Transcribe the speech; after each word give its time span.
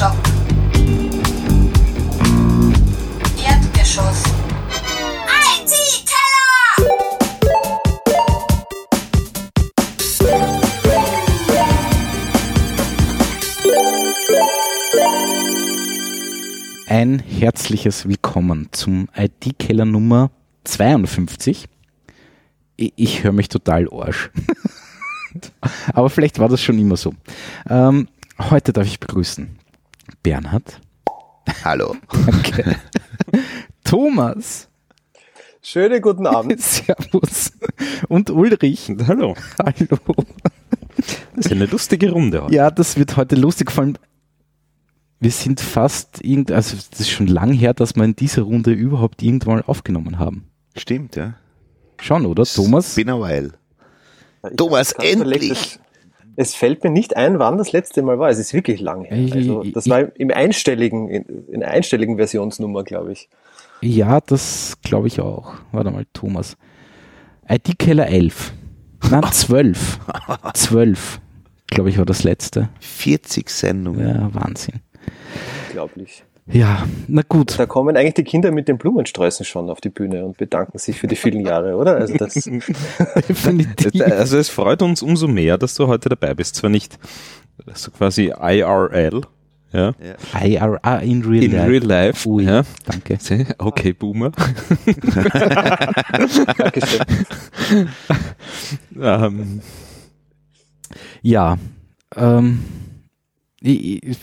Stock. 0.00 0.16
Erdgeschoss. 3.44 4.22
Ein 16.88 17.18
herzliches 17.18 18.08
Willkommen 18.08 18.68
zum 18.72 19.10
IT-Keller 19.14 19.84
Nummer 19.84 20.30
52. 20.64 21.66
Ich, 22.76 22.94
ich 22.96 23.22
höre 23.22 23.32
mich 23.32 23.50
total 23.50 23.86
Arsch. 23.92 24.30
Aber 25.92 26.08
vielleicht 26.08 26.38
war 26.38 26.48
das 26.48 26.62
schon 26.62 26.78
immer 26.78 26.96
so. 26.96 27.12
Ähm, 27.68 28.08
heute 28.38 28.72
darf 28.72 28.86
ich 28.86 28.98
begrüßen 28.98 29.59
Bernhard. 30.22 30.80
Hallo. 31.64 31.96
Danke. 32.26 32.76
Thomas. 33.84 34.68
Schönen 35.62 36.00
guten 36.00 36.26
Abend. 36.26 36.60
Servus. 36.60 37.52
Und 38.08 38.30
Ulrich. 38.30 38.92
Hallo. 39.06 39.34
Hallo. 39.58 39.98
Das 41.36 41.46
ist 41.46 41.52
eine 41.52 41.66
lustige 41.66 42.10
Runde 42.10 42.44
heute. 42.44 42.54
Ja, 42.54 42.70
das 42.70 42.96
wird 42.96 43.16
heute 43.16 43.36
lustig, 43.36 43.70
vor 43.70 43.84
allem 43.84 43.96
wir 45.20 45.30
sind 45.30 45.60
fast 45.60 46.24
irgend, 46.24 46.50
also 46.50 46.76
das 46.90 47.00
ist 47.00 47.10
schon 47.10 47.26
lang 47.26 47.52
her, 47.52 47.74
dass 47.74 47.94
wir 47.94 48.04
in 48.04 48.16
dieser 48.16 48.42
Runde 48.42 48.72
überhaupt 48.72 49.22
irgendwann 49.22 49.60
aufgenommen 49.62 50.18
haben. 50.18 50.50
Stimmt, 50.74 51.16
ja. 51.16 51.34
Schon, 52.00 52.24
oder? 52.24 52.44
Thomas? 52.44 52.94
Been 52.94 53.10
a 53.10 53.20
while. 53.20 53.52
Thomas, 54.56 54.92
endlich! 54.92 55.78
Es, 56.40 56.54
fällt 56.54 56.84
mir 56.84 56.90
nicht 56.90 57.16
ein, 57.16 57.38
wann 57.38 57.58
das 57.58 57.72
letzte 57.72 58.02
Mal 58.02 58.18
war. 58.18 58.30
Es 58.30 58.38
ist 58.38 58.54
wirklich 58.54 58.80
lang 58.80 59.04
her. 59.04 59.34
Also, 59.34 59.62
das 59.64 59.88
war 59.88 60.16
im 60.16 60.30
einstelligen, 60.30 61.08
in, 61.08 61.62
einer 61.62 61.68
einstelligen 61.68 62.16
Versionsnummer, 62.16 62.84
glaube 62.84 63.12
ich. 63.12 63.28
Ja, 63.82 64.20
das 64.20 64.76
glaube 64.82 65.08
ich 65.08 65.20
auch. 65.20 65.54
Warte 65.72 65.90
mal, 65.90 66.06
Thomas. 66.12 66.56
IT-Keller 67.48 68.06
11. 68.06 68.52
Nein, 69.10 69.22
12. 69.22 69.98
12, 70.54 71.20
glaube 71.66 71.90
ich, 71.90 71.98
war 71.98 72.06
das 72.06 72.24
letzte. 72.24 72.68
40 72.80 73.48
Sendungen. 73.50 74.08
Ja, 74.08 74.34
Wahnsinn. 74.34 74.80
Unglaublich. 75.68 76.24
Ja, 76.52 76.86
na 77.08 77.22
gut. 77.28 77.58
Da 77.58 77.66
kommen 77.66 77.96
eigentlich 77.96 78.14
die 78.14 78.24
Kinder 78.24 78.50
mit 78.50 78.66
den 78.68 78.76
Blumensträußen 78.78 79.44
schon 79.46 79.70
auf 79.70 79.80
die 79.80 79.88
Bühne 79.90 80.24
und 80.24 80.36
bedanken 80.36 80.78
sich 80.78 80.98
für 80.98 81.06
die 81.06 81.16
vielen 81.16 81.40
Jahre, 81.46 81.76
oder? 81.76 81.96
Also 81.96 82.14
das, 82.16 82.34
Definitiv. 83.28 84.00
Also 84.10 84.38
es 84.38 84.48
freut 84.48 84.82
uns 84.82 85.02
umso 85.02 85.28
mehr, 85.28 85.58
dass 85.58 85.74
du 85.74 85.86
heute 85.86 86.08
dabei 86.08 86.34
bist. 86.34 86.56
Zwar 86.56 86.70
nicht 86.70 86.98
so 87.74 87.90
quasi 87.90 88.32
IRL, 88.40 89.20
ja, 89.72 89.94
IRA 90.42 90.96
in 90.98 91.22
real 91.24 91.44
in 91.44 91.52
life. 91.52 91.68
real 91.68 91.82
life, 91.84 92.28
Ui, 92.28 92.44
ja. 92.44 92.64
danke. 92.86 93.18
Okay, 93.58 93.92
Boomer. 93.92 94.32
Dankeschön. 96.56 97.04
Ähm, 99.00 99.60
Ja, 101.22 101.56
ähm, 102.16 102.60
ich, 103.60 104.02
ich, 104.02 104.18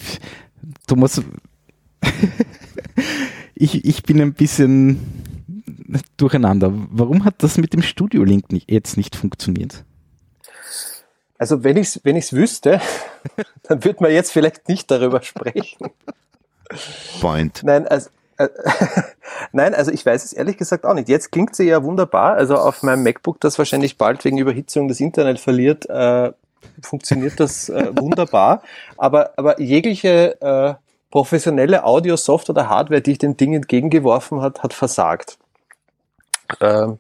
Thomas, 0.88 1.22
ich, 3.56 3.86
ich 3.86 4.04
bin 4.04 4.22
ein 4.22 4.34
bisschen 4.34 5.24
durcheinander. 6.18 6.72
Warum 6.74 7.26
hat 7.26 7.36
das 7.44 7.58
mit 7.58 7.74
dem 7.74 7.82
Studio-Link 7.82 8.52
nicht, 8.52 8.70
jetzt 8.70 8.98
nicht 8.98 9.16
funktioniert? 9.16 9.84
Also 11.38 11.64
wenn 11.64 11.78
ich 11.78 11.88
es 11.88 12.02
wenn 12.04 12.16
ich's 12.16 12.34
wüsste, 12.34 12.82
dann 13.64 13.84
würde 13.84 14.02
man 14.02 14.12
jetzt 14.12 14.32
vielleicht 14.32 14.68
nicht 14.68 14.90
darüber 14.90 15.22
sprechen. 15.22 15.92
Point. 17.22 17.62
Nein, 17.64 17.88
also, 17.88 18.10
äh, 18.38 18.50
nein, 19.52 19.74
also 19.74 19.92
ich 19.92 20.06
weiß 20.06 20.26
es 20.26 20.34
ehrlich 20.34 20.58
gesagt 20.58 20.86
auch 20.86 20.94
nicht. 20.94 21.10
Jetzt 21.10 21.32
klingt 21.32 21.56
sie 21.56 21.66
ja 21.66 21.84
wunderbar. 21.84 22.36
Also 22.36 22.56
auf 22.56 22.84
meinem 22.84 23.04
MacBook, 23.04 23.40
das 23.40 23.58
wahrscheinlich 23.58 23.98
bald 23.98 24.26
wegen 24.26 24.38
Überhitzung 24.38 24.88
das 24.88 25.00
Internet 25.00 25.40
verliert, 25.40 25.88
äh, 25.90 26.32
funktioniert 26.82 27.40
das 27.40 27.70
äh, 27.70 27.92
wunderbar. 27.96 28.64
Aber, 28.98 29.32
aber 29.38 29.62
jegliche 29.62 30.42
äh, 30.42 30.74
professionelle 31.12 31.84
Audio-Software 31.86 32.56
oder 32.56 32.70
Hardware, 32.70 33.02
die 33.02 33.12
ich 33.14 33.18
dem 33.18 33.38
Ding 33.38 33.54
entgegengeworfen 33.54 34.42
hat, 34.42 34.64
hat 34.64 34.74
versagt. 34.74 35.38
Ähm, 36.62 37.00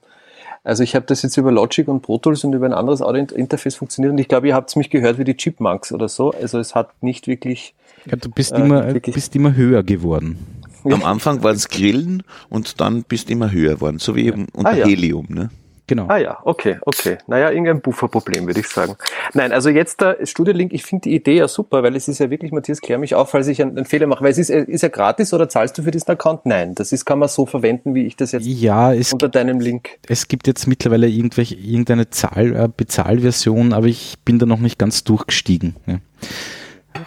also 0.63 0.84
ich 0.84 0.95
habe 0.95 1.06
das 1.06 1.22
jetzt 1.22 1.38
über 1.38 1.51
Logic 1.51 1.88
und 1.88 2.01
Pro 2.01 2.18
Tools 2.18 2.44
und 2.44 2.53
über 2.53 2.66
ein 2.66 2.73
anderes 2.73 3.01
Audio-Interface 3.01 3.75
funktioniert 3.75 4.12
und 4.12 4.18
ich 4.18 4.28
glaube, 4.28 4.47
ihr 4.50 4.56
habt 4.56 4.75
mich 4.75 4.90
gehört 4.90 5.18
wie 5.18 5.23
die 5.23 5.35
Chipmunks 5.38 5.91
oder 5.91 6.09
so. 6.09 6.31
Also 6.31 6.59
es 6.59 6.75
hat 6.75 6.90
nicht 7.01 7.28
wirklich 7.28 7.73
Ja, 8.06 8.16
du 8.18 8.29
bist, 8.29 8.51
Äh, 8.51 8.62
immer, 8.62 8.94
wirklich. 8.94 9.16
bist 9.16 9.35
immer 9.35 9.56
höher 9.56 9.84
geworden. 9.84 10.38
Am 10.85 11.03
Anfang 11.03 11.44
waren 11.44 11.56
es 11.56 11.68
Grillen 11.69 12.24
und 12.50 12.79
dann 12.79 13.03
bist 13.03 13.28
du 13.28 13.34
immer 13.34 13.51
höher 13.51 13.75
geworden, 13.75 14.00
so 14.00 14.16
wie 14.16 14.25
eben 14.25 14.47
unter 14.53 14.72
Ah, 14.72 14.75
ja. 14.75 14.85
Helium. 14.85 15.25
Ne? 15.29 15.50
Genau. 15.88 16.08
Ah 16.09 16.18
ja, 16.18 16.38
okay, 16.44 16.78
okay. 16.81 17.18
Naja, 17.28 17.50
irgendein 17.50 17.80
Bufferproblem, 17.80 18.46
würde 18.46 18.59
ich 18.59 18.68
sagen. 18.68 18.98
Nein, 19.34 19.53
also 19.53 19.70
jetzt 19.70 20.02
der 20.02 20.18
Studio-Link, 20.25 20.74
ich 20.74 20.84
finde 20.84 21.03
die 21.03 21.16
Idee 21.16 21.38
ja 21.38 21.48
super, 21.48 21.81
weil 21.81 21.96
es 21.96 22.09
ist 22.09 22.20
ja 22.20 22.30
wirklich, 22.30 22.52
Matthias, 22.52 22.81
klär 22.81 22.98
mich 22.98 23.16
auf, 23.16 23.30
falls 23.30 23.48
ich 23.48 23.62
einen, 23.62 23.78
einen 23.78 23.86
Fehler 23.86 24.06
mache. 24.06 24.22
Weil 24.22 24.31
es 24.31 24.38
ist, 24.38 24.50
ist 24.50 24.81
ja 24.81 24.90
gratis 24.90 25.34
oder 25.34 25.48
zahlst 25.48 25.78
du 25.78 25.84
für 25.84 25.92
diesen 25.92 26.12
Account? 26.12 26.46
Nein, 26.46 26.75
das 26.75 26.92
ist, 26.92 27.06
kann 27.06 27.20
man 27.20 27.30
so 27.30 27.46
verwenden, 27.46 27.96
wie 27.96 28.06
ich 28.06 28.18
das 28.18 28.34
jetzt 28.34 28.46
Ja, 28.46 28.94
es, 28.94 29.14
unter 29.14 29.30
deinem 29.30 29.62
Link. 29.62 29.92
es 30.09 30.28
gibt 30.28 30.48
jetzt 30.48 30.68
mittlerweile 30.68 31.08
irgendwelche, 31.08 31.56
irgendeine 31.56 32.09
Zahl, 32.09 32.54
äh, 32.54 32.69
Bezahlversion, 32.75 33.72
aber 33.72 33.88
ich 33.88 34.18
bin 34.25 34.40
da 34.40 34.46
noch 34.46 34.59
nicht 34.59 34.78
ganz 34.78 35.06
durchgestiegen. 35.06 35.78
Ja. 35.86 36.00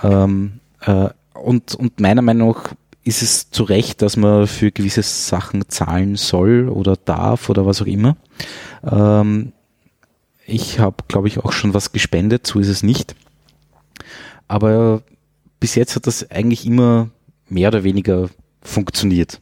Ähm, 0.03 0.61
äh, 0.81 1.11
und, 1.35 1.75
und 1.75 2.01
meiner 2.01 2.23
Meinung 2.23 2.49
nach 2.49 2.73
ist 3.03 3.23
es 3.23 3.51
zu 3.51 3.65
Recht, 3.65 4.03
dass 4.03 4.17
man 4.17 4.47
für 4.47 4.71
gewisse 4.71 5.03
Sachen 5.03 5.69
zahlen 5.69 6.17
soll 6.17 6.69
oder 6.69 6.97
darf 6.97 7.49
oder 7.49 7.67
was 7.67 7.81
auch 7.81 7.87
immer. 7.87 8.17
Ähm, 8.85 9.53
ich 10.47 10.79
habe, 10.79 10.97
glaube 11.09 11.29
ich, 11.29 11.39
auch 11.39 11.53
schon 11.53 11.75
was 11.75 11.93
gespendet, 11.93 12.47
so 12.47 12.59
ist 12.59 12.69
es 12.69 12.83
nicht. 12.83 13.15
Aber 14.49 15.03
bis 15.61 15.75
jetzt 15.75 15.95
hat 15.97 16.07
das 16.07 16.31
eigentlich 16.31 16.67
immer 16.67 17.09
mehr 17.49 17.69
oder 17.69 17.85
weniger 17.85 18.29
funktioniert. 18.63 19.41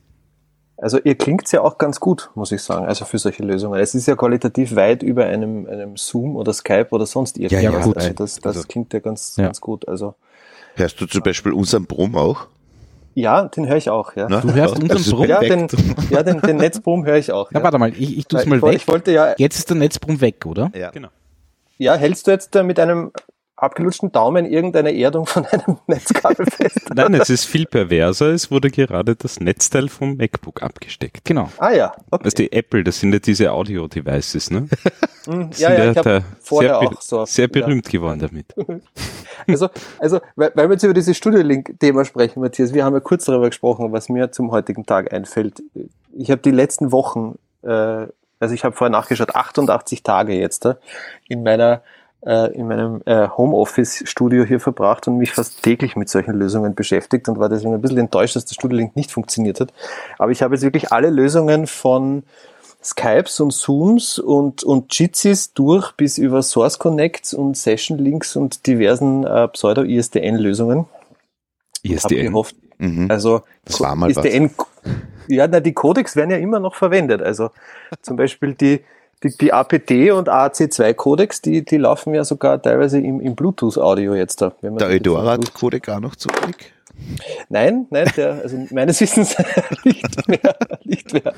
Also 0.77 0.99
ihr 1.03 1.17
klingt's 1.17 1.51
ja 1.51 1.61
auch 1.63 1.79
ganz 1.79 1.99
gut, 1.99 2.31
muss 2.37 2.53
ich 2.53 2.63
sagen, 2.63 2.87
also 2.87 3.05
für 3.05 3.19
solche 3.19 3.43
Lösungen. 3.43 3.81
Es 3.81 3.95
ist 3.97 4.07
ja 4.07 4.15
qualitativ 4.15 4.77
weit 4.77 5.03
über 5.03 5.25
einem, 5.25 5.67
einem 5.67 5.97
Zoom 5.97 6.37
oder 6.37 6.53
Skype 6.53 6.89
oder 6.91 7.05
sonst 7.05 7.37
irgendwas. 7.37 7.63
ja, 7.63 7.81
gut. 7.81 7.97
Also 7.97 8.13
das, 8.13 8.37
das 8.37 8.57
Also- 8.57 8.69
klingt 8.69 8.93
ja 8.93 9.01
ganz, 9.01 9.35
Ja. 9.37 9.47
ganz 9.47 9.61
gut. 9.61 9.89
Also 9.89 10.15
Hörst 10.77 11.01
du 11.01 11.07
zum 11.07 11.23
Beispiel 11.23 11.53
unseren 11.53 11.87
Brom 11.87 12.15
auch? 12.15 12.47
Ja, 13.21 13.49
den 13.49 13.67
höre 13.69 13.77
ich 13.77 13.91
auch, 13.91 14.15
ja. 14.15 14.29
Ne? 14.29 14.41
Du 14.41 14.53
hörst 14.53 14.77
unseren 14.77 14.99
Also 14.99 15.17
Brumm? 15.17 15.29
Ja, 15.29 15.41
den, 15.41 15.69
ja, 16.11 16.23
den, 16.23 16.41
den 16.41 16.57
Netzboom 16.57 17.05
höre 17.05 17.17
ich 17.17 17.33
auch. 17.33 17.51
Na, 17.51 17.61
ja. 17.61 17.65
warte 17.65 17.79
mal, 17.79 17.91
ich, 17.91 18.19
ich 18.19 18.27
tue 18.27 18.41
es 18.41 18.47
mal 18.47 18.57
ich, 18.57 18.63
weg. 18.63 18.75
ich 18.77 18.89
wollte 18.89 19.13
ja, 19.13 19.35
Jetzt 19.37 19.59
ist 19.59 19.71
der 19.71 19.77
Netzbrumm 19.77 20.21
weg, 20.21 20.47
oder? 20.47 20.71
Ja. 20.75 20.91
genau. 20.91 21.09
Ja, 21.79 21.95
hältst 21.95 22.27
du 22.27 22.31
jetzt 22.31 22.55
mit 22.55 22.79
einem 22.79 23.13
abgelutschten 23.59 24.13
Daumen 24.13 24.47
irgendeine 24.47 24.97
Erdung 24.97 25.27
von 25.27 25.45
einem 25.51 25.79
Netzkabel 25.87 26.47
fest? 26.47 26.91
Nein, 26.95 27.15
es 27.15 27.29
ist 27.29 27.45
viel 27.45 27.67
perverser. 27.67 28.29
Es 28.29 28.51
wurde 28.51 28.71
gerade 28.71 29.17
das 29.17 29.41
Netzteil 29.41 29.89
vom 29.89 30.17
MacBook 30.17 30.63
abgesteckt. 30.63 31.25
Genau. 31.25 31.51
Ah 31.59 31.73
ja, 31.73 31.93
okay. 32.11 32.25
Also 32.25 32.37
die 32.37 32.53
Apple, 32.53 32.85
das 32.85 33.01
sind 33.01 33.13
ja 33.13 33.19
diese 33.19 33.53
Audio-Devices, 33.53 34.51
ne? 34.51 34.69
Das 35.27 35.59
ja, 35.59 35.69
sind 35.69 35.79
ja, 35.79 35.89
ich 35.91 35.95
da 35.95 36.05
habe 36.05 36.25
vorher 36.41 36.79
sehr, 36.79 36.89
auch 36.89 37.03
so. 37.03 37.25
sehr 37.27 37.49
berühmt 37.49 37.89
geworden 37.89 38.21
damit. 38.21 38.55
Ja. 38.57 38.65
Also, 39.47 39.69
also, 39.99 40.21
weil, 40.35 40.51
weil 40.55 40.69
wir 40.69 40.73
jetzt 40.75 40.83
über 40.83 40.93
dieses 40.93 41.17
Studio-Link-Thema 41.17 42.05
sprechen, 42.05 42.41
Matthias, 42.41 42.75
wir 42.75 42.85
haben 42.85 42.93
ja 42.93 43.01
kurz 43.01 43.25
darüber 43.25 43.47
gesprochen, 43.47 43.93
was 43.93 44.09
mir 44.09 44.33
zum 44.33 44.51
heutigen 44.51 44.85
Tag 44.85 45.13
einfällt. 45.13 45.63
Ich 46.13 46.31
habe 46.31 46.43
die 46.43 46.51
letzten 46.51 46.91
Wochen, 46.93 47.39
äh, 47.63 47.69
also 48.41 48.55
ich 48.55 48.65
habe 48.65 48.75
vorher 48.75 48.91
nachgeschaut, 48.91 49.37
88 49.37 50.03
Tage 50.03 50.35
jetzt 50.35 50.67
äh, 50.67 50.75
in 51.29 51.45
meiner 51.45 51.83
äh, 52.25 52.53
in 52.55 52.69
meinem 52.69 53.01
äh, 53.07 53.29
Homeoffice-Studio 53.29 54.45
hier 54.45 54.61
verbracht 54.61 55.07
und 55.09 55.19
mich 55.19 55.33
fast 55.33 55.63
täglich 55.63 55.97
mit 55.97 56.09
solchen 56.09 56.35
Lösungen 56.35 56.75
beschäftigt 56.75 57.29
und 57.29 57.39
war 57.39 57.49
deswegen 57.49 57.75
ein 57.75 57.81
bisschen 57.81 57.99
enttäuscht, 57.99 58.37
dass 58.37 58.45
der 58.45 58.55
Studio-Link 58.55 58.97
nicht 58.97 59.11
funktioniert 59.13 59.61
hat. 59.61 59.73
Aber 60.19 60.33
ich 60.33 60.43
habe 60.43 60.55
jetzt 60.55 60.63
wirklich 60.63 60.93
alle 60.93 61.11
Lösungen 61.11 61.67
von 61.67 62.25
Skypes 62.83 63.41
und 63.41 63.53
Zooms 63.53 64.19
und, 64.19 64.63
und 64.63 64.97
Jitsis 64.99 65.53
durch 65.53 65.93
bis 65.93 66.19
über 66.19 66.43
Source 66.43 66.79
Connects 66.79 67.35
und 67.35 67.57
Session 67.57 67.99
Links 67.99 68.37
und 68.37 68.67
diversen 68.67 69.25
äh, 69.25 69.49
Pseudo-ISDN-Lösungen. 69.49 70.87
ISDN. 71.83 72.27
gehofft, 72.27 72.57
Mhm. 72.79 73.11
also 73.11 73.43
Das 73.65 73.81
war 73.81 73.97
mal 73.97 74.15
was. 74.15 74.25
ISDN, 74.25 74.51
ja, 75.27 75.47
na, 75.49 75.61
die 75.61 75.73
Codecs 75.75 76.17
werden 76.17 76.31
ja 76.31 76.37
immer 76.37 76.61
noch 76.61 76.75
verwendet. 76.75 77.23
Also 77.23 77.51
zum 78.03 78.17
Beispiel 78.17 78.55
die, 78.55 78.85
die, 79.23 79.37
die 79.37 79.53
APT 79.53 79.91
und 80.13 80.29
AAC2 80.29 80.95
Codecs, 80.95 81.41
die, 81.43 81.65
die 81.65 81.77
laufen 81.77 82.15
ja 82.15 82.25
sogar 82.25 82.61
teilweise 82.61 82.99
im, 82.99 83.21
im 83.21 83.35
Bluetooth-Audio 83.35 84.15
jetzt 84.15 84.41
da. 84.41 84.53
Wenn 84.61 84.75
man 84.75 84.79
Der 84.79 84.89
die 84.89 84.95
Eudora 84.97 85.35
von 85.35 85.45
hat 85.45 85.55
Codec 85.55 85.89
auch 85.89 86.01
noch 86.01 86.17
zurück. 86.17 86.57
Nein, 87.49 87.87
nein, 87.91 88.11
der, 88.17 88.43
also 88.43 88.57
meines 88.71 89.01
Wissens 89.01 89.37
nicht 89.85 90.29
mehr, 90.29 90.57
nicht 90.85 91.13
mehr. 91.13 91.33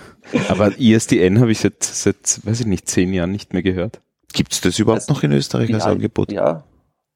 Aber 0.49 0.79
ISDN 0.79 1.41
habe 1.41 1.53
ich 1.53 1.59
seit, 1.59 1.83
seit, 1.83 2.41
weiß 2.45 2.61
ich 2.61 2.67
nicht, 2.67 2.89
zehn 2.89 3.13
Jahren 3.13 3.31
nicht 3.31 3.53
mehr 3.53 3.63
gehört. 3.63 4.01
Gibt 4.33 4.53
es 4.53 4.61
das 4.61 4.79
überhaupt 4.79 5.03
Also, 5.03 5.13
noch 5.13 5.23
in 5.23 5.33
Österreich 5.33 5.73
als 5.75 5.85
ja, 5.85 5.91
Angebot? 5.91 6.33
Ja. 6.33 6.65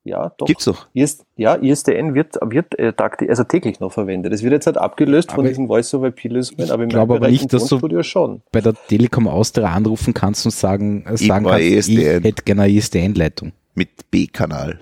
Ja, 0.06 0.32
doch. 0.36 0.46
Gibt's 0.46 0.66
doch. 0.66 0.86
IS, 0.92 1.24
ja, 1.36 1.54
ISDN 1.54 2.14
wird, 2.14 2.36
wird 2.42 2.78
äh, 2.78 2.88
tagti- 2.90 3.26
also 3.28 3.42
täglich 3.44 3.80
noch 3.80 3.90
verwendet. 3.90 4.34
Es 4.34 4.42
wird 4.42 4.52
jetzt 4.52 4.66
halt 4.66 4.76
abgelöst 4.76 5.30
von 5.32 5.40
Aber 5.40 5.48
diesen 5.48 5.66
Voice-over-IP-Lösungen, 5.66 6.70
aber 6.70 6.82
im 6.82 6.90
glaube 6.90 7.16
aber 7.16 7.28
nicht, 7.30 7.50
dass 7.54 7.62
du- 7.64 7.68
Tonstudio 7.70 8.02
schon. 8.02 8.42
Bei 8.52 8.60
der 8.60 8.74
Telekom 8.74 9.26
Austria 9.26 9.68
anrufen 9.72 10.12
kannst 10.12 10.44
und 10.44 10.52
sagen, 10.52 11.06
äh, 11.06 11.16
sagen 11.16 11.46
kannst, 11.46 11.60
ich 11.64 11.72
ISDN. 11.88 12.22
hätte 12.22 12.42
gerne 12.42 12.62
eine 12.64 12.72
ISDN-Leitung. 12.74 13.52
Mit 13.74 14.10
B-Kanal. 14.10 14.80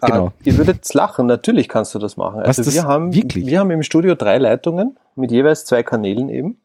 Genau. 0.00 0.26
Ah, 0.28 0.32
ihr 0.44 0.56
würdet 0.56 0.92
lachen, 0.94 1.26
natürlich 1.26 1.68
kannst 1.68 1.94
du 1.94 1.98
das 1.98 2.16
machen. 2.16 2.40
Was, 2.40 2.58
Also 2.58 2.64
das 2.64 2.74
wir 2.74 2.84
haben, 2.84 3.14
wirklich? 3.14 3.44
wir 3.46 3.60
haben 3.60 3.70
im 3.70 3.82
Studio 3.82 4.14
drei 4.14 4.38
Leitungen 4.38 4.96
mit 5.16 5.30
jeweils 5.32 5.64
zwei 5.66 5.82
Kanälen 5.82 6.28
eben. 6.30 6.56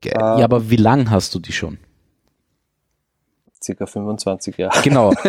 Geil. 0.00 0.12
Äh, 0.16 0.18
Ja, 0.40 0.44
aber 0.44 0.70
wie 0.70 0.76
lang 0.76 1.10
hast 1.10 1.34
du 1.34 1.38
die 1.40 1.52
schon? 1.52 1.78
Circa 3.66 3.86
25 3.86 4.56
Jahre. 4.56 4.80
Genau. 4.82 5.12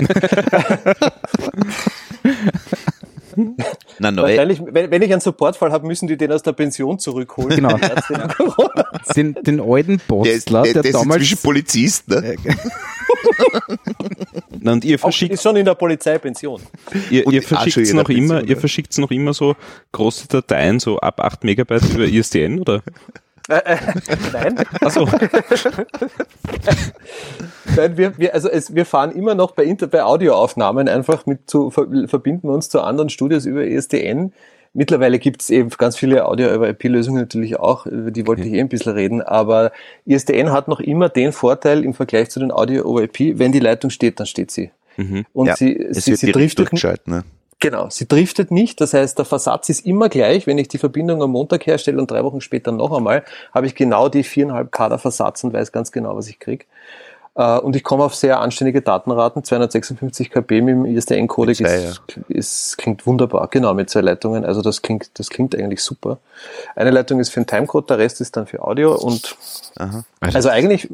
Na, 4.00 4.12
neue, 4.12 4.30
Wahrscheinlich, 4.30 4.62
wenn, 4.66 4.90
wenn 4.90 5.02
ich 5.02 5.12
einen 5.12 5.22
Supportfall 5.22 5.72
habe, 5.72 5.86
müssen 5.86 6.08
die 6.08 6.18
den 6.18 6.32
aus 6.32 6.42
der 6.44 6.54
Pension 6.54 6.98
zurückholen. 6.98 7.56
Genau. 7.58 7.78
Den, 9.16 9.34
den 9.36 9.60
alten 9.60 9.98
der 9.98 10.34
ist, 10.34 10.46
Postler, 10.48 10.64
der, 10.64 10.74
der, 10.74 10.82
der 10.82 10.92
ist 10.92 10.96
damals 10.96 11.22
inzwischen 11.22 11.44
Polizist, 11.44 12.10
ne? 12.10 12.36
Na, 14.60 14.74
und 14.74 14.86
ihr 14.86 14.96
Auch, 14.98 15.02
verschickt, 15.02 15.34
ist 15.34 15.44
schon 15.44 15.56
in 15.56 15.66
der 15.66 15.76
Polizeipension. 15.76 16.62
ihr, 17.10 17.28
ihr 17.32 17.44
auch 17.52 17.66
jeder 17.66 17.94
noch 17.94 18.10
immer, 18.10 18.36
Pension, 18.36 18.48
ihr 18.48 18.56
ja. 18.56 18.60
verschickt's 18.60 18.98
noch 18.98 19.12
immer 19.12 19.34
so 19.34 19.56
große 19.92 20.28
Dateien, 20.28 20.80
so 20.80 21.00
ab 21.00 21.20
8 21.20 21.44
Megabyte 21.44 21.94
über 21.94 22.06
ISDN, 22.06 22.60
oder? 22.60 22.82
Nein, 23.48 24.56
Achso, 24.82 25.08
Nein, 27.76 27.98
wir, 27.98 28.18
wir, 28.18 28.34
also 28.34 28.50
es, 28.50 28.76
wir 28.76 28.86
fahren 28.86 29.12
immer 29.12 29.36
noch 29.36 29.52
bei, 29.52 29.64
Inter, 29.64 29.88
bei 29.88 30.04
Audioaufnahmen 30.04 30.88
einfach 30.90 31.26
mit 31.26 31.50
zu, 31.50 31.72
ver, 31.72 31.88
verbinden 32.08 32.48
wir 32.48 32.54
uns 32.54 32.70
zu 32.70 32.82
anderen 32.82 33.10
Studios 33.10 33.46
über 33.46 33.64
E 33.64 33.76
ESDN. 33.76 34.34
Mittlerweile 34.74 35.18
gibt 35.18 35.42
es 35.42 35.50
eben 35.50 35.70
ganz 35.70 35.98
viele 35.98 36.26
Audio 36.26 36.54
über 36.54 36.70
IP-Lösungen 36.70 37.22
natürlich 37.22 37.58
auch, 37.58 37.86
über 37.86 38.12
die 38.12 38.28
wollte 38.28 38.44
ich 38.44 38.54
eh 38.54 38.60
ein 38.60 38.70
bisschen 38.70 38.94
reden, 38.94 39.22
aber 39.22 39.72
E 40.06 40.14
ISDN 40.14 40.52
hat 40.52 40.68
noch 40.68 40.80
immer 40.80 41.10
den 41.10 41.32
Vorteil 41.32 41.84
im 41.84 41.94
Vergleich 41.94 42.30
zu 42.30 42.40
den 42.40 42.52
Audio 42.52 42.86
over 42.86 43.04
IP, 43.04 43.40
wenn 43.40 43.52
die 43.52 43.60
Leitung 43.60 43.90
steht, 43.90 44.20
dann 44.20 44.28
steht 44.28 44.52
sie. 44.52 44.72
Und 45.34 45.48
Ja, 45.48 45.56
sie, 45.56 45.76
es 45.76 46.06
sie, 46.06 46.12
wird 46.12 46.20
sie 46.20 46.32
driftet, 46.32 46.60
durchgeschaltet, 46.60 47.08
ne? 47.08 47.24
Genau, 47.60 47.90
sie 47.90 48.08
driftet 48.08 48.52
nicht. 48.52 48.80
Das 48.82 48.94
heißt, 48.94 49.18
der 49.18 49.26
Versatz 49.26 49.70
ist 49.70 49.86
immer 49.86 50.10
gleich. 50.10 50.46
Wenn 50.46 50.60
ich 50.60 50.68
die 50.68 50.78
Verbindung 50.78 51.24
am 51.24 51.32
Montag 51.32 51.66
herstelle 51.66 51.98
und 52.00 52.12
drei 52.12 52.24
Wochen 52.24 52.42
später 52.42 52.72
noch 52.72 52.96
einmal, 52.96 53.24
habe 53.54 53.66
ich 53.66 53.74
genau 53.74 54.10
die 54.10 54.24
viereinhalb 54.24 54.72
Kader 54.72 55.00
Versatz 55.00 55.44
und 55.44 55.54
weiß 55.54 55.72
ganz 55.72 55.92
genau, 55.92 56.16
was 56.16 56.28
ich 56.28 56.40
krieg. 56.40 56.68
Äh, 57.38 57.60
Und 57.60 57.76
ich 57.76 57.84
komme 57.84 58.04
auf 58.04 58.16
sehr 58.16 58.40
anständige 58.40 58.82
Datenraten. 58.82 59.44
256 59.44 60.32
kb 60.32 60.62
mit 60.62 60.70
dem 60.70 60.86
ISDN-Codec 60.86 61.60
ist, 61.62 62.02
ist, 62.28 62.78
klingt 62.78 63.06
wunderbar. 63.06 63.48
Genau, 63.50 63.74
mit 63.74 63.90
zwei 63.90 64.02
Leitungen. 64.02 64.44
Also 64.44 64.62
das 64.62 64.82
klingt, 64.82 65.12
das 65.20 65.30
klingt 65.30 65.56
eigentlich 65.56 65.84
super. 65.84 66.18
Eine 66.76 66.92
Leitung 66.92 67.20
ist 67.20 67.30
für 67.30 67.40
den 67.40 67.48
Timecode, 67.48 67.90
der 67.92 68.00
Rest 68.00 68.22
ist 68.22 68.36
dann 68.36 68.48
für 68.48 68.64
Audio 68.64 68.96
und 68.96 69.36
Aha. 69.78 70.04
also 70.20 70.50
eigentlich, 70.50 70.90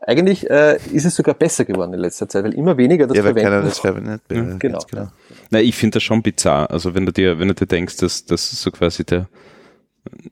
eigentlich 0.00 0.48
äh, 0.50 0.78
ist 0.92 1.04
es 1.04 1.14
sogar 1.14 1.34
besser 1.34 1.64
geworden 1.64 1.92
in 1.94 2.00
letzter 2.00 2.28
Zeit, 2.28 2.44
weil 2.44 2.54
immer 2.54 2.76
weniger 2.76 3.06
das 3.06 3.16
Ja, 3.16 3.24
weil 3.24 3.34
keiner 3.34 3.62
verwenden. 3.62 3.68
das 3.68 3.78
verwendet. 3.78 4.22
Ja, 4.30 4.56
genau. 4.58 4.78
genau. 4.90 5.08
Na, 5.50 5.60
ich 5.60 5.76
finde 5.76 5.96
das 5.96 6.02
schon 6.02 6.22
bizarr. 6.22 6.70
Also 6.70 6.94
wenn 6.94 7.06
du 7.06 7.12
dir, 7.12 7.38
wenn 7.38 7.48
du 7.48 7.54
dir 7.54 7.66
denkst, 7.66 7.96
dass 7.98 8.24
das 8.24 8.50
so 8.50 8.70
quasi 8.70 9.04
der, 9.04 9.28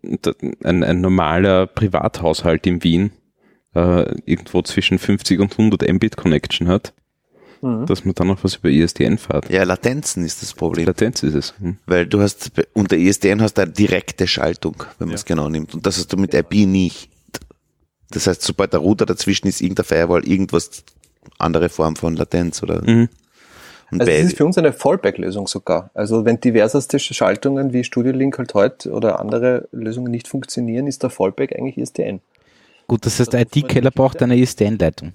der 0.03 0.35
ein, 0.65 0.83
ein 0.83 1.01
normaler 1.01 1.67
Privathaushalt 1.67 2.67
in 2.67 2.83
Wien 2.83 3.13
äh, 3.75 4.03
irgendwo 4.25 4.63
zwischen 4.63 4.99
50 4.99 5.41
und 5.41 5.53
100 5.53 5.89
Mbit 5.93 6.17
Connection 6.17 6.69
hat, 6.69 6.93
Mhm. 7.63 7.85
dass 7.85 8.07
man 8.07 8.15
dann 8.15 8.29
noch 8.29 8.43
was 8.43 8.55
über 8.57 8.71
ISDN 8.71 9.19
fährt. 9.19 9.51
Ja, 9.51 9.65
Latenzen 9.65 10.25
ist 10.25 10.41
das 10.41 10.55
Problem. 10.55 10.87
Latenz 10.87 11.23
ist 11.23 11.35
es. 11.35 11.53
Hm. 11.61 11.77
Weil 11.85 12.07
du 12.07 12.23
hast, 12.23 12.51
unter 12.73 12.97
ESDN 12.97 13.43
hast 13.43 13.59
du 13.59 13.61
eine 13.61 13.71
direkte 13.71 14.27
Schaltung, 14.27 14.83
wenn 14.99 15.09
man 15.09 15.15
es 15.15 15.27
genau 15.27 15.51
nimmt. 15.51 15.75
Und 15.75 15.85
das 15.85 15.99
hast 15.99 16.11
du 16.11 16.17
mit 16.17 16.33
IP 16.33 16.67
nicht. 16.67 17.10
Das 18.11 18.27
heißt, 18.27 18.43
sobald 18.43 18.73
der 18.73 18.81
Router 18.81 19.07
dazwischen 19.07 19.47
ist, 19.47 19.61
irgendein 19.61 19.85
Firewall, 19.85 20.27
irgendwas, 20.27 20.85
andere 21.39 21.69
Form 21.69 21.97
von 21.97 22.17
Latenz 22.17 22.63
oder. 22.63 22.83
Mhm. 22.83 23.09
Und 23.91 24.01
Also 24.01 24.13
das 24.13 24.23
ist 24.23 24.37
für 24.37 24.45
uns 24.45 24.57
eine 24.57 24.73
Fallback-Lösung 24.73 25.49
sogar. 25.49 25.91
Also 25.95 26.25
wenn 26.25 26.41
diverseste 26.41 26.99
Schaltungen 27.01 27.73
wie 27.73 27.83
Studio 27.83 28.13
Link 28.13 28.39
halt 28.39 28.55
heute 28.55 28.93
oder 28.93 29.19
andere 29.19 29.69
Lösungen 29.73 30.13
nicht 30.13 30.29
funktionieren, 30.29 30.87
ist 30.87 31.03
der 31.03 31.11
Fallback 31.11 31.57
eigentlich 31.57 31.77
ISDN. 31.77 32.21
Gut, 32.87 33.05
das 33.05 33.19
heißt, 33.19 33.33
der 33.33 33.41
IT-Keller 33.43 33.91
braucht 33.91 34.23
eine 34.23 34.37
ISDN-Leitung. 34.37 35.13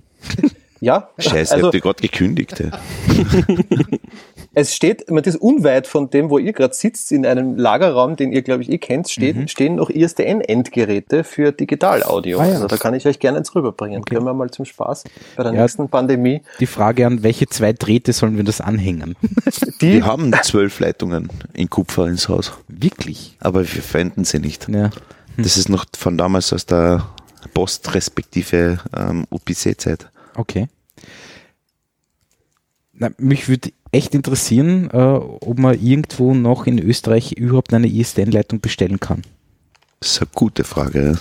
Ja, 0.81 1.09
Scheiße, 1.17 1.35
ich 1.41 1.51
also 1.51 1.65
hab 1.67 1.71
dir 1.71 1.81
gerade 1.81 2.01
gekündigt. 2.01 2.59
Ja. 2.59 2.71
es 4.55 4.73
steht, 4.75 5.11
man 5.11 5.21
das 5.23 5.35
unweit 5.35 5.85
von 5.85 6.09
dem, 6.09 6.29
wo 6.29 6.37
ihr 6.37 6.53
gerade 6.53 6.73
sitzt, 6.73 7.11
in 7.11 7.25
einem 7.25 7.57
Lagerraum, 7.57 8.15
den 8.15 8.31
ihr 8.31 8.41
glaube 8.41 8.63
ich 8.63 8.71
eh 8.71 8.77
kennt, 8.77 9.09
steht, 9.09 9.35
Mhm. 9.35 9.47
stehen 9.47 9.75
noch 9.75 9.89
ISDN-Endgeräte 9.89 11.23
für 11.23 11.51
Digitalaudio. 11.51 12.39
Ah 12.39 12.45
ja. 12.45 12.53
Also 12.53 12.67
da 12.67 12.77
kann 12.77 12.93
ich 12.93 13.05
euch 13.05 13.19
gerne 13.19 13.37
eins 13.39 13.53
rüberbringen. 13.55 14.01
Okay. 14.01 14.15
Können 14.15 14.25
wir 14.25 14.33
mal 14.33 14.49
zum 14.49 14.65
Spaß 14.65 15.03
bei 15.35 15.43
der 15.43 15.53
Ja. 15.53 15.61
nächsten 15.61 15.89
Pandemie. 15.89 16.41
Die 16.59 16.65
Frage 16.65 17.05
an, 17.05 17.23
welche 17.23 17.47
zwei 17.47 17.73
Drähte 17.73 18.13
sollen 18.13 18.37
wir 18.37 18.43
das 18.43 18.61
anhängen? 18.61 19.15
Die, 19.81 19.93
Wir 19.93 20.05
haben 20.05 20.31
zwölf 20.43 20.79
Leitungen 20.79 21.29
in 21.53 21.69
Kupfer 21.69 22.07
ins 22.07 22.29
Haus, 22.29 22.53
Wirklich? 22.67 23.37
aber 23.39 23.59
wir 23.61 23.81
verwenden 23.81 24.23
sie 24.25 24.39
nicht. 24.39 24.67
Ja. 24.69 24.89
Das 25.37 25.57
ist 25.57 25.67
noch 25.69 25.85
von 25.97 26.17
damals 26.17 26.53
aus 26.53 26.65
der 26.65 27.05
Post 27.53 27.93
respektive 27.93 28.79
ähm, 28.95 29.25
UPC-Zeit. 29.29 30.09
Okay. 30.35 30.67
Na, 32.97 33.09
mich 33.17 33.49
würde 33.49 33.71
echt 33.91 34.13
interessieren, 34.15 34.89
äh, 34.91 34.97
ob 34.97 35.57
man 35.59 35.79
irgendwo 35.81 36.33
noch 36.33 36.65
in 36.67 36.79
Österreich 36.79 37.33
überhaupt 37.33 37.73
eine 37.73 37.87
ISDN-Leitung 37.87 38.59
bestellen 38.61 38.99
kann. 38.99 39.21
Das 40.01 40.11
ist 40.11 40.21
eine 40.21 40.29
gute 40.35 40.63
Frage. 40.63 41.17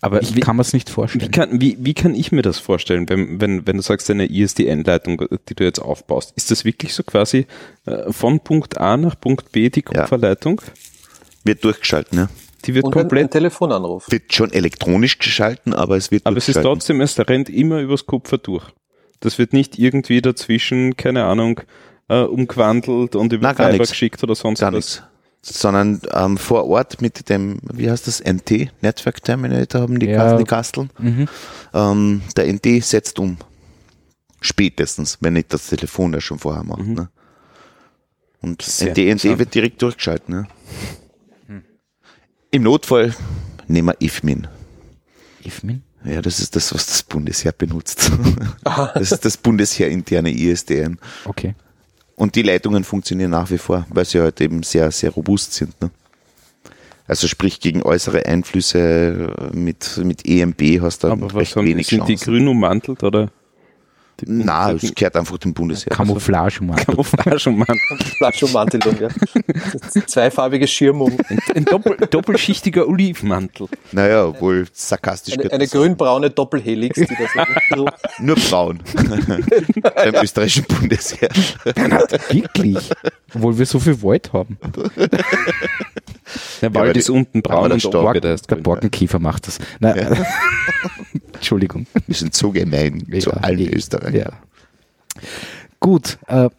Aber 0.00 0.20
Ich 0.20 0.34
wie, 0.34 0.40
kann 0.40 0.56
mir 0.56 0.62
es 0.62 0.72
nicht 0.72 0.88
wie, 0.88 0.92
vorstellen. 0.92 1.30
kann, 1.30 1.60
wie, 1.60 1.76
wie 1.80 1.94
kann 1.94 2.14
ich 2.14 2.32
mir 2.32 2.42
das 2.42 2.58
vorstellen, 2.58 3.08
wenn, 3.08 3.40
wenn, 3.40 3.66
wenn 3.66 3.76
du 3.76 3.82
sagst, 3.82 4.10
eine 4.10 4.26
ISDN-Leitung, 4.26 5.22
die 5.48 5.54
du 5.54 5.64
jetzt 5.64 5.78
aufbaust, 5.78 6.32
ist 6.36 6.50
das 6.50 6.64
wirklich 6.64 6.92
so 6.94 7.02
quasi 7.02 7.46
äh, 7.86 8.12
von 8.12 8.40
Punkt 8.40 8.78
A 8.78 8.96
nach 8.96 9.18
Punkt 9.18 9.52
B 9.52 9.70
die 9.70 9.84
Ja. 9.92 10.02
Kupferleitung? 10.02 10.60
Wird 11.44 11.64
durchgeschaltet, 11.64 12.12
ne? 12.12 12.28
Die 12.64 12.74
wird 12.74 12.84
und 12.84 12.92
ein, 12.94 12.98
ein 12.98 13.02
komplett, 13.04 13.30
Telefonanruf. 13.30 14.06
Wird 14.10 14.34
schon 14.34 14.52
elektronisch 14.52 15.18
geschalten, 15.18 15.72
aber 15.72 15.96
es 15.96 16.10
wird 16.10 16.26
aber 16.26 16.36
es 16.36 16.48
ist 16.48 16.56
durchgeschalten. 16.56 16.78
trotzdem, 16.80 17.00
es 17.00 17.18
rennt 17.18 17.48
immer 17.48 17.80
übers 17.80 18.04
Kupfer 18.06 18.38
durch. 18.38 18.64
Das 19.20 19.38
wird 19.38 19.52
nicht 19.52 19.78
irgendwie 19.78 20.20
dazwischen, 20.20 20.96
keine 20.96 21.24
Ahnung, 21.24 21.60
äh, 22.08 22.20
umgewandelt 22.22 23.16
und 23.16 23.32
über 23.32 23.54
Fiber 23.54 23.72
nix. 23.72 23.90
geschickt 23.90 24.22
oder 24.22 24.34
sonst 24.34 24.60
Gar 24.60 24.72
was. 24.72 24.76
nichts. 24.76 25.02
Sondern 25.42 26.00
ähm, 26.12 26.38
vor 26.38 26.66
Ort 26.66 27.00
mit 27.00 27.28
dem, 27.28 27.58
wie 27.72 27.88
heißt 27.88 28.06
das, 28.08 28.20
NT, 28.20 28.70
Network 28.82 29.22
Terminator 29.22 29.82
haben 29.82 29.98
die, 30.00 30.06
Ja. 30.06 30.42
Kasteln. 30.42 30.90
Mhm. 30.98 31.28
Ähm, 31.72 32.22
der 32.36 32.52
NT 32.52 32.82
setzt 32.84 33.18
um. 33.20 33.36
Spätestens, 34.40 35.18
wenn 35.20 35.34
nicht 35.34 35.52
das 35.52 35.68
Telefon 35.68 36.12
das 36.12 36.24
schon 36.24 36.38
vorher 36.38 36.64
macht. 36.64 36.80
Mhm. 36.82 36.94
Ne? 36.94 37.08
Und 38.42 38.62
Sehr 38.62 38.90
NT, 38.90 39.38
wird 39.38 39.54
direkt 39.54 39.80
durchgeschaltet. 39.82 40.28
Ne? 40.28 40.46
Hm. 41.46 41.62
Im 42.50 42.62
Notfall 42.62 43.14
nehmen 43.66 43.88
wir 43.88 43.96
IFMIN. 44.00 44.46
IFMIN? 45.42 45.82
Ja, 46.06 46.22
das 46.22 46.38
ist 46.38 46.54
das, 46.54 46.72
was 46.74 46.86
das 46.86 47.02
Bundesheer 47.02 47.52
benutzt. 47.52 48.12
das 48.64 49.12
ist 49.12 49.24
das 49.24 49.36
Bundesheer 49.36 49.88
interne 49.88 50.30
ISDN. 50.30 50.98
Okay. 51.24 51.54
Und 52.14 52.34
die 52.34 52.42
Leitungen 52.42 52.84
funktionieren 52.84 53.30
nach 53.30 53.50
wie 53.50 53.58
vor, 53.58 53.86
weil 53.90 54.04
sie 54.04 54.20
halt 54.20 54.40
eben 54.40 54.62
sehr, 54.62 54.90
sehr 54.90 55.10
robust 55.10 55.52
sind. 55.52 55.80
Ne? 55.82 55.90
Also 57.08 57.28
sprich 57.28 57.60
gegen 57.60 57.82
äußere 57.82 58.26
Einflüsse 58.26 59.32
mit, 59.52 59.98
mit 59.98 60.26
EMB 60.26 60.80
hast 60.80 61.04
du 61.04 61.08
Aber 61.08 61.26
was 61.26 61.34
recht 61.34 61.56
haben, 61.56 61.66
wenig 61.66 61.86
sind 61.86 62.08
die 62.08 62.14
Chancen. 62.14 62.32
grün 62.32 62.48
ummantelt 62.48 63.02
oder? 63.04 63.30
Na, 64.24 64.72
es 64.72 64.94
gehört 64.94 65.16
einfach 65.16 65.36
dem 65.38 65.52
Bundesheer. 65.52 65.90
Camouflage, 65.94 66.62
Mann. 66.62 66.76
Camouflage 66.76 67.50
ja. 69.00 69.08
Zweifarbige 70.06 70.66
Schirmung. 70.66 71.18
Ein 71.54 71.64
doppel, 71.66 71.96
doppelschichtiger 72.08 72.88
Olivenmantel. 72.88 73.68
Naja, 73.92 74.40
wohl 74.40 74.66
sarkastisch 74.72 75.38
Eine, 75.38 75.52
eine 75.52 75.66
grün-braune 75.68 76.30
Doppelhelix, 76.30 76.96
die 76.96 77.06
das 77.06 77.36
so 77.74 77.86
Nur 78.20 78.36
braun. 78.36 78.80
Beim 79.94 80.14
österreichischen 80.14 80.64
Bundesheer. 80.64 81.28
Wirklich? 82.30 82.90
Obwohl 83.34 83.58
wir 83.58 83.66
so 83.66 83.78
viel 83.78 84.02
Wald 84.02 84.32
haben. 84.32 84.56
Der 86.62 86.74
Wald 86.74 86.96
die- 86.96 87.00
ist 87.00 87.10
unten 87.10 87.42
braun 87.42 87.70
und 87.72 87.76
ist 87.78 87.92
Der. 87.92 88.62
Borkenkäfer 88.62 89.18
macht 89.18 89.46
das. 89.46 89.58
Na, 89.78 89.94
Entschuldigung. 91.36 91.86
Wir 92.06 92.14
sind 92.14 92.34
so 92.34 92.50
gemein 92.50 93.06
zu 93.20 93.30
Ja, 93.30 93.36
allen 93.38 93.58
eh, 93.58 93.74
Österreichern. 93.74 94.14
Ja. 94.14 94.32
Gut. 95.80 96.18
Äh, 96.26 96.50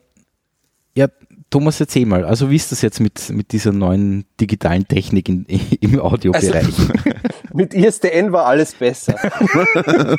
ja, 0.95 1.07
Thomas, 1.49 1.79
erzähl 1.79 2.05
mal. 2.05 2.25
Also 2.25 2.49
wie 2.49 2.55
ist 2.55 2.71
das 2.71 2.81
jetzt 2.81 2.99
mit, 2.99 3.29
mit 3.29 3.51
dieser 3.51 3.71
neuen 3.71 4.25
digitalen 4.39 4.87
Technik 4.87 5.29
in, 5.29 5.45
im 5.81 5.99
Audiobereich? 5.99 6.67
Mit 7.53 7.73
ISDN 7.73 8.31
war 8.33 8.45
alles 8.45 8.73
besser. 8.73 9.15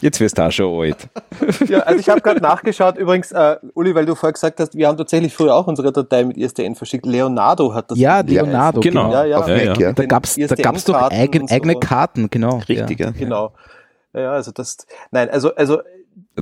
Jetzt 0.00 0.18
wirst 0.20 0.38
du 0.38 0.42
auch 0.46 0.50
schon 0.50 0.80
alt. 0.82 1.08
Ja, 1.68 1.80
also 1.80 2.00
ich 2.00 2.08
habe 2.08 2.20
gerade 2.22 2.40
nachgeschaut, 2.40 2.96
übrigens, 2.96 3.32
äh, 3.32 3.56
Uli, 3.74 3.94
weil 3.94 4.06
du 4.06 4.14
vorher 4.14 4.32
gesagt 4.32 4.58
hast, 4.60 4.74
wir 4.74 4.88
haben 4.88 4.96
tatsächlich 4.96 5.34
früher 5.34 5.54
auch 5.54 5.66
unsere 5.66 5.92
Datei 5.92 6.24
mit 6.24 6.36
ISDN 6.38 6.74
verschickt. 6.74 7.04
Leonardo 7.04 7.74
hat 7.74 7.90
das. 7.90 7.98
Ja, 7.98 8.20
Leonardo, 8.20 8.80
Genau. 8.80 9.08
genau. 9.08 9.12
Ja, 9.12 9.24
ja. 9.26 9.36
Auf 9.38 9.48
Ja, 9.48 9.56
Mac, 9.66 9.78
ja. 9.80 9.92
Da 9.92 10.06
gab's, 10.06 10.36
da 10.36 10.54
gab's 10.54 10.84
doch 10.84 10.94
eigen, 11.10 11.42
und 11.42 11.52
eigene 11.52 11.74
so. 11.74 11.80
Karten, 11.80 12.30
genau. 12.30 12.62
Richtig, 12.68 12.98
ja. 13.00 13.10
Genau. 13.10 13.52
Ja, 14.14 14.32
also 14.32 14.50
das, 14.52 14.78
nein, 15.10 15.28
also, 15.30 15.54
also, 15.54 15.80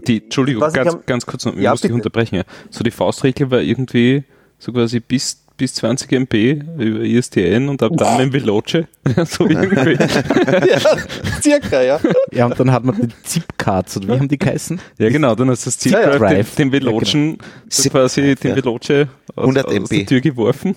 Die, 0.07 0.23
Entschuldigung, 0.25 0.63
ganz, 0.73 0.95
am- 0.95 1.03
ganz 1.07 1.27
kurz 1.27 1.45
noch, 1.45 1.55
ich 1.55 1.61
Ja, 1.63 1.71
muss 1.73 1.81
dich 1.81 1.89
bitte. 1.89 1.95
unterbrechen. 1.97 2.37
Ja. 2.37 2.43
So 2.71 2.85
die 2.85 2.91
Faustregel 2.91 3.51
war 3.51 3.61
irgendwie 3.61 4.25
so 4.59 4.73
quasi 4.73 5.01
bis, 5.01 5.45
bis 5.59 5.75
20 5.75 6.11
MB 6.13 6.35
über 6.79 7.01
ISDN 7.01 7.69
und 7.69 7.83
ab 7.83 7.93
dann 7.97 8.17
mit 8.17 8.27
dem 8.27 8.33
Veloce. 8.33 8.85
so 9.27 9.47
irgendwie. 9.47 9.93
ja, 10.71 10.97
circa, 11.43 11.83
ja. 11.83 12.01
Ja, 12.33 12.47
und 12.47 12.59
dann 12.59 12.73
hat 12.73 12.85
man 12.85 12.97
die 12.99 13.09
Zip-Cards, 13.25 13.99
oder 13.99 14.09
wie 14.09 14.19
haben 14.19 14.29
die 14.29 14.39
geheißen? 14.39 14.81
Ja, 14.99 15.11
genau, 15.11 15.35
dann 15.35 15.51
hast 15.51 15.67
du 15.67 15.69
das 15.69 15.79
Zip 15.79 15.93
Ja, 15.93 16.01
ja. 16.01 16.07
Drive, 16.17 16.19
Drive. 16.21 16.55
den, 16.55 16.71
den 16.71 16.73
Velocen, 16.73 17.39
so 17.69 17.91
quasi 17.91 18.35
den. 18.37 18.57
Veloce 18.57 19.07
aus, 19.37 19.45
100 19.45 19.67
aus 19.67 19.73
MB. 19.75 19.89
der 19.91 20.07
Tür 20.07 20.21
geworfen 20.23 20.77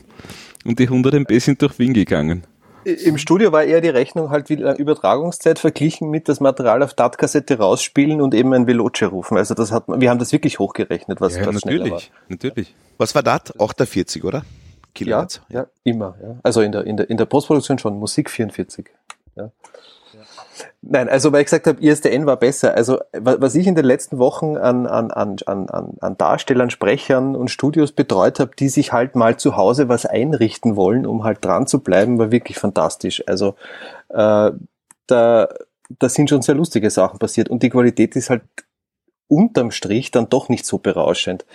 und 0.66 0.80
die 0.80 0.84
100 0.84 1.14
MB 1.14 1.40
sind 1.40 1.62
durch 1.62 1.80
Wien 1.80 1.94
gegangen. 1.94 2.44
Im 2.84 3.20
Studio 3.20 3.52
war 3.52 3.64
eher 3.64 3.80
die 3.80 3.90
Rechnung 3.90 4.32
halt 4.32 4.50
wie 4.50 4.56
die 4.56 4.64
Übertragungszeit 4.64 5.60
verglichen 5.60 6.10
mit 6.10 6.28
das 6.28 6.40
Material 6.40 6.82
auf 6.82 6.96
DAT-Kassette 6.96 7.60
rausspielen 7.60 8.22
und 8.22 8.34
eben 8.34 8.52
ein 8.54 8.66
Veloce 8.66 9.04
rufen. 9.04 9.38
Also 9.38 9.54
das 9.54 9.72
hat 9.72 9.88
man, 9.88 10.02
wir 10.02 10.10
haben 10.10 10.18
das 10.18 10.32
wirklich 10.32 10.58
hochgerechnet, 10.58 11.22
was, 11.22 11.36
Ja, 11.38 11.46
was 11.46 11.62
schneller 11.62 11.84
war. 11.84 11.90
natürlich, 11.92 12.12
natürlich. 12.28 12.76
Was 12.98 13.14
war 13.14 13.22
das? 13.22 13.42
48, 13.60 14.24
oder? 14.24 14.44
Ja, 14.98 15.06
Kilohertz. 15.06 15.42
ja, 15.50 15.68
immer. 15.84 16.16
Ja. 16.22 16.36
Also 16.44 16.62
in 16.62 16.72
der, 16.72 16.86
in, 16.86 16.98
der, 16.98 17.10
in 17.10 17.18
der 17.18 17.26
Postproduktion 17.26 17.78
schon, 17.80 17.98
Musik 18.00 18.30
44. 18.30 18.90
Ja. 19.36 19.52
Nein, 20.82 21.10
also 21.10 21.32
weil 21.32 21.42
ich 21.42 21.46
gesagt 21.46 21.66
habe, 21.68 21.82
ISDN 21.82 22.26
war 22.26 22.38
besser. 22.38 22.76
Also 22.76 23.00
wa- 23.14 23.38
was 23.40 23.56
ich 23.56 23.66
in 23.68 23.76
den 23.76 23.86
letzten 23.86 24.18
Wochen 24.20 24.58
an, 24.58 24.86
an, 24.86 25.10
an, 25.12 25.38
an, 25.46 25.70
an 25.70 25.94
an 26.02 26.18
Darstellern, 26.18 26.70
Sprechern 26.70 27.36
und 27.36 27.50
Studios 27.50 27.92
betreut 27.94 28.40
habe, 28.40 28.52
die 28.58 28.70
sich 28.70 28.92
halt 28.92 29.16
mal 29.16 29.38
zu 29.38 29.56
Hause 29.56 29.90
was 29.90 30.06
einrichten 30.06 30.76
wollen, 30.76 31.06
um 31.08 31.24
halt 31.24 31.44
dran 31.44 31.68
zu 31.68 31.80
bleiben, 31.80 32.20
war 32.20 32.32
wirklich 32.32 32.58
fantastisch. 32.60 33.24
Also 33.28 33.56
äh, 34.10 34.52
da, 35.08 35.50
da 36.00 36.10
sind 36.10 36.30
schon 36.30 36.42
sehr 36.42 36.56
lustige 36.56 36.90
Sachen 36.90 37.18
passiert 37.20 37.50
und 37.50 37.64
die 37.64 37.70
Qualität 37.70 38.16
ist 38.16 38.30
halt 38.30 38.44
unterm 39.28 39.72
Strich 39.72 40.12
dann 40.12 40.30
doch 40.30 40.50
nicht 40.50 40.66
so 40.66 40.78
berauschend. 40.78 41.46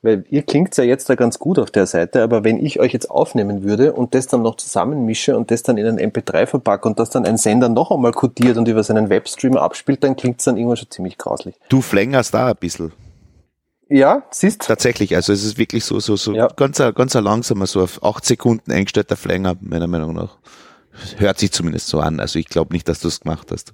Weil 0.00 0.24
ihr 0.30 0.42
klingt 0.42 0.76
ja 0.76 0.84
jetzt 0.84 1.10
da 1.10 1.16
ganz 1.16 1.40
gut 1.40 1.58
auf 1.58 1.72
der 1.72 1.86
Seite, 1.86 2.22
aber 2.22 2.44
wenn 2.44 2.64
ich 2.64 2.78
euch 2.78 2.92
jetzt 2.92 3.10
aufnehmen 3.10 3.64
würde 3.64 3.92
und 3.94 4.14
das 4.14 4.28
dann 4.28 4.42
noch 4.42 4.56
zusammenmische 4.56 5.36
und 5.36 5.50
das 5.50 5.64
dann 5.64 5.76
in 5.76 5.86
einen 5.86 5.98
MP3 5.98 6.46
verpacke 6.46 6.88
und 6.88 7.00
das 7.00 7.10
dann 7.10 7.24
ein 7.24 7.36
Sender 7.36 7.68
noch 7.68 7.90
einmal 7.90 8.12
codiert 8.12 8.58
und 8.58 8.68
über 8.68 8.84
seinen 8.84 9.08
Webstream 9.08 9.56
abspielt, 9.56 10.04
dann 10.04 10.14
klingt 10.14 10.38
es 10.38 10.44
dann 10.44 10.56
irgendwann 10.56 10.76
schon 10.76 10.90
ziemlich 10.90 11.18
grauslich. 11.18 11.56
Du 11.68 11.80
flängerst 11.80 12.32
da 12.32 12.46
ein 12.48 12.56
bisschen. 12.60 12.92
Ja, 13.88 14.22
siehst 14.30 14.62
Tatsächlich, 14.62 15.16
also 15.16 15.32
es 15.32 15.44
ist 15.44 15.58
wirklich 15.58 15.84
so, 15.84 15.98
so, 15.98 16.14
so 16.14 16.32
Ja. 16.32 16.46
ganz, 16.48 16.78
ganz 16.78 17.14
langsamer, 17.14 17.66
so 17.66 17.82
auf 17.82 18.02
acht 18.04 18.24
Sekunden 18.24 18.70
eingestellter 18.70 19.16
Flänger, 19.16 19.56
meiner 19.60 19.86
Meinung 19.88 20.14
nach. 20.14 20.36
Hört 21.16 21.38
sich 21.38 21.52
zumindest 21.52 21.88
so 21.88 22.00
an. 22.00 22.20
Also 22.20 22.38
ich 22.38 22.48
glaube 22.48 22.72
nicht, 22.72 22.88
dass 22.88 23.00
du 23.00 23.08
es 23.08 23.20
gemacht 23.20 23.48
hast. 23.50 23.72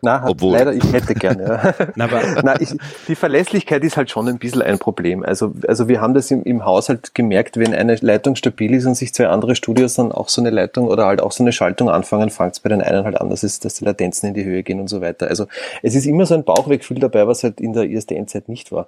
Na, 0.00 0.24
Obwohl- 0.26 0.52
leider, 0.52 0.72
ich 0.72 0.92
hätte 0.92 1.14
gerne. 1.14 1.44
Ja. 1.44 1.86
Na, 1.96 2.04
aber 2.04 2.20
Na, 2.42 2.60
ich, 2.60 2.74
die 3.08 3.14
Verlässlichkeit 3.14 3.82
ist 3.84 3.96
halt 3.96 4.10
schon 4.10 4.28
ein 4.28 4.38
bisschen 4.38 4.62
ein 4.62 4.78
Problem. 4.78 5.22
Also, 5.24 5.52
also 5.66 5.88
wir 5.88 6.00
haben 6.00 6.14
das 6.14 6.30
im, 6.30 6.42
im 6.44 6.64
Haushalt 6.64 7.14
gemerkt, 7.14 7.56
wenn 7.56 7.74
eine 7.74 7.96
Leitung 7.96 8.36
stabil 8.36 8.74
ist 8.74 8.86
und 8.86 8.94
sich 8.94 9.12
zwei 9.12 9.28
andere 9.28 9.56
Studios 9.56 9.94
dann 9.94 10.12
auch 10.12 10.28
so 10.28 10.40
eine 10.40 10.50
Leitung 10.50 10.88
oder 10.88 11.06
halt 11.06 11.20
auch 11.20 11.32
so 11.32 11.42
eine 11.42 11.52
Schaltung 11.52 11.90
anfangen, 11.90 12.30
fängt 12.30 12.52
es 12.52 12.60
bei 12.60 12.68
den 12.68 12.80
einen 12.82 13.04
halt 13.04 13.20
an, 13.20 13.30
dass, 13.30 13.42
es, 13.42 13.60
dass 13.60 13.74
die 13.74 13.84
Latenzen 13.84 14.28
in 14.28 14.34
die 14.34 14.44
Höhe 14.44 14.62
gehen 14.62 14.80
und 14.80 14.88
so 14.88 15.00
weiter. 15.00 15.28
Also 15.28 15.46
es 15.82 15.94
ist 15.94 16.06
immer 16.06 16.26
so 16.26 16.34
ein 16.34 16.44
Bauchweggefühl 16.44 16.98
dabei, 16.98 17.26
was 17.26 17.42
halt 17.42 17.60
in 17.60 17.72
der 17.72 17.84
ISDN-Zeit 17.84 18.48
nicht 18.48 18.70
war. 18.72 18.86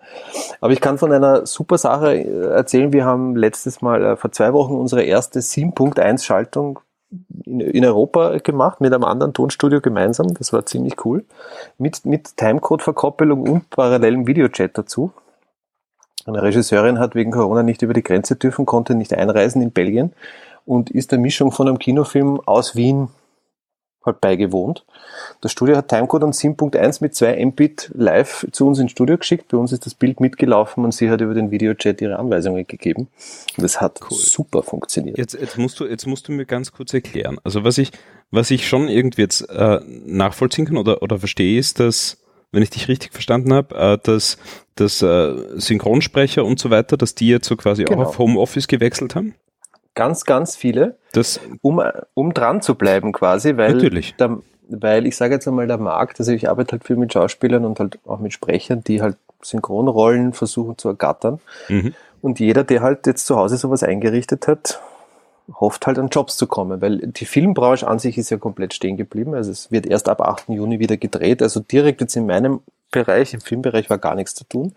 Aber 0.60 0.72
ich 0.72 0.80
kann 0.80 0.98
von 0.98 1.12
einer 1.12 1.46
super 1.46 1.78
Sache 1.78 2.14
äh, 2.16 2.46
erzählen. 2.54 2.92
Wir 2.92 3.04
haben 3.04 3.36
letztes 3.36 3.82
Mal 3.82 4.04
äh, 4.04 4.16
vor 4.16 4.32
zwei 4.32 4.52
Wochen 4.52 4.74
unsere 4.74 5.02
erste 5.02 5.40
7.1-Schaltung 5.40 6.80
in, 7.44 7.60
in 7.60 7.84
Europa 7.84 8.38
gemacht 8.38 8.80
mit 8.80 8.92
einem 8.92 9.04
anderen 9.04 9.32
Tonstudio 9.32 9.80
gemeinsam. 9.80 10.34
Das 10.34 10.52
war 10.52 10.66
ziemlich 10.66 11.04
cool. 11.04 11.24
Mit, 11.78 12.04
mit 12.04 12.36
Timecode-Verkoppelung 12.36 13.42
und 13.48 13.70
parallelem 13.70 14.26
Videochat 14.26 14.76
dazu. 14.78 15.12
Eine 16.26 16.42
Regisseurin 16.42 16.98
hat 16.98 17.14
wegen 17.14 17.30
Corona 17.30 17.62
nicht 17.62 17.82
über 17.82 17.94
die 17.94 18.02
Grenze 18.02 18.36
dürfen, 18.36 18.66
konnte 18.66 18.94
nicht 18.94 19.14
einreisen 19.14 19.62
in 19.62 19.72
Belgien 19.72 20.12
und 20.66 20.90
ist 20.90 21.12
der 21.12 21.18
Mischung 21.18 21.50
von 21.50 21.66
einem 21.66 21.78
Kinofilm 21.78 22.40
aus 22.46 22.76
Wien 22.76 23.08
halt 24.04 24.20
beigewohnt. 24.20 24.84
Das 25.40 25.52
Studio 25.52 25.76
hat 25.76 25.88
Timecode 25.88 26.24
und 26.24 26.34
7.1 26.34 26.98
mit 27.02 27.14
2 27.14 27.44
Mbit 27.46 27.90
live 27.94 28.46
zu 28.52 28.66
uns 28.66 28.78
ins 28.78 28.90
Studio 28.92 29.18
geschickt. 29.18 29.48
Bei 29.48 29.58
uns 29.58 29.72
ist 29.72 29.84
das 29.86 29.94
Bild 29.94 30.20
mitgelaufen 30.20 30.84
und 30.84 30.92
sie 30.92 31.10
hat 31.10 31.20
über 31.20 31.34
den 31.34 31.50
Videochat 31.50 32.00
ihre 32.00 32.18
Anweisungen 32.18 32.66
gegeben. 32.66 33.08
Und 33.56 33.62
das 33.62 33.80
hat 33.80 34.00
super 34.08 34.62
funktioniert. 34.62 35.18
Jetzt, 35.18 35.34
jetzt 35.34 35.58
musst 35.58 35.80
du, 35.80 35.86
jetzt 35.86 36.06
musst 36.06 36.28
du 36.28 36.32
mir 36.32 36.46
ganz 36.46 36.72
kurz 36.72 36.94
erklären. 36.94 37.38
Also 37.44 37.64
was 37.64 37.78
ich, 37.78 37.90
was 38.30 38.50
ich 38.50 38.66
schon 38.68 38.88
irgendwie 38.88 39.22
jetzt 39.22 39.42
äh, 39.50 39.80
nachvollziehen 40.06 40.64
kann 40.66 40.76
oder, 40.78 41.02
oder 41.02 41.18
verstehe, 41.18 41.58
ist, 41.58 41.80
dass, 41.80 42.18
wenn 42.52 42.62
ich 42.62 42.70
dich 42.70 42.88
richtig 42.88 43.12
verstanden 43.12 43.52
habe, 43.52 43.74
äh, 43.74 43.98
dass, 44.02 44.38
dass 44.76 45.02
äh, 45.02 45.34
Synchronsprecher 45.60 46.44
und 46.44 46.58
so 46.58 46.70
weiter, 46.70 46.96
dass 46.96 47.14
die 47.14 47.28
jetzt 47.28 47.46
so 47.48 47.56
quasi 47.56 47.84
Genau. 47.84 48.02
auch 48.02 48.08
auf 48.08 48.18
Homeoffice 48.18 48.66
gewechselt 48.68 49.14
haben. 49.14 49.34
Ganz, 49.94 50.24
ganz 50.24 50.56
viele. 50.56 50.96
Das, 51.12 51.40
um, 51.62 51.82
um 52.14 52.32
dran 52.32 52.62
zu 52.62 52.74
bleiben 52.74 53.12
quasi, 53.12 53.56
weil, 53.56 53.74
Natürlich. 53.74 54.14
Der, 54.16 54.38
weil 54.68 55.06
ich 55.06 55.16
sage 55.16 55.34
jetzt 55.34 55.48
einmal, 55.48 55.66
der 55.66 55.78
Markt, 55.78 56.20
also 56.20 56.32
ich 56.32 56.48
arbeite 56.48 56.72
halt 56.72 56.84
viel 56.84 56.96
mit 56.96 57.12
Schauspielern 57.12 57.64
und 57.64 57.80
halt 57.80 57.98
auch 58.06 58.20
mit 58.20 58.32
Sprechern, 58.32 58.84
die 58.84 59.02
halt 59.02 59.16
Synchronrollen 59.42 60.32
versuchen 60.32 60.78
zu 60.78 60.88
ergattern. 60.88 61.40
mhm. 61.68 61.94
Und 62.22 62.38
jeder, 62.38 62.64
der 62.64 62.82
halt 62.82 63.06
jetzt 63.06 63.26
zu 63.26 63.36
Hause 63.36 63.56
sowas 63.56 63.82
eingerichtet 63.82 64.46
hat, 64.46 64.78
hofft 65.54 65.86
halt 65.86 65.98
an 65.98 66.08
Jobs 66.08 66.36
zu 66.36 66.46
kommen, 66.46 66.80
weil 66.80 66.98
die 66.98 67.24
Filmbranche 67.24 67.88
an 67.88 67.98
sich 67.98 68.18
ist 68.18 68.30
ja 68.30 68.36
komplett 68.36 68.74
stehen 68.74 68.96
geblieben. 68.96 69.34
Also 69.34 69.50
es 69.50 69.70
wird 69.70 69.86
erst 69.86 70.08
ab 70.08 70.20
8. 70.20 70.50
Juni 70.50 70.78
wieder 70.78 70.96
gedreht. 70.96 71.42
Also 71.42 71.60
direkt 71.60 72.00
jetzt 72.00 72.16
in 72.16 72.26
meinem 72.26 72.60
Bereich, 72.90 73.34
im 73.34 73.40
Filmbereich 73.40 73.88
war 73.88 73.98
gar 73.98 74.14
nichts 74.14 74.34
zu 74.34 74.44
tun. 74.44 74.74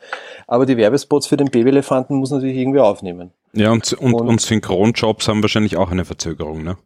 Aber 0.48 0.66
die 0.66 0.78
Werbespots 0.78 1.28
für 1.28 1.38
den 1.38 1.50
Babyelefanten 1.50 2.16
muss 2.16 2.32
natürlich 2.32 2.58
irgendwie 2.58 2.80
aufnehmen. 2.80 3.32
Ja, 3.56 3.72
und, 3.72 3.94
und, 3.94 4.14
Und- 4.14 4.28
und 4.28 4.42
Synchronjobs 4.42 5.28
haben 5.28 5.42
wahrscheinlich 5.42 5.78
auch 5.78 5.92
eine 5.92 6.06
Verzögerung, 6.06 6.64
ne? 6.64 6.78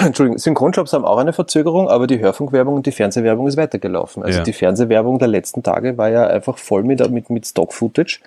Entschuldigung, 0.00 0.36
Synchronjobs 0.38 0.92
haben 0.92 1.04
auch 1.04 1.16
eine 1.16 1.32
Verzögerung, 1.32 1.88
aber 1.88 2.06
die 2.06 2.18
Hörfunkwerbung 2.18 2.74
und 2.74 2.86
die 2.86 2.92
Fernsehwerbung 2.92 3.46
ist 3.46 3.56
weitergelaufen. 3.56 4.22
Also 4.22 4.38
Ja. 4.38 4.44
die 4.44 4.52
Fernsehwerbung 4.52 5.18
der 5.18 5.28
letzten 5.28 5.62
Tage 5.62 5.96
war 5.96 6.10
ja 6.10 6.26
einfach 6.26 6.58
voll 6.58 6.82
mit, 6.82 7.08
mit, 7.10 7.30
mit 7.30 7.46
Stock-Footage. 7.46 8.20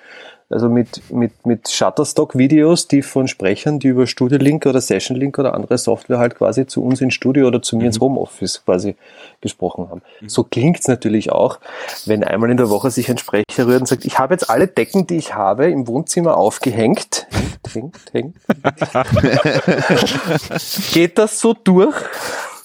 Also 0.50 0.70
mit, 0.70 1.12
mit, 1.12 1.46
mit 1.46 1.68
Shutterstock-Videos, 1.68 2.88
die 2.88 3.02
von 3.02 3.28
Sprechern, 3.28 3.80
die 3.80 3.90
über 3.90 4.08
Studio 4.08 4.38
Link 4.38 4.66
oder 4.66 4.80
Session 4.80 5.18
Link 5.18 5.38
oder 5.38 5.54
andere 5.54 5.78
Software 5.78 6.20
halt 6.20 6.36
quasi 6.36 6.66
zu 6.66 6.82
uns 6.84 7.02
ins 7.02 7.16
Studio 7.16 7.48
oder 7.48 7.62
zu 7.62 7.76
mir 7.76 7.88
ins 7.88 8.00
Homeoffice 8.00 8.64
quasi 8.64 8.96
gesprochen 9.42 9.90
haben. 9.90 10.02
So 10.26 10.46
klingt's 10.46 10.88
natürlich 10.88 11.34
auch, 11.34 11.60
wenn 12.06 12.24
einmal 12.24 12.50
in 12.50 12.56
der 12.56 12.70
Woche 12.70 12.92
sich 12.92 13.10
ein 13.10 13.18
Sprecher 13.18 13.68
rührt 13.68 13.82
und 13.82 13.88
sagt, 13.88 14.06
ich 14.06 14.20
habe 14.20 14.34
jetzt 14.34 14.50
alle 14.50 14.68
Decken, 14.68 15.06
die 15.06 15.18
ich 15.18 15.36
habe, 15.36 15.70
im 15.70 15.86
Wohnzimmer 15.86 16.38
aufgehängt. 16.38 17.28
Hängt, 17.74 17.98
hängt, 18.14 18.38
Geht 20.94 21.18
das 21.18 21.42
so 21.42 21.54
durch? 21.54 21.96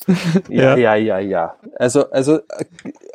Ja, 0.48 0.76
ja, 0.76 0.94
ja, 0.94 1.18
ja. 1.18 1.54
Also, 1.78 2.10
also 2.10 2.36
äh, 2.36 2.64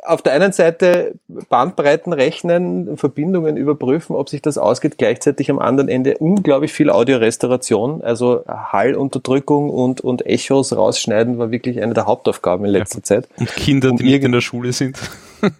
auf 0.04 0.22
der 0.22 0.32
einen 0.32 0.52
Seite 0.52 1.14
Bandbreiten 1.48 2.12
rechnen, 2.12 2.96
Verbindungen 2.96 3.56
überprüfen, 3.56 4.16
ob 4.16 4.28
sich 4.28 4.42
das 4.42 4.58
ausgeht, 4.58 4.98
gleichzeitig 4.98 5.50
am 5.50 5.58
anderen 5.58 5.88
Ende 5.88 6.18
unglaublich 6.18 6.72
viel 6.72 6.90
Audiorestauration, 6.90 8.02
also 8.02 8.44
Hallunterdrückung 8.46 9.70
und, 9.70 10.00
und 10.00 10.26
Echos 10.26 10.74
rausschneiden 10.74 11.38
war 11.38 11.50
wirklich 11.50 11.80
eine 11.82 11.94
der 11.94 12.06
Hauptaufgaben 12.06 12.64
in 12.64 12.72
letzter 12.72 13.02
Zeit. 13.02 13.28
Und 13.36 13.54
Kinder, 13.54 13.90
Um 13.90 13.96
die 13.96 14.04
nicht 14.04 14.24
in 14.24 14.32
der 14.32 14.40
Schule 14.40 14.72
sind. 14.72 14.98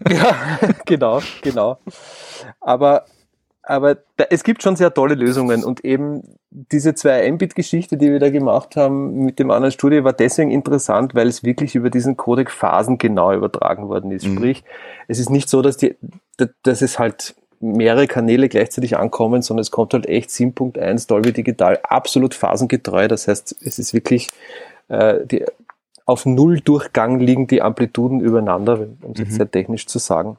Ja, 0.09 0.35
genau, 0.85 1.21
genau. 1.41 1.77
Aber, 2.59 3.05
aber 3.69 3.97
da, 4.17 4.25
es 4.29 4.43
gibt 4.43 4.63
schon 4.63 4.75
sehr 4.75 4.93
tolle 4.93 5.15
Lösungen 5.15 5.63
und 5.63 5.85
eben 5.85 6.23
diese 6.49 6.95
2 6.95 7.31
Mbit-Geschichte, 7.31 7.97
die 7.97 8.11
wir 8.11 8.19
da 8.19 8.29
gemacht 8.29 8.75
haben 8.75 9.25
mit 9.25 9.37
dem 9.39 9.51
anderen 9.51 9.71
Studio, 9.71 10.03
war 10.03 10.13
deswegen 10.13 10.51
interessant, 10.51 11.13
weil 11.15 11.27
es 11.27 11.43
wirklich 11.43 11.75
über 11.75 11.89
diesen 11.89 12.17
Codec 12.17 12.49
phasengenau 12.51 13.33
übertragen 13.33 13.87
worden 13.87 14.11
ist. 14.11 14.25
Mhm. 14.25 14.35
Sprich, 14.37 14.63
es 15.07 15.19
ist 15.19 15.29
nicht 15.29 15.49
so, 15.49 15.61
dass 15.61 15.77
die, 15.77 15.95
dass- 16.63 16.81
es 16.81 16.97
halt 16.99 17.35
mehrere 17.59 18.07
Kanäle 18.07 18.47
gleichzeitig 18.49 18.97
ankommen, 18.97 19.41
sondern 19.41 19.61
es 19.61 19.69
kommt 19.71 19.93
halt 19.93 20.07
echt 20.07 20.29
7.1 20.31 21.07
Dolby 21.07 21.33
Digital 21.33 21.77
absolut 21.83 22.33
phasengetreu. 22.33 23.07
Das 23.07 23.27
heißt, 23.27 23.55
es 23.63 23.79
ist 23.79 23.93
wirklich 23.93 24.29
äh, 24.87 25.25
die, 25.25 25.45
auf 26.05 26.25
Nulldurchgang 26.25 27.19
liegen 27.19 27.45
die 27.45 27.61
Amplituden 27.61 28.19
übereinander, 28.21 28.79
um 29.01 29.11
es 29.11 29.19
jetzt 29.19 29.31
Mhm. 29.31 29.35
sehr 29.35 29.51
technisch 29.51 29.85
zu 29.85 29.99
sagen. 29.99 30.37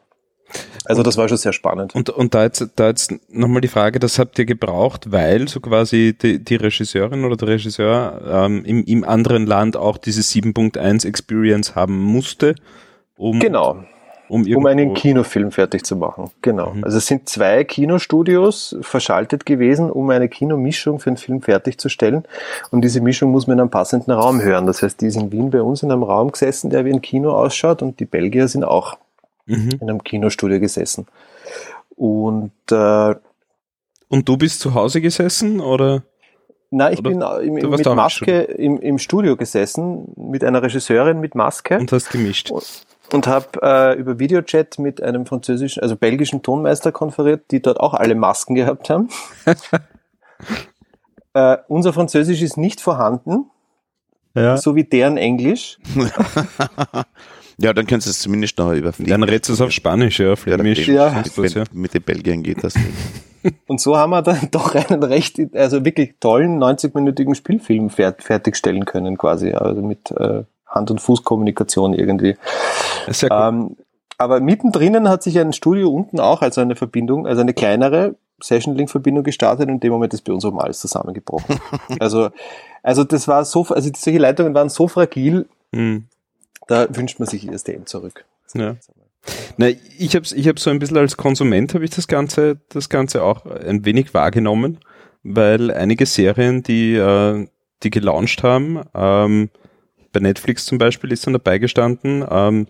Also 0.85 1.03
das 1.03 1.17
war 1.17 1.29
schon 1.29 1.39
sehr 1.39 1.53
spannend. 1.53 1.95
Und, 1.95 2.11
und 2.11 2.35
da 2.35 2.45
jetzt, 2.45 2.67
da 2.77 2.89
jetzt 2.89 3.15
nochmal 3.29 3.61
die 3.61 3.69
Frage, 3.69 3.99
das 3.99 4.19
habt 4.19 4.39
ihr 4.39 4.47
gebraucht, 4.47 5.13
weil 5.13 5.49
so 5.49 5.61
quasi 5.61 6.17
die, 6.21 6.43
die 6.43 6.57
Regisseurin 6.57 7.25
oder 7.25 7.37
der 7.37 7.49
Regisseur 7.49 8.21
ähm, 8.27 8.65
im, 8.65 8.85
im 8.85 9.05
anderen 9.05 9.47
Land 9.47 9.77
auch 9.77 9.99
diese 9.99 10.23
7.1 10.23 11.07
Experience 11.07 11.75
haben 11.75 11.99
musste? 11.99 12.55
um, 13.21 13.39
Genau. 13.39 13.77
um, 14.29 14.47
Um 14.55 14.67
einen 14.67 14.95
Kinofilm 14.95 15.53
fertig 15.53 15.85
zu 15.85 15.95
machen. 15.97 16.31
Genau. 16.41 16.73
Mhm. 16.73 16.85
Also 16.85 16.99
es 16.99 17.07
sind 17.07 17.29
zwei 17.29 17.65
Kinostudios 17.65 18.77
verschaltet 18.81 19.45
gewesen, 19.45 19.91
um 19.91 20.09
eine 20.11 20.29
Kinomischung 20.29 20.99
für 21.01 21.11
einen 21.11 21.17
Film 21.19 21.43
fertigzustellen. 21.43 22.25
Und 22.71 22.83
diese 22.83 23.01
Mischung 23.01 23.31
muss 23.31 23.47
man 23.47 23.59
in 23.59 23.61
einem 23.61 23.71
passenden 23.71 24.13
Raum 24.13 24.41
hören. 24.41 24.67
Das 24.67 24.83
heißt, 24.83 25.01
die 25.01 25.07
ist 25.07 25.17
in 25.17 25.31
Wien 25.33 25.51
bei 25.51 25.61
uns 25.61 25.83
in 25.83 25.93
einem 25.93 26.03
Raum 26.03 26.33
gesessen, 26.33 26.71
der 26.71 26.85
wie 26.85 26.93
ein 26.93 27.03
Kino 27.03 27.33
ausschaut 27.33 27.83
und 27.83 28.01
die 28.01 28.07
Belgier 28.07 28.49
sind 28.49 28.65
auch 28.65 28.97
Mhm. 29.51 29.71
in 29.81 29.83
einem 29.83 30.05
Kinostudio 30.05 30.61
gesessen. 30.61 31.07
Und 31.97 32.53
äh, 32.71 33.15
Und 34.09 34.29
du 34.29 34.37
bist 34.37 34.61
zu 34.61 34.75
Hause 34.75 35.01
gesessen 35.01 35.61
oder? 35.61 36.03
na, 36.71 36.93
ich 36.93 37.01
Oder? 37.01 37.11
bin 37.11 37.23
äh, 37.23 37.61
im, 37.61 37.71
mit 37.71 37.85
Maske 37.87 38.43
im, 38.43 38.79
im 38.81 38.99
Studio 38.99 39.37
gesessen, 39.37 40.13
mit 40.17 40.45
einer 40.45 40.63
Regisseurin 40.63 41.19
mit 41.21 41.35
Maske. 41.35 41.79
Und 41.79 41.91
hast 41.91 42.11
gemischt. 42.11 42.53
und 43.13 43.27
habe 43.27 43.47
äh, 43.63 43.99
über 43.99 44.19
Videochat 44.21 44.79
mit 44.79 45.03
einem 45.03 45.27
französischen, 45.27 45.83
also 45.83 45.97
belgischen 45.97 46.43
Tonmeister 46.43 46.93
konferiert, 46.93 47.51
die 47.51 47.61
dort 47.61 47.81
auch 47.81 47.95
alle 47.95 48.15
Masken 48.15 48.55
gehabt 48.55 48.89
haben. 48.89 49.09
äh, 51.35 51.57
unser 51.69 51.93
Französisch 51.93 52.41
ist 52.41 52.57
nicht 52.57 52.81
vorhanden, 52.81 53.51
Ja. 54.35 54.57
so 54.57 54.77
wie 54.77 54.85
deren 54.85 55.17
Englisch. 55.17 55.79
Ja, 57.61 57.75
dann 57.75 57.87
kannst 57.87 58.07
du 58.07 58.11
es 58.11 58.21
zumindest 58.21 58.57
noch 58.59 58.73
überfliegen. 58.73 59.11
Dann 59.11 59.23
redest 59.23 59.51
du 59.51 59.53
es 59.53 59.61
auf 59.61 59.71
Spanisch, 59.71 60.19
ja, 60.19 60.35
flämisch. 60.35 60.89
Ja. 60.89 61.09
ja. 61.13 61.25
Wenn, 61.37 61.67
mit 61.73 61.93
den 61.93 62.03
Belgiern 62.03 62.43
geht 62.43 62.65
das 62.65 62.75
nicht. 62.75 62.89
Und 63.67 63.81
so 63.81 63.97
haben 63.97 64.11
wir 64.11 64.23
dann 64.23 64.39
doch 64.51 64.75
einen 64.75 65.03
recht, 65.03 65.39
also 65.55 65.85
wirklich 65.85 66.15
tollen 66.21 66.59
90-minütigen 66.59 67.35
Spielfilm 67.35 67.91
fert 67.91 68.23
fertigstellen 68.23 68.85
können, 68.85 69.19
quasi, 69.19 69.53
also 69.53 69.83
mit 69.83 70.11
äh, 70.13 70.45
Hand- 70.67 70.91
und 70.91 71.01
Fußkommunikation 71.01 71.95
irgendwie. 71.95 72.37
Sehr 73.09 73.31
cool. 73.31 73.39
Ähm, 73.41 73.77
aber 74.19 74.41
mittendrin 74.41 75.09
hat 75.09 75.23
sich 75.23 75.39
ein 75.39 75.53
Studio 75.53 75.91
unten 75.91 76.21
auch, 76.21 76.43
also 76.43 76.61
eine 76.61 76.77
Verbindung, 76.77 77.27
also 77.27 77.41
eine 77.41 77.55
kleinere 77.55 78.17
Session-Link-Verbindung 78.43 79.25
gestartet 79.25 79.69
und 79.69 79.75
in 79.75 79.81
dem 79.81 79.93
Moment 79.93 80.13
ist 80.13 80.23
bei 80.23 80.33
uns 80.33 80.45
oben 80.45 80.61
alles 80.61 80.81
zusammengebrochen. 80.81 81.59
also, 81.99 82.29
also 82.83 83.05
das 83.05 83.29
war 83.29 83.45
so, 83.45 83.67
also 83.69 83.91
solche 83.95 84.19
Leitungen 84.19 84.55
waren 84.55 84.69
so 84.69 84.89
fragil, 84.89 85.47
Hm. 85.75 86.07
Da 86.71 86.87
wünscht 86.95 87.19
man 87.19 87.29
sich 87.29 87.49
ISDN 87.49 87.87
zurück. 87.87 88.25
Ja. 88.55 88.77
Na, 89.57 89.69
ich 89.99 90.15
habe 90.15 90.25
ich 90.25 90.49
hab 90.49 90.59
so 90.59 90.71
ein 90.71 90.79
bisschen 90.79 90.97
als 90.97 91.17
Konsument 91.17 91.75
habe 91.75 91.85
ich 91.85 91.91
das 91.91 92.09
Ganze, 92.09 92.61
das 92.69 92.89
Ganze 92.89 93.23
auch 93.23 93.45
ein 93.45 93.85
wenig 93.85 94.15
wahrgenommen, 94.15 94.79
weil 95.23 95.71
einige 95.73 96.07
Serien, 96.07 96.63
die, 96.63 96.95
äh, 96.95 97.47
die 97.83 97.91
gelauncht 97.91 98.43
haben, 98.43 98.83
ähm, 98.95 99.51
bei 100.13 100.21
Netflix 100.21 100.65
zum 100.65 100.79
Beispiel 100.79 101.13
ist 101.13 101.27
dann 101.27 101.35
dabei 101.35 101.59
gestanden, 101.59 102.25
ähm, 102.29 102.67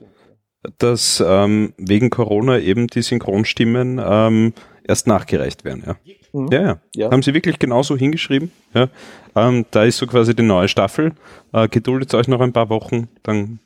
dass 0.78 1.22
ähm, 1.26 1.72
wegen 1.78 2.10
Corona 2.10 2.58
eben 2.58 2.86
die 2.86 3.02
Synchronstimmen 3.02 4.00
ähm, 4.02 4.52
erst 4.86 5.06
nachgereicht 5.06 5.64
werden. 5.64 5.84
Ja. 5.86 5.96
Mhm. 6.32 6.48
Ja, 6.50 6.62
ja, 6.62 6.80
Ja. 6.94 7.10
Haben 7.10 7.22
sie 7.22 7.34
wirklich 7.34 7.58
genauso 7.58 7.96
hingeschrieben. 7.96 8.50
Ja. 8.74 8.88
Ähm, 9.36 9.66
da 9.70 9.84
ist 9.84 9.98
so 9.98 10.06
quasi 10.06 10.34
die 10.34 10.42
neue 10.42 10.68
Staffel. 10.68 11.12
Äh, 11.52 11.68
geduldet 11.68 12.14
euch 12.14 12.28
noch 12.28 12.40
ein 12.40 12.52
paar 12.52 12.68
Wochen, 12.68 13.08
dann, 13.22 13.60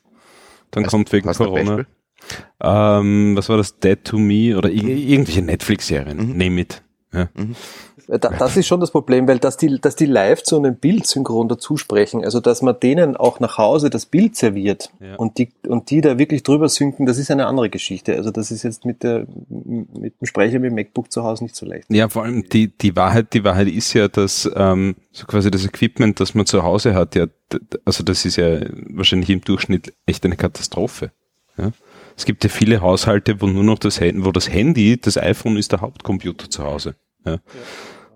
dann 0.75 0.83
Hast- 0.85 0.91
kommt 0.91 1.11
wegen 1.11 1.31
Corona. 1.31 1.85
Ähm, 2.61 3.35
was 3.35 3.49
war 3.49 3.57
das? 3.57 3.79
Dead 3.79 4.03
to 4.03 4.17
Me 4.17 4.57
oder 4.57 4.69
ir 4.69 4.83
irgendwelche 4.83 5.41
Netflix-Serien. 5.41 6.17
Mhm. 6.31 6.37
Name 6.37 6.61
it. 6.61 6.81
Ja. 7.13 7.29
Da, 7.35 7.43
das 8.07 8.57
ist 8.57 8.67
schon 8.67 8.79
das 8.79 8.91
Problem, 8.91 9.27
weil 9.27 9.39
dass 9.39 9.57
die, 9.57 9.79
dass 9.79 9.95
die 9.95 10.05
live 10.05 10.43
zu 10.43 10.57
einem 10.57 10.75
Bild 10.75 11.05
synchron 11.07 11.47
dazu 11.47 11.77
sprechen, 11.77 12.23
also 12.23 12.39
dass 12.39 12.61
man 12.61 12.79
denen 12.79 13.17
auch 13.17 13.39
nach 13.39 13.57
Hause 13.57 13.89
das 13.89 14.05
Bild 14.05 14.35
serviert 14.35 14.91
Ja. 14.99 15.15
und 15.15 15.37
die, 15.37 15.49
und 15.67 15.89
die 15.89 16.01
da 16.01 16.17
wirklich 16.17 16.43
drüber 16.43 16.69
synken, 16.69 17.05
das 17.05 17.17
ist 17.17 17.31
eine 17.31 17.47
andere 17.47 17.69
Geschichte. 17.69 18.15
Also 18.15 18.31
das 18.31 18.51
ist 18.51 18.63
jetzt 18.63 18.85
mit 18.85 19.03
der, 19.03 19.25
mit 19.49 20.19
dem 20.21 20.25
Sprecher 20.25 20.59
mit 20.59 20.71
dem 20.71 20.75
MacBook 20.75 21.11
zu 21.11 21.23
Hause 21.23 21.43
nicht 21.43 21.55
so 21.55 21.65
leicht. 21.65 21.85
ja, 21.89 22.07
vor 22.09 22.23
allem 22.23 22.47
die, 22.49 22.67
die 22.77 22.95
Wahrheit, 22.95 23.33
die 23.33 23.43
Wahrheit 23.43 23.67
ist 23.67 23.93
ja, 23.93 24.07
dass 24.07 24.49
ähm, 24.55 24.95
so 25.11 25.25
quasi 25.25 25.49
das 25.51 25.65
Equipment, 25.65 26.19
das 26.19 26.33
man 26.35 26.45
zu 26.45 26.63
Hause 26.63 26.93
hat, 26.93 27.15
ja, 27.15 27.25
also 27.85 28.03
das 28.03 28.25
ist 28.25 28.35
ja 28.35 28.59
wahrscheinlich 28.89 29.29
im 29.29 29.41
Durchschnitt 29.41 29.93
echt 30.05 30.25
eine 30.25 30.35
Katastrophe. 30.35 31.11
Ja. 31.57 31.71
Es 32.17 32.25
gibt 32.25 32.43
ja 32.43 32.49
viele 32.49 32.81
Haushalte, 32.81 33.41
wo 33.41 33.47
nur 33.47 33.63
noch 33.63 33.79
das 33.79 33.99
Handy, 33.99 34.23
wo 34.25 34.31
das 34.31 34.49
Handy, 34.49 34.97
das 34.99 35.17
iPhone 35.17 35.57
ist 35.57 35.71
der 35.71 35.81
Hauptcomputer 35.81 36.49
zu 36.49 36.63
Hause. 36.63 36.95
Ja. 37.25 37.39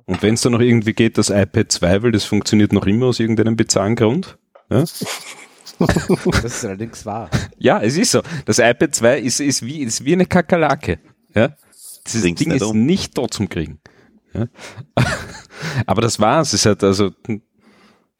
Und 0.10 0.24
wenn 0.24 0.34
es 0.34 0.42
dann 0.42 0.54
noch 0.54 0.60
irgendwie 0.60 0.94
geht, 0.94 1.20
das 1.20 1.30
iPad 1.30 1.72
2, 1.72 2.02
weil 2.02 2.12
das 2.12 2.26
funktioniert 2.26 2.74
noch 2.74 2.88
immer 2.88 3.06
aus 3.06 3.20
irgendeinem 3.20 3.56
bizarren 3.56 3.96
Grund. 3.96 4.40
Ja. 4.72 4.80
Das 4.80 6.44
ist 6.44 6.66
allerdings 6.66 7.06
wahr. 7.06 7.30
Ja, 7.60 7.80
es 7.80 7.96
ist 7.96 8.12
so. 8.12 8.24
Das 8.46 8.58
iPad 8.58 8.94
2 8.96 9.20
ist, 9.20 9.40
ist, 9.40 9.64
wie, 9.64 9.82
ist 9.84 10.04
wie 10.04 10.14
eine 10.14 10.26
Kakerlake. 10.26 11.00
Ja? 11.36 11.56
Dieses 12.08 12.24
Ding 12.24 12.34
nicht 12.36 12.56
ist 12.56 12.64
um. 12.64 12.88
nicht 12.88 13.14
tot 13.14 13.36
zum 13.36 13.50
Kriegen. 13.50 13.80
Ja? 14.34 14.48
Aber 15.86 16.02
das 16.02 16.20
war's. 16.20 16.54
Es 16.54 16.66
hat 16.66 16.84
also, 16.84 17.12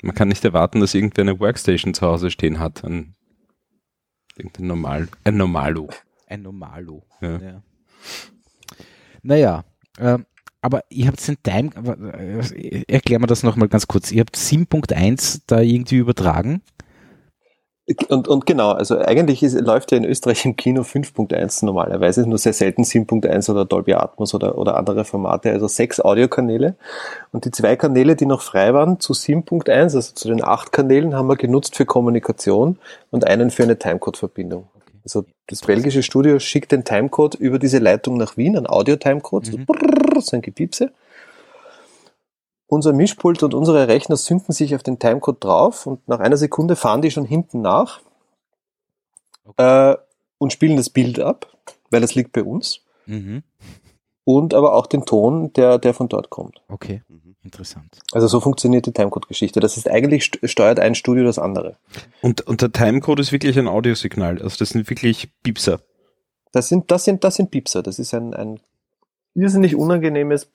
man 0.04 0.14
kann 0.14 0.28
nicht 0.28 0.46
erwarten, 0.46 0.82
dass 0.82 0.94
irgendwer 0.94 1.24
eine 1.24 1.40
Workstation 1.40 1.96
zu 1.96 2.06
Hause 2.06 2.30
stehen 2.30 2.60
hat. 2.60 2.84
Ein, 2.84 3.16
irgendein 4.38 4.68
Normal, 4.68 5.08
ein 5.24 5.38
Normalo. 5.38 5.90
Ein 6.28 6.44
Normalo. 6.44 7.04
Ja. 7.20 7.40
Ja. 7.40 7.64
Naja, 9.24 9.66
ähm, 9.98 10.28
aber 10.62 10.84
ihr 10.90 11.08
habt 11.08 11.26
den 11.28 11.38
Time, 11.42 11.70
erklär 12.88 13.20
mir 13.20 13.28
das 13.28 13.44
nochmal 13.44 13.70
ganz 13.70 13.88
kurz. 13.88 14.12
Ihr 14.12 14.22
habt 14.22 14.36
7.1 14.36 15.42
da 15.48 15.60
irgendwie 15.62 15.98
übertragen. 15.98 16.62
Und, 18.08 18.28
und 18.28 18.46
genau, 18.46 18.72
also 18.72 19.00
eigentlich 19.00 19.42
ist, 19.42 19.60
läuft 19.60 19.92
ja 19.92 19.98
in 19.98 20.06
Österreich 20.06 20.46
im 20.46 20.56
Kino 20.56 20.84
5.1 20.84 21.66
normalerweise, 21.66 22.28
nur 22.28 22.38
sehr 22.38 22.54
selten 22.54 22.84
7.1 22.84 23.50
oder 23.50 23.66
Dolby 23.66 23.96
Atmos 23.96 24.36
oder, 24.36 24.60
oder 24.60 24.78
andere 24.78 25.06
Formate, 25.06 25.52
also 25.52 25.68
sechs 25.68 26.00
Audiokanäle. 26.00 26.76
Und 27.32 27.46
die 27.46 27.52
zwei 27.52 27.76
Kanäle, 27.76 28.16
die 28.16 28.28
noch 28.28 28.42
frei 28.42 28.76
waren 28.76 29.00
zu 29.00 29.14
7.1, 29.14 29.72
also 29.72 30.02
zu 30.02 30.28
den 30.28 30.44
acht 30.44 30.72
Kanälen, 30.72 31.16
haben 31.16 31.30
wir 31.30 31.36
genutzt 31.36 31.76
für 31.76 31.86
Kommunikation 31.86 32.78
und 33.10 33.26
einen 33.26 33.50
für 33.50 33.64
eine 33.64 33.80
Timecode-Verbindung. 33.80 34.68
Also 35.04 35.26
das 35.48 35.62
belgische 35.62 36.04
Studio 36.04 36.40
schickt 36.40 36.72
den 36.72 36.84
Timecode 36.84 37.36
über 37.36 37.60
diese 37.60 37.80
Leitung 37.80 38.18
nach 38.18 38.38
Wien, 38.38 38.58
ein 38.58 38.68
Audio-Timecode, 38.68 39.46
so, 39.46 39.58
Mhm. 39.58 39.66
brrrr, 39.66 40.22
so 40.22 40.36
ein 40.36 40.42
Gepiepse. 40.42 40.92
Unser 42.68 42.94
Mischpult 42.94 43.42
und 43.42 43.54
unsere 43.54 43.88
Rechner 43.88 44.16
synken 44.18 44.54
sich 44.54 44.76
auf 44.76 44.84
den 44.84 45.00
Timecode 45.00 45.44
drauf 45.44 45.88
und 45.88 46.08
nach 46.08 46.20
einer 46.20 46.38
Sekunde 46.38 46.76
fahren 46.76 47.02
die 47.02 47.10
schon 47.12 47.26
hinten 47.26 47.62
nach 47.62 48.02
äh, 49.58 49.96
und 50.38 50.54
spielen 50.54 50.78
das 50.78 50.90
Bild 50.90 51.20
ab, 51.20 51.48
weil 51.90 52.02
das 52.02 52.14
liegt 52.16 52.32
bei 52.32 52.44
uns. 52.44 52.82
Mhm. 53.08 53.44
Und 54.26 54.54
aber 54.54 54.74
auch 54.76 54.86
den 54.88 55.06
Ton, 55.06 55.52
der, 55.54 55.78
der 55.80 55.94
von 55.94 56.08
dort 56.10 56.30
kommt. 56.30 56.62
Okay, 56.68 57.02
Mhm. 57.08 57.36
interessant. 57.44 58.00
Also 58.12 58.28
so 58.28 58.40
funktioniert 58.40 58.86
die 58.86 58.92
Timecode-Geschichte. 58.94 59.60
Das 59.60 59.76
ist 59.78 59.90
eigentlich 59.90 60.24
st- 60.24 60.48
steuert 60.48 60.80
ein 60.80 60.94
Studio 60.94 61.24
das 61.24 61.40
andere. 61.40 61.78
Und, 62.22 62.42
und 62.46 62.62
der 62.62 62.72
Timecode 62.72 63.20
ist 63.22 63.32
wirklich 63.32 63.58
ein 63.58 63.68
Audiosignal. 63.68 64.42
Also 64.42 64.58
das 64.60 64.70
sind 64.70 64.90
wirklich 64.90 65.30
Piepser. 65.42 65.80
Das 66.52 66.68
sind, 66.68 66.92
das 66.92 67.06
sind, 67.06 67.24
das 67.24 67.36
sind 67.36 67.50
Piepser. 67.52 67.82
Das 67.82 67.98
ist 67.98 68.14
ein, 68.14 68.34
ein 68.34 68.60
irrsinnig 69.34 69.76
unangenehmes, 69.76 70.50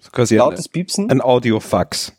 So 0.00 0.10
quasi 0.10 0.34
ein, 0.34 0.38
lautes 0.38 0.68
Piepsen. 0.68 1.10
ein 1.10 1.20
Audiofax. 1.20 2.12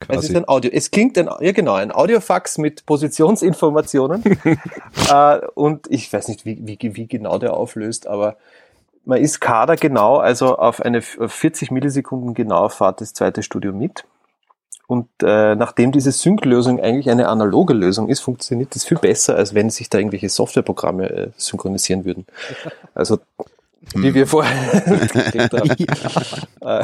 Es 0.00 0.06
Quasi. 0.06 0.28
ist 0.28 0.36
ein 0.36 0.46
Audio. 0.48 0.70
Es 0.72 0.90
klingt 0.90 1.18
ein, 1.18 1.28
ja 1.40 1.52
genau, 1.52 1.74
ein 1.74 1.90
Audiofax 1.90 2.58
mit 2.58 2.86
Positionsinformationen. 2.86 4.22
äh, 5.12 5.38
und 5.54 5.86
ich 5.90 6.12
weiß 6.12 6.28
nicht, 6.28 6.44
wie, 6.44 6.58
wie, 6.66 6.78
wie 6.96 7.06
genau 7.06 7.38
der 7.38 7.54
auflöst, 7.54 8.06
aber 8.06 8.36
man 9.08 9.20
ist 9.20 9.40
Kader 9.40 9.76
genau, 9.76 10.18
also 10.18 10.56
auf 10.58 10.80
eine 10.80 10.98
f- 10.98 11.18
auf 11.18 11.32
40 11.32 11.70
Millisekunden 11.70 12.34
genau 12.34 12.68
fahrt 12.68 13.00
das 13.00 13.14
zweite 13.14 13.42
Studio 13.42 13.72
mit. 13.72 14.04
Und 14.86 15.08
äh, 15.22 15.54
nachdem 15.54 15.92
diese 15.92 16.12
Sync-Lösung 16.12 16.80
eigentlich 16.80 17.10
eine 17.10 17.28
analoge 17.28 17.74
Lösung 17.74 18.08
ist, 18.08 18.20
funktioniert 18.20 18.74
das 18.74 18.84
viel 18.84 18.98
besser, 18.98 19.36
als 19.36 19.54
wenn 19.54 19.68
sich 19.70 19.90
da 19.90 19.98
irgendwelche 19.98 20.28
Softwareprogramme 20.28 21.10
äh, 21.10 21.30
synchronisieren 21.36 22.04
würden. 22.04 22.26
Also 22.94 23.18
wie 23.94 24.14
wir 24.14 24.26
vorher 24.26 24.80
geredet 25.32 25.52
haben. 25.52 25.76
Äh, 26.60 26.82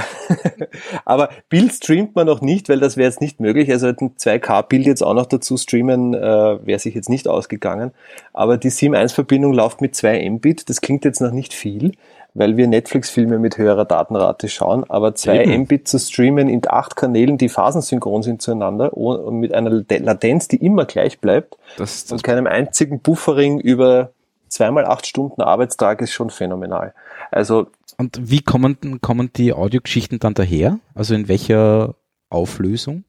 Aber 1.04 1.30
Bild 1.48 1.72
streamt 1.72 2.14
man 2.14 2.26
noch 2.26 2.40
nicht, 2.40 2.68
weil 2.68 2.78
das 2.78 2.96
wäre 2.96 3.08
jetzt 3.08 3.20
nicht 3.20 3.40
möglich. 3.40 3.70
Also 3.72 3.88
ein 3.88 3.96
2K-Bild 3.96 4.86
jetzt 4.86 5.02
auch 5.02 5.14
noch 5.14 5.26
dazu 5.26 5.56
streamen, 5.56 6.14
äh, 6.14 6.64
wäre 6.64 6.78
sich 6.78 6.94
jetzt 6.94 7.08
nicht 7.08 7.26
ausgegangen. 7.26 7.90
Aber 8.32 8.56
die 8.56 8.70
Sim1-Verbindung 8.70 9.52
läuft 9.52 9.80
mit 9.80 9.96
2 9.96 10.30
Mbit. 10.30 10.68
Das 10.70 10.80
klingt 10.80 11.04
jetzt 11.04 11.20
noch 11.20 11.32
nicht 11.32 11.54
viel, 11.54 11.92
weil 12.34 12.56
wir 12.56 12.68
Netflix-Filme 12.68 13.40
mit 13.40 13.58
höherer 13.58 13.84
Datenrate 13.84 14.48
schauen. 14.48 14.84
Aber 14.88 15.16
2 15.16 15.44
Eben. 15.44 15.62
Mbit 15.62 15.88
zu 15.88 15.98
streamen 15.98 16.48
in 16.48 16.62
acht 16.66 16.94
Kanälen, 16.94 17.36
die 17.36 17.48
phasensynchron 17.48 18.22
sind 18.22 18.40
zueinander 18.40 18.96
und 18.96 19.40
mit 19.40 19.52
einer 19.52 19.70
Latenz, 19.70 20.46
die 20.46 20.64
immer 20.64 20.84
gleich 20.84 21.18
bleibt 21.18 21.58
Das 21.76 22.04
das 22.04 22.12
und 22.12 22.22
keinem 22.22 22.46
einzigen 22.46 23.00
Buffering 23.00 23.58
über 23.58 24.12
zweimal 24.48 24.84
acht 24.84 25.06
Stunden 25.06 25.42
Arbeitstag 25.42 26.00
ist 26.00 26.12
schon 26.12 26.30
phänomenal. 26.30 26.94
Also 27.30 27.66
Und 27.98 28.18
wie 28.22 28.40
kommen, 28.40 29.00
kommen 29.00 29.30
die 29.34 29.52
Audiogeschichten 29.52 30.18
dann 30.18 30.34
daher? 30.34 30.78
Also 30.94 31.14
in 31.14 31.28
welcher 31.28 31.94
Auflösung? 32.30 33.04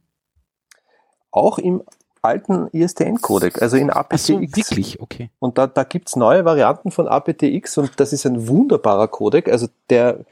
auch 1.35 1.57
im 1.57 1.83
alten 2.21 2.69
ISDN-Codec, 2.71 3.61
also 3.61 3.77
in 3.77 3.91
Ach 3.91 4.07
so, 4.17 4.37
aptX. 4.37 4.57
wirklich, 4.57 4.99
okay. 4.99 5.29
Und 5.39 5.57
da, 5.57 5.67
da 5.67 5.83
gibt's 5.83 6.15
neue 6.15 6.43
Varianten 6.43 6.89
von 6.89 7.07
aptX 7.07 7.77
und 7.77 7.99
das 7.99 8.13
ist 8.13 8.25
ein 8.25 8.47
wunderbarer 8.47 9.07
Codec, 9.07 9.47
also 9.49 9.67
der 9.89 10.25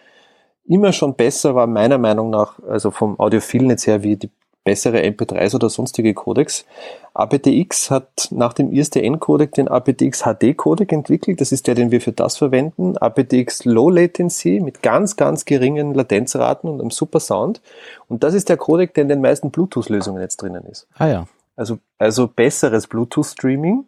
immer 0.66 0.94
schon 0.94 1.16
besser 1.16 1.54
war, 1.54 1.68
meiner 1.68 1.98
Meinung 1.98 2.30
nach, 2.30 2.58
also 2.63 2.89
vom 2.89 3.20
Audiophilen 3.20 3.70
jetzt 3.70 3.86
her, 3.86 4.02
wie 4.02 4.16
die 4.16 4.32
bessere 4.63 4.99
MP3s 4.99 5.56
oder 5.56 5.69
sonstige 5.69 6.13
Codecs. 6.13 6.65
aptX 7.13 7.91
hat 7.91 8.30
nach 8.32 8.54
dem 8.54 8.71
ISDN-Codec 8.71 9.54
den 9.54 9.67
aptX 9.67 10.23
HD-Codec 10.23 10.91
entwickelt. 10.91 11.41
Das 11.41 11.52
ist 11.52 11.67
der, 11.67 11.76
den 11.76 11.91
wir 11.91 12.02
für 12.02 12.12
das 12.12 12.38
verwenden. 12.38 12.97
aptX 12.97 13.65
Low 13.65 13.89
Latency 13.89 14.60
mit 14.62 14.82
ganz, 14.82 15.15
ganz 15.15 15.45
geringen 15.45 15.93
Latenzraten 15.93 16.69
und 16.69 16.82
einem 16.82 16.91
super 16.91 17.19
Sound. 17.19 17.62
Und 18.08 18.23
das 18.23 18.34
ist 18.34 18.49
der 18.49 18.58
Codec, 18.58 18.93
der 18.93 19.04
in 19.04 19.10
den 19.10 19.21
meisten 19.21 19.52
Bluetooth-Lösungen 19.52 20.21
jetzt 20.21 20.41
drinnen 20.41 20.63
ist. 20.65 20.88
Ah 20.95 21.08
ja. 21.08 21.28
Also, 21.56 21.80
also 21.99 22.28
besseres 22.28 22.88
Bluetooth-Streaming, 22.88 23.86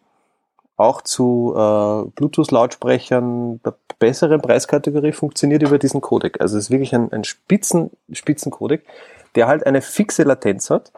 auch 0.76 1.02
zu 1.02 1.52
äh, 1.56 2.10
Bluetooth-Lautsprechern 2.14 3.60
der 3.64 3.74
besseren 3.98 4.42
Preiskategorie 4.42 5.12
funktioniert 5.12 5.62
über 5.62 5.78
diesen 5.78 6.00
Codec. 6.00 6.40
Also 6.40 6.58
es 6.58 6.64
ist 6.64 6.70
wirklich 6.70 6.94
ein, 6.94 7.10
ein 7.12 7.24
Spitzen, 7.24 7.90
Spitzencodec, 8.12 8.82
der 9.36 9.46
halt 9.46 9.66
eine 9.66 9.82
fixe 9.82 10.24
Latenz 10.24 10.70
hat. 10.70 10.92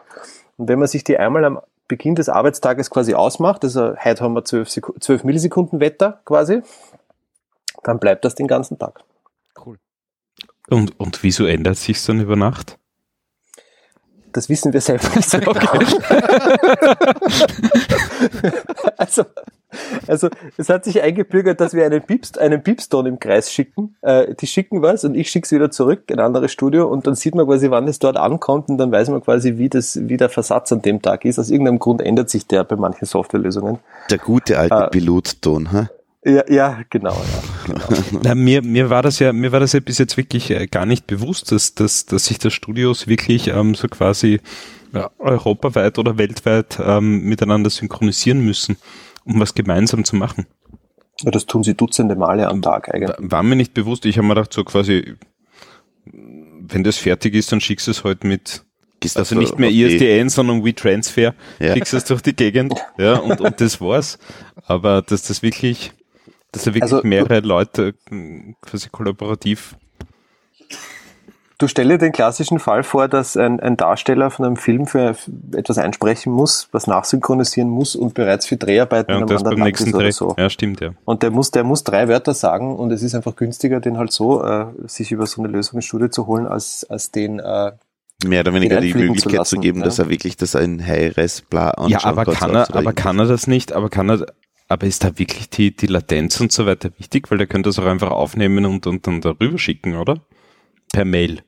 Und 0.57 0.67
wenn 0.69 0.79
man 0.79 0.87
sich 0.87 1.03
die 1.03 1.17
einmal 1.17 1.45
am 1.45 1.59
Beginn 1.87 2.15
des 2.15 2.29
Arbeitstages 2.29 2.89
quasi 2.89 3.13
ausmacht, 3.13 3.63
also 3.63 3.95
heute 3.95 4.23
haben 4.23 4.33
wir 4.33 4.43
12, 4.43 4.67
Seku- 4.69 4.99
12 4.99 5.23
Millisekunden 5.23 5.79
Wetter 5.79 6.21
quasi, 6.25 6.61
dann 7.83 7.99
bleibt 7.99 8.25
das 8.25 8.35
den 8.35 8.47
ganzen 8.47 8.79
Tag. 8.79 9.01
Cool. 9.65 9.77
Und, 10.69 10.99
und 10.99 11.23
wieso 11.23 11.45
ändert 11.45 11.77
sich's 11.77 12.05
dann 12.05 12.19
über 12.19 12.35
Nacht? 12.35 12.78
Das 14.33 14.49
wissen 14.49 14.73
wir 14.73 14.81
selber 14.81 15.07
nicht 15.15 15.29
so 15.29 15.39
genau. 15.39 15.55
also, 18.97 19.23
also 20.07 20.29
es 20.57 20.69
hat 20.69 20.85
sich 20.85 21.01
eingebürgert, 21.01 21.59
dass 21.59 21.73
wir 21.73 21.85
einen, 21.85 22.01
Pieps, 22.01 22.37
einen 22.37 22.61
Piepston 22.61 23.05
im 23.05 23.19
Kreis 23.19 23.51
schicken. 23.51 23.95
Äh, 24.01 24.35
die 24.35 24.47
schicken 24.47 24.81
was 24.81 25.03
und 25.03 25.15
ich 25.15 25.29
schicke 25.29 25.45
es 25.45 25.51
wieder 25.51 25.71
zurück 25.71 26.03
in 26.07 26.19
ein 26.19 26.25
anderes 26.25 26.51
Studio 26.51 26.87
und 26.87 27.07
dann 27.07 27.15
sieht 27.15 27.35
man 27.35 27.45
quasi, 27.47 27.69
wann 27.71 27.87
es 27.87 27.99
dort 27.99 28.17
ankommt 28.17 28.69
und 28.69 28.77
dann 28.77 28.91
weiß 28.91 29.09
man 29.09 29.23
quasi, 29.23 29.57
wie, 29.57 29.69
das, 29.69 29.99
wie 30.07 30.17
der 30.17 30.29
Versatz 30.29 30.71
an 30.71 30.81
dem 30.81 31.01
Tag 31.01 31.25
ist. 31.25 31.39
Aus 31.39 31.49
irgendeinem 31.49 31.79
Grund 31.79 32.01
ändert 32.01 32.29
sich 32.29 32.45
der 32.47 32.63
bei 32.63 32.75
manchen 32.75 33.05
Softwarelösungen. 33.05 33.79
Der 34.09 34.17
gute 34.17 34.57
alte 34.59 34.75
Ah. 34.75 34.87
Pilotton, 34.87 35.71
hä? 35.71 35.87
Ja, 36.25 36.43
ja 36.49 36.81
genau. 36.89 37.13
Ja. 37.67 37.75
Na, 38.23 38.35
mir, 38.35 38.61
mir 38.61 38.89
war 38.89 39.01
das 39.01 39.19
ja, 39.19 39.31
mir 39.31 39.51
war 39.51 39.59
das 39.59 39.73
ja 39.73 39.79
bis 39.79 39.97
jetzt 39.97 40.17
wirklich 40.17 40.51
äh, 40.51 40.67
gar 40.67 40.85
nicht 40.85 41.07
bewusst, 41.07 41.51
dass, 41.51 41.75
dass, 41.75 42.05
dass 42.05 42.25
sich 42.25 42.39
das 42.39 42.53
Studios 42.53 43.07
wirklich 43.07 43.47
ähm, 43.47 43.75
so 43.75 43.87
quasi 43.87 44.41
ja, 44.93 45.11
europaweit 45.19 45.97
oder 45.97 46.17
weltweit 46.17 46.79
ähm, 46.83 47.23
miteinander 47.23 47.69
synchronisieren 47.69 48.43
müssen, 48.43 48.77
um 49.23 49.39
was 49.39 49.53
gemeinsam 49.53 50.03
zu 50.03 50.15
machen. 50.15 50.45
Ja, 51.21 51.31
das 51.31 51.45
tun 51.45 51.63
sie 51.63 51.75
Dutzende 51.75 52.15
Male 52.15 52.47
am 52.47 52.61
Tag 52.61 52.93
eigentlich. 52.93 53.09
War, 53.09 53.31
war 53.31 53.43
mir 53.43 53.55
nicht 53.55 53.73
bewusst. 53.73 54.05
Ich 54.05 54.17
habe 54.17 54.27
mir 54.27 54.35
gedacht, 54.35 54.53
so 54.53 54.63
quasi, 54.63 55.15
wenn 56.05 56.83
das 56.83 56.97
fertig 56.97 57.35
ist, 57.35 57.51
dann 57.51 57.61
schickst 57.61 57.87
du 57.87 57.91
es 57.91 58.03
halt 58.03 58.23
mit, 58.23 58.63
Gehst 59.01 59.17
also 59.17 59.35
nicht 59.35 59.57
mehr 59.59 59.69
ISDN, 59.69 60.29
sondern 60.29 60.65
WeTransfer, 60.65 61.33
Ja. 61.59 61.73
schickst 61.73 61.93
es 61.93 62.05
durch 62.05 62.21
die 62.21 62.35
Gegend, 62.35 62.73
ja, 62.97 63.15
und, 63.17 63.39
und 63.39 63.61
das 63.61 63.79
war's. 63.79 64.19
Aber 64.65 65.01
dass 65.01 65.23
das 65.23 65.41
wirklich, 65.41 65.93
dass 66.51 66.63
da 66.63 66.67
wirklich 66.73 66.83
Also, 66.83 67.01
mehrere 67.03 67.39
Leute 67.41 67.95
mh, 68.09 68.55
quasi 68.61 68.89
kollaborativ 68.89 69.75
Du 71.59 71.67
stell 71.67 71.89
dir 71.89 71.97
den 71.97 72.13
klassischen 72.13 72.57
Fall 72.57 72.83
vor, 72.83 73.09
dass 73.09 73.35
ein, 73.35 73.59
ein 73.59 73.75
Darsteller 73.75 74.31
von 74.31 74.45
einem 74.45 74.55
Film 74.55 74.87
für 74.87 75.13
etwas 75.53 75.77
einsprechen 75.77 76.31
muss, 76.31 76.69
was 76.71 76.87
nachsynchronisieren 76.87 77.69
muss 77.69 77.97
und 77.97 78.13
bereits 78.13 78.45
für 78.45 78.55
Dreharbeiten 78.55 79.11
Ja, 79.11 79.17
in 79.17 79.23
und 79.23 79.29
das 79.29 79.43
beim 79.43 79.51
anderen 79.51 79.65
nächsten 79.65 79.89
ist 79.89 79.93
oder 79.93 80.03
Dreh. 80.05 80.11
so. 80.11 80.35
Ja, 80.37 80.49
stimmt, 80.49 80.79
ja. 80.79 80.93
Und 81.03 81.21
der 81.21 81.31
muss, 81.31 81.51
der 81.51 81.65
muss 81.65 81.83
drei 81.83 82.07
Wörter 82.07 82.33
sagen 82.33 82.77
und 82.77 82.91
es 82.93 83.03
ist 83.03 83.13
einfach 83.13 83.35
günstiger, 83.35 83.81
den 83.81 83.97
halt 83.97 84.13
so 84.13 84.41
äh, 84.41 84.67
sich 84.85 85.11
über 85.11 85.25
so 85.27 85.41
eine 85.43 85.51
Lösung 85.51 85.79
ins 85.79 85.85
Studio 85.85 86.07
zu 86.07 86.27
holen, 86.27 86.47
als, 86.47 86.85
als 86.89 87.11
den 87.11 87.39
äh, 87.39 87.73
mehr 88.23 88.39
oder 88.39 88.53
weniger 88.53 88.79
die 88.79 88.93
zu 88.93 88.97
Möglichkeit 88.97 89.31
zu, 89.31 89.37
lassen, 89.37 89.61
geben, 89.61 89.79
ja. 89.79 89.85
dass 89.85 89.99
er 89.99 90.09
wirklich 90.09 90.37
das 90.37 90.55
ein 90.55 90.85
High-Res 90.85 91.41
bla 91.41 91.71
anschauen 91.71 91.89
Ja, 91.91 92.03
aber 92.05 92.23
kann, 92.23 92.55
er, 92.55 92.73
aber 92.73 92.93
kann 92.93 93.19
er 93.19 93.25
das 93.25 93.47
nicht, 93.47 93.73
aber 93.73 93.89
kann 93.89 94.09
er, 94.09 94.25
aber 94.69 94.87
ist 94.87 95.03
da 95.03 95.17
wirklich 95.19 95.49
die, 95.49 95.75
die 95.75 95.87
Latenz 95.87 96.39
und 96.39 96.51
so 96.51 96.65
weiter 96.65 96.91
wichtig? 96.97 97.29
Weil 97.29 97.39
der 97.39 97.47
könnte 97.47 97.69
das 97.69 97.79
auch 97.79 97.85
einfach 97.85 98.11
aufnehmen 98.11 98.65
und, 98.65 98.87
und 98.87 99.05
dann 99.05 99.19
darüber 99.21 99.57
schicken, 99.57 99.95
oder? 99.95 100.21
Per 100.93 101.05
Mail. 101.05 101.41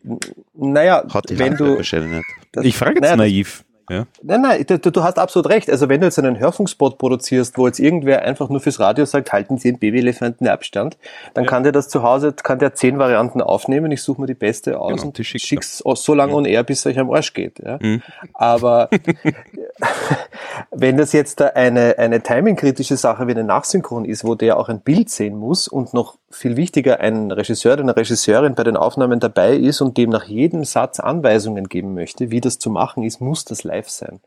naja, 0.53 1.03
Hat 1.13 1.29
die 1.29 1.39
wenn 1.39 1.55
du 1.55 1.79
Ich 1.79 2.75
frage 2.75 2.95
jetzt 2.95 3.01
naja, 3.01 3.01
das- 3.01 3.17
naiv. 3.17 3.63
Ja. 3.91 4.05
Nein, 4.23 4.41
nein, 4.41 4.65
du, 4.65 4.79
du 4.79 5.03
hast 5.03 5.19
absolut 5.19 5.49
recht. 5.49 5.69
Also 5.69 5.89
wenn 5.89 5.99
du 5.99 6.07
jetzt 6.07 6.17
einen 6.17 6.39
Hörfunkspot 6.39 6.97
produzierst, 6.97 7.57
wo 7.57 7.67
jetzt 7.67 7.79
irgendwer 7.79 8.21
einfach 8.23 8.49
nur 8.49 8.61
fürs 8.61 8.79
Radio 8.79 9.05
sagt, 9.05 9.33
halten 9.33 9.57
Sie 9.57 9.71
den 9.71 9.79
Babyelefanten 9.79 10.47
Abstand, 10.47 10.97
dann 11.33 11.45
kann 11.45 11.63
der 11.63 11.71
das 11.71 11.89
zu 11.89 12.03
Hause, 12.03 12.33
kann 12.33 12.59
der 12.59 12.73
zehn 12.73 12.99
Varianten 12.99 13.41
aufnehmen, 13.41 13.91
ich 13.91 14.01
suche 14.01 14.21
mir 14.21 14.27
die 14.27 14.33
beste 14.33 14.79
aus 14.79 14.91
Genau, 14.91 15.03
und 15.03 15.17
die 15.17 15.23
schickt 15.23 15.43
er. 15.43 15.47
schick's 15.47 15.83
so 15.83 16.13
lange 16.13 16.33
on 16.33 16.45
air, 16.45 16.63
bis 16.63 16.79
es 16.79 16.85
euch 16.85 16.99
am 16.99 17.11
Arsch 17.11 17.33
geht. 17.33 17.59
Ja? 17.59 17.77
Mhm. 17.81 18.01
Aber 18.33 18.89
wenn 20.71 20.97
das 20.97 21.13
jetzt 21.13 21.41
eine, 21.41 21.97
eine 21.97 22.21
timingkritische 22.21 22.97
Sache 22.97 23.27
wie 23.27 23.31
eine 23.31 23.43
Nachsynchron 23.43 24.05
ist, 24.05 24.23
wo 24.23 24.35
der 24.35 24.57
auch 24.57 24.69
ein 24.69 24.81
Bild 24.81 25.09
sehen 25.09 25.37
muss 25.37 25.67
und 25.67 25.93
noch 25.93 26.17
viel 26.29 26.55
wichtiger 26.55 26.99
ein 26.99 27.31
Regisseur 27.31 27.73
oder 27.73 27.83
eine 27.83 27.95
Regisseurin 27.95 28.55
bei 28.55 28.63
den 28.63 28.77
Aufnahmen 28.77 29.19
dabei 29.19 29.55
ist 29.55 29.81
und 29.81 29.97
dem 29.97 30.09
nach 30.09 30.25
jedem 30.25 30.63
Satz 30.63 30.99
Anweisungen 30.99 31.67
geben 31.67 31.93
möchte, 31.93 32.31
wie 32.31 32.41
das 32.41 32.59
zu 32.59 32.69
machen 32.69 33.03
ist, 33.03 33.21
muss 33.21 33.45
das 33.45 33.63
live 33.63 33.80
sein. 33.89 34.19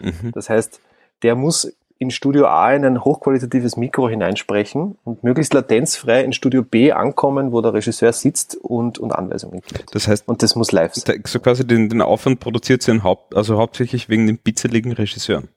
Mhm. 0.00 0.32
Das 0.32 0.48
heißt, 0.48 0.80
der 1.22 1.34
muss 1.34 1.72
in 1.98 2.10
Studio 2.10 2.46
A 2.46 2.72
in 2.74 2.84
ein 2.86 3.04
hochqualitatives 3.04 3.76
Mikro 3.76 4.08
hineinsprechen 4.08 4.96
und 5.04 5.22
möglichst 5.22 5.52
latenzfrei 5.52 6.24
in 6.24 6.32
Studio 6.32 6.62
B 6.62 6.92
ankommen, 6.92 7.52
wo 7.52 7.60
der 7.60 7.74
Regisseur 7.74 8.14
sitzt 8.14 8.56
und, 8.56 8.98
und 8.98 9.12
Anweisungen 9.12 9.60
gibt. 9.60 9.94
Das 9.94 10.08
heißt, 10.08 10.26
Und 10.26 10.42
das 10.42 10.56
muss 10.56 10.72
live 10.72 10.94
sein. 10.94 11.22
so 11.26 11.40
quasi 11.40 11.66
den, 11.66 11.90
den 11.90 12.00
Aufwand 12.00 12.40
produziert 12.40 12.82
sie 12.82 13.02
Haupt, 13.02 13.36
also 13.36 13.58
hauptsächlich 13.58 14.08
wegen 14.08 14.26
den 14.26 14.38
bitzeligen 14.38 14.92
Regisseuren. 14.92 15.48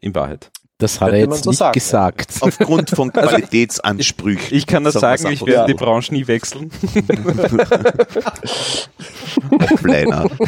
In 0.00 0.14
Wahrheit. 0.14 0.50
Das 0.78 1.00
hat 1.00 1.12
er 1.12 1.18
jetzt 1.18 1.44
so 1.44 1.50
nicht 1.50 1.58
sagen. 1.58 1.72
gesagt. 1.72 2.34
Aufgrund 2.40 2.90
von 2.90 3.12
Qualitätsansprüchen. 3.12 4.56
Ich 4.56 4.66
kann 4.66 4.82
das 4.82 4.94
Sagen 4.94 5.30
ich 5.30 5.46
werde 5.46 5.72
die 5.72 5.74
Branche 5.74 6.12
nie 6.12 6.26
wechseln. 6.26 6.70
Offliner. 9.50 10.28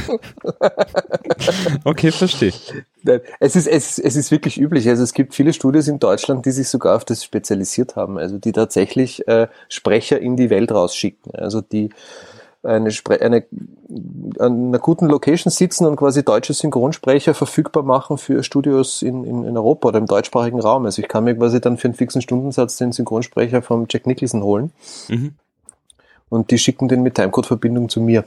Okay, 1.85 2.11
verstehe. 2.11 2.53
Es 3.39 3.57
ist, 3.57 3.67
es, 3.67 3.99
es 3.99 4.17
ist 4.17 4.31
wirklich 4.31 4.59
üblich. 4.61 4.89
Also 4.89 5.03
es 5.03 5.13
gibt 5.13 5.35
viele 5.35 5.53
Studios 5.53 5.87
in 5.87 5.99
Deutschland, 5.99 6.45
die 6.47 6.51
sich 6.51 6.69
sogar 6.69 6.97
auf 6.97 7.05
das 7.05 7.23
spezialisiert 7.23 7.95
haben. 7.95 8.19
Also 8.19 8.39
die 8.39 8.53
tatsächlich 8.53 9.27
äh, 9.29 9.49
Sprecher 9.69 10.19
in 10.19 10.37
die 10.37 10.51
Welt 10.51 10.73
rausschicken. 10.73 11.35
Also 11.35 11.61
die 11.61 11.91
eine, 12.67 12.91
eine 13.21 13.47
an 14.39 14.69
einer 14.69 14.79
guten 14.79 15.07
Location 15.07 15.51
sitzen 15.51 15.87
und 15.87 15.97
quasi 15.97 16.25
deutsche 16.25 16.53
Synchronsprecher 16.53 17.35
verfügbar 17.35 17.83
machen 17.83 18.19
für 18.19 18.43
Studios 18.43 19.03
in, 19.03 19.25
in, 19.25 19.45
in 19.45 19.57
Europa 19.57 19.89
oder 19.89 19.99
im 19.99 20.07
deutschsprachigen 20.07 20.61
Raum. 20.61 20.85
Also 20.85 21.01
ich 21.01 21.09
kann 21.09 21.25
mir 21.25 21.37
quasi 21.37 21.61
dann 21.61 21.79
für 21.79 21.89
einen 21.89 21.95
fixen 21.95 22.21
Stundensatz 22.23 22.77
den 22.77 22.93
Synchronsprecher 22.93 23.63
vom 23.63 23.87
Jack 23.89 24.07
Nicholson 24.07 24.43
holen 24.43 24.73
Mhm. 25.09 25.35
und 26.29 26.51
die 26.51 26.59
schicken 26.59 26.89
den 26.89 27.03
mit 27.03 27.15
Timecode-Verbindung 27.15 27.89
zu 27.89 28.01
mir. 28.01 28.25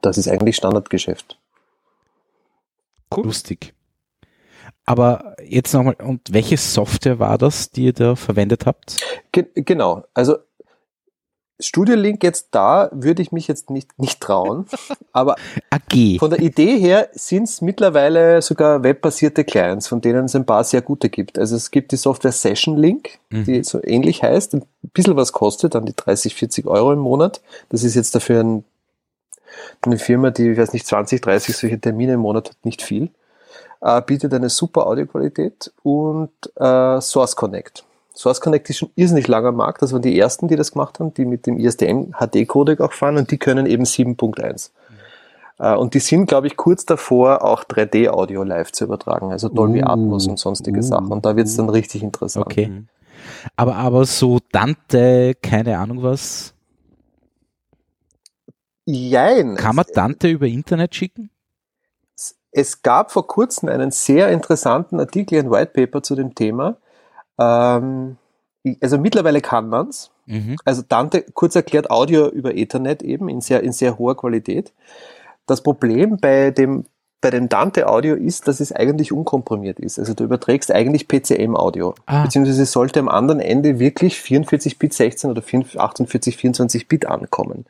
Das 0.00 0.18
ist 0.18 0.28
eigentlich 0.28 0.56
Standardgeschäft. 0.56 1.38
Lustig. 3.16 3.74
Aber 4.86 5.36
jetzt 5.42 5.72
nochmal, 5.72 5.94
und 6.02 6.32
welche 6.32 6.56
Software 6.56 7.18
war 7.18 7.38
das, 7.38 7.70
die 7.70 7.84
ihr 7.86 7.92
da 7.92 8.16
verwendet 8.16 8.66
habt? 8.66 9.00
Ge 9.32 9.46
genau. 9.54 10.04
Also 10.12 10.36
Studio 11.60 11.94
Link 11.94 12.24
jetzt 12.24 12.48
da 12.50 12.88
würde 12.92 13.22
ich 13.22 13.30
mich 13.30 13.46
jetzt 13.46 13.70
nicht, 13.70 13.96
nicht 13.98 14.20
trauen. 14.20 14.66
Aber 15.12 15.36
AG. 15.70 16.18
von 16.18 16.30
der 16.30 16.40
Idee 16.40 16.78
her 16.78 17.08
sind 17.12 17.44
es 17.44 17.60
mittlerweile 17.60 18.42
sogar 18.42 18.82
webbasierte 18.82 19.44
Clients, 19.44 19.86
von 19.86 20.00
denen 20.00 20.24
es 20.24 20.34
ein 20.34 20.46
paar 20.46 20.64
sehr 20.64 20.82
gute 20.82 21.08
gibt. 21.08 21.38
Also 21.38 21.54
es 21.54 21.70
gibt 21.70 21.92
die 21.92 21.96
Software 21.96 22.32
Session 22.32 22.76
Link, 22.76 23.18
die 23.30 23.62
so 23.62 23.80
ähnlich 23.82 24.22
heißt, 24.22 24.54
ein 24.54 24.64
bisschen 24.92 25.16
was 25.16 25.32
kostet, 25.32 25.74
dann 25.74 25.86
die 25.86 25.94
30, 25.94 26.34
40 26.34 26.66
Euro 26.66 26.92
im 26.92 26.98
Monat. 26.98 27.40
Das 27.68 27.84
ist 27.84 27.94
jetzt 27.94 28.14
dafür 28.14 28.40
ein, 28.42 28.64
eine 29.82 29.98
Firma, 29.98 30.30
die, 30.30 30.50
ich 30.50 30.58
weiß 30.58 30.72
nicht, 30.72 30.86
20, 30.86 31.20
30 31.20 31.56
solche 31.56 31.80
Termine 31.80 32.14
im 32.14 32.20
Monat 32.20 32.50
hat, 32.50 32.56
nicht 32.64 32.82
viel. 32.82 33.10
Äh, 33.80 34.02
bietet 34.02 34.34
eine 34.34 34.48
super 34.50 34.86
Audioqualität 34.86 35.72
und 35.82 36.30
äh, 36.56 37.00
Source 37.00 37.36
Connect. 37.36 37.84
Source 38.16 38.40
Connect 38.40 38.70
ist 38.70 38.78
schon 38.78 38.90
irrsinnig 38.94 39.26
langer 39.26 39.52
Markt. 39.52 39.82
Das 39.82 39.92
waren 39.92 40.02
die 40.02 40.18
ersten, 40.18 40.48
die 40.48 40.56
das 40.56 40.72
gemacht 40.72 41.00
haben, 41.00 41.12
die 41.14 41.24
mit 41.24 41.46
dem 41.46 41.58
ISDN 41.58 42.12
HD-Codec 42.12 42.80
auch 42.80 42.92
fahren 42.92 43.16
und 43.16 43.30
die 43.30 43.38
können 43.38 43.66
eben 43.66 43.84
7.1. 43.84 44.70
Äh, 45.58 45.74
Und 45.74 45.94
die 45.94 45.98
sind, 45.98 46.26
glaube 46.26 46.46
ich, 46.46 46.56
kurz 46.56 46.86
davor, 46.86 47.42
auch 47.44 47.64
3D-Audio 47.64 48.44
live 48.44 48.70
zu 48.72 48.84
übertragen, 48.84 49.32
also 49.32 49.48
Dolby 49.48 49.82
Uh, 49.82 49.86
Atmos 49.86 50.26
und 50.28 50.38
sonstige 50.38 50.78
uh, 50.78 50.82
Sachen. 50.82 51.08
Und 51.08 51.26
da 51.26 51.34
wird 51.36 51.48
es 51.48 51.56
dann 51.56 51.68
richtig 51.68 52.02
interessant. 52.02 52.46
Okay. 52.46 52.84
Aber, 53.56 53.76
aber 53.76 54.04
so 54.04 54.38
Dante, 54.52 55.34
keine 55.42 55.78
Ahnung 55.78 56.02
was. 56.02 56.54
Jein. 58.86 59.56
Kann 59.56 59.76
man 59.76 59.86
Dante 59.92 60.28
über 60.28 60.46
Internet 60.46 60.94
schicken? 60.94 61.30
es 62.54 62.82
gab 62.82 63.10
vor 63.10 63.26
kurzem 63.26 63.68
einen 63.68 63.90
sehr 63.90 64.28
interessanten 64.28 65.00
Artikel, 65.00 65.40
ein 65.40 65.50
White 65.50 65.72
Paper 65.74 66.02
zu 66.02 66.14
dem 66.14 66.36
Thema. 66.36 66.76
Ähm, 67.38 68.16
also 68.80 68.98
mittlerweile 68.98 69.40
kann 69.40 69.68
man's. 69.68 70.10
Mhm. 70.26 70.56
Also 70.64 70.82
Dante, 70.88 71.24
kurz 71.34 71.54
erklärt, 71.54 71.90
Audio 71.90 72.28
über 72.28 72.56
Ethernet 72.56 73.02
eben 73.02 73.28
in 73.28 73.40
sehr, 73.40 73.62
in 73.62 73.72
sehr 73.72 73.98
hoher 73.98 74.16
Qualität. 74.16 74.72
Das 75.46 75.62
Problem 75.62 76.16
bei 76.18 76.50
dem, 76.50 76.86
bei 77.20 77.30
dem 77.30 77.48
Dante 77.48 77.88
Audio 77.88 78.14
ist, 78.14 78.48
dass 78.48 78.60
es 78.60 78.72
eigentlich 78.72 79.12
unkomprimiert 79.12 79.78
ist. 79.80 79.98
Also 79.98 80.14
du 80.14 80.24
überträgst 80.24 80.72
eigentlich 80.72 81.08
PCM 81.08 81.56
Audio. 81.56 81.94
Ah. 82.06 82.22
Beziehungsweise 82.22 82.62
es 82.62 82.72
sollte 82.72 83.00
am 83.00 83.08
anderen 83.08 83.40
Ende 83.40 83.78
wirklich 83.78 84.20
44 84.20 84.78
Bit 84.78 84.94
16 84.94 85.30
oder 85.30 85.42
48, 85.42 86.36
24 86.36 86.88
Bit 86.88 87.06
ankommen. 87.06 87.66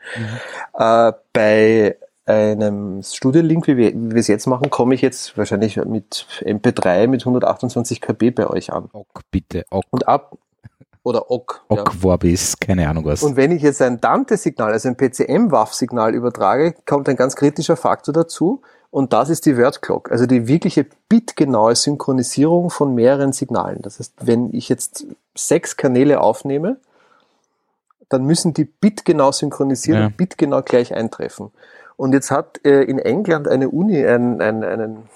Äh, 0.75 1.13
bei 1.33 1.97
einem 2.27 3.03
Studiolink, 3.03 3.67
wie 3.67 3.77
wir, 3.77 3.93
wie 3.93 4.11
wir 4.13 4.21
es 4.21 4.29
jetzt 4.29 4.47
machen, 4.47 4.71
komme 4.71 4.95
ich 4.95 5.03
jetzt 5.03 5.37
wahrscheinlich 5.37 5.77
mit 5.77 6.27
MP3 6.41 7.07
mit 7.07 7.23
128 7.23 8.01
KB 8.01 8.31
bei 8.31 8.47
euch 8.49 8.73
an. 8.73 8.89
Ok, 8.93 9.21
bitte. 9.31 9.65
Ok, 9.71 9.85
Und 9.91 10.09
ab, 10.09 10.37
oder 11.03 11.19
ja. 11.19 11.27
ok 11.29 11.93
Vorbis, 11.93 12.59
keine 12.59 12.89
Ahnung 12.89 13.05
was. 13.05 13.23
Und 13.23 13.37
wenn 13.37 13.53
ich 13.53 13.63
jetzt 13.63 13.83
ein 13.83 14.01
Dante-Signal, 14.01 14.73
also 14.73 14.89
ein 14.89 14.97
PCM-WAV-Signal 14.97 16.15
übertrage, 16.15 16.75
kommt 16.87 17.09
ein 17.11 17.17
ganz 17.17 17.37
kritischer 17.37 17.77
Faktor 17.77 18.15
dazu. 18.15 18.63
Und 18.91 19.13
das 19.13 19.29
ist 19.29 19.45
die 19.45 19.59
Word 19.59 19.83
Clock, 19.83 20.13
also 20.13 20.25
die 20.25 20.47
wirkliche 20.47 20.87
bitgenaue 21.09 21.75
Synchronisierung 21.75 22.71
von 22.71 22.95
mehreren 22.95 23.33
Signalen. 23.33 23.83
Das 23.83 23.99
heißt, 23.99 24.15
wenn 24.21 24.55
ich 24.55 24.69
jetzt 24.69 25.05
sechs 25.35 25.77
Kanäle 25.77 26.21
aufnehme, 26.21 26.77
dann 28.09 28.25
müssen 28.25 28.55
die 28.55 28.65
bitgenau 28.65 29.33
synchronisieren 29.33 30.01
Ja. 30.01 30.07
und 30.07 30.17
bitgenau 30.17 30.63
gleich 30.63 30.95
eintreffen. 30.95 31.51
Und 31.97 32.13
jetzt 32.13 32.31
hat 32.31 32.61
äh, 32.65 32.83
in 32.83 32.99
England 32.99 33.49
eine 33.49 33.69
Uni 33.69 34.05
einen, 34.05 34.41
einen, 34.41 34.65
einen, 34.65 35.09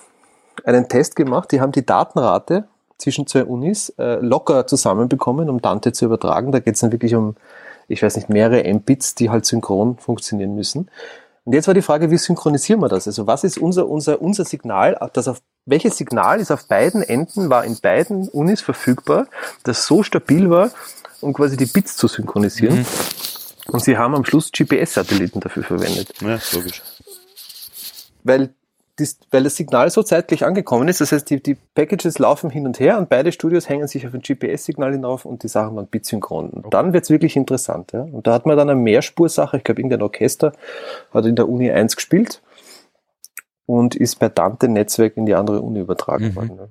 einen 0.64 0.88
Test 0.88 1.16
gemacht, 1.16 1.52
die 1.52 1.60
haben 1.60 1.72
die 1.72 1.84
Datenrate 1.84 2.64
zwischen 2.98 3.26
zwei 3.26 3.44
Unis 3.44 3.90
äh, 3.98 4.16
locker 4.16 4.66
zusammenbekommen, 4.66 5.48
um 5.48 5.62
Dante 5.62 5.92
zu 5.92 6.04
übertragen. 6.04 6.52
Da 6.52 6.58
geht 6.58 6.74
es 6.74 6.80
dann 6.80 6.92
wirklich 6.92 7.14
um, 7.14 7.36
ich 7.86 8.02
weiß 8.02 8.16
nicht, 8.16 8.28
mehrere 8.28 8.72
Mbits, 8.72 9.14
die 9.14 9.30
halt 9.30 9.46
synchron 9.46 9.96
funktionieren 9.98 10.54
müssen. 10.54 10.90
Und 11.44 11.54
jetzt 11.54 11.66
war 11.66 11.74
die 11.74 11.82
Frage, 11.82 12.10
wie 12.10 12.18
synchronisieren 12.18 12.80
wir 12.82 12.88
das? 12.88 13.06
Also 13.06 13.26
was 13.26 13.42
ist 13.44 13.56
unser, 13.56 13.88
unser, 13.88 14.20
unser 14.20 14.44
Signal, 14.44 14.98
das 15.14 15.28
auf, 15.28 15.40
welches 15.64 15.96
Signal 15.96 16.40
ist 16.40 16.50
auf 16.50 16.66
beiden 16.66 17.02
Enden, 17.02 17.48
war 17.48 17.64
in 17.64 17.78
beiden 17.80 18.28
Unis 18.28 18.60
verfügbar, 18.60 19.28
das 19.62 19.86
so 19.86 20.02
stabil 20.02 20.50
war, 20.50 20.70
um 21.20 21.32
quasi 21.32 21.56
die 21.56 21.66
Bits 21.66 21.96
zu 21.96 22.06
synchronisieren. 22.06 22.84
Und 23.70 23.82
sie 23.84 23.96
haben 23.98 24.14
am 24.14 24.24
Schluss 24.24 24.50
GPS-Satelliten 24.50 25.40
dafür 25.40 25.62
verwendet 25.62 26.12
Ja, 26.22 26.38
logisch. 26.52 26.82
weil, 28.24 28.50
dies, 28.98 29.18
weil 29.30 29.44
das 29.44 29.56
Signal 29.56 29.90
so 29.90 30.02
zeitgleich 30.02 30.44
angekommen 30.44 30.88
ist. 30.88 31.00
Das 31.00 31.12
heißt, 31.12 31.28
die, 31.28 31.42
die 31.42 31.54
Packages 31.74 32.18
laufen 32.18 32.50
hin 32.50 32.66
und 32.66 32.80
her 32.80 32.98
und 32.98 33.08
beide 33.08 33.30
Studios 33.30 33.68
hängen 33.68 33.86
sich 33.86 34.06
auf 34.06 34.14
ein 34.14 34.22
GPS-Signal 34.22 34.92
hinauf 34.92 35.24
und 35.24 35.42
die 35.42 35.48
Sachen 35.48 35.76
waren 35.76 35.86
bitsynchron. 35.86 36.48
Und 36.50 36.72
dann 36.74 36.92
wird's 36.92 37.10
wirklich 37.10 37.36
interessant. 37.36 37.92
Ja? 37.92 38.02
Und 38.02 38.26
da 38.26 38.32
hat 38.32 38.46
man 38.46 38.56
dann 38.56 38.70
eine 38.70 38.80
Mehrspursache, 38.80 39.58
ich 39.58 39.64
glaube, 39.64 39.80
irgendein 39.80 40.02
Orchester 40.02 40.52
hat 41.12 41.26
in 41.26 41.36
der 41.36 41.48
Uni 41.48 41.70
1 41.70 41.94
gespielt 41.94 42.40
und 43.66 43.94
ist 43.94 44.16
per 44.16 44.30
Dante-Netzwerk 44.30 45.16
in 45.18 45.26
die 45.26 45.34
andere 45.34 45.60
Uni 45.60 45.80
übertragen 45.80 46.28
Mhm. 46.28 46.36
worden. 46.36 46.56
Ja? 46.58 46.68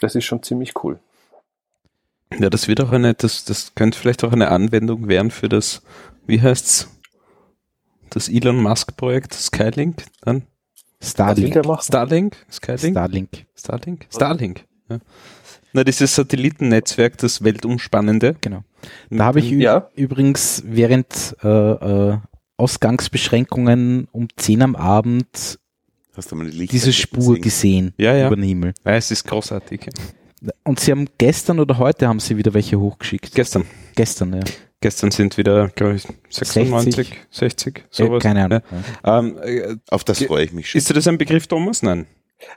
Das 0.00 0.14
ist 0.14 0.24
schon 0.24 0.42
ziemlich 0.44 0.72
cool. 0.84 0.98
Ja, 2.38 2.50
das 2.50 2.68
wird 2.68 2.80
auch 2.80 2.92
eine, 2.92 3.14
das, 3.14 3.44
das 3.44 3.74
könnte 3.74 3.98
vielleicht 3.98 4.24
auch 4.24 4.32
eine 4.32 4.48
Anwendung 4.48 5.08
werden 5.08 5.30
für 5.30 5.48
das, 5.48 5.82
wie 6.26 6.40
heißt's? 6.40 6.88
Das 8.10 8.28
Elon 8.28 8.62
Musk 8.62 8.96
Projekt 8.96 9.34
Skylink, 9.34 10.04
dann? 10.22 10.42
Starlink. 11.00 11.54
Starlink? 11.82 12.36
Skylink? 12.50 12.92
Starlink. 12.96 13.46
Starlink? 13.56 14.06
Starlink. 14.10 14.64
Ja. 14.88 14.98
Na, 15.72 15.84
dieses 15.84 16.14
Satellitennetzwerk, 16.14 17.18
das 17.18 17.42
weltumspannende. 17.42 18.36
Genau. 18.40 18.62
Da 19.10 19.24
habe 19.24 19.40
ich 19.40 19.50
Ja. 19.50 19.88
übrigens 19.96 20.62
während 20.66 21.36
äh, 21.42 21.48
äh, 21.48 22.18
Ausgangsbeschränkungen 22.56 24.08
um 24.12 24.28
10 24.36 24.62
am 24.62 24.76
Abend 24.76 25.58
Hast 26.16 26.30
du 26.30 26.36
mal 26.36 26.48
die 26.48 26.56
Lichter 26.56 26.72
diese 26.72 26.92
Spur 26.92 27.34
gesehen? 27.34 27.42
gesehen 27.42 27.94
Ja, 27.96 28.14
ja. 28.14 28.28
über 28.28 28.36
den 28.36 28.44
Himmel. 28.44 28.74
Ja, 28.84 28.92
es 28.92 29.10
ist 29.10 29.24
großartig. 29.24 29.88
Und 30.64 30.80
sie 30.80 30.90
haben 30.92 31.06
gestern 31.18 31.60
oder 31.60 31.78
heute 31.78 32.08
haben 32.08 32.20
sie 32.20 32.36
wieder 32.36 32.54
welche 32.54 32.78
hochgeschickt. 32.78 33.34
Gestern. 33.34 33.64
Gestern, 33.94 34.32
ja. 34.34 34.40
Gestern 34.80 35.10
sind 35.10 35.38
wieder, 35.38 35.68
glaube 35.68 35.94
ich, 35.94 36.06
96, 36.28 37.16
60, 37.30 37.78
Äh, 37.78 37.82
sowas. 37.90 38.22
keine 38.22 38.44
Ahnung. 38.44 38.60
Ja. 39.04 39.18
Ähm, 39.18 39.38
äh, 39.42 39.76
Auf 39.90 40.04
das 40.04 40.22
freue 40.22 40.44
ich 40.44 40.52
mich 40.52 40.70
schon. 40.70 40.78
ist 40.78 40.90
dir 40.90 40.94
das 40.94 41.06
ein 41.06 41.16
Begriff, 41.16 41.46
Thomas? 41.46 41.82
Nein. 41.82 42.06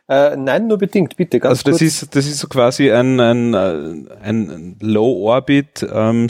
Äh, 0.10 0.36
nein, 0.36 0.67
nur 0.67 0.78
bedingt, 0.78 1.15
bitte, 1.15 1.39
ganz 1.39 1.60
Also 1.60 1.71
das 1.71 1.80
kurz. 1.80 2.02
ist, 2.04 2.15
das 2.15 2.26
ist 2.26 2.39
so 2.39 2.47
quasi 2.47 2.91
ein, 2.91 3.19
ein, 3.21 3.54
äh, 3.54 3.93
ein 4.21 4.76
Low-Orbit 4.82 5.88
ähm, 5.89 6.28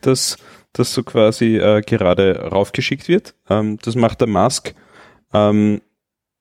das, 0.00 0.36
das 0.72 0.92
so 0.92 1.02
quasi 1.04 1.56
äh, 1.58 1.82
gerade 1.82 2.40
raufgeschickt 2.50 3.06
wird. 3.08 3.34
Ähm, 3.48 3.78
das 3.82 3.94
macht 3.94 4.20
der 4.20 4.28
Musk 4.28 4.74
ähm, 5.32 5.80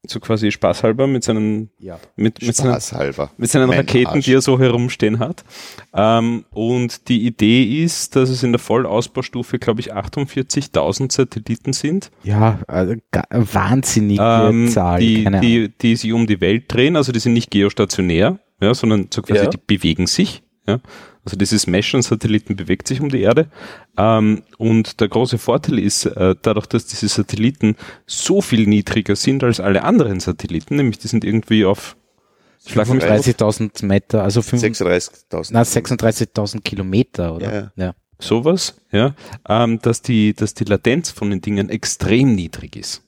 so 0.06 0.20
quasi 0.20 0.52
spaßhalber 0.52 1.08
mit 1.08 1.24
seinen, 1.24 1.70
Ja. 1.80 1.98
mit, 2.18 2.42
mit 2.42 2.56
seinen, 2.56 2.72
Spaßhalber. 2.72 3.32
mit 3.38 3.50
seinen 3.50 3.70
Mein 3.70 3.80
Raketen, 3.80 4.08
Arsch. 4.16 4.26
die 4.26 4.34
er 4.34 4.42
so 4.42 4.60
herumstehen 4.60 5.20
hat. 5.20 5.46
Ähm, 5.94 6.44
und 6.52 7.08
die 7.08 7.26
Idee 7.26 7.64
ist, 7.84 8.16
dass 8.18 8.30
es 8.30 8.44
in 8.44 8.52
der 8.52 8.60
Vollausbaustufe, 8.60 9.60
glaube 9.60 9.80
ich, 9.80 9.94
48.000 9.94 11.12
Satelliten 11.12 11.72
sind. 11.74 12.12
Ja, 12.24 12.60
also, 12.68 12.96
wahnsinnige 13.32 14.22
ähm, 14.50 14.68
Zahl. 14.68 15.00
die, 15.00 15.24
die, 15.42 15.70
die 15.82 15.96
sich 15.96 16.12
um 16.12 16.28
die 16.28 16.42
Welt 16.42 16.66
drehen, 16.68 16.96
also 16.96 17.12
die 17.12 17.20
sind 17.20 17.34
nicht 17.34 17.52
geostationär, 17.52 18.40
ja, 18.62 18.74
sondern 18.74 19.08
so 19.14 19.22
quasi 19.22 19.44
Ja. 19.46 19.50
die 19.50 19.58
bewegen 19.66 20.08
sich. 20.08 20.44
Ja. 20.68 20.80
Also 21.26 21.38
dieses 21.38 21.68
Mesh 21.68 21.96
an 21.96 22.02
Satelliten 22.02 22.56
bewegt 22.56 22.88
sich 22.88 23.00
um 23.00 23.10
die 23.10 23.22
Erde. 23.22 23.48
Ähm, 23.98 24.44
und 24.58 25.00
der 25.00 25.08
große 25.08 25.38
Vorteil 25.38 25.80
ist, 25.80 26.06
äh, 26.06 26.36
dadurch, 26.42 26.66
dass 26.66 26.86
diese 26.86 27.08
Satelliten 27.08 27.76
so 28.06 28.42
viel 28.42 28.68
niedriger 28.68 29.16
sind 29.16 29.44
als 29.44 29.60
alle 29.60 29.84
anderen 29.84 30.20
Satelliten, 30.20 30.76
nämlich 30.76 31.00
die 31.00 31.08
sind 31.08 31.24
irgendwie 31.24 31.66
auf 31.66 31.96
Schlag 32.66 32.88
mich 32.90 33.04
drauf, 33.04 33.26
30.000 33.26 33.86
Meter, 33.86 34.24
also 34.24 34.42
fünf- 34.42 34.64
36.000. 34.64 35.50
na, 35.52 35.64
36.000 35.64 36.62
Kilometer, 36.62 37.36
oder? 37.36 37.54
Ja, 37.54 37.72
ja. 37.76 37.96
sowas, 38.20 38.76
ja, 38.92 39.16
ähm, 39.48 39.80
dass 39.82 40.02
die, 40.02 40.34
dass 40.34 40.54
die 40.54 40.64
Latenz 40.64 41.10
von 41.10 41.30
den 41.30 41.42
Dingen 41.42 41.70
extrem 41.70 42.36
niedrig 42.36 42.76
ist. 42.78 43.02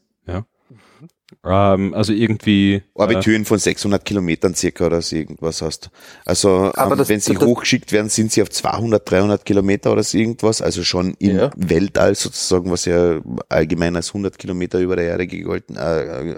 Ähm, 1.44 1.94
also 1.94 2.14
irgendwie. 2.14 2.76
äh, 2.76 2.82
Orbithöhen 2.94 3.46
von 3.46 3.58
600 3.60 4.06
Kilometern 4.06 4.56
circa 4.56 4.86
oder 4.86 5.02
so 5.02 5.16
irgendwas 5.16 5.62
hast. 5.62 5.90
Also 6.26 6.72
Aber 6.76 6.94
ähm, 6.94 6.98
das- 7.00 7.10
wenn 7.10 7.20
sie 7.20 7.34
das- 7.34 7.44
hochgeschickt 7.44 7.92
werden, 7.92 8.10
sind 8.10 8.32
sie 8.32 8.42
auf 8.42 8.50
200, 8.50 9.10
300 9.10 9.46
Kilometer 9.46 9.92
oder 9.92 10.04
so 10.04 10.18
irgendwas. 10.18 10.62
Also 10.62 10.84
schon 10.84 11.16
im 11.20 11.36
Ja. 11.38 11.52
Weltall 11.56 12.16
sozusagen, 12.16 12.72
was 12.72 12.86
ja 12.86 13.20
allgemein 13.50 13.96
als 13.96 14.14
100 14.14 14.38
Kilometer 14.38 14.80
über 14.80 14.96
der 14.96 15.06
Erde 15.06 15.28
gegolten, 15.28 15.76
äh, 15.76 16.32
äh, 16.32 16.36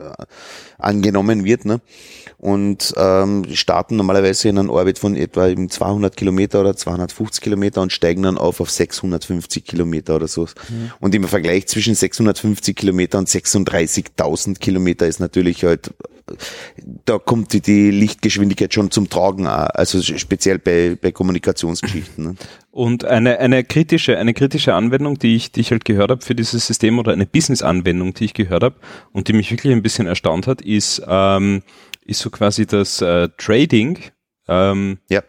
angenommen 0.77 1.43
wird. 1.43 1.65
Ne? 1.65 1.81
Und 2.37 2.93
ähm, 2.97 3.45
starten 3.53 3.95
normalerweise 3.95 4.49
in 4.49 4.59
einem 4.59 4.69
Orbit 4.69 4.99
von 4.99 5.15
etwa 5.15 5.47
eben 5.47 5.69
200 5.69 6.15
Kilometer 6.15 6.61
oder 6.61 6.75
250 6.75 7.41
Kilometer 7.41 7.81
und 7.81 7.91
steigen 7.91 8.23
dann 8.23 8.37
auf 8.37 8.61
auf 8.61 8.69
650 8.69 9.65
Kilometer 9.65 10.15
oder 10.15 10.27
so. 10.27 10.47
Und 10.99 11.15
im 11.15 11.23
Vergleich 11.23 11.67
zwischen 11.67 11.95
650 11.95 12.75
Kilometer 12.75 13.17
und 13.17 13.27
36.000 13.27 14.59
Kilometer 14.59 14.86
ist 14.95 15.19
natürlich 15.19 15.63
halt 15.63 15.91
da 17.05 17.17
kommt 17.19 17.53
die, 17.53 17.61
die 17.61 17.91
Lichtgeschwindigkeit 17.91 18.73
schon 18.73 18.91
zum 18.91 19.09
Tragen, 19.09 19.47
also 19.47 20.01
speziell 20.01 20.59
bei, 20.59 20.97
bei 21.01 21.11
Kommunikationsgeschichten. 21.11 22.23
Ne? 22.23 22.35
Und 22.71 23.05
eine, 23.05 23.39
eine 23.39 23.63
kritische, 23.63 24.17
eine 24.17 24.33
kritische 24.33 24.73
Anwendung, 24.73 25.17
die 25.17 25.35
ich, 25.35 25.51
die 25.51 25.61
ich 25.61 25.71
halt 25.71 25.85
gehört 25.85 26.11
habe 26.11 26.21
für 26.21 26.35
dieses 26.35 26.67
System 26.67 26.99
oder 26.99 27.13
eine 27.13 27.25
Business-Anwendung, 27.25 28.13
die 28.13 28.25
ich 28.25 28.33
gehört 28.33 28.63
habe 28.63 28.75
und 29.13 29.27
die 29.27 29.33
mich 29.33 29.51
wirklich 29.51 29.73
ein 29.73 29.81
bisschen 29.81 30.07
erstaunt 30.07 30.47
hat, 30.47 30.61
ist, 30.61 31.01
ähm, 31.07 31.63
ist 32.05 32.19
so 32.19 32.29
quasi 32.29 32.65
das 32.65 33.01
äh, 33.01 33.29
Trading 33.37 33.99
ähm, 34.47 34.99
Ja, 35.09 35.23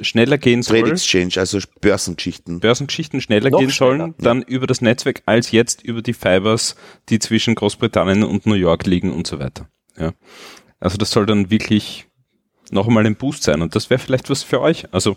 schneller 0.00 0.38
gehen 0.38 0.62
Trade 0.62 0.80
soll, 0.80 0.90
Exchange, 0.92 1.32
also 1.36 1.58
Börsengeschichten. 1.80 2.60
Börsengeschichten 2.60 3.20
schneller 3.20 3.50
Noch 3.50 3.60
gehen 3.60 3.70
sollen, 3.70 3.98
schneller, 3.98 4.14
dann 4.18 4.42
über 4.42 4.66
das 4.66 4.80
Netzwerk 4.80 5.22
als 5.26 5.50
jetzt 5.50 5.82
über 5.82 6.02
die 6.02 6.14
Fibers, 6.14 6.76
die 7.08 7.18
zwischen 7.18 7.54
Großbritannien 7.54 8.24
und 8.24 8.46
New 8.46 8.54
York 8.54 8.86
liegen 8.86 9.12
und 9.12 9.26
so 9.26 9.38
weiter. 9.38 9.68
Ja. 9.96 10.12
Also 10.80 10.98
das 10.98 11.10
soll 11.10 11.26
dann 11.26 11.50
wirklich 11.50 12.06
noch 12.70 12.88
einmal 12.88 13.06
ein 13.06 13.16
Boost 13.16 13.42
sein 13.42 13.62
und 13.62 13.74
das 13.74 13.90
wäre 13.90 13.98
vielleicht 13.98 14.30
was 14.30 14.42
für 14.42 14.60
euch. 14.60 14.92
Also 14.92 15.16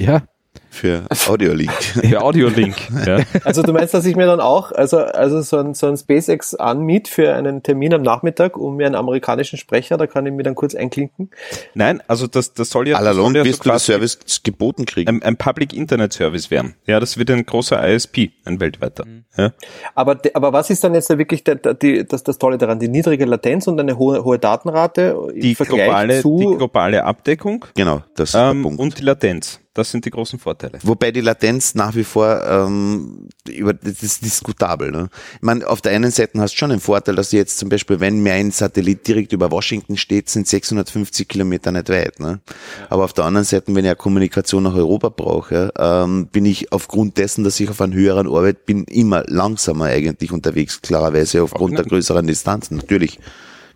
Ja. 0.00 0.22
Für 0.70 1.04
Audiolink. 1.28 1.72
Der 2.02 2.22
Audiolink. 2.22 2.76
Ja. 3.04 3.18
Also 3.44 3.62
du 3.62 3.72
meinst, 3.72 3.92
dass 3.92 4.06
ich 4.06 4.14
mir 4.14 4.26
dann 4.26 4.40
auch, 4.40 4.72
also, 4.72 4.98
also 4.98 5.42
so 5.42 5.58
ein, 5.58 5.74
so 5.74 5.88
ein 5.88 5.96
SpaceX 5.96 6.54
anmiet 6.54 7.08
für 7.08 7.34
einen 7.34 7.62
Termin 7.62 7.92
am 7.92 8.02
Nachmittag, 8.02 8.56
um 8.56 8.76
mir 8.76 8.86
einen 8.86 8.94
amerikanischen 8.94 9.58
Sprecher, 9.58 9.96
da 9.96 10.06
kann 10.06 10.24
ich 10.26 10.32
mir 10.32 10.44
dann 10.44 10.54
kurz 10.54 10.74
einklinken. 10.74 11.30
Nein, 11.74 12.00
also 12.06 12.26
das, 12.26 12.54
das 12.54 12.70
soll 12.70 12.88
ja, 12.88 13.02
das 13.02 13.16
soll 13.16 13.36
ja 13.36 13.44
wirst 13.44 13.64
so 13.64 13.70
du 13.70 13.78
Service 13.78 14.18
geboten 14.44 14.86
kriegen. 14.86 15.08
ein, 15.08 15.22
ein 15.22 15.36
Public 15.36 15.72
Internet 15.72 16.12
Service 16.12 16.50
werden. 16.50 16.76
Ja, 16.86 17.00
das 17.00 17.18
wird 17.18 17.30
ein 17.30 17.44
großer 17.44 17.86
ISP, 17.88 18.30
ein 18.44 18.60
weltweiter. 18.60 19.04
Ja. 19.36 19.52
Aber, 19.94 20.18
aber 20.34 20.52
was 20.52 20.70
ist 20.70 20.84
dann 20.84 20.94
jetzt 20.94 21.10
da 21.10 21.18
wirklich 21.18 21.44
der, 21.44 21.56
der, 21.56 21.74
die, 21.74 22.06
das, 22.06 22.22
das 22.22 22.38
Tolle 22.38 22.58
daran? 22.58 22.78
Die 22.78 22.88
niedrige 22.88 23.24
Latenz 23.24 23.66
und 23.66 23.80
eine 23.80 23.98
hohe, 23.98 24.24
hohe 24.24 24.38
Datenrate 24.38 25.16
Die 25.34 25.54
globale, 25.54 26.20
zu, 26.20 26.38
die 26.38 26.56
globale 26.56 27.04
Abdeckung 27.04 27.64
Genau, 27.74 28.02
das 28.14 28.30
ist 28.30 28.34
der 28.34 28.50
ähm, 28.50 28.62
Punkt. 28.62 28.80
und 28.80 28.98
die 28.98 29.02
Latenz. 29.02 29.60
Das 29.72 29.92
sind 29.92 30.04
die 30.04 30.10
großen 30.10 30.40
Vorteile. 30.40 30.80
Wobei 30.82 31.12
die 31.12 31.20
Latenz 31.20 31.76
nach 31.76 31.94
wie 31.94 32.02
vor 32.02 32.42
ähm, 32.44 33.28
über 33.48 33.72
das 33.72 34.02
ist 34.02 34.24
diskutabel. 34.24 34.90
Ne? 34.90 35.10
Ich 35.36 35.42
meine, 35.42 35.64
auf 35.68 35.80
der 35.80 35.92
einen 35.92 36.10
Seite 36.10 36.40
hast 36.40 36.54
du 36.54 36.58
schon 36.58 36.72
einen 36.72 36.80
Vorteil, 36.80 37.14
dass 37.14 37.30
du 37.30 37.36
jetzt 37.36 37.56
zum 37.56 37.68
Beispiel, 37.68 38.00
wenn 38.00 38.20
mir 38.20 38.32
ein 38.32 38.50
Satellit 38.50 39.06
direkt 39.06 39.32
über 39.32 39.52
Washington 39.52 39.96
steht, 39.96 40.28
sind 40.28 40.48
650 40.48 41.28
Kilometer 41.28 41.70
nicht 41.70 41.88
weit. 41.88 42.18
Ne? 42.18 42.40
Aber 42.88 43.04
auf 43.04 43.12
der 43.12 43.26
anderen 43.26 43.44
Seite, 43.44 43.66
wenn 43.68 43.84
ich 43.84 43.90
eine 43.90 43.96
Kommunikation 43.96 44.64
nach 44.64 44.74
Europa 44.74 45.08
brauche, 45.10 45.72
ähm, 45.78 46.26
bin 46.26 46.46
ich 46.46 46.72
aufgrund 46.72 47.16
dessen, 47.18 47.44
dass 47.44 47.60
ich 47.60 47.70
auf 47.70 47.80
einer 47.80 47.94
höheren 47.94 48.26
Orbit 48.26 48.66
bin, 48.66 48.84
immer 48.84 49.22
langsamer 49.28 49.84
eigentlich 49.84 50.32
unterwegs, 50.32 50.82
klarerweise 50.82 51.44
aufgrund 51.44 51.78
der 51.78 51.84
größeren 51.84 52.26
Distanzen. 52.26 52.78
Natürlich, 52.78 53.20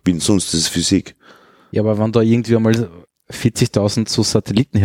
bin 0.03 0.19
sonst 0.19 0.53
ist 0.53 0.61
es 0.61 0.67
Physik. 0.67 1.15
Ja, 1.71 1.83
aber 1.83 1.97
wenn 1.97 2.11
da 2.11 2.19
irgendwie 2.19 2.57
einmal 2.57 2.89
40.000 3.31 4.09
so 4.09 4.23
Satelliten 4.23 4.77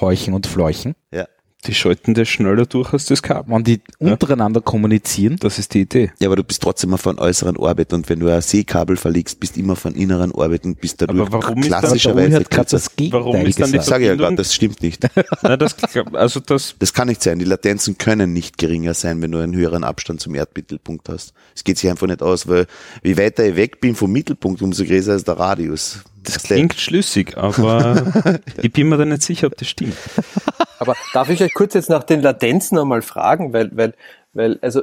herumkeuchen 0.00 0.34
und 0.34 0.46
fleuchen, 0.46 0.94
Ja. 1.12 1.26
Die 1.66 1.72
schalten 1.72 2.12
das 2.12 2.28
schneller 2.28 2.66
durch 2.66 2.92
als 2.92 3.06
das 3.06 3.22
Kabel. 3.22 3.54
wenn 3.54 3.64
die 3.64 3.80
untereinander 3.98 4.60
kommunizieren, 4.60 5.36
Das 5.40 5.58
ist 5.58 5.72
die 5.72 5.80
Idee. 5.80 6.10
Ja, 6.20 6.28
aber 6.28 6.36
du 6.36 6.44
bist 6.44 6.60
trotzdem 6.62 6.90
immer 6.90 6.98
von 6.98 7.18
äußeren 7.18 7.56
Orbit 7.56 7.94
und 7.94 8.06
wenn 8.10 8.20
du 8.20 8.30
ein 8.30 8.42
Seekabel 8.42 8.98
verlegst, 8.98 9.40
bist 9.40 9.56
immer 9.56 9.74
von 9.74 9.94
inneren 9.94 10.30
Orbit 10.32 10.66
und 10.66 10.78
bist 10.78 11.00
dadurch 11.00 11.20
Aber 11.22 11.32
warum 11.42 11.60
ist 11.62 11.70
dann- 11.70 11.80
klassischerweise 11.80 12.30
gerade 12.32 12.44
kürzer. 12.50 12.76
das 12.76 12.94
Gegenteil 12.94 13.20
Warum 13.20 13.46
ist 13.46 13.58
dann 13.58 13.72
die 13.72 13.78
gesagt. 13.78 13.98
Ich 14.02 14.06
ja 14.08 14.12
Verbindung- 14.12 14.18
gerade, 14.18 14.36
das 14.36 14.52
stimmt 14.54 14.82
nicht. 14.82 15.06
Nein, 15.42 15.58
das, 15.58 15.74
also 16.12 16.40
das, 16.40 16.74
Das 16.78 16.92
kann 16.92 17.08
nicht 17.08 17.22
sein. 17.22 17.38
Die 17.38 17.46
Latenzen 17.46 17.96
können 17.96 18.34
nicht 18.34 18.58
geringer 18.58 18.92
sein, 18.92 19.22
wenn 19.22 19.32
du 19.32 19.38
einen 19.38 19.54
höheren 19.54 19.84
Abstand 19.84 20.20
zum 20.20 20.34
Erdmittelpunkt 20.34 21.08
hast. 21.08 21.32
Es 21.56 21.64
geht 21.64 21.78
sich 21.78 21.88
einfach 21.88 22.06
nicht 22.06 22.20
aus, 22.20 22.46
weil 22.46 22.66
je 23.02 23.16
weiter 23.16 23.42
ich 23.46 23.56
weg 23.56 23.80
bin 23.80 23.94
vom 23.94 24.12
Mittelpunkt, 24.12 24.60
umso 24.60 24.84
größer 24.84 25.14
ist 25.14 25.28
der 25.28 25.38
Radius. 25.38 26.00
Das 26.24 26.42
klingt 26.42 26.74
schlüssig, 26.74 27.36
aber 27.36 28.02
ich 28.62 28.72
bin 28.72 28.88
mir 28.88 28.96
da 28.96 29.04
nicht 29.04 29.22
sicher, 29.22 29.46
ob 29.46 29.56
das 29.56 29.68
stimmt. 29.68 29.96
Aber 30.78 30.94
darf 31.12 31.30
ich 31.30 31.42
euch 31.42 31.54
kurz 31.54 31.74
jetzt 31.74 31.90
nach 31.90 32.04
den 32.04 32.20
Latenzen 32.20 32.78
einmal 32.78 33.02
fragen, 33.02 33.52
weil, 33.52 33.70
weil, 33.76 33.94
weil, 34.32 34.58
also 34.60 34.82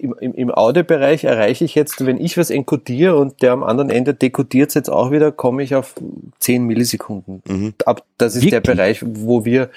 im, 0.00 0.14
im, 0.20 0.34
im 0.34 0.50
Audiobereich 0.50 1.24
erreiche 1.24 1.64
ich 1.64 1.74
jetzt, 1.74 2.04
wenn 2.04 2.20
ich 2.20 2.36
was 2.36 2.50
encodiere 2.50 3.16
und 3.16 3.42
der 3.42 3.52
am 3.52 3.62
anderen 3.62 3.90
Ende 3.90 4.14
dekodiert 4.14 4.70
es 4.70 4.74
jetzt 4.74 4.90
auch 4.90 5.10
wieder, 5.10 5.30
komme 5.32 5.62
ich 5.62 5.74
auf 5.74 5.94
10 6.40 6.64
Millisekunden. 6.64 7.42
Mhm. 7.46 7.74
Ab, 7.84 8.04
das 8.18 8.34
ist 8.34 8.44
der 8.44 8.52
Wirklich? 8.52 8.76
Bereich, 8.76 9.04
wo 9.04 9.44
wir 9.44 9.70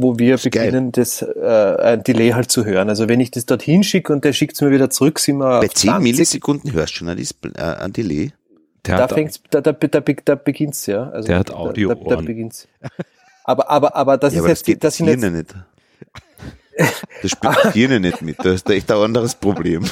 wo 0.00 0.16
wir 0.16 0.36
geil. 0.36 0.50
beginnen, 0.66 0.92
das 0.92 1.22
äh, 1.22 1.76
ein 1.82 2.04
Delay 2.04 2.30
halt 2.30 2.52
zu 2.52 2.64
hören. 2.64 2.88
Also 2.88 3.08
wenn 3.08 3.18
ich 3.18 3.32
das 3.32 3.46
dorthin 3.46 3.82
schicke 3.82 4.12
und 4.12 4.24
der 4.24 4.32
schickt 4.32 4.54
es 4.54 4.60
mir 4.60 4.70
wieder 4.70 4.90
zurück, 4.90 5.18
sind 5.18 5.38
wir 5.38 5.60
Bei 5.60 5.66
auf 5.66 5.74
10 5.74 5.90
20. 5.90 6.02
Millisekunden 6.02 6.72
hörst 6.72 6.92
du 6.92 6.98
schon 6.98 7.08
ein, 7.08 7.16
Display, 7.16 7.50
äh, 7.56 7.62
ein 7.62 7.92
Delay. 7.92 8.32
Der 8.96 9.06
da 9.06 9.14
fängt's, 9.14 9.40
da, 9.50 9.60
da, 9.60 9.72
da, 9.72 10.00
da 10.00 10.34
beginnt's 10.34 10.86
ja. 10.86 11.10
Also 11.10 11.26
Der 11.28 11.38
hat 11.40 11.48
da- 11.50 11.52
Da, 11.54 11.58
da 11.58 11.68
Audio-Ohren. 11.70 12.24
beginnt's. 12.24 12.66
Aber, 13.44 13.68
aber, 13.70 13.94
aber 13.96 14.16
das 14.18 14.32
Ja, 14.34 14.38
ist 14.38 14.44
aber 14.44 14.48
das 14.50 14.58
jetzt, 14.60 14.66
geht 14.66 14.84
das 14.84 14.96
das 14.96 14.96
sind 14.98 15.06
jetzt, 15.08 15.32
nicht. 15.32 15.54
Das 17.22 17.32
spielt 17.32 17.72
Hirn 17.72 18.02
nicht 18.02 18.22
mit. 18.22 18.38
Das 18.38 18.54
ist 18.54 18.70
echt 18.70 18.90
ein 18.90 18.98
anderes 18.98 19.34
Problem. 19.34 19.84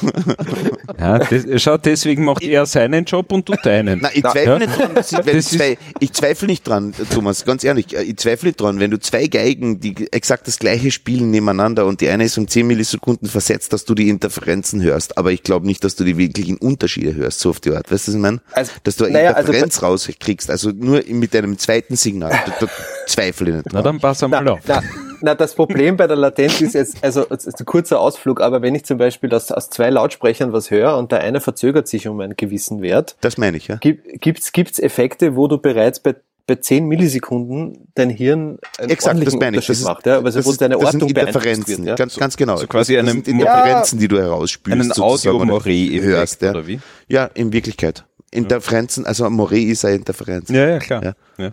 ja, 0.99 1.18
das, 1.18 1.44
schau, 1.61 1.77
deswegen 1.77 2.25
macht 2.25 2.42
er 2.42 2.64
seinen 2.66 3.05
Job 3.05 3.33
und 3.33 3.49
du 3.49 3.55
deinen. 3.55 4.01
Nein, 4.01 4.12
ich 4.14 4.22
Na, 4.22 4.31
zweifle 4.31 4.53
ja. 4.53 4.59
nicht 4.61 4.79
dran, 4.79 4.94
dass 4.94 5.12
ich, 5.12 5.27
wenn 5.27 5.37
Das 5.37 5.46
zwei, 5.46 5.79
ich 5.99 6.12
zweifle 6.12 6.46
nicht 6.46 6.66
dran, 6.66 6.94
Thomas, 7.12 7.44
ganz 7.44 7.64
ehrlich, 7.64 7.92
ich 7.92 8.16
zweifle 8.18 8.49
nicht 8.49 8.61
dran, 8.61 8.79
wenn 8.79 8.92
du 8.92 9.01
zwei 9.01 9.27
Geigen, 9.27 9.81
die 9.81 10.12
exakt 10.12 10.46
das 10.46 10.59
gleiche 10.59 10.90
spielen 10.92 11.31
nebeneinander 11.31 11.87
und 11.87 12.01
die 12.01 12.09
eine 12.09 12.25
ist 12.25 12.38
um 12.38 12.46
10 12.46 12.66
Millisekunden 12.66 13.29
versetzt, 13.29 13.72
dass 13.72 13.85
du 13.85 13.94
die 13.94 14.09
Interferenzen 14.09 14.81
hörst, 14.83 15.18
aber 15.18 15.33
ich 15.33 15.42
glaube 15.42 15.66
nicht, 15.66 15.83
dass 15.83 15.96
du 15.96 16.05
die 16.05 16.16
wirklichen 16.16 16.57
Unterschiede 16.57 17.14
hörst, 17.14 17.40
so 17.40 17.51
auf 17.51 17.61
die 17.61 17.72
Art. 17.72 17.90
Weißt 17.90 18.07
du, 18.07 18.12
was 18.12 18.16
ich 18.16 18.20
meine? 18.20 18.40
Also, 18.53 18.72
dass 18.85 18.96
du 18.96 19.05
eine 19.05 19.14
naja, 19.14 19.31
also 19.33 19.49
Interferenz 19.49 19.83
rauskriegst, 19.83 20.51
also 20.51 20.70
nur 20.70 21.03
mit 21.09 21.35
einem 21.35 21.59
zweiten 21.59 21.96
Signal, 21.96 22.31
da, 22.31 22.55
da 22.61 22.72
zweifle 23.07 23.49
ich 23.49 23.55
nicht 23.57 23.66
Na, 23.66 23.83
dran. 23.83 23.85
dann 23.85 24.01
pass 24.01 24.22
einmal 24.22 24.44
na, 24.44 24.53
auf. 24.53 24.61
na, 24.66 24.83
na, 25.20 25.35
das 25.35 25.55
Problem 25.55 25.96
bei 25.96 26.07
der 26.07 26.16
Latenz 26.16 26.61
ist 26.61 26.74
jetzt, 26.74 27.02
also 27.02 27.26
es 27.31 27.46
ist 27.46 27.61
ein 27.61 27.66
kurzer 27.66 28.00
Ausflug, 28.00 28.40
aber 28.40 28.62
wenn 28.62 28.74
ich 28.74 28.85
zum 28.85 28.98
Beispiel 28.98 29.33
aus, 29.35 29.50
aus 29.50 29.70
zwei 29.70 29.90
Lautsprechern 29.90 30.52
was 30.52 30.70
höre 30.70 30.96
und 30.96 31.12
der 31.12 31.20
eine 31.20 31.40
verzögert 31.40 31.88
sich 31.88 32.09
um 32.09 32.20
einen 32.20 32.37
gewissen 32.37 32.83
Wert, 32.83 33.16
Das 33.20 33.38
meine 33.38 33.57
ich, 33.57 33.68
ja. 33.68 33.76
gibt, 33.76 34.20
gibt's, 34.20 34.52
gibt's 34.52 34.79
Effekte, 34.79 35.37
wo 35.37 35.48
du 35.48 35.59
bereits 35.59 36.00
bei 36.00 36.14
bei 36.48 36.55
10 36.55 36.87
Millisekunden 36.87 37.88
dein 37.94 38.09
Hirn 38.09 38.59
einen 38.79 38.90
Exakt, 38.90 38.90
das 38.90 39.07
ordentlichen 39.07 39.38
meine 39.40 39.57
ich. 39.57 39.68
Unterschied 39.68 39.70
Das, 39.70 39.79
ist, 39.81 39.85
macht, 39.85 40.07
ja, 40.07 40.14
also 40.18 40.38
das, 40.38 40.46
wo 40.46 40.50
ist, 40.52 40.61
deine 40.61 40.79
das 40.79 40.90
sind 40.92 41.02
Ordnung 41.02 41.12
beeinflusst 41.12 41.46
Interferenzen, 41.46 41.79
wird, 41.79 41.88
ja. 41.88 41.94
ganz, 41.96 42.16
ganz 42.16 42.37
genau. 42.37 42.57
so 42.57 42.66
quasi 42.68 42.94
das 42.94 43.02
eine 43.02 43.11
sind 43.11 43.26
Interferenzen, 43.26 43.98
die 43.98 44.07
du 44.07 44.18
herausspülst. 44.18 44.81
Einen 44.81 44.92
Audio-Moree-Effekt, 44.92 46.05
hörst, 46.05 46.42
ja. 46.42 46.50
oder 46.50 46.66
wie? 46.68 46.79
Ja, 47.09 47.24
in 47.35 47.52
Wirklichkeit. 47.52 48.05
Interferenzen, 48.31 49.07
also 49.07 49.29
Moree 49.31 49.64
ist 49.64 49.85
eine 49.85 49.96
Interferenz. 49.96 50.48
Ja, 50.50 50.68
ja, 50.68 50.79
klar. 50.79 51.02
Ja. 51.02 51.14
Ja. 51.38 51.50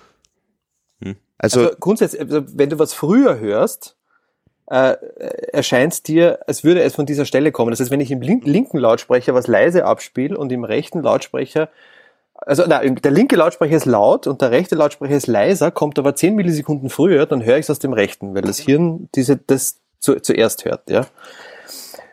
Also, 1.43 1.59
Also 1.59 1.75
grundsätzlich, 1.77 2.21
also 2.21 2.43
wenn 2.53 2.69
du 2.69 2.79
was 2.79 2.93
früher 2.93 3.37
hörst, 3.37 3.97
äh, 4.67 4.95
erscheint 5.51 6.07
dir, 6.07 6.39
als 6.47 6.63
würde 6.63 6.81
es 6.83 6.95
von 6.95 7.05
dieser 7.05 7.25
Stelle 7.25 7.51
kommen. 7.51 7.71
Das 7.71 7.81
heißt, 7.81 7.91
wenn 7.91 7.99
ich 7.99 8.11
im 8.11 8.21
link 8.21 8.45
linken 8.45 8.77
Lautsprecher 8.77 9.33
was 9.33 9.47
leise 9.47 9.83
abspiele 9.83 10.37
und 10.37 10.53
im 10.53 10.63
rechten 10.63 11.03
Lautsprecher, 11.03 11.67
also 12.33 12.63
nein, 12.65 12.95
der 12.95 13.11
linke 13.11 13.35
Lautsprecher 13.35 13.75
ist 13.75 13.85
laut 13.85 14.25
und 14.25 14.41
der 14.41 14.51
rechte 14.51 14.75
Lautsprecher 14.75 15.17
ist 15.17 15.27
leiser, 15.27 15.69
kommt 15.69 15.99
aber 15.99 16.15
10 16.15 16.33
Millisekunden 16.35 16.89
früher, 16.89 17.25
dann 17.25 17.43
höre 17.43 17.57
ich 17.57 17.65
es 17.65 17.69
aus 17.69 17.79
dem 17.79 17.91
rechten, 17.91 18.33
weil 18.35 18.43
das 18.43 18.59
Hirn 18.59 19.09
diese, 19.13 19.35
das 19.35 19.81
zu, 19.99 20.21
zuerst 20.21 20.63
hört, 20.63 20.89
ja. 20.89 21.05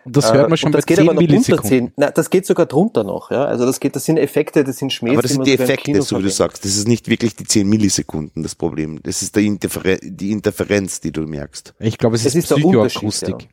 Das 0.04 0.32
hört 0.32 0.48
man 0.48 0.52
Äh, 0.52 0.56
schon 0.56 0.68
und 0.68 0.72
bei 0.72 0.78
das 0.78 0.86
geht 0.86 0.96
10 0.98 1.06
aber 1.08 1.14
noch 1.14 1.20
unter 1.20 1.32
Millisekunden. 1.32 1.68
10. 1.88 1.92
Nein, 1.96 2.10
das 2.14 2.30
geht 2.30 2.46
sogar 2.46 2.66
drunter 2.66 3.04
noch, 3.04 3.30
ja. 3.30 3.44
Also 3.44 3.66
das 3.66 3.80
geht, 3.80 3.94
das 3.96 4.04
sind 4.04 4.16
Effekte, 4.18 4.64
das 4.64 4.78
sind 4.78 4.92
Schmähs, 4.92 5.12
aber 5.12 5.22
das 5.22 5.32
sind 5.32 5.46
die 5.46 5.52
Effekte, 5.54 6.00
so 6.02 6.18
wie 6.18 6.22
du 6.22 6.30
sagst. 6.30 6.64
Das 6.64 6.76
ist 6.76 6.88
nicht 6.88 7.08
wirklich 7.08 7.36
die 7.36 7.44
10 7.44 7.68
Millisekunden 7.68 8.42
das 8.42 8.54
Problem. 8.54 9.00
Das 9.02 9.22
ist 9.22 9.36
Interfer 9.36 9.98
die 10.02 10.30
Interferenz, 10.30 11.00
die 11.00 11.12
du 11.12 11.22
merkst. 11.22 11.74
Ich 11.78 11.98
glaube, 11.98 12.16
es 12.16 12.24
Es 12.24 12.34
ist, 12.34 12.44
ist 12.44 12.50
der 12.50 12.64
Unterschied, 12.64 13.08
Psychoakustik. 13.10 13.42
Ja, 13.42 13.48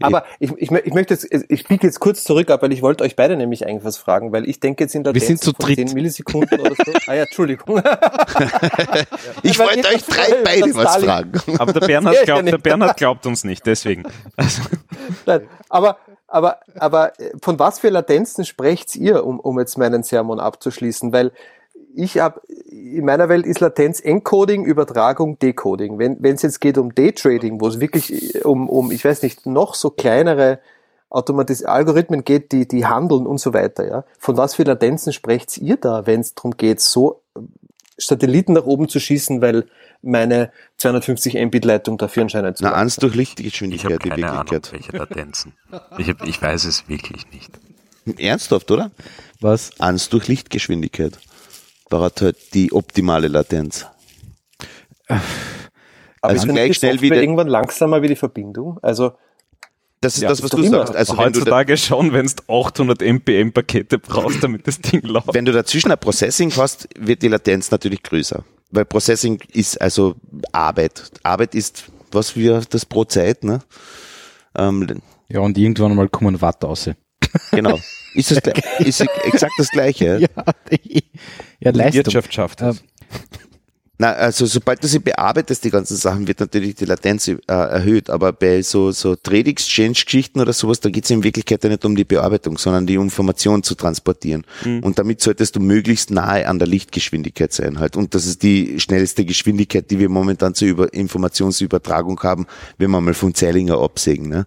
Aber 0.00 0.24
ich, 0.38 0.50
ich, 0.56 0.70
ich 0.70 0.92
möchte 0.94 1.14
jetzt, 1.14 1.26
ich 1.32 1.66
biege 1.66 1.86
jetzt 1.86 2.00
kurz 2.00 2.24
zurück 2.24 2.50
ab, 2.50 2.62
weil 2.62 2.72
ich 2.72 2.82
wollte 2.82 3.04
euch 3.04 3.16
beide 3.16 3.36
nämlich 3.36 3.66
eigentlich 3.66 3.84
was 3.84 3.96
fragen, 3.98 4.32
weil 4.32 4.48
ich 4.48 4.60
denke 4.60 4.84
jetzt 4.84 4.94
in 4.94 5.04
der 5.04 5.14
Wir 5.14 5.20
sind 5.20 5.40
zu 5.40 5.52
von 5.52 5.66
dritt. 5.66 5.76
10 5.88 5.92
Millisekunden 5.94 6.60
oder 6.60 6.74
so. 6.74 6.92
Ah 7.06 7.14
ja, 7.14 7.22
Entschuldigung. 7.22 7.78
ich 9.42 9.58
weil 9.58 9.66
wollte 9.68 9.88
euch 9.88 10.04
drei 10.04 10.34
beide 10.44 10.74
was 10.74 10.92
Stalin- 10.94 11.06
fragen. 11.06 11.40
Aber 11.58 11.72
der 11.72 11.86
Bernhard, 11.86 12.14
Ja, 12.14 12.20
ja, 12.20 12.24
glaubt, 12.24 12.48
der. 12.48 12.58
Bernhard 12.58 12.96
glaubt 12.96 13.26
uns 13.26 13.44
nicht, 13.44 13.66
deswegen. 13.66 14.04
Also, 14.36 14.62
Nein, 15.26 15.48
aber, 15.68 15.98
aber, 16.26 16.58
aber 16.78 17.18
äh, 17.20 17.30
von 17.42 17.58
was 17.58 17.78
für 17.78 17.88
Latenzen 17.90 18.44
sprecht 18.44 18.96
ihr, 18.96 19.24
um, 19.24 19.38
um 19.40 19.58
jetzt 19.58 19.78
meinen 19.78 20.02
Sermon 20.02 20.40
abzuschließen? 20.40 21.12
Weil 21.12 21.32
ich 21.96 22.18
habe, 22.18 22.40
in 22.68 23.04
meiner 23.04 23.28
Welt 23.28 23.46
ist 23.46 23.60
Latenz 23.60 24.00
Encoding, 24.00 24.64
Übertragung, 24.64 25.38
Decoding. 25.38 25.98
Wenn 25.98 26.34
es 26.34 26.42
jetzt 26.42 26.60
geht 26.60 26.78
um 26.78 26.94
Daytrading, 26.94 27.60
wo 27.60 27.68
es 27.68 27.80
wirklich 27.80 28.34
äh, 28.34 28.42
um, 28.42 28.68
um, 28.68 28.90
ich 28.90 29.04
weiß 29.04 29.22
nicht, 29.22 29.46
noch 29.46 29.74
so 29.74 29.90
kleinere 29.90 30.60
Automatis 31.08 31.64
Algorithmen 31.64 32.24
geht, 32.24 32.52
die, 32.52 32.68
die 32.68 32.84
handeln 32.86 33.26
und 33.26 33.38
so 33.38 33.54
weiter, 33.54 33.88
ja. 33.88 34.04
Von 34.18 34.36
was 34.36 34.56
für 34.56 34.64
Latenzen 34.64 35.12
sprecht 35.12 35.56
ihr 35.56 35.76
da, 35.76 36.06
wenn 36.06 36.20
es 36.20 36.34
darum 36.34 36.56
geht, 36.56 36.80
so 36.80 37.22
äh, 37.34 37.40
Satelliten 37.96 38.52
nach 38.52 38.66
oben 38.66 38.88
zu 38.88 39.00
schießen, 39.00 39.40
weil 39.40 39.64
meine 40.02 40.52
250 40.76 41.34
Mbit-Leitung 41.46 41.96
dafür 41.96 42.24
anscheinend 42.24 42.58
zu 42.58 42.64
Na, 42.64 42.74
eins 42.74 42.96
durch 42.96 43.14
Ich 43.14 43.18
habe 43.18 43.38
Lichtgeschwindigkeit, 43.38 44.04
die 44.04 44.08
keine 44.10 44.30
Ahnung, 44.30 44.50
Wirklichkeit. 44.50 44.72
welche 44.72 44.96
Latenzen. 44.98 45.54
Ich, 45.96 46.10
hab, 46.10 46.26
ich 46.26 46.42
weiß 46.42 46.64
es 46.66 46.88
wirklich 46.88 47.24
nicht. 47.32 47.58
Ernsthaft, 48.20 48.70
oder? 48.70 48.90
Was? 49.40 49.70
Eins 49.80 50.10
durch 50.10 50.28
Lichtgeschwindigkeit. 50.28 51.18
Braucht 51.88 52.20
halt 52.22 52.36
die 52.54 52.72
optimale 52.72 53.28
Latenz. 53.28 53.86
Aber 55.08 55.20
Also 56.20 56.36
ist 56.36 56.46
dann 56.48 56.54
gleich 56.56 56.68
die 56.68 56.74
schnell 56.74 57.00
wieder- 57.00 57.16
irgendwann 57.20 57.48
langsamer 57.48 58.02
wie 58.02 58.08
die 58.08 58.16
Verbindung? 58.16 58.78
Also 58.82 59.12
Das 60.02 60.16
ist 60.16 60.22
Ja, 60.22 60.28
das, 60.28 60.42
was 60.42 60.50
du 60.50 60.62
sagst. 60.62 60.94
Also 60.94 61.16
wenn 61.16 61.32
du, 61.32 61.40
da, 61.40 61.44
heutzutage 61.46 61.76
schon, 61.78 62.12
wenn 62.12 62.26
du 62.26 62.52
800 62.52 63.00
MPM-Pakete 63.02 63.98
brauchst, 63.98 64.42
damit 64.44 64.66
das 64.66 64.80
Ding 64.80 65.00
läuft. 65.02 65.32
wenn 65.32 65.44
du 65.46 65.52
dazwischen 65.52 65.90
ein 65.90 65.98
Processing 65.98 66.52
hast, 66.56 66.88
wird 66.98 67.22
die 67.22 67.28
Latenz 67.28 67.70
natürlich 67.70 68.02
größer. 68.02 68.44
Weil 68.70 68.84
Processing 68.84 69.40
ist 69.52 69.80
also 69.80 70.16
Arbeit. 70.52 71.10
Arbeit 71.22 71.54
ist 71.54 71.84
was 72.12 72.36
wir 72.36 72.60
das 72.68 72.84
pro 72.84 73.04
Zeit, 73.04 73.42
ne? 73.44 73.60
Ähm, 74.56 75.00
Ja, 75.28 75.40
und 75.40 75.56
irgendwann 75.58 75.94
mal 75.96 76.08
kommen 76.08 76.40
Watt 76.40 76.62
raus. 76.64 76.90
genau. 77.50 77.78
Ist, 78.16 78.30
das, 78.30 78.42
gleich- 78.42 78.80
ist 78.80 79.00
exakt 79.00 79.52
das 79.58 79.70
Gleiche. 79.70 80.20
Ja, 80.20 80.44
ja 81.60 81.70
Leistung. 81.70 82.04
Wirtschaft 82.04 82.34
schafft 82.34 82.60
das. 82.60 82.82
Na, 83.98 84.12
also 84.12 84.44
sobald 84.44 84.84
du 84.84 84.88
sie 84.88 84.98
bearbeitest, 84.98 85.64
die 85.64 85.70
ganzen 85.70 85.96
Sachen, 85.96 86.28
wird 86.28 86.40
natürlich 86.40 86.74
die 86.74 86.84
Latenz 86.84 87.28
äh, 87.28 87.38
erhöht. 87.46 88.10
Aber 88.10 88.30
bei 88.34 88.60
so, 88.60 88.92
so 88.92 89.16
Trade 89.16 89.48
Exchange-Geschichten 89.48 90.38
oder 90.38 90.52
sowas, 90.52 90.80
da 90.80 90.90
geht 90.90 91.04
es 91.04 91.10
in 91.10 91.24
Wirklichkeit 91.24 91.64
ja 91.64 91.70
nicht 91.70 91.82
um 91.82 91.96
die 91.96 92.04
Bearbeitung, 92.04 92.58
sondern 92.58 92.86
die 92.86 92.96
Information 92.96 93.62
zu 93.62 93.74
transportieren. 93.74 94.44
Und 94.82 94.98
damit 94.98 95.22
solltest 95.22 95.56
du 95.56 95.60
möglichst 95.60 96.10
nahe 96.10 96.46
an 96.46 96.58
der 96.58 96.68
Lichtgeschwindigkeit 96.68 97.54
sein 97.54 97.80
halt. 97.80 97.96
Und 97.96 98.14
das 98.14 98.26
ist 98.26 98.42
die 98.42 98.78
schnellste 98.80 99.24
Geschwindigkeit, 99.24 99.90
die 99.90 99.98
wir 99.98 100.10
momentan 100.10 100.54
zur 100.54 100.68
Über 100.68 100.92
Informationsübertragung 100.92 102.20
haben, 102.22 102.46
wenn 102.76 102.90
wir 102.90 103.00
mal 103.00 103.14
von 103.14 103.34
Zeilinger 103.34 103.80
absägen. 103.80 104.28
Ne? 104.28 104.46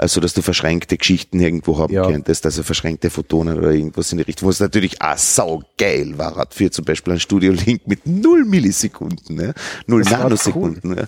Also, 0.00 0.22
dass 0.22 0.32
du 0.32 0.40
verschränkte 0.40 0.96
Geschichten 0.96 1.40
irgendwo 1.40 1.76
haben 1.76 1.92
Ja. 1.92 2.06
könntest, 2.06 2.46
also 2.46 2.62
verschränkte 2.62 3.10
Photonen 3.10 3.58
oder 3.58 3.70
irgendwas 3.72 4.10
in 4.12 4.18
die 4.18 4.24
Richtung, 4.24 4.48
was 4.48 4.58
natürlich 4.58 5.02
auch 5.02 5.18
saugeil 5.18 6.16
war, 6.16 6.36
hat 6.36 6.54
für 6.54 6.70
zum 6.70 6.86
Beispiel 6.86 7.12
ein 7.12 7.20
Studio 7.20 7.52
Link 7.52 7.82
mit 7.86 8.06
null 8.06 8.46
Millisekunden, 8.46 9.36
ne? 9.36 9.52
null 9.86 10.02
Das 10.02 10.12
Nanosekunden. 10.12 10.94
Ne? 10.94 11.06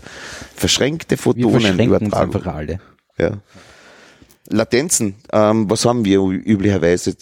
Verschränkte 0.55 1.17
Photonenübertragung. 1.17 2.13
einfach 2.13 2.47
alle. 2.55 2.81
Ja. 3.19 3.39
Latenzen, 4.51 5.15
ähm, 5.33 5.71
was 5.71 5.87
haben 5.87 6.05
wir 6.05 6.19
üblicherweise? 6.21 7.17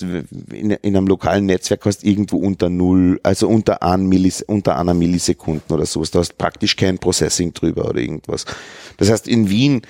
In, 0.51 0.71
in 0.73 0.97
einem 0.97 1.07
lokalen 1.07 1.47
Netzwerk 1.47 1.85
hast 1.85 2.03
du 2.03 2.09
irgendwo 2.09 2.39
unter 2.39 2.69
null, 2.69 3.21
also 3.23 3.47
unter, 3.47 3.85
ein 3.85 4.07
Millis, 4.07 4.43
unter 4.43 4.77
einer 4.77 4.95
Millisekunden 4.95 5.73
oder 5.73 5.87
sowas. 5.87 6.11
Da 6.11 6.19
hast 6.19 6.37
praktisch 6.37 6.75
kein 6.75 6.99
Processing 6.99 7.53
drüber 7.55 7.89
oder 7.89 8.01
irgendwas. 8.01 8.45
Das 8.97 9.11
heißt, 9.11 9.29
in 9.29 9.51
Wien, 9.51 9.83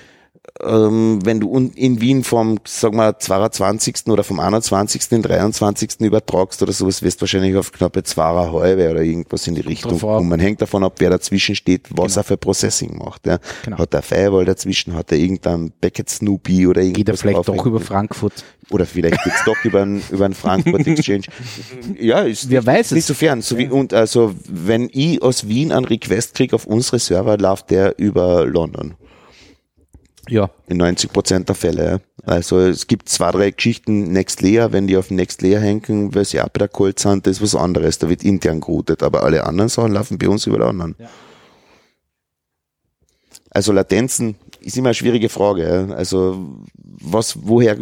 ähm, 0.63 1.19
wenn 1.23 1.39
du 1.39 1.71
in 1.75 2.01
Wien 2.01 2.23
vom, 2.23 2.59
sag 2.65 2.93
mal, 2.93 3.17
22. 3.17 4.07
oder 4.07 4.23
vom 4.23 4.39
21. 4.39 5.11
in 5.11 5.21
23. 5.21 6.01
übertragst 6.01 6.61
oder 6.63 6.71
sowas, 6.71 7.03
wirst 7.03 7.19
du 7.19 7.21
wahrscheinlich 7.21 7.55
auf 7.55 7.71
knappe 7.71 8.03
2 8.03 8.51
halbe 8.51 8.89
oder 8.89 9.01
irgendwas 9.01 9.47
in 9.47 9.55
die 9.55 9.61
Richtung 9.61 9.99
kommen. 9.99 10.29
Man 10.29 10.39
hängt 10.39 10.61
davon 10.61 10.83
ab, 10.83 10.95
wer 10.97 11.11
dazwischen 11.11 11.55
steht, 11.55 11.87
was 11.91 12.17
er 12.17 12.23
für 12.23 12.37
Processing 12.37 12.97
macht. 12.97 13.27
Ja. 13.27 13.39
Genau. 13.63 13.77
Hat 13.77 13.93
er 13.93 14.01
Firewall 14.01 14.45
dazwischen, 14.45 14.95
hat 14.95 15.11
er 15.11 15.19
irgendein 15.19 15.71
Packet 15.79 16.09
Snoopy 16.09 16.67
oder 16.67 16.81
irgendwas 16.81 16.97
Geht 16.97 17.09
er 17.09 17.17
vielleicht 17.17 17.47
doch 17.47 17.65
über 17.65 17.79
Frankfurt. 17.79 18.43
oder 18.71 18.85
vielleicht 18.85 19.23
geht's 19.23 19.43
doch 19.45 19.63
über 19.63 19.83
einen, 19.83 20.01
über 20.09 20.25
einen 20.25 20.33
Frankfurt 20.33 20.87
Exchange. 20.87 21.23
Ja, 21.99 22.21
ist 22.21 22.49
Wer 22.49 22.61
nicht, 22.61 22.67
weiß 22.67 22.91
nicht 22.91 23.01
es. 23.01 23.07
so 23.07 23.13
fern. 23.13 23.41
So 23.41 23.57
wie, 23.57 23.67
und 23.67 23.93
also, 23.93 24.33
wenn 24.49 24.89
ich 24.91 25.21
aus 25.21 25.47
Wien 25.47 25.71
einen 25.71 25.85
Request 25.85 26.33
krieg 26.35 26.53
auf 26.53 26.65
unsere 26.65 26.99
Server, 26.99 27.37
läuft 27.37 27.69
der 27.69 27.97
über 27.99 28.45
London. 28.45 28.95
Ja. 30.31 30.49
In 30.67 30.77
90 30.77 31.11
Prozent 31.11 31.49
der 31.49 31.55
Fälle. 31.55 31.85
Ja. 31.91 31.99
Also 32.25 32.59
es 32.59 32.87
gibt 32.87 33.09
zwei, 33.09 33.31
drei 33.31 33.51
Geschichten, 33.51 34.13
Next 34.13 34.41
Layer, 34.41 34.71
wenn 34.71 34.87
die 34.87 34.95
auf 34.95 35.11
Next 35.11 35.41
Layer 35.41 35.59
hängen, 35.59 36.15
weil 36.15 36.23
sie 36.23 36.37
bei 36.37 36.57
der 36.57 36.69
Cold 36.69 36.99
sind, 36.99 37.27
das 37.27 37.37
ist 37.37 37.41
was 37.41 37.55
anderes. 37.55 37.99
Da 37.99 38.07
wird 38.07 38.23
intern 38.23 38.61
geroutet, 38.61 39.03
aber 39.03 39.23
alle 39.23 39.43
anderen 39.45 39.67
Sachen 39.67 39.91
laufen 39.91 40.17
bei 40.17 40.29
uns 40.29 40.47
über 40.47 40.59
London. 40.59 40.95
Ja. 40.97 41.09
Also 43.49 43.73
Latenzen 43.73 44.35
ist 44.61 44.77
immer 44.77 44.89
eine 44.89 44.93
schwierige 44.93 45.29
Frage. 45.29 45.93
Also 45.95 46.55
was, 46.83 47.37
woher 47.41 47.77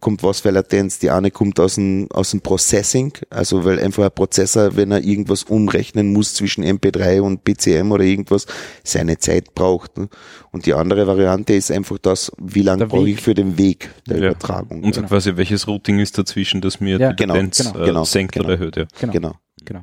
kommt 0.00 0.22
was 0.22 0.40
für 0.40 0.50
Latenz? 0.50 0.98
Die 1.00 1.10
eine 1.10 1.30
kommt 1.30 1.58
aus 1.58 1.74
dem, 1.74 2.08
aus 2.12 2.30
dem 2.30 2.40
Processing, 2.40 3.12
also 3.30 3.64
weil 3.64 3.80
einfach 3.80 4.04
ein 4.04 4.12
Prozessor, 4.12 4.76
wenn 4.76 4.92
er 4.92 5.02
irgendwas 5.02 5.44
umrechnen 5.44 6.12
muss 6.12 6.34
zwischen 6.34 6.64
MP3 6.64 7.20
und 7.20 7.44
PCM 7.44 7.90
oder 7.90 8.04
irgendwas, 8.04 8.46
seine 8.84 9.18
Zeit 9.18 9.54
braucht. 9.54 9.98
Ne? 9.98 10.08
Und 10.52 10.66
die 10.66 10.74
andere 10.74 11.06
Variante 11.06 11.54
ist 11.54 11.70
einfach 11.72 11.98
das, 11.98 12.30
wie 12.38 12.62
lange 12.62 12.86
brauche 12.86 13.08
ich 13.08 13.20
für 13.20 13.34
den 13.34 13.58
Weg 13.58 13.90
der 14.08 14.18
Ja. 14.18 14.30
Übertragung. 14.30 14.84
Und 14.84 14.94
so 14.94 15.00
ja. 15.00 15.08
quasi, 15.08 15.36
welches 15.36 15.66
Routing 15.66 15.98
ist 15.98 16.16
dazwischen, 16.16 16.60
das 16.60 16.80
mir 16.80 16.98
Ja, 16.98 17.12
die 17.12 17.16
genau, 17.16 17.34
Latenz 17.34 17.58
genau, 17.58 17.82
äh, 17.82 17.86
genau, 17.86 18.04
senkt 18.04 18.32
genau. 18.34 18.46
oder 18.46 18.54
erhöht. 18.54 18.76
Ja. 18.76 18.84
Genau. 19.00 19.12
Genau. 19.12 19.34
genau. 19.64 19.82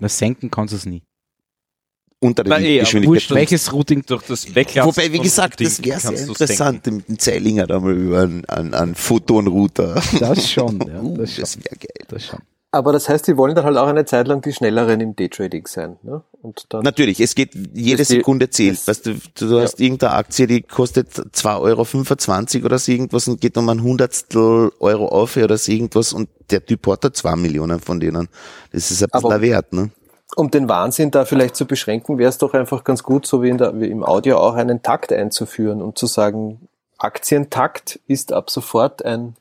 Das 0.00 0.16
senken 0.16 0.50
kannst 0.50 0.72
du 0.72 0.76
es 0.78 0.86
nie. 0.86 1.02
Unter 2.22 2.44
der 2.44 2.58
eh, 2.60 2.78
Geschwindigkeit. 2.78 3.14
Wurscht, 3.16 3.30
welches 3.32 3.72
Routing 3.72 4.04
Durch 4.06 4.22
das 4.22 4.54
Weglassen 4.54 4.88
Wobei, 4.96 5.12
wie 5.12 5.18
gesagt, 5.18 5.60
das 5.60 5.84
wäre 5.84 5.98
sehr 5.98 6.12
interessant, 6.28 6.86
mit 6.86 7.08
dem 7.08 7.18
Zeilinger 7.18 7.66
da 7.66 7.80
mal 7.80 7.96
über 7.96 8.20
einen, 8.22 8.44
einen, 8.46 8.74
einen 8.74 8.94
Photon-Router. 8.94 10.00
Das 10.20 10.48
schon, 10.50 10.78
ja. 10.86 11.00
Uh, 11.02 11.16
Das 11.16 11.34
das 11.36 11.54
schon. 11.54 11.64
wäre 11.64 11.76
geil. 11.76 12.06
Das 12.08 12.24
schon. 12.26 12.38
Aber 12.74 12.92
das 12.92 13.06
heißt, 13.08 13.26
die 13.26 13.36
wollen 13.36 13.54
dann 13.54 13.64
halt 13.66 13.76
auch 13.76 13.88
eine 13.88 14.06
Zeit 14.06 14.28
lang 14.28 14.40
die 14.40 14.52
schnelleren 14.52 14.98
im 15.00 15.14
Daytrading 15.14 15.66
sein. 15.66 15.96
Ne? 16.02 16.22
Und 16.40 16.64
dann 16.70 16.82
Natürlich, 16.84 17.20
es 17.20 17.34
geht, 17.34 17.50
jede 17.74 17.98
Das 17.98 18.08
Sekunde 18.08 18.48
zählt. 18.48 18.78
das- 18.78 18.86
Weißt 18.88 19.06
du, 19.06 19.14
du 19.46 19.60
hast 19.60 19.78
irgendeine 19.78 20.14
Aktie, 20.14 20.46
die 20.46 20.62
kostet 20.62 21.10
2,25 21.10 22.56
Euro 22.56 22.64
oder 22.66 22.78
so 22.78 22.92
irgendwas 22.92 23.28
und 23.28 23.40
geht 23.42 23.58
um 23.58 23.68
ein 23.68 23.82
Hundertstel 23.82 24.70
Euro 24.80 25.08
auf 25.08 25.36
oder 25.36 25.58
so 25.58 25.70
irgendwas 25.70 26.14
und 26.14 26.30
der 26.50 26.64
Typ 26.64 26.86
hat 26.86 27.04
da 27.04 27.12
zwei 27.12 27.36
Millionen 27.36 27.78
von 27.80 28.00
denen. 28.00 28.28
Das 28.72 28.90
ist 28.90 29.02
ein 29.02 29.08
bisschen 29.12 29.24
Aber- 29.32 29.40
Wert, 29.42 29.72
ne? 29.74 29.90
Um 30.36 30.50
den 30.50 30.68
Wahnsinn 30.68 31.10
da 31.10 31.24
vielleicht 31.24 31.56
zu 31.56 31.66
beschränken, 31.66 32.18
wäre 32.18 32.28
es 32.28 32.38
doch 32.38 32.54
einfach 32.54 32.84
ganz 32.84 33.02
gut, 33.02 33.26
so 33.26 33.42
wie, 33.42 33.48
in 33.50 33.58
der, 33.58 33.78
wie 33.80 33.88
im 33.90 34.04
Audio 34.04 34.38
auch 34.38 34.54
einen 34.54 34.82
Takt 34.82 35.12
einzuführen 35.12 35.82
und 35.82 35.98
zu 35.98 36.06
sagen, 36.06 36.68
Aktientakt 36.98 37.98
ist 38.06 38.32
ab 38.32 38.50
sofort 38.50 39.04
ein 39.04 39.34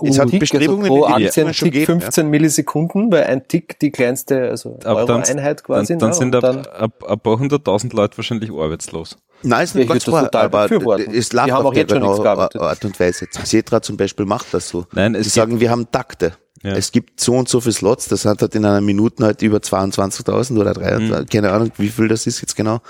Es 0.00 0.18
hat 0.18 0.28
Tick, 0.28 0.40
Bestrebungen, 0.40 0.84
also 0.84 0.94
pro 0.94 1.04
Aktien 1.06 1.52
schon 1.52 1.70
geht, 1.70 1.86
15 1.86 2.28
Millisekunden, 2.28 3.10
weil 3.10 3.24
ein 3.24 3.46
Tick 3.48 3.78
die 3.80 3.90
kleinste, 3.90 4.48
also 4.48 4.78
dann- 4.80 4.96
Euro-Einheit 4.96 5.64
quasi. 5.64 5.94
Dann, 5.94 5.98
dann 5.98 6.08
ne? 6.10 6.14
sind 6.14 6.34
Und 6.36 6.44
ab, 6.44 6.66
ab, 6.78 7.02
ab 7.02 7.10
ein 7.10 7.20
paar 7.20 7.38
hunderttausend 7.38 7.92
Leute 7.92 8.16
wahrscheinlich 8.16 8.50
arbeitslos. 8.50 9.18
Nein, 9.42 9.64
ist 9.64 9.74
Ja, 9.74 9.80
nicht 9.80 9.88
ganz 9.88 10.06
würd 10.06 10.06
das 10.06 10.14
wahr, 10.14 10.24
total 10.30 10.44
aber 10.44 10.64
es 11.12 11.34
auf 11.34 11.64
auch 11.66 11.74
jetzt 11.74 11.90
schon 11.90 12.00
der 12.00 12.08
nichts 12.08 12.22
gearbeitet. 12.22 12.60
Art 12.60 12.84
und 12.84 13.00
Weise. 13.00 13.26
Xetra 13.26 13.82
zum 13.82 13.96
Beispiel 13.96 14.24
macht 14.24 14.54
das 14.54 14.68
so. 14.68 14.86
Nein, 14.92 15.14
es 15.16 15.24
Die 15.24 15.30
sagen, 15.30 15.58
wir 15.60 15.70
haben 15.70 15.90
Takte. 15.90 16.32
Ja. 16.62 16.76
Es 16.76 16.92
gibt 16.92 17.20
so 17.20 17.34
und 17.34 17.48
so 17.48 17.60
viele 17.60 17.72
Slots, 17.72 18.08
das 18.08 18.22
sind 18.22 18.40
halt 18.40 18.54
in 18.54 18.64
einer 18.64 18.80
Minute 18.80 19.24
halt 19.24 19.42
über 19.42 19.58
22.000 19.58 20.60
oder 20.60 20.74
23, 20.74 21.28
keine 21.28 21.50
Ahnung, 21.50 21.72
wie 21.76 21.88
viel 21.88 22.08
das 22.08 22.26
ist 22.26 22.40
jetzt 22.40 22.54
genau. 22.54 22.80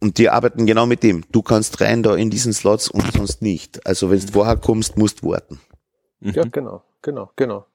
Und 0.00 0.18
die 0.18 0.30
arbeiten 0.30 0.64
genau 0.64 0.86
mit 0.86 1.02
dem. 1.02 1.24
Du 1.32 1.42
kannst 1.42 1.80
rein 1.80 2.02
da 2.02 2.14
in 2.14 2.30
diesen 2.30 2.52
Slots 2.52 2.88
und 2.88 3.12
sonst 3.12 3.42
nicht. 3.42 3.84
Also 3.86 4.10
wenn 4.10 4.20
du 4.20 4.32
vorher 4.32 4.56
kommst, 4.56 4.96
musst 4.96 5.22
du 5.22 5.30
warten. 5.30 5.60
Ja, 6.20 6.44
genau, 6.44 6.82
genau, 7.02 7.30
genau. 7.36 7.66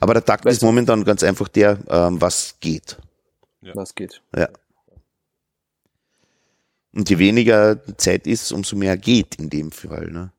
Aber 0.00 0.14
der 0.14 0.24
Takt 0.24 0.44
Weißt 0.44 0.58
ist 0.58 0.62
momentan 0.62 1.04
ganz 1.04 1.22
einfach 1.22 1.48
der, 1.48 1.78
ähm, 1.88 2.20
was 2.20 2.56
geht. 2.60 2.98
Ja. 3.62 3.74
Was 3.74 3.94
geht. 3.94 4.22
Ja. 4.36 4.48
Und 6.94 7.08
je 7.08 7.18
weniger 7.18 7.80
Zeit 7.96 8.26
ist, 8.26 8.52
umso 8.52 8.76
mehr 8.76 8.96
geht 8.96 9.36
in 9.36 9.48
dem 9.48 9.72
Fall. 9.72 10.10
Ne? 10.10 10.30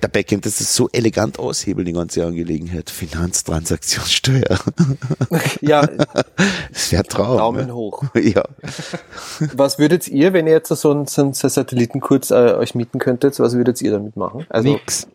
Dabei 0.00 0.22
könnte 0.22 0.48
das 0.48 0.74
so 0.74 0.88
elegant 0.92 1.38
aushebeln, 1.38 1.84
die 1.84 1.92
ganze 1.92 2.24
Angelegenheit. 2.24 2.90
Finanztransaktionssteuer. 2.90 4.58
Ja, 5.60 5.86
Das 6.72 6.92
wäre 6.92 7.02
Traum. 7.04 7.38
Daumen 7.38 7.66
ne? 7.66 7.74
hoch. 7.74 8.04
Ja. 8.14 8.44
Was 9.54 9.78
würdet 9.78 10.08
ihr, 10.08 10.32
wenn 10.32 10.46
ihr 10.46 10.52
jetzt 10.52 10.68
so 10.68 10.90
einen, 10.90 11.06
so 11.06 11.22
einen 11.22 11.32
Satelliten 11.32 12.00
kurz 12.00 12.30
äh, 12.30 12.34
euch 12.34 12.74
mieten 12.74 12.98
könntet, 12.98 13.38
was 13.40 13.54
würdet 13.54 13.80
ihr 13.80 13.92
damit 13.92 14.16
machen? 14.16 14.46
Also, 14.48 14.72
Nix. 14.72 15.08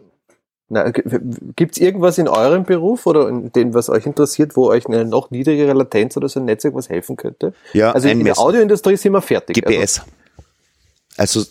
Gibt 1.55 1.73
es 1.73 1.81
irgendwas 1.81 2.17
in 2.17 2.27
eurem 2.27 2.63
Beruf 2.63 3.05
oder 3.05 3.27
in 3.29 3.51
dem, 3.51 3.73
was 3.75 3.89
euch 3.89 4.07
interessiert, 4.07 4.55
wo 4.55 4.69
euch 4.69 4.88
eine 4.88 5.05
noch 5.05 5.29
niedrigere 5.29 5.73
Latenz 5.73 6.17
oder 6.17 6.27
so 6.29 6.39
ein 6.39 6.45
Netzwerk 6.45 6.73
was 6.73 6.89
helfen 6.89 7.15
könnte? 7.15 7.53
Ja, 7.73 7.91
also 7.91 8.07
in 8.07 8.23
der. 8.23 8.39
Audioindustrie 8.39 8.95
sind 8.95 9.11
wir 9.11 9.21
fertig. 9.21 9.55
GPS. 9.55 9.99
Also 9.99 10.11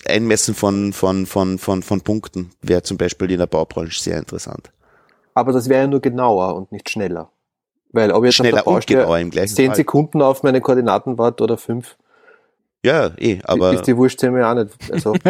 Einmessen 0.07 0.55
von, 0.55 0.93
von, 0.93 1.27
von, 1.27 1.59
von, 1.59 1.83
von 1.83 2.01
Punkten 2.01 2.51
wäre 2.63 2.83
zum 2.83 2.97
Beispiel 2.97 3.31
in 3.31 3.39
der 3.39 3.47
Baubranche 3.47 4.01
sehr 4.01 4.19
interessant. 4.19 4.71
Also, 4.71 5.33
aber 5.35 5.53
das 5.53 5.69
wäre 5.69 5.83
ja 5.83 5.87
nur 5.87 6.01
genauer 6.01 6.55
und 6.57 6.73
nicht 6.73 6.91
schneller. 6.91 7.31
Weil 7.93 8.11
ob 8.11 8.25
jetzt 8.25 8.37
Schneller 8.37 8.59
auf 8.59 8.65
der 8.65 8.67
und 8.67 8.75
Baustelle 8.75 9.01
genauer 9.01 9.19
im 9.19 9.31
gleichen 9.31 9.55
10 9.55 9.67
Fall. 9.67 9.77
Sekunden 9.77 10.23
auf 10.23 10.43
meine 10.43 10.61
Koordinaten 10.61 11.19
wart 11.19 11.41
oder 11.41 11.59
5, 11.59 11.97
Ja, 12.85 13.13
eh, 13.17 13.39
aber 13.45 13.75
ist 13.75 13.87
die 13.87 13.97
Wurst 13.97 14.21
mir 14.25 14.45
auch 14.49 14.55
nicht. 14.55 14.71
Also, 14.91 15.15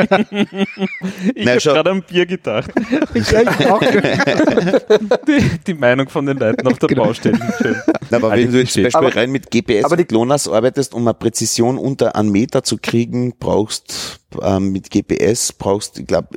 Ich 1.34 1.46
habe 1.46 1.59
gerade 1.61 1.90
an 1.90 2.03
Bier 2.03 2.24
gedacht. 2.24 2.70
Ich 3.14 3.36
auch. 3.36 3.80
Die, 5.26 5.59
die 5.66 5.74
Meinung 5.74 6.09
von 6.09 6.24
den 6.24 6.38
Leuten 6.38 6.66
auf 6.66 6.78
der 6.78 6.94
Baustelle. 6.94 7.38
Schön. 7.61 7.76
Na, 8.09 8.16
aber 8.16 8.30
Alle 8.30 8.44
wenn 8.44 8.53
du 8.53 8.59
jetzt 8.61 8.72
zum. 8.72 8.82
Beispiel 8.84 9.07
Aber- 9.07 9.14
rein 9.16 9.30
mit 9.30 9.50
GPS 9.50 9.84
aber 9.84 9.96
die- 9.96 10.03
und 10.05 10.09
GLONASS 10.09 10.48
arbeitest, 10.48 10.94
um 10.94 11.03
eine 11.07 11.12
Präzision 11.14 11.76
unter 11.76 12.16
einen 12.16 12.30
Meter 12.30 12.62
zu 12.62 12.78
kriegen, 12.80 13.34
brauchst 13.38 14.20
ähm, 14.40 14.72
mit 14.72 14.90
GPS 14.90 15.53
brauchst, 15.53 15.98
ich 15.98 16.07
glaube, 16.07 16.28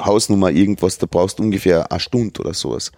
Hausnummer 0.00 0.50
irgendwas, 0.50 0.98
da 0.98 1.06
brauchst 1.10 1.40
du 1.40 1.42
ungefähr 1.42 1.90
eine 1.90 1.98
Stunde 2.00 2.40
oder 2.40 2.54
sowas. 2.54 2.92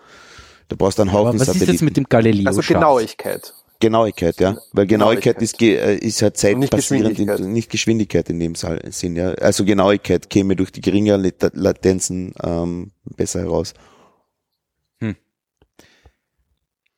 Da 0.68 0.76
brauchst 0.76 0.99
du 0.99 1.03
einen 1.03 1.11
Aber 1.11 1.20
Haufen 1.28 1.41
was 1.41 1.49
ist 1.49 1.55
jetzt 1.55 1.61
Satelliten. 1.61 1.84
mit 1.86 1.97
dem 1.97 2.05
Galileo? 2.05 2.47
also? 2.49 2.61
Genauigkeit. 2.61 3.55
Genauigkeit, 3.81 4.39
ja. 4.41 4.59
Weil 4.72 4.87
Genauigkeit, 4.87 5.39
Genauigkeit. 5.39 5.43
ist, 5.43 5.61
äh, 5.62 5.97
ist 5.97 6.22
halt 6.22 6.35
nicht 6.35 6.41
zeitbasierend, 6.70 6.70
Geschwindigkeit. 7.16 7.41
in, 7.41 7.53
nicht 7.53 7.70
Geschwindigkeit 7.70 8.28
in 8.31 8.39
dem 8.39 8.55
Sinn, 8.55 9.16
ja. 9.16 9.31
Also 9.33 9.64
Genauigkeit 9.64 10.28
käme 10.31 10.55
durch 10.55 10.70
die 10.70 10.81
geringe 10.83 11.16
Lat- 11.16 11.55
Latenzen 11.55 12.35
ähm, 12.43 12.93
besser 13.05 13.41
heraus. 13.41 13.74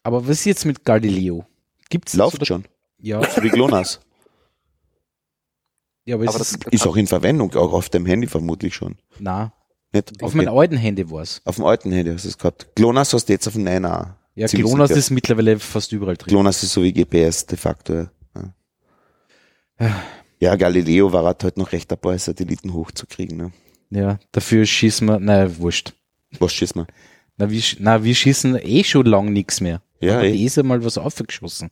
Aber 0.05 0.23
was 0.25 0.39
ist 0.41 0.45
jetzt 0.47 0.65
mit 0.65 0.85
Galileo? 0.85 1.47
Gibt's 1.89 2.15
Läuft 2.15 2.37
oder- 2.37 2.47
schon. 2.47 2.65
Ja, 2.99 3.23
So 3.29 3.43
wie 3.43 3.49
GLONASS. 3.51 4.01
ja, 6.05 6.15
aber, 6.17 6.25
Aber 6.25 6.33
es 6.33 6.39
das, 6.39 6.53
ist, 6.53 6.65
ist 6.69 6.87
auch 6.87 6.97
in 6.97 7.07
Verwendung, 7.07 7.55
auch 7.55 7.73
auf 7.73 7.89
dem 7.89 8.07
Handy 8.07 8.27
vermutlich 8.27 8.75
schon. 8.75 8.97
na, 9.19 9.53
Nicht? 9.93 10.23
auf 10.23 10.31
Okay. 10.35 10.39
meinem 10.45 10.57
alten 10.59 10.77
Handy 10.77 11.09
war's. 11.11 11.41
Auf 11.45 11.57
dem 11.57 11.65
alten 11.65 11.93
Handy 11.93 12.13
hast 12.13 12.25
du 12.25 12.29
es 12.29 12.39
gehabt. 12.39 12.67
GLONASS 12.75 13.13
hast 13.13 13.29
du 13.29 13.33
jetzt 13.33 13.47
auf 13.47 13.55
dem 13.55 13.65
9a. 13.65 14.15
Ja, 14.35 14.47
GLONASS 14.47 14.89
sicher. 14.89 14.99
ist 14.99 15.11
mittlerweile 15.11 15.59
fast 15.59 15.93
überall 15.93 16.17
drin. 16.17 16.29
GLONASS 16.29 16.63
ist 16.63 16.73
so 16.73 16.83
wie 16.83 16.93
GPS 16.93 17.47
de 17.47 17.59
facto. 17.59 17.95
Ja. 18.35 18.55
Ja. 19.79 20.03
Ja, 20.41 20.57
Galileo 20.57 21.13
war 21.13 21.25
halt 21.25 21.57
noch 21.57 21.71
recht 21.71 21.91
dabei, 21.93 22.19
Satelliten 22.19 22.73
hochzukriegen. 22.73 23.37
Ne? 23.37 23.53
Ja, 23.91 24.19
dafür 24.33 24.67
schießen 24.67 25.07
wir, 25.07 25.21
naja, 25.21 25.57
wurscht. 25.59 25.93
Was 26.41 26.53
schießt 26.55 26.75
man? 26.75 26.87
Na, 27.37 27.51
wir, 27.51 27.63
na, 27.79 28.03
wir 28.03 28.15
schießen 28.15 28.59
eh 28.61 28.83
schon 28.83 29.07
lang 29.07 29.33
nichts 29.33 29.61
mehr. 29.61 29.83
Ja, 30.01 30.17
Hat 30.17 30.25
eh. 30.25 30.33
die 30.33 30.45
ESA 30.45 30.63
mal 30.63 30.85
was 30.85 30.99
aufgeschossen? 30.99 31.71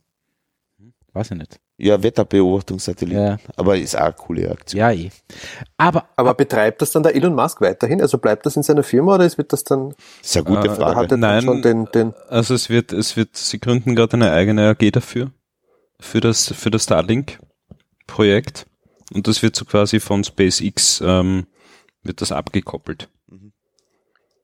Weiß 1.13 1.31
ich 1.31 1.37
nicht. 1.37 1.59
Ja 1.81 2.01
Wetterbeobachtungssatelliten. 2.03 3.21
Ja, 3.23 3.37
Aber 3.55 3.77
ist 3.77 3.95
auch 3.97 4.01
eine 4.03 4.13
coole 4.13 4.51
Aktion. 4.51 4.79
ja 4.79 4.91
eh. 4.91 5.09
Aber, 5.77 6.05
Aber 6.15 6.33
betreibt 6.33 6.81
das 6.81 6.91
dann 6.91 7.03
der 7.03 7.15
Elon 7.15 7.33
Musk 7.35 7.61
weiterhin? 7.61 8.01
Also 8.01 8.17
bleibt 8.17 8.45
das 8.45 8.55
in 8.55 8.63
seiner 8.63 8.83
Firma 8.83 9.15
oder 9.15 9.25
wird 9.37 9.51
das 9.53 9.63
dann, 9.63 9.93
ist 10.21 10.35
eine 10.37 10.45
gute 10.45 10.69
Äh, 10.69 10.75
Frage. 10.75 11.17
Nein. 11.17 11.41
schon 11.43 11.61
den, 11.61 11.85
den, 11.93 12.13
Also 12.29 12.53
es 12.53 12.69
wird, 12.69 12.93
es 12.93 13.17
wird, 13.17 13.35
sie 13.35 13.59
gründen 13.59 13.95
gerade 13.95 14.13
eine 14.13 14.31
eigene 14.31 14.69
AG 14.69 14.91
dafür, 14.91 15.31
für 15.99 16.19
das, 16.21 16.53
für 16.53 16.69
das 16.71 16.83
Starlink-Projekt. 16.83 18.65
Und 19.13 19.27
das 19.27 19.41
wird 19.43 19.55
so 19.55 19.65
quasi 19.65 19.99
von 19.99 20.23
SpaceX, 20.23 21.01
ähm, 21.05 21.47
wird 22.03 22.21
das 22.21 22.31
abgekoppelt. 22.31 23.09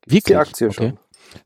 wirklich? 0.05 0.23
die 0.25 0.35
Aktie 0.35 0.71
schon? 0.71 0.97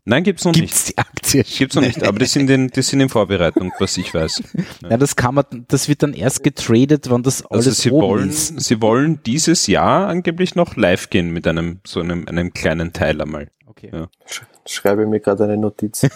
Nein, 0.05 0.23
gibt's 0.23 0.45
noch 0.45 0.53
Gibt's 0.53 0.85
die 0.85 0.97
Aktie 0.97 1.39
nicht. 1.41 1.57
Gibt's 1.57 1.75
noch 1.75 1.83
nicht, 1.83 2.03
aber 2.03 2.17
die 2.19 2.25
sind 2.25 2.49
in, 2.49 2.69
die 2.69 2.81
sind 2.81 3.01
in 3.01 3.09
Vorbereitung, 3.09 3.71
was 3.79 3.97
ich 3.97 4.13
weiß. 4.13 4.41
Ja, 4.89 4.97
das 4.97 5.15
kann 5.15 5.35
man, 5.35 5.45
das 5.67 5.87
wird 5.89 6.01
dann 6.03 6.13
erst 6.13 6.43
getradet, 6.43 7.09
wenn 7.11 7.23
das 7.23 7.45
alles 7.45 7.67
Also 7.67 7.81
sie 7.81 7.91
oben 7.91 8.07
wollen, 8.07 8.29
ist. 8.29 8.59
sie 8.59 8.81
wollen 8.81 9.19
dieses 9.25 9.67
Jahr 9.67 10.07
angeblich 10.07 10.55
noch 10.55 10.75
live 10.75 11.09
gehen 11.09 11.31
mit 11.31 11.45
einem, 11.47 11.79
so 11.85 11.99
einem, 11.99 12.27
einem 12.27 12.51
kleinen 12.53 12.93
Teil 12.93 13.21
einmal. 13.21 13.49
Okay. 13.67 13.89
Ja. 13.93 14.07
Sch- 14.27 14.41
Schreibe 14.65 15.05
mir 15.07 15.19
gerade 15.19 15.43
eine 15.45 15.57
Notiz. 15.57 16.01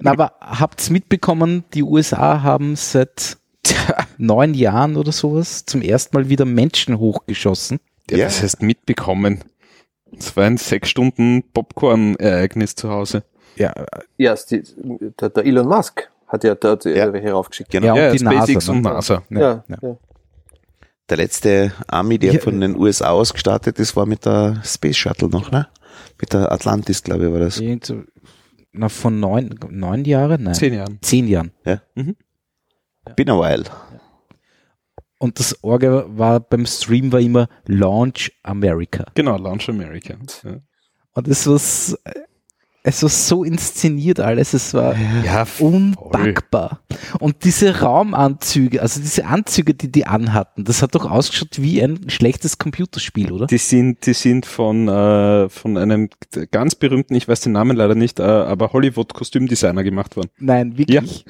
Na, 0.00 0.10
aber 0.12 0.32
habt's 0.40 0.90
mitbekommen, 0.90 1.64
die 1.74 1.82
USA 1.82 2.42
haben 2.42 2.76
seit 2.76 3.36
neun 4.18 4.54
Jahren 4.54 4.96
oder 4.96 5.12
sowas 5.12 5.64
zum 5.66 5.82
ersten 5.82 6.16
Mal 6.16 6.28
wieder 6.28 6.44
Menschen 6.44 6.98
hochgeschossen. 6.98 7.80
Ja. 8.10 8.18
das 8.18 8.42
heißt 8.42 8.62
mitbekommen. 8.62 9.40
Es 10.18 10.36
war 10.36 10.44
ein 10.44 10.56
sechs 10.56 10.88
Stunden 10.90 11.42
Popcorn-Ereignis 11.52 12.74
zu 12.74 12.90
Hause. 12.90 13.24
Ja, 13.56 13.72
ja, 14.16 14.34
der, 15.20 15.28
der 15.30 15.44
Elon 15.46 15.68
Musk 15.68 16.10
hat 16.26 16.42
ja 16.44 16.54
dort 16.54 16.84
Ja. 16.84 16.92
ja. 16.92 17.12
welche 17.12 17.30
raufgeschickt. 17.30 17.70
Genau. 17.70 17.86
Ja, 17.86 17.92
und 17.94 17.98
ja, 18.00 18.10
die 18.12 18.18
SpaceX 18.18 18.54
NASA, 18.66 18.72
und 18.72 18.82
NASA. 18.82 19.22
ja, 19.30 19.40
Ja, 19.40 19.64
ja. 19.68 19.76
ja. 19.82 19.96
Der 21.10 21.16
letzte 21.18 21.72
Army, 21.86 22.18
der 22.18 22.32
Ja. 22.34 22.40
von 22.40 22.60
den 22.60 22.76
USA 22.76 23.10
aus 23.10 23.32
gestartet 23.32 23.78
ist, 23.78 23.94
war 23.94 24.06
mit 24.06 24.24
der 24.24 24.60
Space 24.64 24.96
Shuttle 24.96 25.28
noch, 25.28 25.50
ne? 25.50 25.68
Mit 26.20 26.32
der 26.32 26.50
Atlantis, 26.50 27.02
glaube 27.02 27.26
ich, 27.26 27.32
war 27.32 27.40
das. 27.40 27.62
Na, 28.72 28.88
von 28.88 29.20
neun, 29.20 29.54
neun 29.70 30.04
Jahren? 30.04 30.42
Nein. 30.44 30.54
Zehn 30.54 30.74
Jahren. 30.74 30.98
Zehn 31.02 31.28
Jahren. 31.28 31.52
Been 33.14 33.28
a 33.30 33.38
while. 33.38 33.64
Und 35.24 35.38
das 35.38 35.64
Orga 35.64 36.04
war 36.06 36.38
beim 36.38 36.66
Stream 36.66 37.10
war 37.10 37.18
immer 37.18 37.48
Launch 37.64 38.30
America. 38.42 39.06
Genau, 39.14 39.38
Launch 39.38 39.70
America. 39.70 40.18
Ja. 40.42 40.58
Und 41.14 41.28
es 41.28 41.46
war, 41.46 41.98
es 42.86 43.02
war 43.02 43.08
so 43.08 43.44
inszeniert 43.44 44.20
alles, 44.20 44.52
es 44.52 44.74
war 44.74 44.94
Ja, 45.24 45.46
unpackbar. 45.58 46.80
Und 47.18 47.44
diese 47.44 47.80
Raumanzüge, 47.80 48.82
also 48.82 49.00
diese 49.00 49.24
Anzüge, 49.24 49.72
die 49.72 49.90
die 49.90 50.06
anhatten, 50.06 50.64
das 50.64 50.82
hat 50.82 50.94
doch 50.94 51.10
ausgeschaut 51.10 51.48
wie 51.56 51.82
ein 51.82 52.08
schlechtes 52.10 52.58
Computerspiel, 52.58 53.32
oder? 53.32 53.46
Die 53.46 53.56
sind, 53.58 54.04
die 54.04 54.12
sind 54.12 54.44
von, 54.44 54.86
äh, 54.88 55.48
von 55.48 55.78
einem 55.78 56.10
ganz 56.50 56.74
berühmten, 56.74 57.14
ich 57.14 57.26
weiß 57.26 57.40
den 57.40 57.52
Namen 57.52 57.74
leider 57.76 57.94
nicht, 57.94 58.20
äh, 58.20 58.22
aber 58.22 58.72
Hollywood-Kostümdesigner 58.74 59.82
gemacht 59.82 60.14
worden. 60.16 60.28
Nein, 60.38 60.76
wirklich. 60.76 61.24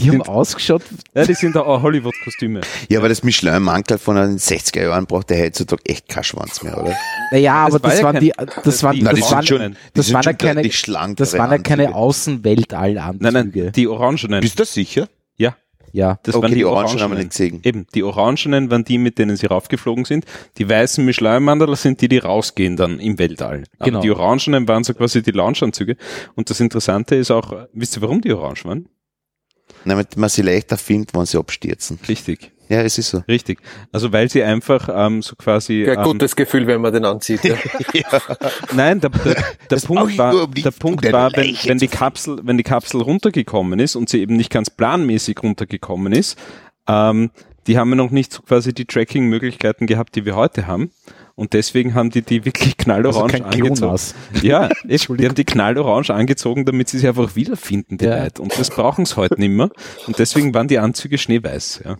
Die 0.00 0.06
haben 0.08 0.12
Sind- 0.18 0.28
ausgeschaut, 0.28 0.82
Ja, 1.14 1.24
die 1.26 1.34
sind 1.34 1.54
auch 1.56 1.82
Hollywood-Kostüme. 1.82 2.62
Ja, 2.88 2.98
aber 2.98 3.10
das 3.10 3.22
Michelin-Mantel 3.22 3.98
von 3.98 4.16
den 4.16 4.38
60er 4.38 4.82
Jahren 4.82 5.04
braucht 5.06 5.28
der 5.28 5.44
heutzutage 5.44 5.82
echt 5.84 6.08
kein 6.08 6.24
Schwanz 6.24 6.62
mehr, 6.62 6.78
oder? 6.82 6.94
naja, 7.30 7.54
aber 7.66 7.74
war 7.74 7.90
das 7.90 7.98
ja 7.98 8.04
waren 8.04 8.12
kein- 8.14 8.22
die, 8.22 8.32
das 8.64 8.82
waren, 8.82 8.96
die- 8.96 9.02
Na, 9.02 9.10
das 9.10 9.20
die 9.20 9.32
waren, 9.34 9.46
schon, 9.46 9.60
die 9.72 9.76
das 9.94 10.12
waren 10.12 10.22
ja 10.22 10.30
schon 10.30 10.38
keine, 10.38 10.62
schlankere 10.94 11.24
das 11.24 11.38
waren 11.38 11.50
ja 11.50 11.58
keine 11.58 11.82
Anzüge. 11.88 11.96
Außenweltallanzüge. 11.98 13.32
Nein, 13.32 13.50
nein, 13.52 13.72
die 13.72 13.88
orangenen. 13.88 14.40
Bist 14.40 14.58
du 14.58 14.64
sicher? 14.64 15.08
Ja, 15.36 15.56
ja. 15.92 16.18
das 16.22 16.34
okay, 16.34 16.42
waren 16.42 16.50
die, 16.52 16.56
die 16.58 16.64
Orangen 16.64 16.84
orangenen. 16.86 17.02
haben 17.02 17.10
wir 17.12 17.18
nicht 17.18 17.30
gesehen. 17.30 17.60
Eben, 17.64 17.86
die 17.94 18.02
orangenen 18.02 18.70
waren 18.70 18.84
die, 18.84 18.98
mit 18.98 19.18
denen 19.18 19.36
sie 19.36 19.46
raufgeflogen 19.46 20.04
sind. 20.04 20.24
Die 20.58 20.68
weißen 20.68 21.04
Michelin-Mandel 21.04 21.74
sind 21.76 22.00
die, 22.00 22.08
die 22.08 22.18
rausgehen 22.18 22.76
dann 22.76 22.98
im 23.00 23.18
Weltall. 23.18 23.64
Aber 23.78 23.90
Genau. 23.90 24.00
die 24.00 24.10
orangenen 24.10 24.66
waren 24.68 24.84
so 24.84 24.94
quasi 24.94 25.22
die 25.22 25.30
Launchanzüge. 25.32 25.96
Und 26.34 26.50
das 26.50 26.60
Interessante 26.60 27.14
ist 27.16 27.30
auch, 27.30 27.66
wisst 27.72 27.96
ihr, 27.96 28.02
warum 28.02 28.20
die 28.20 28.32
orange 28.32 28.64
waren? 28.64 28.88
Damit 29.84 30.16
man 30.16 30.30
sie 30.30 30.42
leichter 30.42 30.76
findet, 30.78 31.14
wenn 31.14 31.26
sie 31.26 31.38
abstürzen. 31.38 31.98
Richtig, 32.08 32.52
Ja, 32.68 32.82
es 32.82 32.98
ist 32.98 33.10
so. 33.10 33.22
richtig. 33.28 33.60
Also 33.92 34.12
weil 34.12 34.28
sie 34.30 34.42
einfach 34.42 34.88
ähm, 34.92 35.22
so 35.22 35.36
quasi... 35.36 35.84
Ja, 35.84 35.94
ähm, 35.98 36.04
gutes 36.04 36.34
Gefühl, 36.34 36.66
wenn 36.66 36.80
man 36.80 36.92
den 36.92 37.04
anzieht. 37.04 37.44
Ja. 37.44 37.56
Nein, 38.74 39.00
der, 39.00 39.10
der, 39.10 39.36
der 39.70 39.76
Punkt 39.76 40.16
war, 40.18 40.44
um 40.44 40.54
der 40.54 40.70
Punkt 40.70 41.12
war, 41.12 41.32
wenn, 41.34 41.56
wenn 41.64 41.78
die 41.78 41.88
Kapsel, 41.88 42.38
wenn 42.42 42.56
die 42.56 42.62
Kapsel 42.62 43.02
runtergekommen 43.02 43.78
ist 43.78 43.96
und 43.96 44.08
sie 44.08 44.20
eben 44.20 44.36
nicht 44.36 44.50
ganz 44.50 44.70
planmäßig 44.70 45.42
runtergekommen 45.42 46.12
ist, 46.12 46.38
ähm, 46.88 47.30
die 47.66 47.78
haben 47.78 47.90
ja 47.90 47.96
noch 47.96 48.10
nicht 48.10 48.32
so 48.32 48.42
quasi 48.42 48.74
die 48.74 48.84
Tracking-Möglichkeiten 48.84 49.86
gehabt, 49.86 50.14
die 50.16 50.24
wir 50.24 50.36
heute 50.36 50.66
haben. 50.66 50.90
Und 51.34 51.52
deswegen 51.52 51.94
haben 51.94 52.10
die 52.10 52.22
die 52.22 52.44
wirklich 52.44 52.74
Also 52.78 52.84
knallorange 52.84 53.32
kein 53.32 53.44
angezogen. 53.44 53.98
Ja, 54.42 54.68
die 54.84 55.26
haben 55.26 55.34
die 55.34 55.44
knallorange 55.44 56.10
angezogen, 56.10 56.64
damit 56.64 56.88
sie 56.88 56.98
sich 56.98 57.08
einfach 57.08 57.34
wiederfinden, 57.34 57.98
die 57.98 58.04
Ja. 58.04 58.22
Leute. 58.22 58.42
Und 58.42 58.58
das 58.58 58.70
brauchen 58.70 59.04
sie 59.04 59.16
heute 59.16 59.40
nicht 59.40 59.50
mehr. 59.50 59.70
Und 60.06 60.18
deswegen 60.18 60.54
waren 60.54 60.68
die 60.68 60.78
Anzüge 60.78 61.18
schneeweiß. 61.18 61.82
Ja. 61.84 61.96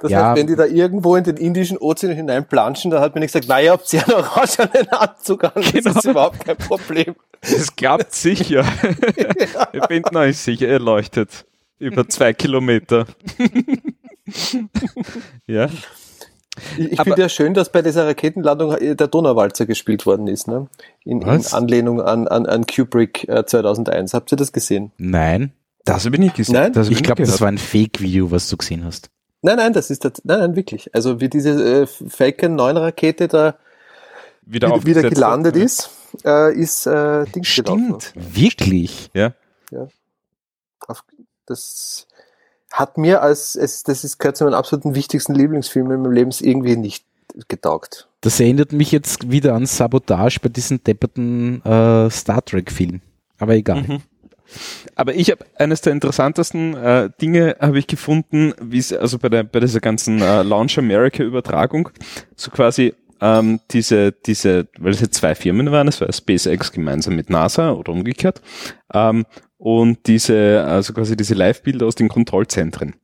Das 0.00 0.10
Ja. 0.10 0.28
heißt, 0.28 0.38
wenn 0.40 0.46
die 0.46 0.56
da 0.56 0.64
irgendwo 0.64 1.14
in 1.16 1.24
den 1.24 1.36
Indischen 1.36 1.76
Ozean 1.78 2.12
hineinplanschen, 2.14 2.90
da 2.90 3.00
hat 3.00 3.14
mir 3.14 3.20
nicht 3.20 3.32
gesagt, 3.32 3.48
naja, 3.48 3.72
habt 3.72 3.92
ihr 3.92 4.02
einen 4.02 4.14
orangenen 4.16 4.88
Anzug 4.90 5.44
an, 5.44 5.52
das 5.54 5.72
Genau. 5.72 5.90
ist 5.98 6.04
überhaupt 6.04 6.44
kein 6.44 6.56
Problem. 6.56 7.14
Das 7.42 7.74
klappt 7.76 8.12
sicher. 8.14 8.64
Ihr 9.72 9.80
bin 9.82 10.04
euch 10.14 10.38
sicher, 10.38 10.68
ihr 10.68 10.78
leuchtet. 10.78 11.46
Über 11.78 12.06
zwei 12.08 12.34
Kilometer. 12.34 13.06
ja. 15.46 15.68
Ich, 16.76 17.00
finde 17.00 17.22
ja 17.22 17.28
schön, 17.28 17.54
dass 17.54 17.72
bei 17.72 17.80
dieser 17.80 18.06
Raketenlandung 18.06 18.76
äh, 18.76 18.94
der 18.94 19.06
Donauwalzer 19.08 19.64
gespielt 19.64 20.04
worden 20.04 20.26
ist, 20.26 20.46
ne? 20.46 20.68
In, 21.04 21.22
in? 21.22 21.46
Anlehnung 21.46 22.02
an, 22.02 22.28
an, 22.28 22.44
an 22.44 22.66
Kubrick 22.66 23.26
äh, 23.28 23.46
2001. 23.46 24.12
Habt 24.12 24.30
ihr 24.32 24.36
das 24.36 24.52
gesehen? 24.52 24.92
Nein. 24.98 25.52
Das 25.84 26.04
habe 26.04 26.16
ich 26.16 26.20
nicht 26.20 26.34
gesehen. 26.36 26.54
Nein? 26.54 26.72
Ich 26.90 27.02
glaube, 27.02 27.22
das 27.22 27.40
war 27.40 27.48
ein 27.48 27.56
Fake-Video, 27.56 28.30
was 28.30 28.50
du 28.50 28.58
gesehen 28.58 28.84
hast. 28.84 29.10
Nein, 29.42 29.56
nein, 29.56 29.72
das 29.72 29.90
ist, 29.90 30.04
tats- 30.04 30.20
nein, 30.24 30.38
nein, 30.40 30.56
wirklich. 30.56 30.94
Also 30.94 31.20
wie 31.20 31.28
diese 31.28 31.82
äh, 31.82 31.86
Falcon 31.86 32.56
9 32.56 32.76
Rakete 32.76 33.28
da 33.28 33.56
wieder, 34.42 34.68
wieder, 34.68 34.84
wieder 34.84 35.08
gelandet 35.08 35.54
hat. 35.54 35.62
ist, 35.62 35.90
äh, 36.24 36.52
ist 36.54 36.86
äh, 36.86 37.24
Dings 37.26 37.54
gelaufen. 37.54 38.00
Stimmt. 38.00 38.12
Wirklich? 38.36 39.10
Ja. 39.14 39.32
Auf, 40.86 41.04
das 41.46 42.06
hat 42.72 42.98
mir 42.98 43.22
als, 43.22 43.56
es, 43.56 43.82
das 43.82 44.04
ist 44.04 44.18
gehört 44.18 44.36
zu 44.36 44.44
meinen 44.44 44.54
absoluten 44.54 44.94
wichtigsten 44.94 45.34
Lieblingsfilmen 45.34 45.92
in 45.92 46.02
meinem 46.02 46.12
Leben 46.12 46.30
irgendwie 46.40 46.76
nicht 46.76 47.04
getaugt. 47.48 48.08
Das 48.22 48.38
erinnert 48.40 48.72
mich 48.72 48.92
jetzt 48.92 49.30
wieder 49.30 49.54
an 49.54 49.66
Sabotage 49.66 50.40
bei 50.42 50.48
diesem 50.48 50.82
depperten 50.82 51.62
äh, 51.64 52.10
Star 52.10 52.44
Trek-Film. 52.44 53.00
Aber 53.38 53.54
egal. 53.54 53.82
Mhm. 53.82 54.02
Aber 54.94 55.14
ich 55.14 55.30
habe 55.30 55.44
eines 55.56 55.80
der 55.80 55.92
interessantesten 55.92 56.74
äh, 56.76 57.10
Dinge 57.20 57.56
habe 57.60 57.78
ich 57.78 57.86
gefunden, 57.86 58.54
wie 58.60 58.78
es 58.78 58.92
also 58.92 59.18
bei 59.18 59.28
der 59.28 59.44
bei 59.44 59.60
dieser 59.60 59.80
ganzen 59.80 60.20
äh, 60.20 60.42
Launch 60.42 60.78
America 60.78 61.22
Übertragung 61.22 61.90
so 62.36 62.50
quasi 62.50 62.94
ähm, 63.20 63.60
diese 63.70 64.12
diese 64.12 64.68
weil 64.78 64.92
es 64.92 65.00
jetzt 65.00 65.14
zwei 65.14 65.34
Firmen 65.34 65.70
waren, 65.70 65.88
es 65.88 66.00
war 66.00 66.12
SpaceX 66.12 66.72
gemeinsam 66.72 67.16
mit 67.16 67.30
NASA 67.30 67.72
oder 67.72 67.92
umgekehrt 67.92 68.40
ähm, 68.94 69.26
und 69.58 70.06
diese 70.06 70.64
also 70.64 70.92
quasi 70.92 71.16
diese 71.16 71.34
Live-Bilder 71.34 71.86
aus 71.86 71.94
den 71.94 72.08
Kontrollzentren. 72.08 72.94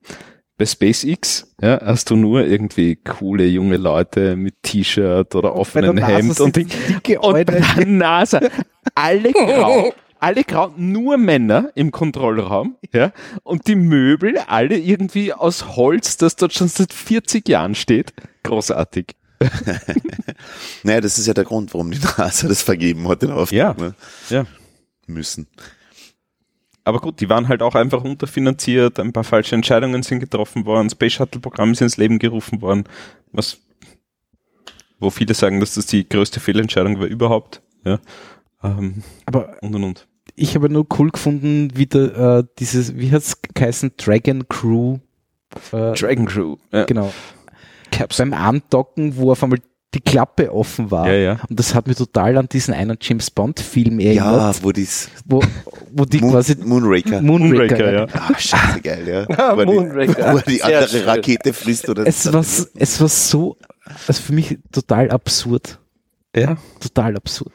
Bei 0.57 0.65
SpaceX 0.65 1.53
ja, 1.61 1.79
hast 1.85 2.09
du 2.09 2.15
nur 2.15 2.43
irgendwie 2.43 2.95
coole 2.95 3.45
junge 3.45 3.77
Leute 3.77 4.35
mit 4.35 4.63
T-Shirt 4.63 5.35
oder 5.35 5.55
offenen 5.55 6.03
Hemd 6.03 6.39
und, 6.39 6.55
dicke 6.55 7.19
und 7.19 7.33
bei 7.33 7.43
der 7.43 7.85
NASA. 7.85 8.41
Alle 8.95 9.33
grau, 9.33 9.93
alle 10.19 10.43
grau, 10.43 10.73
nur 10.77 11.17
Männer 11.17 11.71
im 11.75 11.91
Kontrollraum, 11.91 12.77
ja, 12.93 13.11
und 13.43 13.67
die 13.67 13.75
Möbel 13.75 14.37
alle 14.47 14.77
irgendwie 14.77 15.33
aus 15.33 15.75
Holz, 15.75 16.17
das 16.17 16.35
dort 16.35 16.53
schon 16.53 16.67
seit 16.67 16.93
40 16.93 17.47
Jahren 17.47 17.75
steht. 17.75 18.13
Großartig. 18.43 19.15
Naja, 20.83 21.01
das 21.01 21.17
ist 21.17 21.27
ja 21.27 21.33
der 21.33 21.43
Grund, 21.43 21.73
warum 21.73 21.91
die 21.91 21.99
NASA 21.99 22.47
das 22.47 22.61
vergeben 22.61 23.07
hat, 23.07 23.21
den 23.21 23.31
Auftrag. 23.31 23.57
Ja. 23.57 23.73
Ne? 23.73 23.95
Ja. 24.29 24.45
Müssen. 25.07 25.47
Aber 26.83 26.99
gut, 26.99 27.19
die 27.19 27.29
waren 27.29 27.49
halt 27.49 27.61
auch 27.61 27.75
einfach 27.75 28.03
unterfinanziert, 28.03 28.99
ein 28.99 29.11
paar 29.11 29.25
falsche 29.25 29.55
Entscheidungen 29.55 30.03
sind 30.03 30.19
getroffen 30.19 30.65
worden, 30.65 30.89
Space 30.89 31.13
Shuttle 31.13 31.41
Programm 31.41 31.71
ist 31.71 31.81
ins 31.81 31.97
Leben 31.97 32.17
gerufen 32.17 32.61
worden, 32.61 32.85
was, 33.33 33.57
wo 34.99 35.09
viele 35.09 35.33
sagen, 35.33 35.59
dass 35.59 35.73
das 35.73 35.87
die 35.87 36.07
größte 36.07 36.39
Fehlentscheidung 36.39 36.99
war 36.99 37.07
überhaupt, 37.07 37.61
ja, 37.83 37.99
ähm, 38.77 39.03
Aber 39.25 39.57
und 39.61 39.75
und 39.75 39.83
und. 39.83 40.07
ich 40.35 40.55
habe 40.55 40.69
nur 40.69 40.85
cool 40.97 41.11
gefunden, 41.11 41.69
wie 41.75 41.85
der, 41.85 42.17
äh, 42.39 42.43
dieses, 42.59 42.95
wie 42.97 43.11
hat's 43.11 43.37
geheißen, 43.53 43.91
Dragon 43.97 44.47
Crew 44.47 44.97
äh, 45.71 45.93
Dragon 45.93 46.25
Crew. 46.25 46.57
Ja. 46.71 46.85
genau, 46.85 47.11
Capsule. 47.91 48.29
beim 48.31 48.39
Andocken, 48.39 49.15
wo 49.17 49.31
auf 49.31 49.43
einmal 49.43 49.59
die 49.93 50.01
Klappe 50.01 50.53
offen 50.53 50.91
war. 50.91 51.07
Ja, 51.07 51.13
ja. 51.15 51.39
Und 51.49 51.57
das 51.57 51.73
hat 51.73 51.87
mich 51.87 51.95
total 51.95 52.37
an 52.37 52.47
diesen 52.49 52.73
einen 52.73 52.97
James 53.01 53.31
Bond 53.31 53.61
Film 53.61 54.01
Ja, 54.01 54.25
erinnert, 54.25 54.61
wo 54.63 54.71
dies 54.73 55.09
wo, 55.25 55.41
wo 55.93 56.03
die 56.03 56.19
Moon, 56.19 56.31
quasi 56.31 56.55
Moonraker. 56.61 57.21
Moonraker, 57.21 57.93
ja. 57.93 58.07
Ah, 58.13 58.37
scheiße 58.37 58.81
geil, 58.81 59.07
ja. 59.07 59.25
Ah, 59.37 59.55
Wo 59.55 59.61
er 59.61 59.65
die- 59.65 59.73
Moonraker. 59.73 60.33
Wo 60.33 60.39
die 60.39 60.61
andere 60.61 60.89
schön. 60.89 61.03
Rakete 61.05 61.53
frisst 61.53 61.87
oder 61.87 62.05
Es 62.05 62.31
war, 62.31 62.41
es 62.75 63.01
war 63.01 63.07
so, 63.07 63.57
also 64.07 64.21
für 64.21 64.33
mich 64.33 64.59
total 64.73 65.09
absurd. 65.09 65.79
Ja. 66.35 66.57
Total 66.81 67.15
absurd. 67.15 67.53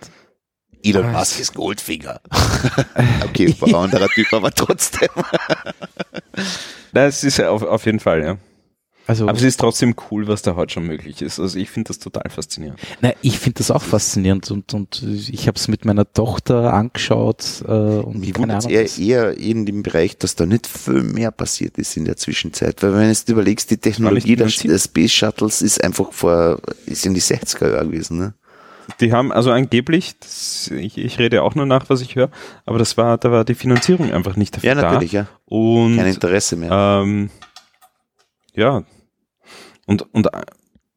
Elon 0.83 1.13
Musk 1.13 1.41
ist 1.41 1.55
Goldfinger. 1.55 2.21
okay, 3.25 3.55
war 3.61 3.69
ein 3.69 3.75
anderer 3.75 4.09
Typ, 4.09 4.33
aber 4.33 4.51
trotzdem. 4.51 5.09
Nein, 6.93 7.09
es 7.09 7.25
ist 7.25 7.39
ja 7.39 7.51
auf, 7.51 7.63
auf 7.63 7.87
jeden 7.87 8.01
Fall, 8.01 8.23
ja. 8.23 8.39
Also, 9.05 9.27
Aber 9.27 9.37
es 9.37 9.43
ist 9.43 9.59
trotzdem 9.59 9.97
cool, 10.11 10.29
was 10.29 10.43
da 10.43 10.55
heute 10.55 10.75
schon 10.75 10.87
möglich 10.87 11.23
ist. 11.23 11.41
Also 11.41 11.59
ich 11.59 11.71
finde 11.71 11.89
das 11.89 11.99
total 11.99 12.31
faszinierend. 12.31 12.79
nein, 13.01 13.15
ich 13.21 13.37
finde 13.41 13.59
das 13.59 13.73
auch 13.73 13.83
faszinierend 13.83 14.49
und, 14.53 14.73
und 14.75 15.03
ich 15.03 15.49
habe 15.49 15.57
es 15.59 15.67
mit 15.67 15.85
meiner 15.85 16.11
Tochter 16.13 16.73
angeschaut 16.73 17.65
äh, 17.67 17.73
und 17.73 18.21
Mich 18.21 18.39
wundert 18.39 18.59
Ahnung. 18.65 18.71
eher, 18.71 18.83
das- 18.85 18.99
eher 19.01 19.37
in 19.37 19.67
dem 19.67 19.83
Bereich, 19.83 20.19
dass 20.19 20.37
da 20.37 20.47
nicht 20.47 20.69
viel 20.69 21.03
mehr 21.03 21.33
passiert 21.33 21.79
ist 21.79 21.97
in 21.97 22.05
der 22.05 22.17
Zwischenzeit. 22.17 22.81
Weil 22.85 22.93
wenn 22.95 23.01
du 23.03 23.09
jetzt 23.09 23.29
überlegst, 23.29 23.73
die 23.73 23.79
Technologie 23.79 24.37
der 24.37 24.49
Space 24.49 25.11
Shuttles 25.13 25.63
ist 25.63 25.83
einfach 25.83 26.13
vor, 26.13 26.61
ist 26.87 27.05
in 27.05 27.15
die 27.15 27.21
60er 27.23 27.73
Jahre 27.73 27.87
gewesen, 27.89 28.19
ne? 28.19 28.35
Die 29.01 29.13
haben 29.13 29.33
also 29.33 29.51
angeblich, 29.51 30.19
das, 30.19 30.71
ich, 30.71 30.99
ich 30.99 31.19
rede 31.19 31.43
auch 31.43 31.55
nur 31.55 31.67
nach, 31.67 31.89
was 31.89 32.01
ich 32.01 32.17
höre, 32.17 32.31
aber 32.65 32.79
das 32.79 32.97
war, 32.97 33.19
da 33.19 33.31
war 33.31 33.45
die 33.45 33.55
Finanzierung 33.55 34.13
einfach 34.13 34.37
nicht 34.37 34.57
dafür 34.57 34.69
Ja, 34.69 34.75
da. 34.75 34.83
natürlich, 34.83 35.13
ja. 35.13 35.27
Und 35.45 35.97
Kein 35.97 36.07
Interesse 36.07 36.57
mehr. 36.57 36.71
Ähm, 36.73 37.31
ja. 38.55 38.85
Und, 39.87 40.03
und 40.15 40.29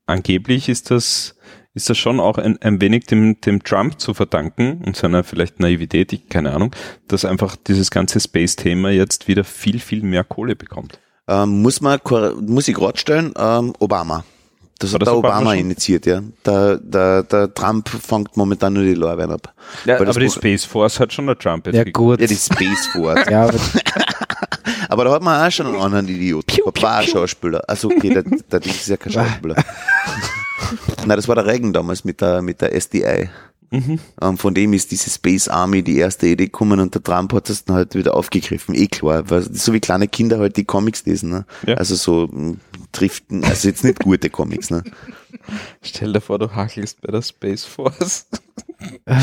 angeblich 0.06 0.70
ist 0.70 0.92
das, 0.92 1.36
ist 1.74 1.90
das 1.90 1.98
schon 1.98 2.20
auch 2.20 2.38
ein, 2.38 2.62
ein 2.62 2.82
wenig 2.82 3.06
dem, 3.06 3.40
dem 3.42 3.64
Trump 3.64 4.00
zu 4.00 4.14
verdanken 4.14 4.84
und 4.86 4.96
seiner 4.96 5.24
vielleicht 5.24 5.60
Naivität, 5.60 6.14
ich, 6.14 6.30
keine 6.30 6.54
Ahnung, 6.54 6.76
dass 7.08 7.26
einfach 7.26 7.56
dieses 7.56 7.92
ganze 7.92 8.20
Space-Thema 8.20 8.90
jetzt 8.92 9.28
wieder 9.28 9.44
viel, 9.44 9.80
viel 9.80 10.02
mehr 10.02 10.24
Kohle 10.24 10.56
bekommt. 10.56 11.00
Ähm, 11.28 11.62
muss 11.62 11.82
man, 11.82 12.00
muss 12.42 12.68
ich 12.68 12.76
gerade 12.76 12.98
stellen, 12.98 13.34
ähm, 13.38 13.74
Obama. 13.80 14.24
Das 14.80 14.92
War 14.92 14.96
hat 14.96 15.02
das 15.04 15.08
der 15.08 15.18
Obama 15.18 15.36
Obama, 15.38 15.52
schon? 15.52 15.60
initiiert, 15.60 16.06
ja. 16.06 16.22
Der, 16.46 16.78
der, 16.78 17.24
der 17.24 17.54
Trump 17.54 17.88
fängt 17.88 18.36
momentan 18.36 18.74
nur 18.74 18.84
die 18.84 18.94
Lorbeeren 18.94 19.32
ab. 19.32 19.54
Ja, 19.86 19.98
das 19.98 20.10
aber 20.10 20.20
die 20.20 20.30
Space 20.30 20.66
Force 20.66 21.00
hat 21.00 21.14
schon 21.14 21.28
der 21.28 21.38
Trump 21.38 21.66
jetzt 21.68 21.76
Ja 21.76 21.84
gut. 21.86 22.20
Ja, 22.20 22.28
die 22.28 22.36
Space 22.36 22.88
Force. 22.92 23.26
Ja, 23.30 23.44
aber 23.44 23.58
Aber 24.90 25.06
da 25.06 25.12
hat 25.12 25.22
man 25.22 25.46
auch 25.46 25.52
schon 25.52 25.68
einen 25.68 25.78
anderen 25.78 26.08
Idioten. 26.08 26.46
Piu, 26.48 26.72
Piu, 26.72 26.84
war 26.84 26.98
ein 26.98 27.08
Schauspieler. 27.08 27.62
Also 27.68 27.90
okay, 27.90 28.10
der, 28.14 28.24
der 28.24 28.60
Ding 28.60 28.72
ist 28.72 28.88
ja 28.88 28.98
kein 28.98 29.14
Schauspieler. 29.14 29.56
Nein, 31.06 31.18
das 31.18 31.28
war 31.28 31.36
der 31.36 31.46
Reagan 31.46 31.74
damals 31.74 32.04
mit 32.04 32.22
der, 32.22 32.42
mit 32.42 32.62
der 32.62 32.80
SDI. 32.80 33.30
Mhm. 33.72 34.00
Ähm, 34.22 34.38
von 34.38 34.54
dem 34.54 34.74
ist 34.74 34.92
diese 34.92 35.10
Space 35.10 35.48
Army 35.48 35.84
die 35.84 35.98
erste 35.98 36.28
Idee 36.28 36.46
gekommen 36.46 36.80
und 36.80 36.94
der 36.94 37.04
Trump 37.04 37.34
hat 37.34 37.50
das 37.50 37.66
dann 37.66 37.76
halt 37.76 37.96
wieder 37.96 38.16
aufgegriffen. 38.16 38.76
Eh 38.76 38.88
klar, 38.88 39.30
weil 39.30 39.42
so 39.42 39.74
wie 39.74 39.80
kleine 39.80 40.08
Kinder 40.08 40.40
halt 40.40 40.58
die 40.58 40.66
Comics 40.66 41.06
lesen. 41.06 41.30
Ne? 41.30 41.46
Ja. 41.66 41.76
Also 41.76 41.96
so 41.96 42.28
mh, 42.32 42.58
Driften, 42.92 43.44
also 43.44 43.68
jetzt 43.68 43.84
nicht 43.84 44.00
gute 44.00 44.30
Comics. 44.30 44.70
Ne? 44.70 44.84
Stell 45.82 46.14
dir 46.14 46.22
vor, 46.22 46.40
du 46.40 46.52
hachelst 46.56 47.02
bei 47.02 47.12
der 47.12 47.22
Space 47.22 47.66
Force. 47.66 48.28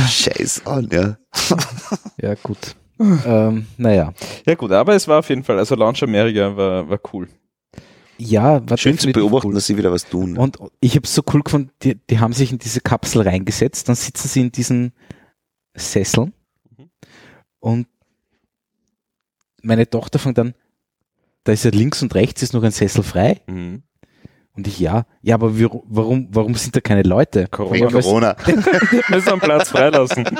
Scheiß 0.09 0.67
an, 0.67 0.89
ja. 0.93 1.17
ja 2.21 2.35
gut. 2.43 2.77
ähm, 2.99 3.67
naja. 3.79 4.13
Ja 4.47 4.55
gut, 4.55 4.73
aber 4.73 4.95
es 4.95 5.09
war 5.09 5.21
auf 5.21 5.29
jeden 5.29 5.45
Fall, 5.45 5.59
also 5.59 5.75
Launch 5.75 6.03
America 6.03 6.57
war, 6.57 6.89
war 6.89 7.01
cool. 7.13 7.29
Ja, 8.19 8.69
war 8.69 8.77
Schön 8.79 8.99
zu 8.99 9.11
beobachten, 9.11 9.49
cool. 9.49 9.55
dass 9.55 9.67
sie 9.67 9.77
wieder 9.77 9.91
was 9.93 10.05
tun. 10.09 10.37
Und 10.39 10.59
ich 10.81 10.95
habe 10.97 11.07
so 11.07 11.23
cool 11.33 11.43
gefunden, 11.43 11.71
die, 11.83 11.97
die 12.09 12.21
haben 12.21 12.33
sich 12.33 12.53
in 12.53 12.59
diese 12.59 12.81
Kapsel 12.81 13.23
reingesetzt, 13.23 13.89
dann 13.89 13.97
sitzen 13.97 14.29
sie 14.29 14.41
in 14.43 14.53
diesen 14.53 14.93
Sesseln 15.75 16.33
Mhm. 16.77 16.91
und 17.61 17.87
meine 19.63 19.89
Tochter 19.89 20.19
fängt 20.19 20.39
an, 20.39 20.55
da 21.45 21.53
ist 21.53 21.65
ja 21.65 21.71
links 21.71 22.03
und 22.03 22.15
rechts 22.15 22.43
ist 22.43 22.53
noch 22.53 22.63
ein 22.63 22.71
Sessel 22.73 23.03
frei. 23.03 23.41
Mhm. 23.47 23.83
Und 24.55 24.67
ich, 24.67 24.79
ja, 24.79 25.07
ja, 25.23 25.35
aber 25.35 25.57
wir, 25.57 25.71
warum, 25.87 26.29
warum 26.31 26.55
sind 26.57 26.77
da 26.77 26.81
keine 26.81 27.03
Leute? 27.03 27.49
Wegen 27.51 27.75
Ja, 27.85 27.93
weil- 27.93 28.03
Corona. 28.03 28.37
Müssen 29.09 29.29
einen 29.31 29.41
Platz 29.41 29.71
freilassen. 29.71 30.25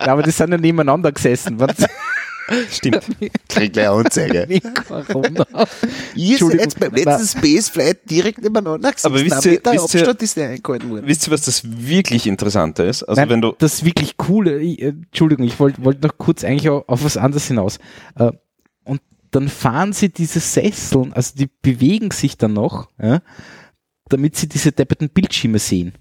Ja, 0.00 0.12
aber 0.12 0.22
die 0.22 0.30
sind 0.32 0.50
ja 0.50 0.58
nebeneinander 0.58 1.10
gesessen. 1.12 1.56
Stimmt. 2.70 3.06
Krieg 3.48 3.72
gleich 3.72 3.88
eine 3.88 3.90
Anzeige. 3.90 4.60
Corona. 4.88 5.46
Entschuldigung. 6.14 6.70
seid 6.70 6.80
beim 6.80 6.94
letzten 6.94 7.38
Spaceflight 7.38 8.10
direkt 8.10 8.42
nebeneinander 8.42 8.90
gesessen. 8.92 9.06
Aber 9.06 9.24
wisst 9.24 9.46
ihr- 9.46 9.60
wisst 9.64 9.94
ihr- 9.94 10.18
ist 10.20 10.36
der 10.36 10.48
eingehalten 10.50 10.90
worden. 10.90 11.06
Wisst 11.06 11.26
ihr, 11.26 11.30
was 11.32 11.42
das 11.42 11.62
wirklich 11.64 12.26
Interessante 12.26 12.82
ist? 12.82 13.02
Also 13.02 13.20
Nein, 13.20 13.30
wenn 13.30 13.40
du, 13.40 13.54
das 13.58 13.84
wirklich 13.84 14.16
coole, 14.16 14.58
ich, 14.60 14.80
äh, 14.82 14.88
Entschuldigung, 14.88 15.46
ich 15.46 15.58
wollte 15.58 15.84
wollt 15.84 16.02
noch 16.02 16.18
kurz 16.18 16.44
eigentlich 16.44 16.68
auf, 16.68 16.88
auf 16.88 17.04
was 17.04 17.16
anderes 17.16 17.46
hinaus. 17.48 17.78
Äh, 18.16 18.32
und 18.84 19.00
dann 19.30 19.48
fahren 19.48 19.92
sie 19.92 20.10
diese 20.10 20.40
Sesseln, 20.40 21.12
also 21.12 21.34
die 21.36 21.48
bewegen 21.62 22.10
sich 22.10 22.36
dann 22.36 22.52
noch, 22.52 22.90
ja, 23.02 23.20
damit 24.08 24.36
sie 24.36 24.48
diese 24.48 24.70
depperten 24.72 25.08
Bildschirme 25.08 25.58
sehen. 25.58 25.94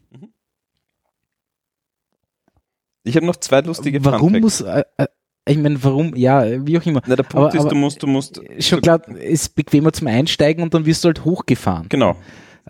ich 3.06 3.16
habe 3.18 3.26
noch 3.26 3.36
zwei 3.36 3.62
lustige 3.62 4.04
Warum 4.06 4.32
Fun 4.34 4.41
muss, 4.41 4.62
äh, 4.62 4.84
äh, 4.98 5.08
ich 5.48 5.58
meine, 5.58 5.84
warum, 5.84 6.16
ja, 6.16 6.66
wie 6.66 6.78
auch 6.78 6.86
immer. 6.86 7.02
Na, 7.06 7.16
der 7.16 7.24
Punkt 7.24 7.48
Aber- 7.48 7.54
ist, 7.56 7.62
aber- 7.62 7.70
du 7.70 7.76
musst, 7.76 8.02
du 8.04 8.08
musst, 8.08 8.41
Schon 8.60 8.82
klar, 8.82 9.06
ist 9.18 9.56
bequemer 9.56 9.91
zum 9.94 10.08
Einsteigen 10.08 10.64
und 10.64 10.74
dann 10.74 10.86
wirst 10.86 11.04
du 11.04 11.08
halt 11.08 11.26
hochgefahren. 11.26 11.88
genau. 11.89 12.16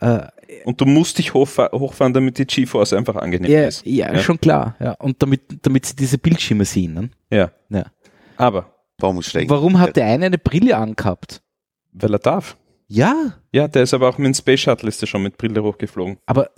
Äh, 0.01 0.27
Und 0.65 0.79
du 0.81 0.85
musst 0.85 1.17
dich 1.19 1.33
hochfa 1.33 1.69
hochfahren, 1.71 2.13
damit 2.13 2.37
die 2.37 2.45
GeForce 2.45 2.93
einfach 2.93 3.15
angenehm 3.15 3.51
ja, 3.51 3.65
ist. 3.67 3.85
ja, 3.85 4.11
Ja. 4.13 4.19
schon 4.19 4.39
klar. 4.39 4.75
Ja. 4.79 4.93
Und 4.93 5.21
damit, 5.21 5.41
damit 5.65 5.85
sie 5.85 5.95
diese 5.95 6.17
Bildschirme 6.17 6.65
sehen. 6.65 6.93
Ne? 6.93 7.09
Ja. 7.31 7.51
Ja. 7.69 7.85
Aber, 8.37 8.71
Baumungssteigen. 8.97 9.49
Warum 9.49 9.79
hat 9.79 9.95
der 9.95 10.05
eine 10.05 10.25
eine 10.27 10.37
Brille 10.37 10.77
angehabt? 10.77 11.41
weil 11.95 12.13
er 12.13 12.19
darf. 12.19 12.57
Ja, 12.87 13.33
Ja, 13.51 13.67
der 13.67 13.83
ist 13.83 13.93
aber 13.93 14.09
auch 14.09 14.17
mit 14.17 14.25
dem 14.27 14.33
Space 14.33 14.61
Shuttle 14.61 14.89
ist 14.89 15.01
der 15.01 15.07
schon 15.07 15.21
mit 15.23 15.37
Brille 15.37 15.61
hochgeflogen. 15.63 16.17
aber 16.25 16.49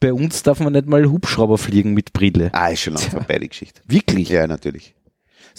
bei 0.00 0.12
uns 0.12 0.42
darf 0.42 0.60
man 0.60 0.72
nicht 0.74 0.86
mal 0.86 1.06
Hubschrauber 1.10 1.58
fliegen 1.58 1.94
mit 1.94 2.12
Brille. 2.12 2.50
Ah, 2.52 2.68
ist 2.68 2.80
schon 2.80 2.94
lange 2.94 3.10
vorbei, 3.10 3.38
die 3.38 3.48
Geschichte. 3.48 3.80
Wirklich? 3.86 4.28
Ja, 4.28 4.46
natürlich. 4.48 4.94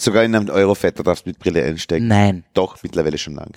Sogar 0.00 0.22
in 0.24 0.34
einem 0.34 0.48
Eurofighter 0.48 1.02
darfst 1.02 1.26
du 1.26 1.30
mit 1.30 1.38
Brille 1.40 1.62
einsteigen. 1.64 2.06
Nein. 2.06 2.44
Doch, 2.54 2.76
mittlerweile 2.82 3.18
schon 3.18 3.34
lang. 3.34 3.50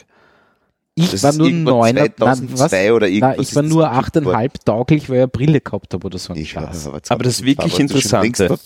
Ich 0.96 1.12
Das 1.12 1.24
war 1.24 1.34
nur 1.34 1.50
neun, 1.52 1.96
nein, 1.96 2.12
2002 2.18 2.89
was? 2.89 2.96
oder 2.96 3.08
irgendwas 3.08 3.38
Nein, 3.38 3.42
ich 3.42 3.56
war 3.56 3.64
nur 3.64 3.92
achteinhalb 3.92 4.66
tauglich, 4.66 5.08
weil 5.10 5.16
ich 5.18 5.22
eine 5.22 5.28
Brille 5.30 5.62
gehabt 5.62 5.94
habe 5.94 6.06
oder 6.06 6.18
so. 6.18 6.34
ein 6.34 6.39
Ich 6.39 6.56
war, 6.56 6.68
Scheiß. 6.74 6.89
Aber 7.10 7.24
das 7.24 7.44
wirklich 7.44 7.80
Interessante-. 7.80 8.50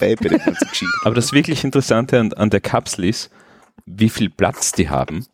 Aber 1.03 1.15
das 1.15 1.33
wirklich 1.33 1.63
Interessante 1.63 2.19
an, 2.19 2.33
an 2.33 2.49
der 2.49 2.61
Kapsel 2.61 3.05
ist, 3.05 3.29
wie 3.85 4.09
viel 4.09 4.29
Platz 4.29 4.71
die 4.71 4.89
haben. 4.89 5.25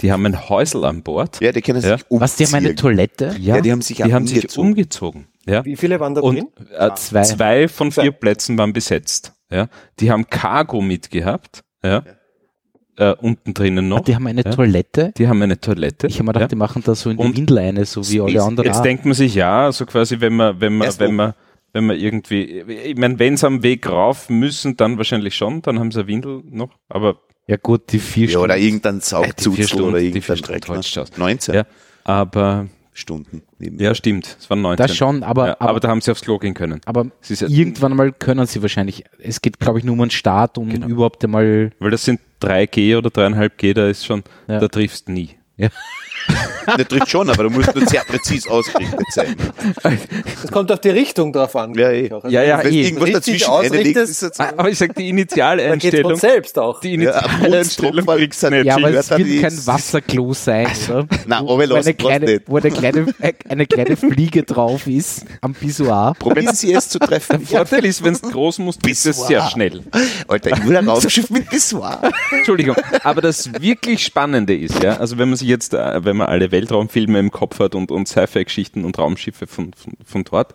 Die 0.00 0.12
haben 0.12 0.26
ein 0.26 0.48
Häusel 0.48 0.84
an 0.84 1.02
Bord. 1.02 1.40
Ja, 1.40 1.50
die 1.52 1.62
können 1.62 1.80
sich 1.80 1.90
Ja. 1.90 1.96
umziehen. 2.08 2.20
Was, 2.20 2.36
die 2.36 2.46
haben 2.46 2.54
eine 2.54 2.74
Toilette? 2.74 3.34
Ja, 3.40 3.60
die 3.60 3.72
haben 3.72 3.82
sich 3.82 3.96
die 3.96 4.12
haben 4.12 4.26
sich 4.26 4.36
umgezogen. 4.58 4.68
umgezogen. 4.68 5.26
Ja. 5.46 5.64
Wie 5.64 5.76
viele 5.76 5.98
waren 5.98 6.14
da 6.14 6.20
Und 6.20 6.36
drin? 6.36 6.48
äh, 6.76 6.90
Zwei. 6.94 7.22
zwei. 7.22 7.68
von 7.68 7.90
vier 7.90 8.02
Zwei. 8.04 8.10
Plätzen 8.10 8.58
waren 8.58 8.72
besetzt. 8.72 9.32
Ja. 9.50 9.68
Die 9.98 10.10
haben 10.10 10.28
Cargo 10.28 10.80
mitgehabt. 10.82 11.62
Ja. 11.84 12.02
Äh, 12.96 13.14
unten 13.20 13.54
drinnen 13.54 13.88
noch. 13.88 14.00
Die 14.00 14.14
haben 14.16 14.26
eine 14.26 14.42
Ja. 14.44 14.50
Toilette? 14.50 15.12
Die 15.16 15.28
haben 15.28 15.40
eine 15.40 15.60
Toilette. 15.60 16.08
Ich 16.08 16.14
habe 16.14 16.24
mir 16.24 16.32
gedacht, 16.32 16.42
ja. 16.42 16.48
die 16.48 16.56
machen 16.56 16.82
da 16.84 16.94
so 16.96 17.10
in 17.10 17.16
die 17.16 17.22
Und 17.22 17.36
Windel 17.36 17.58
eine, 17.58 17.84
so 17.84 18.08
wie 18.08 18.20
alle 18.20 18.42
anderen. 18.42 18.66
Jetzt 18.66 18.78
auch. 18.78 18.82
denkt 18.82 19.04
man 19.04 19.14
sich, 19.14 19.34
ja, 19.36 19.70
so 19.70 19.86
quasi, 19.86 20.20
wenn 20.20 20.34
man, 20.34 20.60
wenn 20.60 20.76
man, 20.76 20.86
Erst 20.86 20.98
wenn 20.98 21.14
man, 21.14 21.34
wenn 21.72 21.86
man 21.86 21.96
irgendwie, 21.96 22.42
ich 22.62 22.96
meine, 22.96 23.18
wenn 23.20 23.36
sie 23.36 23.46
am 23.46 23.62
Weg 23.62 23.88
rauf 23.88 24.28
müssen, 24.30 24.76
dann 24.76 24.96
wahrscheinlich 24.96 25.36
schon, 25.36 25.62
dann 25.62 25.78
haben 25.78 25.92
sie 25.92 26.00
eine 26.00 26.08
Windel 26.08 26.42
noch, 26.50 26.70
aber 26.88 27.20
Ja 27.46 27.56
gut, 27.56 27.92
die 27.92 28.00
vier 28.00 28.28
Ja, 28.30 28.38
oder 28.40 28.54
Stunden. 28.54 28.66
irgendein 28.66 28.96
Äh, 28.96 28.98
die 28.98 29.02
vier 29.02 29.08
Saugzuzel 29.08 29.68
Stunden- 29.68 29.84
oder 29.90 29.98
die 30.00 30.06
irgendein 30.06 30.36
Dreck. 30.38 30.68
Ne? 30.68 30.78
aus. 30.78 31.16
19 31.16 31.54
ja, 31.54 31.64
aber 32.02 32.66
Stunden. 32.98 33.42
Neben 33.58 33.78
ja, 33.80 33.94
stimmt, 33.94 34.36
es 34.38 34.50
waren 34.50 34.60
19. 34.62 34.86
Das 34.86 34.96
schon, 34.96 35.22
aber, 35.22 35.46
ja, 35.48 35.52
aber, 35.60 35.70
aber, 35.70 35.80
da 35.80 35.88
haben 35.88 36.00
sie 36.00 36.10
aufs 36.10 36.20
Klo 36.22 36.38
gehen 36.38 36.54
können. 36.54 36.80
aber 36.84 37.06
ja, 37.28 37.46
irgendwann 37.48 37.94
mal 37.96 38.12
können 38.12 38.46
sie 38.46 38.60
wahrscheinlich. 38.62 39.04
Es 39.18 39.40
geht, 39.40 39.58
glaube 39.60 39.78
ich, 39.78 39.84
nur 39.84 39.94
um 39.94 40.00
einen 40.00 40.10
Start, 40.10 40.58
um 40.58 40.68
Genau. 40.68 40.86
überhaupt 40.88 41.22
einmal. 41.24 41.70
weil 41.78 41.90
das 41.90 42.04
sind 42.04 42.20
3G 42.42 42.96
oder 42.96 43.10
3,5G, 43.10 43.72
da 43.74 43.88
ist 43.88 44.04
schon, 44.04 44.22
Ja. 44.48 44.58
da 44.58 44.68
triffst 44.68 45.08
du 45.08 45.12
nie. 45.12 45.30
Der 46.76 46.86
trifft 46.86 47.08
schon, 47.08 47.30
aber 47.30 47.44
du 47.44 47.50
musst 47.50 47.74
nur 47.74 47.86
sehr 47.86 48.02
präzis 48.04 48.46
ausgerichtet 48.46 49.00
sein. 49.14 49.34
Es 50.44 50.50
kommt 50.50 50.70
auf 50.70 50.80
die 50.80 50.90
Richtung 50.90 51.32
drauf 51.32 51.56
an. 51.56 51.74
Ja, 51.74 51.90
eh. 51.90 52.10
Also 52.12 52.28
Ja, 52.28 52.42
ja, 52.42 52.62
Wenn 52.62 52.72
eh. 52.74 52.82
irgendwas 52.82 53.04
Richtig 53.08 53.42
dazwischen 53.42 53.50
ausrichtest- 53.50 54.10
ist 54.10 54.22
jetzt 54.22 54.40
Aber 54.40 54.68
ich 54.68 54.76
sag, 54.78 54.94
die 54.94 55.08
Initialeinstellung, 55.08 56.16
selbst 56.16 56.58
auch. 56.58 56.80
die 56.80 56.96
Ja, 56.96 57.20
Initialeinstellung 57.20 57.92
Mundstropfen 57.94 58.16
kriegst 58.18 58.42
du 58.42 58.50
nicht. 58.50 58.64
Ja, 58.66 58.76
aber 58.76 58.90
es 58.90 59.10
wird 59.10 59.40
kein 59.42 59.56
Wasserklo 59.66 60.34
sein, 60.34 60.66
oder? 60.90 61.06
Nein, 61.26 61.42
wo, 61.44 61.54
aber 61.54 61.68
wo, 61.70 61.74
lass- 61.74 61.86
eine 61.86 61.96
lass 61.96 61.96
kleine, 61.96 62.26
nicht. 62.26 62.42
wo 62.46 62.56
eine 62.58 62.70
kleine, 62.70 63.06
äh, 63.20 63.32
eine 63.48 63.66
kleine 63.66 63.96
Fliege 63.96 64.42
drauf 64.42 64.86
ist 64.86 65.24
am 65.40 65.54
Pissoir. 65.54 66.14
Probieren 66.18 66.54
Sie 66.54 66.72
es 66.74 66.88
zu 66.90 66.98
treffen. 66.98 67.38
Der 67.50 67.58
Vorteil 67.66 67.84
ist, 67.86 68.04
wenn 68.04 68.14
du 68.14 68.20
groß 68.30 68.58
musst, 68.58 68.82
bist 68.82 69.04
du 69.06 69.10
Pissoir. 69.10 69.26
sehr 69.26 69.48
schnell. 69.50 69.82
Alter, 70.28 70.50
ich 70.56 70.66
will 70.66 70.76
ein 70.76 70.88
Raumschiff 70.88 71.30
mit 71.30 71.48
Pissoir. 71.48 72.02
Entschuldigung, 72.30 72.76
aber 73.02 73.22
das 73.22 73.50
wirklich 73.60 74.04
Spannende 74.04 74.54
ist, 74.56 74.82
ja, 74.82 74.96
also 74.98 75.16
wenn 75.16 75.28
man 75.30 75.36
sich 75.36 75.38
sich 75.38 75.48
jetzt, 75.50 75.72
äh, 75.72 76.04
wenn 76.08 76.16
man 76.16 76.26
alle 76.28 76.50
Weltraumfilme 76.50 77.18
im 77.20 77.30
Kopf 77.30 77.60
hat 77.60 77.74
und, 77.74 77.90
und 77.92 78.08
Sci-Fi-Geschichten 78.08 78.84
und 78.84 78.98
Raumschiffe 78.98 79.46
von, 79.46 79.72
von, 79.74 79.92
von 80.04 80.24
dort, 80.24 80.54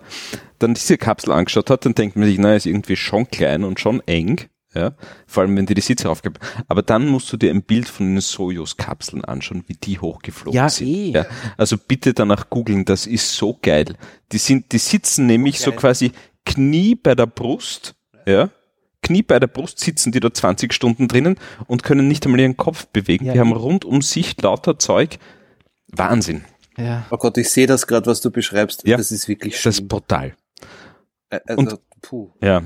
dann 0.60 0.74
diese 0.74 0.98
Kapsel 0.98 1.32
angeschaut 1.32 1.70
hat, 1.70 1.86
dann 1.86 1.96
denkt 1.96 2.16
man 2.16 2.28
sich, 2.28 2.38
naja, 2.38 2.56
ist 2.56 2.66
irgendwie 2.66 2.96
schon 2.96 3.28
klein 3.30 3.64
und 3.64 3.80
schon 3.80 4.02
eng. 4.08 4.42
Ja, 4.76 4.94
vor 5.28 5.44
allem 5.44 5.56
wenn 5.56 5.68
die 5.68 5.76
die 5.76 5.82
Sitze 5.82 6.10
aufgibt. 6.10 6.40
Aber 6.68 6.82
dann 6.82 7.08
musst 7.08 7.32
du 7.32 7.38
dir 7.38 7.52
ein 7.52 7.62
Bild 7.62 7.88
von 7.88 8.08
den 8.08 8.20
Sojus-Kapseln 8.22 9.24
anschauen, 9.24 9.64
wie 9.68 9.76
die 9.76 10.00
hochgeflogen 10.00 10.58
Ja, 10.58 10.68
sind. 10.68 10.88
eh. 10.88 11.12
Ja, 11.12 11.26
also 11.58 11.78
bitte 11.78 12.16
danach 12.16 12.50
googeln, 12.50 12.84
das 12.84 13.06
ist 13.06 13.36
so 13.36 13.60
geil. 13.62 13.94
Die 14.32 14.40
sind, 14.40 14.72
die 14.72 14.80
sitzen 14.80 15.28
nämlich 15.28 15.60
so 15.60 15.74
quasi 15.74 16.12
Knie 16.44 16.96
bei 16.96 17.14
der 17.14 17.28
Brust, 17.28 17.94
ja. 18.26 18.50
Knie 19.04 19.22
bei 19.22 19.40
der 19.40 19.48
Brust 19.48 19.80
sitzen 19.80 20.12
die 20.12 20.20
da 20.22 20.34
20 20.34 20.74
Stunden 20.74 21.08
drinnen 21.08 21.36
und 21.68 21.84
können 21.84 22.08
nicht 22.08 22.26
einmal 22.26 22.40
ihren 22.40 22.58
Kopf 22.58 22.88
bewegen. 22.88 23.26
Ja, 23.26 23.34
die 23.34 23.40
haben 23.42 23.52
rund 23.52 23.86
um 23.86 24.02
sich 24.02 24.42
lauter 24.42 24.80
Zeug. 24.80 25.20
Wahnsinn. 25.96 26.44
Ja. 26.78 27.06
Oh 27.12 27.18
Gott, 27.18 27.38
ich 27.38 27.50
sehe 27.50 27.68
das 27.68 27.86
gerade, 27.88 28.08
was 28.08 28.20
du 28.22 28.32
beschreibst. 28.32 28.86
Ja. 28.88 28.98
Das 28.98 29.12
ist 29.12 29.28
wirklich 29.28 29.54
Das 29.62 29.76
ist 29.80 29.88
brutal. 29.88 30.36
Also, 31.30 31.56
und- 31.58 31.80
puh. 32.02 32.32
Ja. 32.42 32.62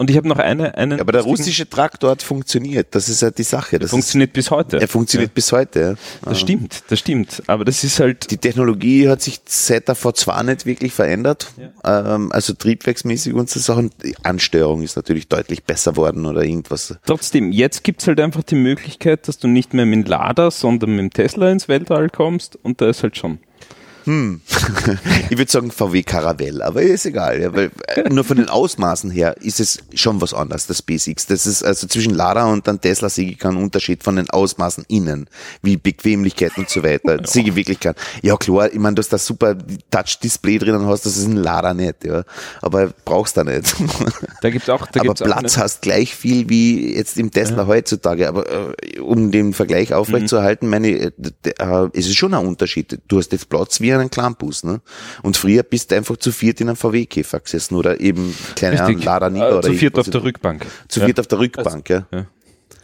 Und 0.00 0.10
ich 0.10 0.16
habe 0.16 0.28
noch 0.28 0.38
eine, 0.38 0.76
einen. 0.76 0.98
Ja, 0.98 1.02
aber 1.02 1.10
der 1.10 1.22
russische 1.22 1.68
Traktor 1.68 2.12
hat 2.12 2.22
funktioniert. 2.22 2.94
Das 2.94 3.08
ist 3.08 3.20
ja 3.20 3.32
die 3.32 3.42
Sache. 3.42 3.80
Das 3.80 3.90
funktioniert 3.90 4.32
bis 4.32 4.48
heute. 4.48 4.76
Ist, 4.76 4.82
er 4.82 4.88
funktioniert 4.88 5.34
bis 5.34 5.50
heute. 5.50 5.80
Ja. 5.80 5.94
Das 6.22 6.38
stimmt, 6.38 6.84
das 6.88 7.00
stimmt. 7.00 7.42
Aber 7.48 7.64
das 7.64 7.82
ist 7.82 7.98
halt, 7.98 8.30
Die 8.30 8.36
Technologie 8.38 9.08
hat 9.08 9.22
sich 9.22 9.40
seit 9.46 9.88
der 9.88 9.96
V2 9.96 10.44
nicht 10.44 10.66
wirklich 10.66 10.92
verändert. 10.92 11.52
Ähm, 11.84 12.30
also 12.30 12.54
triebwerksmäßig 12.54 13.34
und 13.34 13.50
so 13.50 13.58
Sachen. 13.58 13.90
Die 14.04 14.14
Ansteuerung 14.22 14.82
ist 14.82 14.94
natürlich 14.94 15.26
deutlich 15.26 15.64
besser 15.64 15.96
worden 15.96 16.26
oder 16.26 16.44
irgendwas. 16.44 16.94
trotzdem, 17.04 17.50
jetzt 17.50 17.82
gibt's 17.82 18.06
halt 18.06 18.20
einfach 18.20 18.44
die 18.44 18.54
Möglichkeit, 18.54 19.26
dass 19.26 19.38
du 19.38 19.48
nicht 19.48 19.74
mehr 19.74 19.84
mit 19.84 20.06
dem 20.06 20.10
Lader, 20.10 20.52
sondern 20.52 20.90
mit 20.90 21.00
dem 21.00 21.10
Tesla 21.10 21.50
ins 21.50 21.66
Weltall 21.66 22.08
kommst 22.08 22.56
und 22.62 22.80
da 22.80 22.88
ist 22.88 23.02
halt 23.02 23.16
schon. 23.16 23.38
Ich 25.30 25.36
würde 25.36 25.50
sagen 25.50 25.70
VW 25.70 26.02
Caravelle, 26.02 26.64
aber 26.64 26.82
ist 26.82 27.06
egal. 27.06 27.40
Ja, 27.40 27.54
weil 27.54 27.70
äh, 27.88 28.08
nur 28.08 28.24
von 28.24 28.36
den 28.36 28.48
Ausmaßen 28.48 29.10
her 29.10 29.36
ist 29.40 29.60
es 29.60 29.78
schon 29.94 30.20
was 30.20 30.34
anderes, 30.34 30.66
das 30.66 30.78
SpaceX. 30.78 31.26
Das 31.26 31.46
ist 31.46 31.62
also 31.62 31.86
zwischen 31.86 32.14
Lada 32.14 32.46
und 32.46 32.66
dann 32.66 32.80
Tesla 32.80 33.08
sehe 33.08 33.30
ich 33.30 33.38
keinen 33.38 33.56
Unterschied 33.56 34.02
von 34.02 34.16
den 34.16 34.30
Ausmaßen 34.30 34.84
innen, 34.88 35.28
wie 35.62 35.76
Bequemlichkeit 35.76 36.56
und 36.56 36.68
so 36.68 36.82
weiter. 36.82 37.18
Sehe 37.24 37.44
ich 37.44 37.54
wirklich 37.54 37.80
keinen. 37.80 37.96
Ja 38.22 38.36
klar, 38.36 38.72
ich 38.72 38.78
meine, 38.78 38.94
dass 38.94 39.08
da 39.08 39.18
super 39.18 39.56
Touch-Display 39.90 40.58
drinnen 40.58 40.86
hast, 40.86 41.06
das 41.06 41.16
ist 41.16 41.26
ein 41.26 41.36
Lada 41.36 41.74
nicht, 41.74 42.04
ja. 42.04 42.24
Aber 42.62 42.92
brauchst 43.04 43.36
du 43.36 43.44
nicht. 43.44 43.74
Da 44.40 44.50
gibt's 44.50 44.68
auch, 44.68 44.86
da 44.86 45.00
aber 45.00 45.14
gibt's 45.14 45.22
Platz 45.22 45.56
auch 45.56 45.62
hast 45.62 45.82
gleich 45.82 46.14
viel 46.14 46.48
wie 46.48 46.94
jetzt 46.94 47.18
im 47.18 47.30
Tesla 47.30 47.66
heutzutage. 47.66 48.28
Aber 48.28 48.46
äh, 48.50 49.00
um 49.00 49.30
den 49.30 49.52
Vergleich 49.52 49.92
aufrechtzuerhalten, 49.94 50.68
meine, 50.68 50.88
äh, 50.88 51.12
äh, 51.44 51.88
es 51.92 52.06
ist 52.06 52.16
schon 52.16 52.34
ein 52.34 52.46
Unterschied. 52.46 53.00
Du 53.08 53.18
hast 53.18 53.32
jetzt 53.32 53.48
Platz 53.48 53.80
wie 53.80 53.92
einen 53.92 54.10
Kleinbus, 54.60 54.64
ne? 54.64 54.80
Und 55.22 55.36
früher 55.36 55.62
bist 55.62 55.90
du 55.90 55.96
einfach 55.96 56.16
zu 56.16 56.32
viert 56.32 56.60
in 56.60 56.68
einem 56.68 56.76
VW-Käfer 56.76 57.40
gesessen 57.40 57.74
oder 57.76 58.00
eben 58.00 58.34
keine 58.56 58.82
Ahnung, 58.82 59.00
Lada 59.02 59.30
Niger 59.30 59.50
äh, 59.50 59.52
oder 59.52 59.62
zu 59.62 59.72
viert 59.74 59.98
auf 59.98 60.08
der 60.10 60.22
Rückbank. 60.22 60.66
Zu 60.88 61.00
viert 61.00 61.18
auf 61.20 61.26
der 61.26 61.38
Rückbank, 61.38 61.88
ja. 61.90 62.06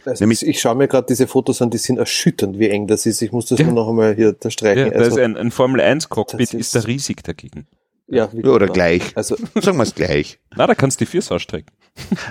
Also, 0.05 0.23
Nämlich- 0.23 0.45
ich 0.45 0.59
schaue 0.61 0.75
mir 0.75 0.87
gerade 0.87 1.07
diese 1.07 1.25
Fotos 1.27 1.61
an, 1.63 1.71
die 1.71 1.79
sind 1.79 1.97
erschütternd, 1.97 2.59
wie 2.59 2.69
eng 2.69 2.85
das 2.87 3.05
ist. 3.07 3.21
Ich 3.23 3.31
muss 3.31 3.47
das 3.47 3.57
Ja. 3.59 3.65
nur 3.65 3.73
noch 3.73 3.89
einmal 3.89 4.13
hier 4.15 4.33
da 4.33 4.47
Ja, 4.47 4.51
streichen. 4.51 4.91
ist 4.91 5.01
also, 5.01 5.19
ein, 5.19 5.35
ein 5.35 5.49
Formel 5.51 5.81
1 5.81 6.09
Cockpit, 6.09 6.41
das 6.41 6.53
ist 6.53 6.61
ist- 6.61 6.75
da 6.75 6.79
riesig 6.81 7.23
dagegen. 7.23 7.65
ja, 8.07 8.29
wie 8.31 8.41
Ja, 8.41 8.49
oder 8.49 8.65
klar. 8.67 8.73
gleich. 8.75 9.01
Also, 9.15 9.35
Sagen 9.59 9.77
wir 9.77 9.83
es 9.83 9.95
gleich. 9.95 10.37
Na, 10.55 10.67
da 10.67 10.75
kannst 10.75 11.01
du 11.01 11.05
die 11.05 11.09
Füße 11.11 11.33
ausstrecken. 11.33 11.71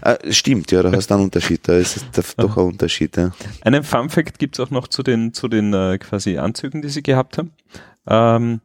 Äh, 0.03 0.31
stimmt, 0.33 0.71
ja, 0.71 0.83
da 0.85 0.93
hast 0.93 1.09
du 1.11 1.15
einen 1.15 1.25
Unterschied. 1.25 1.67
Da 1.67 1.77
ist 1.77 1.97
es 1.97 2.05
da- 2.13 2.43
doch 2.43 2.57
ein 2.59 2.65
Unterschied, 2.65 3.17
ja. 3.17 3.33
Einen 3.63 3.83
Fun 3.83 4.09
Fact 4.09 4.39
gibt's 4.39 4.61
auch 4.61 4.71
noch 4.71 4.87
zu 4.87 5.03
den, 5.03 5.33
zu 5.33 5.49
den 5.49 5.73
äh, 5.75 5.99
quasi 5.99 6.37
Anzügen, 6.39 6.81
die 6.83 6.91
sie 6.91 7.03
gehabt 7.03 7.39
haben. 7.39 7.51
Ähm, 8.07 8.61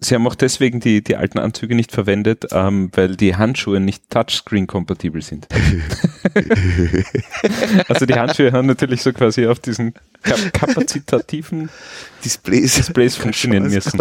sie 0.00 0.14
haben 0.14 0.26
auch 0.26 0.34
deswegen 0.34 0.80
die, 0.80 1.02
die 1.02 1.16
alten 1.16 1.38
Anzüge 1.38 1.74
nicht 1.74 1.92
verwendet, 1.92 2.46
ähm, 2.52 2.90
weil 2.94 3.16
die 3.16 3.36
Handschuhe 3.36 3.80
nicht 3.80 4.08
Touchscreen-kompatibel 4.10 5.22
sind. 5.22 5.48
also 7.88 8.06
die 8.06 8.14
Handschuhe 8.14 8.52
haben 8.52 8.66
natürlich 8.66 9.02
so 9.02 9.12
quasi 9.12 9.46
auf 9.46 9.60
diesen 9.60 9.94
kap 10.22 10.52
kapazitativen 10.52 11.68
Displays. 12.24 12.74
Displays 12.76 13.16
funktionieren 13.22 13.64
müssen. 13.64 14.00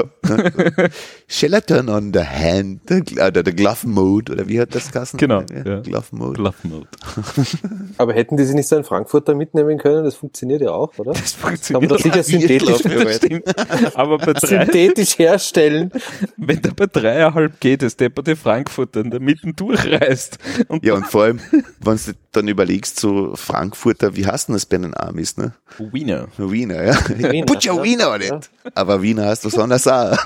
Shall 1.28 1.54
I 1.58 1.62
turn 1.62 1.90
on 1.90 2.12
the 2.14 2.22
hand, 2.24 2.82
oder 2.90 3.44
the 3.44 3.54
glove 3.54 3.88
mode, 3.88 4.32
oder 4.32 4.48
wie 4.48 4.60
hat 4.60 4.74
das 4.76 4.92
geheißen? 4.92 5.18
Genau, 5.18 5.44
Ja, 5.52 5.66
ja. 5.66 5.80
Glove 5.82 6.06
mode. 6.12 6.34
Glove 6.34 6.56
Mode. 6.64 6.88
aber 7.98 8.14
hätten 8.14 8.38
die 8.38 8.44
sie 8.46 8.54
nicht 8.56 8.68
so 8.68 8.76
in 8.78 8.84
Frankfurter 8.84 9.36
mitnehmen 9.36 9.78
können? 9.78 10.04
Das 10.04 10.16
funktioniert 10.16 10.62
ja 10.62 10.72
auch, 10.72 10.98
oder? 10.98 11.14
Das 11.14 11.36
Kann 11.40 11.52
man 11.52 11.58
funktioniert 11.58 11.92
das 11.92 12.02
sicher 12.02 12.24
synthetisch. 12.24 13.96
Aber 13.96 14.18
bei 14.18 14.34
drei, 14.34 14.66
synthetisch 14.66 15.18
herstellen. 15.18 15.92
wenn 16.38 16.62
der 16.62 16.72
bei 16.72 16.88
dreieinhalb 16.88 17.60
geht, 17.60 17.84
ist 17.84 18.00
der 18.00 18.10
bei 18.10 18.22
der 18.22 18.38
Frankfurter 18.38 19.02
in 19.02 19.12
der 19.12 19.20
Mitte 19.20 19.54
durchreist. 19.54 20.38
Und 20.68 20.86
Ja, 20.86 20.94
und 20.94 21.08
vor 21.08 21.24
allem, 21.24 21.40
wenn 21.80 21.98
du 21.98 22.14
dann 22.32 22.48
überlegst, 22.48 23.00
so 23.00 23.36
Frankfurter, 23.36 24.16
wie 24.16 24.26
heißt 24.26 24.48
denn 24.48 24.54
das 24.54 24.66
bei 24.66 24.78
den 24.78 24.96
Amis, 24.96 25.38
ne? 25.38 25.54
Wiener. 25.78 26.28
Wiener, 26.38 26.84
ja. 26.84 26.96
Wiener, 27.32 27.46
Put 27.46 27.66
your 27.68 27.78
ja. 27.78 27.84
Wiener 27.84 28.12
on 28.12 28.22
it. 28.22 28.50
Aber 28.74 29.02
Wiener 29.02 29.26
heißt 29.28 29.46
was 29.46 29.58
anderes 29.58 29.88
auch. 29.88 30.18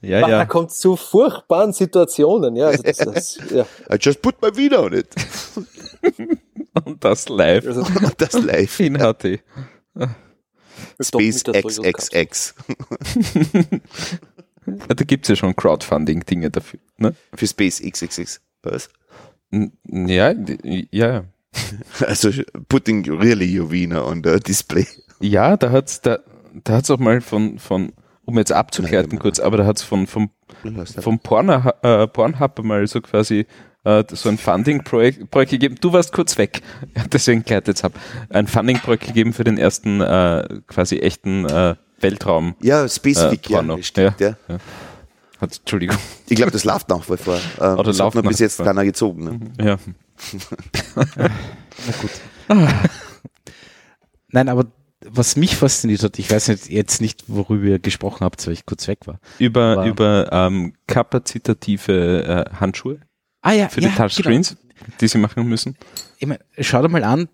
Ja, 0.00 0.20
Da 0.20 0.28
ja. 0.28 0.44
kommt 0.46 0.72
zu 0.72 0.96
furchtbaren 0.96 1.72
Situationen. 1.72 2.56
Ja, 2.56 2.68
also 2.68 2.82
das, 2.82 2.96
das, 2.98 3.38
ja. 3.50 3.62
I 3.92 3.96
just 4.00 4.22
put 4.22 4.40
my 4.40 4.54
Wiener 4.56 4.82
on 4.82 4.92
it. 4.92 5.08
Und 6.84 7.02
das 7.04 7.28
live 7.28 7.66
Also, 7.66 7.80
Und 7.80 8.14
das 8.18 8.32
live. 8.34 8.80
in 8.80 8.96
HD. 8.98 9.40
Space. 11.02 11.42
XXX. 11.42 12.54
Ja, 14.66 14.94
da 14.94 15.04
gibt's 15.04 15.28
ja 15.28 15.36
schon 15.36 15.56
Crowdfunding-Dinge 15.56 16.50
dafür. 16.50 16.78
Ne? 16.98 17.14
Für 17.34 17.46
Space 17.46 17.80
XXX. 17.80 18.40
Was? 18.62 18.90
Ja, 19.50 20.34
ja, 20.90 21.24
Also, 22.06 22.30
putting 22.68 23.08
really 23.10 23.58
your 23.58 23.70
Wiener 23.70 24.06
on 24.06 24.22
the 24.22 24.38
display. 24.40 24.86
ja, 25.20 25.56
da 25.56 25.70
hat's, 25.70 26.00
da, 26.02 26.18
da 26.64 26.74
hat's 26.74 26.90
auch 26.90 26.98
mal 26.98 27.20
von, 27.20 27.58
von, 27.58 27.92
um 28.24 28.36
jetzt 28.38 28.52
abzugleiten 28.52 29.12
Nein, 29.12 29.18
kurz, 29.18 29.40
aber 29.40 29.56
da 29.56 29.66
hat's 29.66 29.82
von, 29.82 30.06
vom, 30.06 30.30
vom 31.00 31.18
Pornhub, 31.20 31.74
äh, 31.84 32.06
Pornhub 32.06 32.62
mal 32.62 32.86
so 32.86 33.00
quasi 33.00 33.46
äh, 33.84 34.04
so 34.12 34.28
ein 34.28 34.36
Funding-Projekt 34.38 35.30
Projekt 35.30 35.50
gegeben. 35.52 35.76
Du 35.80 35.92
warst 35.92 36.12
kurz 36.12 36.36
weg, 36.36 36.60
deswegen 37.12 37.42
gleitet 37.44 37.68
jetzt 37.68 37.84
ab. 37.84 37.92
Ein 38.28 38.46
Funding-Projekt 38.46 39.06
gegeben 39.06 39.32
für 39.32 39.44
den 39.44 39.56
ersten 39.56 40.00
äh, 40.00 40.46
quasi 40.66 40.98
echten 40.98 41.46
äh, 41.46 41.74
Weltraum. 42.00 42.54
Ja, 42.62 42.86
Spacefik, 42.88 43.48
Äh, 43.48 43.52
ja, 43.52 43.58
Porno. 43.58 43.76
das 43.78 43.86
stimmt, 43.86 44.20
ja. 44.20 44.36
Hat, 45.40 45.58
Entschuldigung. 45.58 45.96
Ich 46.28 46.36
glaube, 46.36 46.50
das 46.52 46.64
läuft 46.64 46.88
nach 46.88 47.08
wie 47.08 47.16
vor. 47.16 47.38
Ähm, 47.60 47.74
Oder 47.74 47.84
das 47.84 48.00
hat 48.00 48.14
nach 48.14 48.22
bis 48.22 48.38
jetzt 48.40 48.56
vor. 48.56 48.64
keiner 48.66 48.84
gezogen. 48.84 49.24
Ne? 49.24 49.40
Ja. 49.64 49.76
Nein, 54.28 54.48
aber 54.48 54.66
was 55.06 55.36
mich 55.36 55.56
fasziniert 55.56 56.02
hat, 56.02 56.18
ich 56.18 56.30
weiß 56.30 56.48
nicht, 56.48 56.68
jetzt 56.68 57.00
nicht, 57.00 57.24
worüber 57.28 57.66
ihr 57.66 57.78
gesprochen 57.78 58.24
habt, 58.24 58.44
weil 58.46 58.52
ich 58.52 58.66
kurz 58.66 58.88
weg 58.88 59.06
war. 59.06 59.20
Über, 59.38 59.72
Aber- 59.78 59.86
über 59.86 60.28
ähm, 60.32 60.74
kapazitative 60.86 62.46
äh, 62.50 62.56
Handschuhe 62.56 63.00
Ah 63.40 63.52
ja, 63.52 63.68
für 63.68 63.80
ja, 63.80 63.88
die 63.90 63.94
Touchscreens, 63.94 64.56
die 65.00 65.08
sie 65.08 65.18
machen 65.18 65.46
müssen. 65.48 65.74
Genau. 65.74 65.84
Ich 66.18 66.26
mein, 66.26 66.38
schau 66.58 66.82
dir 66.82 66.88
mal 66.88 67.04
an, 67.04 67.28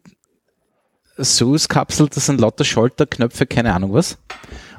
Soos-Kapsel, 1.16 2.08
das 2.08 2.26
sind 2.26 2.40
lauter 2.40 2.64
Schalter, 2.64 3.06
Knöpfe, 3.06 3.46
keine 3.46 3.72
Ahnung 3.74 3.92
was. 3.94 4.18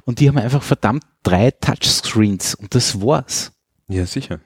Und 0.05 0.19
die 0.19 0.29
haben 0.29 0.37
einfach 0.37 0.63
verdammt 0.63 1.03
drei 1.23 1.51
Touchscreens 1.51 2.55
und 2.55 2.73
das 2.75 3.01
war's. 3.01 3.51
Ja, 3.87 4.05
sicher. 4.05 4.39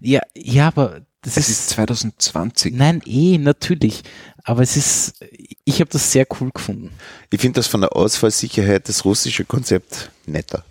Ja, 0.00 0.20
ja, 0.36 0.68
aber 0.68 1.00
das 1.22 1.36
Es 1.36 1.48
ist, 1.48 1.60
ist 1.60 1.68
2020. 1.70 2.74
nein, 2.74 3.02
eh, 3.04 3.38
natürlich. 3.38 4.02
Aber 4.44 4.62
es 4.62 4.76
ist, 4.76 5.24
ich 5.64 5.80
habe 5.80 5.90
das 5.90 6.12
sehr 6.12 6.26
cool 6.40 6.50
gefunden. 6.50 6.90
Ich 7.30 7.40
finde 7.40 7.58
das 7.58 7.66
von 7.66 7.80
der 7.80 7.94
Ausfallsicherheit 7.96 8.88
das 8.88 9.04
russische 9.04 9.44
Konzept 9.44 10.10
netter. 10.26 10.64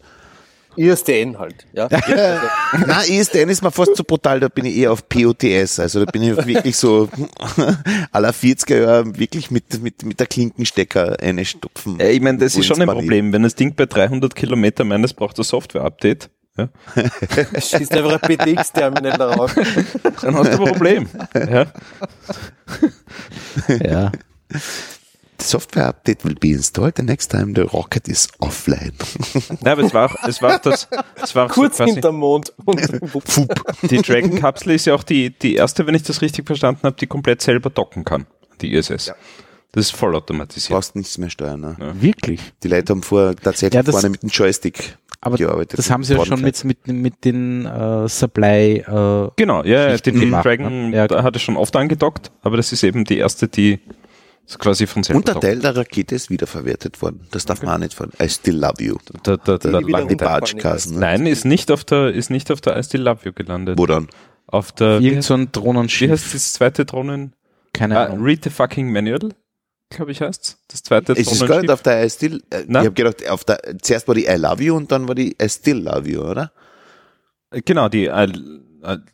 ISDN 0.78 1.40
halt. 1.40 1.66
Ja. 1.74 1.90
Na, 2.88 3.04
ISDN 3.04 3.50
ist 3.50 3.62
mir 3.64 3.72
fast 3.72 3.96
zu 3.96 4.04
brutal, 4.04 4.40
da 4.40 4.48
bin 4.48 4.66
ich 4.66 4.78
eher 4.78 4.92
auf 4.92 5.10
POTS. 5.10 5.80
Also 5.80 6.06
da 6.06 6.12
bin 6.12 6.24
ich 6.24 6.36
wirklich 6.38 6.78
so 6.78 7.10
aller 8.12 8.32
40er 8.32 8.82
Jahre 8.82 9.18
wirklich 9.18 9.52
mit, 9.52 9.82
mit, 9.82 10.04
mit 10.04 10.20
der 10.20 10.28
Klinkenstecker 10.28 11.18
eine 11.22 11.46
stopfen. 11.46 12.00
Äh, 12.00 12.12
ich 12.12 12.22
meine, 12.22 12.38
das 12.38 12.56
ist 12.56 12.66
schon 12.66 12.82
ein. 12.82 12.88
Problem. 12.88 13.34
Wenn 13.34 13.44
das 13.44 13.56
Ding 13.56 13.76
bei 13.76 13.86
300 13.86 14.34
Kilometer 14.36 14.84
meint, 14.84 15.04
es 15.04 15.14
braucht 15.14 15.38
ein 15.38 15.44
Software-Update, 15.44 16.30
ja, 16.58 16.70
Schießt 17.62 17.94
einfach 17.94 18.20
ein 18.22 18.38
PTX-Terminal 18.38 19.18
darauf. 19.18 19.54
dann 20.22 20.36
hast 20.36 20.54
du 20.54 20.64
ein 20.64 20.72
Problem. 20.72 21.10
ja. 21.36 21.68
Ja. 23.80 24.12
The 25.40 25.46
software 25.46 25.88
update 25.88 26.24
will 26.26 26.36
be 26.36 26.50
installed 26.50 26.96
the 26.98 27.04
next 27.04 27.30
time 27.30 27.54
the 27.56 27.62
rocket 27.62 28.08
is 28.08 28.28
offline. 28.40 28.94
Nein, 29.62 29.74
aber 29.74 29.84
es 29.84 29.94
war 29.94 30.12
auch, 30.12 30.16
es 30.28 30.42
war 30.42 30.56
auch 30.56 30.60
das, 30.62 30.88
es 31.22 31.36
war 31.36 31.46
auch 31.46 31.52
Kurz 31.52 31.78
so 31.78 31.84
hinterm 31.86 32.18
Mond. 32.18 32.54
Und 32.66 32.82
die 33.92 33.98
Dragon-Kapsel 34.02 34.72
ist 34.74 34.86
ja 34.86 34.96
auch 34.96 35.04
die, 35.04 35.30
die 35.30 35.56
erste, 35.56 35.86
wenn 35.86 35.94
ich 35.96 36.04
das 36.04 36.22
richtig 36.22 36.48
verstanden 36.48 36.82
habe, 36.84 36.96
die 37.00 37.06
komplett 37.08 37.42
selber 37.42 37.70
docken 37.70 38.04
kann, 38.04 38.26
die 38.62 38.74
ISS. 38.74 39.14
Das 39.74 39.86
ist 39.86 39.92
vollautomatisiert. 39.96 40.72
brauchst 40.72 40.96
nichts 40.96 41.18
mehr 41.20 41.30
steuern. 41.30 41.60
Ne? 41.62 41.76
Ja. 41.80 42.02
Wirklich? 42.02 42.42
Die 42.64 42.68
Leute 42.68 42.94
haben 42.94 43.04
vor 43.04 43.36
tatsächlich 43.36 43.76
Ja, 43.76 43.84
das- 43.84 43.94
vorne 43.94 44.10
mit 44.10 44.24
dem 44.24 44.30
Joystick 44.30 44.98
Aber 45.22 45.38
gearbeitet. 45.38 45.78
das 45.78 45.92
haben 45.92 46.04
sie 46.04 46.16
ja 46.16 46.26
schon 46.26 46.42
mit, 46.42 46.64
mit, 46.64 46.88
mit 46.88 47.26
den 47.26 47.66
äh, 47.68 48.08
Supply 48.10 48.78
äh, 48.80 49.30
Genau, 49.36 49.64
ja, 49.64 49.84
ja 49.84 49.90
Schichten 49.92 50.14
den 50.14 50.20
gemacht, 50.22 50.46
Dragon, 50.46 50.90
ne? 50.90 50.96
Ja, 50.98 51.08
da 51.08 51.22
hat 51.22 51.36
er 51.36 51.40
schon 51.40 51.58
oft 51.58 51.76
angedockt, 51.76 52.32
aber 52.42 52.58
das 52.58 52.72
ist 52.74 52.82
eben 52.82 53.04
die 53.04 53.18
erste, 53.18 53.48
die 53.48 53.80
ist 54.48 54.60
quasi 54.60 54.88
von 54.88 55.04
selber 55.04 55.18
Und 55.18 55.28
der. 55.28 55.40
Teil 55.40 55.60
der 55.60 55.76
Rakete 55.76 56.16
ist 56.16 56.30
wiederverwertet 56.30 57.02
worden. 57.02 57.28
Das 57.32 57.46
darf 57.46 57.62
man 57.62 57.76
auch 57.76 57.80
nicht 57.80 57.94
von. 57.94 58.12
I 58.22 58.30
still 58.30 58.56
love 58.58 58.82
you. 58.82 58.96
Wieder 58.96 59.38
lange 59.64 59.86
runtergefallen 59.86 60.18
Batschkassen. 60.18 60.94
Ne? 60.96 61.00
Nein, 61.02 61.26
ist 61.28 61.46
nicht 61.46 61.70
auf 61.72 61.84
der, 61.84 62.14
ist 62.14 62.30
nicht 62.30 62.50
auf 62.52 62.62
der 62.62 62.78
I 62.78 62.84
Still 62.84 63.02
Love 63.02 63.20
You 63.26 63.34
gelandet. 63.34 63.78
Wo 63.78 63.86
dann? 63.86 64.08
Auf 64.48 64.72
der, 64.72 65.00
wie 65.02 65.06
irgend 65.08 65.18
heißt, 65.18 65.28
so 65.28 65.34
ein 65.34 65.42
wie 65.48 65.52
Drohnenschiff. 65.52 66.12
heißt 66.12 66.34
das 66.34 66.54
zweite 66.54 66.86
Drohnen? 66.86 67.34
Keine 67.74 68.00
Ah, 68.00 68.06
Ahnung. 68.06 68.24
Read 68.24 68.44
the 68.46 68.50
fucking 68.50 68.90
Manual, 68.92 69.34
glaube 69.90 70.12
ich 70.14 70.22
heißt's. 70.22 70.64
Das 70.70 70.82
zweite 70.84 71.12
Es 71.14 71.30
ist 71.30 71.46
gar 71.46 71.60
nicht 71.62 71.70
auf 71.70 71.82
der 71.84 72.06
I 72.06 72.10
still, 72.10 72.42
äh, 72.50 72.64
ich 72.68 72.76
habe 72.76 72.92
gedacht, 72.92 73.30
auf 73.30 73.44
der, 73.44 73.60
zuerst 73.82 74.08
war 74.08 74.16
die 74.16 74.26
I 74.28 74.36
love 74.38 74.64
you 74.64 74.76
und 74.76 74.92
dann 74.92 75.08
war 75.10 75.16
die 75.16 75.36
I 75.42 75.50
still 75.50 75.80
love 75.84 76.08
you, 76.10 76.22
oder? 76.22 76.52
Genau, 77.52 77.90
die 77.90 78.06
I, 78.06 78.10
Das 78.28 78.40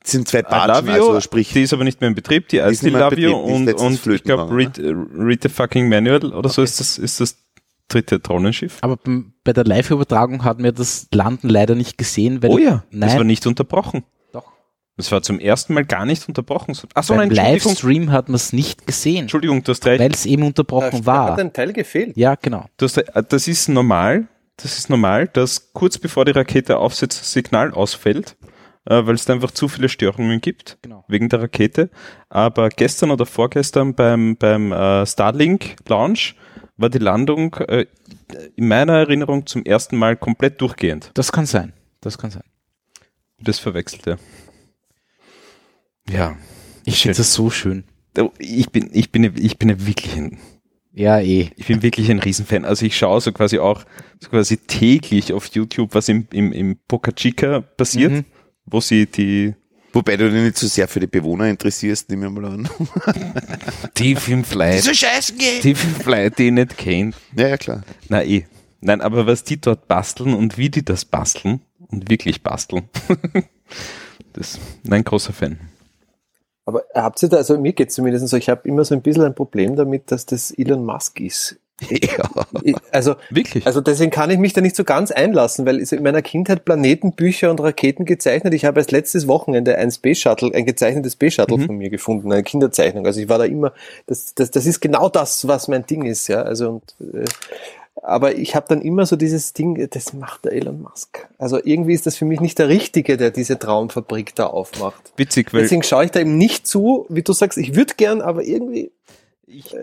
sind 0.03 0.27
zwei 0.27 0.41
Love 0.41 0.87
You, 0.87 0.91
also 1.07 1.21
sprich, 1.21 1.51
die 1.51 1.63
ist 1.63 1.73
aber 1.73 1.83
nicht 1.83 2.01
mehr 2.01 2.07
in 2.09 2.15
Betrieb, 2.15 2.47
die 2.49 2.57
ist 2.57 2.83
die 2.83 2.89
ist 2.89 3.33
und, 3.33 3.73
und 3.73 4.07
ich 4.07 4.23
glaube 4.23 4.55
Read, 4.55 4.77
äh, 4.77 4.93
Read 5.17 5.41
the 5.43 5.49
fucking 5.49 5.89
Manual 5.89 6.33
oder 6.33 6.49
so 6.49 6.61
ist 6.61 6.79
das, 6.79 6.97
ist 6.97 7.19
das 7.19 7.37
dritte 7.87 8.19
Drohnenschiff. 8.19 8.77
Aber 8.81 8.97
bei 9.43 9.53
der 9.53 9.65
Live-Übertragung 9.65 10.43
hat 10.43 10.59
mir 10.59 10.71
das 10.71 11.07
Landen 11.13 11.49
leider 11.49 11.75
nicht 11.75 11.97
gesehen, 11.97 12.41
weil 12.43 12.51
Oh 12.51 12.57
ja, 12.57 12.83
nein, 12.91 13.09
das 13.09 13.17
war 13.17 13.23
nicht 13.23 13.45
unterbrochen. 13.47 14.03
Doch. 14.31 14.51
Das 14.97 15.11
war 15.11 15.21
zum 15.21 15.39
ersten 15.39 15.73
Mal 15.73 15.85
gar 15.85 16.05
nicht 16.05 16.27
unterbrochen. 16.27 16.75
Achso, 16.93 17.15
beim 17.15 17.29
nein, 17.29 17.35
Livestream 17.35 18.11
hat 18.11 18.29
man 18.29 18.35
es 18.35 18.53
nicht 18.53 18.85
gesehen, 18.87 19.21
Entschuldigung, 19.23 19.63
du 19.63 19.71
hast 19.71 19.85
recht. 19.85 19.99
weil 20.01 20.11
es 20.11 20.25
eben 20.25 20.41
Da 20.43 20.47
unterbrochen 20.47 20.93
hat 20.99 21.05
war. 21.05 21.37
ein 21.37 21.51
Teil 21.53 21.73
gefehlt. 21.73 22.15
Ja, 22.15 22.35
genau. 22.35 22.65
Du 22.77 22.85
hast, 22.85 23.03
das 23.29 23.47
ist 23.47 23.69
normal, 23.69 24.27
das 24.57 24.77
ist 24.77 24.89
normal, 24.89 25.27
dass 25.27 25.73
kurz 25.73 25.97
bevor 25.97 26.25
die 26.25 26.31
Rakete 26.31 26.77
aufsetzt, 26.77 27.21
das 27.21 27.31
Signal 27.33 27.71
ausfällt, 27.71 28.35
äh, 28.85 29.05
weil 29.05 29.15
es 29.15 29.25
da 29.25 29.33
einfach 29.33 29.51
zu 29.51 29.67
viele 29.67 29.89
Störungen 29.89 30.41
gibt, 30.41 30.77
Genau. 30.81 31.03
wegen 31.07 31.29
der 31.29 31.41
Rakete. 31.41 31.89
Aber 32.29 32.69
gestern 32.69 33.11
oder 33.11 33.25
vorgestern 33.25 33.95
beim, 33.95 34.35
beim 34.37 34.71
äh, 34.71 35.05
Starlink 35.05 35.75
Launch 35.87 36.35
war 36.77 36.89
die 36.89 36.97
Landung 36.99 37.53
äh, 37.55 37.85
in 38.55 38.67
meiner 38.67 38.93
Erinnerung 38.93 39.45
zum 39.45 39.63
ersten 39.63 39.97
Mal 39.97 40.15
komplett 40.17 40.59
durchgehend. 40.61 41.11
Das 41.13 41.31
kann 41.31 41.45
sein. 41.45 41.73
Das 42.01 42.17
kann 42.17 42.31
sein. 42.31 42.43
Das 43.39 43.59
verwechselte. 43.59 44.17
Ja. 46.09 46.35
Ich 46.85 47.01
finde 47.01 47.17
das 47.17 47.33
so 47.33 47.49
schön. 47.49 47.85
Ich 48.39 48.69
bin, 48.71 48.89
ich 48.93 49.11
bin, 49.11 49.23
ich 49.37 49.57
bin 49.57 49.85
wirklich 49.87 50.15
ein, 50.15 50.37
Ja, 50.91 51.19
eh. 51.19 51.49
ich 51.55 51.67
bin 51.67 51.81
wirklich 51.81 52.11
ein 52.11 52.19
Riesenfan. 52.19 52.65
Also 52.65 52.85
ich 52.85 52.97
schaue 52.97 53.21
so 53.21 53.31
quasi 53.31 53.57
auch 53.59 53.83
so 54.19 54.29
quasi 54.29 54.57
täglich 54.57 55.33
auf 55.33 55.47
YouTube, 55.47 55.95
was 55.95 56.09
im, 56.09 56.27
im, 56.31 56.51
im 56.51 56.77
Boca 56.87 57.11
Chica 57.11 57.61
passiert, 57.61 58.11
Mhm. 58.11 58.25
Wo 58.65 58.79
sie 58.79 59.05
die 59.05 59.55
wobei 59.93 60.17
du 60.17 60.29
dich 60.29 60.41
nicht 60.41 60.57
so 60.57 60.67
sehr 60.67 60.87
für 60.87 60.99
die 60.99 61.07
Bewohner 61.07 61.47
interessierst, 61.47 62.09
nehme 62.09 62.27
ich 62.27 62.31
mal 62.31 62.45
an. 62.45 62.69
tief 63.93 64.27
im 64.27 64.43
Flight, 64.43 64.83
so 64.83 64.93
scheißen 64.93 65.37
geht. 65.37 65.61
tief 65.61 65.83
im 65.83 65.95
Flight, 65.95 66.39
die 66.39 66.47
ich 66.47 66.51
nicht 66.51 66.77
kennt. 66.77 67.15
Ja, 67.35 67.47
ja, 67.47 67.57
klar. 67.57 67.83
Na 68.09 68.23
eh. 68.23 68.45
Nein, 68.81 68.99
aber 68.99 69.25
was 69.27 69.43
die 69.43 69.61
dort 69.61 69.87
basteln 69.87 70.33
und 70.33 70.57
wie 70.57 70.69
die 70.69 70.83
das 70.83 71.05
basteln 71.05 71.61
und 71.87 72.09
wirklich 72.09 72.43
basteln, 72.43 72.89
das, 74.33 74.59
nein, 74.83 75.05
großer 75.05 75.31
Fan. 75.31 75.57
Aber 76.65 76.83
habt 76.93 77.21
ihr 77.23 77.29
da, 77.29 77.37
also 77.37 77.57
mir 77.57 77.73
geht's 77.73 77.95
zumindest 77.95 78.27
so, 78.27 78.35
ich 78.35 78.49
habe 78.49 78.67
immer 78.67 78.83
so 78.83 78.93
ein 78.93 79.01
bisschen 79.01 79.23
ein 79.23 79.35
Problem 79.35 79.75
damit, 79.75 80.11
dass 80.11 80.25
das 80.25 80.51
Elon 80.51 80.85
Musk 80.85 81.19
ist. 81.21 81.57
Ja. 81.89 82.29
Also, 82.91 83.15
Wirklich? 83.29 83.65
also 83.65 83.81
deswegen 83.81 84.11
kann 84.11 84.29
ich 84.29 84.37
mich 84.37 84.53
da 84.53 84.61
nicht 84.61 84.75
so 84.75 84.83
ganz 84.83 85.11
einlassen, 85.11 85.65
weil 85.65 85.79
in 85.79 86.03
meiner 86.03 86.21
Kindheit 86.21 86.65
Planetenbücher 86.65 87.49
und 87.49 87.59
Raketen 87.59 88.05
gezeichnet. 88.05 88.53
Ich 88.53 88.65
habe 88.65 88.79
erst 88.79 88.91
letztes 88.91 89.27
Wochenende 89.27 89.77
ein 89.77 89.91
Space 89.91 90.19
Shuttle, 90.19 90.53
ein 90.53 90.65
gezeichnetes 90.65 91.13
Space 91.13 91.33
Shuttle 91.33 91.57
Mhm. 91.57 91.65
von 91.65 91.77
mir 91.77 91.89
gefunden, 91.89 92.31
eine 92.31 92.43
Kinderzeichnung. 92.43 93.05
Also 93.05 93.19
ich 93.19 93.27
war 93.29 93.37
da 93.39 93.45
immer, 93.45 93.73
das, 94.07 94.33
das, 94.35 94.51
das 94.51 94.65
ist 94.65 94.79
genau 94.79 95.09
das, 95.09 95.47
was 95.47 95.67
mein 95.67 95.85
Ding 95.85 96.05
ist, 96.05 96.27
ja. 96.27 96.43
Also 96.43 96.81
und 96.99 97.15
äh, 97.15 97.25
aber 98.01 98.35
ich 98.35 98.55
habe 98.55 98.65
dann 98.69 98.81
immer 98.81 99.05
so 99.05 99.15
dieses 99.15 99.53
Ding, 99.53 99.87
das 99.91 100.13
macht 100.13 100.45
der 100.45 100.53
Elon 100.53 100.81
Musk. 100.81 101.27
Also 101.37 101.59
irgendwie 101.63 101.93
ist 101.93 102.05
das 102.05 102.17
für 102.17 102.25
mich 102.25 102.41
nicht 102.41 102.57
der 102.59 102.67
Richtige, 102.67 103.17
der 103.17 103.31
diese 103.31 103.57
Traumfabrik 103.59 104.35
da 104.35 104.47
aufmacht. 104.47 105.13
Witzig, 105.15 105.53
weil 105.53 105.61
Deswegen 105.61 105.83
schaue 105.83 106.05
ich 106.05 106.11
da 106.11 106.19
eben 106.19 106.37
nicht 106.37 106.67
zu, 106.67 107.05
wie 107.09 107.21
du 107.21 107.33
sagst, 107.33 107.57
ich 107.57 107.75
würde 107.75 107.93
gern, 107.95 108.21
aber 108.21 108.43
irgendwie 108.43 108.91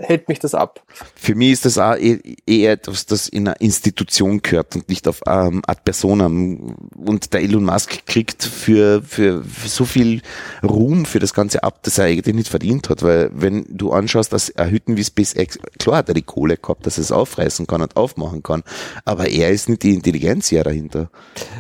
hält 0.03 0.29
mich 0.29 0.39
das 0.39 0.55
ab. 0.55 0.83
Für 1.14 1.35
mich 1.35 1.53
ist 1.53 1.64
das 1.64 1.79
auch 1.79 1.97
eh- 1.97 2.37
eher 2.47 2.73
etwas, 2.73 3.07
das 3.07 3.29
in 3.29 3.47
einer 3.49 3.61
Institution 3.61 4.43
gehört 4.43 4.75
und 4.77 4.89
nicht 4.89 5.07
auf 5.09 5.21
ähm, 5.27 5.62
ad 5.66 5.81
personam. 5.85 6.75
Und 6.97 7.33
der 7.33 7.43
Elon 7.43 7.64
Musk 7.64 8.07
kriegt 8.07 8.43
für, 8.45 9.03
für, 9.03 9.45
für 9.45 9.68
so 9.68 9.85
viel 9.85 10.23
Ruhm 10.62 11.05
für 11.05 11.18
das 11.18 11.35
Ganze 11.35 11.62
ab, 11.62 11.81
das 11.83 11.99
er 11.99 12.07
eigentlich 12.07 12.35
nicht 12.35 12.49
verdient 12.49 12.89
hat. 12.89 13.03
Weil 13.03 13.31
wenn 13.33 13.66
du 13.68 13.93
anschaust, 13.93 14.33
dass 14.33 14.49
er 14.49 14.71
Hütten 14.71 14.97
wie 14.97 15.05
SpaceX, 15.05 15.59
klar 15.79 15.99
hat 15.99 16.09
er 16.09 16.14
die 16.14 16.23
Kohle 16.23 16.57
gehabt, 16.57 16.87
dass 16.87 16.99
er 16.99 17.03
es 17.03 17.12
aufreißen 17.12 17.66
kann 17.66 17.83
und 17.83 17.97
aufmachen 17.97 18.43
kann, 18.43 18.62
aber 19.05 19.29
er 19.29 19.51
ist 19.51 19.68
nicht 19.68 19.83
die 19.83 19.95
Intelligenz 19.95 20.51
ja 20.51 20.62
dahinter. 20.62 21.11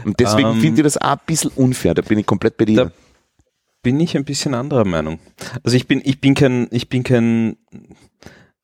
Und 0.04 0.18
deswegen 0.20 0.50
Ähm, 0.50 0.60
finde 0.60 0.80
ich 0.80 0.84
das 0.84 0.96
auch 0.96 1.10
ein 1.12 1.18
bisschen 1.26 1.50
unfair, 1.56 1.94
da 1.94 2.02
bin 2.02 2.18
ich 2.18 2.26
komplett 2.26 2.56
bei 2.56 2.64
dir. 2.64 2.92
Bin 3.82 3.98
ich 4.00 4.16
ein 4.16 4.24
bisschen 4.24 4.54
anderer 4.54 4.84
Meinung. 4.84 5.18
Also 5.62 5.76
ich 5.76 5.86
bin, 5.86 6.02
ich 6.04 6.20
bin 6.20 6.34
kein, 6.34 6.68
ich 6.70 6.88
bin 6.88 7.02
kein, 7.02 7.56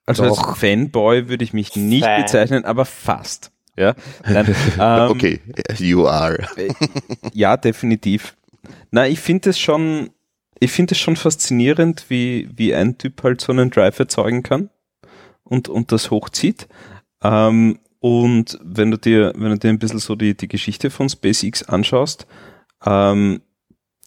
also 0.05 0.25
Doch. 0.25 0.49
als 0.49 0.59
Fanboy 0.59 1.29
würde 1.29 1.45
ich 1.45 1.53
mich 1.53 1.75
nicht 1.75 2.05
Fan. 2.05 2.23
bezeichnen, 2.23 2.65
aber 2.65 2.85
fast. 2.85 3.51
Ja, 3.79 3.95
Nein, 4.27 4.55
ähm, 4.81 5.11
okay, 5.11 5.41
you 5.79 6.07
are. 6.07 6.39
äh, 6.57 6.73
ja, 7.35 7.57
definitiv. 7.57 8.35
Na, 8.91 9.07
ich 9.07 9.21
finde 9.21 9.51
es 9.51 9.59
schon, 9.59 10.11
ich 10.59 10.73
finde 10.73 10.95
es 10.95 10.99
schon 10.99 11.17
faszinierend, 11.17 12.07
wie, 12.09 12.49
wie 12.55 12.75
ein 12.75 12.97
Typ 12.97 13.23
halt 13.23 13.41
so 13.41 13.53
einen 13.53 13.71
Drive 13.71 13.99
erzeugen 13.99 14.43
kann 14.43 14.71
und, 15.45 15.69
und 15.69 15.93
das 15.93 16.11
hochzieht. 16.11 16.69
Ähm, 17.23 17.79
und 18.01 18.59
wenn 18.63 18.91
du 18.91 18.99
dir, 18.99 19.33
wenn 19.37 19.51
du 19.51 19.59
dir 19.59 19.71
ein 19.71 19.79
bisschen 19.79 19.99
so 19.99 20.15
die, 20.15 20.37
die 20.37 20.49
Geschichte 20.49 20.91
von 20.91 21.09
SpaceX 21.09 21.63
anschaust, 21.63 22.27
ähm, 22.85 23.43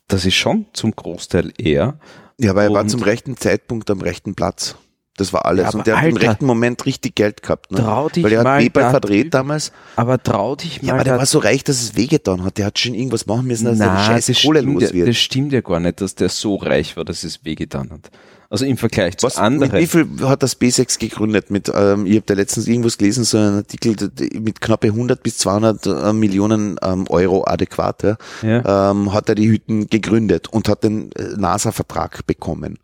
das 0.09 0.25
ist 0.25 0.35
schon 0.35 0.65
zum 0.73 0.91
Großteil 0.95 1.53
er. 1.57 1.99
Ja, 2.37 2.51
aber 2.51 2.63
er 2.63 2.73
war 2.73 2.87
zum 2.87 3.01
rechten 3.03 3.37
Zeitpunkt 3.37 3.89
am 3.89 4.01
rechten 4.01 4.35
Platz. 4.35 4.75
Das 5.17 5.33
war 5.33 5.45
alles. 5.45 5.73
Ja, 5.73 5.77
und 5.77 5.85
der 5.85 5.97
hat 5.97 6.07
im 6.07 6.15
Alter, 6.15 6.29
rechten 6.29 6.45
Moment 6.45 6.85
richtig 6.85 7.15
Geld 7.15 7.41
gehabt. 7.41 7.71
Ne? 7.71 7.79
trau 7.79 8.07
dich 8.07 8.23
Weil 8.23 8.31
er 8.31 8.39
hat 8.39 8.45
mal 8.45 8.69
da 8.69 8.89
verdreht 8.91 9.33
damals. 9.33 9.73
Aber 9.97 10.21
trau 10.23 10.55
dich 10.55 10.81
mal. 10.81 10.87
Ja, 10.87 10.93
aber 10.93 11.03
der 11.03 11.17
war 11.17 11.25
so 11.25 11.39
reich, 11.39 11.63
dass 11.65 11.81
es 11.81 11.97
wehgetan 11.97 12.43
hat. 12.45 12.57
Der 12.57 12.67
hat 12.67 12.79
schon 12.79 12.93
irgendwas 12.93 13.25
machen 13.25 13.45
müssen, 13.45 13.65
dass 13.65 13.81
er 13.81 13.89
die 13.89 13.93
Nein, 13.95 14.05
scheiß 14.05 14.27
das 14.27 14.41
Kohle 14.41 14.61
stimmt, 14.61 14.81
los 14.81 14.93
wird. 14.93 15.09
das 15.09 15.17
stimmt 15.17 15.51
ja 15.51 15.59
gar 15.59 15.81
nicht, 15.81 15.99
dass 15.99 16.15
der 16.15 16.29
so 16.29 16.55
reich 16.55 16.95
war, 16.95 17.03
dass 17.03 17.25
es 17.25 17.43
wehgetan 17.43 17.89
hat. 17.91 18.09
Also 18.51 18.65
im 18.65 18.77
Vergleich 18.77 19.15
zu 19.17 19.27
Was, 19.27 19.35
mit 19.35 19.43
anderen. 19.43 19.79
wie 19.79 19.85
viel 19.85 20.07
hat 20.23 20.41
das 20.41 20.53
SpaceX 20.53 20.97
gegründet? 20.97 21.51
Mit, 21.51 21.71
ähm, 21.73 22.07
ich 22.07 22.15
habe 22.15 22.23
da 22.25 22.33
letztens 22.33 22.67
irgendwas 22.67 22.97
gelesen, 22.97 23.23
so 23.23 23.37
ein 23.37 23.53
Artikel 23.57 23.95
mit 24.41 24.59
knappe 24.59 24.87
100 24.87 25.21
bis 25.21 25.37
200 25.37 25.85
äh, 25.85 26.13
Millionen 26.13 26.77
ähm, 26.81 27.05
Euro 27.09 27.45
adäquat, 27.47 28.01
ja, 28.03 28.17
Ja. 28.41 28.91
ähm, 28.91 29.13
hat 29.13 29.29
er 29.29 29.35
die 29.35 29.49
Hütten 29.49 29.87
gegründet 29.87 30.47
und 30.47 30.67
hat 30.67 30.83
den 30.83 31.11
äh, 31.11 31.35
NASA-Vertrag 31.37 32.25
bekommen. 32.25 32.79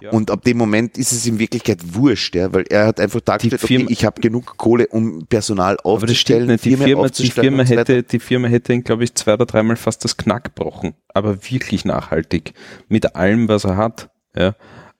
Ja. 0.00 0.10
Und 0.10 0.30
ab 0.30 0.42
dem 0.44 0.58
Moment 0.58 0.98
ist 0.98 1.12
es 1.12 1.24
in 1.24 1.38
Wirklichkeit 1.38 1.78
wurscht, 1.94 2.34
ja, 2.34 2.52
weil 2.52 2.64
er 2.68 2.86
hat 2.88 2.98
einfach 3.00 3.20
dargestellt, 3.20 3.60
Firma- 3.62 3.84
okay, 3.84 3.92
ich 3.92 4.04
habe 4.04 4.20
genug 4.20 4.56
Kohle, 4.58 4.88
um 4.88 5.24
Personal 5.26 5.78
Aber 5.84 6.06
das 6.06 6.16
stimmt 6.16 6.42
aufzustellen, 6.42 6.46
nicht. 6.48 6.64
Die 6.64 6.70
Firma, 6.76 6.84
die 6.84 6.94
aufzustellen 6.96 7.48
Firma 7.56 7.62
hätte, 7.62 8.02
die 8.02 8.18
Firma 8.18 8.48
hätte 8.48 8.72
ihn, 8.74 8.82
glaube 8.84 9.04
ich, 9.04 9.14
zwei 9.14 9.34
oder 9.34 9.46
dreimal 9.46 9.76
fast 9.76 10.04
das 10.04 10.16
Knack 10.16 10.44
gebrochen. 10.54 10.94
Aber 11.14 11.36
wirklich 11.48 11.84
nachhaltig. 11.84 12.52
Mit 12.88 13.14
allem, 13.16 13.48
was 13.48 13.64
er 13.64 13.76
hat. 13.76 14.10
Ja. 14.36 14.54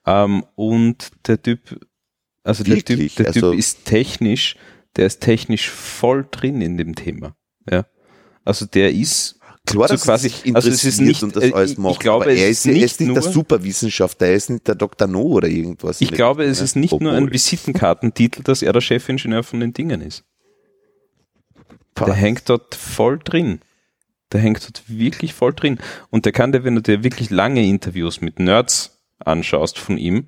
Ähm, 0.07 0.45
und 0.55 1.11
der 1.27 1.43
Typ, 1.43 1.85
also 2.45 2.63
der? 2.65 2.85
Typ, 2.85 3.15
der 3.17 3.27
Also- 3.29 3.51
Typ 3.51 3.59
ist 3.59 3.85
technisch, 3.85 4.57
der 4.97 5.07
ist 5.07 5.21
technisch 5.21 5.69
voll 5.71 6.27
drin 6.31 6.61
in 6.61 6.77
dem 6.79 6.95
Thema. 6.95 7.37
Ja. 7.71 7.87
Also 8.45 8.67
der 8.67 8.93
ist 8.93 9.39
Klar, 9.67 9.89
so 9.89 9.97
quasi- 9.97 10.31
also 10.55 10.69
es 10.71 10.85
ist 10.85 11.01
nicht- 11.01 11.25
und 11.25 11.35
das 11.35 11.43
äh, 11.43 11.53
alles 11.53 11.77
macht. 11.77 11.95
ich 11.95 11.99
glaube, 11.99 12.27
er 12.27 12.49
ist 12.49 12.65
ist, 12.65 12.67
er 12.67 12.73
ist 12.73 13.01
nicht 13.01 13.01
nicht 13.01 13.17
der 13.17 13.23
nur- 13.25 13.33
Superwissenschaftler, 13.33 14.29
er 14.29 14.35
ist 14.35 14.49
nicht 14.51 14.69
der 14.69 14.77
Dr. 14.77 15.09
No 15.09 15.23
oder 15.23 15.49
irgendwas. 15.49 16.01
Ich 16.01 16.13
glaube, 16.13 16.45
es 16.45 16.61
ist 16.61 16.77
nicht 16.77 16.93
nur 17.01 17.11
ein 17.11 17.25
obwohl. 17.25 17.33
Visitenkartentitel, 17.33 18.45
dass 18.45 18.63
er 18.63 18.73
der 18.73 18.81
Chefingenieur 18.81 19.43
von 19.43 19.59
den 19.59 19.73
Dingen 19.73 20.01
ist. 20.03 20.23
Der 21.99 22.15
hängt 22.15 22.49
dort 22.49 22.75
voll 22.75 23.19
drin. 23.19 23.61
Der 24.33 24.41
hängt 24.41 24.63
dort 24.65 24.83
wirklich 24.89 25.35
voll 25.35 25.53
drin. 25.55 25.79
Und 26.11 26.25
der 26.27 26.33
kann 26.33 26.53
dir, 26.53 26.63
wenn 26.63 26.75
du 26.77 26.83
dir 26.83 27.03
wirklich 27.03 27.31
lange 27.31 27.65
Interviews 27.67 28.21
mit 28.21 28.39
Nerds 28.39 28.96
anschaust 29.19 29.79
von 29.79 29.99
ihm, 29.99 30.27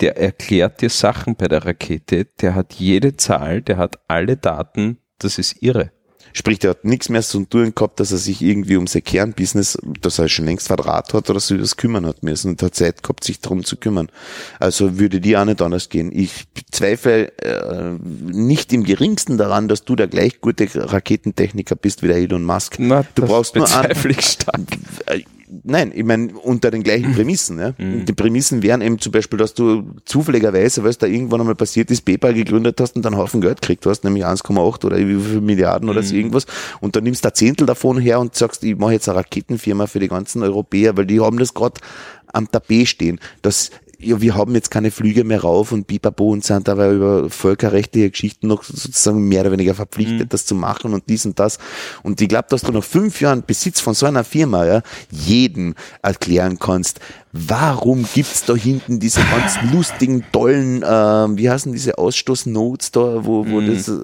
der 0.00 0.16
erklärt 0.16 0.80
dir 0.80 0.90
Sachen 0.90 1.36
bei 1.36 1.48
der 1.48 1.64
Rakete, 1.64 2.26
der 2.40 2.54
hat 2.54 2.74
jede 2.74 3.16
Zahl, 3.16 3.62
der 3.62 3.76
hat 3.76 4.00
alle 4.08 4.36
Daten, 4.36 4.98
das 5.18 5.38
ist 5.38 5.62
irre. 5.62 5.92
Sprich, 6.34 6.58
der 6.58 6.70
hat 6.70 6.84
nichts 6.84 7.10
mehr 7.10 7.22
zu 7.22 7.44
tun 7.44 7.74
gehabt, 7.74 8.00
dass 8.00 8.10
er 8.10 8.18
sich 8.18 8.40
irgendwie 8.40 8.76
um 8.76 8.86
sein 8.86 9.04
Kernbusiness, 9.04 9.76
das 10.00 10.18
er 10.18 10.28
schon 10.28 10.46
längst 10.46 10.66
verdraht 10.66 11.12
hat 11.12 11.28
oder 11.28 11.40
so 11.40 11.56
das 11.56 11.76
kümmern 11.76 12.06
hat 12.06 12.22
müssen 12.22 12.52
und 12.52 12.62
hat 12.62 12.74
Zeit 12.74 13.02
gehabt, 13.02 13.22
sich 13.22 13.40
darum 13.40 13.64
zu 13.64 13.76
kümmern. 13.76 14.08
Also 14.58 14.98
würde 14.98 15.20
die 15.20 15.36
auch 15.36 15.44
nicht 15.44 15.60
anders 15.60 15.90
gehen. 15.90 16.10
Ich 16.12 16.44
zweifle 16.70 17.36
äh, 17.38 17.98
nicht 18.00 18.72
im 18.72 18.84
geringsten 18.84 19.36
daran, 19.36 19.68
dass 19.68 19.84
du 19.84 19.94
der 19.94 20.08
gleich 20.08 20.40
gute 20.40 20.68
Raketentechniker 20.74 21.76
bist 21.76 22.02
wie 22.02 22.08
der 22.08 22.16
Elon 22.16 22.44
Musk. 22.44 22.76
Na, 22.78 23.04
du 23.14 23.26
brauchst 23.26 23.54
nur 23.54 23.66
ich 23.66 24.20
stark. 24.22 24.60
Nein, 25.64 25.92
ich 25.94 26.04
meine 26.04 26.32
unter 26.32 26.70
den 26.70 26.82
gleichen 26.82 27.12
Prämissen. 27.14 27.58
Ja. 27.58 27.74
Mhm. 27.76 28.04
Die 28.06 28.12
Prämissen 28.12 28.62
wären 28.62 28.80
eben 28.80 28.98
zum 28.98 29.12
Beispiel, 29.12 29.38
dass 29.38 29.52
du 29.54 29.94
zufälligerweise, 30.04 30.82
weil 30.82 30.90
es 30.90 30.98
da 30.98 31.06
irgendwann 31.06 31.40
einmal 31.40 31.54
passiert 31.54 31.90
ist, 31.90 32.04
PayPal 32.04 32.32
gegründet 32.34 32.80
hast 32.80 32.96
und 32.96 33.04
dann 33.04 33.12
einen 33.14 33.22
Haufen 33.22 33.40
Geld 33.40 33.60
gekriegt 33.60 33.84
hast, 33.84 34.04
nämlich 34.04 34.24
1,8 34.24 34.84
oder 34.86 34.96
wie 34.98 35.20
viel 35.20 35.40
Milliarden 35.40 35.88
oder 35.88 36.00
Mhm. 36.00 36.06
so 36.06 36.14
irgendwas. 36.14 36.46
Und 36.80 36.96
dann 36.96 37.04
nimmst 37.04 37.24
du 37.24 37.28
ein 37.28 37.34
Zehntel 37.34 37.66
davon 37.66 37.98
her 37.98 38.18
und 38.20 38.34
sagst, 38.34 38.64
ich 38.64 38.76
mache 38.78 38.92
jetzt 38.92 39.08
eine 39.08 39.18
Raketenfirma 39.18 39.86
für 39.86 40.00
die 40.00 40.08
ganzen 40.08 40.42
Europäer, 40.42 40.96
weil 40.96 41.06
die 41.06 41.20
haben 41.20 41.38
das 41.38 41.52
gerade 41.54 41.80
am 42.32 42.50
Tapet 42.50 42.88
stehen. 42.88 43.20
Das 43.42 43.70
ja, 44.02 44.20
wir 44.20 44.34
haben 44.34 44.54
jetzt 44.54 44.70
keine 44.70 44.90
Flüge 44.90 45.24
mehr 45.24 45.42
rauf 45.42 45.72
und 45.72 45.86
Bipapo 45.86 46.30
und 46.30 46.44
sind 46.44 46.68
aber 46.68 46.90
über 46.90 47.30
völkerrechtliche 47.30 48.10
Geschichten 48.10 48.48
noch 48.48 48.64
sozusagen 48.64 49.28
mehr 49.28 49.42
oder 49.42 49.52
weniger 49.52 49.74
verpflichtet, 49.74 50.32
das 50.32 50.46
zu 50.46 50.54
machen 50.54 50.92
und 50.92 51.04
dies 51.08 51.24
und 51.24 51.38
das. 51.38 51.58
Und 52.02 52.20
ich 52.20 52.28
glaube, 52.28 52.46
dass 52.50 52.62
du 52.62 52.72
nach 52.72 52.84
fünf 52.84 53.20
Jahren 53.20 53.44
Besitz 53.46 53.80
von 53.80 53.94
so 53.94 54.06
einer 54.06 54.24
Firma 54.24 54.66
ja, 54.66 54.82
jedem 55.10 55.74
erklären 56.02 56.58
kannst, 56.58 57.00
warum 57.32 58.04
gibt's 58.14 58.44
da 58.44 58.54
hinten 58.54 59.00
diese 59.00 59.20
ganz 59.30 59.58
lustigen, 59.72 60.24
tollen, 60.32 60.84
ähm, 60.86 61.38
wie 61.38 61.48
heißen 61.48 61.72
diese 61.72 61.96
Ausstoßnotes 61.98 62.92
da, 62.92 63.24
wo, 63.24 63.46
wo 63.48 63.60
das, 63.60 63.88
äh, 63.88 64.00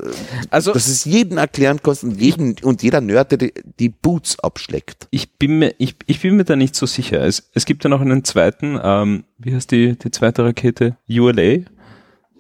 Also- 0.51 0.73
dass 0.73 0.89
es 0.89 1.05
jedem 1.05 1.37
erklären 1.39 1.81
kannst 1.83 2.05
und 2.05 2.21
jeden, 2.21 2.57
und 2.63 2.83
jeder 2.83 3.01
Nerd, 3.01 3.31
der 3.33 3.39
die, 3.39 3.53
die 3.79 3.91
Boots 3.91 4.39
abschleckt. 4.41 5.09
Ich 5.11 5.37
bin 5.39 5.59
mir, 5.59 5.75
ich, 5.79 5.97
ich 6.07 6.21
bin 6.23 6.37
mir 6.37 6.45
da 6.45 6.57
nicht 6.57 6.75
so 6.75 6.87
sicher. 6.87 7.21
Es, 7.23 7.51
es 7.55 7.67
gibt 7.67 7.85
ja 7.85 7.91
noch 7.91 8.01
einen 8.01 8.25
zweiten, 8.25 8.79
ähm, 8.83 9.25
wie 9.39 9.55
heißt 9.55 9.71
die, 9.71 9.99
die 9.99 10.11
zweite 10.11 10.45
Rakete? 10.45 10.97
ULA, 11.09 11.59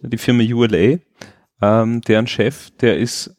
die 0.02 0.18
Firma 0.18 0.42
ULA, 0.42 0.98
ähm, 1.60 2.00
deren 2.02 2.26
Chef, 2.26 2.70
der 2.80 2.98
ist, 2.98 3.34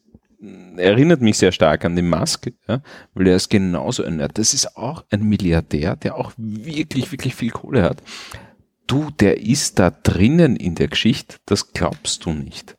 erinnert 0.76 1.20
mich 1.20 1.38
sehr 1.38 1.52
stark 1.52 1.84
an 1.84 1.96
den 1.96 2.08
Musk, 2.08 2.50
ja, 2.66 2.82
weil 3.14 3.26
er 3.26 3.36
ist 3.36 3.50
genauso 3.50 4.04
ein 4.04 4.16
Nerd. 4.16 4.38
Das 4.38 4.54
ist 4.54 4.76
auch 4.76 5.04
ein 5.10 5.22
Milliardär, 5.22 5.96
der 5.96 6.16
auch 6.16 6.32
wirklich, 6.36 7.12
wirklich 7.12 7.34
viel 7.34 7.50
Kohle 7.50 7.82
hat. 7.82 8.02
Du, 8.86 9.10
der 9.10 9.40
ist 9.40 9.78
da 9.78 9.90
drinnen 9.90 10.56
in 10.56 10.74
der 10.74 10.88
Geschichte, 10.88 11.36
das 11.46 11.72
glaubst 11.72 12.24
du 12.24 12.32
nicht. 12.32 12.76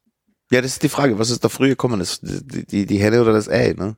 Ja, 0.52 0.62
das 0.62 0.74
ist 0.74 0.84
die 0.84 0.90
Frage, 0.90 1.18
was 1.18 1.30
ist 1.30 1.44
da 1.44 1.50
früher 1.50 1.70
gekommen? 1.70 2.00
Das, 2.00 2.20
die, 2.22 2.66
die, 2.66 2.86
die 2.86 3.00
Henne 3.00 3.22
oder 3.22 3.32
das 3.32 3.48
Ei, 3.48 3.74
ne? 3.78 3.96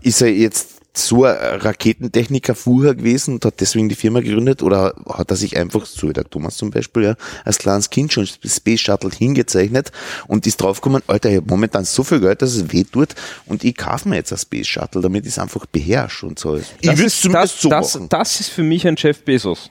Ist 0.00 0.22
er 0.22 0.32
jetzt 0.32 0.81
so 0.94 1.24
ein 1.24 1.36
Raketentechniker 1.36 2.54
vorher 2.54 2.94
gewesen 2.94 3.34
und 3.34 3.44
hat 3.44 3.60
deswegen 3.60 3.88
die 3.88 3.94
Firma 3.94 4.20
gegründet 4.20 4.62
oder 4.62 4.94
hat 5.08 5.30
er 5.30 5.36
sich 5.36 5.56
einfach, 5.56 5.86
so 5.86 6.08
wie 6.08 6.12
der 6.12 6.28
Thomas 6.28 6.56
zum 6.56 6.70
Beispiel, 6.70 7.02
ja, 7.04 7.14
als 7.44 7.58
kleines 7.58 7.88
Kind 7.88 8.12
schon 8.12 8.26
Space 8.26 8.80
Shuttle 8.80 9.10
hingezeichnet 9.10 9.90
und 10.26 10.46
ist 10.46 10.60
draufgekommen, 10.60 11.02
Alter, 11.06 11.30
ich 11.30 11.36
habe 11.36 11.46
momentan 11.48 11.84
so 11.84 12.04
viel 12.04 12.20
Geld, 12.20 12.42
dass 12.42 12.54
es 12.54 12.72
weh 12.72 12.84
tut 12.84 13.14
und 13.46 13.64
ich 13.64 13.74
kaufe 13.76 14.08
mir 14.08 14.16
jetzt 14.16 14.32
ein 14.32 14.38
Space 14.38 14.66
Shuttle, 14.66 15.00
damit 15.00 15.24
ich 15.24 15.32
es 15.32 15.38
einfach 15.38 15.64
beherrsche 15.66 16.26
und 16.26 16.38
so. 16.38 16.56
Ich 16.56 16.66
Das 16.82 16.98
will 16.98 17.06
ist, 17.06 17.22
zumindest 17.22 17.54
das, 17.54 17.62
so 17.62 17.68
das, 17.70 17.94
machen. 17.94 18.08
das 18.10 18.40
ist 18.40 18.48
für 18.50 18.62
mich 18.62 18.86
ein 18.86 18.96
Jeff 18.98 19.24
Bezos. 19.24 19.70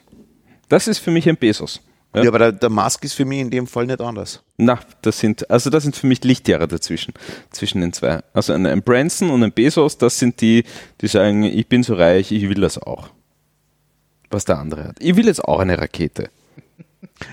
Das 0.68 0.88
ist 0.88 0.98
für 0.98 1.10
mich 1.12 1.28
ein 1.28 1.36
Bezos. 1.36 1.80
Ja, 2.14 2.28
aber 2.28 2.38
der, 2.38 2.52
der 2.52 2.68
Musk 2.68 3.04
ist 3.04 3.14
für 3.14 3.24
mich 3.24 3.40
in 3.40 3.50
dem 3.50 3.66
Fall 3.66 3.86
nicht 3.86 4.00
anders. 4.00 4.42
Na, 4.58 4.78
das 5.00 5.18
sind, 5.18 5.50
also 5.50 5.70
das 5.70 5.82
sind 5.82 5.96
für 5.96 6.06
mich 6.06 6.22
Lichtjahre 6.24 6.68
dazwischen, 6.68 7.14
zwischen 7.50 7.80
den 7.80 7.92
zwei. 7.94 8.20
Also 8.34 8.52
ein, 8.52 8.66
ein 8.66 8.82
Branson 8.82 9.30
und 9.30 9.42
ein 9.42 9.52
Bezos, 9.52 9.96
das 9.96 10.18
sind 10.18 10.40
die, 10.42 10.64
die 11.00 11.08
sagen, 11.08 11.44
ich 11.44 11.66
bin 11.68 11.82
so 11.82 11.94
reich, 11.94 12.30
ich 12.30 12.48
will 12.48 12.60
das 12.60 12.76
auch. 12.76 13.08
Was 14.30 14.44
der 14.44 14.58
andere 14.58 14.84
hat. 14.88 14.96
Ich 14.98 15.16
will 15.16 15.26
jetzt 15.26 15.44
auch 15.44 15.60
eine 15.60 15.78
Rakete. 15.78 16.28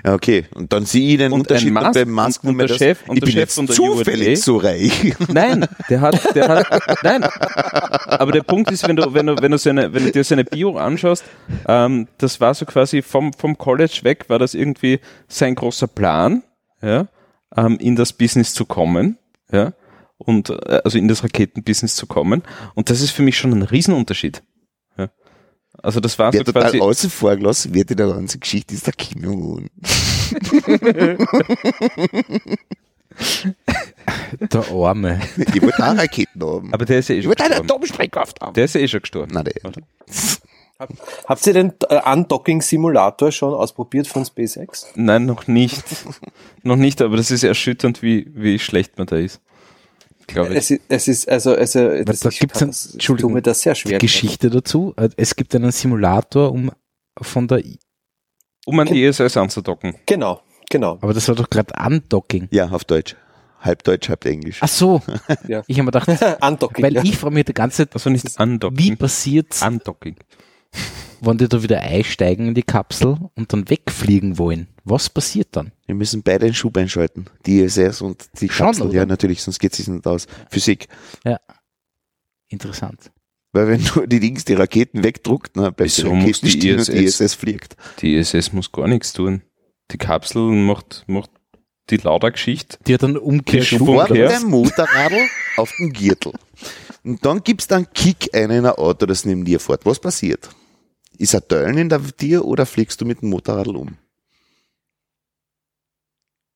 Ja, 0.05 0.13
okay. 0.13 0.45
Und 0.53 0.71
dann 0.73 0.85
sehe 0.85 1.11
ich 1.11 1.17
den 1.17 1.31
Und 1.31 1.41
Unterschied 1.41 1.73
Musk- 1.73 1.93
beim 1.93 2.11
Musk 2.11 2.43
und- 2.43 2.49
und 2.51 2.55
mehr, 2.57 2.67
der 2.67 2.75
Chef- 2.75 3.07
und 3.07 3.15
ich 3.17 3.19
der 3.21 3.25
bin 3.27 3.33
Chef 3.33 3.39
jetzt 3.41 3.55
von 3.55 3.65
der 3.67 3.75
zufällig 3.75 4.41
so 4.41 4.57
reich. 4.57 5.15
Nein, 5.31 5.65
der 5.89 6.01
hat, 6.01 6.35
der 6.35 6.47
hat, 6.47 7.03
nein. 7.03 7.23
Aber 7.23 8.31
der 8.31 8.43
Punkt 8.43 8.71
ist, 8.71 8.87
wenn 8.87 8.95
du, 8.95 9.13
wenn 9.13 9.27
du, 9.27 9.35
wenn 9.41 9.51
du 9.51 9.57
seine, 9.57 9.93
wenn 9.93 10.05
du 10.05 10.11
dir 10.11 10.23
seine 10.23 10.43
Bio 10.43 10.77
anschaust, 10.77 11.23
ähm, 11.67 12.07
das 12.17 12.39
war 12.41 12.53
so 12.53 12.65
quasi 12.65 13.01
vom, 13.01 13.33
vom 13.33 13.57
College 13.57 13.99
weg, 14.03 14.25
war 14.27 14.39
das 14.39 14.53
irgendwie 14.53 14.99
sein 15.27 15.55
großer 15.55 15.87
Plan, 15.87 16.43
ja, 16.81 17.07
ähm, 17.55 17.77
in 17.79 17.95
das 17.95 18.13
Business 18.13 18.53
zu 18.53 18.65
kommen, 18.65 19.17
ja, 19.51 19.73
und, 20.17 20.49
äh, 20.49 20.81
also 20.83 20.97
in 20.97 21.07
das 21.07 21.23
Raketenbusiness 21.23 21.95
zu 21.95 22.05
kommen. 22.07 22.43
Und 22.75 22.89
das 22.89 23.01
ist 23.01 23.11
für 23.11 23.21
mich 23.23 23.37
schon 23.37 23.51
ein 23.53 23.61
Riesenunterschied. 23.63 24.43
Also 25.81 25.99
das 25.99 26.17
war 26.19 26.31
so 26.31 26.37
Wer 26.37 26.45
total 26.45 26.63
quasi, 26.63 26.81
außen 26.81 27.09
vor 27.09 27.35
gelassen 27.35 27.73
wird 27.73 27.91
in 27.91 27.97
der 27.97 28.07
ganzen 28.07 28.39
Geschichte, 28.39 28.73
ist 28.73 28.85
der 28.87 28.93
Kino. 28.93 29.59
Der 34.39 34.71
Arme. 34.71 35.19
Ich 35.37 35.61
wollte 35.61 35.83
auch 35.85 35.97
Raketen 35.97 36.41
haben. 36.43 36.73
aber 36.73 36.85
der 36.85 36.99
ist 36.99 37.09
ja 37.09 37.15
eh 37.15 37.17
ich 37.17 37.23
schon 37.23 37.29
wollte 37.29 37.43
einen 37.43 37.51
gestorben. 37.51 37.71
Atomsprengkraft 37.71 38.41
haben. 38.41 38.53
Der 38.53 38.65
ist 38.65 38.75
ja 38.75 38.81
eh 38.81 38.87
schon 38.87 39.01
gestorben. 39.01 39.33
Nein, 39.33 39.45
der, 39.45 39.71
Habt 41.25 41.45
ihr 41.45 41.53
den 41.53 41.73
äh, 41.89 41.99
Undocking-Simulator 42.09 43.33
schon 43.33 43.53
ausprobiert 43.53 44.07
von 44.07 44.23
SpaceX? 44.23 44.87
Nein, 44.95 45.25
noch 45.25 45.47
nicht. 45.47 45.83
noch 46.63 46.77
nicht, 46.77 47.01
aber 47.01 47.17
das 47.17 47.31
ist 47.31 47.43
erschütternd, 47.43 48.01
wie, 48.01 48.31
wie 48.33 48.59
schlecht 48.59 48.97
man 48.97 49.05
da 49.07 49.17
ist. 49.17 49.41
Glaube 50.33 50.51
ich. 50.51 50.57
Es 50.57 50.71
ist, 50.71 50.81
es 50.87 51.07
ist 51.07 51.29
also, 51.29 51.53
also 51.55 52.03
das, 52.03 52.19
da 52.21 52.29
ich 52.29 52.39
gibt's 52.39 52.59
kann 52.59 52.69
ein- 52.69 52.71
das, 52.71 52.85
ich 52.87 52.93
Entschuldigung, 52.93 53.31
tue 53.31 53.35
mir 53.35 53.41
das 53.41 53.61
sehr 53.61 53.75
schwer. 53.75 53.97
Geschichte 53.99 54.49
dazu. 54.49 54.93
Äh, 54.97 55.09
Es 55.17 55.35
gibt 55.35 55.53
einen 55.55 55.71
Simulator, 55.71 56.51
um 56.51 56.71
von 57.21 57.47
der, 57.47 57.59
I- 57.65 57.79
Um 58.65 58.79
an 58.79 58.87
die 58.87 59.03
ISS 59.03 59.35
anzudocken. 59.37 59.95
Genau, 60.05 60.41
genau. 60.69 60.97
aber 61.01 61.13
das 61.13 61.27
war 61.27 61.35
doch 61.35 61.49
gerade 61.49 61.73
Undocking. 61.85 62.47
ja, 62.51 62.69
auf 62.69 62.83
Deutsch. 62.85 63.15
Halb 63.61 63.83
Deutsch, 63.83 64.07
halb 64.07 64.25
Englisch. 64.25 64.59
Ach 64.61 64.69
so. 64.69 65.01
Ja. 65.47 65.63
Ich 65.67 65.77
habe 65.77 65.83
mir 65.83 65.91
gedacht, 65.91 66.07
Undocking. 66.41 66.83
weil 66.85 66.93
ja. 66.93 67.03
ich 67.03 67.17
frage 67.17 67.33
mich 67.33 67.43
die 67.45 67.53
ganze 67.53 67.77
Zeit, 67.77 67.89
Also 67.93 68.09
nicht 68.09 68.39
andocken. 68.39 68.77
wie 68.77 68.95
passiert's, 68.95 69.61
Undocking. 69.61 70.15
Wenn 71.21 71.37
die 71.37 71.47
da 71.47 71.61
wieder 71.63 71.81
einsteigen 71.81 72.47
in 72.49 72.53
die 72.55 72.63
Kapsel 72.63 73.17
und 73.35 73.51
dann 73.53 73.69
wegfliegen 73.69 74.37
wollen? 74.37 74.67
Was 74.83 75.09
passiert 75.09 75.49
dann? 75.51 75.71
Wir 75.85 75.95
müssen 75.95 76.23
beide 76.23 76.45
den 76.45 76.53
Schub 76.53 76.77
einschalten. 76.77 77.25
Die 77.45 77.59
ISS 77.59 78.01
und 78.01 78.25
die 78.41 78.49
Schon, 78.49 78.67
Kapsel. 78.67 78.87
oder? 78.87 78.93
Ja, 78.95 79.05
natürlich, 79.05 79.41
sonst 79.41 79.59
geht 79.59 79.77
es 79.77 79.87
nicht 79.87 80.05
aus. 80.07 80.27
Physik. 80.49 80.87
Interessant. 82.47 83.11
Weil 83.51 83.67
wenn 83.67 83.83
du 83.83 84.05
die 84.05 84.19
Dings, 84.19 84.45
die 84.45 84.53
Raketen 84.53 85.03
wegdruckt, 85.03 85.55
ne, 85.55 85.71
bleibt 85.71 85.79
die 85.79 86.03
Wieso 86.03 86.13
muss 86.13 86.43
Raketen 86.43 86.59
die 86.59 86.73
und 86.73 86.87
die 86.87 86.91
ISS? 87.03 87.19
ISS 87.21 87.33
fliegt. 87.33 87.75
Die 88.01 88.15
ISS 88.15 88.53
muss 88.53 88.71
gar 88.71 88.87
nichts 88.87 89.13
tun. 89.13 89.41
Die 89.91 89.97
Kapsel 89.97 90.41
macht, 90.51 91.03
macht 91.07 91.31
die 91.89 91.97
Lauder-Geschichte. 91.97 92.77
Die 92.85 92.93
hat 92.93 93.01
dann 93.03 93.17
umgekehrt. 93.17 93.71
Die 93.71 93.77
Vor 93.79 94.07
Umkehr. 94.07 94.29
deinem 94.29 94.49
Motorradl 94.49 95.17
auf 95.57 95.71
den 95.79 95.91
Gürtel. 95.93 96.33
Und 97.03 97.25
dann 97.25 97.41
gibst 97.43 97.71
du 97.71 97.75
einen 97.75 97.91
Kick 97.93 98.29
ein 98.35 98.51
in 98.51 98.65
ein 98.65 98.65
Auto, 98.67 99.05
das 99.07 99.25
neben 99.25 99.45
dir 99.45 99.59
fährt. 99.59 99.85
Was 99.85 99.99
passiert? 99.99 100.49
Ist 101.19 101.33
er 101.33 101.41
Döllen 101.41 101.77
in 101.77 101.89
der 101.89 101.99
dir 101.99 102.45
oder 102.45 102.65
fliegst 102.65 103.01
du 103.01 103.05
mit 103.05 103.21
dem 103.21 103.29
Motorradl 103.29 103.75
um? 103.75 103.97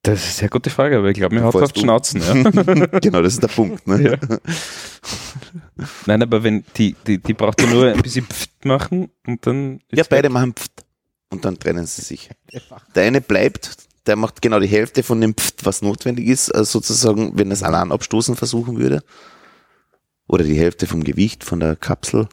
Das 0.04 0.20
ist 0.20 0.26
eine 0.26 0.34
sehr 0.34 0.50
gute 0.50 0.70
Frage, 0.70 0.98
aber 0.98 1.10
ich 1.10 1.18
glaube, 1.18 1.36
mir 1.36 1.44
hat 1.44 1.54
auf 1.54 1.74
die. 1.74 1.82
Schnauzen. 1.82 2.22
Ja. 2.22 2.34
genau, 3.00 3.22
das 3.22 3.34
ist 3.34 3.44
der 3.44 3.50
Punkt. 3.50 3.86
Ne? 3.88 4.20
Ja. 4.20 4.38
Nein, 6.06 6.24
aber 6.24 6.44
wenn 6.44 6.64
die, 6.78 6.96
die, 7.06 7.18
die 7.18 7.34
braucht 7.34 7.62
ja 7.62 7.68
nur 7.68 7.92
ein 7.92 8.02
bisschen 8.02 8.26
Pft 8.26 8.66
machen 8.66 9.12
und 9.28 9.46
dann. 9.46 9.82
Ja, 9.92 10.04
beide 10.10 10.30
weg. 10.30 10.32
machen 10.32 10.54
Pft 10.54 10.86
und 11.30 11.44
dann 11.44 11.60
trennen 11.60 11.86
sie 11.86 12.02
sich. 12.02 12.30
Der 12.96 13.04
eine 13.04 13.20
bleibt, 13.20 13.78
der 14.08 14.16
macht 14.16 14.42
genau 14.42 14.60
die 14.60 14.68
Hälfte 14.68 15.04
von 15.04 15.20
dem 15.20 15.36
Pft, 15.36 15.66
was 15.66 15.82
notwendig 15.82 16.28
ist, 16.28 16.54
also 16.54 16.80
sozusagen, 16.80 17.38
wenn 17.38 17.52
es 17.52 17.64
allein 17.64 17.92
abstoßen 17.92 18.38
versuchen 18.38 18.78
würde. 18.78 19.04
Oder 20.28 20.46
die 20.46 20.58
Hälfte 20.58 20.88
vom 20.88 21.04
Gewicht 21.04 21.44
von 21.44 21.60
der 21.60 21.76
Kapsel. 21.76 22.30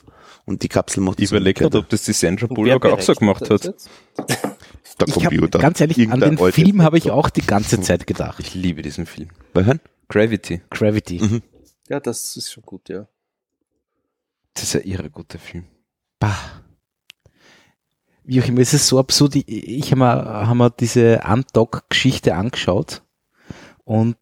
Und 0.50 0.64
die 0.64 0.68
Kapsel 0.68 1.00
macht 1.00 1.20
Ich 1.20 1.30
überlege 1.30 1.60
gerade, 1.60 1.78
Umgekehrte. 1.78 1.86
ob 1.86 1.88
das 1.90 2.02
die 2.02 2.12
Sandra 2.12 2.48
Bullock 2.48 2.84
auch 2.86 3.00
so 3.00 3.14
gemacht 3.14 3.48
hat. 3.48 3.66
der 3.66 3.74
Ich 5.06 5.14
hab, 5.14 5.22
Computer. 5.22 5.60
ganz 5.60 5.80
ehrlich, 5.80 6.10
an 6.10 6.18
den 6.18 6.36
Film 6.38 6.82
habe 6.82 6.98
ich 6.98 7.12
auch 7.12 7.30
die 7.30 7.42
ganze 7.46 7.80
Zeit 7.82 8.04
gedacht. 8.04 8.40
Ich 8.40 8.52
liebe 8.54 8.82
diesen 8.82 9.06
Film. 9.06 9.28
Bei 9.52 9.64
hören? 9.64 9.78
Gravity. 10.08 10.60
Gravity. 10.70 11.20
Mhm. 11.20 11.42
Ja, 11.88 12.00
das 12.00 12.36
ist 12.36 12.50
schon 12.52 12.64
gut, 12.64 12.88
ja. 12.88 13.06
Das 14.54 14.64
ist 14.64 14.74
ein 14.74 14.82
irre 14.90 15.08
guter 15.08 15.38
Film. 15.38 15.66
Bah. 16.18 16.36
Wie 18.24 18.42
auch 18.42 18.46
immer, 18.48 18.58
es 18.60 18.74
ist 18.74 18.88
so 18.88 18.98
absurd. 18.98 19.36
Ich, 19.36 19.46
ich 19.48 19.92
habe 19.92 20.00
mir, 20.00 20.48
hab 20.48 20.56
mir 20.56 20.70
diese 20.72 21.20
Undock-Geschichte 21.32 22.34
angeschaut 22.34 23.04
und 23.84 24.16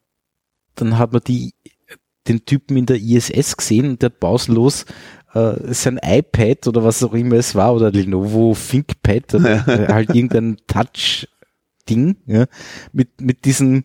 dann 0.75 0.99
hat 0.99 1.11
man 1.15 1.23
die, 1.27 1.55
den 2.27 2.45
Typen 2.45 2.77
in 2.77 2.85
der 2.85 2.99
ISS 3.01 3.57
gesehen 3.57 3.89
und 3.89 4.03
der 4.03 4.11
hat 4.11 4.21
pausenlos 4.21 4.85
äh, 5.35 5.73
sein 5.75 5.99
iPad 6.03 6.67
oder 6.67 6.85
was 6.85 7.03
auch 7.03 7.15
immer 7.15 7.37
es 7.37 7.55
war 7.55 7.75
oder 7.75 7.91
Lenovo 7.91 8.55
ThinkPad 8.55 9.35
oder 9.35 9.69
äh, 9.69 9.93
halt 9.93 10.15
irgendein 10.15 10.57
Touch-Ding 10.67 12.17
ja, 12.27 12.47
mit, 12.93 13.21
mit 13.21 13.45
diesem 13.45 13.85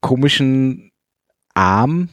komischen 0.00 0.92
Arm 1.54 2.08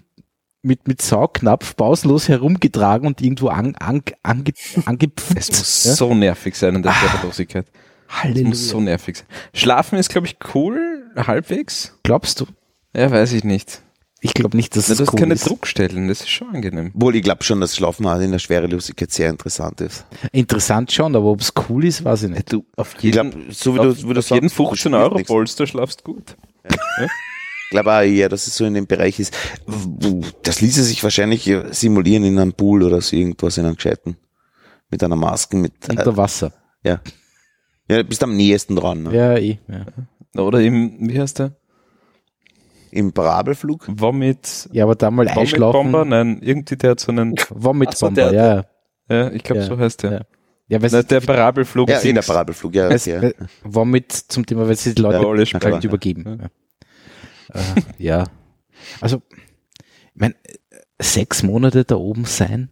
mit, 0.66 0.88
mit 0.88 1.02
Saugnapf 1.02 1.76
pausenlos 1.76 2.28
herumgetragen 2.28 3.08
und 3.08 3.22
irgendwo 3.22 3.50
an, 3.50 3.76
an, 3.76 4.02
ange, 4.24 4.54
angepfft. 4.86 5.38
Es 5.38 5.50
muss 5.50 5.84
ja? 5.84 5.94
so 5.94 6.14
nervig 6.16 6.56
sein 6.56 6.76
in 6.76 6.82
der 6.84 6.92
Schwerelosigkeit. 6.92 7.68
Es 7.68 8.24
Halleluja. 8.24 8.50
muss 8.50 8.70
so 8.70 8.82
nervig 8.82 9.18
sein. 9.18 9.28
Schlafen 9.54 10.00
ist, 10.00 10.10
glaube 10.10 10.26
ich, 10.26 10.38
cool, 10.56 11.12
halbwegs. 11.16 11.98
Glaubst 12.02 12.42
du? 12.42 12.48
Ja, 12.96 13.12
weiß 13.12 13.34
ich 13.34 13.44
nicht. 13.44 13.82
Ich 14.22 14.34
glaube 14.34 14.56
nicht, 14.58 14.76
dass 14.76 14.88
Na, 14.88 14.94
es 14.94 14.98
du 14.98 15.04
hast 15.06 15.14
cool 15.14 15.20
keine 15.20 15.34
ist. 15.36 15.48
Druckstellen, 15.48 16.08
das 16.08 16.22
ist 16.22 16.30
schon 16.30 16.50
angenehm. 16.56 16.92
Obwohl 16.96 17.16
ich 17.16 17.22
glaube 17.24 17.44
schon, 17.44 17.62
dass 17.62 17.76
Schlafen 17.76 18.06
auch 18.08 18.20
in 18.20 18.32
der 18.32 18.40
Schwerelosigkeit 18.40 19.12
sehr 19.12 19.30
interessant 19.30 19.82
ist. 19.82 20.06
Interessant 20.32 20.92
schon, 20.92 21.16
aber 21.16 21.26
ob 21.28 21.42
es 21.42 21.54
cool 21.70 21.86
ist, 21.86 22.04
weiß 22.04 22.24
ich 22.24 22.30
nicht. 22.32 22.52
Du, 22.52 22.66
auf 22.76 22.96
Ich 22.98 23.04
jeden, 23.04 23.32
glaube, 23.32 23.54
so 23.54 23.76
wie 23.76 23.80
auf, 23.80 24.00
du, 24.02 24.10
wie 24.10 24.14
du 24.14 24.20
auf 24.20 24.30
jeden 24.30 24.50
sagst, 24.50 24.60
du 24.60 24.66
15 24.68 24.92
spürst 24.94 24.94
Euro. 24.96 25.24
Polster 25.24 25.68
schlafst 25.68 26.04
gut. 26.04 26.36
Ich 26.64 27.70
glaube 27.72 27.92
auch 27.94 28.02
eher, 28.02 28.30
dass 28.30 28.48
es 28.48 28.56
so 28.56 28.66
in 28.66 28.74
dem 28.74 28.88
Bereich 28.88 29.20
ist. 29.20 29.36
Das 30.44 30.62
ließe 30.62 30.84
sich 30.84 31.04
wahrscheinlich 31.04 31.52
simulieren 31.72 32.24
in 32.24 32.40
einem 32.40 32.54
Pool 32.54 32.84
oder 32.84 33.02
so 33.02 33.16
irgendwas 33.16 33.58
in 33.58 33.66
einem 33.66 33.76
gescheiten. 33.76 34.18
Mit 34.90 35.04
einer 35.04 35.16
Maske, 35.16 35.58
mit, 35.58 35.74
äh, 35.88 35.92
Unter 35.92 36.16
Wasser. 36.18 36.54
ja. 36.84 37.02
Ja, 37.88 37.98
du 37.98 38.04
bist 38.06 38.24
am 38.24 38.36
nächsten 38.36 38.76
dran, 38.76 39.04
ne? 39.04 39.16
Ja, 39.16 39.38
eh. 39.38 39.60
Ja. 39.68 40.42
Oder 40.42 40.60
im, 40.62 40.96
wie 41.08 41.20
heißt 41.20 41.38
der? 41.38 41.56
Im 42.96 43.12
Parabelflug. 43.12 43.86
Vomit, 43.90 44.70
ja, 44.72 44.86
aber 44.86 44.96
da 44.96 45.12
mal 45.12 45.28
einschlafen. 45.28 45.92
Nein, 46.10 46.40
irgendwie 46.42 46.78
der 46.78 46.92
hat 46.92 47.00
so 47.02 47.12
einen, 47.12 47.36
Vomit-Bomber, 47.50 47.88
Ach 47.90 47.96
so, 47.96 48.10
der- 48.10 48.34
ja. 48.34 48.56
ja. 48.56 49.16
ja, 49.26 49.32
ich 49.32 49.44
glaube, 49.44 49.62
Ja, 49.62 49.68
so 49.68 49.78
heißt 49.78 50.04
der. 50.04 50.12
ja. 50.12 50.22
Ja, 50.68 50.82
weil 50.82 50.90
Na, 50.92 51.00
es, 51.00 51.08
der 51.08 51.20
Parabelflug 51.22 51.90
Ja, 51.90 52.00
in 52.00 52.16
der. 52.16 52.22
Parabelflug, 52.24 52.74
ja. 52.74 52.90
es, 52.90 53.06
okay. 53.08 53.28
äh, 53.28 53.34
Vomit 53.64 54.12
zum 54.14 54.46
Thema, 54.46 54.68
weil 54.68 54.76
sie 54.78 54.96
die 54.96 55.02
Leute 55.02 55.22
Ja, 55.22 55.28
alles 55.30 55.54
halt 55.54 55.62
klar. 55.64 55.84
übergeben. 55.84 56.40
Ja. 57.54 57.60
Äh, 57.62 57.82
ja. 58.00 58.24
Also, 59.02 59.22
ich 59.30 60.20
meine, 60.22 60.36
sechs 61.00 61.44
Monate 61.44 61.84
da 61.86 61.96
oben 61.96 62.26
sein, 62.26 62.70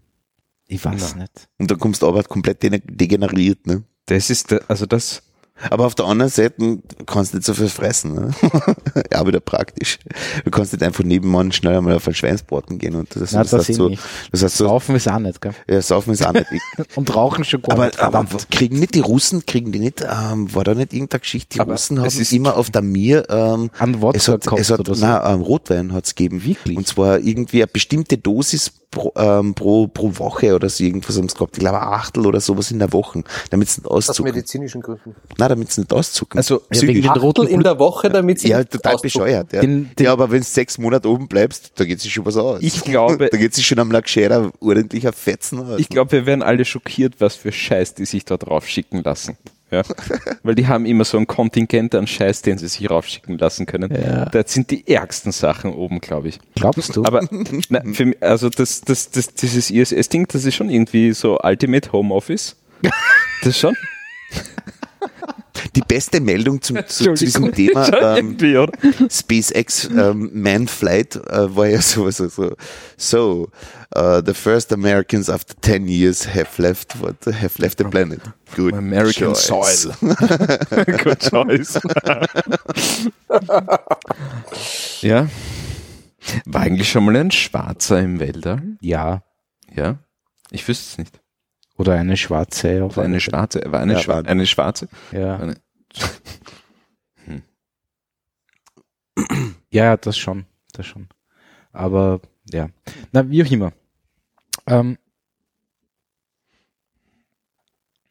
ich 0.68 0.84
weiß 0.84 1.16
nicht. 1.18 1.50
Und 1.60 1.70
dann 1.70 1.78
kommst 1.80 2.02
du 2.02 2.08
aber 2.08 2.24
komplett 2.24 2.64
de- 2.64 2.82
degeneriert, 2.84 3.68
ne? 3.68 3.84
Das 4.08 4.30
ist, 4.30 4.52
der, 4.52 4.62
also 4.70 4.86
das, 4.86 5.22
Aber 5.70 5.86
auf 5.86 5.96
der 5.96 6.06
anderen 6.06 6.32
Seite 6.32 6.56
du 6.58 6.82
kannst 7.06 7.34
nicht 7.34 7.46
so 7.46 7.54
viel 7.54 7.70
fressen, 7.70 8.14
ne? 8.16 8.32
ja, 9.12 9.26
wieder 9.26 9.40
praktisch. 9.40 10.00
Du 10.46 10.52
kannst 10.52 10.74
nicht 10.74 10.84
einfach 10.84 11.04
nebenan 11.04 11.52
schnell 11.52 11.78
einmal 11.78 11.96
auf 11.96 12.08
ein 12.08 12.14
Schweinsbraten 12.14 12.78
gehen 12.80 12.96
und 12.96 13.16
das, 13.16 13.32
Nein, 13.32 13.44
das, 13.44 13.52
das 13.52 13.68
heißt 13.70 13.78
so, 13.78 13.90
das 14.32 14.44
heißt 14.44 14.58
so, 14.58 14.66
Saufen 14.68 14.96
ist 14.96 15.08
auch 15.10 15.20
nicht, 15.20 15.42
gell? 15.42 15.54
ja, 15.70 15.82
saufen 15.82 16.14
ist 16.14 16.26
auch 16.26 16.34
nicht. 16.34 16.48
Ich, 16.52 16.62
Und 16.98 17.16
rauchen 17.16 17.44
schon 17.44 17.62
gar 17.62 17.74
aber, 17.74 17.86
nicht, 17.88 18.00
aber 18.00 18.26
kriegen 18.52 18.80
nicht 18.80 18.96
die 18.96 19.00
Russen, 19.02 19.46
kriegen 19.46 19.72
die 19.72 19.80
nicht, 19.80 20.02
ähm, 20.02 20.54
war 20.54 20.64
da 20.64 20.74
nicht 20.76 20.94
irgendeine 20.94 21.20
Geschichte, 21.22 21.56
die 21.56 21.60
Aber 21.60 21.74
Russen 21.74 21.98
es 21.98 22.14
haben 22.16 22.22
ist- 22.22 22.34
immer 22.34 22.58
auf 22.58 22.70
der 22.70 22.82
Mir, 22.82 23.26
ähm, 23.30 23.70
An 23.80 24.02
Wodka 24.02 24.18
es 24.18 24.28
hat, 24.28 24.48
es 24.60 24.70
hat, 24.72 24.80
oder 24.80 24.96
so. 24.96 25.06
nein, 25.06 25.22
ähm, 25.26 25.42
Rotwein 25.42 25.94
hat's 25.94 26.16
gegeben. 26.16 26.44
Wirklich? 26.44 26.78
Und 26.78 26.88
zwar 26.88 27.20
irgendwie 27.20 27.62
eine 27.64 27.68
bestimmte 27.68 28.18
Dosis 28.18 28.72
pro, 28.92 29.12
ähm, 29.16 29.54
pro, 29.56 29.88
pro 29.88 30.18
Woche 30.20 30.54
oder 30.54 30.70
so 30.70 30.84
irgendwas 30.84 31.18
haben 31.18 31.28
sie 31.28 31.36
gehabt. 31.36 31.58
Ich 31.58 31.60
glaube, 31.62 31.82
ein 31.82 31.88
Achtel 31.88 32.28
oder 32.28 32.40
sowas 32.40 32.70
in 32.72 32.80
der 32.80 32.94
Woche, 32.94 33.24
damit 33.50 33.68
nicht 33.68 33.86
Aus 33.88 34.20
medizinischen 34.20 34.82
Gründen. 34.82 35.16
Nein, 35.38 35.53
damit 35.54 35.72
sie 35.72 35.82
nicht 35.82 35.94
auszucken. 35.94 36.38
Also, 36.38 36.62
Ja, 36.72 36.82
den 36.82 37.08
Achtel 37.08 37.22
roten 37.22 37.48
in 37.48 37.62
der 37.64 37.80
Woche, 37.80 38.10
damit 38.10 38.40
sie 38.40 38.50
ja, 38.50 38.60
nicht 38.60 38.72
total 38.72 38.98
bescheuert. 38.98 39.54
Ja, 39.54 39.62
Den- 39.62 39.92
den- 39.96 40.06
ja 40.06 40.12
aber 40.12 40.32
wenn 40.32 40.40
du 40.42 40.46
sechs 40.46 40.78
Monate 40.78 41.10
oben 41.10 41.28
bleibst, 41.28 41.72
da 41.76 41.86
geht 41.86 42.00
sich 42.02 42.14
schon 42.14 42.26
was 42.26 42.38
aus. 42.38 42.60
Ich 42.62 42.84
glaube- 42.84 43.30
da 43.32 43.38
geht 43.38 43.54
sich 43.54 43.66
schon 43.66 43.80
am 43.80 43.92
Lackscherer 43.92 44.52
ordentlicher 44.60 45.14
Fetzen 45.14 45.60
aus. 45.60 45.80
ich 45.80 45.90
glaube, 45.90 46.12
wir 46.12 46.26
werden 46.26 46.44
alle 46.44 46.66
schockiert, 46.66 47.16
was 47.20 47.36
für 47.36 47.52
Scheiß 47.52 47.94
die 47.96 48.06
sich 48.06 48.26
da 48.26 48.38
drauf 48.38 48.68
schicken 48.68 49.02
lassen. 49.04 49.38
Ja? 49.72 49.82
Weil 50.44 50.54
die 50.54 50.68
haben 50.68 50.86
immer 50.86 51.04
so 51.04 51.18
ein 51.18 51.26
Kontingent 51.26 51.96
an 51.96 52.06
Scheiß, 52.06 52.44
den 52.44 52.60
sie 52.60 52.68
sich 52.68 52.90
raufschicken 52.92 53.40
lassen 53.40 53.66
können. 53.66 53.92
Ja. 53.92 54.26
Das 54.26 54.54
sind 54.54 54.70
die 54.70 54.88
ärgsten 54.88 55.32
Sachen 55.32 55.74
oben, 55.74 56.00
glaube 56.00 56.28
ich. 56.28 56.40
Glaubst 56.56 56.96
du? 56.96 57.04
Aber 57.06 57.28
na, 57.70 57.82
mich, 57.84 58.18
also 58.22 58.50
das, 58.50 58.82
das, 58.82 59.10
das, 59.10 59.34
dieses 59.34 59.72
ISS-Ding, 59.72 60.28
das 60.32 60.46
ist 60.46 60.54
schon 60.56 60.70
irgendwie 60.70 61.12
so 61.14 61.40
Ultimate 61.42 61.92
Homeoffice. 61.92 62.56
Das 63.44 63.58
schon. 63.60 63.76
Die 65.76 65.82
beste 65.82 66.20
Meldung 66.20 66.62
zum, 66.62 66.78
zu, 66.88 67.14
zu 67.14 67.26
diesem. 67.26 67.52
Thema 67.52 68.18
ähm? 68.18 68.38
SpaceX 69.10 69.86
ähm, 69.86 70.30
Manflight 70.34 71.16
äh, 71.16 71.56
war 71.56 71.68
ja 71.68 71.82
sowieso 71.82 72.28
so. 72.28 72.56
So, 72.98 73.50
uh, 73.96 74.22
the 74.26 74.34
first 74.34 74.74
Americans 74.74 75.30
after 75.30 75.56
10 75.62 75.88
years 75.88 76.28
have 76.28 76.62
left 76.62 77.00
what 77.02 77.16
have 77.26 77.62
left 77.62 77.78
the 77.78 77.86
planet. 77.86 78.22
Good 78.56 78.74
American 78.74 79.34
choice. 79.34 79.84
soil. 79.84 79.96
Good 81.04 81.20
choice. 81.20 81.80
ja. 85.02 85.28
War 86.46 86.62
eigentlich 86.62 86.90
schon 86.90 87.06
mal 87.06 87.16
ein 87.16 87.32
Schwarzer 87.32 88.00
im 88.00 88.20
Weltall? 88.20 88.62
ja. 88.82 89.24
Ja. 89.76 89.98
Ich 90.52 90.68
wüsste 90.68 90.92
es 90.92 90.98
nicht. 91.00 91.23
Oder 91.78 91.94
eine 91.96 92.18
schwarze. 92.18 92.84
Auf 92.84 92.98
eine 92.98 93.20
Schwarze. 93.20 93.62
War 93.66 93.80
eine, 93.82 93.94
Ja, 93.94 94.00
Schwa 94.00 94.16
war- 94.16 94.26
eine 94.28 94.46
Schwarze? 94.46 94.88
Ja. 95.12 95.38
Eine, 95.38 95.56
ja, 99.72 99.98
das 99.98 100.18
schon. 100.18 100.46
Das 100.74 100.86
schon. 100.86 101.08
Aber, 101.72 102.22
ja. 102.52 102.70
Na, 103.12 103.30
wie 103.30 103.44
auch 103.44 103.50
immer. 103.52 103.74
Ähm, 104.68 104.98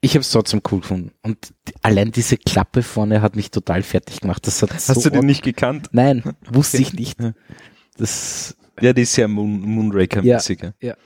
ich 0.00 0.12
habe 0.12 0.20
es 0.20 0.30
trotzdem 0.30 0.62
cool 0.70 0.80
gefunden. 0.80 1.12
Und 1.22 1.54
die, 1.68 1.74
allein 1.82 2.10
diese 2.10 2.36
Klappe 2.36 2.82
vorne 2.82 3.22
hat 3.22 3.36
mich 3.36 3.50
total 3.52 3.82
fertig 3.82 4.20
gemacht. 4.20 4.44
Das 4.46 4.60
hat 4.62 4.72
hast 4.74 4.86
so 4.88 5.00
du 5.00 5.10
den 5.10 5.26
nicht 5.26 5.42
gekannt? 5.44 5.88
Nein, 5.92 6.22
wusste 6.50 6.78
ich 6.78 6.92
nicht. 6.94 7.18
Das, 7.96 8.56
Ja, 8.80 8.92
die 8.92 9.02
ist 9.02 9.14
sehr 9.14 9.28
Moon, 9.28 9.60
Moonraker-mäßig. 9.64 10.72
Ja. 10.80 10.96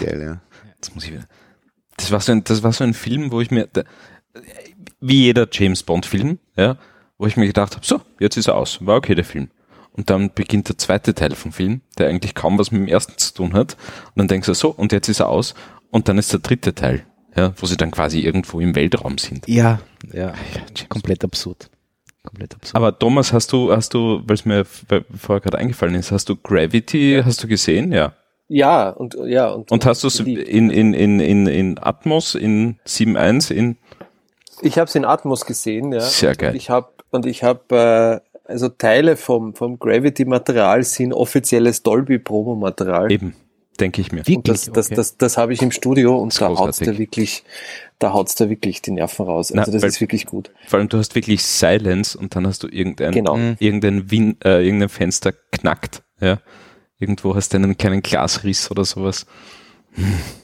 Geil, 0.00 0.20
ja. 0.22 0.42
Jetzt 0.76 0.94
muss 0.94 1.04
ich 1.04 1.12
wieder. 1.12 1.24
Das 2.00 2.10
war 2.12 2.20
so 2.20 2.32
ein, 2.32 2.44
das 2.44 2.62
war 2.62 2.72
so 2.72 2.84
ein 2.84 2.94
Film, 2.94 3.30
wo 3.30 3.40
ich 3.40 3.50
mir, 3.50 3.68
wie 5.00 5.24
jeder 5.24 5.46
James 5.50 5.82
Bond 5.82 6.06
Film, 6.06 6.38
ja, 6.56 6.76
wo 7.18 7.26
ich 7.26 7.36
mir 7.36 7.46
gedacht 7.46 7.76
habe, 7.76 7.86
so, 7.86 8.00
jetzt 8.18 8.36
ist 8.36 8.48
er 8.48 8.56
aus, 8.56 8.84
war 8.84 8.96
okay 8.96 9.14
der 9.14 9.24
Film. 9.24 9.50
Und 9.92 10.08
dann 10.08 10.32
beginnt 10.32 10.68
der 10.68 10.78
zweite 10.78 11.14
Teil 11.14 11.34
vom 11.34 11.52
Film, 11.52 11.82
der 11.98 12.08
eigentlich 12.08 12.34
kaum 12.34 12.58
was 12.58 12.70
mit 12.70 12.80
dem 12.80 12.88
ersten 12.88 13.18
zu 13.18 13.34
tun 13.34 13.52
hat. 13.52 13.76
Und 14.14 14.16
dann 14.16 14.28
denkst 14.28 14.46
du 14.46 14.54
so, 14.54 14.70
und 14.70 14.92
jetzt 14.92 15.08
ist 15.08 15.20
er 15.20 15.28
aus. 15.28 15.54
Und 15.90 16.08
dann 16.08 16.16
ist 16.16 16.32
der 16.32 16.40
dritte 16.40 16.74
Teil, 16.74 17.04
ja, 17.36 17.52
wo 17.56 17.66
sie 17.66 17.76
dann 17.76 17.90
quasi 17.90 18.20
irgendwo 18.20 18.60
im 18.60 18.74
Weltraum 18.74 19.18
sind. 19.18 19.46
ja, 19.48 19.80
ja, 20.12 20.28
Ja, 20.28 20.34
James 20.74 20.88
komplett 20.88 21.24
absurd. 21.24 21.68
Komplett 22.22 22.54
absurd. 22.54 22.76
Aber 22.76 22.98
Thomas, 22.98 23.32
hast 23.32 23.52
du, 23.52 23.72
hast 23.72 23.92
du, 23.92 24.22
weil 24.24 24.34
es 24.34 24.44
mir 24.44 24.64
vorher 24.64 25.40
gerade 25.40 25.58
eingefallen 25.58 25.96
ist, 25.96 26.12
hast 26.12 26.28
du 26.28 26.36
Gravity, 26.36 27.20
hast 27.24 27.42
du 27.42 27.48
gesehen? 27.48 27.92
Ja. 27.92 28.14
Ja, 28.52 28.90
und 28.90 29.16
ja, 29.26 29.48
und, 29.48 29.70
Und 29.70 29.86
hast 29.86 30.02
du 30.02 30.08
es 30.08 30.18
in, 30.18 30.70
in, 30.70 30.92
in, 30.92 31.20
in, 31.20 31.46
in 31.46 31.78
Atmos, 31.78 32.34
in 32.34 32.78
7.1, 32.84 33.52
in 33.54 33.76
Ich 34.62 34.76
habe 34.76 34.88
es 34.88 34.94
in 34.96 35.04
Atmos 35.04 35.46
gesehen, 35.46 35.92
ja. 35.92 36.00
Sehr 36.00 36.34
geil. 36.34 36.50
Und 36.50 36.56
ich 36.56 36.68
habe 36.68 36.88
und 37.12 37.26
ich 37.26 37.44
habe 37.44 38.22
äh, 38.26 38.50
also 38.50 38.68
Teile 38.68 39.16
vom 39.16 39.54
vom 39.54 39.78
Gravity 39.78 40.24
Material 40.24 40.82
sind 40.82 41.12
offizielles 41.12 41.84
Dolby 41.84 42.18
Promo 42.18 42.56
Material. 42.56 43.12
eben, 43.12 43.36
denke 43.78 44.00
ich 44.00 44.10
mir. 44.10 44.26
Wie- 44.26 44.36
Und 44.38 44.48
das, 44.48 44.64
das, 44.72 44.86
Okay. 44.88 44.96
das, 44.96 45.16
das 45.16 45.36
habe 45.38 45.52
ich 45.52 45.62
im 45.62 45.70
Studio 45.70 46.18
und 46.18 46.38
da 46.40 46.48
haut's 46.48 46.78
da 46.80 46.98
wirklich, 46.98 47.44
da 48.00 48.12
haut's 48.12 48.34
da 48.34 48.48
wirklich 48.50 48.82
die 48.82 48.90
Nerven 48.90 49.26
raus. 49.26 49.52
Na, 49.54 49.60
Also 49.62 49.70
das 49.70 49.82
weil- 49.82 49.90
ist 49.90 50.00
wirklich 50.00 50.26
gut. 50.26 50.50
Vor 50.66 50.80
allem, 50.80 50.88
du 50.88 50.98
hast 50.98 51.14
wirklich 51.14 51.44
Silence 51.44 52.18
und 52.18 52.34
dann 52.34 52.48
hast 52.48 52.64
du 52.64 52.66
irgendein, 52.66 53.12
Genau. 53.12 53.38
irgendein, 53.60 54.10
Win, 54.10 54.36
äh, 54.44 54.64
irgendein 54.64 54.88
Fenster 54.88 55.32
knackt, 55.52 56.02
ja. 56.20 56.40
Irgendwo 57.00 57.34
hast 57.34 57.52
du 57.52 57.56
einen 57.56 57.76
kleinen 57.76 58.02
Glasriss 58.02 58.70
oder 58.70 58.84
sowas. 58.84 59.26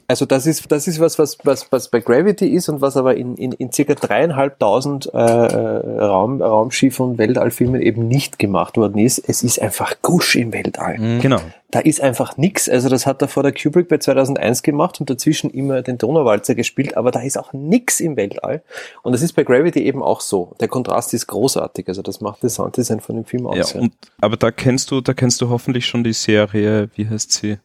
Also 0.09 0.25
das 0.25 0.47
ist, 0.47 0.71
das 0.71 0.87
ist 0.87 1.01
was, 1.01 1.19
was, 1.19 1.39
was, 1.43 1.71
was 1.73 1.89
bei 1.89 1.99
Gravity 1.99 2.47
ist 2.47 2.69
und 2.69 2.81
was 2.81 2.97
aber 2.97 3.17
in, 3.17 3.35
in, 3.37 3.51
in 3.53 3.73
circa 3.73 3.95
dreieinhalbtausend 3.95 5.13
äh, 5.13 5.19
äh, 5.19 6.01
Raum, 6.01 6.41
Raumschiff- 6.41 7.01
und 7.01 7.19
Weltallfilmen 7.19 7.83
eben 7.83 8.07
nicht 8.07 8.39
gemacht 8.39 8.77
worden 8.77 8.99
ist. 8.99 9.19
Es 9.19 9.43
ist 9.43 9.61
einfach 9.61 9.97
Gusch 10.03 10.37
im 10.37 10.53
Weltall. 10.53 11.19
Genau. 11.21 11.41
Da 11.73 11.81
ist 11.81 12.01
einfach 12.01 12.37
nix. 12.37 12.69
Also 12.69 12.89
das 12.89 13.05
hat 13.05 13.21
er 13.21 13.27
vor 13.27 13.43
der 13.43 13.53
Kubrick 13.53 13.89
bei 13.89 13.99
2001 13.99 14.63
gemacht 14.63 15.01
und 15.01 15.11
dazwischen 15.11 15.51
immer 15.51 15.83
den 15.83 15.99
Donauwalzer 15.99 16.55
gespielt, 16.55 16.97
aber 16.97 17.11
da 17.11 17.21
ist 17.21 17.37
auch 17.37 17.53
nix 17.53 17.99
im 17.99 18.17
Weltall. 18.17 18.63
Und 19.03 19.13
das 19.13 19.23
ist 19.23 19.33
bei 19.33 19.43
Gravity 19.43 19.81
eben 19.81 20.05
auch 20.05 20.21
so. 20.21 20.55
Der 20.61 20.69
Kontrast 20.69 21.15
ist 21.15 21.27
großartig. 21.27 21.89
Also 21.89 22.03
das 22.03 22.21
macht 22.21 22.45
das 22.45 22.55
Sounddesign 22.55 23.01
von 23.01 23.17
dem 23.17 23.25
Film 23.25 23.49
aus. 23.49 23.73
Ja, 23.73 23.81
und, 23.81 23.93
aber 24.21 24.37
da 24.37 24.53
kennst 24.53 24.93
du, 24.93 25.01
da 25.01 25.15
kennst 25.15 25.41
du 25.41 25.49
hoffentlich 25.49 25.85
schon 25.87 26.05
die 26.05 26.13
Serie, 26.13 26.89
wie 26.95 27.09
heißt 27.09 27.33
sie? 27.33 27.59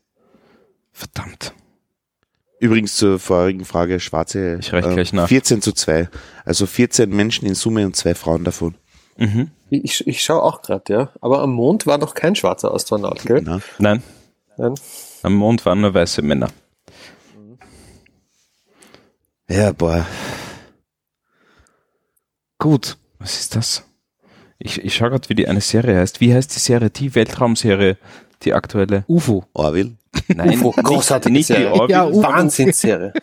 Verdammt. 0.91 1.53
Übrigens 2.61 2.95
zur 2.95 3.17
vorigen 3.17 3.65
Frage, 3.65 3.99
schwarze 3.99 4.57
Ich 4.59 4.71
reich 4.71 4.85
gleich 4.85 5.13
nach. 5.13 5.27
14 5.27 5.63
zu 5.63 5.71
2. 5.71 6.07
Also 6.45 6.67
14 6.67 7.09
Menschen 7.09 7.47
in 7.47 7.55
Summe 7.55 7.87
und 7.87 7.95
zwei 7.95 8.13
Frauen 8.13 8.43
davon. 8.43 8.75
Mhm. 9.17 9.49
Ich, 9.71 10.05
ich 10.05 10.23
schaue 10.23 10.43
auch 10.43 10.61
gerade, 10.61 10.93
ja. 10.93 11.09
Aber 11.21 11.41
am 11.41 11.53
Mond 11.53 11.87
war 11.87 11.97
noch 11.97 12.13
kein 12.13 12.35
schwarzer 12.35 12.71
Astronaut, 12.71 13.23
gell? 13.25 13.41
Na? 13.43 13.61
Nein, 13.79 14.03
Nein. 14.57 14.75
am 15.23 15.33
Mond 15.33 15.65
waren 15.65 15.81
nur 15.81 15.95
weiße 15.95 16.21
Männer. 16.21 16.49
Ja, 19.49 19.71
boah. 19.71 20.05
Gut. 22.59 22.95
Was 23.17 23.39
ist 23.39 23.55
das? 23.55 23.83
Ich, 24.59 24.83
ich 24.83 24.93
schaue 24.93 25.09
gerade, 25.09 25.29
wie 25.29 25.35
die 25.35 25.47
eine 25.47 25.61
Serie 25.61 25.97
heißt. 25.97 26.21
Wie 26.21 26.31
heißt 26.31 26.53
die 26.55 26.59
Serie? 26.59 26.91
Die 26.91 27.15
Weltraumserie, 27.15 27.97
die 28.43 28.53
aktuelle. 28.53 29.03
UFO. 29.07 29.43
Orville. 29.53 29.91
Nein, 30.27 30.59
UFO, 30.59 30.71
großartige 30.71 31.33
nicht 31.33 31.49
die 31.49 31.53
Serie. 31.53 31.71
Orville. 31.71 31.89
Ja. 31.91 32.11
Wahnsinnsserie. 32.13 33.13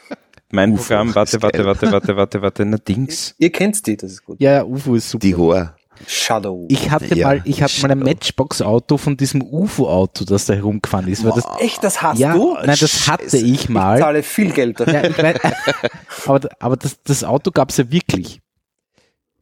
Mein 0.50 0.72
UFO 0.72 0.82
Programm, 0.82 1.14
warte, 1.14 1.42
warte, 1.42 1.64
warte, 1.66 1.92
warte, 1.92 2.16
warte, 2.16 2.42
warte, 2.42 2.64
na 2.64 2.78
Dings. 2.78 3.34
Ihr 3.38 3.52
kennt 3.52 3.86
die, 3.86 3.96
das 3.96 4.12
ist 4.12 4.24
gut. 4.24 4.40
Ja, 4.40 4.52
ja, 4.52 4.64
UFO 4.64 4.94
ist 4.94 5.10
super. 5.10 5.20
Die 5.22 5.34
Hoher. 5.36 5.74
Shadow. 6.06 6.64
Ich 6.70 6.90
hatte 6.90 7.14
Ja, 7.16 7.26
mal, 7.26 7.42
ich 7.44 7.60
hatte 7.62 7.82
mal 7.82 7.90
ein. 7.90 7.98
Matchbox-Auto 7.98 8.96
von 8.98 9.16
diesem 9.16 9.42
UFO-Auto, 9.42 10.24
das 10.24 10.46
da 10.46 10.54
herumgefahren 10.54 11.08
ist. 11.08 11.24
Weil 11.24 11.32
das, 11.32 11.44
Echt, 11.58 11.82
das 11.82 12.00
hast 12.00 12.18
ja, 12.18 12.34
du? 12.34 12.54
nein, 12.54 12.66
das 12.80 13.08
hatte 13.08 13.24
Scheiße. 13.24 13.38
ich 13.38 13.52
Ich 13.64 13.68
mal. 13.68 13.98
zahle 13.98 14.22
viel 14.22 14.52
Geld 14.52 14.78
dafür. 14.80 14.94
Ja, 14.94 15.04
ich 15.10 15.18
mein, 15.20 15.34
aber 16.26 16.48
aber 16.60 16.76
das, 16.76 17.02
das 17.02 17.24
Auto 17.24 17.50
gab's 17.50 17.76
ja 17.78 17.90
wirklich. 17.90 18.40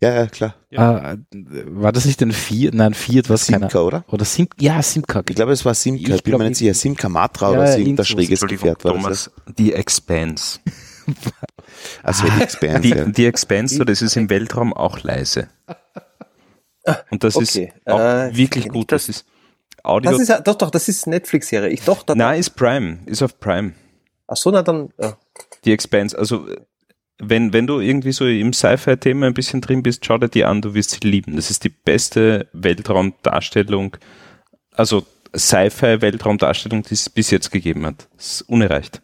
Ja, 0.02 0.12
ja, 0.14 0.26
klar. 0.26 0.54
Äh, 0.70 1.16
war 1.68 1.90
das 1.92 2.04
nicht 2.04 2.20
ein 2.22 2.32
Fiat? 2.32 2.74
Nein, 2.74 2.88
ein 2.88 2.94
Fiat, 2.94 3.30
was 3.30 3.46
keiner. 3.46 3.70
Simca, 3.70 3.80
oder? 3.80 4.04
Oder 4.08 4.24
Sim, 4.26 4.46
ja, 4.60 4.82
Simca. 4.82 5.22
Ich 5.28 5.34
glaube, 5.36 5.52
es 5.52 5.64
war 5.64 5.74
Simca. 5.74 6.08
Ich 6.10 6.14
Ich 6.16 6.22
bin 6.22 6.32
mir 6.36 6.44
nicht 6.44 6.52
ich- 6.52 6.58
sicher. 6.58 6.74
Simca 6.74 7.08
Matra 7.08 7.52
Ja, 7.52 7.58
oder 7.58 8.04
so. 8.04 8.04
schräges 8.04 8.40
Gefährt 8.42 8.84
war 8.84 8.92
Thomas, 8.92 9.30
das. 9.46 9.54
die 9.56 9.72
Expanse. 9.72 10.58
Also 12.02 12.24
die 12.28 12.42
Expanse. 12.42 12.80
Die, 12.80 12.88
ja. 12.90 13.04
die 13.06 13.26
Expanse, 13.26 13.84
das 13.84 14.02
ist 14.02 14.16
im 14.16 14.28
Weltraum 14.28 14.72
auch 14.74 15.02
leise. 15.02 15.48
Und 17.10 17.24
das 17.24 17.36
Okay, 17.36 17.72
ist 17.84 17.90
auch 17.92 17.98
äh, 18.00 18.36
wirklich 18.36 18.68
gut. 18.68 18.92
das? 18.92 19.06
Das 19.06 19.16
ist 19.16 19.26
Audio. 19.82 20.10
Das 20.10 20.20
ist 20.20 20.28
ja, 20.28 20.40
doch, 20.40 20.56
doch, 20.56 20.70
das 20.70 20.88
ist 20.88 21.06
Netflix-Serie. 21.06 21.70
Ich 21.70 21.82
doch, 21.82 22.02
da, 22.02 22.14
Nein, 22.14 22.40
ist 22.40 22.50
Prime, 22.50 22.98
ist 23.06 23.22
auf 23.22 23.38
Prime. 23.40 23.72
ach 24.26 24.36
so, 24.36 24.50
na 24.50 24.62
dann, 24.62 24.90
ja. 25.00 25.16
Die 25.64 25.72
Expanse, 25.72 26.16
also 26.18 26.46
wenn, 27.18 27.52
wenn 27.52 27.66
du 27.66 27.80
irgendwie 27.80 28.12
so 28.12 28.26
im 28.26 28.52
Sci-Fi-Thema 28.52 29.26
ein 29.26 29.34
bisschen 29.34 29.60
drin 29.60 29.82
bist, 29.82 30.04
schau 30.04 30.18
dir 30.18 30.28
die 30.28 30.44
an, 30.44 30.60
du 30.60 30.74
wirst 30.74 30.90
sie 30.90 31.08
lieben. 31.08 31.36
Das 31.36 31.50
ist 31.50 31.64
die 31.64 31.70
beste 31.70 32.48
Weltraumdarstellung, 32.52 33.96
also 34.72 35.06
Sci-Fi-Weltraumdarstellung, 35.34 36.82
die 36.82 36.94
es 36.94 37.08
bis 37.08 37.30
jetzt 37.30 37.50
gegeben 37.50 37.86
hat. 37.86 38.08
Das 38.16 38.26
ist 38.26 38.42
unerreicht. 38.42 39.02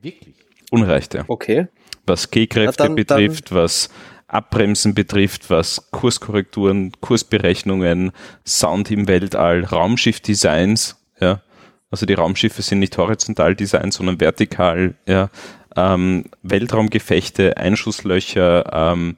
Wirklich? 0.00 0.34
Unerreicht, 0.70 1.14
ja. 1.14 1.24
okay. 1.28 1.68
Was 2.06 2.30
G-Kräfte 2.30 2.82
Na 2.82 2.86
dann- 2.86 2.94
betrifft, 2.94 3.52
was 3.54 3.90
Abbremsen 4.28 4.94
betrifft, 4.94 5.50
was 5.50 5.90
Kurskorrekturen, 5.90 6.92
Kursberechnungen, 7.00 8.12
Sound 8.46 8.90
im 8.90 9.08
Weltall, 9.08 9.64
Raumschiff-Designs, 9.64 10.96
ja. 11.20 11.42
Also 11.90 12.04
die 12.04 12.12
Raumschiffe 12.12 12.60
sind 12.60 12.80
nicht 12.80 12.98
horizontal 12.98 13.54
designt, 13.56 13.94
sondern 13.94 14.20
vertikal, 14.20 14.94
ja. 15.06 15.30
Ähm, 15.78 16.24
Weltraumgefechte, 16.42 17.56
Einschusslöcher, 17.56 18.64
ähm, 18.72 19.16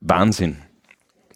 Wahnsinn. 0.00 0.58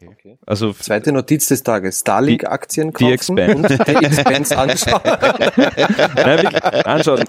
Okay. 0.06 0.38
Also 0.46 0.72
Zweite 0.72 1.12
Notiz 1.12 1.48
des 1.48 1.62
Tages. 1.62 2.00
Starlink-Aktien 2.00 2.88
die 2.88 2.92
kaufen 2.92 3.38
Expanse. 3.38 3.56
und 3.56 3.88
die 3.88 4.04
Expense 4.04 4.56
anschauen. 4.56 5.00
Nein, 6.14 6.46
anschauen. 6.84 7.24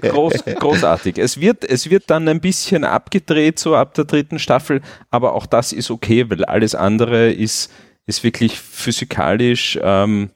Groß, 0.00 0.44
großartig. 0.58 1.18
Es 1.18 1.40
wird, 1.40 1.64
es 1.64 1.88
wird 1.88 2.10
dann 2.10 2.28
ein 2.28 2.40
bisschen 2.40 2.84
abgedreht, 2.84 3.58
so 3.58 3.76
ab 3.76 3.94
der 3.94 4.04
dritten 4.04 4.38
Staffel, 4.38 4.80
aber 5.10 5.34
auch 5.34 5.46
das 5.46 5.72
ist 5.72 5.90
okay, 5.90 6.28
weil 6.28 6.44
alles 6.44 6.74
andere 6.74 7.30
ist, 7.30 7.70
ist 8.06 8.24
wirklich 8.24 8.58
physikalisch 8.58 9.78
ähm, 9.82 10.30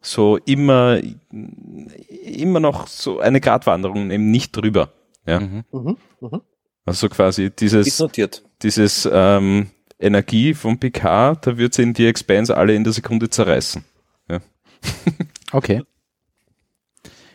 so 0.00 0.36
immer, 0.38 1.00
immer 2.24 2.60
noch 2.60 2.86
so 2.86 3.20
eine 3.20 3.40
Gratwanderung, 3.40 4.10
eben 4.10 4.30
nicht 4.30 4.56
drüber. 4.56 4.92
Ja. 5.26 5.40
Mhm. 5.40 5.64
Mhm, 5.72 5.96
mhm. 6.20 6.40
Also 6.84 7.08
quasi 7.08 7.50
dieses, 7.50 7.98
notiert. 7.98 8.42
dieses 8.62 9.08
ähm, 9.10 9.70
Energie 9.98 10.54
vom 10.54 10.78
PK, 10.78 11.34
da 11.34 11.58
wird 11.58 11.74
sie 11.74 11.82
in 11.82 11.92
die 11.92 12.06
Expanse 12.06 12.56
alle 12.56 12.74
in 12.74 12.84
der 12.84 12.92
Sekunde 12.92 13.28
zerreißen. 13.30 13.84
Okay. 15.52 15.82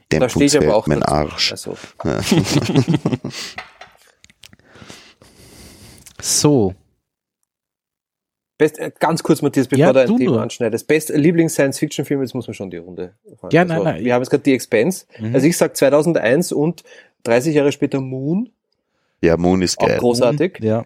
Da 0.09 0.29
stehe 0.29 0.45
ich 0.45 0.57
aber 0.57 0.75
auch 0.75 0.87
mein 0.87 1.01
dazu. 1.01 1.13
Arsch. 1.13 1.51
Also, 1.51 1.77
So. 6.21 6.73
Best, 8.57 8.79
äh, 8.79 8.91
ganz 8.99 9.21
kurz, 9.23 9.41
Matthias, 9.41 9.67
bevor 9.67 9.85
Ja, 9.85 9.93
du 9.93 9.99
ein 10.01 10.17
Thema 10.17 10.31
nur. 10.31 10.41
anschneidest. 10.41 10.87
Best 10.87 11.09
Lieblings-Science-Fiction-Film, 11.09 12.21
jetzt 12.21 12.33
muss 12.33 12.47
man 12.47 12.53
schon 12.53 12.69
die 12.69 12.77
Runde 12.77 13.13
fahren. 13.39 13.51
Ja, 13.51 13.63
nein, 13.65 13.71
also, 13.77 13.83
nein. 13.83 14.03
Wir 14.05 14.13
haben 14.13 14.21
jetzt 14.21 14.29
gerade 14.29 14.43
die 14.43 14.53
Expense. 14.53 15.05
Mhm. 15.19 15.35
Also 15.35 15.47
ich 15.47 15.57
sag 15.57 15.75
2001 15.75 16.51
und 16.51 16.83
30 17.23 17.55
Jahre 17.55 17.71
später 17.71 17.99
Moon. 18.01 18.49
Ja, 19.21 19.37
Moon 19.37 19.61
ist 19.61 19.77
Auch 19.79 19.87
geil. 19.87 19.99
großartig. 19.99 20.59
Ja. 20.61 20.83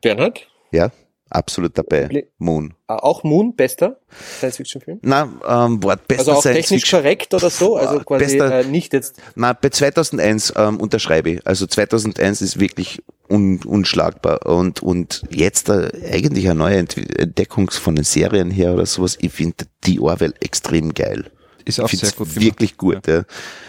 Bernhard? 0.00 0.48
Ja, 0.70 0.90
absolut 1.30 1.76
dabei. 1.76 2.26
Moon. 2.38 2.74
Ah, 2.86 2.96
Auch 2.96 3.22
Moon, 3.24 3.54
bester 3.54 3.98
Science-Fiction-Film. 4.38 4.98
Na, 5.02 5.28
ähm, 5.46 5.82
Wort 5.82 6.06
bester 6.08 6.32
Also 6.32 6.38
auch 6.38 6.42
technisch 6.42 6.90
korrekt 6.90 7.34
oder 7.34 7.50
so, 7.50 7.76
also 7.76 7.94
Boah, 7.98 8.04
quasi 8.04 8.24
bester- 8.38 8.60
äh, 8.60 8.64
nicht 8.64 8.92
jetzt. 8.92 9.16
Na, 9.34 9.52
bei 9.52 9.68
2001 9.68 10.54
ähm, 10.56 10.80
unterschreibe 10.80 11.30
ich. 11.30 11.46
Also 11.46 11.66
2001 11.66 12.40
ist 12.42 12.58
wirklich 12.60 13.02
un, 13.28 13.60
unschlagbar 13.64 14.46
und 14.46 14.82
und 14.82 15.22
jetzt 15.30 15.68
äh, 15.68 15.90
eigentlich 16.12 16.46
eine 16.48 16.58
neue 16.58 16.76
Entdeckung 16.78 17.70
von 17.70 17.94
den 17.96 18.04
Serien 18.04 18.50
her 18.50 18.72
oder 18.74 18.86
sowas. 18.86 19.18
Ich 19.20 19.32
finde 19.32 19.66
die 19.84 20.00
Orwell 20.00 20.34
extrem 20.40 20.94
geil. 20.94 21.30
Ist 21.68 21.80
auch 21.80 21.88
sehr 21.88 22.10
gut 22.12 22.28
gemacht. 22.28 22.40
wirklich 22.40 22.76
gut, 22.76 23.06
ja. 23.06 23.24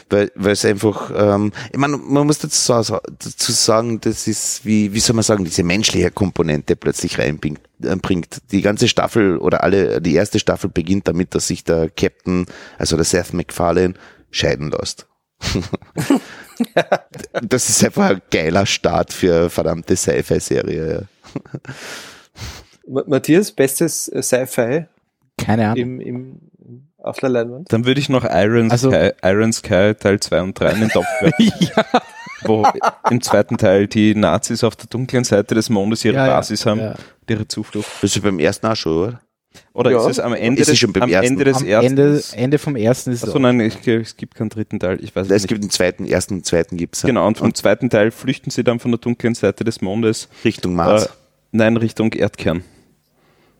Weil, 0.10 0.32
weil 0.36 0.54
es 0.54 0.66
einfach, 0.66 1.12
ähm, 1.16 1.52
ich 1.72 1.78
meine, 1.78 1.98
man 1.98 2.26
muss 2.26 2.40
dazu, 2.40 2.74
dazu 2.74 3.52
sagen, 3.52 4.00
das 4.02 4.26
ist, 4.26 4.66
wie, 4.66 4.92
wie 4.94 5.00
soll 5.00 5.16
man 5.16 5.24
sagen, 5.24 5.44
diese 5.44 5.64
menschliche 5.64 6.10
Komponente 6.10 6.76
plötzlich 6.76 7.20
reinbringt. 7.20 7.60
äh, 7.84 7.96
bringt. 7.98 8.42
Die 8.52 8.62
ganze 8.62 8.88
Staffel 8.88 9.38
oder 9.38 9.64
alle, 9.64 10.02
die 10.02 10.16
erste 10.16 10.40
Staffel 10.40 10.70
beginnt 10.70 11.08
damit, 11.08 11.36
dass 11.36 11.48
sich 11.48 11.64
der 11.64 11.90
Captain, 11.90 12.46
also 12.78 12.96
der 12.96 13.06
Seth 13.06 13.34
MacFarlane, 13.34 13.94
scheiden 14.32 14.72
lässt. 14.72 15.06
das 17.42 17.70
ist 17.70 17.84
einfach 17.84 18.10
ein 18.10 18.22
geiler 18.32 18.66
Start 18.66 19.14
für 19.14 19.36
eine 19.36 19.50
verdammte 19.50 19.96
Sci-Fi-Serie. 19.96 21.08
Ja. 21.34 21.60
Ma- 22.88 23.04
Matthias, 23.08 23.52
bestes 23.52 24.08
äh, 24.10 24.22
Sci-Fi 24.22 24.86
Keine 25.38 25.66
Ahnung. 25.70 25.78
im, 25.78 26.02
im, 26.02 26.40
auf 27.02 27.18
der 27.20 27.30
Leinwand. 27.30 27.72
Dann 27.72 27.86
würde 27.86 28.00
ich 28.00 28.10
noch 28.10 28.24
Iron, 28.26 28.72
Also- 28.72 28.90
Sky, 28.92 29.12
Iron 29.24 29.54
Sky 29.54 29.94
Teil 29.96 30.20
2 30.20 30.42
und 30.42 30.60
3 30.60 30.72
in 30.74 30.80
den 30.82 30.90
Topf 30.90 31.06
werfen, 31.22 31.52
ja. 31.60 31.86
wo 32.44 32.66
im 33.10 33.22
zweiten 33.22 33.58
Teil 33.58 33.88
die 33.88 34.16
Nazis 34.16 34.64
auf 34.64 34.76
der 34.76 34.88
dunklen 34.88 35.24
Seite 35.24 35.56
des 35.56 35.70
Mondes 35.70 36.04
ihre 36.06 36.16
Ja, 36.16 36.28
ja, 36.28 36.36
Basis 36.36 36.66
haben, 36.66 36.80
ja. 36.80 36.96
ihre 37.30 37.48
Zuflucht. 37.48 37.88
Das 38.02 38.16
ist 38.16 38.22
beim 38.24 38.40
ersten 38.40 38.68
auch 38.68 38.76
schon, 38.76 38.94
oder? 39.10 39.22
Oder 39.74 39.92
Ja. 39.92 40.00
ist 40.02 40.06
es 40.12 40.20
am 40.20 40.34
Ende, 40.34 40.62
Ist 40.62 40.68
es 40.68 40.74
des, 40.74 40.80
schon 40.80 40.94
beim 40.94 41.04
am 41.04 41.10
ersten? 41.10 41.34
Ende 41.34 41.44
des 41.46 41.58
Am 41.58 41.66
ersten? 41.66 41.86
Ende, 41.88 42.22
Ende 42.34 42.58
vom 42.60 42.76
ersten 42.76 43.12
ist 43.12 43.24
es 43.24 43.30
Achso, 43.30 43.40
nein, 43.40 43.60
ich, 43.62 43.88
es 43.88 44.16
gibt 44.16 44.36
keinen 44.36 44.50
dritten 44.50 44.80
Teil. 44.80 45.00
Ich 45.04 45.16
weiß 45.16 45.26
es 45.26 45.32
Es 45.32 45.42
nicht. 45.44 45.50
gibt 45.50 45.64
den 45.64 45.70
zweiten, 45.72 46.06
ersten 46.06 46.36
und 46.36 46.46
zweiten 46.46 46.78
gibt's. 46.78 47.02
ja. 47.02 47.08
Genau, 47.08 47.26
und 47.26 47.38
vom 47.38 47.54
zweiten 47.56 47.90
Teil 47.90 48.12
flüchten 48.12 48.52
sie 48.52 48.64
dann 48.64 48.80
von 48.80 48.92
der 48.92 49.00
dunklen 49.00 49.34
Seite 49.36 49.64
des 49.64 49.82
Mondes. 49.82 50.30
Richtung 50.46 50.76
Mars. 50.76 51.06
Äh, 51.06 51.10
nein, 51.52 51.78
Richtung 51.78 52.14
Erdkern. 52.14 52.64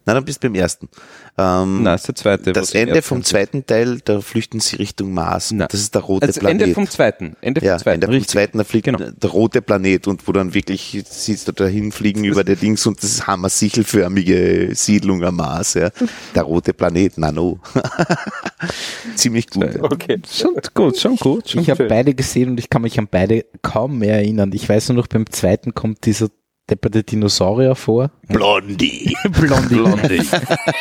Nein, 0.10 0.16
dann 0.16 0.26
bist 0.26 0.44
du 0.44 0.48
beim 0.48 0.56
ersten. 0.56 0.90
Ähm, 1.38 1.84
Nein, 1.84 1.94
ist 1.96 2.08
der 2.08 2.16
zweite. 2.16 2.52
das 2.52 2.70
sie 2.70 2.80
Ende 2.80 3.04
vom 3.04 3.24
zweiten 3.24 3.64
Teil, 3.64 4.00
da 4.04 4.22
flüchten 4.22 4.60
sie 4.60 4.78
Richtung 4.78 5.14
Mars. 5.14 5.52
Nein. 5.52 5.68
Das 5.70 5.80
ist 5.80 5.94
der 5.94 6.02
rote 6.02 6.26
Also 6.26 6.40
Planet. 6.40 6.62
Ende 6.64 6.74
vom 6.74 6.90
zweiten. 6.90 7.36
Ende 7.42 7.62
vom 7.62 7.68
ja, 7.68 7.78
zweiten. 7.78 7.96
Ende 7.96 8.08
vom 8.08 8.14
richtig. 8.16 8.30
zweiten, 8.32 8.58
da 8.58 8.64
fliegt 8.64 8.86
Genau. 8.86 8.98
der 9.12 9.30
rote 9.30 9.62
Planet 9.62 10.08
und 10.08 10.28
wo 10.28 10.32
dann 10.32 10.56
wirklich 10.56 11.04
siehst 11.08 11.48
du 11.48 11.52
dahin 11.52 11.92
fliegen 11.92 12.24
über 12.24 12.44
der 12.44 12.56
Dings 12.56 12.88
und 12.88 12.98
das 13.04 13.12
ist 13.12 13.28
hammer-sichelförmige 13.28 14.72
Siedlung 14.74 15.24
am 15.24 15.36
Mars. 15.36 15.76
Ja. 15.76 15.92
Der 16.34 16.44
rote 16.44 16.74
Planet, 16.74 17.18
Nano. 17.20 17.60
Ziemlich 19.16 19.48
gut. 19.50 19.76
Ja. 19.76 19.84
Okay. 19.84 20.20
Schon 20.32 20.56
gut, 20.74 20.98
schon 20.98 21.16
gut. 21.18 21.50
Schon 21.50 21.62
Ich 21.62 21.70
habe 21.70 21.86
beide 21.88 22.14
gesehen 22.16 22.50
und 22.50 22.60
ich 22.60 22.70
kann 22.70 22.82
mich 22.82 22.98
an 22.98 23.08
beide 23.10 23.46
kaum 23.62 24.00
mehr 24.00 24.16
erinnern. 24.16 24.52
Ich 24.54 24.68
weiß 24.68 24.90
nur 24.90 24.98
noch, 24.98 25.08
beim 25.08 25.30
zweiten 25.30 25.74
kommt 25.74 26.06
dieser 26.06 26.30
depperte 26.70 27.04
Dinosaurier 27.04 27.76
vor. 27.76 28.12
Blondie. 28.28 29.16
Blondie. 29.32 29.80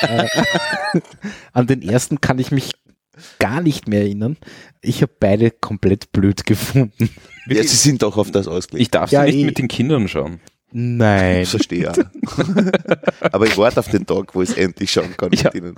Äh, 0.02 0.26
an 1.52 1.66
den 1.66 1.82
ersten 1.82 2.20
kann 2.20 2.38
ich 2.38 2.50
mich 2.50 2.72
gar 3.38 3.60
nicht 3.60 3.88
mehr 3.88 4.02
erinnern. 4.02 4.36
Ich 4.80 5.02
habe 5.02 5.12
beide 5.18 5.50
komplett 5.50 6.12
blöd 6.12 6.46
gefunden. 6.46 7.10
Ja, 7.46 7.62
sie 7.62 7.68
sind 7.76 8.02
doch 8.02 8.16
auf 8.16 8.30
das 8.30 8.46
ausgelegt. 8.48 8.82
Ich 8.82 8.90
darf 8.90 9.10
Ja, 9.10 9.24
sie 9.26 9.32
nicht 9.36 9.46
mit 9.46 9.58
den 9.58 9.68
Kindern 9.68 10.06
schauen. 10.08 10.40
Nein. 10.70 11.42
Ich 11.42 11.48
verstehe 11.48 11.84
ja. 11.84 11.92
Aber 13.32 13.46
ich 13.46 13.56
warte 13.56 13.80
auf 13.80 13.88
den 13.88 14.04
Tag, 14.06 14.34
wo 14.34 14.42
ich 14.42 14.50
es 14.50 14.56
endlich 14.56 14.92
schauen 14.92 15.16
kann. 15.16 15.30
Ja. 15.32 15.44
mit 15.44 15.54
ihnen. 15.54 15.74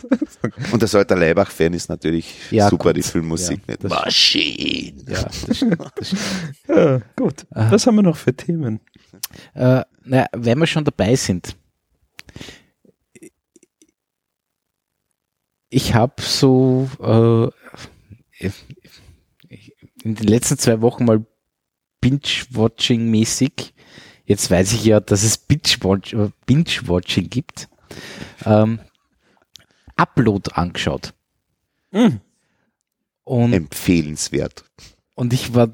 Und 0.72 0.82
der 0.82 0.88
Salter 0.88 1.14
Leibach-Fan 1.16 1.72
ist 1.74 1.88
natürlich 1.88 2.34
Ja, 2.50 2.68
super, 2.68 2.90
gut. 2.90 2.96
die 2.96 3.02
Filmmusik. 3.02 3.60
Ja, 3.68 3.72
nicht? 3.74 3.84
das- 3.84 3.90
Maschine. 3.90 5.02
Ja, 5.08 5.22
das 5.46 5.56
stimmt. 5.56 5.78
Das 5.94 6.06
stimmt. 6.08 6.22
Ja, 6.68 7.00
gut. 7.16 7.46
Was 7.50 7.86
haben 7.86 7.94
wir 7.96 8.02
noch 8.02 8.16
für 8.16 8.34
Themen? 8.34 8.80
Äh, 9.54 9.82
na, 10.04 10.26
wenn 10.32 10.58
wir 10.58 10.66
schon 10.66 10.84
dabei 10.84 11.16
sind. 11.16 11.56
Ich 15.68 15.94
habe 15.94 16.20
so 16.20 16.90
äh, 17.00 18.48
in 20.02 20.14
den 20.14 20.26
letzten 20.26 20.58
zwei 20.58 20.80
Wochen 20.80 21.04
mal 21.04 21.24
Binge-Watching-mäßig, 22.00 23.72
jetzt 24.24 24.50
weiß 24.50 24.72
ich 24.72 24.84
ja, 24.84 25.00
dass 25.00 25.22
es 25.22 25.36
äh, 25.36 26.30
Binge-Watching 26.46 27.28
gibt. 27.30 27.68
ähm, 28.44 28.80
Upload 29.96 30.50
angeschaut. 30.54 31.12
Mhm. 31.92 32.20
Und, 33.24 33.52
Empfehlenswert. 33.52 34.64
und 35.14 35.32
ich 35.34 35.54
war, 35.54 35.68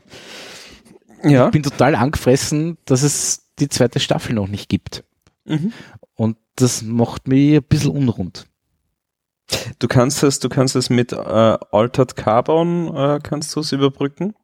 Ja. 1.22 1.48
bin 1.50 1.62
total 1.62 1.94
angefressen, 1.94 2.76
dass 2.84 3.02
es 3.02 3.45
die 3.58 3.68
zweite 3.68 4.00
Staffel 4.00 4.34
noch 4.34 4.48
nicht 4.48 4.68
gibt. 4.68 5.04
Mhm. 5.44 5.72
Und 6.14 6.36
das 6.56 6.82
macht 6.82 7.28
mich 7.28 7.56
ein 7.56 7.62
bisschen 7.62 7.90
unrund. 7.90 8.46
Du 9.78 9.86
kannst 9.86 10.22
es, 10.22 10.40
du 10.40 10.48
kannst 10.48 10.74
es 10.74 10.90
mit 10.90 11.12
äh, 11.12 11.16
Altered 11.16 12.16
Carbon, 12.16 12.94
äh, 12.96 13.20
kannst 13.22 13.54
du 13.54 13.60
es 13.60 13.70
überbrücken. 13.72 14.34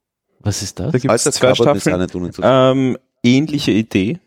Was 0.40 0.62
ist 0.62 0.78
das? 0.78 0.92
Da 0.92 0.98
gibt 0.98 1.12
es 1.12 1.24
zwei 1.24 1.48
Carbon 1.52 1.76
ist 1.76 1.82
Staffeln. 1.82 2.00
nicht 2.02 2.14
uninteressant. 2.14 2.76
Ähm, 2.76 2.98
ähnliche 3.22 3.72
Idee. 3.72 4.18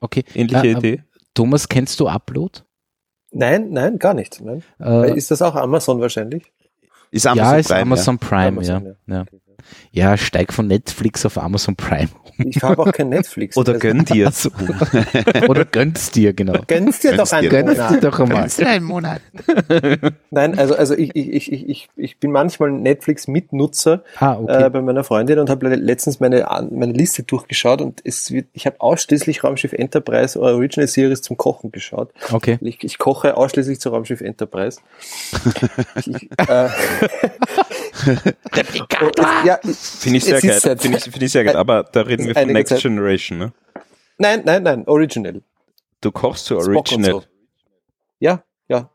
Okay. 0.00 0.24
Ähnliche 0.34 0.66
Äh, 0.66 0.72
äh, 0.72 0.76
Idee. 0.78 1.02
Thomas, 1.34 1.68
kennst 1.68 2.00
du 2.00 2.08
Upload? 2.08 2.60
Nein, 3.30 3.70
nein, 3.70 3.98
gar 3.98 4.14
nicht. 4.14 4.40
Nein. 4.40 4.62
Äh, 4.80 5.16
Ist 5.16 5.30
das 5.30 5.42
auch 5.42 5.54
Amazon 5.54 6.00
wahrscheinlich? 6.00 6.52
Ist 7.10 7.26
Amazon 7.26 7.52
ja, 7.52 7.58
ist 7.58 7.68
Prime, 7.68 7.80
Amazon 7.82 8.18
Prime, 8.18 8.48
Amazon, 8.48 8.96
ja. 9.06 9.14
ja. 9.16 9.24
Ja, 9.92 10.16
steig 10.16 10.52
von 10.52 10.66
Netflix 10.66 11.24
auf 11.26 11.38
Amazon 11.38 11.76
Prime. 11.76 12.08
Ich 12.38 12.62
habe 12.62 12.80
auch 12.80 12.92
kein 12.92 13.08
Netflix. 13.08 13.56
Oder 13.56 13.72
Also, 13.74 13.80
gönn 13.80 14.04
dir. 14.04 14.26
Also, 14.26 14.50
oder 15.48 15.64
gönn's 15.64 16.12
dir, 16.12 16.32
genau. 16.32 16.60
Gönn's 16.68 17.00
dir 17.00 17.10
doch 17.16 17.28
Gönn's 17.28 17.32
einen 17.32 17.42
dir. 17.42 17.50
Gönn's 17.50 17.76
Monat. 17.78 17.90
dir 17.94 18.00
doch 18.00 18.20
einmal. 18.20 18.48
Einen 18.64 18.84
Monat. 18.84 19.20
Nein, 20.30 20.56
also, 20.58 20.76
also 20.76 20.94
ich, 20.96 21.16
ich, 21.16 21.32
ich, 21.52 21.68
ich- 21.68 21.88
ich, 21.96 22.18
bin 22.18 22.30
manchmal 22.30 22.70
Netflix-Mitnutzer 22.70 24.04
Ah, 24.20 24.36
okay. 24.38 24.66
äh, 24.66 24.70
bei 24.70 24.80
meiner 24.82 25.02
Freundin 25.02 25.38
und 25.40 25.50
habe 25.50 25.74
letztens 25.74 26.20
meine, 26.20 26.46
meine 26.70 26.92
Liste 26.92 27.24
durchgeschaut 27.24 27.80
und 27.80 28.00
es 28.04 28.30
wird, 28.30 28.46
ich 28.52 28.66
habe 28.66 28.80
ausschließlich 28.80 29.42
Raumschiff 29.42 29.72
Enterprise 29.72 30.38
Original 30.40 30.86
Series 30.86 31.22
zum 31.22 31.36
Kochen 31.36 31.72
geschaut. 31.72 32.12
Okay. 32.30 32.58
Ich, 32.60 32.84
ich 32.84 32.98
koche 32.98 33.36
ausschließlich 33.36 33.80
zu 33.80 33.88
Raumschiff 33.88 34.20
Enterprise. 34.20 34.80
ich, 36.06 36.30
äh, 36.48 36.68
es- 38.52 39.44
ja, 39.44 39.58
Finde 39.62 40.18
ich 40.18 40.24
sehr 40.24 40.40
geil. 40.40 40.60
Finde 40.78 40.98
ich, 40.98 41.04
finde 41.04 41.24
ich 41.26 41.32
sehr 41.32 41.44
geil. 41.44 41.56
Aber 41.56 41.82
da 41.84 42.02
reden 42.02 42.26
wir 42.26 42.34
von 42.34 42.48
Next 42.48 42.70
Zeit- 42.70 42.82
Generation, 42.82 43.38
ne? 43.38 43.52
Nein, 44.18 44.42
nein, 44.44 44.62
nein, 44.62 44.84
Original. 44.86 45.42
Du 46.00 46.10
kochst 46.12 46.46
zu 46.46 46.56
Original. 46.56 47.10
so. 47.12 47.24
Ja, 48.20 48.42
ja, 48.68 48.88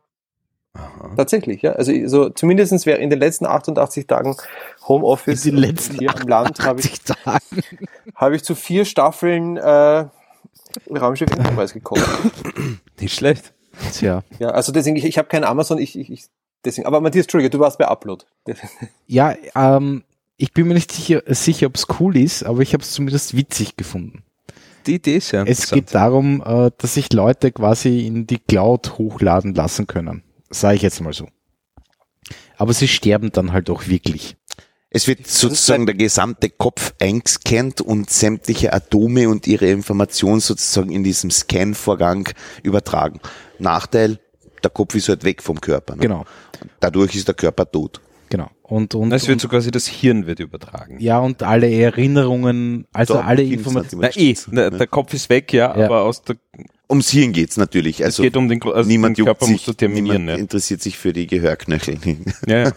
Aha. 0.74 1.14
tatsächlich, 1.16 1.62
ja. 1.62 1.74
Also 1.74 1.92
so 2.08 2.30
zumindestens 2.30 2.86
wäre 2.86 3.00
in 3.00 3.10
den 3.10 3.20
letzten 3.20 3.46
88 3.46 4.08
Tagen 4.08 4.36
Homeoffice 4.88 5.46
In 5.46 5.56
den 5.56 5.62
letzten 5.64 6.00
hier 6.00 6.14
im 6.20 6.28
Land 6.28 6.60
habe 6.60 6.80
ich, 6.82 6.88
80 6.92 7.04
Tagen. 7.24 7.62
habe 8.16 8.36
ich 8.36 8.44
zu 8.44 8.56
vier 8.56 8.84
Staffeln 8.86 9.58
äh, 9.58 10.06
Raumschiff 10.90 11.32
Enterprise 11.32 11.74
gekocht. 11.74 12.02
Nicht 13.00 13.16
schlecht. 13.16 13.54
Tja. 13.94 14.24
Ja, 14.40 14.50
also 14.50 14.72
deswegen, 14.72 14.96
ich, 14.98 15.06
ich 15.06 15.18
habe 15.18 15.28
kein 15.28 15.44
Amazon, 15.44 15.78
ich, 15.78 15.98
ich, 15.98 16.12
ich 16.12 16.26
deswegen, 16.66 16.88
aber 16.88 17.02
Matthias, 17.02 17.26
Entschuldige, 17.26 17.50
du 17.50 17.60
warst 17.60 17.78
bei 17.78 17.88
Upload. 17.88 18.26
Ja, 19.08 19.36
ähm, 19.56 20.04
ich 20.38 20.54
bin 20.54 20.68
mir 20.68 20.74
nicht 20.74 20.92
sicher, 20.92 21.22
sicher 21.28 21.68
ob 21.68 21.76
es 21.76 21.88
cool 22.00 22.18
ist, 22.18 22.44
aber 22.44 22.62
ich 22.62 22.74
habe 22.74 22.84
es 22.84 22.92
zumindest 22.92 23.36
witzig 23.36 23.78
gefunden. 23.78 24.24
Die 24.86 24.96
Idee 24.96 25.18
ist 25.18 25.32
ja 25.32 25.44
Es 25.44 25.70
geht 25.70 25.94
darum, 25.96 26.44
äh, 26.46 26.72
dass 26.78 26.96
sich 26.96 27.14
Leute 27.14 27.52
quasi 27.52 28.06
in 28.06 28.28
die 28.28 28.40
Cloud 28.40 28.98
hochladen 28.98 29.54
lassen 29.54 29.88
können. 29.88 30.24
Sage 30.50 30.76
ich 30.76 30.82
jetzt 30.82 31.02
mal 31.02 31.14
so. 31.14 31.28
Aber 32.58 32.74
sie 32.74 32.88
sterben 32.88 33.32
dann 33.32 33.54
halt 33.54 33.70
auch 33.70 33.88
wirklich. 33.88 34.36
Es 34.90 35.08
wird 35.08 35.26
sozusagen 35.26 35.88
der 35.88 35.96
gesamte 35.96 36.50
Kopf 36.50 36.94
eingescannt 37.00 37.82
und 37.82 38.12
sämtliche 38.12 38.74
Atome 38.74 39.28
und 39.28 39.48
ihre 39.48 39.68
Informationen 39.68 40.40
sozusagen 40.40 40.92
in 40.92 41.04
diesem 41.04 41.32
Scan-Vorgang 41.32 42.30
übertragen. 42.62 43.20
Nachteil, 43.58 44.20
der 44.64 44.72
Kopf 44.72 44.96
ist 44.96 45.10
halt 45.10 45.24
weg 45.24 45.42
vom 45.44 45.60
Körper. 45.62 45.96
Ne? 45.96 46.02
Genau, 46.02 46.26
Dadurch 46.80 47.16
ist 47.16 47.28
der 47.28 47.36
Körper 47.36 47.70
tot. 47.70 48.02
genau. 48.30 48.50
Und, 48.64 48.96
und, 48.96 49.12
Es 49.12 49.28
wird 49.28 49.36
und 49.36 49.40
so 49.42 49.48
quasi 49.50 49.70
das 49.70 49.86
Hirn 49.88 50.26
wird 50.26 50.40
übertragen. 50.40 50.98
ja, 51.00 51.20
und 51.20 51.44
alle 51.44 51.70
Erinnerungen, 51.72 52.88
also 52.92 53.16
Da 53.16 53.22
alle 53.22 53.44
Informationen. 53.44 54.02
Na 54.02 54.08
natürlich. 54.08 54.48
eh, 54.48 54.52
der, 54.56 54.72
der 54.72 54.88
Kopf 54.88 55.14
ist 55.14 55.30
weg, 55.30 55.54
ja, 55.54 55.78
Ja. 55.78 55.86
aber 55.86 56.02
aus 56.02 56.24
der, 56.24 56.38
Ums 56.90 57.10
Hirn 57.10 57.34
geht's 57.34 57.58
natürlich. 57.58 58.00
es 58.00 58.06
Also 58.08 58.24
geht 58.24 58.36
um 58.36 58.48
den, 58.50 58.62
also 58.64 58.88
niemand 58.88 59.18
den 59.18 59.26
Körper 59.26 59.46
musst 59.48 59.60
sich, 59.60 59.66
du 59.66 59.74
terminieren, 59.74 60.24
niemand 60.26 60.38
ne? 60.38 60.42
interessiert 60.42 60.82
sich 60.82 60.98
für 60.98 61.14
die 61.14 61.28
Gehörknöchel. 61.28 61.98
Ja, 62.48 62.64
ja. 62.64 62.72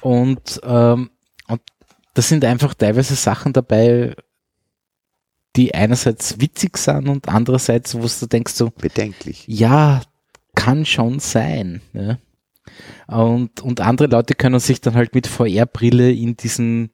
Und, 0.00 0.60
ähm, 0.64 1.10
und 1.48 1.60
da 2.14 2.22
sind 2.22 2.44
einfach 2.44 2.74
teilweise 2.74 3.14
Sachen 3.14 3.52
dabei, 3.52 4.14
die 5.56 5.74
einerseits 5.74 6.40
witzig 6.40 6.78
sind 6.78 7.08
und 7.08 7.28
andererseits, 7.28 7.94
wo 7.94 8.06
du 8.06 8.26
denkst 8.26 8.52
so, 8.52 8.70
Bedenklich. 8.70 9.44
ja, 9.46 10.00
kann 10.54 10.84
schon 10.86 11.18
sein. 11.18 11.80
Ja. 11.92 12.18
Und, 13.06 13.60
und 13.60 13.80
andere 13.80 14.08
Leute 14.08 14.34
können 14.34 14.60
sich 14.60 14.80
dann 14.80 14.94
halt 14.94 15.14
mit 15.14 15.26
VR-Brille 15.26 16.12
in 16.12 16.36
diesen 16.36 16.90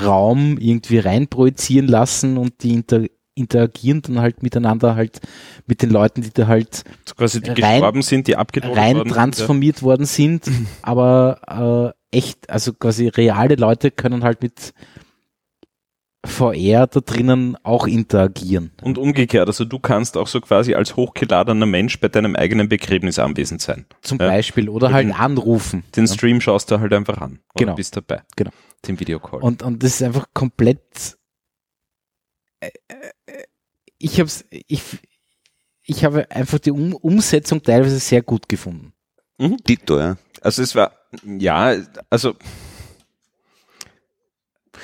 Raum 0.00 0.58
irgendwie 0.58 0.98
reinprojizieren 0.98 1.88
lassen 1.88 2.38
und 2.38 2.62
die 2.62 2.72
inter 2.74 3.04
interagieren 3.34 4.02
dann 4.02 4.20
halt 4.20 4.42
miteinander 4.42 4.94
halt 4.94 5.20
mit 5.66 5.80
den 5.80 5.88
Leuten, 5.88 6.20
die 6.20 6.30
da 6.34 6.46
halt 6.48 6.84
So 7.08 7.14
quasi 7.14 7.40
die 7.40 7.48
Rein- 7.48 7.76
gestorben 7.80 8.02
sind, 8.02 8.26
die 8.26 8.36
abgetroffen 8.36 8.78
rein 8.78 8.96
worden 8.96 9.08
sind, 9.08 9.14
transformiert 9.16 9.82
worden 9.82 10.04
sind, 10.04 10.50
aber 10.82 11.94
äh, 12.12 12.16
echt, 12.18 12.50
also 12.50 12.74
quasi 12.74 13.08
reale 13.08 13.54
Leute 13.54 13.90
können 13.90 14.22
halt 14.22 14.42
mit 14.42 14.74
VR 16.24 16.86
da 16.86 17.00
drinnen 17.00 17.56
auch 17.64 17.86
interagieren. 17.88 18.70
Und 18.82 18.96
umgekehrt, 18.96 19.48
also 19.48 19.64
du 19.64 19.78
kannst 19.80 20.16
auch 20.16 20.28
so 20.28 20.40
quasi 20.40 20.74
als 20.74 20.94
hochgeladener 20.94 21.66
Mensch 21.66 21.98
bei 21.98 22.08
deinem 22.08 22.36
eigenen 22.36 22.68
Begräbnis 22.68 23.18
anwesend 23.18 23.60
sein. 23.60 23.86
Zum 24.02 24.18
Ja. 24.20 24.28
Beispiel. 24.28 24.68
Oder 24.68 24.88
Den- 24.88 24.94
halt 24.94 25.20
anrufen. 25.20 25.82
Den 25.96 26.06
Ja. 26.06 26.12
Stream 26.14 26.40
schaust 26.40 26.70
du 26.70 26.78
halt 26.78 26.92
einfach 26.92 27.18
an. 27.18 27.40
Oder 27.54 27.64
Genau. 27.64 27.74
bist 27.74 27.96
dabei. 27.96 28.22
Genau. 28.36 28.52
Den 28.86 29.00
Videocall. 29.00 29.40
Und, 29.42 29.62
und 29.64 29.82
das 29.82 29.94
ist 29.94 30.02
einfach 30.02 30.26
komplett. 30.32 31.16
äh, 32.60 32.70
äh, 32.88 33.42
Ich 33.98 34.18
hab's, 34.20 34.44
ich, 34.50 34.82
ich 35.84 36.04
habe 36.04 36.30
einfach 36.30 36.58
die 36.60 36.70
um 36.72 36.94
Umsetzung 36.94 37.62
teilweise 37.62 37.98
sehr 37.98 38.22
gut 38.22 38.48
gefunden. 38.48 38.92
Dito, 39.38 39.98
ja. 39.98 40.16
also 40.40 40.62
es 40.62 40.74
war, 40.76 40.92
ja, 41.24 41.74
also 42.10 42.34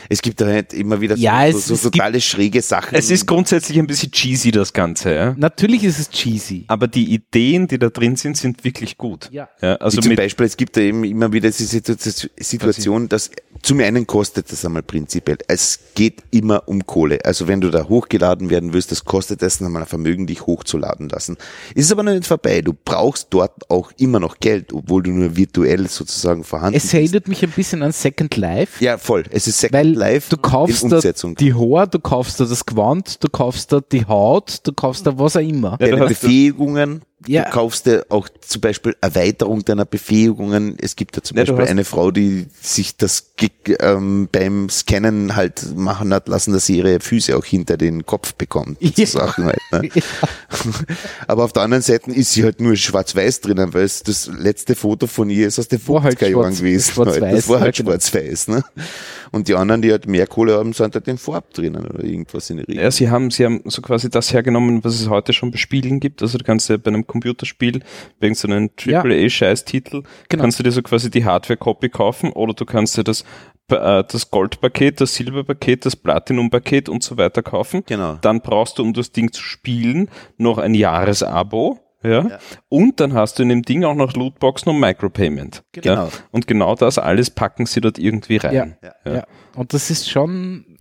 Es 0.08 0.22
gibt 0.22 0.40
da 0.40 0.46
halt 0.46 0.72
immer 0.74 1.00
wieder 1.00 1.16
Ja, 1.16 1.50
so, 1.50 1.58
es- 1.58 1.66
so, 1.66 1.74
es 1.74 1.82
so 1.82 1.90
totale 1.90 2.20
schräge 2.20 2.62
Sachen. 2.62 2.94
es 2.96 3.10
ist 3.10 3.26
grundsätzlich 3.26 3.78
ein 3.78 3.86
bisschen 3.86 4.10
cheesy, 4.12 4.50
das 4.50 4.72
Ganze, 4.72 5.14
ja. 5.14 5.34
Natürlich 5.36 5.84
ist 5.84 5.98
es 5.98 6.10
cheesy. 6.10 6.64
Aber 6.68 6.88
die 6.88 7.12
Ideen, 7.14 7.68
die 7.68 7.78
da 7.78 7.88
drin 7.90 8.16
sind, 8.16 8.36
sind 8.36 8.64
wirklich 8.64 8.96
gut. 8.98 9.28
Ja. 9.32 9.48
Ja, 9.60 9.74
Wie 9.76 9.80
also 9.80 10.00
zum 10.00 10.08
mit, 10.10 10.18
Beispiel, 10.18 10.46
es 10.46 10.56
gibt 10.56 10.76
da 10.76 10.80
eben 10.80 11.04
immer 11.04 11.32
wieder 11.32 11.50
diese 11.50 11.64
Situ- 11.66 12.28
Situation, 12.38 13.08
dass 13.08 13.30
zum 13.62 13.80
einen 13.80 14.06
kostet 14.06 14.52
das 14.52 14.64
einmal 14.64 14.82
prinzipiell. 14.84 15.38
Es 15.48 15.80
geht 15.94 16.22
immer 16.30 16.68
um 16.68 16.86
Kohle. 16.86 17.18
Also 17.24 17.48
wenn 17.48 17.60
du 17.60 17.70
da 17.70 17.88
hochgeladen 17.88 18.50
werden 18.50 18.72
willst, 18.72 18.92
das 18.92 19.04
kostet 19.04 19.42
es 19.42 19.60
einmal 19.60 19.82
ein 19.82 19.88
Vermögen, 19.88 20.26
dich 20.28 20.46
hochzuladen 20.46 21.08
lassen. 21.08 21.36
Ist 21.74 21.90
aber 21.90 22.04
noch 22.04 22.12
nicht 22.12 22.26
vorbei. 22.26 22.60
Du 22.62 22.72
brauchst 22.72 23.28
dort 23.30 23.68
auch 23.68 23.90
immer 23.98 24.20
noch 24.20 24.38
Geld, 24.38 24.72
obwohl 24.72 25.02
du 25.02 25.10
nur 25.10 25.36
virtuell 25.36 25.88
sozusagen 25.88 26.44
vorhanden 26.44 26.76
Es 26.76 26.84
bist. 26.84 26.94
erinnert 26.94 27.26
mich 27.26 27.42
ein 27.42 27.50
bisschen 27.50 27.82
an 27.82 27.90
Second 27.92 28.36
Life. 28.36 28.82
Ja, 28.84 28.96
voll. 28.96 29.24
Es 29.30 29.48
ist 29.48 29.58
Second 29.58 29.72
Weil 29.96 30.12
Life 30.12 30.30
du 30.30 30.36
kaufst 30.36 30.82
in 30.82 30.90
da 30.90 31.00
die 31.00 31.54
Haar, 31.54 31.86
du 31.86 31.98
kaufst 31.98 32.40
da 32.40 32.44
das 32.44 32.64
Gewand, 32.64 33.22
du 33.22 33.28
kaufst 33.28 33.72
da 33.72 33.80
die 33.80 34.06
Haut, 34.06 34.60
du 34.64 34.72
kaufst 34.72 35.06
da 35.06 35.18
was 35.18 35.36
auch 35.36 35.40
immer. 35.40 35.76
Ja, 35.80 35.88
deine 35.88 36.06
Befähigungen. 36.06 37.02
Ja. 37.26 37.44
Du 37.44 37.50
kaufst 37.50 37.86
dir 37.86 38.06
auch 38.10 38.28
zum 38.40 38.60
Beispiel 38.60 38.94
Erweiterung 39.00 39.64
deiner 39.64 39.84
Befähigungen. 39.84 40.76
Es 40.80 40.94
gibt 40.94 41.16
ja 41.16 41.22
zum 41.22 41.36
Ja, 41.36 41.44
Beispiel 41.44 41.66
eine 41.66 41.84
Frau, 41.84 42.12
die 42.12 42.46
sich 42.60 42.96
das 42.96 43.32
ähm, 43.80 44.28
beim 44.30 44.68
Scannen 44.68 45.34
halt 45.34 45.74
machen 45.76 46.14
hat 46.14 46.28
lassen, 46.28 46.52
dass 46.52 46.66
sie 46.66 46.78
ihre 46.78 47.00
Füße 47.00 47.36
auch 47.36 47.44
hinter 47.44 47.76
den 47.76 48.06
Kopf 48.06 48.34
bekommt. 48.34 48.78
Ja. 48.80 49.04
So 49.06 49.18
Sachen 49.18 49.46
halt, 49.46 49.58
ne? 49.72 49.88
Aber 51.26 51.44
auf 51.44 51.52
der 51.52 51.62
anderen 51.62 51.82
Seite 51.82 52.10
ist 52.12 52.32
sie 52.32 52.44
halt 52.44 52.60
nur 52.60 52.76
schwarz-weiß 52.76 53.40
drinnen, 53.40 53.74
weil 53.74 53.82
es 53.84 54.02
das 54.02 54.28
letzte 54.28 54.74
Foto 54.74 55.06
von 55.06 55.28
ihr 55.30 55.46
ist 55.48 55.58
aus 55.58 55.68
den 55.68 55.80
halt 55.86 56.18
50er 56.18 56.28
Jahren 56.28 56.42
schwarz- 56.44 56.58
gewesen. 56.58 56.92
schwarz-weiß, 56.92 57.20
halt. 57.22 57.36
Das 57.36 57.48
war 57.48 57.60
halt 57.60 57.76
ja, 57.78 57.82
genau. 57.84 57.90
schwarz-weiß. 57.92 58.48
Ne? 58.48 58.64
Und 59.30 59.48
die 59.48 59.54
anderen, 59.54 59.82
die 59.82 59.90
halt 59.90 60.06
mehr 60.06 60.26
Kohle 60.26 60.54
haben, 60.54 60.72
sind 60.72 60.94
halt 60.94 61.06
in 61.08 61.18
Farb 61.18 61.52
drinnen 61.52 61.86
oder 61.86 62.02
irgendwas 62.04 62.48
in 62.50 62.58
der 62.58 62.68
Richtung. 62.68 62.84
ja, 62.84 62.90
sie 62.90 63.10
haben, 63.10 63.30
sie 63.30 63.44
haben 63.44 63.62
so 63.66 63.82
quasi 63.82 64.08
das 64.08 64.32
hergenommen, 64.32 64.82
was 64.84 64.94
es 65.00 65.08
heute 65.08 65.32
schon 65.32 65.50
bei 65.50 65.58
Spielen 65.58 66.00
gibt. 66.00 66.22
Also 66.22 66.38
du 66.38 66.44
kannst 66.44 66.68
ja 66.68 66.76
bei 66.76 66.88
einem 66.88 67.06
Computerspiel 67.08 67.80
wegen 68.20 68.36
so 68.36 68.46
einem 68.46 68.70
Ja. 68.84 69.00
AAA-Scheiß-Titel, 69.02 70.02
Genau. 70.28 70.42
kannst 70.42 70.60
du 70.60 70.62
dir 70.62 70.70
so 70.70 70.82
quasi 70.82 71.10
die 71.10 71.24
Hardware-Copy 71.24 71.88
kaufen 71.88 72.30
oder 72.32 72.54
du 72.54 72.64
kannst 72.64 72.96
dir 72.96 73.02
das, 73.04 73.22
äh, 73.72 74.04
das 74.04 74.30
Goldpaket, 74.30 75.00
das 75.00 75.14
Silberpaket, 75.16 75.84
das 75.86 75.96
Platinum-Paket 75.96 76.88
und 76.88 77.02
so 77.02 77.16
weiter 77.16 77.42
kaufen. 77.42 77.82
Genau. 77.86 78.18
Dann 78.20 78.40
brauchst 78.40 78.78
du, 78.78 78.82
um 78.82 78.92
das 78.92 79.10
Ding 79.10 79.32
zu 79.32 79.42
spielen, 79.42 80.08
noch 80.36 80.58
ein 80.58 80.74
Jahresabo. 80.74 81.80
Ja? 82.04 82.38
Und 82.68 83.00
dann 83.00 83.12
hast 83.14 83.38
du 83.38 83.42
in 83.42 83.48
dem 83.48 83.62
Ding 83.62 83.82
auch 83.82 83.94
noch 83.96 84.12
Lootboxen 84.14 84.70
und 84.72 84.78
Micropayment. 84.78 85.64
Genau. 85.72 85.92
Ja? 86.04 86.08
Und 86.30 86.46
genau 86.46 86.76
das 86.76 86.96
alles 86.98 87.30
packen 87.30 87.66
sie 87.66 87.80
dort 87.80 87.98
irgendwie 87.98 88.36
rein. 88.36 88.76
Ja. 88.80 89.12
Ja. 89.12 89.24
Und 89.56 89.74
das 89.74 89.90
ist 89.90 90.08
schon, 90.08 90.77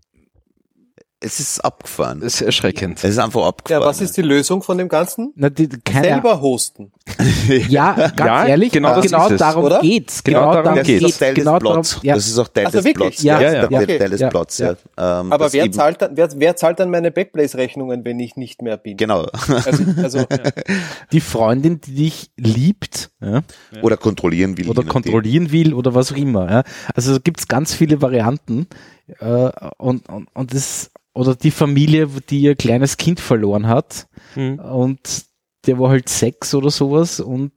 es 1.27 1.39
ist 1.39 1.59
abgefahren. 1.63 2.21
Das 2.21 2.35
ist 2.35 2.41
erschreckend. 2.41 2.97
Es 3.03 3.11
ist 3.11 3.19
einfach 3.19 3.41
Ja, 3.41 3.47
abgefahren. 3.47 3.83
was 3.85 4.01
ist 4.01 4.15
die 4.17 4.21
Lösung 4.21 4.63
von 4.63 4.77
dem 4.77 4.87
Ganzen? 4.89 5.33
Na, 5.35 5.49
die, 5.49 5.67
keine, 5.83 6.07
Selber 6.07 6.41
hosten. 6.41 6.91
Ja, 7.69 7.93
ganz 7.93 8.17
Ja, 8.19 8.45
ehrlich, 8.45 8.71
genau 8.71 8.89
genau, 8.89 9.01
genau 9.01 9.25
ist 9.27 9.31
es, 9.33 9.39
darum 9.39 9.63
oder? 9.65 9.79
geht's. 9.81 10.23
Genau 10.23 10.39
Genau, 10.51 10.63
darum 10.63 10.79
ist 10.79 10.85
geht's. 10.87 11.05
auch 11.05 11.19
Teil 11.19 11.33
Genau 11.33 11.53
des 11.59 11.63
darum, 11.63 11.73
Plots. 11.81 11.99
ja. 12.03 12.15
Das 12.15 12.27
ist 12.27 12.37
auch 12.39 12.47
Teil 12.47 12.65
Ach 12.67 12.71
so, 12.71 12.77
des 12.79 12.85
wirklich? 12.85 13.07
Plots. 13.09 13.23
Ja, 13.23 13.41
ja, 13.41 13.47
ist 13.63 13.71
ja. 13.71 13.85
der 13.85 13.99
Teil 13.99 14.09
des 14.09 14.21
Ja, 14.21 14.29
Plots, 14.29 14.57
ja. 14.57 14.69
Ähm, 14.97 15.31
Aber 15.31 15.53
wer 15.53 15.71
zahlt, 15.71 16.01
dann, 16.01 16.17
wer, 16.17 16.29
wer 16.35 16.55
zahlt 16.55 16.79
dann 16.79 16.89
meine 16.89 17.11
Backblaze-Rechnungen, 17.11 18.03
wenn 18.05 18.19
ich 18.19 18.35
nicht 18.35 18.61
mehr 18.61 18.77
bin? 18.77 18.97
Genau. 18.97 19.25
Also, 19.47 19.83
also 20.01 20.25
die 21.11 21.21
Freundin, 21.21 21.81
die 21.81 21.95
dich 21.95 22.31
liebt 22.37 23.09
ja, 23.21 23.41
Oder 23.81 23.97
kontrollieren 23.97 24.57
will. 24.57 24.69
oder 24.69 24.83
kontrollieren 24.83 25.51
will 25.51 25.73
oder 25.73 25.93
was 25.95 26.11
auch 26.11 26.17
immer. 26.17 26.49
Ja. 26.51 26.63
Also 26.93 27.13
da 27.13 27.19
gibt's 27.23 27.47
ganz 27.47 27.73
viele 27.73 28.01
Varianten 28.01 28.67
äh, 29.19 29.51
und, 29.77 30.09
und, 30.09 30.29
und 30.33 30.53
das 30.53 30.91
oder 31.13 31.35
die 31.35 31.51
Familie, 31.51 32.07
die 32.29 32.41
ihr 32.41 32.55
kleines 32.55 32.97
Kind 32.97 33.19
verloren 33.19 33.67
hat 33.67 34.07
Hm. 34.33 34.59
und 34.59 35.25
der 35.65 35.79
war 35.79 35.89
halt 35.89 36.09
sechs 36.09 36.53
oder 36.53 36.69
sowas 36.69 37.19
und 37.19 37.51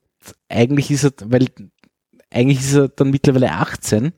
eigentlich 0.48 0.90
ist 0.90 1.04
er, 1.04 1.12
weil 1.24 1.46
eigentlich 2.30 2.60
ist 2.60 2.74
er 2.74 2.88
dann 2.88 3.10
mittlerweile 3.10 3.52
18, 3.52 4.12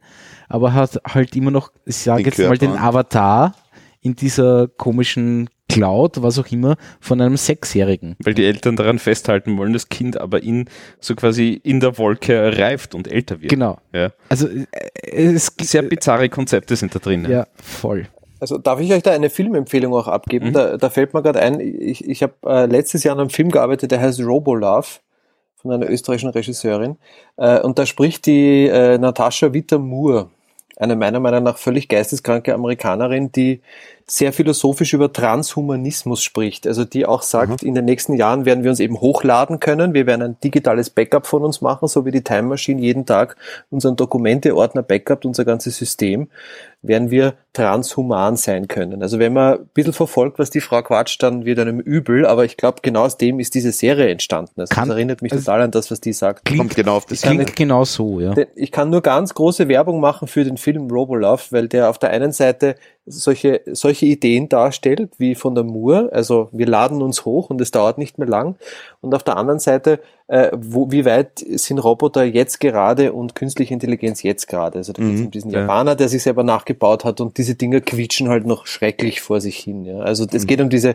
aber 0.49 0.73
hat 0.75 1.01
halt 1.07 1.35
immer 1.35 1.51
noch, 1.51 1.73
ich 1.87 1.97
sage 1.97 2.25
jetzt 2.25 2.39
mal 2.39 2.59
den. 2.59 2.77
Avatar 2.77 3.55
in 4.01 4.15
dieser 4.17 4.69
komischen 4.69 5.49
Cloud, 5.73 6.23
was 6.23 6.39
auch 6.39 6.51
immer, 6.51 6.77
von 7.01 7.21
einem 7.21 7.37
Sechsjährigen. 7.37 8.17
Weil 8.23 8.35
die 8.35 8.45
Eltern 8.45 8.77
daran 8.77 8.99
festhalten 8.99 9.57
wollen, 9.59 9.73
das 9.73 9.89
Kind 9.89 10.21
aber 10.21 10.43
in 10.43 10.69
so 11.01 11.15
quasi 11.15 11.61
in 11.63 11.81
der 11.81 11.99
Wolke 11.99 12.59
reift 12.59 12.95
und 12.95 13.11
älter 13.11 13.41
wird. 13.41 13.51
Genau. 13.51 13.79
Ja. 13.93 14.11
Also 14.29 14.49
äh, 14.49 14.67
es 15.11 15.57
gibt 15.57 15.71
Sehr 15.71 15.83
bizarre 15.83 16.29
Konzepte 16.29 16.77
sind 16.77 16.95
da 16.95 16.99
drin. 16.99 17.27
ja 17.29 17.47
voll. 17.63 18.07
Also 18.41 18.59
darf 18.59 18.81
ich 18.81 18.93
euch 18.93 19.05
da 19.05 19.13
eine 19.13 19.31
Filmempfehlung 19.31 19.95
auch 19.95 20.09
abgeben? 20.09 20.49
Mhm. 20.49 20.53
Da, 20.53 20.77
da 20.77 20.91
fällt 20.91 21.15
mir 21.15 21.23
gerade 21.23 21.41
ein, 21.41 21.61
ich, 21.61 22.09
ich 22.09 22.25
habe 22.25 22.35
äh, 22.45 22.67
letztes 22.67 23.05
Jahr 23.05 23.15
an 23.15 23.21
einem 23.21 23.31
Film 23.31 23.51
gearbeitet, 23.53 23.93
der 23.93 24.01
heißt 24.01 24.21
Robolove 24.21 24.99
von 25.55 25.71
einer 25.71 25.89
österreichischen 25.89 26.31
Regisseurin. 26.31 26.97
Äh, 27.37 27.61
und 27.61 27.79
da 27.79 27.87
spricht 27.87 28.27
die 28.27 28.67
äh, 28.67 28.99
Natascha 28.99 29.53
Witter-Moore, 29.55 30.29
eine 30.77 30.97
meiner 30.97 31.21
Meinung 31.21 31.45
nach 31.45 31.59
völlig 31.59 31.89
geisteskranke 31.89 32.55
Amerikanerin, 32.55 33.31
die 33.33 33.61
sehr 34.07 34.33
philosophisch 34.33 34.93
über 34.93 35.13
Transhumanismus 35.13 36.23
spricht. 36.23 36.67
Also 36.67 36.85
die 36.85 37.07
auch 37.07 37.23
sagt, 37.23 37.63
in 37.63 37.75
den 37.75 37.85
nächsten 37.85 38.15
Jahren 38.15 38.45
werden 38.45 38.65
wir 38.65 38.71
uns 38.71 38.81
eben 38.81 39.01
hochladen 39.01 39.61
können. 39.61 39.95
Wir 39.95 40.07
werden 40.07 40.23
ein 40.23 40.37
digitales 40.43 40.91
Backup 40.91 41.27
von 41.27 41.45
uns 41.45 41.61
machen, 41.61 41.89
so 41.89 42.05
wie 42.05 42.11
die 42.11 42.25
Time 42.25 42.43
Machine 42.43 42.81
jeden 42.81 43.07
Tag 43.07 43.37
unseren 43.71 43.97
Dokumenteordner 43.97 44.83
backupt, 44.83 45.25
unser 45.25 45.45
ganzes 45.45 45.77
System, 45.77 46.29
werden 46.83 47.11
wir 47.11 47.35
transhuman 47.53 48.37
sein 48.37 48.67
können. 48.67 49.03
Also 49.03 49.19
wenn 49.19 49.33
man 49.33 49.59
ein 49.61 49.67
bisschen 49.75 49.93
verfolgt, 49.93 50.39
was 50.39 50.51
die 50.51 50.61
Frau 50.61 50.83
quatscht, 50.83 51.23
dann 51.23 51.45
wird 51.45 51.59
einem 51.59 51.79
übel. 51.81 52.27
Aber 52.27 52.45
ich 52.45 52.57
glaube, 52.57 52.79
genau 52.83 53.05
aus 53.05 53.19
dem 53.19 53.39
ist 53.41 53.55
diese 53.55 53.73
Serie 53.73 54.09
entstanden. 54.09 54.61
Also 54.61 54.75
Kann- 54.75 54.89
das 54.89 54.97
erinnert 54.97 55.23
mich 55.23 55.33
also- 55.33 55.45
total 55.45 55.63
an 55.63 55.71
das, 55.71 55.91
was 55.91 56.01
die 56.01 56.13
sagt. 56.13 56.45
Kommt 56.57 56.75
genau 56.75 56.97
auf 56.97 57.07
das 57.07 57.23
Klingt 57.23 57.55
genau 57.55 57.85
so, 57.85 58.21
ja. 58.21 58.35
Ich 58.57 58.73
kann 58.73 58.91
nur 58.91 59.03
ganz 59.03 59.35
große 59.35 59.69
Werbung 59.69 60.01
machen 60.01 60.29
für 60.29 60.45
den 60.45 60.57
Film 60.57 60.91
Robolove, 60.91 61.43
weil 61.51 61.69
der 61.69 61.89
auf 61.91 61.99
der 61.99 62.11
einen 62.11 62.33
Seite 62.33 62.75
solche, 63.07 63.61
solche 63.73 64.07
Ideen 64.07 64.49
darstellt, 64.49 65.11
wie 65.19 65.35
von 65.35 65.55
der 65.55 65.65
Moore, 65.65 66.09
also 66.13 66.49
wir 66.53 66.67
laden 66.67 67.03
uns 67.03 67.25
hoch 67.25 67.51
und 67.51 67.61
es 67.61 67.71
dauert 67.71 67.99
nicht 67.99 68.19
mehr 68.19 68.29
lang. 68.29 68.57
Und 69.01 69.15
auf 69.15 69.23
der 69.25 69.37
anderen 69.37 69.59
Seite, 69.59 70.01
äh, 70.33 70.51
wo, 70.57 70.91
wie 70.91 71.05
weit 71.05 71.45
sind 71.47 71.79
Roboter 71.79 72.25
jetzt 72.25 72.59
gerade 72.59 73.13
und 73.13 73.35
künstliche 73.35 73.75
Intelligenz 73.75 74.23
jetzt 74.23 74.49
gerade? 74.49 74.79
Also 74.79 74.95
da 74.95 75.03
geht 75.03 75.13
es 75.15 75.21
Mhm, 75.21 75.27
um 75.27 75.31
diesen 75.31 75.51
ja. 75.51 75.61
Japaner, 75.61 75.95
der 75.95 76.09
sich 76.09 76.23
selber 76.23 76.43
nachgebaut 76.43 77.05
hat 77.05 77.21
und 77.21 77.37
diese 77.37 77.55
Dinger 77.55 77.83
quietschen 77.83 78.31
halt 78.31 78.47
noch 78.47 78.67
schrecklich 78.67 79.21
vor 79.21 79.43
sich 79.43 79.59
hin. 79.59 79.85
Ja? 79.85 79.99
Also 79.99 80.27
es 80.33 80.47
geht 80.47 80.63
um 80.63 80.71
diese 80.71 80.95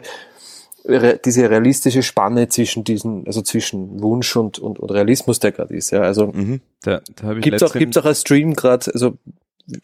re- 0.85 1.19
diese 1.23 1.47
realistische 1.49 2.01
Spanne 2.01 2.47
zwischen 2.49 2.83
diesen, 2.83 3.27
also 3.27 3.43
zwischen 3.43 4.01
Wunsch 4.01 4.35
und, 4.35 4.57
und, 4.57 4.79
und 4.79 4.89
Realismus, 4.89 5.39
der 5.39 5.51
gerade 5.51 5.75
ist. 5.75 5.91
Ja? 5.91 6.01
Also 6.01 6.27
Mhm. 6.27 6.61
Da, 6.81 7.01
da 7.21 7.33
Gibt's 7.35 7.61
auch, 7.61 7.73
gibt's 7.73 7.97
auch 7.97 8.05
als 8.05 8.21
Stream 8.21 8.55
gerade, 8.55 8.91
also 8.91 9.17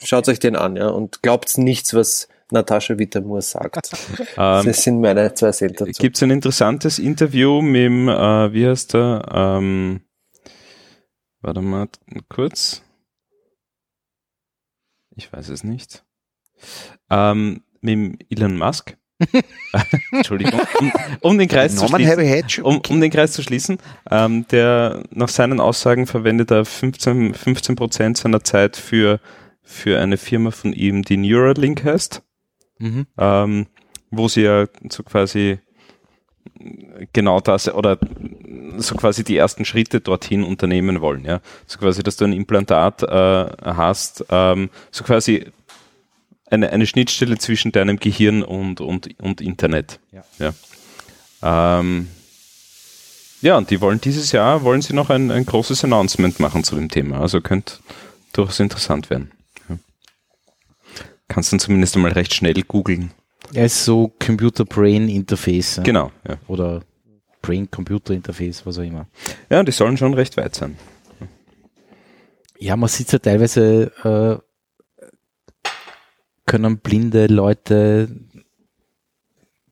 schaut 0.04 0.28
euch 0.30 0.40
den 0.40 0.56
an, 0.56 0.78
ja, 0.78 0.88
und 0.88 1.22
glaubt's 1.22 1.58
nichts, 1.60 1.94
was 1.94 2.28
Natascha 2.52 2.98
Wittermoor 2.98 3.42
sagt. 3.42 3.92
ähm, 4.38 4.66
das 4.66 4.84
sind 4.84 5.02
meine 5.02 5.34
zwei 5.34 5.52
Cent 5.52 5.80
dazu. 5.80 5.92
Gibt 6.00 6.18
es 6.18 6.24
ein 6.24 6.32
interessantes 6.32 7.00
Interview 7.00 7.62
mit 7.62 7.82
dem, 7.82 8.10
äh, 8.10 8.54
wie 8.54 8.68
heißt 8.68 8.94
der, 8.94 9.26
ähm, 9.32 10.02
warte 11.42 11.62
mal 11.62 11.88
kurz. 12.30 12.82
Ich 15.16 15.32
weiß 15.32 15.50
es 15.50 15.64
nicht. 15.64 16.04
Ähm, 17.10 17.64
mit 17.82 17.92
dem 17.92 18.18
Elon 18.30 18.58
Musk. 18.58 18.98
Entschuldigung, 20.12 20.60
um, 20.80 20.92
um 21.22 21.38
den 21.38 21.48
Kreis 21.48 21.76
zu 21.76 21.88
schließen. 21.88 22.64
Um, 22.64 22.82
um 22.90 23.00
den 23.00 23.12
Kreis 23.12 23.32
zu 23.32 23.42
schließen, 23.44 23.78
ähm, 24.10 24.46
der 24.50 25.04
nach 25.12 25.30
seinen 25.30 25.60
Aussagen 25.60 26.08
verwendet 26.08 26.52
er 26.52 26.66
15, 26.66 27.34
15 27.34 27.76
Prozent 27.76 28.18
seiner 28.18 28.44
Zeit 28.44 28.76
für, 28.76 29.20
für 29.62 30.00
eine 30.00 30.18
Firma 30.18 30.52
von 30.52 30.74
ihm, 30.74 31.04
die 31.04 31.18
Neuralink 31.18 31.86
heißt 31.86 32.22
Mhm. 32.80 33.08
ähm, 33.18 33.68
wo 34.12 34.28
sie 34.28 34.42
ja 34.42 34.68
so 34.90 35.04
quasi 35.04 35.60
genau 37.14 37.40
das 37.40 37.74
oder 37.74 37.98
so 38.78 38.96
quasi 38.96 39.24
die 39.24 39.38
ersten 39.38 39.66
Schritte 39.66 40.02
dorthin 40.02 40.44
unternehmen 40.44 41.02
wollen, 41.02 41.26
ja. 41.26 41.42
So 41.68 41.80
quasi, 41.80 42.04
dass 42.04 42.18
du 42.18 42.26
ein 42.26 42.34
Implantat 42.34 43.04
äh, 43.04 43.46
hast, 43.64 44.26
ähm, 44.30 44.70
so 44.92 45.04
quasi 45.04 45.48
eine, 46.50 46.70
eine 46.72 46.86
Schnittstelle 46.86 47.38
zwischen 47.38 47.72
deinem 47.72 47.98
Gehirn 47.98 48.44
und, 48.44 48.82
und, 48.82 49.20
und 49.20 49.42
Internet. 49.42 50.00
Ja. 50.12 50.54
Ja. 51.42 51.80
Ähm, 51.80 52.08
ja, 53.42 53.58
und 53.58 53.70
die 53.70 53.82
wollen 53.82 54.00
dieses 54.00 54.32
Jahr, 54.32 54.64
wollen 54.64 54.82
sie 54.82 54.94
noch 54.94 55.10
ein, 55.10 55.30
ein 55.32 55.46
großes 55.46 55.84
Announcement 55.84 56.40
machen 56.40 56.64
zu 56.64 56.76
dem 56.76 56.90
Thema. 56.90 57.20
Also 57.20 57.42
könnte 57.42 57.76
durchaus 58.32 58.60
interessant 58.60 59.10
werden. 59.10 59.32
Kannst 61.34 61.52
dann 61.52 61.60
zumindest 61.60 61.96
einmal 61.96 62.12
recht 62.12 62.32
schnell 62.32 62.54
googeln. 62.62 63.12
Er 63.54 63.66
ist 63.66 63.84
so 63.84 64.14
Computer-Brain-Interface. 64.24 65.82
Genau, 65.84 66.12
ja. 66.28 66.38
Oder 66.48 66.82
Brain-Computer-Interface, 67.42 68.68
was 68.68 68.78
auch 68.78 68.84
immer. 68.84 69.08
Ja, 69.50 69.64
die 69.64 69.72
sollen 69.72 69.98
schon 69.98 70.14
recht 70.14 70.38
weit 70.38 70.54
sein. 70.54 70.78
Ja, 72.60 72.78
man 72.78 72.88
sieht 72.88 73.12
ja 73.12 73.18
teilweise, 73.18 73.92
äh, 74.04 75.70
können 76.46 76.78
blinde 76.78 77.26
Leute, 77.26 78.10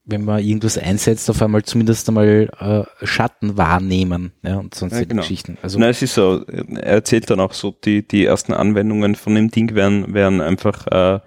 wenn 0.03 0.25
man 0.25 0.43
irgendwas 0.43 0.79
einsetzt, 0.79 1.29
auf 1.29 1.43
einmal 1.43 1.61
zumindest 1.61 2.09
einmal 2.09 2.49
äh, 2.59 3.05
Schatten 3.05 3.55
wahrnehmen 3.55 4.31
ja, 4.41 4.57
und 4.57 4.73
sonstige 4.73 5.03
Ja, 5.03 5.07
genau. 5.09 5.21
Geschichten. 5.21 5.59
Also 5.61 5.77
Na, 5.77 5.89
es 5.89 6.01
ist 6.01 6.15
so, 6.15 6.43
er 6.47 6.83
erzählt 6.83 7.29
dann 7.29 7.39
auch 7.39 7.53
so, 7.53 7.69
die, 7.71 8.05
die 8.05 8.25
ersten 8.25 8.51
Anwendungen 8.51 9.13
von 9.13 9.35
dem 9.35 9.51
Ding 9.51 9.75
wären, 9.75 10.13
wären 10.15 10.41
einfach, 10.41 10.87
äh, 10.87 11.19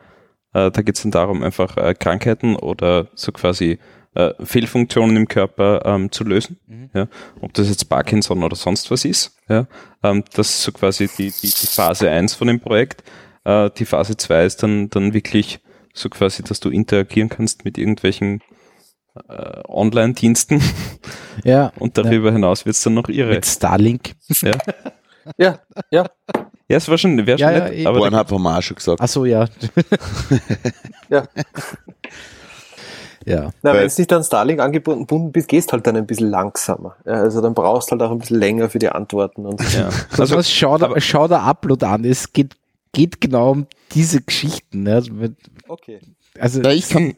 äh, 0.55 0.71
da 0.71 0.83
geht 0.83 0.97
es 0.97 1.03
dann 1.03 1.11
darum, 1.11 1.43
einfach 1.43 1.77
äh, 1.77 1.95
Krankheiten 1.95 2.57
oder 2.57 3.09
so 3.15 3.33
quasi 3.33 3.79
äh, 4.15 4.33
Fehlfunktionen 4.43 5.17
im 5.17 5.29
Körper 5.29 5.83
ähm, 5.85 6.11
zu 6.11 6.25
lösen. 6.25 6.59
Mhm. 6.67 6.91
Ja, 6.95 7.09
ob 7.41 7.53
das 7.55 7.69
jetzt 7.69 7.89
Parkinson 7.89 8.43
oder 8.43 8.57
sonst 8.57 8.91
was 8.91 9.05
ist. 9.05 9.37
Ja, 9.49 9.67
ähm, 10.03 10.25
das 10.33 10.51
ist 10.51 10.63
so 10.63 10.73
quasi 10.73 11.09
die, 11.09 11.31
die, 11.31 11.51
die 11.51 11.67
Phase 11.67 12.09
1 12.09 12.35
von 12.35 12.47
dem 12.49 12.61
Projekt. 12.61 13.03
Äh, 13.45 13.71
die 13.77 13.85
Phase 13.85 14.17
2 14.17 14.45
ist 14.45 14.63
dann, 14.63 14.89
dann 14.91 15.13
wirklich 15.13 15.61
so 15.93 16.09
quasi, 16.09 16.43
dass 16.43 16.61
du 16.61 16.71
interagieren 16.71 17.29
kannst 17.29 17.65
mit 17.65 17.77
irgendwelchen 17.77 18.41
äh, 19.29 19.63
Online-Diensten 19.69 20.63
ja, 21.45 21.73
und 21.79 21.99
darüber 21.99 22.33
hinaus 22.33 22.65
wird 22.65 22.77
es 22.77 22.83
dann 22.83 22.95
noch 22.95 23.09
irre. 23.09 23.35
mit 23.35 23.47
Starlink. 23.47 24.13
Ja. 24.41 24.53
ja, 25.37 25.59
ja, 25.91 26.07
Ja, 26.69 26.79
es 26.79 26.89
war 26.89 26.97
schon, 26.97 27.27
wäre 27.27 27.39
schon 27.39 27.49
Ja, 27.49 27.53
ja, 27.53 27.65
nett, 27.65 27.75
eh. 27.75 27.87
aber 27.87 28.11
haben 28.11 28.43
wir 28.43 28.59
auch 28.59 28.63
schon 28.63 28.77
gesagt. 28.77 29.01
Achso, 29.01 29.27
ja. 29.27 29.47
ja. 31.11 31.25
ja. 33.27 33.51
Na, 33.63 33.75
wenn 33.75 33.87
du 33.89 33.95
nicht 33.99 34.13
an 34.13 34.25
Starlink 34.25 34.61
angebunden 34.61 35.31
bist, 35.31 35.49
gehst 35.49 35.73
halt 35.73 35.87
dann 35.87 35.97
ein 35.97 36.07
bisschen 36.07 36.31
langsamer. 36.31 36.97
Ja, 37.05 37.15
also 37.15 37.43
dann 37.43 37.53
brauchst 37.53 37.91
halt 37.91 38.01
auch 38.03 38.11
ein 38.11 38.19
bisschen 38.19 38.39
länger 38.39 38.71
für 38.71 38.79
die 38.79 38.89
Antworten. 38.89 39.45
Und 39.45 39.61
ja. 39.75 39.87
Also, 39.87 40.07
Also, 40.19 40.37
was 40.37 40.51
schau, 40.51 40.79
da, 40.79 40.99
schau 41.01 41.29
der 41.29 41.43
Upload 41.43 41.85
an. 41.85 42.05
Es 42.05 42.33
geht, 42.33 42.57
geht 42.93 43.21
genau 43.21 43.51
um 43.51 43.67
diese 43.93 44.23
Geschichten. 44.23 44.87
Ja. 44.87 45.03
okay. 45.69 46.01
Also, 46.39 46.63
Ja, 46.63 46.71
ich 46.71 46.89
kann. 46.89 47.15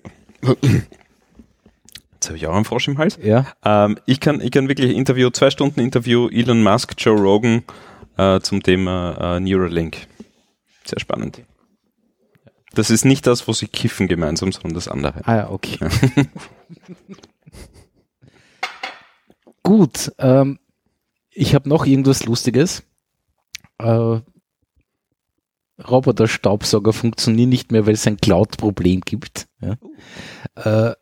Jetzt 2.14 2.28
habe 2.28 2.36
ich 2.36 2.46
auch 2.48 2.54
einen 2.54 2.64
Frosch 2.64 2.88
im 2.88 2.98
Hals. 2.98 3.16
ja. 3.22 3.46
Ähm, 3.64 3.96
ich 4.06 4.18
kann, 4.18 4.40
ich 4.40 4.50
kann 4.50 4.68
wirklich 4.68 4.96
Interview, 4.96 5.30
zwei 5.30 5.50
Stunden 5.50 5.78
Interview, 5.78 6.28
Elon 6.28 6.64
Musk, 6.64 6.94
Joe 6.98 7.16
Rogan 7.16 7.62
äh, 8.16 8.40
zum 8.40 8.62
Thema 8.62 9.36
äh, 9.36 9.40
Neuralink. 9.40 10.06
Sehr 10.84 11.00
spannend. 11.00 11.42
Das 12.74 12.90
ist 12.90 13.04
nicht 13.04 13.26
das, 13.26 13.48
wo 13.48 13.52
sie 13.52 13.68
kiffen 13.68 14.06
gemeinsam, 14.06 14.52
sondern 14.52 14.74
das 14.74 14.88
andere. 14.88 15.26
Ah 15.26 15.36
ja, 15.36 15.50
okay. 15.50 15.78
Gut, 19.62 20.12
ähm, 20.18 20.58
ich 21.30 21.54
habe 21.54 21.68
noch 21.68 21.86
irgendwas 21.86 22.24
Lustiges. 22.24 22.82
Äh, 23.78 24.20
Roboter-Staubsauger 25.82 26.92
funktionieren 26.92 27.48
nicht 27.48 27.72
mehr, 27.72 27.86
weil 27.86 27.94
es 27.94 28.06
ein 28.06 28.16
Cloud-Problem 28.16 29.00
gibt. 29.00 29.48
Ja. 29.60 30.90
Äh, 30.90 30.94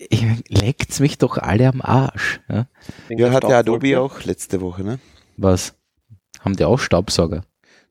leckt's 0.48 1.00
mich 1.00 1.18
doch 1.18 1.38
alle 1.38 1.68
am 1.68 1.80
Arsch. 1.82 2.40
Ja. 2.48 2.66
Ja, 3.08 3.32
hat 3.32 3.44
der 3.44 3.58
Adobe 3.58 4.00
auch 4.00 4.24
letzte 4.24 4.60
Woche, 4.60 4.82
ne? 4.84 4.98
Was? 5.36 5.74
Haben 6.40 6.56
die 6.56 6.64
auch 6.64 6.78
Staubsauger? 6.78 7.42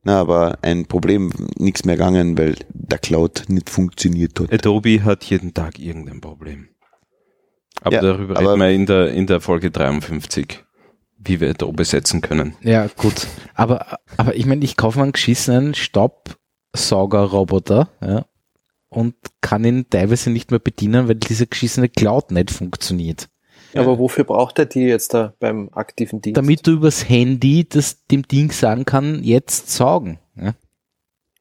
Na, 0.03 0.19
aber 0.21 0.57
ein 0.61 0.85
Problem, 0.85 1.31
nichts 1.57 1.83
mehr 1.85 1.95
gegangen, 1.97 2.37
weil 2.37 2.55
der 2.69 2.99
Cloud 2.99 3.43
nicht 3.47 3.69
funktioniert 3.69 4.39
hat. 4.39 4.53
Adobe 4.53 5.03
hat 5.03 5.23
jeden 5.25 5.53
Tag 5.53 5.77
irgendein 5.79 6.21
Problem. 6.21 6.69
Aber 7.81 7.95
Ja, 7.95 8.01
darüber 8.01 8.37
aber- 8.37 8.53
reden 8.53 8.59
wir 8.61 8.69
in 8.71 8.85
der, 8.85 9.11
in 9.11 9.27
der 9.27 9.41
Folge 9.41 9.71
53, 9.71 10.63
wie 11.17 11.39
wir 11.41 11.49
Adobe 11.49 11.83
setzen 11.85 12.21
können. 12.21 12.55
Ja, 12.61 12.87
gut. 12.87 13.27
Aber, 13.55 13.99
aber 14.17 14.35
ich 14.35 14.45
meine, 14.45 14.63
ich 14.63 14.77
kaufe 14.77 14.99
mir 14.99 15.03
einen 15.03 15.11
geschissenen 15.11 15.73
Staubsaugerroboter 15.75 17.89
ja, 18.01 18.25
und 18.89 19.15
kann 19.41 19.63
ihn 19.63 19.89
teilweise 19.89 20.29
nicht 20.29 20.51
mehr 20.51 20.59
bedienen, 20.59 21.07
weil 21.07 21.15
diese 21.15 21.47
geschissene 21.47 21.89
Cloud 21.89 22.31
nicht 22.31 22.51
funktioniert. 22.51 23.29
Aber 23.75 23.99
wofür 23.99 24.23
braucht 24.23 24.57
er 24.59 24.65
die 24.65 24.81
jetzt 24.81 25.13
da 25.13 25.33
beim 25.39 25.69
aktiven 25.73 26.21
Dienst? 26.21 26.37
Damit 26.37 26.65
du 26.65 26.71
übers 26.71 27.07
Handy 27.07 27.67
das 27.69 28.05
dem 28.07 28.27
Ding 28.27 28.51
sagen 28.51 28.85
kann, 28.85 29.23
jetzt 29.23 29.69
saugen. 29.71 30.17
Ja. 30.35 30.53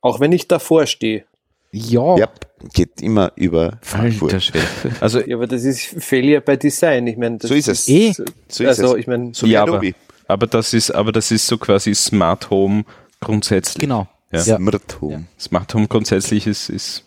Auch 0.00 0.20
wenn 0.20 0.32
ich 0.32 0.46
davor 0.48 0.86
stehe. 0.86 1.24
Ja, 1.70 2.16
Ja, 2.16 2.28
geht 2.72 3.02
immer 3.02 3.32
über 3.36 3.78
Frankfurt. 3.82 4.52
Also, 5.00 5.20
Ja, 5.20 5.36
aber 5.36 5.46
das 5.46 5.64
ist 5.64 5.84
Failure 6.02 6.40
by 6.40 6.56
Design. 6.56 7.06
Ich 7.06 7.16
meine, 7.16 7.38
das 7.38 7.48
So 7.48 7.54
ist 7.54 7.68
es. 7.68 7.88
Eh. 7.88 8.12
So 8.48 8.64
ist 8.64 8.68
also, 8.68 8.94
es. 8.94 9.00
ich 9.00 9.06
meine, 9.06 9.34
So 9.34 9.46
wie 9.46 9.50
Ja, 9.52 9.62
aber- 9.62 9.82
aber 10.26 10.46
das 10.46 10.72
ist, 10.74 10.90
aber 10.90 11.12
das 11.12 11.30
ist 11.30 11.46
so 11.46 11.58
quasi 11.58 11.94
Smart 11.94 12.50
Home 12.50 12.84
grundsätzlich. 13.20 13.80
genau. 13.80 14.06
Ja. 14.32 14.40
Smart 14.40 15.00
Home. 15.00 15.24
Smart 15.38 15.72
Home 15.74 15.88
grundsätzlich 15.88 16.46
ist, 16.46 16.68
ist 16.68 17.04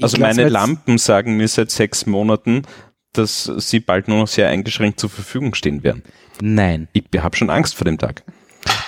also 0.00 0.18
meine 0.18 0.48
Lampen 0.48 0.98
sagen 0.98 1.36
mir 1.36 1.48
seit 1.48 1.70
sechs 1.70 2.06
Monaten, 2.06 2.62
dass 3.12 3.44
sie 3.58 3.80
bald 3.80 4.08
nur 4.08 4.18
noch 4.18 4.28
sehr 4.28 4.48
eingeschränkt 4.48 5.00
zur 5.00 5.10
Verfügung 5.10 5.54
stehen 5.54 5.82
werden. 5.82 6.02
Nein. 6.40 6.88
Ich 6.92 7.04
habe 7.18 7.36
schon 7.36 7.50
Angst 7.50 7.74
vor 7.74 7.84
dem 7.84 7.98
Tag. 7.98 8.22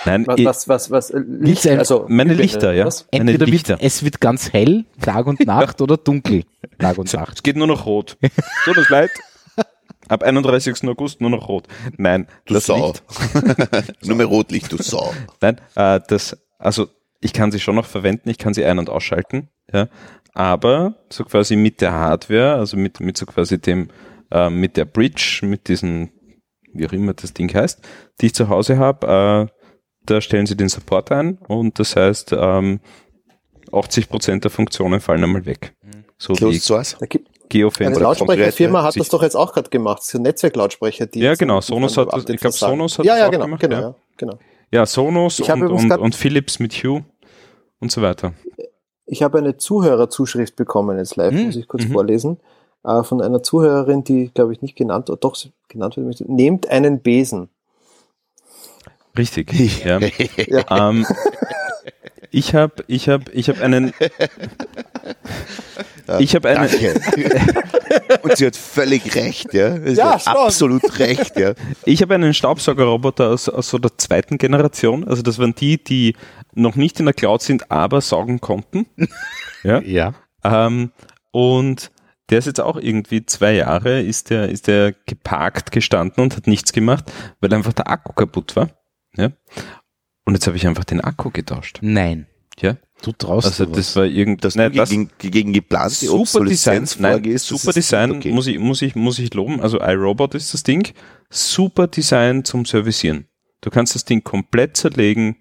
Nein, 0.05 0.25
was, 0.27 0.39
ich, 0.39 0.45
was, 0.45 0.67
was, 0.69 0.91
was, 0.91 1.09
äh, 1.11 1.19
Licht, 1.19 1.65
ein- 1.67 1.79
also, 1.79 2.05
meine 2.07 2.33
Lichter, 2.33 2.73
ja. 2.73 2.85
was? 2.85 3.07
Meine 3.11 3.31
Entweder 3.31 3.45
Lichter. 3.51 3.73
wird, 3.75 3.83
es 3.83 4.03
wird 4.03 4.19
ganz 4.21 4.53
hell, 4.53 4.85
Tag 5.01 5.25
und 5.27 5.39
Nacht, 5.45 5.81
oder 5.81 5.97
dunkel, 5.97 6.43
Tag 6.77 6.97
und 6.97 7.11
Nacht. 7.13 7.35
Es 7.37 7.43
geht 7.43 7.55
nur 7.55 7.67
noch 7.67 7.85
rot. 7.85 8.17
So 8.65 8.73
das 8.73 8.89
leid. 8.89 9.09
Ab 10.07 10.23
31. 10.23 10.83
August 10.89 11.21
nur 11.21 11.29
noch 11.29 11.47
rot. 11.47 11.67
Nein, 11.97 12.27
Du 12.45 12.53
das 12.55 12.65
Sau. 12.65 12.87
Licht. 12.87 13.03
Nur 14.05 14.17
mehr 14.17 14.25
Rotlicht, 14.25 14.71
du 14.71 14.77
Sau. 14.77 15.13
Nein, 15.39 15.59
äh, 15.75 16.01
das, 16.07 16.37
also 16.59 16.87
ich 17.21 17.31
kann 17.33 17.51
sie 17.51 17.59
schon 17.59 17.75
noch 17.75 17.85
verwenden, 17.85 18.29
ich 18.29 18.37
kann 18.37 18.53
sie 18.53 18.65
ein- 18.65 18.77
und 18.79 18.89
ausschalten, 18.89 19.47
ja. 19.71 19.87
Aber 20.33 20.95
so 21.09 21.23
quasi 21.25 21.55
mit 21.55 21.81
der 21.81 21.91
Hardware, 21.91 22.55
also 22.55 22.77
mit, 22.77 22.99
mit 22.99 23.17
so 23.17 23.25
quasi 23.25 23.59
dem, 23.59 23.89
äh, 24.31 24.49
mit 24.49 24.77
der 24.77 24.85
Bridge, 24.85 25.39
mit 25.43 25.67
diesen, 25.67 26.11
wie 26.73 26.87
auch 26.87 26.93
immer 26.93 27.13
das 27.13 27.33
Ding 27.33 27.53
heißt, 27.53 27.81
die 28.21 28.27
ich 28.27 28.33
zu 28.33 28.47
Hause 28.49 28.77
habe, 28.77 29.49
äh, 29.51 29.53
da 30.05 30.21
stellen 30.21 30.45
sie 30.45 30.55
den 30.55 30.69
Support 30.69 31.11
ein 31.11 31.37
und 31.47 31.79
das 31.79 31.95
heißt, 31.95 32.33
ähm, 32.37 32.79
80% 33.71 34.41
der 34.41 34.51
Funktionen 34.51 34.99
fallen 34.99 35.23
einmal 35.23 35.45
weg. 35.45 35.73
So 36.17 36.33
Closed 36.33 36.55
wie 36.55 36.59
Source. 36.59 36.97
Geofence. 37.49 37.95
eine 37.97 38.03
Lautsprecherfirma 38.03 38.83
hat 38.83 38.97
das 38.97 39.09
doch 39.09 39.21
jetzt 39.21 39.35
auch 39.35 39.51
gerade 39.53 39.69
gemacht, 39.69 40.03
so 40.03 40.17
Netzwerklautsprecher, 40.17 41.07
die 41.07 41.19
Ja, 41.19 41.35
genau, 41.35 41.59
so 41.59 41.73
Sonos 41.73 41.97
hat 41.97 42.07
das- 42.13 42.21
ich 42.21 42.25
glaub, 42.27 42.39
versagen. 42.39 42.73
Sonos 42.73 42.97
hat 42.97 43.05
ja, 43.05 43.13
das 43.13 43.19
ja, 43.19 43.27
auch 43.27 43.31
genau, 43.31 43.45
gemacht, 43.45 43.61
genau, 43.61 43.81
ja. 43.81 43.95
genau. 44.17 44.39
Ja, 44.71 44.85
Sonos 44.85 45.39
und, 45.41 45.63
und, 45.63 45.91
und 45.91 46.15
Philips 46.15 46.59
mit 46.59 46.73
Hue 46.75 47.03
und 47.81 47.91
so 47.91 48.01
weiter. 48.01 48.33
Ich 49.11 49.21
habe 49.23 49.39
eine 49.39 49.57
Zuhörerzuschrift 49.57 50.55
bekommen 50.55 50.97
jetzt 50.97 51.17
live, 51.17 51.33
Hm, 51.33 51.47
muss 51.47 51.57
ich 51.57 51.67
kurz 51.67 51.83
mhm. 51.83 51.91
vorlesen, 51.91 52.37
äh, 52.85 53.03
von 53.03 53.21
einer 53.21 53.43
Zuhörerin, 53.43 54.05
die, 54.05 54.31
glaube 54.33 54.53
ich, 54.53 54.61
nicht 54.61 54.77
genannt, 54.77 55.09
oder 55.09 55.19
doch 55.19 55.35
genannt 55.67 55.97
wird. 55.97 56.21
Nehmt 56.29 56.69
einen 56.69 57.01
Besen. 57.01 57.49
Richtig. 59.17 59.83
ja. 59.83 59.99
Ja. 60.47 60.89
Ähm, 60.89 61.05
ich 62.31 62.55
habe 62.55 62.85
ich 62.87 63.09
hab, 63.09 63.27
ich 63.33 63.49
hab 63.49 63.61
einen. 63.61 63.93
Ich 66.19 66.35
habe 66.35 66.49
einen. 66.49 66.67
Und 68.23 68.35
sie 68.35 68.45
hat 68.45 68.55
völlig 68.57 69.15
recht, 69.15 69.53
ja. 69.53 69.77
Sie 69.79 69.93
Ja, 69.93 70.13
hat 70.15 70.23
schon. 70.23 70.33
absolut 70.35 70.99
recht, 70.99 71.39
ja. 71.39 71.53
Ich 71.85 72.01
habe 72.01 72.15
einen 72.15 72.33
Staubsaugerroboter 72.33 73.29
aus, 73.29 73.47
aus 73.47 73.69
so 73.69 73.77
der 73.77 73.97
zweiten 73.97 74.37
Generation. 74.37 75.07
Also 75.07 75.21
das 75.21 75.39
waren 75.39 75.55
die, 75.55 75.81
die 75.81 76.15
noch 76.53 76.75
nicht 76.75 76.99
in 76.99 77.05
der 77.05 77.13
Cloud 77.13 77.41
sind, 77.41 77.71
aber 77.71 78.01
saugen 78.01 78.39
konnten. 78.41 78.85
Ja. 79.63 79.79
Ja. 79.81 80.13
Ähm, 80.43 80.91
und 81.29 81.91
der 82.31 82.39
ist 82.39 82.45
jetzt 82.47 82.59
auch 82.61 82.77
irgendwie 82.77 83.25
zwei 83.27 83.53
Jahre, 83.53 84.01
ist 84.01 84.31
der, 84.31 84.49
ist 84.49 84.65
der 84.65 84.91
geparkt 85.05 85.71
gestanden 85.71 86.23
und 86.23 86.35
hat 86.35 86.47
nichts 86.47 86.73
gemacht, 86.73 87.11
weil 87.41 87.53
einfach 87.53 87.73
der 87.73 87.87
Akku 87.87 88.13
kaputt 88.13 88.55
war. 88.55 88.69
Ja. 89.15 89.31
Und 90.25 90.33
jetzt 90.33 90.47
habe 90.47 90.57
ich 90.57 90.65
einfach 90.65 90.83
den 90.83 90.99
Akku 91.01 91.29
getauscht. 91.29 91.77
Nein. 91.81 92.25
Ja. 92.59 92.77
Du 93.03 93.11
traust 93.11 93.45
Also 93.47 93.65
das 93.65 93.95
war 93.95 94.05
irgend, 94.05 94.43
Dass 94.43 94.55
Nein, 94.55 94.73
das- 94.73 94.89
gegen, 94.89 95.09
gegen 95.19 95.53
geplante 95.53 95.93
super 96.07 96.45
Design, 96.45 96.87
nein, 96.99 97.21
das 97.31 97.45
super 97.45 97.69
ist 97.69 97.75
Design 97.75 98.11
okay. 98.13 98.31
muss 98.31 98.47
ich 98.47 98.57
muss 98.57 98.81
ich 98.81 98.95
muss 98.95 99.19
ich 99.19 99.33
loben. 99.35 99.59
Also 99.61 99.79
iRobot 99.79 100.33
ist 100.33 100.53
das 100.55 100.63
Ding, 100.63 100.87
super 101.29 101.87
Design 101.87 102.43
zum 102.45 102.65
Servicieren. 102.65 103.27
Du 103.61 103.69
kannst 103.69 103.93
das 103.95 104.05
Ding 104.05 104.23
komplett 104.23 104.77
zerlegen, 104.77 105.37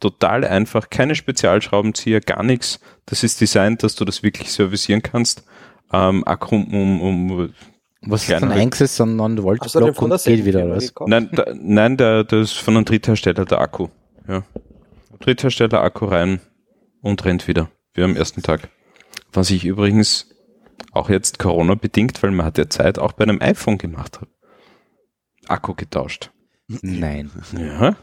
total 0.00 0.44
einfach, 0.44 0.90
keine 0.90 1.14
Spezialschraubenzieher, 1.14 2.20
gar 2.20 2.42
nichts. 2.42 2.80
Das 3.06 3.22
ist 3.22 3.40
Design, 3.40 3.76
dass 3.78 3.94
du 3.94 4.04
das 4.04 4.22
wirklich 4.22 4.52
servicieren 4.52 5.02
kannst. 5.02 5.44
Ähm, 5.92 6.26
Akku 6.26 6.56
um, 6.56 7.00
um 7.00 7.54
Was 8.02 8.28
ist 8.28 8.32
dann 8.32 8.52
eingesetzt 8.52 9.00
an 9.00 9.16
9 9.16 9.42
Volt 9.42 9.60
Hast 9.62 9.74
du 9.74 9.80
den 9.80 9.84
Block 9.86 9.96
von 9.96 10.10
der 10.10 10.18
und 10.18 10.24
geht 10.24 10.44
wieder, 10.44 10.64
oder 10.64 10.76
was? 10.76 10.92
nein, 11.06 11.28
da, 11.32 11.46
nein, 11.54 11.96
der, 11.96 12.24
das 12.24 12.52
ist 12.52 12.58
von 12.58 12.76
einem 12.76 12.84
Dritthersteller 12.84 13.44
der 13.44 13.60
Akku. 13.60 13.88
Ja. 14.28 14.42
Dritthersteller 15.20 15.82
Akku 15.82 16.06
rein 16.06 16.40
und 17.00 17.24
rennt 17.24 17.46
wieder, 17.48 17.70
wie 17.94 18.02
am 18.02 18.16
ersten 18.16 18.42
Tag. 18.42 18.68
Was 19.32 19.50
ich 19.50 19.64
übrigens 19.64 20.28
auch 20.92 21.08
jetzt 21.08 21.38
Corona 21.38 21.74
bedingt, 21.74 22.22
weil 22.22 22.30
man 22.30 22.46
hat 22.46 22.58
ja 22.58 22.68
Zeit 22.68 22.98
auch 22.98 23.12
bei 23.12 23.24
einem 23.24 23.40
iPhone 23.40 23.78
gemacht 23.78 24.16
habe. 24.20 24.28
Akku 25.46 25.74
getauscht. 25.74 26.30
Nein. 26.68 27.30
Ja. 27.56 27.96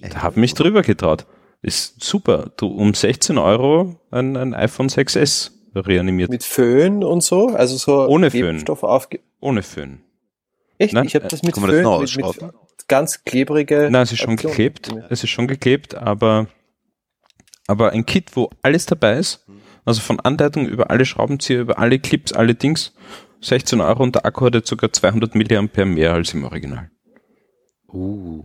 Da 0.00 0.22
habe 0.22 0.40
mich 0.40 0.54
drüber 0.54 0.82
getraut. 0.82 1.26
Ist 1.62 2.02
super. 2.02 2.52
Du 2.56 2.68
um 2.68 2.94
16 2.94 3.38
Euro 3.38 3.98
ein, 4.10 4.36
ein 4.36 4.54
iPhone 4.54 4.88
6S 4.88 5.50
reanimiert. 5.74 6.30
Mit 6.30 6.44
Föhn 6.44 7.04
und 7.04 7.22
so, 7.22 7.48
also 7.48 7.76
so 7.76 8.06
Ohne 8.06 8.30
Föhn. 8.30 8.64
Aufge... 8.68 9.20
ohne 9.40 9.62
Föhn. 9.62 10.00
Echt? 10.78 10.94
Nein, 10.94 11.06
ich 11.06 11.14
habe 11.14 11.28
das 11.28 11.42
mit 11.42 11.54
kann 11.54 11.62
man 11.62 11.70
das 11.70 11.80
Föhn, 11.80 12.22
noch 12.22 12.34
mit, 12.34 12.42
mit 12.42 12.88
ganz 12.88 13.24
klebrige... 13.24 13.88
Nein, 13.90 14.02
es 14.02 14.12
ist 14.12 14.20
schon 14.20 14.34
Aktion. 14.34 14.52
geklebt. 14.52 14.94
Es 15.10 15.24
ist 15.24 15.30
schon 15.30 15.46
geklebt, 15.46 15.94
aber, 15.94 16.46
aber 17.66 17.92
ein 17.92 18.06
Kit, 18.06 18.36
wo 18.36 18.50
alles 18.62 18.86
dabei 18.86 19.18
ist, 19.18 19.44
also 19.84 20.00
von 20.00 20.20
Anleitung 20.20 20.66
über 20.66 20.90
alle 20.90 21.04
Schraubenzieher, 21.04 21.60
über 21.60 21.78
alle 21.78 21.98
Clips, 21.98 22.32
alle 22.32 22.54
Dings, 22.54 22.94
16 23.40 23.80
Euro 23.80 24.02
und 24.02 24.14
der 24.14 24.26
Akku 24.26 24.46
hat 24.46 24.54
jetzt 24.54 24.68
sogar 24.68 24.92
200 24.92 25.34
Milliampere 25.34 25.86
mehr 25.86 26.12
als 26.12 26.34
im 26.34 26.44
Original. 26.44 26.90
Uh. 27.88 28.44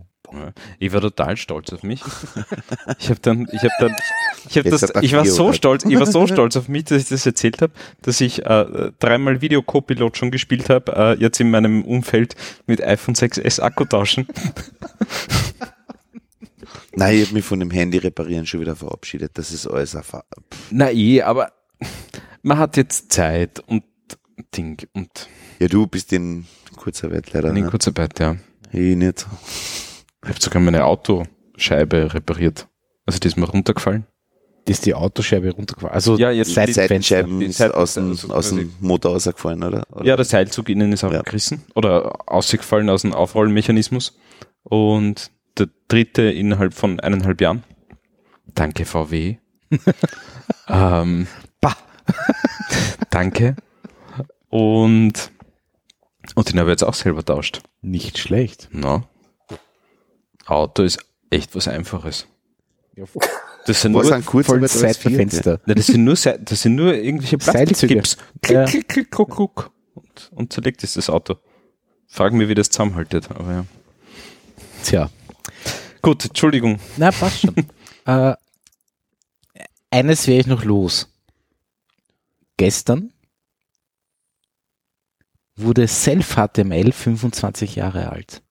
Ich 0.78 0.92
war 0.92 1.00
total 1.00 1.36
stolz 1.36 1.72
auf 1.72 1.82
mich. 1.82 2.02
Ich 2.98 3.08
habe 3.10 3.20
dann, 3.20 3.48
ich 3.52 3.62
habe 3.62 3.72
dann, 3.80 3.96
ich 4.48 4.58
habe 4.58 4.70
das, 4.70 4.82
ich 5.00 5.12
war 5.12 5.24
so 5.24 5.52
stolz, 5.52 5.84
ich 5.84 5.98
war 5.98 6.06
so 6.06 6.26
stolz 6.32 6.56
auf 6.56 6.68
mich, 6.68 6.84
dass 6.84 7.02
ich 7.02 7.08
das 7.08 7.24
erzählt 7.26 7.62
habe, 7.62 7.72
dass 8.02 8.20
ich 8.20 8.44
äh, 8.44 8.90
dreimal 8.98 9.40
Video-Copilot 9.40 10.16
schon 10.16 10.30
gespielt 10.30 10.68
habe, 10.70 10.92
äh, 10.96 11.20
jetzt 11.20 11.40
in 11.40 11.50
meinem 11.50 11.84
Umfeld 11.84 12.34
mit 12.66 12.82
iPhone 12.82 13.14
6s 13.14 13.60
Akku 13.60 13.84
tauschen. 13.84 14.26
Nein, 16.94 17.16
ich 17.16 17.24
habe 17.26 17.34
mich 17.34 17.44
von 17.44 17.60
dem 17.60 17.70
Handy 17.70 17.98
reparieren 17.98 18.46
schon 18.46 18.60
wieder 18.60 18.76
verabschiedet. 18.76 19.32
Das 19.34 19.50
ist 19.52 19.66
alles 19.66 19.96
einfach. 19.96 20.22
Na 20.70 20.90
eh, 20.90 21.22
aber 21.22 21.52
man 22.42 22.58
hat 22.58 22.76
jetzt 22.76 23.12
Zeit 23.12 23.60
und 23.66 23.84
Ding 24.56 24.86
und 24.92 25.28
Ja, 25.58 25.68
du 25.68 25.86
bist 25.86 26.12
in 26.12 26.46
Kurzarbeit 26.76 27.32
leider. 27.32 27.48
in 27.50 27.54
Ne? 27.54 27.70
Kurzarbeit, 27.70 28.18
ja. 28.18 28.36
Ich 28.72 28.96
nicht. 28.96 29.26
Ich 30.22 30.28
habe 30.28 30.40
sogar 30.40 30.62
meine 30.62 30.84
Autoscheibe 30.84 32.14
repariert. 32.14 32.68
Also 33.06 33.18
die 33.18 33.28
ist 33.28 33.36
mir 33.36 33.48
runtergefallen. 33.48 34.06
Das 34.66 34.76
ist 34.78 34.86
die 34.86 34.94
Autoscheibe 34.94 35.50
runtergefallen. 35.50 35.92
Also 35.94 36.16
Ja, 36.16 36.30
jetzt 36.30 36.54
seit 36.54 36.68
die 36.68 36.72
Seitenscheiben 36.72 37.40
Die 37.40 37.50
Seiten- 37.50 37.74
aus 37.74 37.94
dem, 37.94 38.10
also 38.10 38.32
aus 38.32 38.50
dem 38.50 38.72
Motor 38.80 39.12
rausgefallen, 39.14 39.64
oder? 39.64 39.82
oder? 39.90 40.04
Ja, 40.04 40.14
der 40.14 40.24
Seilzug 40.24 40.68
innen 40.68 40.92
ist 40.92 41.02
abgerissen 41.02 41.62
oder 41.74 42.12
ausgefallen 42.30 42.88
aus 42.88 43.02
dem 43.02 43.12
Aufrollmechanismus. 43.12 44.16
Und 44.62 45.32
der 45.58 45.68
dritte 45.88 46.22
innerhalb 46.22 46.74
von 46.74 47.00
eineinhalb 47.00 47.40
Jahren. 47.40 47.64
Danke, 48.54 48.84
VW. 48.84 49.38
ähm, 50.68 51.26
bah. 51.60 51.76
Danke. 53.10 53.56
Und, 54.48 55.30
und 56.36 56.52
den 56.52 56.58
habe 56.60 56.70
ich 56.70 56.74
jetzt 56.74 56.84
auch 56.84 56.94
selber 56.94 57.24
tauscht. 57.24 57.62
nicht 57.80 58.18
schlecht. 58.18 58.68
No. 58.72 59.02
Auto 60.46 60.82
ist 60.82 60.98
echt 61.30 61.54
was 61.54 61.68
Einfaches. 61.68 62.26
Das 63.66 63.80
sind 63.80 63.94
Was 63.94 64.10
nur, 64.10 64.22
kurz 64.22 64.46
Voll? 64.46 64.66
Seitenfenster. 64.66 65.60
Nein, 65.66 65.76
das 65.76 65.86
sind 65.86 66.04
nur, 66.04 66.14
das 66.14 66.62
sind 66.62 66.74
nur 66.74 66.94
irgendwelche. 66.94 67.38
Plastikclips. 67.38 68.16
Klick, 68.42 68.66
klick, 68.66 68.88
klick, 68.88 69.10
kluck, 69.10 69.30
kluck. 69.30 69.70
Und, 69.94 70.30
und 70.32 70.52
zerlegt 70.52 70.82
ist 70.84 70.96
das 70.96 71.10
Auto. 71.10 71.36
Fragen 72.06 72.38
wir, 72.38 72.48
wie 72.48 72.54
das 72.54 72.70
zusammenhaltet. 72.70 73.30
Aber 73.30 73.52
ja. 73.52 73.66
Tja. 74.84 75.10
Gut, 76.02 76.24
Entschuldigung. 76.24 76.78
Na, 76.96 77.10
passt 77.10 77.40
schon. 77.40 77.54
äh, 78.06 78.34
eines 79.90 80.26
wäre 80.26 80.40
ich 80.40 80.46
noch 80.46 80.64
los. 80.64 81.08
Gestern 82.56 83.12
wurde 85.56 85.86
Self-HTML 85.86 86.92
25 86.92 87.76
Jahre 87.76 88.10
alt. 88.10 88.42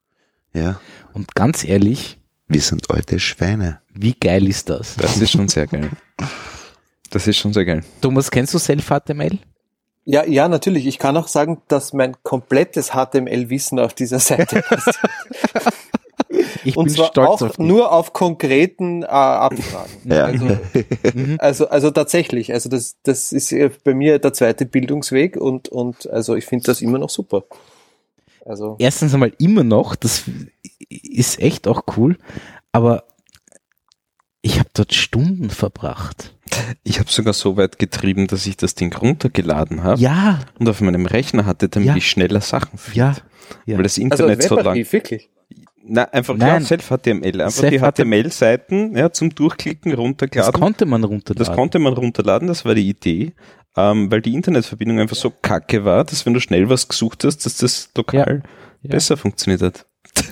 Ja. 0.53 0.80
Und 1.14 1.36
ganz 1.36 1.64
ehrlich, 1.64 2.18
Wir 2.48 2.61
sind 2.61 2.90
alte 2.91 3.19
Schweine. 3.19 3.82
wie 3.94 4.14
geil 4.14 4.48
ist 4.48 4.69
das? 4.69 4.95
Das 4.98 5.18
ist 5.18 5.32
schon 5.32 5.48
sehr 5.48 5.68
geil. 5.68 5.90
Das 7.10 7.28
ist 7.28 7.38
schon 7.38 7.53
sehr 7.53 7.65
geil. 7.65 7.84
Thomas, 8.02 8.32
kennst 8.32 8.53
du 8.53 8.60
Self-HTML? 8.60 9.38
Ja, 10.06 10.26
ja, 10.26 10.48
natürlich. 10.48 10.88
Ich 10.88 10.98
kann 10.98 11.15
auch 11.18 11.28
sagen, 11.28 11.61
dass 11.68 11.94
mein 11.94 12.15
komplettes 12.23 12.91
HTML-Wissen 12.91 13.80
auf 13.80 13.94
dieser 13.94 14.19
Seite 14.19 14.64
basiert. 14.69 14.98
Ich 16.64 16.78
Und 16.78 16.86
bin 16.86 16.94
zwar 16.95 17.07
stolz 17.07 17.28
auch 17.30 17.41
auf 17.41 17.56
dich. 17.57 17.60
nur 17.65 17.91
auf 17.91 18.14
konkreten 18.14 19.03
äh, 19.03 19.07
Abfragen. 19.07 19.91
Ja. 20.06 20.26
Also, 20.26 20.57
also, 21.40 21.69
also 21.69 21.91
tatsächlich, 21.91 22.53
also 22.53 22.69
das, 22.69 22.98
das 23.03 23.32
ist 23.32 23.52
äh, 23.52 23.69
bei 23.84 23.94
mir 23.94 24.19
der 24.19 24.32
zweite 24.34 24.65
Bildungsweg 24.65 25.36
und, 25.38 25.69
und 25.69 26.10
also 26.10 26.36
ich 26.36 26.45
finde 26.45 26.65
das 26.65 26.82
immer 26.82 26.98
noch 26.99 27.10
super. 27.10 27.44
Also 28.46 28.76
Erstens 28.80 29.14
einmal 29.14 29.34
immer 29.40 29.64
noch, 29.64 29.96
das 29.96 30.24
ist 30.90 31.40
echt 31.40 31.68
auch 31.68 31.84
cool, 31.98 32.18
aber 32.72 33.04
ich 34.42 34.58
habe 34.60 34.70
dort 34.74 34.94
Stunden 34.94 35.50
verbracht. 35.50 36.34
Ich 36.84 37.00
habe 37.00 37.10
sogar 37.10 37.34
so 37.34 37.56
weit 37.58 37.78
getrieben, 37.80 38.28
dass 38.28 38.46
ich 38.48 38.58
das 38.58 38.76
Ding 38.76 38.94
runtergeladen 38.94 39.84
habe 39.84 40.02
Ja, 40.02 40.40
und 40.60 40.68
auf 40.68 40.82
meinem 40.82 41.06
Rechner 41.06 41.46
hatte, 41.46 41.70
damit 41.70 41.90
Ja. 41.90 41.96
ich 41.96 42.10
schneller 42.10 42.42
Sachen 42.42 42.78
finde. 42.78 42.98
ja, 42.98 43.16
ja. 43.66 43.78
Weil 43.78 43.84
das 43.84 43.94
also 43.94 44.02
Internet 44.02 44.44
so 44.44 44.56
lang. 44.60 44.76
Wirklich. 44.92 45.30
Nein, 45.84 46.08
einfach 46.12 46.36
Nein. 46.38 46.62
ja, 46.62 46.68
Self-HTML. 46.68 47.42
Einfach 47.42 47.62
die 47.70 47.78
Self-HTML. 47.80 48.24
HTML-Seiten 48.24 48.96
ja, 48.96 49.12
zum 49.12 49.34
Durchklicken 49.34 49.92
Das 49.92 50.00
runterladen. 50.00 50.54
konnte 50.54 50.86
man 50.86 51.04
runterladen. 51.04 51.46
Das 51.46 51.56
konnte 51.56 51.80
man 51.80 51.94
runterladen, 51.94 52.48
das 52.48 52.66
war 52.66 52.76
die 52.76 52.88
Idee, 52.88 53.34
ähm, 53.77 54.11
weil 54.11 54.22
die 54.22 54.34
Internetverbindung 54.34 54.99
einfach 54.99 55.15
so 55.15 55.30
kacke 55.30 55.85
war, 55.85 56.03
dass 56.03 56.26
wenn 56.26 56.34
du 56.34 56.39
schnell 56.39 56.69
was 56.69 56.88
gesucht 56.88 57.23
hast, 57.23 57.45
dass 57.45 57.57
das 57.57 57.89
lokal 57.95 58.43
Ja. 58.81 58.89
besser 58.91 59.18
funktioniert 59.18 59.61
hat. 59.61 59.85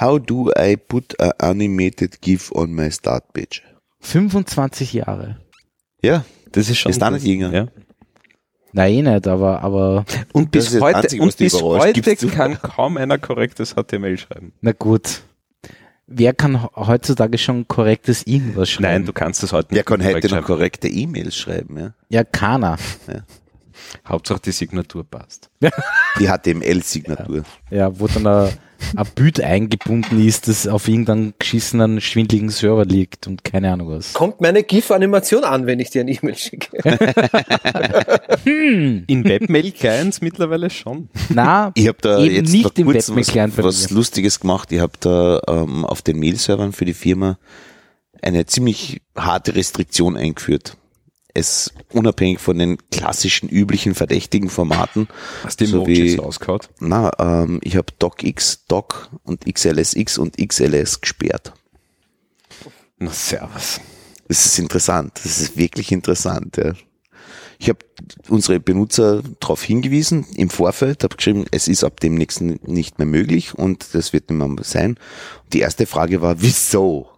How 0.00 0.20
do 0.20 0.50
I 0.58 0.76
put 0.76 1.18
a 1.20 1.30
animated 1.38 2.20
GIF 2.20 2.52
on 2.52 2.72
my 2.72 2.90
start 2.90 3.32
page? 3.32 3.62
25 4.00 4.92
Jahre. 4.92 5.38
Ja. 6.02 6.24
Das 6.52 6.68
ist 6.70 6.78
schon. 6.78 6.90
Ist 6.90 7.02
da 7.02 7.10
nicht 7.10 7.24
jünger? 7.26 7.52
Ja. 7.52 7.66
Nein, 8.72 8.92
eh 8.92 9.02
nicht, 9.02 9.26
aber, 9.26 9.62
aber 9.62 10.04
Und 10.32 10.50
bis 10.50 10.78
heute, 10.80 10.98
Einzige, 10.98 11.22
und 11.22 11.36
bis 11.36 11.60
heute 11.62 12.02
kann 12.28 12.60
kaum 12.60 12.98
einer 12.98 13.16
korrektes 13.18 13.74
HTML 13.74 14.18
schreiben. 14.18 14.52
na 14.60 14.72
gut. 14.72 15.22
Wer 16.08 16.34
kann 16.34 16.60
he- 16.62 16.68
heutzutage 16.76 17.36
schon 17.38 17.66
korrektes 17.66 18.26
irgendwas 18.26 18.70
schreiben? 18.70 18.82
Nein, 18.92 19.04
du 19.06 19.12
kannst 19.12 19.42
das 19.42 19.52
heute 19.52 19.70
Wer 19.70 19.78
nicht 19.78 19.86
kann 19.86 19.98
korrekt 20.00 20.14
heute 20.16 20.26
noch 20.28 20.32
schreiben. 20.34 20.46
korrekte 20.46 20.88
E-Mails 20.88 21.36
schreiben? 21.36 21.78
Ja? 21.78 21.94
Ja, 22.08 22.24
keiner. 22.24 22.76
Hauptsache 24.08 24.40
die 24.40 24.52
Signatur 24.52 25.04
passt. 25.04 25.50
Die 26.20 26.28
HTML-Signatur. 26.28 27.42
Ja, 27.70 27.98
wo 27.98 28.06
dann 28.06 28.26
ein, 28.26 28.50
ein 28.96 29.06
Bild 29.14 29.40
eingebunden 29.40 30.24
ist, 30.26 30.48
das 30.48 30.66
auf 30.66 30.88
irgendeinem 30.88 31.34
geschissenen, 31.38 32.00
schwindeligen 32.00 32.50
Server 32.50 32.84
liegt 32.84 33.26
und 33.26 33.44
keine 33.44 33.72
Ahnung 33.72 33.90
was. 33.90 34.12
Kommt 34.12 34.40
meine 34.40 34.62
GIF-Animation 34.62 35.44
an, 35.44 35.66
wenn 35.66 35.80
ich 35.80 35.90
dir 35.90 36.02
eine 36.02 36.12
E-Mail 36.12 36.36
schicke? 36.36 36.76
In 38.44 39.24
Webmail-Clients 39.24 40.20
mittlerweile 40.20 40.70
schon. 40.70 41.08
Na, 41.28 41.72
Ich 41.74 41.88
habe 41.88 41.98
da 42.00 42.18
eben 42.20 42.34
jetzt 42.34 42.52
nicht 42.52 42.78
im 42.78 42.86
kurzem 42.86 43.16
was, 43.16 43.28
Webmail-Client 43.28 43.58
was 43.58 43.90
mir. 43.90 43.96
Lustiges 43.96 44.40
gemacht. 44.40 44.72
Ich 44.72 44.80
habe 44.80 44.92
da 45.00 45.40
ähm, 45.48 45.84
auf 45.84 46.02
den 46.02 46.18
Mail-Servern 46.18 46.72
für 46.72 46.84
die 46.84 46.94
Firma 46.94 47.38
eine 48.22 48.46
ziemlich 48.46 49.02
harte 49.16 49.54
Restriktion 49.54 50.16
eingeführt. 50.16 50.76
Es 51.36 51.70
unabhängig 51.92 52.40
von 52.40 52.58
den 52.58 52.78
klassischen 52.90 53.50
üblichen 53.50 53.94
verdächtigen 53.94 54.48
Formaten. 54.48 55.06
Hast 55.44 55.60
du 55.60 55.66
so 55.66 55.82
Emojis 55.82 56.14
wie, 56.14 56.16
rausgehaut? 56.16 56.70
na, 56.80 57.12
ähm, 57.18 57.60
ich 57.62 57.76
habe 57.76 57.92
DocX, 57.98 58.64
Doc 58.68 59.10
und 59.22 59.44
XLSX 59.44 60.16
und 60.16 60.38
XLS 60.38 61.02
gesperrt. 61.02 61.52
Na, 62.96 63.10
servus. 63.10 63.82
Das 64.28 64.46
ist 64.46 64.58
interessant. 64.58 65.20
Das 65.22 65.38
ist 65.38 65.58
wirklich 65.58 65.92
interessant. 65.92 66.56
Ja. 66.56 66.72
Ich 67.58 67.68
habe 67.68 67.80
unsere 68.30 68.58
Benutzer 68.58 69.22
darauf 69.38 69.62
hingewiesen 69.62 70.24
im 70.36 70.48
Vorfeld, 70.48 71.04
habe 71.04 71.16
geschrieben, 71.16 71.44
es 71.50 71.68
ist 71.68 71.84
ab 71.84 72.00
dem 72.00 72.14
nächsten 72.14 72.60
nicht 72.64 72.98
mehr 72.98 73.06
möglich 73.06 73.54
und 73.54 73.94
das 73.94 74.14
wird 74.14 74.30
nicht 74.30 74.38
mehr 74.38 74.64
sein. 74.64 74.98
Die 75.52 75.60
erste 75.60 75.84
Frage 75.84 76.22
war, 76.22 76.40
wieso? 76.40 77.10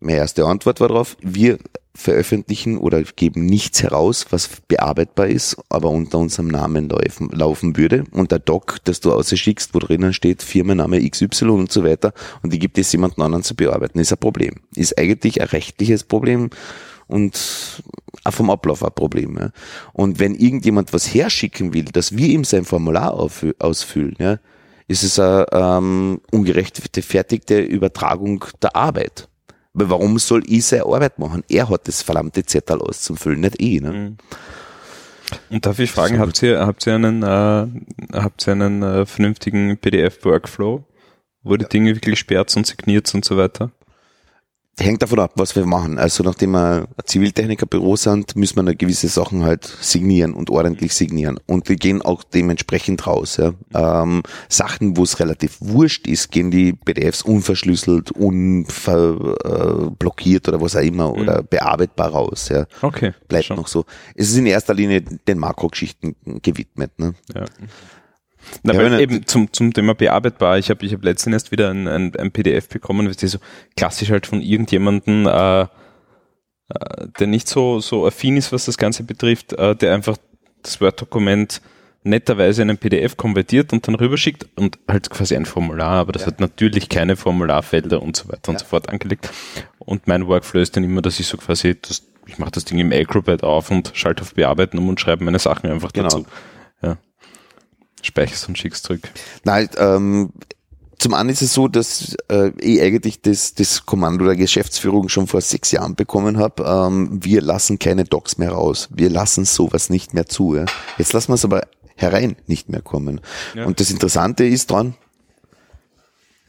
Meine 0.00 0.18
erste 0.18 0.46
Antwort 0.46 0.80
war 0.80 0.88
darauf, 0.88 1.18
wir 1.20 1.58
veröffentlichen 1.96 2.78
oder 2.78 3.02
geben 3.02 3.46
nichts 3.46 3.82
heraus, 3.82 4.26
was 4.30 4.48
bearbeitbar 4.68 5.28
ist, 5.28 5.56
aber 5.68 5.90
unter 5.90 6.18
unserem 6.18 6.48
Namen 6.48 6.88
laufen, 6.88 7.30
laufen 7.30 7.76
würde. 7.76 8.04
Und 8.12 8.32
der 8.32 8.38
Doc, 8.38 8.78
das 8.84 9.00
du 9.00 9.12
ausschickst, 9.12 9.74
wo 9.74 9.78
drinnen 9.78 10.12
steht, 10.12 10.42
Firmenname 10.42 11.08
XY 11.08 11.46
und 11.46 11.72
so 11.72 11.84
weiter, 11.84 12.12
und 12.42 12.52
die 12.52 12.58
gibt 12.58 12.78
es 12.78 12.92
jemand 12.92 13.18
anderen 13.18 13.42
zu 13.42 13.56
bearbeiten, 13.56 13.98
ist 13.98 14.12
ein 14.12 14.18
Problem. 14.18 14.54
Ist 14.74 14.98
eigentlich 14.98 15.40
ein 15.40 15.48
rechtliches 15.48 16.04
Problem 16.04 16.50
und 17.08 17.82
auch 18.24 18.32
vom 18.32 18.50
Ablauf 18.50 18.84
ein 18.84 18.92
Problem. 18.94 19.36
Ja. 19.38 19.50
Und 19.92 20.18
wenn 20.18 20.34
irgendjemand 20.34 20.92
was 20.92 21.12
herschicken 21.12 21.72
will, 21.74 21.86
dass 21.86 22.16
wir 22.16 22.28
ihm 22.28 22.44
sein 22.44 22.64
Formular 22.64 23.14
ausfüllen, 23.58 24.16
ja, 24.18 24.38
ist 24.88 25.02
es 25.02 25.18
eine 25.18 25.46
ähm, 25.52 26.20
ungerechtfertigte 26.30 27.60
Übertragung 27.60 28.44
der 28.62 28.76
Arbeit. 28.76 29.28
Weil 29.78 29.90
warum 29.90 30.18
soll 30.18 30.42
ich 30.46 30.64
seine 30.64 30.86
Arbeit 30.86 31.18
machen? 31.18 31.44
Er 31.50 31.68
hat 31.68 31.86
das 31.86 32.00
verdammte 32.00 32.42
Zettel 32.46 32.80
auszufüllen, 32.80 33.40
nicht 33.40 33.60
ich. 33.60 33.82
Ne? 33.82 34.16
Und 35.50 35.66
darf 35.66 35.78
ich 35.78 35.90
fragen, 35.90 36.18
habt 36.18 36.42
ihr, 36.42 36.60
habt 36.60 36.86
ihr 36.86 36.94
einen, 36.94 37.22
äh, 37.22 37.66
habt 38.14 38.46
ihr 38.46 38.52
einen 38.52 38.82
äh, 38.82 39.04
vernünftigen 39.04 39.76
PDF-Workflow, 39.76 40.82
wo 41.42 41.56
die 41.58 41.66
Dinge 41.66 41.94
wirklich 41.94 42.18
sperrt 42.18 42.56
und 42.56 42.66
signiert 42.66 43.14
und 43.14 43.26
so 43.26 43.36
weiter? 43.36 43.70
Hängt 44.78 45.00
davon 45.00 45.20
ab, 45.20 45.32
was 45.36 45.56
wir 45.56 45.64
machen. 45.64 45.98
Also 45.98 46.22
nachdem 46.22 46.50
wir 46.50 46.82
ein 46.82 47.04
Ziviltechnikerbüro 47.06 47.96
sind, 47.96 48.36
müssen 48.36 48.56
wir 48.56 48.62
noch 48.62 48.76
gewisse 48.76 49.08
Sachen 49.08 49.42
halt 49.42 49.64
signieren 49.64 50.34
und 50.34 50.50
ordentlich 50.50 50.92
signieren. 50.92 51.40
Und 51.46 51.70
die 51.70 51.76
gehen 51.76 52.02
auch 52.02 52.22
dementsprechend 52.22 53.06
raus. 53.06 53.38
Ja. 53.38 53.54
Ähm, 53.74 54.22
Sachen, 54.50 54.98
wo 54.98 55.04
es 55.04 55.18
relativ 55.18 55.56
wurscht 55.60 56.06
ist, 56.06 56.30
gehen 56.30 56.50
die 56.50 56.74
PDFs 56.74 57.22
unverschlüsselt, 57.22 58.10
unblockiert 58.10 58.76
oder 60.46 60.60
was 60.60 60.76
auch 60.76 60.82
immer 60.82 61.10
oder 61.10 61.42
bearbeitbar 61.42 62.10
raus. 62.10 62.50
Ja. 62.50 62.66
Okay. 62.82 63.14
Bleibt 63.28 63.46
schon. 63.46 63.56
noch 63.56 63.68
so. 63.68 63.86
Es 64.14 64.28
ist 64.28 64.36
in 64.36 64.44
erster 64.44 64.74
Linie 64.74 65.00
den 65.00 65.38
Makrogeschichten 65.38 66.16
gewidmet. 66.42 66.98
Ne? 66.98 67.14
Ja. 67.34 67.46
Na, 68.62 68.74
Ja, 68.74 68.80
weil 68.80 69.00
eben 69.00 69.26
zum, 69.26 69.52
zum 69.52 69.72
Thema 69.72 69.94
bearbeitbar. 69.94 70.58
Ich 70.58 70.70
habe 70.70 70.84
ich 70.84 70.92
hab 70.92 71.04
letztens 71.04 71.34
erst 71.34 71.52
wieder 71.52 71.70
ein, 71.70 71.88
ein, 71.88 72.14
ein 72.16 72.30
PDF 72.32 72.68
bekommen, 72.68 73.08
was 73.08 73.20
so 73.20 73.38
klassisch 73.76 74.10
halt 74.10 74.26
von 74.26 74.40
irgendjemanden, 74.40 75.26
äh, 75.26 75.62
äh, 75.62 75.66
der 77.18 77.26
nicht 77.26 77.48
so, 77.48 77.80
so 77.80 78.06
affin 78.06 78.36
ist, 78.36 78.52
was 78.52 78.64
das 78.66 78.78
Ganze 78.78 79.04
betrifft, 79.04 79.52
äh, 79.52 79.74
der 79.76 79.94
einfach 79.94 80.16
das 80.62 80.80
Word-Dokument 80.80 81.60
netterweise 82.02 82.62
in 82.62 82.70
ein 82.70 82.78
PDF 82.78 83.16
konvertiert 83.16 83.72
und 83.72 83.86
dann 83.88 83.96
rüberschickt 83.96 84.46
und 84.54 84.78
halt 84.86 85.10
quasi 85.10 85.34
ein 85.34 85.44
Formular, 85.44 85.94
aber 85.94 86.12
das 86.12 86.24
hat 86.24 86.38
natürlich 86.38 86.88
keine 86.88 87.16
Formularfelder 87.16 88.00
und 88.00 88.16
so 88.16 88.28
weiter 88.28 88.50
und 88.50 88.60
so 88.60 88.64
fort 88.64 88.88
angelegt. 88.88 89.28
Und 89.80 90.06
mein 90.06 90.28
Workflow 90.28 90.60
ist 90.60 90.76
dann 90.76 90.84
immer, 90.84 91.02
dass 91.02 91.18
ich 91.18 91.26
so 91.26 91.36
quasi, 91.36 91.76
das, 91.80 92.04
ich 92.26 92.38
mache 92.38 92.52
das 92.52 92.64
Ding 92.64 92.78
im 92.78 92.92
Acrobat 92.92 93.42
auf 93.42 93.72
und 93.72 93.90
schalte 93.94 94.22
auf 94.22 94.34
Bearbeiten 94.34 94.78
um 94.78 94.88
und 94.88 95.00
schreibe 95.00 95.24
meine 95.24 95.40
Sachen 95.40 95.68
einfach 95.68 95.92
Genau. 95.92 96.04
dazu. 96.08 96.26
Ja. 96.80 96.96
Speicherst 98.02 98.48
und 98.48 98.58
schickst 98.58 98.84
zurück. 98.84 99.08
Nein, 99.44 99.68
ähm, 99.78 100.32
zum 100.98 101.12
einen 101.14 101.28
ist 101.28 101.42
es 101.42 101.52
so, 101.52 101.68
dass 101.68 102.16
äh, 102.30 102.52
ich 102.58 102.80
eigentlich 102.80 103.20
das, 103.20 103.54
das 103.54 103.84
Kommando 103.84 104.24
der 104.24 104.36
Geschäftsführung 104.36 105.08
schon 105.08 105.26
vor 105.26 105.40
sechs 105.40 105.70
Jahren 105.70 105.94
bekommen 105.94 106.38
habe. 106.38 106.64
Ähm, 106.64 107.22
wir 107.22 107.42
lassen 107.42 107.78
keine 107.78 108.04
Docs 108.04 108.38
mehr 108.38 108.52
raus. 108.52 108.88
Wir 108.90 109.10
lassen 109.10 109.44
sowas 109.44 109.90
nicht 109.90 110.14
mehr 110.14 110.26
zu. 110.26 110.56
Ja. 110.56 110.64
Jetzt 110.96 111.12
lassen 111.12 111.28
wir 111.28 111.34
es 111.34 111.44
aber 111.44 111.68
herein 111.96 112.36
nicht 112.46 112.68
mehr 112.68 112.82
kommen. 112.82 113.20
Ja. 113.54 113.66
Und 113.66 113.80
das 113.80 113.90
Interessante 113.90 114.44
ist 114.44 114.70
dran, 114.70 114.94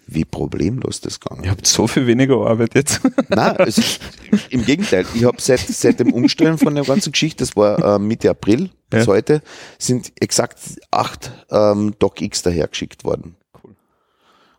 wie 0.07 0.25
problemlos 0.25 1.01
das 1.01 1.19
gegangen 1.19 1.43
Ihr 1.43 1.51
habt 1.51 1.67
so 1.67 1.85
viel 1.87 2.07
weniger 2.07 2.37
Arbeit 2.47 2.75
jetzt. 2.75 3.01
Nein, 3.29 3.55
ist, 3.65 3.99
im 4.49 4.65
Gegenteil. 4.65 5.05
Ich 5.13 5.23
habe 5.23 5.39
seit, 5.41 5.59
seit 5.59 5.99
dem 5.99 6.13
Umstellen 6.13 6.57
von 6.57 6.73
der 6.73 6.85
ganzen 6.85 7.11
Geschichte, 7.11 7.43
das 7.43 7.55
war 7.55 7.95
äh, 7.95 7.99
Mitte 7.99 8.29
April 8.29 8.69
bis 8.89 9.05
Ja. 9.05 9.11
heute, 9.13 9.41
sind 9.77 10.11
exakt 10.19 10.59
acht 10.91 11.31
ähm, 11.51 11.93
DocX 11.99 12.41
dahergeschickt 12.41 13.03
worden. 13.03 13.35
Cool. 13.63 13.75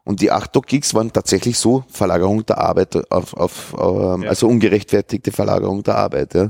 Und 0.04 0.20
die 0.20 0.30
8 0.30 0.52
Gigs 0.66 0.94
waren 0.94 1.12
tatsächlich 1.12 1.58
so 1.58 1.84
Verlagerung 1.88 2.44
der 2.46 2.58
Arbeit 2.58 3.10
auf, 3.10 3.34
auf 3.34 3.74
ähm, 3.78 4.24
also 4.28 4.48
ungerechtfertigte 4.48 5.32
Verlagerung 5.32 5.82
der 5.82 5.96
Arbeit. 5.96 6.34
Ja. 6.34 6.48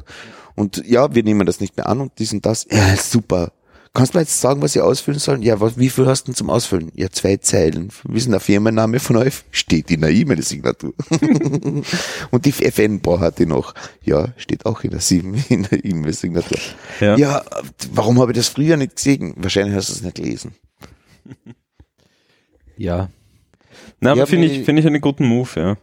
Und 0.56 0.84
ja, 0.86 1.14
wir 1.14 1.22
nehmen 1.22 1.46
das 1.46 1.60
nicht 1.60 1.76
mehr 1.76 1.88
an 1.88 2.00
und 2.00 2.12
dies 2.18 2.32
und 2.32 2.44
das. 2.44 2.66
Ja, 2.70 2.96
super. 2.96 3.52
Kannst 3.98 4.14
du 4.14 4.18
mir 4.18 4.22
jetzt 4.22 4.40
sagen, 4.40 4.62
was 4.62 4.72
sie 4.74 4.80
ausfüllen 4.80 5.18
sollen? 5.18 5.42
Ja, 5.42 5.60
was, 5.60 5.76
wie 5.76 5.90
viel 5.90 6.06
hast 6.06 6.22
du 6.22 6.26
denn 6.26 6.34
zum 6.36 6.50
Ausfüllen? 6.50 6.92
Ja, 6.94 7.10
zwei 7.10 7.36
Zeilen. 7.38 7.90
Wissen 8.04 8.30
der 8.30 8.38
Firmenname 8.40 9.00
von 9.00 9.16
euch? 9.16 9.42
Steht 9.50 9.90
in 9.90 10.02
der 10.02 10.10
E-Mail-Signatur. 10.10 10.94
und 12.30 12.44
die 12.44 12.52
FN 12.52 13.00
hat 13.04 13.38
die 13.40 13.46
noch. 13.46 13.74
Ja, 14.04 14.32
steht 14.36 14.66
auch 14.66 14.84
in 14.84 14.90
der 14.90 15.84
E-Mail-Signatur. 15.84 16.58
Ja. 17.00 17.16
Ja. 17.16 17.44
warum 17.92 18.20
habe 18.20 18.30
ich 18.32 18.36
das 18.38 18.48
früher 18.48 18.76
nicht 18.76 18.96
gesehen? 18.96 19.34
Wahrscheinlich 19.36 19.74
hast 19.74 19.88
du 19.88 19.92
es 19.94 20.02
nicht 20.02 20.14
gelesen. 20.16 20.54
Ja. 22.76 23.10
Na, 24.00 24.12
aber 24.12 24.20
Ja, 24.20 24.26
finde 24.26 24.46
ich, 24.46 24.64
finde 24.64 24.80
ich 24.80 24.86
einen 24.86 25.00
guten 25.00 25.26
Move, 25.26 25.48
ja. 25.56 25.76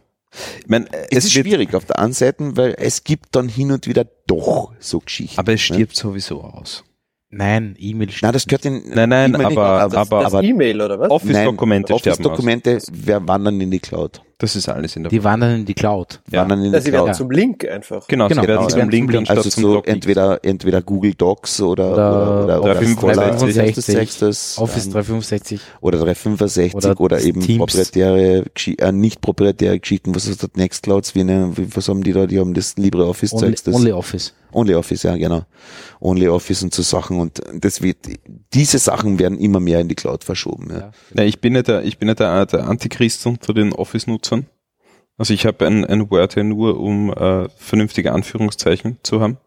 Ich 0.60 0.66
mein, 0.66 0.86
Es, 1.10 1.26
ist 1.26 1.34
wird- 1.34 1.46
schwierig 1.46 1.74
auf 1.74 1.84
der 1.84 1.98
einen 1.98 2.14
Seite, 2.14 2.56
weil 2.56 2.74
es 2.78 3.04
gibt 3.04 3.36
dann 3.36 3.48
hin 3.50 3.70
und 3.70 3.86
wieder 3.86 4.06
doch 4.26 4.72
so 4.80 5.00
Geschichten. 5.00 5.38
Aber 5.38 5.52
es 5.52 5.60
stirbt 5.60 5.94
sowieso 5.94 6.42
aus. 6.42 6.84
Nein, 7.28 7.74
E-Mail 7.78 8.08
Nein, 8.22 8.32
das 8.32 8.46
gehört 8.46 8.64
in 8.66 8.82
Nein, 8.94 9.08
nein, 9.08 9.34
E-Mail 9.34 9.46
nicht, 9.48 9.58
aber- 9.58 9.80
aber, 9.82 9.98
aber- 9.98 10.22
Das 10.22 10.34
aber 10.34 10.42
E-Mail 10.44 10.80
oder 10.80 10.98
was? 11.00 11.10
Office-Dokumente. 11.10 11.92
Office-Dokumente 11.94 12.78
wer- 12.92 13.26
wandern 13.26 13.60
in 13.60 13.70
die 13.70 13.80
Cloud. 13.80 14.22
Das 14.38 14.54
ist 14.54 14.68
alles 14.68 14.94
in 14.96 15.02
der 15.04 15.10
Die 15.10 15.24
wandern 15.24 15.60
in 15.60 15.64
die 15.64 15.72
Cloud. 15.72 16.20
Ja. 16.30 16.42
Wandern 16.42 16.62
in 16.64 16.72
Ja, 16.72 16.78
die 16.78 16.84
sie 16.84 16.92
werden 16.92 17.04
Cloud. 17.06 17.16
zum 17.16 17.30
Link 17.30 17.64
einfach. 17.66 18.06
Genau, 18.06 18.28
Genau, 18.28 18.42
sie 18.42 18.48
werden 18.48 18.66
genau, 18.66 18.80
zum. 18.80 18.90
Link 18.90 19.14
anstatt 19.14 19.36
Also 19.38 19.48
zum 19.48 19.62
so 19.62 19.74
Doc. 19.76 19.88
entweder, 19.88 20.44
entweder 20.44 20.82
Google 20.82 21.14
Docs 21.14 21.62
oder, 21.62 21.92
Oder 21.92 22.10
oder, 22.10 22.44
oder, 22.44 22.62
oder, 22.62 22.74
365, 22.74 23.84
Scholar, 23.86 23.96
wie 23.96 23.96
heißt 24.06 24.22
das? 24.22 24.58
Office 24.58 24.86
Ähm, 24.86 24.92
365. 24.92 25.60
oder 25.80 25.98
365 25.98 26.74
oder, 26.74 27.00
Oder 27.00 27.20
eben 27.22 27.40
Teams. 27.40 27.58
proprietäre, 27.58 28.44
äh, 28.78 28.92
nicht 28.92 29.22
proprietäre 29.22 29.80
Geschichten. 29.80 30.14
Was 30.14 30.26
ist 30.26 30.42
das? 30.42 30.50
Nextclouds? 30.54 31.14
Wie, 31.14 31.24
ne, 31.24 31.52
was 31.74 31.88
haben 31.88 32.02
die 32.02 32.12
da? 32.12 32.26
Die 32.26 32.38
haben 32.38 32.52
das 32.52 32.76
LibreOffice 32.76 33.32
Only, 33.32 33.46
Zeugs. 33.46 33.62
Das 33.62 33.74
Only 33.74 33.92
Office. 33.92 34.34
OnlyOffice, 34.52 35.02
ja, 35.02 35.16
genau. 35.16 35.42
OnlyOffice 36.00 36.62
und 36.62 36.72
so 36.74 36.82
Sachen. 36.82 37.20
Und 37.20 37.42
das 37.54 37.82
wird, 37.82 37.98
diese 38.54 38.78
Sachen 38.78 39.18
werden 39.18 39.38
immer 39.38 39.60
mehr 39.60 39.80
in 39.80 39.88
die 39.88 39.94
Cloud 39.94 40.24
verschoben. 40.24 40.68
Ja. 40.70 40.78
Ja. 40.78 40.92
Ja, 41.14 41.22
ich 41.24 41.40
bin 41.40 41.54
ja 41.54 41.62
der, 41.62 41.84
ich 41.84 41.98
bin 41.98 42.08
ja 42.08 42.14
der, 42.14 42.46
der 42.46 42.66
Antichrist 42.66 43.26
unter 43.26 43.52
den 43.52 43.72
Office-Nutzern. 43.74 44.25
Also 45.18 45.32
ich 45.32 45.46
habe 45.46 45.66
ein, 45.66 45.84
ein 45.84 46.10
Word 46.10 46.36
ja 46.36 46.42
nur, 46.42 46.78
um 46.78 47.12
äh, 47.12 47.48
vernünftige 47.56 48.12
Anführungszeichen 48.12 48.98
zu 49.02 49.20
haben 49.20 49.38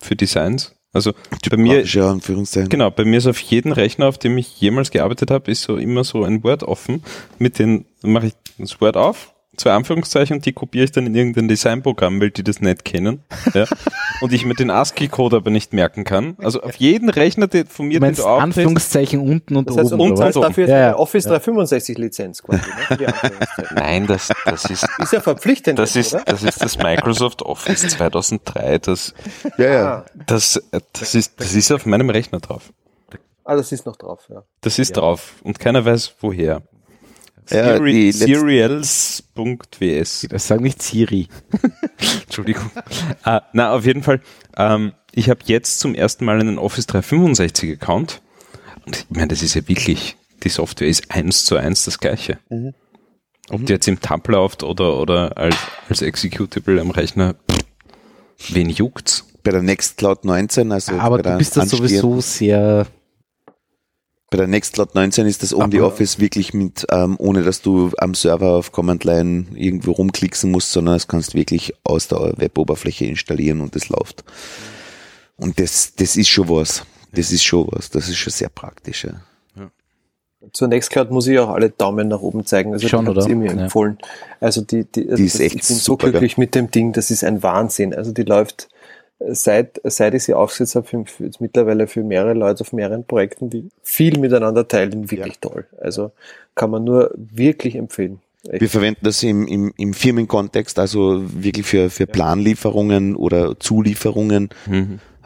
für 0.00 0.16
Designs. 0.16 0.74
Also 0.92 1.12
bei 1.50 1.56
mir, 1.56 1.84
Anführungszeichen. 2.04 2.68
genau, 2.68 2.90
bei 2.90 3.04
mir 3.04 3.18
ist 3.18 3.26
auf 3.26 3.40
jedem 3.40 3.72
Rechner, 3.72 4.06
auf 4.06 4.16
dem 4.16 4.38
ich 4.38 4.60
jemals 4.60 4.92
gearbeitet 4.92 5.30
habe, 5.32 5.50
ist 5.50 5.62
so 5.62 5.76
immer 5.76 6.04
so 6.04 6.22
ein 6.22 6.44
Word 6.44 6.62
offen. 6.62 7.02
Mit 7.38 7.58
den 7.58 7.84
mache 8.02 8.28
ich 8.28 8.34
das 8.58 8.80
Word 8.80 8.96
auf, 8.96 9.33
zwei 9.56 9.72
Anführungszeichen 9.72 10.36
und 10.36 10.46
die 10.46 10.52
kopiere 10.52 10.84
ich 10.84 10.92
dann 10.92 11.06
in 11.06 11.14
irgendein 11.14 11.48
Designprogramm, 11.48 12.20
weil 12.20 12.30
die 12.30 12.44
das 12.44 12.60
nicht 12.60 12.84
kennen. 12.84 13.22
Ja. 13.52 13.66
und 14.20 14.32
ich 14.32 14.44
mir 14.44 14.54
den 14.54 14.70
ASCII-Code 14.70 15.36
aber 15.36 15.50
nicht 15.50 15.72
merken 15.72 16.04
kann. 16.04 16.36
Also 16.38 16.62
auf 16.62 16.76
jeden 16.76 17.10
Rechner, 17.10 17.46
der 17.46 17.66
von 17.66 17.86
mir, 17.88 18.00
Du 18.00 18.06
den 18.06 18.14
du 18.14 18.22
aufdrehst, 18.24 18.42
Anführungszeichen 18.44 19.20
unten 19.20 19.56
und 19.56 19.68
Das 19.68 19.76
heißt, 19.76 19.92
oben. 19.92 20.12
und 20.12 20.18
was? 20.18 20.34
so. 20.34 20.42
dafür 20.42 20.68
Ja, 20.68 20.78
ja. 20.78 20.86
eine 20.88 20.98
Office 20.98 21.24
365 21.24 21.98
Lizenz 21.98 22.42
quasi. 22.42 22.62
Ne? 22.98 23.14
Nein, 23.74 24.06
das, 24.06 24.30
das 24.44 24.64
ist, 24.70 24.86
Ist 24.98 25.12
ja 25.12 25.20
verpflichtend, 25.20 25.78
das 25.78 25.96
ist, 25.96 26.14
oder? 26.14 26.24
das 26.24 26.42
ist 26.42 26.62
das 26.62 26.78
Microsoft 26.78 27.42
Office 27.42 27.80
2003. 27.88 28.78
Das, 28.78 29.14
Ja, 29.58 29.72
ja. 29.72 29.84
Ah, 29.84 30.04
das, 30.26 30.62
das 30.92 31.14
ist, 31.14 31.40
das 31.40 31.54
ist 31.54 31.70
auf 31.72 31.86
meinem 31.86 32.10
Rechner 32.10 32.40
drauf. 32.40 32.72
ah, 33.44 33.56
das 33.56 33.72
ist 33.72 33.86
noch 33.86 33.96
drauf, 33.96 34.26
ja. 34.30 34.42
Das 34.60 34.78
ist 34.78 34.96
drauf 34.96 35.34
und 35.42 35.58
keiner 35.58 35.84
weiß 35.84 36.14
woher. 36.20 36.62
Ja, 37.50 37.76
Seri- 37.76 38.12
Serials.ws. 38.12 40.26
Das 40.30 40.46
sagt 40.46 40.60
nicht 40.62 40.82
Siri. 40.82 41.28
Entschuldigung. 42.24 42.70
ah, 43.22 43.42
na, 43.52 43.72
auf 43.72 43.84
jeden 43.86 44.02
Fall. 44.02 44.20
Ähm, 44.56 44.92
ich 45.12 45.28
habe 45.30 45.40
jetzt 45.44 45.78
zum 45.80 45.94
ersten 45.94 46.24
Mal 46.24 46.40
einen 46.40 46.58
Office 46.58 46.86
365 46.86 47.72
Account. 47.72 48.20
Und 48.86 48.96
ich 48.96 49.06
meine, 49.16 49.28
das 49.28 49.42
ist 49.42 49.54
ja 49.54 49.66
wirklich, 49.68 50.16
die 50.42 50.48
Software 50.48 50.88
ist 50.88 51.10
eins 51.10 51.44
zu 51.44 51.56
eins 51.56 51.84
das 51.84 51.98
gleiche. 51.98 52.38
Ob 53.50 53.66
die 53.66 53.72
jetzt 53.72 53.88
im 53.88 54.00
Tab 54.00 54.26
läuft 54.28 54.62
oder, 54.62 54.96
oder 54.98 55.36
als, 55.36 55.56
als 55.88 56.02
Executable 56.02 56.80
am 56.80 56.90
Rechner, 56.90 57.34
pff, 57.50 58.54
wen 58.54 58.70
juckt's? 58.70 59.26
Bei 59.42 59.50
der 59.50 59.62
Nextcloud 59.62 60.24
19, 60.24 60.72
also 60.72 60.92
Aber 60.94 61.18
bei 61.18 61.32
du 61.32 61.38
bist 61.38 61.56
da 61.56 61.66
sowieso 61.66 62.20
sehr, 62.22 62.86
Bei 64.34 64.38
der 64.38 64.48
Nextcloud 64.48 64.96
19 64.96 65.26
ist 65.28 65.44
das 65.44 65.54
OnlyOffice 65.54 66.18
wirklich 66.18 66.52
mit, 66.54 66.84
ähm, 66.90 67.14
ohne 67.20 67.44
dass 67.44 67.62
du 67.62 67.92
am 67.98 68.16
Server 68.16 68.54
auf 68.54 68.72
Command 68.72 69.04
Line 69.04 69.46
irgendwo 69.54 69.92
rumklicken 69.92 70.50
musst, 70.50 70.72
sondern 70.72 70.96
das 70.96 71.06
kannst 71.06 71.34
du 71.34 71.38
wirklich 71.38 71.72
aus 71.84 72.08
der 72.08 72.32
Weboberfläche 72.36 73.04
installieren 73.06 73.60
und 73.60 73.76
das 73.76 73.90
läuft. 73.90 74.24
Und 75.36 75.60
das, 75.60 75.94
das 75.94 76.16
ist 76.16 76.30
schon 76.30 76.48
was. 76.48 76.84
Das 77.12 77.30
ist 77.30 77.44
schon 77.44 77.68
was. 77.70 77.90
Das 77.90 78.08
ist 78.08 78.16
schon 78.16 78.32
sehr 78.32 78.48
praktisch. 78.48 79.04
Ja. 79.04 79.70
Zur 80.52 80.66
Nextcloud 80.66 81.12
muss 81.12 81.28
ich 81.28 81.38
auch 81.38 81.50
alle 81.50 81.70
Daumen 81.70 82.08
nach 82.08 82.18
oben 82.20 82.44
zeigen. 82.44 82.72
Also 82.72 82.88
Schon, 82.88 83.04
die 83.04 83.10
oder? 83.12 83.28
mir 83.28 83.52
Ja. 83.54 83.62
empfohlen. 83.62 83.98
Also 84.40 84.62
die, 84.62 84.84
die, 84.84 85.04
also 85.04 85.16
Die 85.16 85.26
ist 85.26 85.36
das, 85.36 85.42
echt 85.42 85.54
ich 85.54 85.60
bin 85.68 85.76
so 85.76 85.84
super, 85.92 86.10
glücklich 86.10 86.38
mit 86.38 86.56
dem 86.56 86.72
Ding, 86.72 86.92
das 86.92 87.12
ist 87.12 87.22
ein 87.22 87.44
Wahnsinn. 87.44 87.94
Also 87.94 88.10
die 88.10 88.24
läuft 88.24 88.68
seit, 89.18 89.80
seit 89.84 90.14
ich 90.14 90.24
sie 90.24 90.34
aufgesetzt 90.34 90.74
habe, 90.76 90.86
für, 91.06 91.30
mittlerweile 91.38 91.86
für 91.86 92.02
mehrere 92.02 92.34
Leute 92.34 92.62
auf 92.62 92.72
mehreren 92.72 93.04
Projekten, 93.04 93.50
die 93.50 93.68
viel 93.82 94.18
miteinander 94.18 94.66
teilen, 94.66 95.10
wirklich 95.10 95.38
toll. 95.40 95.66
Also 95.80 96.12
kann 96.54 96.70
man 96.70 96.84
nur 96.84 97.10
wirklich 97.16 97.76
empfehlen. 97.76 98.20
Echt. 98.48 98.60
Wir 98.60 98.68
verwenden 98.68 99.00
das 99.02 99.22
im, 99.22 99.46
im, 99.46 99.72
im 99.76 99.94
Firmenkontext, 99.94 100.78
also 100.78 101.22
wirklich 101.34 101.66
für, 101.66 101.88
für 101.88 102.06
Planlieferungen 102.06 103.16
oder 103.16 103.58
Zulieferungen. 103.58 104.50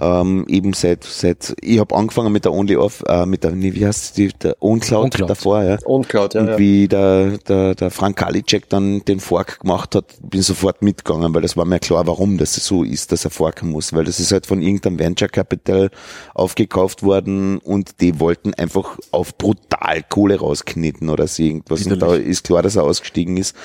Ähm, 0.00 0.44
eben 0.48 0.72
seit, 0.74 1.04
seit, 1.04 1.54
ich 1.60 1.78
habe 1.78 1.94
angefangen 1.94 2.32
mit 2.32 2.44
der 2.44 2.52
OnlyOff, 2.52 3.02
äh, 3.06 3.26
mit 3.26 3.44
der, 3.44 3.52
nee, 3.52 3.74
wie 3.74 3.86
heißt 3.86 4.16
die, 4.16 4.28
der 4.28 4.56
OwnCloud, 4.60 5.04
OwnCloud. 5.04 5.30
davor, 5.30 5.62
ja. 5.62 5.78
Und 5.84 6.08
Cloud, 6.08 6.34
ja. 6.34 6.40
Und 6.40 6.48
ja. 6.48 6.58
wie 6.58 6.88
der, 6.88 7.38
der, 7.38 7.74
der 7.74 7.90
Frank 7.90 8.16
Kalicek 8.16 8.68
dann 8.68 9.04
den 9.04 9.20
Fork 9.20 9.60
gemacht 9.60 9.94
hat, 9.94 10.14
bin 10.22 10.42
sofort 10.42 10.82
mitgegangen, 10.82 11.34
weil 11.34 11.42
das 11.42 11.56
war 11.56 11.64
mir 11.64 11.80
klar, 11.80 12.06
warum 12.06 12.38
das 12.38 12.54
so 12.54 12.84
ist, 12.84 13.12
dass 13.12 13.24
er 13.24 13.30
forken 13.30 13.70
muss, 13.70 13.92
weil 13.92 14.04
das 14.04 14.20
ist 14.20 14.32
halt 14.32 14.46
von 14.46 14.62
irgendeinem 14.62 14.98
Venture 14.98 15.28
Capital 15.28 15.90
aufgekauft 16.34 17.02
worden 17.02 17.58
und 17.58 18.00
die 18.00 18.20
wollten 18.20 18.54
einfach 18.54 18.98
auf 19.10 19.36
brutal 19.36 20.04
Kohle 20.08 20.38
rauskneten 20.38 21.08
oder 21.08 21.26
so 21.26 21.42
irgendwas. 21.42 21.86
Und 21.86 22.00
da 22.00 22.14
ist 22.14 22.44
klar, 22.44 22.62
dass 22.62 22.76
er 22.76 22.84
ausgestiegen 22.84 23.36
ist 23.36 23.56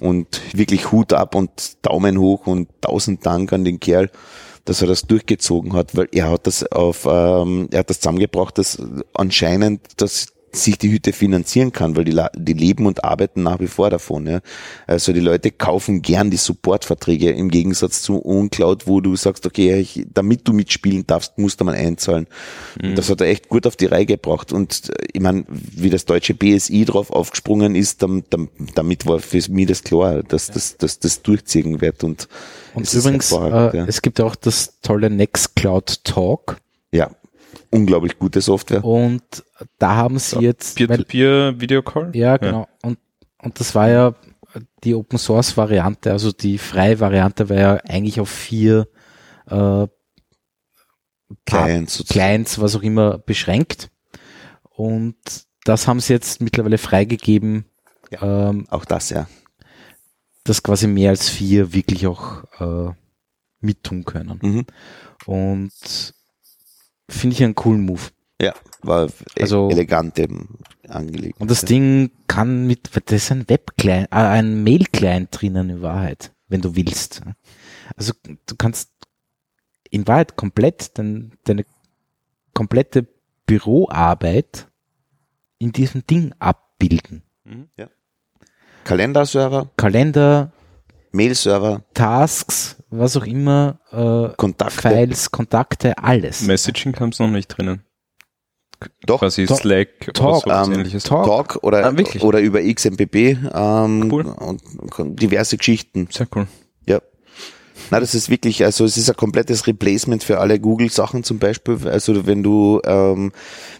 und 0.00 0.40
wirklich 0.52 0.92
Hut 0.92 1.12
ab 1.12 1.34
und 1.34 1.50
Daumen 1.82 2.18
hoch 2.18 2.46
und 2.46 2.68
tausend 2.80 3.26
Dank 3.26 3.52
an 3.52 3.64
den 3.64 3.80
Kerl 3.80 4.10
dass 4.64 4.82
er 4.82 4.88
das 4.88 5.02
durchgezogen 5.02 5.72
hat, 5.72 5.96
weil 5.96 6.08
er 6.12 6.30
hat 6.30 6.46
das 6.46 6.64
auf, 6.70 7.06
ähm, 7.06 7.68
er 7.70 7.80
hat 7.80 7.90
das 7.90 8.00
zusammengebracht, 8.00 8.58
dass 8.58 8.80
anscheinend, 9.14 10.00
dass 10.00 10.32
sich 10.54 10.78
die 10.78 10.92
Hütte 10.92 11.12
finanzieren 11.12 11.72
kann, 11.72 11.96
weil 11.96 12.04
die, 12.04 12.20
die 12.36 12.52
leben 12.52 12.86
und 12.86 13.04
arbeiten 13.04 13.42
nach 13.42 13.60
wie 13.60 13.66
vor 13.66 13.90
davon. 13.90 14.26
Ja. 14.26 14.40
Also 14.86 15.12
die 15.12 15.20
Leute 15.20 15.50
kaufen 15.50 16.02
gern 16.02 16.30
die 16.30 16.36
Supportverträge 16.36 17.30
im 17.30 17.50
Gegensatz 17.50 18.02
zu 18.02 18.24
OnCloud, 18.24 18.86
wo 18.86 19.00
du 19.00 19.16
sagst, 19.16 19.46
okay, 19.46 19.78
ich, 19.78 20.06
damit 20.12 20.46
du 20.46 20.52
mitspielen 20.52 21.06
darfst, 21.06 21.38
musst 21.38 21.60
du 21.60 21.64
mal 21.64 21.74
einzahlen. 21.74 22.26
Und 22.82 22.98
das 22.98 23.08
hat 23.08 23.20
er 23.20 23.28
echt 23.28 23.48
gut 23.48 23.66
auf 23.66 23.76
die 23.76 23.86
Reihe 23.86 24.06
gebracht. 24.06 24.52
Und 24.52 24.90
äh, 24.90 25.06
ich 25.12 25.20
meine, 25.20 25.44
wie 25.48 25.90
das 25.90 26.04
deutsche 26.04 26.34
BSI 26.34 26.84
drauf 26.84 27.10
aufgesprungen 27.10 27.74
ist, 27.74 28.02
dam, 28.02 28.22
damit 28.74 29.06
war 29.06 29.20
für 29.20 29.42
mich 29.50 29.66
das 29.66 29.82
klar, 29.82 30.22
dass 30.22 30.48
das, 30.48 30.76
dass 30.76 30.98
das 30.98 31.22
durchziehen 31.22 31.80
wird. 31.80 32.04
Und, 32.04 32.28
und 32.74 32.82
es 32.82 32.94
übrigens, 32.94 33.32
äh, 33.32 33.36
ja. 33.76 33.84
es 33.86 34.02
gibt 34.02 34.18
ja 34.18 34.26
auch 34.26 34.36
das 34.36 34.80
tolle 34.82 35.08
Nextcloud 35.08 36.04
Talk 36.04 36.58
Ja, 36.92 37.10
unglaublich 37.72 38.18
gute 38.18 38.40
Software. 38.40 38.84
und 38.84 39.22
da 39.78 39.96
haben 39.96 40.18
sie 40.18 40.40
jetzt, 40.40 40.78
weil, 40.78 40.86
Peer-to-Peer-Videocall? 40.86 42.10
ja 42.14 42.36
genau, 42.36 42.68
und, 42.82 42.98
und 43.42 43.58
das 43.58 43.74
war 43.74 43.90
ja 43.90 44.14
die 44.84 44.94
Open 44.94 45.18
Source 45.18 45.56
Variante, 45.56 46.12
also 46.12 46.30
die 46.30 46.58
freie 46.58 47.00
Variante 47.00 47.48
war 47.48 47.56
ja 47.56 47.72
eigentlich 47.88 48.20
auf 48.20 48.28
vier 48.28 48.86
äh, 49.46 49.86
Clients. 51.46 52.04
Clients, 52.08 52.60
was 52.60 52.76
auch 52.76 52.82
immer, 52.82 53.18
beschränkt. 53.18 53.90
Und 54.70 55.16
das 55.64 55.86
haben 55.86 56.00
sie 56.00 56.12
jetzt 56.12 56.40
mittlerweile 56.40 56.78
freigegeben, 56.78 57.66
ähm, 58.20 58.66
Auch 58.70 58.84
das, 58.84 59.10
ja. 59.10 59.26
dass 60.44 60.62
quasi 60.62 60.86
mehr 60.86 61.10
als 61.10 61.28
vier 61.28 61.72
wirklich 61.72 62.06
auch 62.06 62.44
äh, 62.60 62.92
mittun 63.60 64.04
können. 64.04 64.38
Mhm. 64.42 64.66
Und 65.24 66.14
finde 67.12 67.34
ich 67.36 67.42
einen 67.44 67.54
coolen 67.54 67.82
Move. 67.82 68.00
Ja, 68.40 68.54
war 68.82 69.06
e- 69.36 69.42
Also- 69.42 69.68
elegant 69.70 70.18
eben 70.18 70.58
angelegt. 70.88 71.40
Und 71.40 71.50
das 71.50 71.64
Ding 71.64 72.10
kann 72.26 72.66
mit, 72.66 72.90
das 72.94 73.02
ist 73.24 73.30
ein 73.30 73.48
Web-Client, 73.48 74.08
äh, 74.10 74.16
ein 74.16 74.62
Mail-Client 74.64 75.28
drinnen 75.30 75.70
in 75.70 75.82
Wahrheit, 75.82 76.32
wenn 76.48 76.60
du 76.60 76.74
willst. 76.74 77.22
Also 77.96 78.12
du 78.46 78.56
kannst 78.56 78.90
in 79.90 80.06
Wahrheit 80.08 80.36
komplett 80.36 80.98
dein, 80.98 81.32
deine 81.44 81.64
komplette 82.54 83.06
Büroarbeit 83.46 84.66
in 85.58 85.70
diesem 85.72 86.04
Ding 86.06 86.32
abbilden. 86.38 87.22
Kalenderserver, 88.84 89.70
Kalender, 89.76 90.52
Mail-Server, 91.12 91.84
Tasks, 91.94 92.76
was 92.92 93.16
auch 93.16 93.26
immer, 93.26 93.78
äh, 93.90 94.34
Kontakte. 94.36 94.80
Files, 94.88 95.30
Kontakte, 95.30 95.96
alles. 95.98 96.42
Messaging 96.42 96.92
kam 96.92 97.08
es 97.10 97.18
noch 97.18 97.28
nicht 97.28 97.48
drinnen. 97.48 97.82
Doch, 99.06 99.20
Quasi 99.20 99.46
Talk- 99.46 99.60
Slack 99.60 99.88
oder 100.08 100.12
Talk, 100.12 100.42
so 100.44 100.50
ähm, 100.50 100.72
ähnliches. 100.80 101.04
Talk. 101.04 101.24
Talk 101.26 101.58
oder, 101.62 101.86
Ah, 101.86 101.96
wirklich? 101.96 102.22
oder 102.22 102.40
über 102.40 102.60
XMPP 102.60 103.38
ähm, 103.54 104.10
Cool. 104.12 104.26
und 104.26 104.60
diverse 105.22 105.56
Geschichten. 105.56 106.08
Sehr 106.10 106.26
cool. 106.34 106.46
Na, 107.92 108.00
das 108.00 108.14
ist 108.14 108.30
wirklich, 108.30 108.64
also 108.64 108.86
es 108.86 108.96
ist 108.96 109.10
ein 109.10 109.16
komplettes 109.16 109.66
Replacement 109.66 110.24
für 110.24 110.40
alle 110.40 110.58
Google-Sachen 110.58 111.24
zum 111.24 111.38
Beispiel. 111.38 111.76
Also 111.86 112.26
wenn 112.26 112.42
du, 112.42 112.80
ähm, 112.86 113.32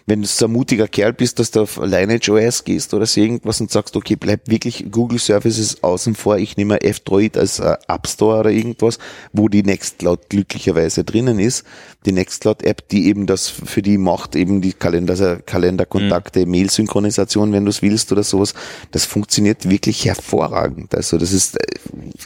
wenn 0.05 0.21
du 0.21 0.27
so 0.27 0.45
ein 0.45 0.51
mutiger 0.51 0.87
Kerl 0.87 1.13
bist, 1.13 1.39
dass 1.39 1.49
du 1.49 1.61
auf 1.61 1.77
Lineage 1.83 2.29
OS 2.29 2.63
gehst 2.63 2.93
oder 2.93 3.07
so 3.07 3.19
irgendwas 3.19 3.59
und 3.59 3.71
sagst, 3.71 3.95
okay, 3.95 4.15
bleib 4.15 4.47
wirklich 4.47 4.91
Google 4.91 5.17
Services 5.17 5.81
außen 5.81 6.13
vor, 6.13 6.37
ich 6.37 6.57
nehme 6.57 6.79
F-Droid 6.81 7.39
als 7.39 7.57
äh, 7.57 7.75
App 7.87 8.07
Store 8.07 8.41
oder 8.41 8.51
irgendwas, 8.51 8.99
wo 9.31 9.49
die 9.49 9.63
Nextcloud 9.63 10.29
glücklicherweise 10.29 11.03
drinnen 11.03 11.39
ist. 11.39 11.65
Die 12.05 12.11
Nextcloud-App, 12.11 12.87
die 12.89 13.07
eben 13.07 13.25
das 13.25 13.49
für 13.49 13.81
die 13.81 13.97
macht, 13.97 14.35
eben 14.35 14.61
die 14.61 14.73
Kalender, 14.73 15.13
also 15.13 15.37
Kalenderkontakte, 15.43 16.45
Mail-Synchronisation, 16.45 17.51
wenn 17.51 17.65
du 17.65 17.71
es 17.71 17.81
willst 17.81 18.11
oder 18.11 18.21
sowas. 18.21 18.53
Das 18.91 19.05
funktioniert 19.05 19.67
wirklich 19.67 20.05
hervorragend. 20.05 20.93
Also 20.93 21.17
das 21.17 21.31
ist, 21.31 21.57
äh, 21.57 21.65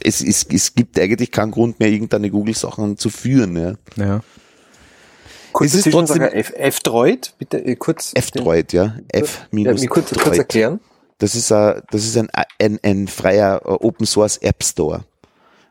es, 0.03 0.21
es, 0.21 0.45
es 0.51 0.75
gibt 0.75 0.99
eigentlich 0.99 1.31
keinen 1.31 1.51
Grund 1.51 1.76
mehr, 1.79 1.89
irgendeine 1.89 2.29
Google-Sachen 2.29 2.97
zu 2.97 3.09
führen. 3.09 3.55
Ja. 3.57 3.73
Ja. 4.05 4.19
Kurz 5.51 5.73
Es 5.73 5.85
ist 5.85 5.91
trotzdem- 5.91 6.21
F-Droid, 6.21 7.33
bitte 7.39 7.57
äh, 7.63 7.75
kurz. 7.75 8.11
F-Droid, 8.13 8.73
ja. 8.73 8.95
F 9.09 9.39
Ja, 9.41 9.47
minus 9.51 9.81
mir 9.81 9.87
kurz, 9.87 10.11
kurz 10.13 10.37
erklären. 10.37 10.79
Das 11.19 11.33
ist, 11.33 11.51
ein, 11.51 11.81
das 11.89 12.03
ist 12.05 12.15
ein, 12.17 12.29
ein, 12.59 12.79
ein 12.83 13.07
freier 13.07 13.61
äh, 13.65 13.69
Open 13.69 14.05
Source 14.05 14.37
App 14.37 14.63
Store. 14.63 15.03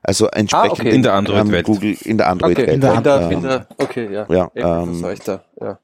Also 0.03 0.27
entsprechend 0.29 0.81
okay. 0.81 0.91
In 0.95 1.03
der 1.03 1.15
Android-Welt. 1.15 1.67
Google 1.67 1.97
in 2.05 2.19
der 2.19 2.29
Android 2.29 2.57
Okay, 2.59 2.67
Welt. 2.67 2.75
in 2.75 2.81
der 2.81 2.95
in 2.95 3.03
der, 3.05 3.31
in 3.31 3.43
der, 3.43 3.67
okay, 3.79 4.13
ja. 4.13 4.27
Ja, 4.29 4.51
ähm, 4.83 4.95
soll 5.01 5.13
ich 5.15 5.21
da? 5.21 5.45
Ja. 5.61 5.79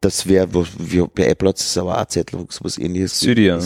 Das 0.00 0.26
wäre, 0.26 0.52
wo- 0.54 0.64
wie- 0.78 1.06
bei 1.14 1.26
Apple 1.26 1.50
hat 1.50 1.58
es 1.58 1.76
aber 1.76 2.00
auch 2.00 2.06
Zettel, 2.06 2.46
sowas 2.48 2.78
ähnliches. 2.78 3.18
Cydia. 3.20 3.58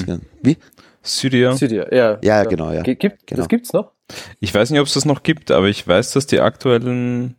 Wie? 0.43 0.57
Cydia. 1.05 1.57
Cydia, 1.57 1.93
ja. 1.95 2.19
Ja, 2.23 2.45
genau, 2.45 2.73
ja. 2.73 2.83
Gibt, 2.83 3.01
Genau. 3.01 3.41
Das 3.41 3.49
gibt's 3.49 3.73
noch? 3.73 3.93
Ich 4.41 4.53
weiß 4.55 4.71
nicht, 4.71 4.81
ob 4.81 4.87
es 4.87 4.95
das 4.95 5.05
noch 5.05 5.23
gibt, 5.23 5.51
aber 5.51 5.69
ich 5.69 5.87
weiß, 5.87 6.13
dass 6.13 6.27
die 6.27 6.41
aktuellen 6.41 7.37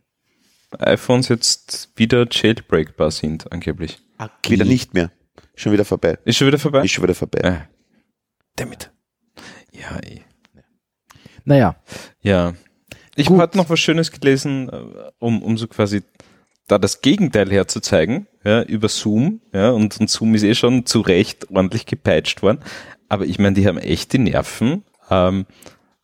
iPhones 0.78 1.28
jetzt 1.28 1.90
wieder 1.96 2.26
jailbreakbar 2.30 3.10
sind, 3.10 3.50
angeblich. 3.52 3.98
Wieder 4.48 4.64
nicht 4.64 4.94
mehr. 4.94 5.10
Schon 5.54 5.72
wieder 5.72 5.84
vorbei. 5.84 6.18
Ist 6.24 6.36
schon 6.36 6.46
wieder 6.48 6.58
vorbei? 6.58 6.82
Ist 6.84 6.92
schon 6.92 7.04
wieder 7.04 7.14
vorbei. 7.14 7.38
Äh. 7.40 7.58
Damit. 8.56 8.90
Ja, 9.72 9.98
eh. 10.02 10.22
Naja, 11.44 11.76
Ja. 12.20 12.54
Ich 13.18 13.30
habe 13.30 13.38
heute 13.38 13.56
noch 13.56 13.70
was 13.70 13.80
Schönes 13.80 14.12
gelesen, 14.12 14.68
äh, 14.68 15.10
um, 15.18 15.42
um 15.42 15.56
so 15.56 15.66
quasi 15.68 16.02
da 16.68 16.78
das 16.78 17.00
Gegenteil 17.00 17.50
herzuzeigen, 17.50 18.26
ja, 18.44 18.62
über 18.62 18.88
Zoom, 18.88 19.40
ja, 19.54 19.70
und, 19.70 19.98
und 19.98 20.10
Zoom 20.10 20.34
ist 20.34 20.42
eh 20.42 20.54
schon 20.54 20.84
zu 20.84 21.00
Recht 21.00 21.50
ordentlich 21.50 21.86
gepeitscht 21.86 22.42
worden. 22.42 22.58
Aber 23.08 23.24
ich 23.24 23.38
meine, 23.38 23.54
die 23.54 23.66
haben 23.66 23.78
echt 23.78 24.12
die 24.12 24.18
Nerven, 24.18 24.82
ähm, 25.10 25.46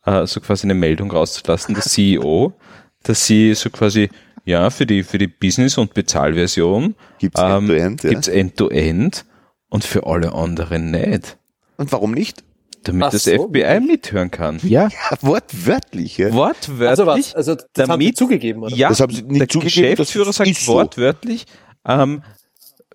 äh, 0.05 0.25
so 0.25 0.39
quasi 0.41 0.65
eine 0.65 0.73
Meldung 0.73 1.11
rauszulassen, 1.11 1.75
der 1.75 1.83
CEO, 1.83 2.53
dass 3.03 3.25
sie 3.25 3.53
so 3.53 3.69
quasi, 3.69 4.09
ja, 4.45 4.69
für 4.69 4.85
die, 4.85 5.03
für 5.03 5.17
die 5.17 5.27
Business- 5.27 5.77
und 5.77 5.93
Bezahlversion 5.93 6.95
Gibt's 7.19 7.39
ähm, 7.41 7.69
End-to-End, 7.69 8.03
ja. 8.03 8.09
gibt's 8.09 8.27
End-to-End 8.27 9.25
und 9.69 9.83
für 9.83 10.05
alle 10.05 10.33
anderen 10.33 10.91
nicht. 10.91 11.37
Und 11.77 11.91
warum 11.91 12.11
nicht? 12.11 12.43
Damit 12.83 13.03
Ach 13.05 13.11
das 13.11 13.23
so. 13.23 13.31
FBI 13.47 13.79
mithören 13.79 14.29
kann. 14.29 14.59
ja, 14.63 14.89
Ja, 14.89 15.17
wortwörtlich, 15.21 16.17
ja. 16.17 16.33
Wortwörtlich. 16.33 16.89
Also 16.89 17.05
was? 17.05 17.33
Also 17.35 17.55
das 17.55 17.87
haben 17.89 17.99
die 17.99 18.05
damit- 18.07 18.17
zugegeben, 18.17 18.61
oder? 18.63 18.75
Ja, 18.75 18.89
Das 18.89 18.99
haben 18.99 19.13
sie 19.13 19.21
nicht 19.23 19.39
der 19.39 19.47
zugegeben, 19.49 19.91
Geschäftsführer 19.95 20.25
das 20.25 20.35
sagt 20.35 20.55
so. 20.55 20.73
wortwörtlich, 20.73 21.45
ähm, 21.87 22.23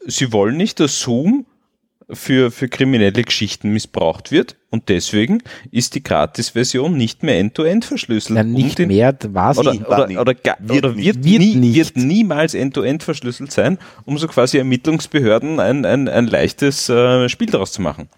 sie 0.07 0.31
wollen 0.33 0.57
nicht, 0.59 0.79
dass 0.81 0.99
Zoom 1.01 1.47
für, 2.11 2.51
für 2.51 2.69
kriminelle 2.69 3.23
Geschichten 3.23 3.71
missbraucht 3.71 4.31
wird 4.33 4.57
und 4.71 4.89
deswegen 4.89 5.43
ist 5.71 5.95
die 5.95 6.03
Gratis-Version 6.03 6.97
nicht 6.97 7.23
mehr 7.23 7.39
end-to-end 7.39 7.85
verschlüsselt. 7.85 8.37
ja 8.37 8.43
Um 8.43 8.53
nicht 8.53 8.79
den- 8.79 8.89
mehr, 8.89 9.15
war 9.29 9.57
Oder, 9.59 9.73
oder, 9.87 10.21
oder, 10.21 10.35
ga, 10.35 10.57
Wird 10.59 10.85
oder 10.85 10.97
wird, 10.97 11.17
nicht. 11.19 11.41
nie, 11.41 11.55
Wird 11.55 11.57
nicht. 11.57 11.75
wird 11.77 11.97
niemals 11.97 12.55
end-to-end 12.55 13.03
verschlüsselt 13.03 13.53
sein, 13.53 13.79
um 14.07 14.17
so 14.19 14.27
quasi 14.27 14.57
Ermittlungsbehörden 14.59 15.61
ein, 15.61 15.85
ein, 15.85 16.09
ein 16.09 16.27
leichtes 16.27 16.89
äh, 16.89 17.29
Spiel 17.29 17.51
daraus 17.51 17.73
zu 17.73 17.83
machen. 17.83 18.09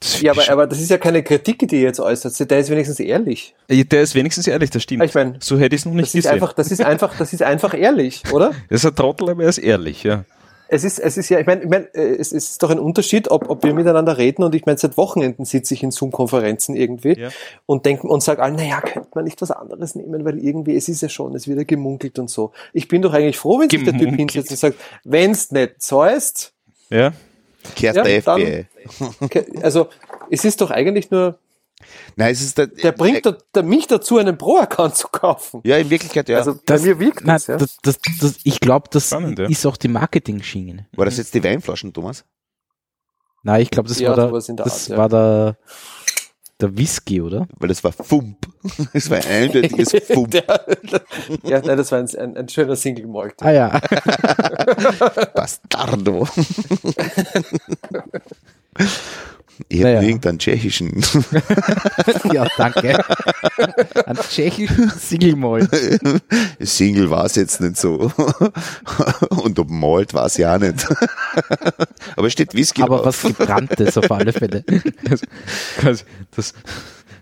Das 0.00 0.20
Ja, 0.22 0.32
aber, 0.32 0.42
aber 0.50 0.66
das 0.66 0.80
ist 0.80 0.90
ja 0.90 0.98
keine 0.98 1.22
Kritik, 1.22 1.68
die 1.68 1.76
ihr 1.76 1.82
jetzt 1.82 2.00
äußert. 2.00 2.50
Der 2.50 2.58
ist 2.58 2.70
wenigstens 2.70 2.98
ehrlich. 3.00 3.54
der 3.68 4.00
ist 4.02 4.14
wenigstens 4.14 4.46
ehrlich, 4.46 4.70
das 4.70 4.82
stimmt. 4.82 5.04
Ich 5.04 5.14
mein, 5.14 5.36
so 5.40 5.58
hätte 5.58 5.76
ich 5.76 5.82
es 5.82 5.86
noch 5.86 5.92
nicht 5.92 6.06
Das 6.06 6.14
ist 6.14 6.22
gesehen. 6.24 6.32
einfach, 6.32 6.52
das 6.54 6.72
ist 6.72 6.82
einfach, 6.82 7.16
das 7.18 7.32
ist 7.32 7.42
einfach 7.42 7.74
ehrlich, 7.74 8.22
oder? 8.32 8.52
das 8.70 8.80
ist 8.84 8.86
ein 8.90 8.96
Trottel, 8.96 9.28
aber 9.30 9.42
er 9.44 9.48
ist 9.50 9.58
ehrlich, 9.58 10.02
ja. 10.02 10.24
Es 10.74 10.82
ist, 10.84 10.98
es 10.98 11.16
ist 11.16 11.28
ja, 11.28 11.38
ich 11.38 11.46
meine, 11.46 11.62
ich 11.62 11.68
mein, 11.68 11.86
äh, 11.94 12.16
es 12.16 12.32
ist 12.32 12.62
doch 12.62 12.70
ein 12.70 12.78
Unterschied, 12.80 13.30
ob, 13.30 13.48
ob 13.48 13.62
wir 13.62 13.72
miteinander 13.74 14.18
reden 14.18 14.42
und 14.42 14.54
ich 14.54 14.66
meine, 14.66 14.76
seit 14.78 14.96
Wochenenden 14.96 15.44
sitze 15.44 15.74
ich 15.74 15.82
in 15.82 15.90
Zoom-Konferenzen 15.90 16.74
irgendwie 16.74 17.18
Ja. 17.18 17.28
und 17.66 17.86
denke 17.86 18.06
und 18.08 18.22
sage, 18.22 18.42
allen, 18.42 18.56
naja, 18.56 18.80
könnte 18.80 19.08
man 19.14 19.24
nicht 19.24 19.40
was 19.40 19.50
anderes 19.52 19.94
nehmen, 19.94 20.24
weil 20.24 20.38
irgendwie, 20.38 20.74
es 20.76 20.88
ist 20.88 21.00
ja 21.02 21.08
schon, 21.08 21.34
es 21.34 21.46
wird 21.46 21.58
ja 21.58 21.64
gemunkelt 21.64 22.18
und 22.18 22.28
so. 22.28 22.50
Ich 22.72 22.88
bin 22.88 23.02
doch 23.02 23.12
eigentlich 23.12 23.38
froh, 23.38 23.60
wenn 23.60 23.70
sich 23.70 23.84
der 23.84 23.92
Typ 23.92 24.00
Gemunkelt. 24.10 24.32
hinsetzt 24.32 24.50
und 24.50 24.56
sagt, 24.58 24.76
wenn's 25.04 25.50
nicht 25.52 25.80
zahlst, 25.80 26.52
Ja, 26.90 27.12
Kehrt 27.76 27.96
Ja, 27.96 28.02
der 28.02 28.20
dann- 28.22 28.40
FBI. 28.40 28.66
also 29.62 29.86
es 30.30 30.44
ist 30.44 30.60
doch 30.60 30.70
eigentlich 30.70 31.10
nur, 31.10 31.38
Nein, 32.16 32.32
es 32.32 32.40
ist 32.40 32.56
der, 32.56 32.68
der 32.68 32.92
bringt 32.92 33.26
da, 33.26 33.36
der, 33.54 33.62
mich 33.62 33.86
dazu, 33.86 34.16
einen 34.18 34.38
Pro-Account 34.38 34.96
zu 34.96 35.08
kaufen. 35.08 35.60
Ja, 35.64 35.76
in 35.76 35.90
Wirklichkeit, 35.90 36.28
ja. 36.28 36.38
Also 36.38 36.54
Das- 36.64 36.80
bei 36.82 36.88
mir 36.88 36.98
wirkt 37.00 37.24
Nein, 37.24 37.34
das, 37.36 37.46
ja. 37.48 37.56
das, 37.56 37.76
das, 37.82 37.98
das, 38.20 38.34
ich 38.44 38.60
glaube, 38.60 38.88
das 38.90 39.08
Spannend, 39.08 39.38
ja. 39.38 39.46
ist 39.48 39.66
auch 39.66 39.76
die 39.76 39.88
Marketing-Schiene. 39.88 40.86
War 40.96 41.04
das 41.04 41.18
jetzt 41.18 41.34
die 41.34 41.42
Weinflaschen, 41.44 41.92
Thomas? 41.92 42.24
Nein, 43.42 43.60
ich 43.60 43.70
glaube, 43.70 43.88
das, 43.88 43.98
Ja, 43.98 44.16
war, 44.16 44.30
der, 44.30 44.48
in 44.48 44.56
der 44.56 44.64
das 44.64 44.82
Art, 44.84 44.88
ja. 44.90 44.96
war 44.96 45.08
der, 45.10 45.58
der 46.60 46.78
Whisky, 46.78 47.20
oder? 47.20 47.46
Weil 47.58 47.68
das 47.68 47.84
war 47.84 47.92
Fump. 47.92 48.38
Es 48.94 49.10
war 49.10 49.18
ein 49.18 49.26
eindeutiges 49.26 49.90
Fump. 50.06 50.30
Der, 50.30 50.44
ja, 51.42 51.60
nein, 51.60 51.76
das 51.76 51.92
war 51.92 51.98
ein, 51.98 52.08
ein, 52.16 52.36
ein 52.38 52.48
schöner 52.48 52.76
Single 52.76 53.06
Malt. 53.08 53.34
Ah 53.42 53.50
ja. 53.50 53.80
Bastardo. 55.34 56.26
Ich 59.68 59.78
hätte 59.80 59.88
Naja. 59.94 60.02
irgendeinen 60.02 60.38
tschechischen. 60.38 61.02
ja, 62.32 62.46
danke. 62.56 63.02
Ein 64.06 64.16
tschechischen 64.28 64.90
Single-Malt. 64.90 65.68
Single 66.60 67.10
war 67.10 67.24
es 67.24 67.34
jetzt 67.36 67.60
nicht 67.60 67.76
so. 67.76 68.12
Und 69.30 69.58
ob 69.58 69.70
malt 69.70 70.12
war 70.14 70.26
es 70.26 70.36
ja 70.36 70.54
auch 70.54 70.60
nicht. 70.60 70.86
Aber 72.16 72.26
es 72.26 72.32
steht 72.32 72.54
Whisky 72.54 72.82
Aber 72.82 72.98
drauf. 72.98 73.06
was 73.06 73.22
Gebranntes 73.22 73.96
auf 73.96 74.10
alle 74.10 74.32
Fälle. 74.32 74.64
quasi 75.78 76.04
das, 76.36 76.52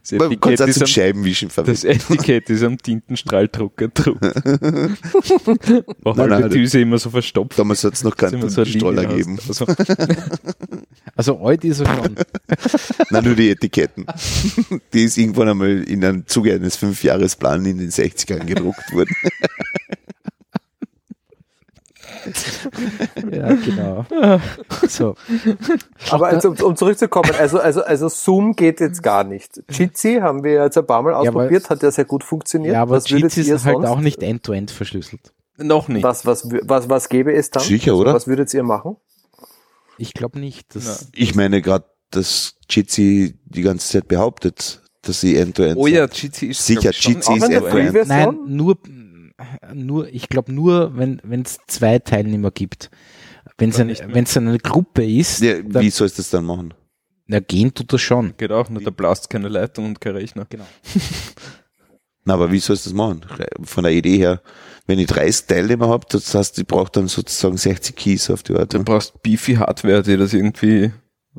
das 0.02 0.12
Man 0.12 0.32
Etikett 0.32 0.60
auch 0.62 0.66
ist 0.66 0.74
zum 0.74 0.82
am, 0.82 0.86
Scheibenwischen 0.88 1.48
das 1.48 1.54
verwenden. 1.54 1.86
Etikett 1.86 2.50
ist 2.50 2.62
am 2.62 2.78
Tintenstrahldrucker 2.78 3.88
druck. 3.88 4.18
Auch 6.04 6.16
Nein, 6.16 6.30
halbe 6.30 6.40
nein, 6.40 6.50
Düse 6.50 6.80
immer 6.80 6.98
so 6.98 7.10
verstopft. 7.10 7.58
Damals 7.58 7.84
hat 7.84 7.94
es 7.94 8.02
noch 8.02 8.16
keinen 8.16 8.48
so 8.50 8.62
Linie 8.62 9.06
gegeben. 9.06 9.38
Also, 9.48 9.64
Also 11.14 11.40
heute 11.40 11.68
ist 11.68 11.80
er 11.80 11.86
schon. 11.86 12.16
Nein, 13.10 13.24
nur 13.24 13.34
die 13.34 13.50
Etiketten. 13.50 14.06
Die 14.92 15.04
ist 15.04 15.18
irgendwann 15.18 15.48
einmal 15.48 15.82
in 15.82 16.04
einem 16.04 16.26
Zuge 16.26 16.54
eines 16.54 16.76
Fünfjahresplans 16.76 17.66
in 17.66 17.78
den 17.78 17.90
60ern 17.90 18.44
gedruckt 18.44 18.92
worden. 18.92 19.14
Ja, 23.32 23.54
genau. 23.54 24.04
So. 24.88 25.14
Aber 26.10 26.28
also, 26.28 26.50
um, 26.50 26.56
um 26.60 26.76
zurückzukommen, 26.76 27.30
also, 27.38 27.58
also, 27.58 27.82
also 27.82 28.08
Zoom 28.08 28.54
geht 28.54 28.80
jetzt 28.80 29.02
gar 29.02 29.24
nicht. 29.24 29.62
Jitsi 29.70 30.18
haben 30.20 30.44
wir 30.44 30.64
jetzt 30.64 30.76
ein 30.78 30.86
paar 30.86 31.02
Mal 31.02 31.14
ausprobiert, 31.14 31.68
hat 31.70 31.82
ja 31.82 31.90
sehr 31.90 32.04
gut 32.04 32.24
funktioniert. 32.24 32.74
Ja, 32.74 32.82
aber 32.82 32.98
Jitsi 32.98 33.42
ist 33.42 33.64
halt 33.64 33.84
auch 33.84 34.00
nicht 34.00 34.22
end-to-end 34.22 34.70
verschlüsselt. 34.70 35.32
noch 35.58 35.88
nicht. 35.88 36.02
Was, 36.02 36.26
was, 36.26 36.48
was, 36.62 36.88
was 36.88 37.08
gäbe 37.08 37.32
es 37.32 37.50
dann? 37.50 37.62
Sicher, 37.62 37.92
Also, 37.92 38.02
oder? 38.02 38.14
Was 38.14 38.26
würdet 38.26 38.52
ihr 38.54 38.62
machen? 38.62 38.96
Ich 39.98 40.14
glaube 40.14 40.38
nicht. 40.40 40.74
Das, 40.74 41.08
Ich 41.14 41.34
meine 41.34 41.62
gerade, 41.62 41.84
dass 42.10 42.56
Jitsi 42.68 43.38
die 43.44 43.62
ganze 43.62 43.88
Zeit 43.88 44.08
behauptet, 44.08 44.80
dass 45.02 45.20
sie 45.20 45.36
end-to-end 45.36 45.76
Oh 45.76 45.86
ja, 45.86 46.06
Jitsi 46.06 46.46
ist 46.48 46.64
Sicher, 46.66 46.90
Jitsi 46.92 47.10
ist 47.12 47.28
end-to-end. 47.28 47.66
Free-Version? 47.68 48.06
Nein, 48.08 48.38
nur, 48.46 48.78
nur, 49.74 50.08
ich 50.08 50.28
glaube 50.28 50.52
nur, 50.52 50.96
wenn 50.96 51.20
es 51.44 51.58
zwei 51.66 51.98
Teilnehmer 51.98 52.50
gibt. 52.50 52.90
Wenn 53.58 53.70
es 53.70 53.78
eine, 53.80 53.94
wenn's 54.08 54.36
eine 54.36 54.58
Gruppe 54.58 55.04
ist, 55.04 55.40
Ja, 55.42 55.60
dann, 55.62 55.82
wie 55.82 55.90
sollst 55.90 56.18
du 56.18 56.22
das 56.22 56.30
dann 56.30 56.44
machen? 56.44 56.74
na, 57.26 57.40
gehen 57.40 57.72
tut 57.72 57.92
das 57.92 58.00
schon. 58.00 58.34
Geht 58.36 58.50
auch, 58.52 58.68
nur 58.68 58.82
da 58.82 58.90
blast 58.90 59.30
keine 59.30 59.48
Leitung 59.48 59.86
und 59.86 60.00
kein 60.00 60.14
Rechner. 60.16 60.46
Genau. 60.50 60.66
Na, 62.24 62.34
aber 62.34 62.52
wie 62.52 62.58
sollst 62.60 62.86
du 62.86 62.90
das 62.90 62.94
machen? 62.96 63.24
Von 63.64 63.82
der 63.84 63.92
Idee 63.92 64.16
her, 64.18 64.42
wenn 64.86 64.98
ich 64.98 65.06
30 65.08 65.46
Teilnehmer 65.46 65.88
habe, 65.88 66.06
das 66.08 66.32
heißt, 66.34 66.58
ich 66.58 66.66
brauche 66.66 66.90
dann 66.92 67.08
sozusagen 67.08 67.56
60 67.56 67.96
Keys 67.96 68.30
auf 68.30 68.42
die 68.42 68.54
Art. 68.54 68.72
Du 68.72 68.78
Ne? 68.78 68.84
brauchst 68.84 69.20
beefy 69.22 69.54
Hardware, 69.54 70.02
die 70.02 70.16
das 70.16 70.32
irgendwie 70.32 70.92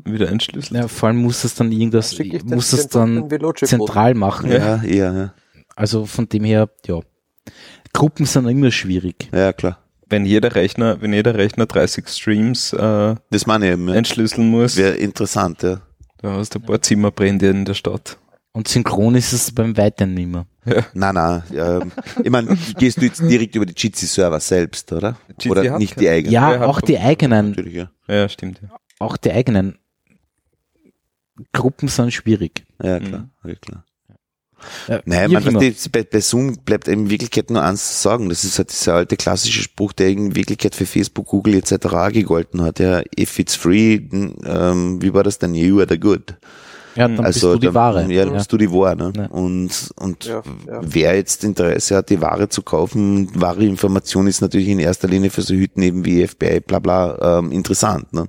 wieder 0.04 0.28
entschlüsselt. 0.28 0.78
Ja, 0.78 0.88
vor 0.88 1.08
allem 1.08 1.18
muss 1.18 1.44
es 1.44 1.54
dann 1.54 1.72
irgendwas, 1.72 2.18
muss 2.44 2.72
es 2.72 2.88
dann 2.88 3.30
zentral 3.54 4.14
machen. 4.14 4.50
Ja, 4.50 4.82
ja, 4.82 5.14
ja. 5.14 5.34
Also 5.76 6.04
von 6.04 6.28
dem 6.28 6.44
her, 6.44 6.68
ja. 6.86 7.00
Gruppen 7.94 8.26
sind 8.26 8.46
immer 8.46 8.70
schwierig. 8.70 9.30
Ja, 9.32 9.52
klar. 9.54 9.78
Wenn 10.06 10.26
jeder 10.26 10.54
Rechner, 10.54 11.00
wenn 11.00 11.14
jeder 11.14 11.34
Rechner 11.34 11.64
30 11.64 12.06
Streams 12.08 12.74
äh, 12.74 13.14
Das 13.30 13.46
meine 13.46 13.66
ich 13.66 13.72
eben. 13.72 13.88
ja. 13.88 13.94
entschlüsseln 13.94 14.48
muss, 14.50 14.76
Wäre 14.76 14.94
interessant, 14.96 15.62
ja. 15.62 15.80
da 16.18 16.32
hast 16.34 16.54
du 16.54 16.58
ein 16.58 16.66
paar 16.66 16.82
Zimmerbrände 16.82 17.48
in 17.48 17.64
der 17.64 17.72
Stadt. 17.74 18.18
Und 18.52 18.68
synchron 18.68 19.14
ist 19.16 19.32
es 19.32 19.50
beim 19.50 19.76
Weiteren 19.76 20.14
nimmer. 20.14 20.46
Nein, 20.92 21.14
nein. 21.14 21.42
Ähm, 21.52 21.92
ich 22.22 22.30
meine, 22.30 22.56
gehst 22.78 22.98
du 22.98 23.02
jetzt 23.06 23.20
direkt 23.20 23.54
über 23.56 23.66
die 23.66 23.74
Jitsi-Server 23.76 24.38
selbst, 24.40 24.92
oder? 24.92 25.16
Jitsi 25.28 25.50
oder 25.50 25.78
nicht 25.78 25.94
keine. 25.94 26.04
die 26.06 26.10
eigenen? 26.10 26.32
Ja, 26.32 26.46
hat 26.60 26.62
auch 26.62 26.80
die 26.80 26.98
eigenen, 26.98 27.48
Natürlich, 27.50 27.74
ja. 27.74 27.90
Ja, 28.06 28.28
stimmt. 28.28 28.60
Ja. 28.62 28.68
auch 29.00 29.16
die 29.16 29.32
eigenen 29.32 29.78
Gruppen 31.52 31.88
sind 31.88 32.12
schwierig. 32.12 32.64
Ja, 32.82 33.00
klar. 33.00 33.28
Ja, 33.44 33.54
klar. 33.56 33.84
Ja, 34.88 35.00
Nein, 35.04 35.32
man, 35.32 35.54
bei, 35.92 36.02
bei 36.04 36.20
Zoom 36.20 36.56
bleibt 36.64 36.88
in 36.88 37.10
Wirklichkeit 37.10 37.50
nur 37.50 37.62
eins 37.62 37.96
zu 37.96 38.08
sagen. 38.08 38.28
Das 38.28 38.44
ist 38.44 38.58
halt 38.58 38.70
dieser 38.72 38.94
alte 38.94 39.16
klassische 39.16 39.62
Spruch, 39.62 39.92
der 39.92 40.08
in 40.08 40.34
Wirklichkeit 40.34 40.74
für 40.74 40.86
Facebook, 40.86 41.26
Google 41.26 41.54
etc. 41.54 41.86
auch 41.86 42.10
gegolten 42.12 42.62
hat. 42.62 42.78
Ja, 42.78 43.02
if 43.18 43.38
it's 43.38 43.54
free, 43.54 43.94
ähm, 44.12 45.02
wie 45.02 45.12
war 45.14 45.22
das 45.22 45.38
denn? 45.38 45.54
You 45.54 45.78
are 45.78 45.86
the 45.88 45.98
good. 45.98 46.34
ja, 46.96 47.08
dann 47.08 47.16
bist 47.16 47.26
also, 47.26 47.54
du 47.54 47.58
die 47.60 47.66
dann- 47.66 47.74
Ware. 47.74 48.12
Ja, 48.12 48.24
dann 48.24 48.34
bist 48.34 48.52
du 48.52 48.56
die 48.56 48.70
Ware. 48.70 48.96
Ne? 48.96 49.12
Ja. 49.16 49.26
Und, 49.26 49.90
und 49.96 50.24
Ja, 50.26 50.42
ja. 50.66 50.80
wer 50.82 51.16
jetzt 51.16 51.42
Interesse 51.44 51.96
hat, 51.96 52.10
die 52.10 52.20
Ware 52.20 52.48
zu 52.48 52.62
kaufen, 52.62 53.28
wahre 53.40 53.64
Information 53.64 54.26
ist 54.26 54.40
natürlich 54.40 54.68
in 54.68 54.78
erster 54.78 55.08
Linie 55.08 55.30
für 55.30 55.42
so 55.42 55.54
Hüten 55.54 55.82
eben 55.82 56.04
wie 56.04 56.26
FBI, 56.26 56.60
bla 56.60 56.78
bla, 56.78 57.38
ähm, 57.38 57.50
interessant. 57.52 58.12
Ne? 58.12 58.26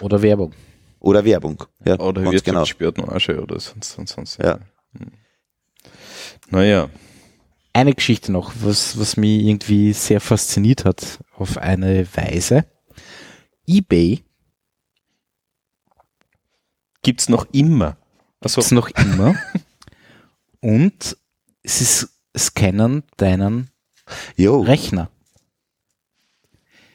Oder 0.00 0.22
Werbung. 0.22 0.52
Oder 1.00 1.24
Werbung. 1.24 1.62
Ja, 1.84 1.98
Oder 2.00 2.22
ganz 2.22 2.42
genau. 2.42 2.62
Oder 2.62 3.60
sonst, 3.60 3.92
sonst, 3.92 4.14
sonst. 4.14 4.38
Ja. 4.42 4.58
Hm. 4.98 5.12
Naja, 6.48 6.88
Eine 7.72 7.94
Geschichte 7.94 8.32
noch, 8.32 8.52
was, 8.60 8.98
was 8.98 9.16
mich 9.16 9.42
irgendwie 9.44 9.92
sehr 9.92 10.20
fasziniert 10.20 10.84
hat 10.84 11.18
auf 11.36 11.58
eine 11.58 12.06
Weise. 12.16 12.64
eBay 13.66 14.22
gibt's 17.02 17.28
noch 17.28 17.46
immer. 17.52 17.96
Also, 18.40 18.56
gibt's 18.60 18.70
noch 18.70 18.88
immer 18.90 19.34
und 20.60 21.16
sie 21.64 21.84
s- 21.84 22.08
scannen 22.36 23.02
deinen 23.16 23.70
Jo, 24.36 24.60
Rechner, 24.60 25.10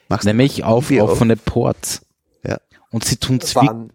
machst 0.08 0.26
nämlich 0.26 0.64
auf 0.64 0.90
offene 0.92 1.36
Ports. 1.36 2.06
Ja. 2.46 2.58
Und 2.90 3.04
sie 3.04 3.18
tun 3.18 3.42
zwar, 3.42 3.68
Wann? 3.68 3.94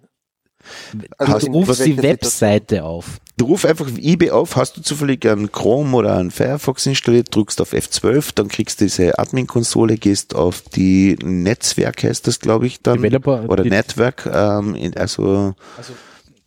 Hast 1.19 1.47
du 1.47 1.53
rufst 1.53 1.85
die 1.87 1.97
Webseite 2.03 2.85
auf. 2.85 3.21
Du 3.39 3.45
ruf 3.45 3.67
einfach 3.67 3.87
eBay 3.99 4.31
auf, 4.31 4.57
hast 4.57 4.79
du 4.79 4.81
zufällig 4.83 5.27
einen 5.29 5.53
Chrome 5.53 5.95
oder 5.95 6.17
einen 6.17 6.31
Firefox 6.31 6.87
installiert, 6.87 7.35
drückst 7.35 7.61
auf 7.61 7.75
F12, 7.75 8.31
dann 8.35 8.49
kriegst 8.49 8.81
du 8.81 8.87
diese 8.87 9.19
Admin-Konsole, 9.19 9.97
gehst 9.99 10.35
auf 10.35 10.63
die 10.63 11.17
Netzwerk, 11.23 12.03
heißt 12.03 12.27
das, 12.27 12.41
glaube 12.41 12.67
ich, 12.67 12.81
dann. 12.81 13.03
Developer- 13.03 13.45
oder 13.51 13.65
Network, 13.65 14.25
ähm, 14.25 14.75
in, 14.75 14.97
also, 14.97 15.55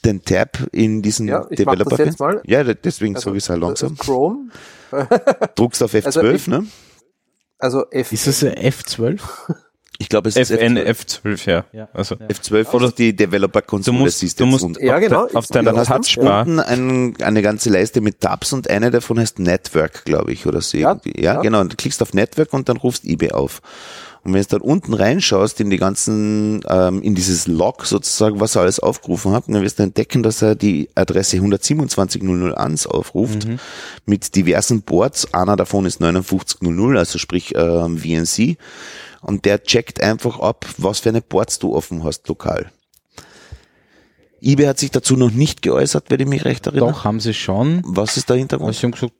den 0.03 0.23
Tab 0.23 0.67
in 0.71 1.03
diesen 1.03 1.27
Ja, 1.27 1.45
ich 1.51 1.63
mach 1.63 1.75
das 1.75 1.83
Developer. 1.85 2.05
jetzt 2.05 2.19
mal. 2.19 2.41
Ja, 2.45 2.63
deswegen 2.63 3.15
Also, 3.15 3.25
sage 3.29 3.37
ich 3.37 3.43
es 3.43 3.49
halt 3.51 3.61
langsam. 3.61 3.95
Chrome, 3.95 4.49
Druckst 5.55 5.83
auf 5.83 5.93
F12, 5.93 6.05
Also 6.17 6.23
ich- 6.31 6.47
ne? 6.47 6.65
also 7.59 7.85
F. 7.91 8.11
Ist 8.13 8.25
das 8.25 8.43
ein 8.43 8.53
F12? 8.55 9.19
Ich 10.01 10.07
glaube, 10.07 10.29
es 10.29 10.37
ist 10.37 10.49
FN, 10.49 10.77
F12. 10.77 11.21
F12, 11.23 11.49
ja. 11.49 11.65
Ja. 11.73 11.89
Also, 11.93 12.15
F12 12.15 12.73
Oder- 12.73 12.85
ist 12.87 12.97
die 12.99 13.11
du 13.11 13.25
Developer-Konsole, 13.25 13.97
musst, 13.97 14.19
siehst 14.19 14.39
du 14.39 14.45
musst 14.45 14.63
unten. 14.63 14.83
Ja, 14.83 14.97
genau. 14.97 15.27
auf 15.33 15.47
deiner 15.47 15.83
Touchbar, 15.83 16.47
unten 16.47 16.59
ein, 16.61 17.15
eine 17.21 17.41
ganze 17.41 17.69
Leiste 17.69 17.99
mit 17.99 18.21
Tabs 18.21 18.53
und 18.53 18.69
eine 18.69 18.91
davon 18.91 19.19
heißt 19.19 19.39
Network, 19.39 20.05
glaube 20.05 20.31
ich, 20.31 20.45
oder 20.45 20.61
so 20.61 20.77
Ja, 20.77 20.91
irgendwie. 20.91 21.21
Ja, 21.21 21.33
ja. 21.35 21.41
genau. 21.41 21.59
Und 21.59 21.73
du 21.73 21.75
klickst 21.75 22.01
auf 22.01 22.13
Network 22.13 22.53
und 22.53 22.69
dann 22.69 22.77
rufst 22.77 23.03
eBay 23.03 23.31
auf. 23.31 23.61
Und 24.23 24.33
wenn 24.33 24.41
du 24.41 24.47
dann 24.47 24.61
unten 24.61 24.93
reinschaust 24.93 25.59
in 25.61 25.69
die 25.69 25.77
ganzen, 25.77 26.61
ähm, 26.67 27.01
in 27.01 27.15
dieses 27.15 27.47
Log 27.47 27.85
sozusagen, 27.85 28.39
was 28.39 28.55
er 28.55 28.63
alles 28.63 28.79
aufgerufen 28.79 29.31
hat, 29.31 29.45
dann 29.47 29.61
wirst 29.61 29.79
du 29.79 29.83
entdecken, 29.83 30.23
dass 30.23 30.41
er 30.41 30.55
die 30.55 30.89
Adresse 30.95 31.37
127.001 31.37 32.87
aufruft 32.87 33.47
mit 34.05 34.35
diversen 34.35 34.81
Boards. 34.81 35.33
Einer 35.33 35.55
davon 35.55 35.85
ist 35.85 36.01
59.00, 36.01 36.97
also 36.97 37.17
sprich 37.17 37.53
ähm, 37.55 37.97
VNC. 37.97 38.57
Und 39.21 39.45
der 39.45 39.63
checkt 39.63 40.01
einfach 40.01 40.39
ab, 40.39 40.65
was 40.77 40.99
für 40.99 41.09
eine 41.09 41.21
Boards 41.21 41.59
du 41.59 41.75
offen 41.75 42.03
hast 42.03 42.27
lokal. 42.27 42.71
eBay 44.41 44.67
hat 44.67 44.79
sich 44.79 44.91
dazu 44.91 45.15
noch 45.15 45.31
nicht 45.31 45.61
geäußert, 45.61 46.05
wenn 46.09 46.19
ich 46.19 46.27
mich 46.27 46.45
recht 46.45 46.65
erinnere. 46.67 46.91
Doch, 46.91 47.03
haben 47.03 47.19
sie 47.19 47.33
schon. 47.33 47.81
Was 47.85 48.17
ist 48.17 48.29
der 48.29 48.37
Hintergrund? 48.37 48.75
sie 48.75 48.83
haben 48.83 48.91
gesagt, 48.91 49.13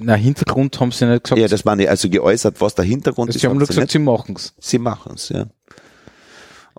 na, 0.00 0.14
Hintergrund 0.14 0.78
haben 0.80 0.92
sie 0.92 1.06
nicht 1.06 1.24
gesagt. 1.24 1.40
Ja, 1.40 1.48
das 1.48 1.64
meine 1.64 1.84
ich, 1.84 1.90
also 1.90 2.08
geäußert, 2.08 2.60
was 2.60 2.74
der 2.74 2.84
Hintergrund 2.84 3.30
ist. 3.30 3.40
sie 3.40 3.46
haben 3.46 3.58
nur 3.58 3.62
haben 3.62 3.72
sie 3.72 3.74
gesagt, 3.74 3.92
sie 3.92 3.98
machen's. 3.98 4.54
Sie 4.58 4.78
machen's, 4.78 5.28
ja. 5.28 5.46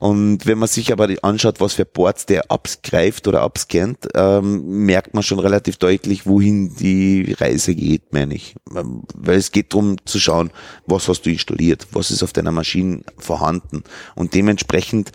Und 0.03 0.45
wenn 0.45 0.57
man 0.57 0.67
sich 0.67 0.91
aber 0.91 1.07
anschaut, 1.21 1.61
was 1.61 1.75
für 1.75 1.85
Boards 1.85 2.25
der 2.25 2.51
abgreift 2.51 3.25
oder 3.25 3.41
abscannt, 3.41 4.09
ähm, 4.15 4.83
merkt 4.85 5.13
man 5.13 5.23
schon 5.23 5.39
relativ 5.39 5.77
deutlich, 5.77 6.25
wohin 6.25 6.75
die 6.75 7.33
Reise 7.39 7.73
geht, 7.73 8.11
meine 8.11 8.35
ich. 8.35 8.53
Ähm, 8.75 9.03
Weil 9.15 9.37
es 9.37 9.53
geht 9.53 9.71
darum 9.71 9.95
zu 10.03 10.19
schauen, 10.19 10.51
was 10.85 11.07
hast 11.07 11.21
du 11.21 11.29
installiert, 11.29 11.87
was 11.93 12.11
ist 12.11 12.21
auf 12.21 12.33
deiner 12.33 12.51
Maschine 12.51 13.03
vorhanden. 13.17 13.85
Und 14.13 14.33
dementsprechend, 14.33 15.13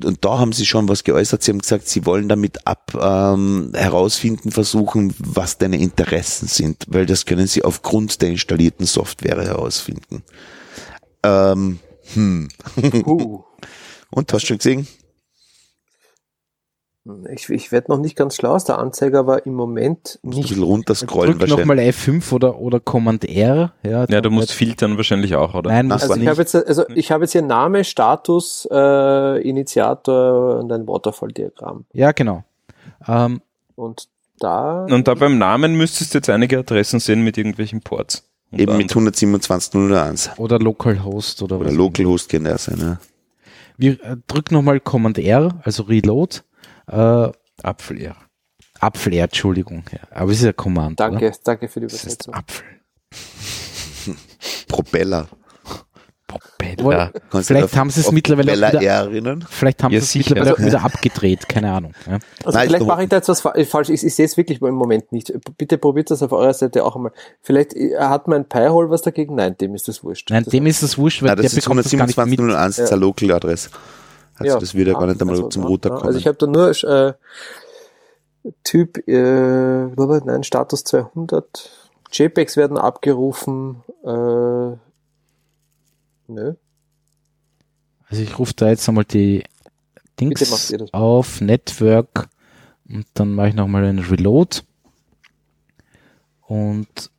und 0.00 0.24
da 0.24 0.38
haben 0.38 0.52
sie 0.52 0.64
schon 0.64 0.88
was 0.88 1.02
geäußert, 1.02 1.42
sie 1.42 1.50
haben 1.50 1.58
gesagt, 1.58 1.88
sie 1.88 2.06
wollen 2.06 2.28
damit 2.28 2.68
ab 2.68 2.92
ähm, 2.94 3.72
herausfinden, 3.74 4.52
versuchen, 4.52 5.12
was 5.18 5.58
deine 5.58 5.78
Interessen 5.78 6.46
sind, 6.46 6.84
weil 6.86 7.06
das 7.06 7.26
können 7.26 7.48
sie 7.48 7.64
aufgrund 7.64 8.22
der 8.22 8.28
installierten 8.28 8.86
Software 8.86 9.42
herausfinden. 9.42 10.22
Ähm, 11.24 11.80
hm. 12.14 12.48
Uh. 13.06 13.42
Und 14.14 14.32
hast 14.32 14.42
du 14.42 14.46
schon 14.48 14.58
gesehen? 14.58 14.86
Ich, 17.30 17.50
ich 17.50 17.70
werde 17.70 17.90
noch 17.90 17.98
nicht 17.98 18.16
ganz 18.16 18.34
schlau 18.36 18.54
aus 18.54 18.64
der 18.64 18.78
Anzeige, 18.78 19.18
aber 19.18 19.44
im 19.44 19.52
Moment 19.52 20.18
Musst 20.22 20.24
du 20.24 20.26
ein 20.26 20.30
nicht. 20.40 20.48
bisschen 20.48 20.62
runterscrollen 20.62 21.32
Drück 21.38 21.50
wahrscheinlich. 21.50 21.66
nochmal 21.66 21.78
F5 22.20 22.32
oder, 22.32 22.58
oder 22.58 22.80
Command 22.80 23.26
R. 23.28 23.72
Ja, 23.82 24.06
ja, 24.08 24.20
du 24.22 24.30
musst 24.30 24.52
filtern 24.52 24.96
wahrscheinlich 24.96 25.34
auch, 25.34 25.52
oder? 25.52 25.68
Nein, 25.70 25.88
muss 25.88 25.96
Also 26.02 26.08
war 26.08 26.16
ich 26.16 26.20
nicht. 26.20 26.30
habe 26.30 26.40
jetzt, 26.40 26.54
also 26.54 26.88
ich 26.94 27.10
habe 27.12 27.24
jetzt 27.24 27.32
hier 27.32 27.42
Name, 27.42 27.84
Status, 27.84 28.66
äh, 28.70 29.46
Initiator 29.46 30.60
und 30.60 30.72
ein 30.72 30.86
Waterfall-Diagramm. 30.88 31.84
Ja, 31.92 32.12
genau. 32.12 32.42
Ähm, 33.06 33.42
Und 33.74 34.08
da 34.38 34.86
Und 34.86 35.06
da 35.06 35.12
beim 35.14 35.36
Namen 35.36 35.74
müsstest 35.76 36.14
du 36.14 36.18
jetzt 36.18 36.30
einige 36.30 36.58
Adressen 36.60 37.00
sehen 37.00 37.22
mit 37.22 37.36
irgendwelchen 37.36 37.82
Ports. 37.82 38.24
Eben 38.50 38.78
mit 38.78 38.96
anderem. 38.96 39.08
127.001. 39.12 40.38
oder 40.38 40.58
Localhost 40.58 41.42
oder, 41.42 41.56
Oder 41.58 41.66
was. 41.66 41.74
Localhost 41.74 42.30
kann 42.30 42.44
der 42.44 42.56
sein, 42.56 42.78
ja. 42.80 42.98
Wir 43.76 44.02
äh, 44.04 44.16
drück 44.26 44.50
nochmal 44.50 44.80
Command 44.80 45.18
R, 45.18 45.60
also 45.62 45.84
Reload. 45.84 46.40
Äh, 46.86 47.28
Apfel, 47.62 48.00
ja. 48.02 48.16
Apfel 48.80 49.14
R, 49.14 49.24
Entschuldigung. 49.24 49.84
Ja, 49.92 50.00
aber 50.10 50.30
es 50.30 50.38
ist 50.38 50.44
ja 50.44 50.52
Command. 50.52 51.00
danke, 51.00 51.26
Oder? 51.28 51.36
danke 51.44 51.68
für 51.68 51.80
die 51.80 51.86
Das 51.86 51.94
ist 51.94 52.04
Übersetzung. 52.26 52.34
Apfel. 52.34 52.64
Propeller. 54.68 55.28
Du 56.76 57.42
Vielleicht 57.42 57.64
auf- 57.64 57.76
haben 57.76 57.90
sie 57.90 58.00
es 58.00 58.12
mittlerweile 58.12 58.52
Propeller 58.52 59.10
wieder-? 59.10 59.38
Vielleicht 59.48 59.82
haben 59.82 59.92
Ja, 59.92 60.00
sie 60.00 60.20
es 60.20 60.28
mittlerweile 60.28 60.58
wieder 60.58 60.84
abgedreht, 60.84 61.48
keine 61.48 61.72
Ahnung. 61.72 61.92
Ja. 62.06 62.18
Also 62.44 62.58
Nein, 62.58 62.68
vielleicht 62.68 62.82
ist 62.82 62.86
mache 62.88 63.02
ich 63.04 63.08
da 63.08 63.16
jetzt 63.16 63.28
was 63.28 63.40
fa- 63.40 63.54
falsch. 63.64 63.88
Ich, 63.90 64.04
ich 64.04 64.14
sehe 64.14 64.24
es 64.24 64.36
wirklich 64.36 64.60
im 64.62 64.74
Moment 64.74 65.12
nicht. 65.12 65.32
Bitte 65.58 65.78
probiert 65.78 66.10
das 66.10 66.22
auf 66.22 66.32
eurer 66.32 66.54
Seite 66.54 66.84
auch 66.84 66.96
einmal. 66.96 67.12
Vielleicht 67.42 67.74
äh, 67.74 67.96
hat 67.98 68.28
mein 68.28 68.48
Pi-Hole 68.48 68.90
was 68.90 69.02
dagegen? 69.02 69.34
Nein, 69.34 69.56
dem 69.58 69.74
ist 69.74 69.88
das 69.88 70.02
wurscht. 70.04 70.30
Nein, 70.30 70.44
das 70.44 70.50
dem 70.52 70.66
ist 70.66 70.82
es 70.82 70.98
wurscht, 70.98 71.22
weil 71.22 71.28
Nein, 71.28 71.36
der 71.36 71.42
das 71.44 71.52
ist 71.54 71.64
bekommt 71.64 71.84
das 71.84 71.92
gar 71.92 72.06
nicht 72.06 72.16
mit. 72.16 72.40
127.001, 72.40 72.66
das 72.66 72.78
ist 72.78 72.92
eine 72.92 73.00
Local-Adresse. 73.00 73.70
Also 74.36 74.52
Ja. 74.54 74.58
das 74.58 74.74
wird 74.74 74.88
ja 74.88 74.94
gar 74.94 75.06
nicht 75.06 75.20
einmal 75.20 75.36
Also, 75.36 75.48
zum 75.48 75.62
ja, 75.62 75.68
Runterkommen. 75.68 76.02
ja. 76.02 76.06
Also 76.08 76.18
ich 76.18 76.26
habe 76.26 76.36
da 76.38 76.46
nur 76.46 76.70
äh, 76.84 77.12
Typ, 78.62 79.06
äh, 79.08 79.86
nein, 80.26 80.42
Status 80.42 80.84
200. 80.84 81.70
JPEGs 82.12 82.56
werden 82.56 82.76
abgerufen. 82.78 83.82
Äh, 84.04 84.76
nö. 86.28 86.54
Also 88.08 88.22
ich 88.22 88.38
rufe 88.38 88.52
da 88.54 88.68
jetzt 88.68 88.88
einmal 88.88 89.04
die 89.04 89.44
Dings 90.20 90.74
auf 90.92 91.40
Network 91.40 92.28
und 92.88 93.06
dann 93.14 93.34
mache 93.34 93.48
ich 93.48 93.54
nochmal 93.54 93.84
einen 93.84 93.98
Reload. 94.00 94.60
Und 96.42 97.10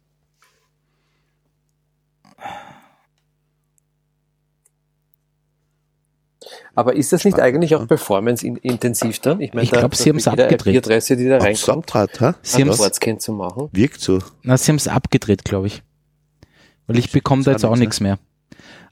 Aber 6.76 6.95
ist 6.95 7.14
das 7.14 7.23
nicht 7.26 7.40
eigentlich 7.40 7.73
auch 7.76 7.88
performance-intensiv 7.88 9.19
dann? 9.19 9.40
Ich 9.41 9.53
meine, 9.53 9.64
Ich 9.64 9.72
da- 9.72 9.80
glaub, 9.80 9.95
sie 9.95 10.11
mit 10.11 10.26
jeder 10.26 10.44
abgedreht. 10.44 10.76
IP-Adresse, 10.76 11.15
die 11.18 11.27
da 11.27 11.38
reinkommt, 11.38 11.57
Subtrat, 11.57 12.19
ha? 12.22 12.36
Sie 12.41 12.61
haben's- 12.61 12.80
Ortscan 12.80 13.19
zu 13.19 13.32
machen. 13.32 13.69
Wirkt 13.72 14.02
so. 14.02 14.19
na, 14.44 14.57
sie 14.57 14.69
haben 14.72 14.76
es 14.77 14.88
abgedreht, 14.88 15.45
glaube 15.45 15.68
ich. 15.68 15.82
Weil 16.88 16.98
ich 16.99 17.11
bekomme 17.11 17.44
da 17.44 17.52
jetzt 17.52 17.64
auch 17.65 17.72
nichts, 17.72 17.99
nichts 17.99 18.02
mehr. 18.02 18.19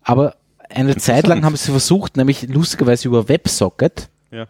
Aber 0.04 0.36
eine 0.70 0.96
Zeit 0.98 1.28
lang 1.28 1.44
haben 1.46 1.56
sie 1.56 1.72
versucht, 1.72 2.18
nämlich 2.18 2.48
lustigerweise 2.50 3.08
über 3.08 3.30
WebSocket, 3.30 4.10
Ja. 4.32 4.48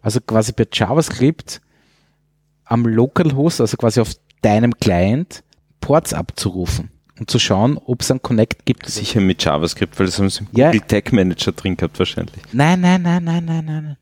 also 0.00 0.20
quasi 0.20 0.52
bei 0.52 0.66
JavaScript 0.72 1.60
am 2.64 2.86
Localhost, 2.86 3.60
also 3.60 3.76
quasi 3.76 4.00
auf 4.00 4.12
deinem 4.42 4.74
Client, 4.78 5.42
Ports 5.80 6.12
abzurufen 6.14 6.90
und 7.18 7.30
zu 7.30 7.38
schauen, 7.38 7.76
ob 7.78 8.02
es 8.02 8.10
einen 8.10 8.22
Connect 8.22 8.64
gibt. 8.64 8.86
Sicher 8.86 9.20
mit 9.20 9.42
JavaScript, 9.44 9.98
weil 9.98 10.06
das 10.06 10.18
haben 10.18 10.30
sie 10.30 10.40
im 10.40 10.48
Ja. 10.52 10.70
Google 10.70 10.86
Tag 10.86 11.12
Manager 11.12 11.52
drin 11.52 11.76
gehabt 11.76 11.98
wahrscheinlich. 11.98 12.42
Nein, 12.52 12.80
nein, 12.80 13.02
nein, 13.02 13.24
nein, 13.24 13.44
nein, 13.44 13.64
nein. 13.64 13.96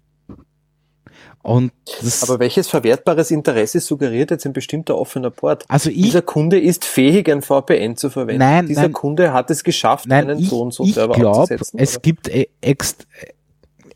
Und 1.43 1.73
das, 2.03 2.23
Aber 2.29 2.39
welches 2.39 2.69
verwertbares 2.69 3.31
Interesse 3.31 3.81
suggeriert 3.81 4.31
jetzt 4.31 4.45
ein 4.45 4.53
bestimmter 4.53 4.99
offener 4.99 5.31
Port? 5.31 5.65
also 5.69 5.89
ich, 5.89 6.03
Dieser 6.03 6.21
Kunde 6.23 6.61
ist 6.61 6.85
fähig, 6.85 7.31
ein 7.31 7.41
VPN 7.41 7.97
zu 7.97 8.11
verwenden. 8.11 8.41
Nein, 8.41 8.67
Dieser 8.67 8.83
nein. 8.83 8.93
Kunde 8.93 9.33
hat 9.33 9.51
es 9.51 9.65
geschafft, 9.65 10.07
nein, 10.07 10.29
einen 10.29 10.41
ich, 10.41 10.51
so 10.51 10.61
und 10.61 10.75
so 10.75 10.85
ich 10.85 10.95
Server 10.95 11.15
glaube, 11.15 11.39
aufzusetzen. 11.39 11.79
es 11.79 11.95
oder? 11.95 12.01
gibt 12.03 12.29
äh, 12.29 12.47
ext, 12.61 13.07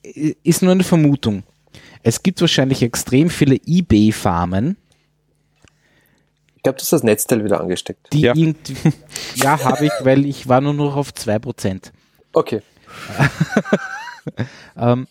äh, 0.03 0.35
ist 0.43 0.63
nur 0.63 0.73
eine 0.73 0.85
Vermutung. 0.85 1.43
Es 2.03 2.23
gibt 2.23 2.41
wahrscheinlich 2.41 2.83
extrem 2.83 3.29
viele 3.29 3.57
eBay-Farmen, 3.67 4.77
ich 6.57 6.67
glaube, 6.67 6.79
du 6.79 6.81
hast 6.81 6.93
das 6.95 7.03
Netzteil 7.03 7.45
wieder 7.45 7.61
angesteckt. 7.61 8.11
die 8.15 8.23
Ja. 8.23 8.33
ja, 9.35 9.63
habe 9.65 9.85
ich, 9.85 9.93
weil 10.01 10.25
ich 10.25 10.49
war 10.49 10.63
nur 10.63 10.73
noch 10.73 10.97
auf 10.97 11.11
2%. 11.11 11.93
Okay. 12.33 12.63
Ähm, 14.77 15.07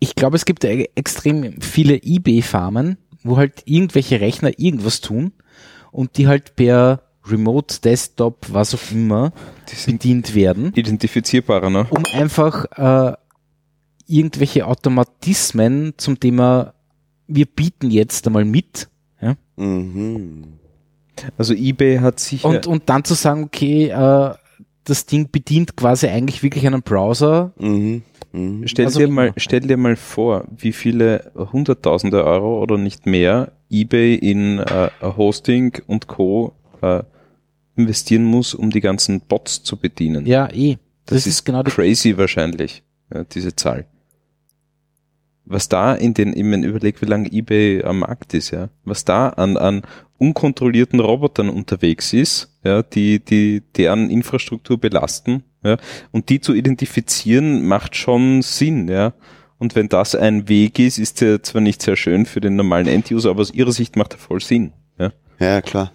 ich 0.00 0.14
glaube, 0.14 0.36
es 0.36 0.44
gibt 0.44 0.64
e- 0.64 0.88
extrem 0.94 1.60
viele 1.60 2.02
eBay-Farmen, 2.02 2.98
wo 3.22 3.36
halt 3.36 3.62
irgendwelche 3.64 4.20
Rechner 4.20 4.58
irgendwas 4.58 5.00
tun 5.00 5.32
und 5.92 6.16
die 6.18 6.28
halt 6.28 6.56
per 6.56 7.02
Remote 7.26 7.80
Desktop, 7.82 8.46
was 8.50 8.74
auch 8.74 8.92
immer, 8.92 9.32
bedient 9.86 10.34
werden, 10.34 10.72
identifizierbarer, 10.74 11.70
ne? 11.70 11.86
um 11.90 12.04
einfach 12.12 12.66
äh, 12.76 13.16
irgendwelche 14.06 14.66
Automatismen 14.66 15.94
zum 15.96 16.20
Thema 16.20 16.74
wir 17.26 17.46
bieten 17.46 17.90
jetzt 17.90 18.26
einmal 18.28 18.44
mit 18.44 18.88
Mhm. 19.56 20.58
Also 21.38 21.54
eBay 21.54 21.98
hat 21.98 22.20
sicher 22.20 22.48
und, 22.48 22.66
und 22.66 22.88
dann 22.88 23.04
zu 23.04 23.14
sagen, 23.14 23.44
okay, 23.44 23.88
äh, 23.88 24.34
das 24.84 25.06
Ding 25.06 25.30
bedient 25.30 25.76
quasi 25.76 26.06
eigentlich 26.08 26.42
wirklich 26.42 26.66
einen 26.66 26.82
Browser. 26.82 27.52
Mhm. 27.58 28.02
Mhm. 28.36 28.68
Stell 28.68 28.86
Also 28.86 29.00
dir 29.00 29.08
mal, 29.08 29.32
stell 29.36 29.60
dir 29.60 29.76
mal 29.76 29.96
vor, 29.96 30.44
wie 30.56 30.72
viele 30.72 31.32
Hunderttausende 31.34 32.24
Euro 32.24 32.62
oder 32.62 32.78
nicht 32.78 33.06
mehr 33.06 33.52
eBay 33.70 34.14
in 34.14 34.58
äh, 34.58 34.90
Hosting 35.02 35.78
und 35.86 36.06
Co. 36.06 36.52
Äh, 36.82 37.02
investieren 37.76 38.24
muss, 38.24 38.54
um 38.54 38.70
die 38.70 38.80
ganzen 38.80 39.20
Bots 39.20 39.62
zu 39.62 39.76
bedienen. 39.76 40.26
Ja, 40.26 40.48
eh. 40.52 40.78
Das, 41.04 41.24
Das 41.24 41.26
ist, 41.26 41.44
genau 41.44 41.62
die 41.62 41.70
Crazy 41.70 42.16
wahrscheinlich, 42.16 42.82
ja, 43.14 43.24
diese 43.24 43.54
Zahl. 43.54 43.86
Was 45.44 45.68
da 45.68 45.94
in 45.94 46.14
den, 46.14 46.36
ich 46.36 46.42
mein, 46.42 46.64
überleg, 46.64 47.00
wie 47.00 47.06
lange 47.06 47.30
eBay 47.30 47.84
am 47.84 48.00
Markt 48.00 48.34
ist, 48.34 48.50
ja, 48.50 48.70
was 48.84 49.04
da 49.04 49.28
an, 49.28 49.56
an 49.56 49.82
unkontrollierten 50.18 50.98
Robotern 50.98 51.48
unterwegs 51.48 52.12
ist, 52.12 52.55
ja, 52.66 52.82
die, 52.82 53.20
die 53.24 53.62
deren 53.76 54.10
Infrastruktur 54.10 54.78
belasten, 54.78 55.44
ja, 55.64 55.76
und 56.12 56.28
die 56.28 56.40
zu 56.40 56.52
identifizieren, 56.54 57.66
macht 57.66 57.96
schon 57.96 58.42
Sinn, 58.42 58.88
ja. 58.88 59.14
Und 59.58 59.74
wenn 59.74 59.88
das 59.88 60.14
ein 60.14 60.48
Weg 60.50 60.78
ist, 60.78 60.98
ist 60.98 61.22
der 61.22 61.42
zwar 61.42 61.62
nicht 61.62 61.80
sehr 61.80 61.96
schön 61.96 62.26
für 62.26 62.40
den 62.40 62.56
normalen 62.56 62.88
Enduser, 62.88 63.30
aber 63.30 63.40
aus 63.40 63.54
ihrer 63.54 63.72
Sicht 63.72 63.96
macht 63.96 64.12
er 64.12 64.18
voll 64.18 64.40
Sinn, 64.40 64.72
ja. 64.98 65.12
Ja, 65.38 65.62
klar. 65.62 65.92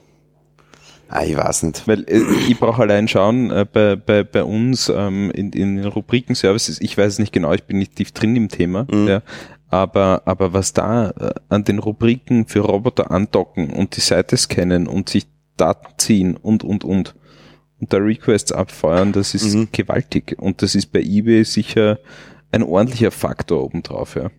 Ah, 1.10 1.26
ich 1.26 1.35
weiß 1.35 1.64
nicht. 1.64 1.88
Weil 1.88 2.06
äh, 2.07 2.22
ich 2.48 2.57
brauche 2.57 2.81
allein 2.81 3.07
schauen, 3.10 3.52
äh, 3.52 3.65
bei, 3.72 3.98
bei, 3.98 4.23
bei 4.23 4.43
uns 4.43 4.88
ähm, 4.89 5.30
in, 5.31 5.52
in 5.52 5.76
den 5.76 5.85
Rubriken-Services, 5.85 6.80
ich 6.80 6.98
weiß 6.98 7.14
es 7.14 7.19
nicht 7.19 7.34
genau, 7.34 7.52
ich 7.53 7.64
bin 7.64 7.77
nicht 7.77 7.98
tief 7.98 8.14
drin 8.14 8.35
im 8.35 8.48
Thema, 8.48 8.88
Mhm. 8.89 9.07
ja, 9.07 9.22
aber, 9.69 10.22
aber 10.26 10.53
was 10.53 10.73
da 10.73 11.10
äh, 11.11 11.34
an 11.49 11.64
den 11.65 11.80
Rubriken 11.80 12.48
für 12.48 12.61
Roboter 12.61 13.11
andocken 13.11 13.72
und 13.72 13.95
die 13.95 14.02
Seite 14.02 14.38
scannen 14.38 14.88
und 14.88 15.10
sich 15.10 15.27
Daten 15.57 15.88
ziehen 15.98 16.38
und, 16.38 16.64
und, 16.64 16.84
und 16.84 17.15
und 17.82 17.91
da 17.91 17.98
Requests 17.98 18.52
abfeuern, 18.52 19.11
das 19.11 19.34
ist 19.34 19.56
Mhm. 19.56 19.69
gewaltig 19.72 20.36
und 20.38 20.61
das 20.61 20.76
ist 20.76 20.91
bei 20.91 21.02
eBay 21.02 21.44
sicher 21.44 21.98
ein 22.52 22.61
ordentlicher 22.61 23.10
Faktor 23.10 23.64
obendrauf, 23.64 24.15
ja. 24.15 24.30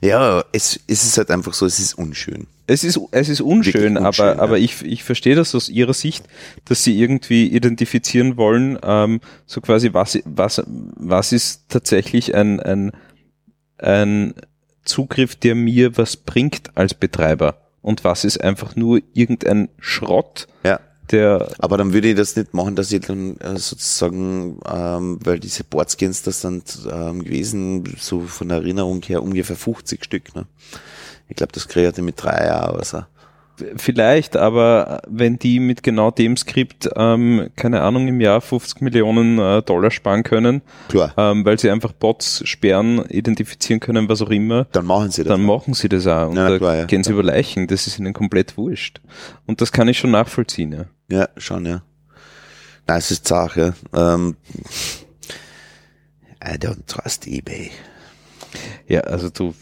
Ja, 0.00 0.42
es, 0.52 0.80
es 0.86 1.04
ist 1.04 1.18
halt 1.18 1.30
einfach 1.30 1.52
so, 1.52 1.66
es 1.66 1.78
ist 1.78 1.94
unschön. 1.98 2.46
Es 2.66 2.82
ist, 2.84 2.98
es 3.10 3.28
ist 3.28 3.42
unschön, 3.42 3.96
unschön, 3.96 3.96
aber, 3.98 4.34
ja. 4.36 4.38
aber 4.38 4.58
ich, 4.58 4.82
ich 4.82 5.04
verstehe 5.04 5.34
das 5.34 5.54
aus 5.54 5.68
ihrer 5.68 5.92
Sicht, 5.92 6.24
dass 6.64 6.82
sie 6.82 6.98
irgendwie 6.98 7.48
identifizieren 7.48 8.38
wollen, 8.38 8.78
ähm, 8.82 9.20
so 9.44 9.60
quasi, 9.60 9.92
was, 9.92 10.18
was, 10.24 10.62
was 10.66 11.32
ist 11.32 11.68
tatsächlich 11.68 12.34
ein, 12.34 12.60
ein, 12.60 12.92
ein 13.76 14.32
Zugriff, 14.84 15.36
der 15.36 15.54
mir 15.54 15.98
was 15.98 16.16
bringt 16.16 16.74
als 16.74 16.94
Betreiber 16.94 17.63
und 17.84 18.02
was 18.02 18.24
ist 18.24 18.42
einfach 18.42 18.76
nur 18.76 19.00
irgendein 19.12 19.68
Schrott, 19.78 20.48
Ja. 20.64 20.80
der, 21.12 21.48
Aber 21.58 21.76
dann 21.76 21.92
würde 21.92 22.08
ich 22.08 22.16
das 22.16 22.34
nicht 22.34 22.54
machen, 22.54 22.76
dass 22.76 22.90
ich 22.90 23.02
dann 23.02 23.36
äh, 23.36 23.58
sozusagen, 23.58 24.58
ähm, 24.66 25.18
weil 25.22 25.38
diese 25.38 25.64
Boardskins, 25.64 26.22
das 26.22 26.40
sind 26.40 26.78
ähm, 26.90 27.22
gewesen, 27.22 27.84
so 28.00 28.22
von 28.22 28.48
der 28.48 28.58
Erinnerung 28.58 29.02
her 29.02 29.22
ungefähr 29.22 29.54
50 29.56 30.02
Stück. 30.02 30.34
Ne? 30.34 30.46
Ich 31.28 31.36
glaube, 31.36 31.52
das 31.52 31.68
kriege 31.68 31.92
ich 31.94 32.02
mit 32.02 32.22
drei 32.22 32.46
Jahren 32.46 32.80
aus. 32.80 32.96
Vielleicht, 33.76 34.36
aber 34.36 35.00
wenn 35.08 35.38
die 35.38 35.60
mit 35.60 35.82
genau 35.84 36.10
dem 36.10 36.36
Skript, 36.36 36.88
ähm, 36.96 37.50
keine 37.54 37.82
Ahnung, 37.82 38.08
im 38.08 38.20
Jahr 38.20 38.40
50 38.40 38.80
Millionen 38.80 39.38
äh, 39.38 39.62
Dollar 39.62 39.92
sparen 39.92 40.24
können, 40.24 40.62
Klar, 40.88 41.14
ähm, 41.16 41.44
weil 41.44 41.58
sie 41.58 41.70
einfach 41.70 41.92
Bots 41.92 42.42
sperren, 42.48 43.04
identifizieren 43.08 43.78
können, 43.78 44.08
was 44.08 44.22
auch 44.22 44.30
immer, 44.30 44.64
dann 44.72 44.86
machen 44.86 45.10
sie 45.12 45.22
das. 45.22 45.28
dann 45.30 45.42
machen 45.44 45.72
sie 45.74 45.88
das 45.88 46.06
auch. 46.08 46.30
Und 46.30 46.36
Ja, 46.36 46.48
da 46.48 46.58
klar, 46.58 46.76
ja. 46.76 46.84
gehen 46.86 47.04
sie 47.04 47.12
über 47.12 47.22
Leichen. 47.22 47.68
Das 47.68 47.86
ist 47.86 47.98
ihnen 48.00 48.12
komplett 48.12 48.56
wurscht. 48.56 49.00
Und 49.46 49.60
das 49.60 49.70
kann 49.70 49.86
ich 49.86 49.98
schon 49.98 50.10
nachvollziehen, 50.10 50.72
ja. 50.72 50.84
Ja, 51.08 51.28
schon, 51.36 51.64
ja. 51.66 51.82
Nein, 52.88 52.98
es 52.98 53.10
ist 53.12 53.26
zart, 53.28 53.54
ja. 53.56 53.72
Ähm, 53.94 54.36
I 56.44 56.56
don't 56.58 56.86
trust 56.86 57.26
eBay. 57.26 57.70
Ja, 58.88 59.00
also 59.02 59.30
du, 59.30 59.54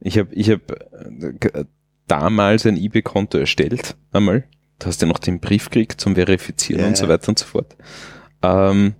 ich 0.00 0.18
habe 0.18 0.34
ich 0.34 0.50
hab 0.50 0.70
äh, 0.70 1.64
damals 2.10 2.66
ein 2.66 2.76
eBay-Konto 2.76 3.38
erstellt, 3.38 3.96
einmal. 4.12 4.44
Du 4.78 4.86
hast 4.86 5.00
ja 5.02 5.08
noch 5.08 5.18
den 5.18 5.40
Brief 5.40 5.70
gekriegt 5.70 6.00
zum 6.00 6.14
Verifizieren 6.14 6.82
Ja, 6.82 6.88
und 6.88 6.96
so 6.96 7.08
weiter 7.08 7.28
und 7.28 7.38
so 7.38 7.44
fort. 7.44 7.76
Ähm, 8.42 8.94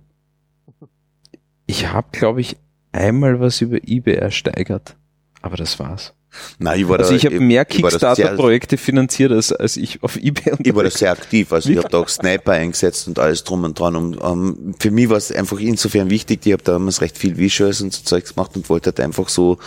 ich 1.65 1.87
habe, 1.87 2.07
glaube 2.11 2.41
ich, 2.41 2.57
einmal 2.91 3.39
was 3.39 3.61
über 3.61 3.77
eBay 3.83 4.15
ersteigert. 4.15 4.95
Aber 5.41 5.57
das 5.57 5.79
war's. 5.79 6.13
Nein, 6.59 6.79
ich 6.79 6.87
war 6.87 6.99
Also 6.99 7.11
da, 7.11 7.15
ich 7.17 7.25
habe 7.25 7.39
mehr 7.41 7.65
Kickstarter-Projekte 7.65 8.77
finanziert, 8.77 9.31
als, 9.33 9.51
als 9.51 9.75
ich 9.75 10.01
auf 10.01 10.15
eBay 10.15 10.53
Ich 10.63 10.75
war 10.75 10.83
da 10.83 10.89
sehr 10.89 11.11
aktiv, 11.11 11.51
also 11.51 11.69
ich 11.69 11.77
habe 11.77 11.89
da 11.89 11.97
auch 11.97 12.07
Sniper 12.07 12.53
eingesetzt 12.53 13.07
und 13.07 13.19
alles 13.19 13.43
drum 13.43 13.65
und 13.65 13.77
dran. 13.77 13.95
Und 13.97 14.17
ähm, 14.23 14.75
für 14.79 14.91
mich 14.91 15.09
war 15.09 15.17
es 15.17 15.31
einfach 15.31 15.59
insofern 15.59 16.09
wichtig, 16.09 16.45
ich 16.45 16.53
habe 16.53 16.63
damals 16.63 17.01
recht 17.01 17.17
viel 17.17 17.37
Visuals 17.37 17.81
und 17.81 17.91
so 17.91 18.03
Zeugs 18.03 18.35
gemacht 18.35 18.55
und 18.55 18.69
wollte 18.69 18.91
halt 18.91 19.01
einfach 19.01 19.27
so 19.27 19.57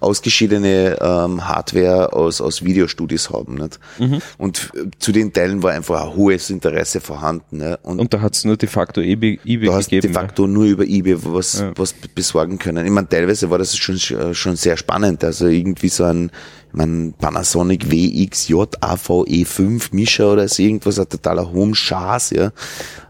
ausgeschiedene 0.00 0.98
ähm, 1.00 1.48
Hardware 1.48 2.12
aus, 2.12 2.40
aus 2.40 2.64
Videostudios 2.64 3.30
haben. 3.30 3.54
Nicht? 3.54 3.78
Mhm. 3.98 4.20
Und 4.38 4.70
zu 4.98 5.12
den 5.12 5.32
Teilen 5.32 5.62
war 5.62 5.72
einfach 5.72 6.02
ein 6.04 6.14
hohes 6.14 6.50
Interesse 6.50 7.00
vorhanden. 7.00 7.58
Ne? 7.58 7.78
Und, 7.82 7.98
Und 8.00 8.14
da 8.14 8.20
hat's 8.20 8.44
nur 8.44 8.56
de 8.56 8.68
facto 8.68 9.00
eBay, 9.00 9.40
eBay 9.44 9.68
hast 9.68 9.90
gegeben. 9.90 10.02
de 10.08 10.12
facto 10.12 10.46
nur 10.46 10.64
über 10.64 10.84
eBay 10.84 11.16
was, 11.24 11.60
Ja. 11.60 11.72
was 11.76 11.92
besorgen 12.14 12.58
können. 12.58 12.84
Ich 12.86 12.92
meine, 12.92 13.08
teilweise 13.08 13.50
war 13.50 13.58
das 13.58 13.76
schon, 13.76 13.98
schon 14.34 14.56
sehr 14.56 14.76
spannend. 14.76 15.24
Also 15.24 15.46
irgendwie 15.46 15.88
so 15.88 16.04
ein, 16.04 16.30
mein, 16.72 17.14
Panasonic 17.18 17.90
WXJ 17.90 18.54
AVE5 18.80 19.88
Mischer 19.94 20.32
oder 20.32 20.48
so 20.48 20.62
irgendwas, 20.62 20.98
ein 20.98 21.08
totaler 21.08 21.50
hohen 21.52 21.74
Schaß, 21.74 22.30
ja. 22.30 22.50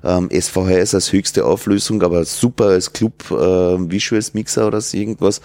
Ähm, 0.05 0.29
SVHS 0.33 0.95
als 0.95 1.13
höchste 1.13 1.45
Auflösung, 1.45 2.03
aber 2.03 2.25
super 2.25 2.67
als 2.67 2.93
Club 2.93 3.31
äh, 3.31 3.35
Visuals 3.91 4.35
Mixer 4.35 4.67
oder 4.67 4.81
so 4.81 4.97
irgendwas 4.97 5.41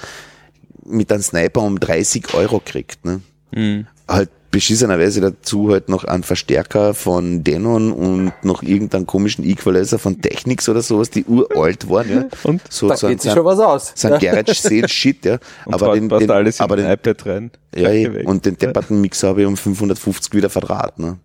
mit 0.88 1.12
einem 1.12 1.22
Sniper 1.22 1.62
um 1.62 1.80
30 1.80 2.34
Euro 2.34 2.62
kriegt, 2.64 3.06
ne? 3.06 3.22
Mhm. 3.52 3.88
halt 4.08 4.30
beschissenerweise 4.50 5.20
dazu 5.22 5.72
halt 5.72 5.90
noch 5.90 6.06
einen 6.06 6.24
Verstärker 6.24 6.94
von 6.94 7.44
Denon 7.44 7.92
und 7.92 8.32
noch 8.44 8.64
irgendeinen 8.64 9.06
komischen 9.06 9.44
Equalizer 9.44 10.00
von 10.00 10.22
Technics 10.22 10.70
oder 10.70 10.82
sowas, 10.82 11.10
die 11.10 11.26
uralt 11.26 11.90
waren, 11.90 12.10
ja. 12.10 12.26
Und 12.44 12.62
so, 12.70 12.88
Da 12.88 12.96
so, 12.96 13.08
geht 13.08 13.22
sich 13.22 13.34
schon 13.34 13.46
was 13.46 13.60
aus. 13.60 13.92
so 13.96 14.08
ein 14.08 14.20
Garage 14.20 14.54
Sale 14.54 14.88
Shit, 14.88 15.26
ja. 15.26 15.38
Und 15.66 15.74
aber 15.74 15.94
den, 15.94 16.08
passt 16.08 16.22
den, 16.24 16.32
alles 16.32 16.62
aber 16.62 16.78
den 16.78 16.86
den, 16.86 16.94
iPad 16.94 17.26
rein. 17.26 17.52
ja, 17.76 17.82
Gleich 17.82 18.06
eh, 18.06 18.24
und 18.26 18.46
den 18.46 18.58
depperten 18.58 19.02
Mixer 19.02 19.28
habe 19.28 19.42
ich 19.42 19.48
um 19.48 19.58
550 19.58 20.34
wieder 20.34 20.50
verdraht, 20.50 20.98
ne. 20.98 21.18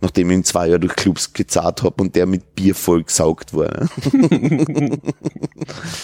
Nachdem 0.00 0.30
ich 0.30 0.36
ihn 0.36 0.44
zwei 0.44 0.66
Jahre 0.66 0.80
durch 0.80 0.96
Clubs 0.96 1.32
gezahlt 1.32 1.82
habe 1.82 2.02
und 2.02 2.14
der 2.14 2.26
mit 2.26 2.54
Bier 2.54 2.74
voll 2.74 3.04
gesaugt 3.04 3.54
war. 3.54 3.88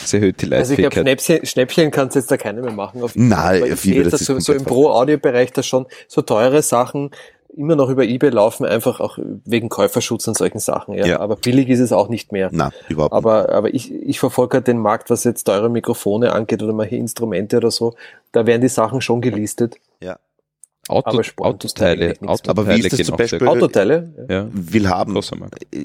Das 0.01 0.15
erhöht 0.15 0.41
die 0.41 0.53
Also 0.53 0.73
ich 0.73 0.79
glaube. 0.79 1.01
Schnäppchen, 1.01 1.45
Schnäppchen 1.45 1.91
kannst 1.91 2.17
jetzt 2.17 2.31
da 2.31 2.37
keine 2.37 2.63
mehr 2.63 2.73
machen. 2.73 3.03
Auf 3.03 3.13
Nein, 3.15 3.65
ich 3.67 3.73
auf 3.73 3.85
jeden 3.85 3.97
sehe 3.97 4.03
Fall, 4.03 4.11
das 4.11 4.21
das 4.21 4.27
so, 4.27 4.39
so 4.39 4.53
im 4.53 4.65
Pro-Audio-Bereich 4.65 5.53
da 5.53 5.63
schon 5.63 5.87
so 6.09 6.23
teure 6.23 6.63
Sachen, 6.63 7.11
immer 7.57 7.77
noch 7.77 7.89
über 7.89 8.05
eBay 8.05 8.31
laufen, 8.31 8.65
einfach 8.65 9.01
auch 9.01 9.19
wegen 9.45 9.69
Käuferschutz 9.69 10.27
und 10.29 10.37
solchen 10.37 10.59
Sachen. 10.59 10.95
Ja. 10.95 11.07
Ja. 11.07 11.21
Aber 11.21 11.37
billig 11.37 11.69
ist 11.69 11.81
es 11.81 11.93
auch 11.93 12.09
nicht 12.09 12.33
mehr. 12.33 12.49
Na, 12.53 12.71
überhaupt 12.89 13.13
nicht. 13.13 13.19
Aber, 13.19 13.51
aber 13.51 13.75
ich, 13.75 13.93
ich 13.93 14.21
verfolge 14.21 14.59
halt 14.59 14.67
den 14.67 14.79
Markt, 14.79 15.11
was 15.11 15.25
jetzt 15.25 15.45
teure 15.45 15.69
Mikrofone 15.69 16.33
angeht 16.33 16.63
oder 16.63 16.73
mal 16.73 16.87
hier 16.87 16.99
Instrumente 16.99 17.57
oder 17.57 17.71
so. 17.71 17.95
Da 18.33 18.47
werden 18.47 18.63
die 18.63 18.69
Sachen 18.69 19.01
schon 19.01 19.21
gelistet. 19.21 19.77
Ja. 20.01 20.19
Auto, 20.91 21.23
Autoteile, 21.39 22.17
mehr. 22.21 22.31
Aber 22.49 22.67
wie 22.67 22.73
Autoteile 22.73 22.87
ist 22.87 22.99
das 22.99 23.07
zum 23.07 23.17
Beispiel-. 23.17 23.47
Autoteile. 23.47 24.27
Ja. 24.29 24.49
Will 24.53 24.89
haben, 24.89 25.19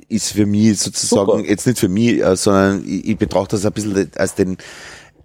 ist 0.09 0.31
für 0.31 0.45
mich 0.45 0.79
sozusagen, 0.79 1.31
Super. 1.31 1.49
jetzt 1.49 1.67
nicht 1.67 1.79
für 1.79 1.89
mich, 1.89 2.21
äh, 2.21 2.35
sondern 2.35 2.83
ich, 2.85 3.09
ich 3.09 3.17
betrachte 3.17 3.55
das 3.55 3.65
ein 3.65 3.71
bisschen 3.71 4.11
als 4.15 4.35
den 4.35 4.57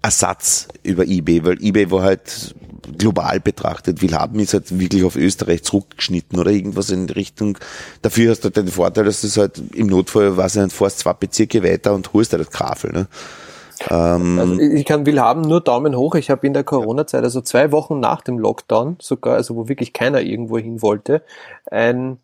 Ersatz 0.02 0.69
über 0.82 1.07
eBay, 1.07 1.44
weil 1.44 1.62
eBay 1.62 1.90
war 1.90 2.02
halt 2.02 2.55
global 2.98 3.40
betrachtet. 3.40 4.02
Will 4.02 4.15
haben 4.15 4.40
ist 4.40 4.55
halt 4.55 4.78
wirklich 4.78 5.05
auf 5.05 5.16
Österreich 5.16 5.62
zurückgeschnitten 5.62 6.39
oder 6.39 6.51
irgendwas 6.51 6.90
in 6.90 7.07
die 7.07 7.12
Richtung. 7.12 7.59
Dafür 8.02 8.31
hast 8.31 8.40
du 8.40 8.44
halt 8.47 8.57
den 8.57 8.69
Vorteil, 8.69 9.05
dass 9.05 9.20
du 9.20 9.27
es 9.27 9.36
halt 9.36 9.61
im 9.74 9.86
Notfall, 9.86 10.36
weiß 10.36 10.57
ich 10.57 10.62
nicht, 10.62 10.77
fährst 10.77 11.01
zwei 11.01 11.12
Bezirke 11.12 11.62
weiter 11.62 11.94
und 11.94 12.12
holst 12.12 12.32
dir 12.32 12.39
das 12.39 12.51
Grafel, 12.51 12.93
ne? 12.93 13.09
Also 13.89 14.59
ich 14.59 14.85
kann 14.85 15.07
will 15.07 15.20
haben 15.20 15.43
nur 15.43 15.61
Daumen 15.61 15.97
hoch. 15.97 16.15
Ich 16.15 16.31
habe 16.31 16.47
in 16.47 16.52
der 16.52 16.65
Corona-Zeit, 16.65 17.24
also 17.24 17.40
zwei 17.40 17.73
Wochen 17.73 18.01
nach 18.01 18.20
dem 18.20 18.39
Lockdown, 18.39 18.97
sogar, 19.01 19.36
also 19.36 19.57
wo 19.57 19.69
wirklich 19.69 19.93
keiner 19.93 20.20
irgendwo 20.20 20.59
hin 20.59 20.82
wollte, 20.82 21.23
ein 21.70 22.19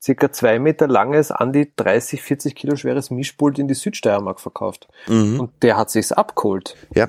circa 0.00 0.30
zwei 0.32 0.58
Meter 0.58 0.86
langes, 0.86 1.30
an 1.30 1.52
die 1.52 1.72
30, 1.74 2.22
40 2.22 2.54
Kilo 2.54 2.76
schweres 2.76 3.10
Mischpult 3.10 3.58
in 3.58 3.68
die 3.68 3.74
Südsteiermark 3.74 4.40
verkauft. 4.40 4.88
Und 5.40 5.50
der 5.62 5.76
hat 5.76 5.90
sich's 5.90 6.12
abgeholt. 6.12 6.76
Ja, 6.94 7.08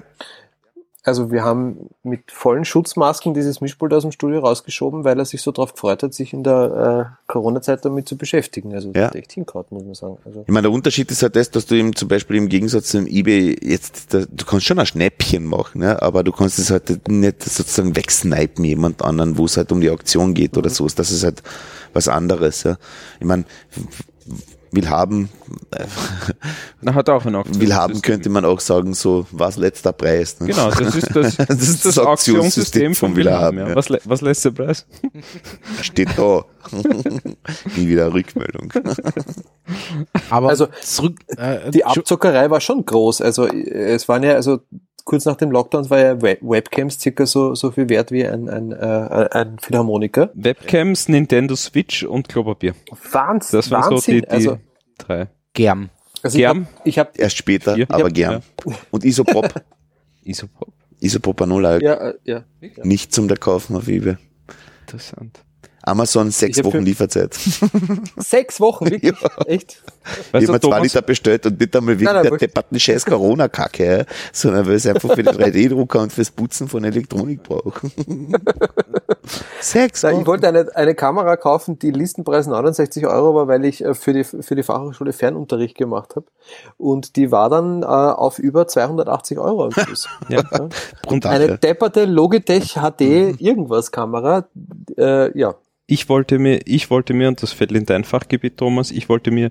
Also 1.03 1.31
wir 1.31 1.43
haben 1.45 1.89
mit 2.03 2.29
vollen 2.29 2.65
Schutzmasken 2.65 3.33
dieses 3.33 3.61
Mischpult 3.61 3.93
aus 3.93 4.03
dem 4.03 4.11
Studio 4.11 4.39
rausgeschoben, 4.41 5.05
weil 5.05 5.17
er 5.17 5.23
sich 5.23 5.41
so 5.41 5.53
drauf 5.53 5.71
gefreut 5.73 6.03
hat, 6.03 6.13
sich 6.13 6.33
in 6.33 6.43
der 6.43 7.15
äh, 7.17 7.31
Corona-Zeit 7.31 7.85
damit 7.85 8.09
zu 8.09 8.17
beschäftigen. 8.17 8.73
Also 8.73 8.91
das 8.91 8.99
Ja. 9.01 9.07
hat 9.07 9.15
echt 9.15 9.31
hingehauen, 9.31 9.65
muss 9.69 9.83
man 9.85 9.93
sagen. 9.95 10.17
Also, 10.25 10.41
Ich 10.45 10.51
meine, 10.51 10.63
der 10.63 10.71
Unterschied 10.71 11.09
ist 11.09 11.23
halt 11.23 11.37
das, 11.37 11.49
dass 11.51 11.65
du 11.67 11.75
ihm 11.75 11.95
zum 11.95 12.09
Beispiel 12.09 12.35
im 12.35 12.49
Gegensatz 12.49 12.87
zum 12.89 13.07
eBay 13.07 13.57
jetzt, 13.61 14.13
da, 14.13 14.25
du 14.29 14.45
kannst 14.45 14.65
schon 14.65 14.77
ein 14.77 14.85
Schnäppchen 14.85 15.45
machen, 15.45 15.81
ja, 15.83 16.01
aber 16.01 16.23
du 16.23 16.33
kannst 16.33 16.59
es 16.59 16.69
halt 16.69 17.07
nicht 17.07 17.43
sozusagen 17.43 17.95
wegsnipen 17.95 18.65
jemand 18.65 19.01
anderen, 19.01 19.37
wo 19.37 19.45
es 19.45 19.55
halt 19.55 19.71
um 19.71 19.79
die 19.79 19.89
Auktion 19.89 20.33
geht 20.33 20.57
oder 20.57 20.69
so. 20.69 20.85
Das 20.87 21.11
ist 21.11 21.23
halt 21.23 21.41
was 21.93 22.09
anderes, 22.09 22.63
ja. 22.63 22.77
Ich 23.21 23.25
meine, 23.25 23.45
will 24.71 24.89
haben, 24.89 25.29
Na, 26.81 26.93
hat 26.93 27.09
auch 27.09 27.25
ein 27.25 27.35
Auktionssystem. 27.35 27.67
will 27.67 27.75
haben 27.75 28.01
könnte 28.01 28.29
man 28.29 28.45
auch 28.45 28.59
sagen, 28.59 28.93
so, 28.93 29.25
was 29.31 29.57
letzter 29.57 29.93
Preis, 29.93 30.39
ne? 30.39 30.47
Genau, 30.47 30.69
das 30.69 30.95
ist 30.95 31.15
das, 31.15 31.37
das, 31.37 31.49
ist 31.49 31.61
ist 31.61 31.85
das 31.85 31.95
das 31.95 32.05
Auktionssystem 32.05 32.95
von 32.95 33.15
Willhaben. 33.15 33.57
Willhaben, 33.57 33.69
Ja. 33.71 33.75
Was, 33.75 33.89
was 34.05 34.21
letzter 34.21 34.51
Preis? 34.51 34.85
Steht 35.81 36.09
da. 36.17 36.45
Nie 37.75 37.87
wieder 37.87 38.13
Rückmeldung. 38.13 38.71
Aber 40.29 40.49
Also, 40.49 40.67
zurück, 40.81 41.19
äh, 41.37 41.71
die 41.71 41.85
Abzockerei 41.85 42.49
war 42.49 42.61
schon 42.61 42.85
groß. 42.85 43.21
Also 43.21 43.47
es 43.47 44.07
waren 44.07 44.23
ja, 44.23 44.33
also 44.33 44.59
kurz 45.09 45.25
nach 45.25 45.37
dem 45.37 45.49
Lockdown 45.49 45.89
war 45.89 45.99
ja 45.99 46.21
Web 46.21 46.39
Webcams 46.43 46.99
circa 46.99 47.25
so, 47.25 47.55
so 47.55 47.71
viel 47.71 47.89
wert 47.89 48.11
wie 48.11 48.27
ein, 48.27 48.47
ein, 48.47 48.71
äh, 48.71 49.27
ein 49.31 49.57
Philharmoniker. 49.57 50.29
Webcams, 50.35 51.09
Nintendo 51.09 51.55
Switch 51.55 52.03
und 52.03 52.29
Klopapier. 52.29 52.75
Wahnsinn, 53.11 53.57
Das 53.57 53.71
waren 53.71 53.91
Wahnsinn. 53.91 53.97
so 53.99 54.11
die, 54.11 54.21
die 54.21 54.27
also, 54.27 54.59
drei. 54.99 55.27
gern. 55.53 55.89
also 56.21 56.37
ich 56.37 56.41
Gern. 56.43 56.57
habe 56.67 56.67
ich 56.85 56.99
hab, 56.99 57.17
Erst 57.17 57.37
später, 57.37 57.73
Hier. 57.73 57.87
aber 57.89 58.03
Ja. 58.03 58.09
gern. 58.09 58.43
Und 58.91 59.03
Isopop, 59.03 59.51
Isopop. 60.23 60.71
Isopropanola, 60.99 61.79
ja, 61.81 61.93
äh, 61.95 62.13
ja. 62.25 62.43
nicht 62.83 63.11
zum 63.11 63.27
der 63.27 63.37
kaufen 63.37 63.75
auf 63.77 63.87
eBay. 63.87 64.17
Interessant. 64.81 65.43
Amazon 65.83 66.31
sechs 66.31 66.57
Ich 66.57 66.63
Wochen 66.63 66.79
Lieferzeit. 66.79 67.33
Sechs 68.17 68.59
Wochen, 68.59 68.89
wirklich? 68.89 69.15
Echt? 69.45 69.81
Ich 70.03 70.33
Weißt 70.33 70.47
habe 70.47 70.53
mir 70.53 70.59
du, 70.59 70.69
zwei 70.69 70.79
Liter 70.81 71.01
bestellt 71.01 71.45
und 71.45 71.59
nicht 71.59 71.75
einmal 71.75 71.95
wegen 71.95 72.05
Nein, 72.05 72.15
nein, 72.15 72.29
der 72.29 72.37
depperten 72.37 72.79
scheiß 72.79 73.05
Corona-Kacke, 73.05 73.97
ja, 73.99 74.05
sondern 74.33 74.67
weil 74.67 74.73
es 74.73 74.85
einfach 74.87 75.13
für 75.13 75.23
den 75.23 75.35
3D-Drucker 75.35 76.01
und 76.01 76.13
fürs 76.13 76.31
Putzen 76.31 76.67
von 76.67 76.83
Elektronik 76.83 77.43
braucht. 77.43 77.81
Sechs 79.59 80.03
ich 80.03 80.11
Wochen. 80.11 80.27
wollte 80.27 80.47
eine, 80.47 80.75
eine 80.75 80.95
Kamera 80.95 81.35
kaufen, 81.37 81.79
die 81.79 81.91
Listenpreis 81.91 82.47
69 82.47 83.05
Euro 83.07 83.35
war, 83.35 83.47
weil 83.47 83.65
ich 83.65 83.83
äh, 83.83 83.93
für 83.93 84.13
die, 84.13 84.23
für 84.23 84.55
die 84.55 84.63
Fachhochschule 84.63 85.13
Fernunterricht 85.13 85.77
gemacht 85.77 86.15
habe. 86.15 86.25
Und 86.77 87.15
die 87.15 87.31
war 87.31 87.49
dann 87.49 87.83
äh, 87.83 87.85
auf 87.85 88.39
über 88.39 88.67
280 88.67 89.37
Euro 89.37 89.65
am 89.65 89.71
Schluss. 89.71 90.07
Ja. 90.29 90.43
Und 90.59 90.73
Brutal, 91.01 91.33
eine 91.33 91.47
ja. 91.47 91.57
depperte 91.57 92.05
Logitech 92.05 92.75
HD 92.75 93.39
irgendwas 93.39 93.91
Kamera, 93.91 94.47
äh, 94.97 95.37
ja. 95.37 95.55
Ich 95.89 96.07
wollte 96.09 96.39
mir, 96.39 96.61
ich 96.65 96.89
wollte 96.89 97.13
mir, 97.13 97.27
und 97.27 97.41
das 97.41 97.51
fällt 97.51 97.71
in 97.71 97.85
dein 97.85 98.03
Fachgebiet, 98.03 98.57
Thomas, 98.57 98.91
ich 98.91 99.09
wollte 99.09 99.31
mir 99.31 99.49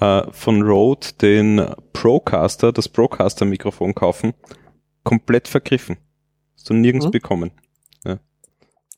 äh, 0.00 0.22
von 0.30 0.62
Rode 0.62 1.08
den 1.20 1.64
Procaster, 1.92 2.72
das 2.72 2.88
Procaster-Mikrofon 2.88 3.94
kaufen, 3.94 4.32
komplett 5.04 5.46
vergriffen. 5.48 5.98
Hast 6.56 6.70
du 6.70 6.74
nirgends 6.74 7.06
Hm? 7.06 7.12
bekommen. 7.12 7.50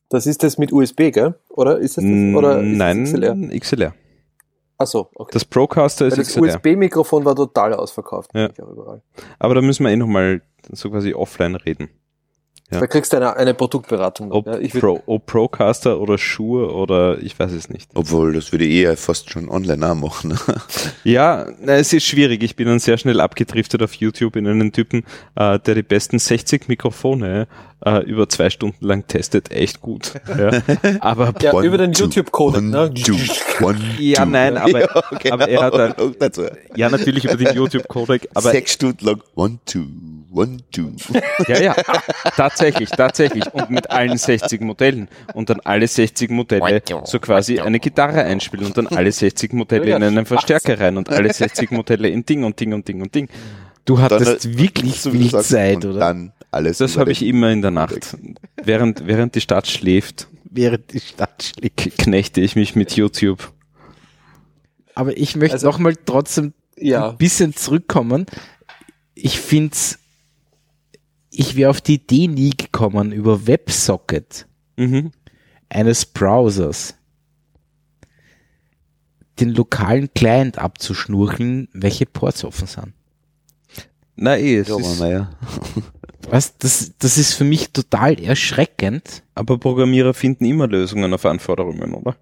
Das 0.08 0.24
ist 0.28 0.44
das 0.44 0.56
mit 0.56 0.72
USB, 0.72 1.10
gell? 1.10 1.34
Oder 1.48 1.78
ist 1.78 1.96
das, 1.96 2.04
das 2.04 2.12
oder 2.36 2.60
ist 2.62 2.76
Nein, 2.76 3.00
das 3.00 3.12
XLR? 3.12 3.58
XLR. 3.58 3.94
Ach 4.78 4.86
so, 4.86 5.08
okay. 5.16 5.30
Das 5.32 5.44
Procaster 5.44 6.04
Weil 6.04 6.12
ist 6.12 6.18
das 6.18 6.28
XLR. 6.28 6.42
USB-Mikrofon 6.44 7.24
war 7.24 7.34
total 7.34 7.74
ausverkauft. 7.74 8.30
Ja. 8.32 8.48
Ich 8.52 8.62
auch 8.62 8.70
überall. 8.70 9.02
Aber 9.40 9.56
da 9.56 9.62
müssen 9.62 9.82
wir 9.84 9.90
eh 9.90 9.96
nochmal 9.96 10.42
so 10.70 10.90
quasi 10.90 11.12
offline 11.12 11.56
reden. 11.56 11.88
Ja. 12.70 12.80
Da 12.80 12.86
kriegst 12.88 13.12
du 13.12 13.18
eine, 13.18 13.36
eine 13.36 13.54
Produktberatung. 13.54 14.32
Ob, 14.32 14.46
ja, 14.46 14.58
Pro, 14.80 15.00
ob 15.06 15.24
Procaster 15.26 16.00
oder 16.00 16.18
Shure 16.18 16.72
oder 16.74 17.18
ich 17.22 17.38
weiß 17.38 17.52
es 17.52 17.68
nicht. 17.70 17.88
Obwohl, 17.94 18.32
das 18.32 18.50
würde 18.50 18.64
ich 18.64 18.82
eher 18.82 18.96
fast 18.96 19.30
schon 19.30 19.48
online 19.48 19.88
auch 19.88 19.94
machen. 19.94 20.30
ne? 20.30 20.36
Ja, 21.04 21.46
na, 21.60 21.74
es 21.74 21.92
ist 21.92 22.04
schwierig. 22.06 22.42
Ich 22.42 22.56
bin 22.56 22.66
dann 22.66 22.80
sehr 22.80 22.98
schnell 22.98 23.20
abgedriftet 23.20 23.82
auf 23.84 23.94
YouTube 23.94 24.34
in 24.34 24.48
einen 24.48 24.72
Typen, 24.72 25.04
äh, 25.36 25.60
der 25.60 25.76
die 25.76 25.82
besten 25.84 26.18
60 26.18 26.66
Mikrofone 26.68 27.46
äh, 27.84 28.02
über 28.04 28.28
zwei 28.28 28.50
Stunden 28.50 28.84
lang 28.84 29.06
testet. 29.06 29.50
Echt 29.52 29.80
gut. 29.80 30.12
Ja. 30.36 30.50
Aber 31.00 31.32
ja, 31.40 31.54
One, 31.54 31.66
über 31.66 31.78
den 31.78 31.92
YouTube-Codec. 31.92 32.62
Ne? 32.62 32.90
Ja, 34.00 34.26
nein, 34.26 34.56
aber- 34.56 34.80
Ja, 34.80 35.02
genau. 35.20 35.34
aber 35.34 35.48
er 35.48 35.60
hat 35.62 35.96
dazu. 36.20 36.42
ja, 36.74 36.90
natürlich 36.90 37.24
über 37.24 37.36
den 37.36 37.54
YouTube-Codec. 37.54 38.28
Aber 38.34 38.50
Sechs 38.50 38.72
Stunden 38.72 39.04
lang, 39.04 39.22
one, 39.36 39.58
two, 39.66 39.84
one, 40.36 40.58
two. 40.70 40.92
ja, 41.48 41.60
ja, 41.62 41.74
tatsächlich, 42.36 42.90
tatsächlich. 42.90 43.44
Und 43.54 43.70
mit 43.70 43.90
allen 43.90 44.16
60 44.18 44.60
Modellen. 44.60 45.08
Und 45.34 45.50
dann 45.50 45.60
alle 45.60 45.88
60 45.88 46.30
Modelle 46.30 46.82
so 47.04 47.18
quasi 47.18 47.60
eine 47.60 47.80
Gitarre 47.80 48.22
einspielen 48.24 48.66
und 48.66 48.76
dann 48.76 48.86
alle 48.88 49.10
60 49.12 49.52
Modelle 49.52 49.96
in 49.96 50.02
einen 50.02 50.26
Verstärker 50.26 50.78
rein 50.78 50.96
und 50.96 51.08
alle 51.08 51.32
60 51.32 51.70
Modelle 51.70 52.08
in 52.08 52.24
Ding 52.24 52.44
und 52.44 52.58
Ding 52.60 52.72
und 52.72 52.86
Ding 52.86 53.00
und 53.02 53.14
Ding. 53.14 53.28
Du 53.84 53.98
hattest 54.00 54.44
Dann, 54.44 54.58
wirklich 54.58 55.00
so 55.00 55.10
viel 55.12 55.30
Zeit, 55.30 55.84
oder? 55.84 56.00
Dann 56.00 56.32
alles. 56.50 56.78
Das 56.78 56.96
habe 56.96 57.12
ich 57.12 57.22
immer 57.22 57.50
in 57.50 57.62
der 57.62 57.70
Nacht. 57.70 58.16
Während, 58.62 59.06
während 59.06 59.34
die 59.34 59.40
Stadt 59.40 59.66
schläft, 59.68 60.28
Während 60.50 60.92
die 60.92 61.00
Stadt 61.00 61.52
schlägt. 61.54 61.76
k- 61.76 61.90
knechte 61.90 62.40
ich 62.40 62.56
mich 62.56 62.74
mit 62.74 62.96
YouTube. 62.96 63.52
Aber 64.94 65.16
ich 65.16 65.36
möchte 65.36 65.54
Also- 65.54 65.66
noch 65.68 65.78
mal 65.78 65.94
trotzdem 66.04 66.52
Ja. 66.78 67.10
ein 67.10 67.16
bisschen 67.16 67.54
zurückkommen. 67.54 68.26
Ich 69.14 69.38
find's, 69.40 69.98
ich 71.38 71.54
wäre 71.56 71.70
auf 71.70 71.80
die 71.80 71.94
Idee 71.94 72.28
nie 72.28 72.50
gekommen, 72.50 73.12
über 73.12 73.46
WebSocket 73.46 74.46
Mhm. 74.76 75.10
eines 75.68 76.04
Browsers 76.06 76.94
den 79.40 79.50
lokalen 79.50 80.12
Client 80.14 80.58
abzuschnurcheln, 80.58 81.68
welche 81.72 82.06
Ports 82.06 82.44
offen 82.44 82.66
sind. 82.66 82.92
Na 84.16 84.36
eh, 84.38 84.56
es 84.58 84.68
Ja, 84.68 84.78
ist, 84.78 84.98
naja. 84.98 85.30
Was, 86.30 86.56
das, 86.58 86.92
das 86.98 87.18
ist 87.18 87.34
für 87.34 87.44
mich 87.44 87.70
total 87.70 88.18
erschreckend. 88.18 89.22
aber 89.34 89.58
Programmierer 89.58 90.14
finden 90.14 90.44
immer 90.46 90.66
Lösungen 90.66 91.12
auf 91.12 91.24
Anforderungen, 91.26 91.92
oder? 91.94 92.16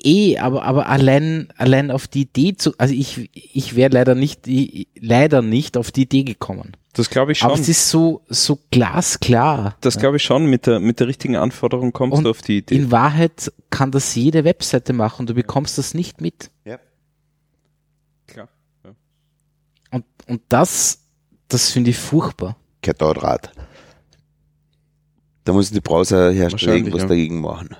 Eh, 0.00 0.38
aber, 0.38 0.62
aber 0.62 0.88
allein, 0.88 1.48
allein 1.56 1.90
auf 1.90 2.06
die 2.06 2.22
Idee 2.22 2.54
zu, 2.56 2.72
also 2.78 2.94
ich, 2.94 3.28
ich 3.34 3.74
wäre 3.74 3.92
leider 3.92 4.14
nicht, 4.14 4.46
ich, 4.46 4.86
leider 4.98 5.42
nicht 5.42 5.76
auf 5.76 5.90
die 5.90 6.02
Idee 6.02 6.22
gekommen. 6.22 6.76
Das 6.98 7.10
glaube 7.10 7.30
ich 7.30 7.44
Aber 7.44 7.54
schon. 7.54 7.62
es 7.62 7.68
ist 7.68 7.90
so, 7.90 8.22
so 8.28 8.58
glasklar. 8.72 9.76
Das 9.82 10.00
glaube 10.00 10.16
ich 10.16 10.24
schon. 10.24 10.46
Mit 10.46 10.66
der, 10.66 10.80
mit 10.80 10.98
der 10.98 11.06
richtigen 11.06 11.36
Anforderung 11.36 11.92
kommst 11.92 12.18
Und 12.18 12.24
du 12.24 12.30
auf 12.30 12.42
die 12.42 12.58
Idee. 12.58 12.74
In 12.74 12.90
Wahrheit 12.90 13.52
kann 13.70 13.92
das 13.92 14.16
jede 14.16 14.42
Webseite 14.42 14.92
machen, 14.92 15.26
du 15.26 15.34
bekommst 15.34 15.78
das 15.78 15.94
nicht 15.94 16.20
mit. 16.20 16.50
Ja. 16.64 16.80
Klar. 18.26 18.48
Und, 19.92 20.06
und 20.26 20.42
das, 20.48 21.04
das 21.46 21.70
finde 21.70 21.90
ich 21.90 21.98
furchtbar. 21.98 22.56
Kartaudraht. 22.82 23.52
Da 25.44 25.52
müssen 25.52 25.74
die 25.74 25.80
Browserhersteller 25.80 26.74
irgendwas 26.74 27.02
ja. 27.02 27.08
dagegen 27.08 27.40
machen. 27.40 27.76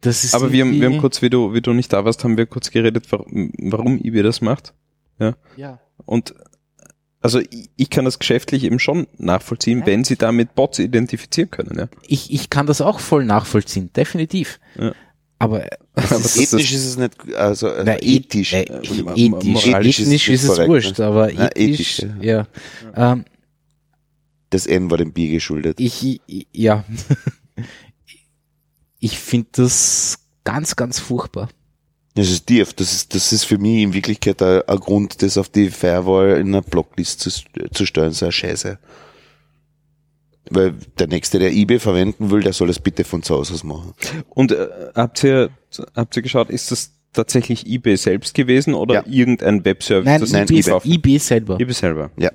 Das 0.00 0.24
ist 0.24 0.34
Aber 0.34 0.50
wir 0.50 0.64
haben, 0.64 0.80
wir 0.80 0.88
haben 0.88 0.98
kurz, 0.98 1.20
wie 1.20 1.28
du, 1.28 1.52
wie 1.52 1.60
du 1.60 1.74
nicht 1.74 1.92
da 1.92 2.06
warst, 2.06 2.24
haben 2.24 2.38
wir 2.38 2.46
kurz 2.46 2.70
geredet, 2.70 3.12
warum, 3.12 3.52
warum 3.58 3.98
eBay 3.98 4.22
das 4.22 4.40
macht. 4.40 4.72
ja. 5.18 5.78
Und 6.06 6.32
also 7.20 7.40
ich, 7.40 7.70
ich 7.76 7.90
kann 7.90 8.04
das 8.04 8.18
geschäftlich 8.18 8.64
eben 8.64 8.78
schon 8.78 9.06
nachvollziehen, 9.18 9.82
wenn 9.86 10.04
sie 10.04 10.16
damit 10.16 10.54
Bots 10.54 10.78
identifizieren 10.78 11.50
können. 11.50 11.76
Ja. 11.78 11.88
ich, 12.06 12.32
ich 12.32 12.50
kann 12.50 12.66
das 12.66 12.80
auch 12.80 13.00
voll 13.00 13.24
nachvollziehen, 13.24 13.90
definitiv. 13.94 14.60
Ja. 14.76 14.92
Aber 15.40 15.66
Aber 15.94 16.16
ist, 16.16 16.24
das 16.24 16.36
Ethnisch 16.36 16.72
ist 16.72 16.86
es 16.86 16.96
nicht, 16.96 17.34
also 17.34 17.68
äh, 17.68 17.82
na, 17.84 18.00
ethisch. 18.00 18.52
Äh, 18.52 18.62
äh, 18.62 18.78
ethisch, 18.80 19.02
moralisch 19.04 20.00
ethisch, 20.00 20.28
ist 20.28 20.28
es 20.28 20.28
ist, 20.28 20.42
es 20.42 20.48
korrekt, 20.48 20.68
wurscht, 20.68 20.98
ne? 20.98 21.06
aber 21.06 21.30
Na, 21.32 21.50
ethisch, 21.56 22.00
ethisch, 22.00 22.10
ja. 22.20 22.46
Ähm, 22.94 23.24
Das 24.50 24.66
N 24.66 24.90
war 24.90 24.98
dem 24.98 25.12
Bier 25.12 25.30
geschuldet. 25.30 25.80
ich, 25.80 26.20
ich 26.26 26.46
ja, 26.52 26.84
ich 29.00 29.18
finde 29.18 29.48
das 29.52 30.20
ganz, 30.44 30.76
ganz 30.76 30.98
furchtbar. 30.98 31.48
Das 32.18 32.30
ist 32.30 32.46
tief. 32.46 32.72
Das 32.74 32.92
ist, 32.92 33.14
das 33.14 33.32
ist 33.32 33.44
für 33.44 33.58
mich 33.58 33.82
in 33.82 33.94
Wirklichkeit 33.94 34.42
ein, 34.42 34.62
ein 34.66 34.78
Grund, 34.80 35.22
das 35.22 35.38
auf 35.38 35.48
die 35.48 35.70
Firewall 35.70 36.38
in 36.40 36.48
einer 36.48 36.62
Blocklist 36.62 37.20
zu, 37.20 37.30
zu 37.72 37.86
stellen, 37.86 38.12
so 38.12 38.24
eine 38.26 38.32
Scheiße. 38.32 38.78
Weil 40.50 40.74
der 40.98 41.06
Nächste, 41.08 41.38
der 41.38 41.52
eBay 41.52 41.78
verwenden 41.78 42.30
will, 42.30 42.40
der 42.42 42.52
soll 42.54 42.68
das 42.68 42.80
bitte 42.80 43.04
von 43.04 43.22
zu 43.22 43.34
Hause 43.34 43.54
aus 43.54 43.64
machen. 43.64 43.92
Und 44.30 44.50
äh, 44.52 44.66
habt 44.94 45.22
ihr 45.22 45.50
habt 45.94 46.16
ihr 46.16 46.22
geschaut, 46.22 46.48
ist 46.50 46.70
das 46.72 46.92
tatsächlich 47.12 47.66
eBay 47.66 47.96
selbst 47.96 48.34
gewesen 48.34 48.74
oder 48.74 48.94
Ja. 48.96 49.04
irgendein 49.06 49.64
Webservice, 49.64 50.06
Nein, 50.06 50.20
das 50.20 50.32
nein, 50.32 50.48
eBay, 50.50 50.80
eBay 50.84 51.18
selber. 51.18 51.60
eBay 51.60 51.74
selber. 51.74 52.10
Ja. 52.16 52.30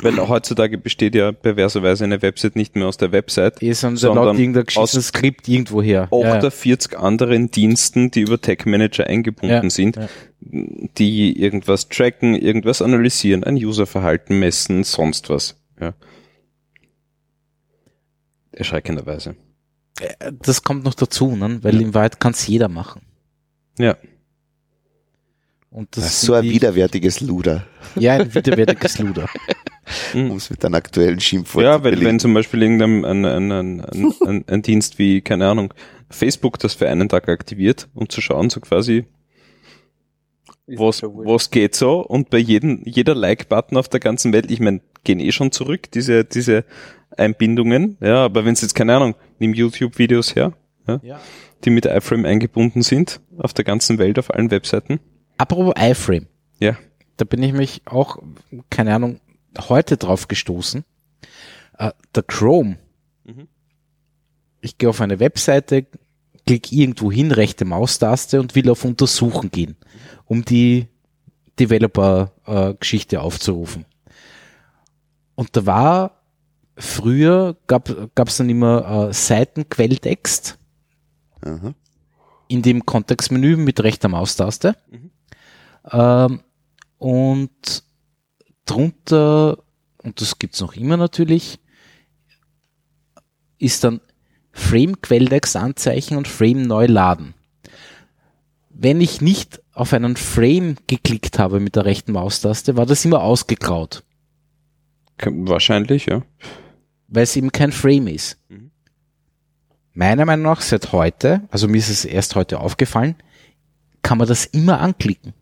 Weil 0.00 0.16
heutzutage 0.28 0.78
besteht 0.78 1.14
ja 1.14 1.32
perverserweise 1.32 2.04
eine 2.04 2.22
Website 2.22 2.56
nicht 2.56 2.76
mehr 2.76 2.86
aus 2.86 2.96
der 2.96 3.12
Website, 3.12 3.62
Eh, 3.62 3.72
sondern, 3.72 3.96
sondern 3.98 4.24
laut 4.26 4.38
irgendein 4.38 4.62
aus 4.62 4.66
geschissenes 4.74 5.08
Skript 5.08 5.48
irgendwo 5.48 5.82
her. 5.82 6.08
Ja, 6.10 6.18
ja. 6.18 6.34
48 6.36 6.98
anderen 6.98 7.50
Diensten, 7.50 8.10
die 8.10 8.22
über 8.22 8.40
Tech 8.40 8.64
Manager 8.64 9.06
eingebunden 9.06 9.64
Ja, 9.64 9.70
sind, 9.70 9.96
ja. 9.96 10.08
die 10.98 11.38
irgendwas 11.38 11.88
tracken, 11.88 12.34
irgendwas 12.34 12.80
analysieren, 12.80 13.44
ein 13.44 13.56
Userverhalten 13.56 14.38
messen, 14.38 14.84
sonst 14.84 15.28
was. 15.28 15.56
Ja. 15.80 15.94
Erschreckenderweise. 18.52 19.36
Das 20.42 20.62
kommt 20.62 20.84
noch 20.84 20.94
dazu, 20.94 21.36
ne? 21.36 21.58
weil 21.62 21.80
in 21.80 21.94
Wahrheit 21.94 22.18
kann 22.20 22.32
es 22.32 22.46
jeder 22.46 22.68
machen. 22.68 23.02
Ja. 23.78 23.96
Und 25.70 25.96
Das 25.96 26.04
das 26.04 26.12
ist 26.14 26.20
so 26.22 26.34
ein 26.34 26.44
widerwärtiges 26.44 27.20
Luder, 27.20 27.66
Ja, 27.96 28.14
ein 28.14 28.34
widerwärtiges 28.34 28.98
Luder. 28.98 29.28
um 30.14 30.36
es 30.36 30.50
mit 30.50 30.64
einem 30.64 30.74
aktuellen 30.74 31.20
Schimpfwort 31.20 31.64
Ja, 31.64 31.82
weil 31.84 32.00
wenn 32.04 32.18
zum 32.20 32.34
Beispiel 32.34 32.62
irgendein 32.62 33.04
ein, 33.04 33.24
ein, 33.24 33.52
ein, 33.52 33.80
ein, 33.80 34.12
ein, 34.26 34.44
ein 34.48 34.62
Dienst 34.62 34.98
wie, 34.98 35.20
keine 35.20 35.48
Ahnung, 35.48 35.72
Facebook 36.10 36.58
das 36.58 36.74
für 36.74 36.88
einen 36.88 37.08
Tag 37.08 37.28
aktiviert, 37.28 37.88
um 37.94 38.08
zu 38.08 38.20
schauen, 38.20 38.50
so 38.50 38.60
quasi, 38.60 39.06
was, 40.66 41.02
was 41.02 41.50
geht 41.50 41.74
so? 41.74 42.00
Und 42.00 42.30
bei 42.30 42.38
jedem, 42.38 42.82
jeder 42.84 43.14
Like-Button 43.14 43.76
auf 43.76 43.88
der 43.88 44.00
ganzen 44.00 44.32
Welt, 44.32 44.50
ich 44.50 44.60
meine, 44.60 44.80
gehen 45.04 45.20
eh 45.20 45.32
schon 45.32 45.52
zurück, 45.52 45.90
diese, 45.92 46.24
diese 46.24 46.64
Einbindungen, 47.16 47.96
ja, 48.00 48.24
aber 48.24 48.44
wenn 48.44 48.52
es 48.54 48.60
jetzt, 48.62 48.74
keine 48.74 48.94
Ahnung, 48.96 49.14
nimm 49.38 49.52
YouTube-Videos 49.54 50.34
her, 50.36 50.52
ja, 50.86 51.00
Ja. 51.02 51.20
die 51.64 51.70
mit 51.70 51.86
iFrame 51.86 52.24
eingebunden 52.24 52.82
sind, 52.82 53.20
auf 53.36 53.52
der 53.52 53.64
ganzen 53.64 53.98
Welt, 53.98 54.18
auf 54.18 54.32
allen 54.32 54.50
Webseiten, 54.50 55.00
Apropos 55.38 55.74
iFrame. 55.76 56.26
ja, 56.60 56.76
Da 57.16 57.24
bin 57.24 57.42
ich 57.42 57.52
mich 57.52 57.82
auch, 57.84 58.18
keine 58.70 58.94
Ahnung, 58.94 59.20
heute 59.58 59.96
drauf 59.96 60.28
gestoßen. 60.28 60.84
Äh, 61.78 61.92
der 62.14 62.22
Chrome. 62.22 62.78
Mhm. 63.24 63.48
Ich 64.60 64.78
gehe 64.78 64.88
auf 64.88 65.00
eine 65.00 65.20
Webseite, 65.20 65.86
klicke 66.46 66.74
irgendwo 66.74 67.10
hin, 67.10 67.32
rechte 67.32 67.64
Maustaste 67.64 68.40
und 68.40 68.54
will 68.54 68.70
auf 68.70 68.84
Untersuchen 68.84 69.50
gehen, 69.50 69.76
um 70.26 70.44
die 70.44 70.88
Developer-Geschichte 71.58 73.20
aufzurufen. 73.20 73.84
Und 75.34 75.56
da 75.56 75.66
war 75.66 76.22
früher, 76.76 77.56
gab 77.66 77.88
es 77.88 78.36
dann 78.36 78.48
immer 78.48 79.08
äh, 79.08 79.12
Seitenquelltext 79.12 80.58
Aha. 81.42 81.74
in 82.48 82.62
dem 82.62 82.86
Kontextmenü 82.86 83.56
mit 83.56 83.82
rechter 83.82 84.08
Maustaste. 84.08 84.76
Mhm. 84.90 85.10
Ähm, 85.90 86.40
und 86.98 87.82
drunter, 88.66 89.58
und 90.02 90.20
das 90.20 90.38
gibt's 90.38 90.60
noch 90.60 90.74
immer 90.74 90.96
natürlich, 90.96 91.58
ist 93.58 93.84
dann 93.84 94.00
Frame 94.52 95.00
Quelltext 95.00 95.56
anzeichnen 95.56 96.18
und 96.18 96.28
Frame 96.28 96.62
neu 96.62 96.86
laden. 96.86 97.34
Wenn 98.70 99.00
ich 99.00 99.20
nicht 99.20 99.62
auf 99.72 99.92
einen 99.92 100.16
Frame 100.16 100.76
geklickt 100.86 101.38
habe 101.38 101.60
mit 101.60 101.76
der 101.76 101.84
rechten 101.84 102.12
Maustaste, 102.12 102.76
war 102.76 102.86
das 102.86 103.04
immer 103.04 103.22
ausgeklaut, 103.22 104.02
Kann- 105.18 105.48
wahrscheinlich, 105.48 106.06
ja. 106.06 106.22
weil 107.08 107.22
es 107.22 107.36
eben 107.36 107.52
kein 107.52 107.72
Frame 107.72 108.08
ist. 108.08 108.38
Mhm. 108.48 108.70
Meiner 109.94 110.24
Meinung 110.24 110.46
nach 110.46 110.62
seit 110.62 110.92
heute, 110.92 111.42
also 111.50 111.68
mir 111.68 111.78
ist 111.78 111.90
es 111.90 112.04
erst 112.04 112.34
heute 112.34 112.60
aufgefallen, 112.60 113.14
kann 114.02 114.18
man 114.18 114.26
das 114.26 114.46
immer 114.46 114.80
anklicken. 114.80 115.32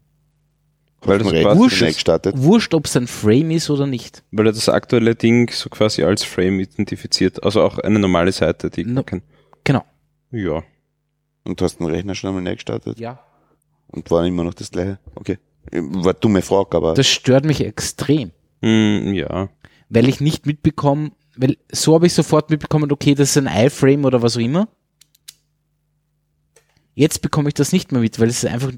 Weil 1.03 1.19
das 1.19 1.33
Rechner 1.33 1.57
Wurscht. 1.57 1.81
gestartet. 1.81 2.35
Wurscht, 2.37 2.75
ob 2.75 2.85
es 2.87 2.97
ein 2.97 3.07
Frame 3.07 3.53
ist 3.53 3.71
oder 3.71 3.87
nicht. 3.87 4.23
Weil 4.33 4.47
er 4.47 4.53
das 4.53 4.69
aktuelle 4.69 5.15
Ding 5.15 5.51
so 5.51 5.71
quasi 5.71 6.03
als 6.05 6.25
Frame 6.25 6.61
identifiziert. 6.61 7.43
Also 7.43 7.63
auch 7.63 7.79
eine 7.79 7.99
normale 7.99 8.33
Seite, 8.33 8.69
die 8.71 8.85
No. 8.85 9.03
kann. 9.03 9.23
Genau. 9.65 9.85
Ja. 10.31 10.63
Und 11.45 11.59
du 11.61 11.65
hast 11.65 11.79
den 11.79 11.87
Rechner 11.87 12.15
schon 12.15 12.29
einmal 12.29 12.43
neu 12.43 12.55
gestartet 12.55 13.01
Ja. 13.01 13.19
und 13.89 14.11
war 14.11 14.27
immer 14.27 14.45
noch 14.45 14.53
das 14.55 14.71
gleiche. 14.71 14.99
Okay. 15.15 15.39
War 15.73 16.05
eine 16.13 16.15
dumme 16.15 16.43
Frage, 16.43 16.77
aber 16.77 16.95
Das 16.95 17.07
stört 17.09 17.45
mich 17.45 17.63
extrem, 17.65 18.31
Hm, 18.63 19.15
ja. 19.15 19.49
weil 19.89 20.09
ich 20.09 20.21
nicht 20.21 20.45
mitbekomme, 20.47 21.13
weil 21.37 21.57
so 21.73 21.95
habe 21.95 22.07
ich 22.07 22.13
sofort 22.15 22.51
mitbekommen, 22.51 22.93
okay, 22.93 23.15
das 23.15 23.31
ist 23.31 23.39
ein 23.39 23.47
iFrame 23.67 24.05
oder 24.05 24.21
was 24.23 24.37
auch 24.37 24.41
immer. 24.41 24.69
Jetzt 26.95 27.23
bekomme 27.23 27.49
ich 27.49 27.55
das 27.55 27.73
nicht 27.73 27.93
mehr 27.93 28.01
mit, 28.01 28.19
weil 28.21 28.29
es 28.29 28.43
ist 28.43 28.51
einfach, 28.51 28.73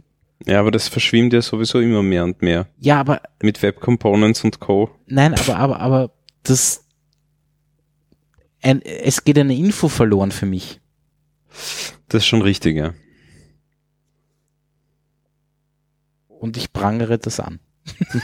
Ja, 0.47 0.61
aber 0.61 0.71
das 0.71 0.89
verschwimmt 0.89 1.33
ja 1.33 1.43
sowieso 1.43 1.81
immer 1.81 2.03
mehr 2.03 2.25
und 2.25 2.43
mehr. 2.43 2.67
ja, 2.79 3.01
aber, 3.01 3.23
Mit 3.43 3.63
Web 3.63 3.81
Components 3.81 4.45
und 4.45 4.61
Co. 4.61 4.91
nein, 5.07 5.35
aber, 5.35 5.57
aber, 5.57 5.81
aber, 5.81 6.11
das, 6.43 6.85
ein, 8.63 8.83
es 8.83 9.25
geht 9.25 9.39
eine 9.39 9.55
Info 9.57 9.89
verloren 9.89 10.33
für 10.33 10.47
mich. 10.47 10.81
Das 12.09 12.23
ist 12.23 12.27
schon 12.27 12.43
richtig, 12.43 12.77
ja. 12.77 12.95
Und 16.29 16.57
ich 16.57 16.73
prangere 16.73 17.19
das 17.19 17.41
an. 17.41 17.61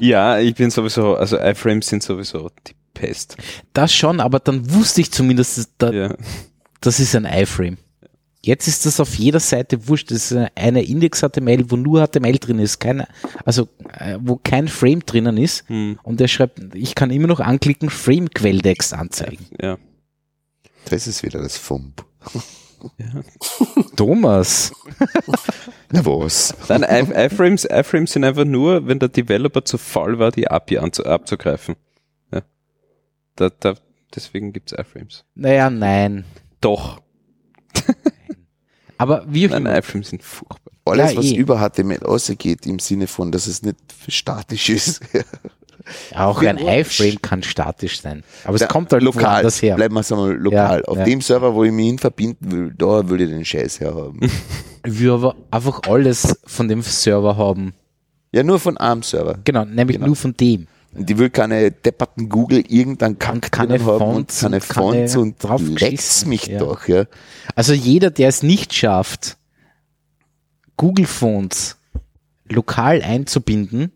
Ja, 0.00 0.38
ich 0.38 0.54
bin 0.54 0.70
sowieso, 0.70 1.16
also 1.16 1.38
iFrames 1.38 1.86
sind 1.88 2.02
sowieso 2.02 2.50
die 2.66 2.74
Pest. 2.94 3.36
Das 3.72 3.92
schon, 3.94 4.20
aber 4.20 4.38
dann 4.40 4.72
wusste 4.72 5.00
ich 5.00 5.10
zumindest, 5.12 5.58
dass 5.58 5.68
da, 5.78 5.90
Ja. 5.92 6.14
das 6.80 7.00
ist 7.00 7.14
ein 7.16 7.24
iFrame. 7.24 7.78
Jetzt 8.44 8.68
ist 8.68 8.84
das 8.84 9.00
auf 9.00 9.14
jeder 9.14 9.40
Seite 9.40 9.88
wurscht. 9.88 10.10
Das 10.10 10.30
ist 10.30 10.38
eine 10.54 10.82
Index-HTML, 10.82 11.70
wo 11.70 11.76
nur 11.76 12.06
HTML 12.06 12.38
drin 12.38 12.58
ist, 12.58 12.78
keine, 12.78 13.08
also 13.44 13.68
äh, 13.98 14.18
wo 14.20 14.36
kein 14.36 14.68
Frame 14.68 15.00
drinnen 15.04 15.38
ist. 15.38 15.66
Hm, 15.68 15.98
Und 16.02 16.20
der 16.20 16.28
schreibt, 16.28 16.60
ich 16.74 16.94
kann 16.94 17.10
immer 17.10 17.26
noch 17.26 17.40
anklicken, 17.40 17.88
Frame-Quelltext 17.88 18.92
anzeigen. 18.92 19.46
ja. 19.60 19.78
das 20.90 21.06
ist 21.06 21.22
wieder 21.22 21.40
das 21.42 21.56
Fump. 21.56 22.04
Thomas. 23.96 24.72
Na 25.90 26.04
was? 26.04 26.54
Nein, 26.68 26.82
iFrames, 26.82 27.64
iFrames 27.64 28.12
sind 28.12 28.24
einfach 28.24 28.44
nur, 28.44 28.86
wenn 28.86 28.98
der 28.98 29.08
Developer 29.08 29.64
zu 29.64 29.78
faul 29.78 30.18
war, 30.18 30.30
die 30.30 30.48
API 30.50 30.78
anzu 30.78 31.04
abzugreifen. 31.06 31.76
Ja. 32.32 32.42
Da, 33.36 33.48
da, 33.58 33.74
deswegen 34.14 34.52
gibt's 34.52 34.72
iFrames. 34.72 35.24
Naja, 35.34 35.70
nein. 35.70 36.24
Doch. 36.60 37.00
Aber 38.98 39.24
wie 39.28 39.46
Nein, 39.48 39.66
iFrames 39.66 40.10
sind 40.10 40.22
furchtbar. 40.22 40.72
Alles, 40.86 41.12
Ja, 41.12 41.18
was 41.18 41.24
eh. 41.26 41.36
über 41.36 41.58
HTML 41.58 42.02
ausgeht, 42.04 42.66
im 42.66 42.78
Sinne 42.78 43.06
von, 43.06 43.32
dass 43.32 43.46
es 43.46 43.62
nicht 43.62 43.76
statisch 44.08 44.68
ist. 44.68 45.00
Auch 46.14 46.42
ein 46.42 46.56
iFrame 46.58 47.20
kann 47.20 47.42
statisch 47.42 48.00
sein. 48.00 48.22
Aber 48.44 48.56
es 48.56 48.66
kommt 48.68 48.92
halt 48.92 49.02
lokal. 49.02 49.22
woanders 49.36 49.60
her. 49.60 49.76
Bleiben 49.76 49.94
wir 49.94 50.00
es 50.00 50.10
einmal 50.12 50.32
lokal. 50.34 50.78
Ja, 50.78 50.84
Auf 50.86 50.98
ja. 50.98 51.04
dem 51.04 51.20
Server, 51.20 51.54
wo 51.54 51.64
ich 51.64 51.72
mich 51.72 51.86
hin 51.86 51.98
verbinden 51.98 52.50
will, 52.50 52.74
da 52.76 53.06
will 53.08 53.20
ich 53.20 53.28
den 53.28 53.44
Scheiß 53.44 53.80
herhaben. 53.80 54.20
Wir 54.86 55.12
aber 55.14 55.34
einfach 55.50 55.80
alles 55.88 56.38
von 56.44 56.68
dem 56.68 56.82
Server 56.82 57.36
haben. 57.38 57.72
ja, 58.32 58.42
nur 58.42 58.60
von 58.60 58.76
einem 58.76 59.02
Server. 59.02 59.38
Genau, 59.44 59.64
nämlich 59.64 59.96
Genau. 59.96 60.08
nur 60.08 60.16
von 60.16 60.34
dem. 60.36 60.66
Und 60.94 61.08
die 61.10 61.18
will 61.18 61.30
keine 61.30 61.70
depperten 61.72 62.28
Google 62.28 62.60
irgendeinen 62.68 63.18
Kack 63.18 63.34
Und 63.34 63.50
keine 63.52 63.74
haben 63.80 63.84
Fonts 63.98 64.42
und 64.44 64.50
keine 64.52 64.56
und 64.56 64.68
keine 64.68 64.84
Fonts 65.08 65.16
und 65.16 65.42
draufgeschissen. 65.44 65.88
lecks 65.90 66.24
mich 66.26 66.46
Ja. 66.46 66.58
doch, 66.60 66.86
ja. 66.88 67.04
Also 67.54 67.72
jeder, 67.72 68.10
der 68.10 68.28
es 68.28 68.42
nicht 68.42 68.72
schafft, 68.74 69.36
Google 70.76 71.06
Fonts 71.06 71.76
lokal 72.48 73.02
einzubinden, 73.02 73.92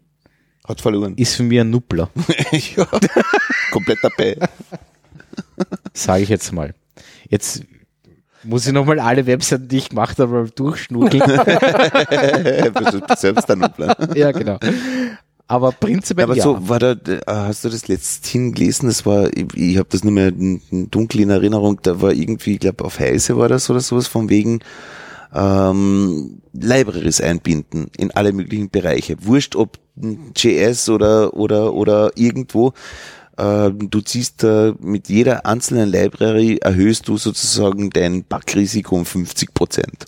Hat 0.66 0.80
verloren. 0.80 1.14
ist 1.16 1.34
für 1.36 1.42
mich 1.42 1.60
ein 1.60 1.70
Nuppler, 1.70 2.10
ja. 2.52 2.86
Komplett 3.72 3.98
dabei. 4.02 4.36
sage 5.92 6.22
ich 6.22 6.28
jetzt 6.28 6.52
mal. 6.52 6.74
Jetzt 7.28 7.62
muss 8.44 8.66
ich 8.66 8.72
nochmal 8.72 8.98
alle 9.00 9.26
Webseiten, 9.26 9.68
die 9.68 9.78
ich 9.78 9.90
gemacht 9.90 10.18
habe, 10.18 10.32
mal 10.32 10.48
durchschnurkeln. 10.50 11.22
Bist 12.74 12.92
du 12.94 13.00
selbst 13.16 13.48
der 13.48 13.56
Nuppler. 13.56 14.16
ja, 14.16 14.30
genau. 14.32 14.58
Aber 15.48 15.72
prinzipiell 15.72 16.24
aber 16.24 16.36
ja. 16.36 16.44
so 16.44 16.68
war 16.68 16.78
da, 16.78 16.92
äh, 16.92 17.20
hast 17.26 17.64
du 17.64 17.70
das 17.70 17.88
letzthin 17.88 18.52
gelesen? 18.52 18.86
Das 18.86 19.06
war, 19.06 19.34
ich, 19.34 19.46
ich 19.54 19.78
habe 19.78 19.88
das 19.90 20.04
nur 20.04 20.12
mehr 20.12 20.30
dunkel 20.30 21.22
in 21.22 21.30
Erinnerung. 21.30 21.80
Da 21.82 22.02
war 22.02 22.12
irgendwie, 22.12 22.54
ich 22.54 22.60
glaube 22.60 22.84
auf 22.84 23.00
Heise 23.00 23.38
war 23.38 23.48
das 23.48 23.70
oder 23.70 23.80
sowas 23.80 24.06
von 24.06 24.28
wegen 24.28 24.60
ähm, 25.34 26.42
Libraries 26.52 27.22
einbinden 27.22 27.90
in 27.96 28.10
alle 28.10 28.32
möglichen 28.32 28.68
Bereiche. 28.68 29.16
Wurscht, 29.22 29.56
ob 29.56 29.78
JS 30.36 30.90
oder 30.90 31.32
oder 31.32 31.72
oder 31.72 32.12
irgendwo. 32.14 32.74
Äh, 33.38 33.70
du 33.72 34.02
ziehst 34.02 34.42
da 34.42 34.74
mit 34.80 35.08
jeder 35.08 35.46
einzelnen 35.46 35.88
Library 35.88 36.58
erhöhst 36.58 37.08
du 37.08 37.16
sozusagen 37.16 37.88
dein 37.88 38.22
Bugrisiko 38.24 38.96
um 38.96 39.06
50 39.06 39.54
Prozent 39.54 40.04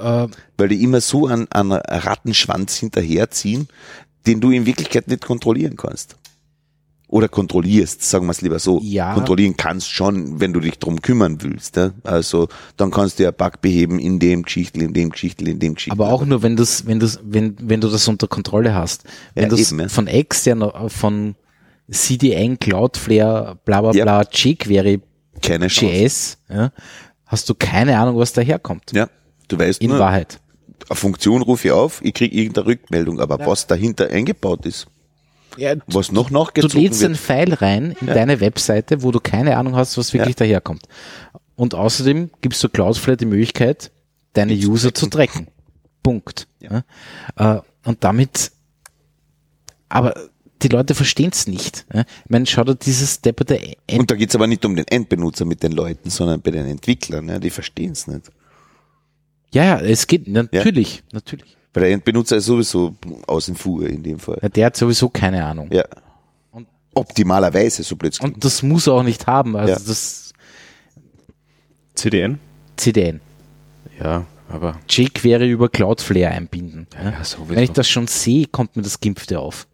äh, 0.00 0.28
weil 0.56 0.68
die 0.68 0.82
immer 0.82 1.00
so 1.00 1.26
an, 1.26 1.46
an 1.50 1.72
Rattenschwanz 1.72 2.76
hinterherziehen, 2.76 3.68
den 4.26 4.40
du 4.40 4.50
in 4.50 4.66
Wirklichkeit 4.66 5.08
nicht 5.08 5.24
kontrollieren 5.24 5.76
kannst. 5.76 6.16
Oder 7.08 7.28
kontrollierst, 7.28 8.02
sagen 8.02 8.26
wir 8.26 8.32
es 8.32 8.40
lieber 8.40 8.58
so. 8.58 8.80
Ja. 8.82 9.14
Kontrollieren 9.14 9.56
kannst 9.56 9.88
schon, 9.88 10.40
wenn 10.40 10.52
du 10.52 10.58
dich 10.58 10.80
drum 10.80 11.00
kümmern 11.00 11.40
willst. 11.40 11.76
Ja? 11.76 11.92
Also 12.02 12.48
dann 12.76 12.90
kannst 12.90 13.20
du 13.20 13.22
ja 13.22 13.30
Bug 13.30 13.60
beheben 13.60 14.00
in 14.00 14.18
dem 14.18 14.42
Geschichtel, 14.42 14.82
in 14.82 14.92
dem 14.92 15.10
Geschichtel, 15.10 15.46
in 15.46 15.60
dem 15.60 15.74
Geschichtel. 15.74 16.00
aber 16.02 16.12
auch 16.12 16.24
nur, 16.26 16.42
wenn 16.42 16.56
das, 16.56 16.84
wenn 16.86 16.98
das, 16.98 17.20
wenn, 17.22 17.54
wenn 17.60 17.80
du 17.80 17.88
das 17.88 18.08
unter 18.08 18.26
Kontrolle 18.26 18.74
hast. 18.74 19.04
Wenn 19.34 19.44
Ja, 19.44 19.50
das 19.50 19.70
eben, 19.70 19.80
ja. 19.80 19.88
von 19.88 20.08
extern, 20.08 20.68
von 20.88 21.36
CDN, 21.88 22.58
Cloudflare, 22.58 23.56
bla 23.64 23.82
bla 23.82 23.92
bla, 23.92 24.22
jQuery, 24.28 25.00
keine. 25.42 25.66
JS, 25.66 26.38
ja, 26.48 26.72
hast 27.26 27.48
du 27.48 27.54
keine 27.54 27.98
Ahnung, 28.00 28.16
was 28.16 28.32
daherkommt. 28.32 28.90
Ja, 28.92 29.08
du 29.46 29.56
weißt 29.58 29.80
In 29.80 29.90
nur, 29.90 30.00
Wahrheit. 30.00 30.40
Eine 30.88 30.96
Funktion 30.96 31.42
rufe 31.42 31.68
ich 31.68 31.72
auf, 31.72 32.00
ich 32.04 32.14
kriege 32.14 32.36
irgendeine 32.36 32.66
Rückmeldung, 32.66 33.20
aber 33.20 33.44
was 33.46 33.66
dahinter 33.66 34.08
eingebaut 34.08 34.66
ist, 34.66 34.86
was 35.86 36.12
noch 36.12 36.28
Du 36.28 36.34
nachgezogen 36.34 36.80
lädst 36.80 37.02
einen 37.02 37.14
wird, 37.14 37.22
Pfeil 37.22 37.54
rein 37.54 37.96
in 38.00 38.08
deine 38.08 38.40
Webseite, 38.40 39.02
wo 39.02 39.10
du 39.10 39.20
keine 39.20 39.56
Ahnung 39.56 39.76
hast, 39.76 39.96
was 39.96 40.12
wirklich 40.12 40.36
daherkommt. 40.36 40.86
Und 41.54 41.74
außerdem 41.74 42.30
gibst 42.42 42.62
du 42.62 42.68
Cloudflare 42.68 43.16
die 43.16 43.26
Möglichkeit, 43.26 43.90
deine 44.34 44.52
User 44.52 44.92
zu 44.92 45.06
tracken. 45.06 45.48
Punkt. 46.02 46.46
Ja. 46.60 46.84
Äh, 47.36 47.60
Und 47.84 48.04
damit, 48.04 48.52
aber 49.88 50.14
die 50.62 50.68
Leute 50.68 50.94
verstehen 50.94 51.30
es 51.32 51.46
nicht. 51.46 51.86
Ja. 51.92 52.00
Ich 52.00 52.30
meine, 52.30 52.46
schau 52.46 52.64
dir 52.64 52.74
dieses 52.74 53.20
depperte 53.20 53.58
End 53.86 54.00
und 54.00 54.10
da 54.10 54.14
geht's 54.14 54.34
aber 54.34 54.46
nicht 54.46 54.64
um 54.64 54.76
den 54.76 54.86
Endbenutzer 54.88 55.44
mit 55.44 55.62
den 55.62 55.72
Leuten, 55.72 56.10
sondern 56.10 56.40
bei 56.40 56.50
den 56.50 56.66
Entwicklern, 56.66 57.28
ja, 57.28 57.38
die 57.38 57.50
verstehen 57.50 57.92
es 57.92 58.06
nicht. 58.06 58.30
Ja, 59.56 59.64
ja, 59.64 59.80
es 59.80 60.06
geht 60.06 60.28
natürlich, 60.28 61.02
natürlich. 61.12 61.56
Weil 61.72 61.84
der 61.84 61.92
Endbenutzer 61.92 62.36
ist 62.36 62.46
sowieso 62.46 62.94
außen 63.26 63.54
vor 63.56 63.82
in 63.86 64.02
dem 64.02 64.18
Fall. 64.18 64.38
Ja, 64.42 64.48
der 64.48 64.66
hat 64.66 64.76
sowieso 64.76 65.08
keine 65.08 65.44
Ahnung. 65.44 65.70
Ja. 65.72 65.84
Optimalerweise, 66.94 67.82
so 67.82 67.96
plötzlich. 67.96 68.22
Und 68.24 68.44
das 68.44 68.62
muss 68.62 68.86
er 68.86 68.94
auch 68.94 69.02
nicht 69.02 69.26
haben. 69.26 69.56
Also 69.56 69.72
Ja. 69.72 69.78
das 69.86 70.32
CDN? 71.94 72.38
CDN. 72.76 73.20
Ja, 73.98 74.26
aber 74.48 74.78
jQuery 74.88 75.50
über 75.50 75.68
Cloudflare 75.68 76.28
einbinden. 76.32 76.86
Ja. 76.94 77.10
ja, 77.10 77.24
sowieso. 77.24 77.48
Wenn 77.56 77.62
ich 77.62 77.72
das 77.72 77.88
schon 77.88 78.06
sehe, 78.06 78.46
kommt 78.46 78.76
mir 78.76 78.82
das 78.82 79.00
Gimpfte 79.00 79.40
auf. 79.40 79.66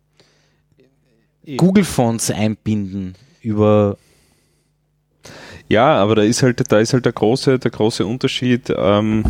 Google 1.56 1.84
Fonts 1.84 2.30
einbinden 2.30 3.16
über 3.40 3.96
Ja, 5.68 5.96
aber 5.96 6.14
da 6.16 6.22
ist 6.22 6.42
halt, 6.42 6.70
da 6.70 6.78
ist 6.78 6.92
halt 6.92 7.04
der 7.04 7.12
große, 7.12 7.58
der 7.58 7.70
große 7.70 8.06
Unterschied. 8.06 8.72
Ähm, 8.76 9.24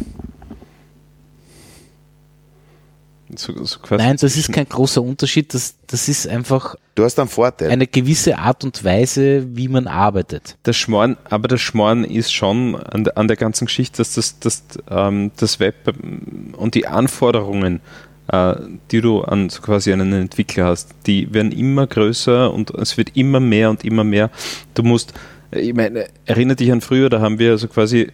so, 3.37 3.53
so 3.65 3.79
quasi 3.81 4.03
Nein, 4.03 4.17
das 4.21 4.37
ist 4.37 4.53
kein 4.53 4.69
großer 4.69 5.03
Unterschied. 5.03 5.55
Das, 5.55 5.75
das 5.87 6.09
ist 6.09 6.27
einfach 6.29 6.77
Du 6.95 7.05
hast 7.05 7.19
einen 7.19 7.29
Vorteil. 7.29 7.71
eine 7.71 7.87
gewisse 7.87 8.39
Art 8.39 8.65
und 8.65 8.85
Weise, 8.85 9.47
wie 9.57 9.69
man 9.69 9.87
arbeitet. 9.87 10.57
Der 10.67 10.73
Schmoren, 10.73 11.17
aber 11.29 11.49
der 11.49 11.59
Schmoren 11.59 12.05
ist 12.05 12.33
schon 12.33 12.77
an 12.77 13.05
der, 13.05 13.17
an 13.17 13.29
der 13.29 13.37
ganzen 13.37 13.67
Geschichte, 13.67 13.99
dass 13.99 14.15
das, 14.15 14.39
das, 14.39 14.63
ähm, 14.91 15.31
das 15.37 15.59
Web 15.61 15.77
ähm, 15.89 16.55
und 16.57 16.75
die 16.75 16.87
Anforderungen, 16.87 17.81
äh, 18.29 18.55
die 18.91 19.01
du 19.01 19.23
an 19.23 19.49
so 19.49 19.63
quasi 19.63 19.93
einen 19.93 20.13
Entwickler 20.13 20.67
hast, 20.67 20.91
die 21.07 21.33
werden 21.33 21.53
immer 21.53 21.87
größer 21.87 22.53
und 22.53 22.71
es 22.71 22.97
wird 22.97 23.17
immer 23.17 23.41
mehr 23.41 23.71
und 23.71 23.85
immer 23.85 24.05
mehr. 24.05 24.31
Du 24.75 24.83
musst, 24.83 25.15
ich 25.51 25.75
meine, 25.75 26.07
erinnere 26.27 26.57
dich 26.57 26.73
an 26.73 26.81
früher, 26.81 27.09
da 27.09 27.21
haben 27.21 27.39
wir 27.39 27.57
so 27.59 27.69
quasi 27.69 28.09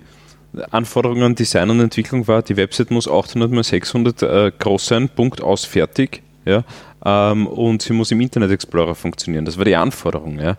Anforderungen, 0.71 1.35
Design 1.35 1.71
und 1.71 1.81
Entwicklung 1.81 2.27
war, 2.27 2.43
die 2.43 2.57
Website 2.57 2.91
muss 2.91 3.09
800 3.09 3.51
mal 3.51 3.65
600 3.65 4.23
äh, 4.23 4.53
groß 4.59 4.87
sein, 4.87 5.09
Punkt 5.09 5.43
aus, 5.43 5.65
fertig. 5.65 6.23
Ja, 6.45 6.65
ähm, 7.05 7.47
und 7.47 7.83
sie 7.83 7.93
muss 7.93 8.11
im 8.11 8.21
Internet 8.21 8.51
Explorer 8.51 8.95
funktionieren. 8.95 9.45
Das 9.45 9.59
war 9.59 9.67
die 9.67 9.77
Anforderung. 9.77 10.39
Ja. 10.39 10.57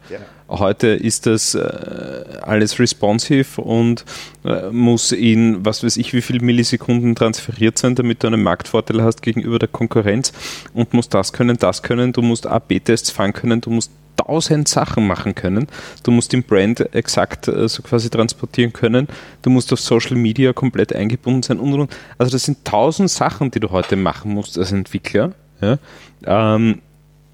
Heute 0.48 0.88
ist 0.88 1.28
das 1.28 1.54
äh, 1.54 2.24
alles 2.42 2.80
responsive 2.80 3.62
und 3.62 4.04
äh, 4.44 4.72
muss 4.72 5.12
in 5.12 5.64
was 5.64 5.84
weiß 5.84 5.98
ich 5.98 6.14
wie 6.14 6.22
viel 6.22 6.42
Millisekunden 6.42 7.14
transferiert 7.14 7.78
sein, 7.78 7.94
damit 7.94 8.24
du 8.24 8.28
einen 8.28 8.42
Marktvorteil 8.42 9.04
hast 9.04 9.22
gegenüber 9.22 9.60
der 9.60 9.68
Konkurrenz 9.68 10.34
und 10.74 10.94
musst 10.94 11.14
das 11.14 11.34
können, 11.34 11.58
das 11.58 11.84
können, 11.84 12.14
du 12.14 12.24
musst 12.24 12.48
A-B-Tests 12.48 13.12
fahren 13.12 13.34
können, 13.34 13.62
du 13.62 13.70
musst 13.70 13.92
tausend 14.26 14.68
Sachen 14.68 15.08
machen 15.08 15.36
können. 15.36 15.68
Du 16.04 16.12
musst 16.12 16.34
den 16.34 16.44
Brand 16.44 16.94
exakt 16.94 17.48
äh, 17.48 17.68
so 17.68 17.82
quasi 17.82 18.10
transportieren 18.10 18.74
können. 18.74 19.08
Du 19.42 19.50
musst 19.50 19.72
auf 19.74 19.80
Social 19.80 20.16
Media 20.16 20.54
komplett 20.54 20.94
eingebunden 20.94 21.44
sein 21.44 21.60
und 21.60 21.74
und. 21.74 21.92
Also 22.18 22.32
das 22.32 22.44
sind 22.44 22.66
tausend 22.66 23.10
Sachen, 23.10 23.52
die 23.52 23.60
du 23.60 23.70
heute 23.70 23.96
machen 23.96 24.34
musst 24.34 24.58
als 24.58 24.72
Entwickler. 24.72 25.34
Ja? 25.62 25.78
Ähm, 26.26 26.82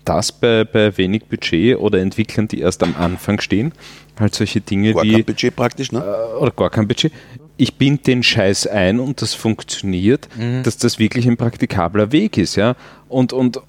das 0.03 0.31
bei, 0.31 0.63
bei 0.63 0.95
wenig 0.97 1.25
Budget 1.25 1.77
oder 1.77 1.99
Entwicklern, 1.99 2.47
die 2.47 2.59
erst 2.59 2.83
am 2.83 2.95
Anfang 2.95 3.41
stehen, 3.41 3.73
halt 4.19 4.35
solche 4.35 4.61
Dinge 4.61 4.93
Gar 4.93 5.03
wie 5.03 5.13
kein 5.13 5.25
Budget 5.25 5.55
praktisch, 5.55 5.91
ne? 5.91 6.03
oder 6.39 6.51
gar 6.51 6.69
kein 6.69 6.87
Budget. 6.87 7.11
Ich 7.57 7.75
binde 7.75 8.03
den 8.03 8.21
Scheiß 8.21 8.67
ein 8.67 8.99
und 8.99 9.21
das 9.21 9.33
funktioniert, 9.33 10.27
dass 10.63 10.77
das 10.77 10.99
wirklich 10.99 11.25
ein 11.27 11.37
praktikabler 11.37 12.11
Weg 12.11 12.37
ist, 12.37 12.55
ja. 12.55 12.75
Und, 13.07 13.33
und 13.33 13.61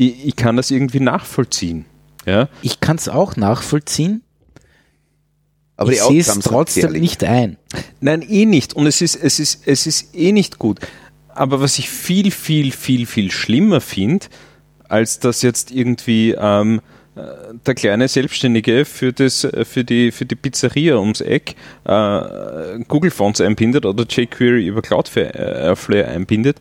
ich, 0.00 0.28
ich 0.28 0.36
kann 0.36 0.56
das 0.56 0.70
irgendwie 0.70 1.00
nachvollziehen. 1.00 1.84
Ja. 2.24 2.48
Ich 2.62 2.80
kann 2.80 2.96
es 2.96 3.08
auch 3.08 3.36
nachvollziehen. 3.36 4.22
Aber 5.76 5.92
ich 5.92 6.02
sehe 6.02 6.20
es 6.20 6.38
trotzdem 6.40 6.82
gefährlich. 6.82 7.02
nicht 7.02 7.24
ein. 7.24 7.56
Nein, 8.00 8.22
eh 8.22 8.46
nicht. 8.46 8.74
Und 8.74 8.86
es 8.86 9.00
ist, 9.00 9.14
es 9.16 9.38
ist, 9.38 9.66
es 9.66 9.86
ist 9.86 10.14
eh 10.14 10.32
nicht 10.32 10.58
gut. 10.58 10.80
Aber 11.28 11.60
was 11.60 11.78
ich 11.78 11.88
viel, 11.90 12.30
viel, 12.30 12.72
viel, 12.72 13.06
viel 13.06 13.30
schlimmer 13.30 13.80
finde, 13.80 14.26
als 14.88 15.20
dass 15.20 15.42
jetzt 15.42 15.70
irgendwie 15.70 16.34
ähm, 16.38 16.78
äh, 16.78 16.99
der 17.66 17.74
kleine 17.74 18.08
Selbstständige 18.08 18.84
für, 18.84 19.12
das, 19.12 19.44
äh, 19.44 19.64
für, 19.64 19.84
die, 19.84 20.12
für 20.12 20.24
die 20.24 20.36
Pizzeria 20.36 20.96
ums 20.96 21.20
Eck 21.20 21.56
äh, 21.84 22.78
Google 22.86 23.10
Fonts 23.10 23.40
einbindet 23.40 23.84
oder 23.84 24.04
jQuery 24.04 24.66
über 24.66 24.80
Cloudflare 24.82 26.06
einbindet. 26.06 26.58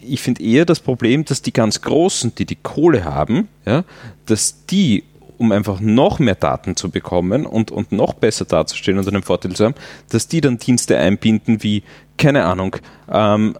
Ich 0.00 0.22
finde 0.22 0.42
eher 0.42 0.64
das 0.64 0.80
Problem, 0.80 1.24
dass 1.24 1.42
die 1.42 1.52
ganz 1.52 1.82
Großen, 1.82 2.34
die 2.34 2.46
die 2.46 2.56
Kohle 2.56 3.04
haben, 3.04 3.48
ja, 3.66 3.84
dass 4.26 4.64
die 4.66 5.04
um 5.36 5.50
einfach 5.50 5.80
noch 5.80 6.20
mehr 6.20 6.36
Daten 6.36 6.76
zu 6.76 6.90
bekommen 6.90 7.44
und, 7.44 7.72
und 7.72 7.90
noch 7.90 8.14
besser 8.14 8.44
dazustehen 8.44 8.98
und 8.98 9.08
einen 9.08 9.24
Vorteil 9.24 9.52
zu 9.52 9.64
haben, 9.64 9.74
dass 10.10 10.28
die 10.28 10.40
dann 10.40 10.58
Dienste 10.58 10.96
einbinden 10.96 11.62
wie, 11.62 11.82
keine 12.16 12.44
Ahnung, 12.44 12.76
ähm, 13.10 13.56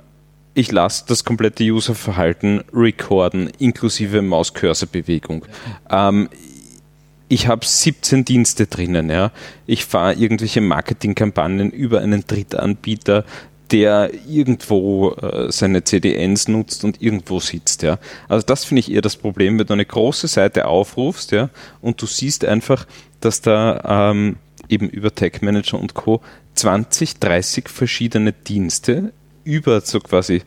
ich 0.55 0.70
lasse 0.70 1.05
das 1.09 1.24
komplette 1.24 1.64
Userverhalten 1.64 2.62
recorden, 2.72 3.51
inklusive 3.59 4.22
Maus-Cursor-Bewegung. 4.22 5.44
Ähm, 5.90 6.28
ich 7.28 7.48
habe 7.48 7.66
17 7.66 8.24
Dienste 8.24 8.66
drinnen, 8.66 9.10
ja. 9.10 9.32
Ich 9.66 9.85
fahre 9.85 10.14
irgendwelche 10.14 10.60
Marketingkampagnen 10.60 11.70
über 11.70 12.01
einen 12.01 12.24
Drittanbieter, 12.26 13.24
der 13.70 14.10
irgendwo 14.28 15.12
äh, 15.12 15.51
seine 15.51 15.82
CDNs 15.82 16.48
nutzt 16.48 16.85
und 16.85 17.02
irgendwo 17.02 17.40
sitzt, 17.40 17.82
ja. 17.82 17.98
Also 18.28 18.47
das 18.47 18.64
finde 18.64 18.81
ich 18.81 18.93
eher 18.93 19.02
das 19.02 19.16
Problem, 19.16 19.59
wenn 19.59 19.66
du 19.66 19.72
eine 19.72 19.86
große 19.86 20.28
Seite 20.28 20.68
aufrufst, 20.68 21.32
ja, 21.32 21.51
und 21.81 22.01
du 22.01 22.06
siehst 22.06 22.44
einfach, 22.44 22.86
dass 23.20 23.40
da 23.40 24.10
ähm, 24.12 24.36
eben 24.68 24.89
über 24.89 25.12
Tag 25.12 25.43
Manager 25.43 25.81
und 25.81 25.94
Co. 25.94 26.20
20, 26.55 27.18
30 27.18 27.68
verschiedene 27.68 28.32
Dienste 28.32 29.12
über 29.44 29.80
so 29.80 30.00
quasi 30.00 30.42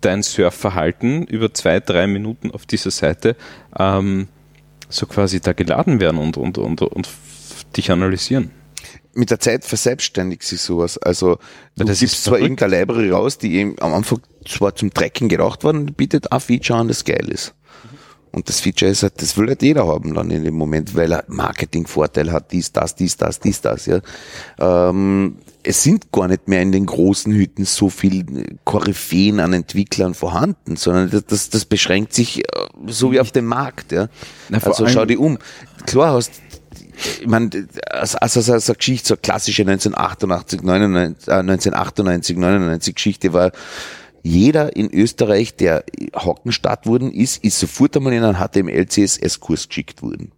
dein 0.00 0.22
Surfverhalten 0.22 1.26
über 1.26 1.52
zwei, 1.52 1.80
drei 1.80 2.06
Minuten 2.06 2.50
auf 2.50 2.66
dieser 2.66 2.90
Seite 2.90 3.36
ähm, 3.78 4.28
so 4.88 5.06
quasi 5.06 5.40
da 5.40 5.52
geladen 5.52 6.00
werden 6.00 6.18
und, 6.18 6.36
und, 6.36 6.58
und, 6.58 6.82
und 6.82 7.08
dich 7.76 7.90
analysieren. 7.90 8.50
Mit 9.14 9.30
der 9.30 9.40
Zeit 9.40 9.64
verselbstständigt 9.64 10.42
sich 10.42 10.60
sowas. 10.60 10.98
Also 10.98 11.38
du 11.76 11.84
das 11.84 12.00
gibst 12.00 12.22
zwar 12.22 12.38
irgendeine 12.38 12.78
Library 12.78 13.10
raus, 13.10 13.38
die 13.38 13.54
eben 13.54 13.76
am 13.80 13.94
Anfang 13.94 14.20
zwar 14.46 14.76
zum 14.76 14.92
Tracking 14.92 15.28
gedacht 15.28 15.64
worden, 15.64 15.86
bietet 15.94 16.30
ein 16.30 16.40
Feature 16.40 16.80
an, 16.80 16.88
das 16.88 17.04
geil 17.04 17.28
ist. 17.28 17.54
Und 18.32 18.48
das 18.48 18.60
Feature 18.60 18.90
ist 18.90 19.02
halt, 19.02 19.20
das 19.22 19.36
will 19.36 19.48
halt 19.48 19.62
jeder 19.62 19.86
haben 19.86 20.14
dann 20.14 20.30
in 20.30 20.44
dem 20.44 20.54
Moment, 20.54 20.94
weil 20.94 21.12
er 21.12 21.24
Marketingvorteil 21.28 22.32
hat, 22.32 22.52
dies, 22.52 22.72
das, 22.72 22.94
dies, 22.94 23.16
das, 23.16 23.40
dies, 23.40 23.60
das, 23.60 23.86
ja. 23.86 24.00
Ähm, 24.58 25.38
es 25.62 25.82
sind 25.82 26.12
gar 26.12 26.28
nicht 26.28 26.46
mehr 26.46 26.62
in 26.62 26.70
den 26.70 26.86
großen 26.86 27.32
Hütten 27.32 27.64
so 27.64 27.88
viel 27.88 28.24
Koryphäen 28.64 29.40
an 29.40 29.52
Entwicklern 29.52 30.14
vorhanden, 30.14 30.76
sondern 30.76 31.10
das, 31.10 31.24
das, 31.26 31.50
das 31.50 31.64
beschränkt 31.64 32.14
sich 32.14 32.38
äh, 32.38 32.42
so 32.86 33.10
wie 33.10 33.20
auf 33.20 33.32
dem 33.32 33.46
Markt, 33.46 33.92
ja. 33.92 34.08
Na, 34.48 34.58
also 34.58 34.86
schau 34.86 35.04
dich 35.04 35.18
um. 35.18 35.38
Klar 35.86 36.14
hast 36.14 36.32
ich 37.20 37.26
meine, 37.26 37.68
also, 37.90 38.18
also 38.18 38.40
so, 38.40 38.58
so 38.58 38.72
eine 38.72 38.78
Geschichte, 38.78 39.08
so 39.08 39.14
eine 39.14 39.20
klassische 39.20 39.62
1988, 39.62 40.62
99, 40.62 41.28
äh, 41.28 41.32
1998, 41.32 42.36
99 42.36 42.94
Geschichte 42.94 43.32
war, 43.32 43.52
jeder 44.26 44.74
in 44.74 44.92
Österreich, 44.92 45.54
der 45.54 45.84
Hockenstadt 46.16 46.86
worden 46.86 47.12
ist, 47.12 47.44
ist 47.44 47.60
sofort 47.60 47.96
einmal 47.96 48.12
in 48.12 48.24
einen 48.24 48.38
HTML-CSS-Kurs 48.38 49.68
geschickt 49.68 50.02
worden. 50.02 50.32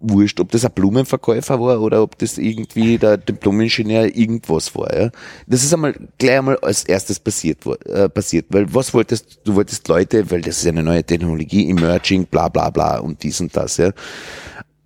Wurscht, 0.00 0.38
ob 0.40 0.50
das 0.50 0.64
ein 0.64 0.72
Blumenverkäufer 0.72 1.60
war 1.60 1.80
oder 1.80 2.02
ob 2.02 2.18
das 2.18 2.38
irgendwie 2.38 2.98
der 2.98 3.16
Diplomingenieur 3.16 4.16
irgendwas 4.16 4.74
war. 4.74 4.96
Ja. 4.96 5.10
Das 5.46 5.62
ist 5.62 5.72
einmal 5.72 5.94
gleich 6.18 6.38
einmal 6.38 6.58
als 6.58 6.84
erstes 6.84 7.18
passiert, 7.18 7.64
äh, 7.86 8.08
passiert. 8.08 8.46
Weil 8.50 8.72
was 8.74 8.94
wolltest, 8.94 9.40
du 9.44 9.54
wolltest 9.54 9.86
Leute, 9.88 10.30
weil 10.30 10.40
das 10.40 10.58
ist 10.58 10.66
eine 10.66 10.82
neue 10.82 11.04
Technologie, 11.04 11.70
Emerging, 11.70 12.26
bla 12.26 12.48
bla 12.48 12.70
bla 12.70 12.98
und 12.98 13.22
dies 13.22 13.40
und 13.40 13.56
das. 13.56 13.76
Ja. 13.76 13.92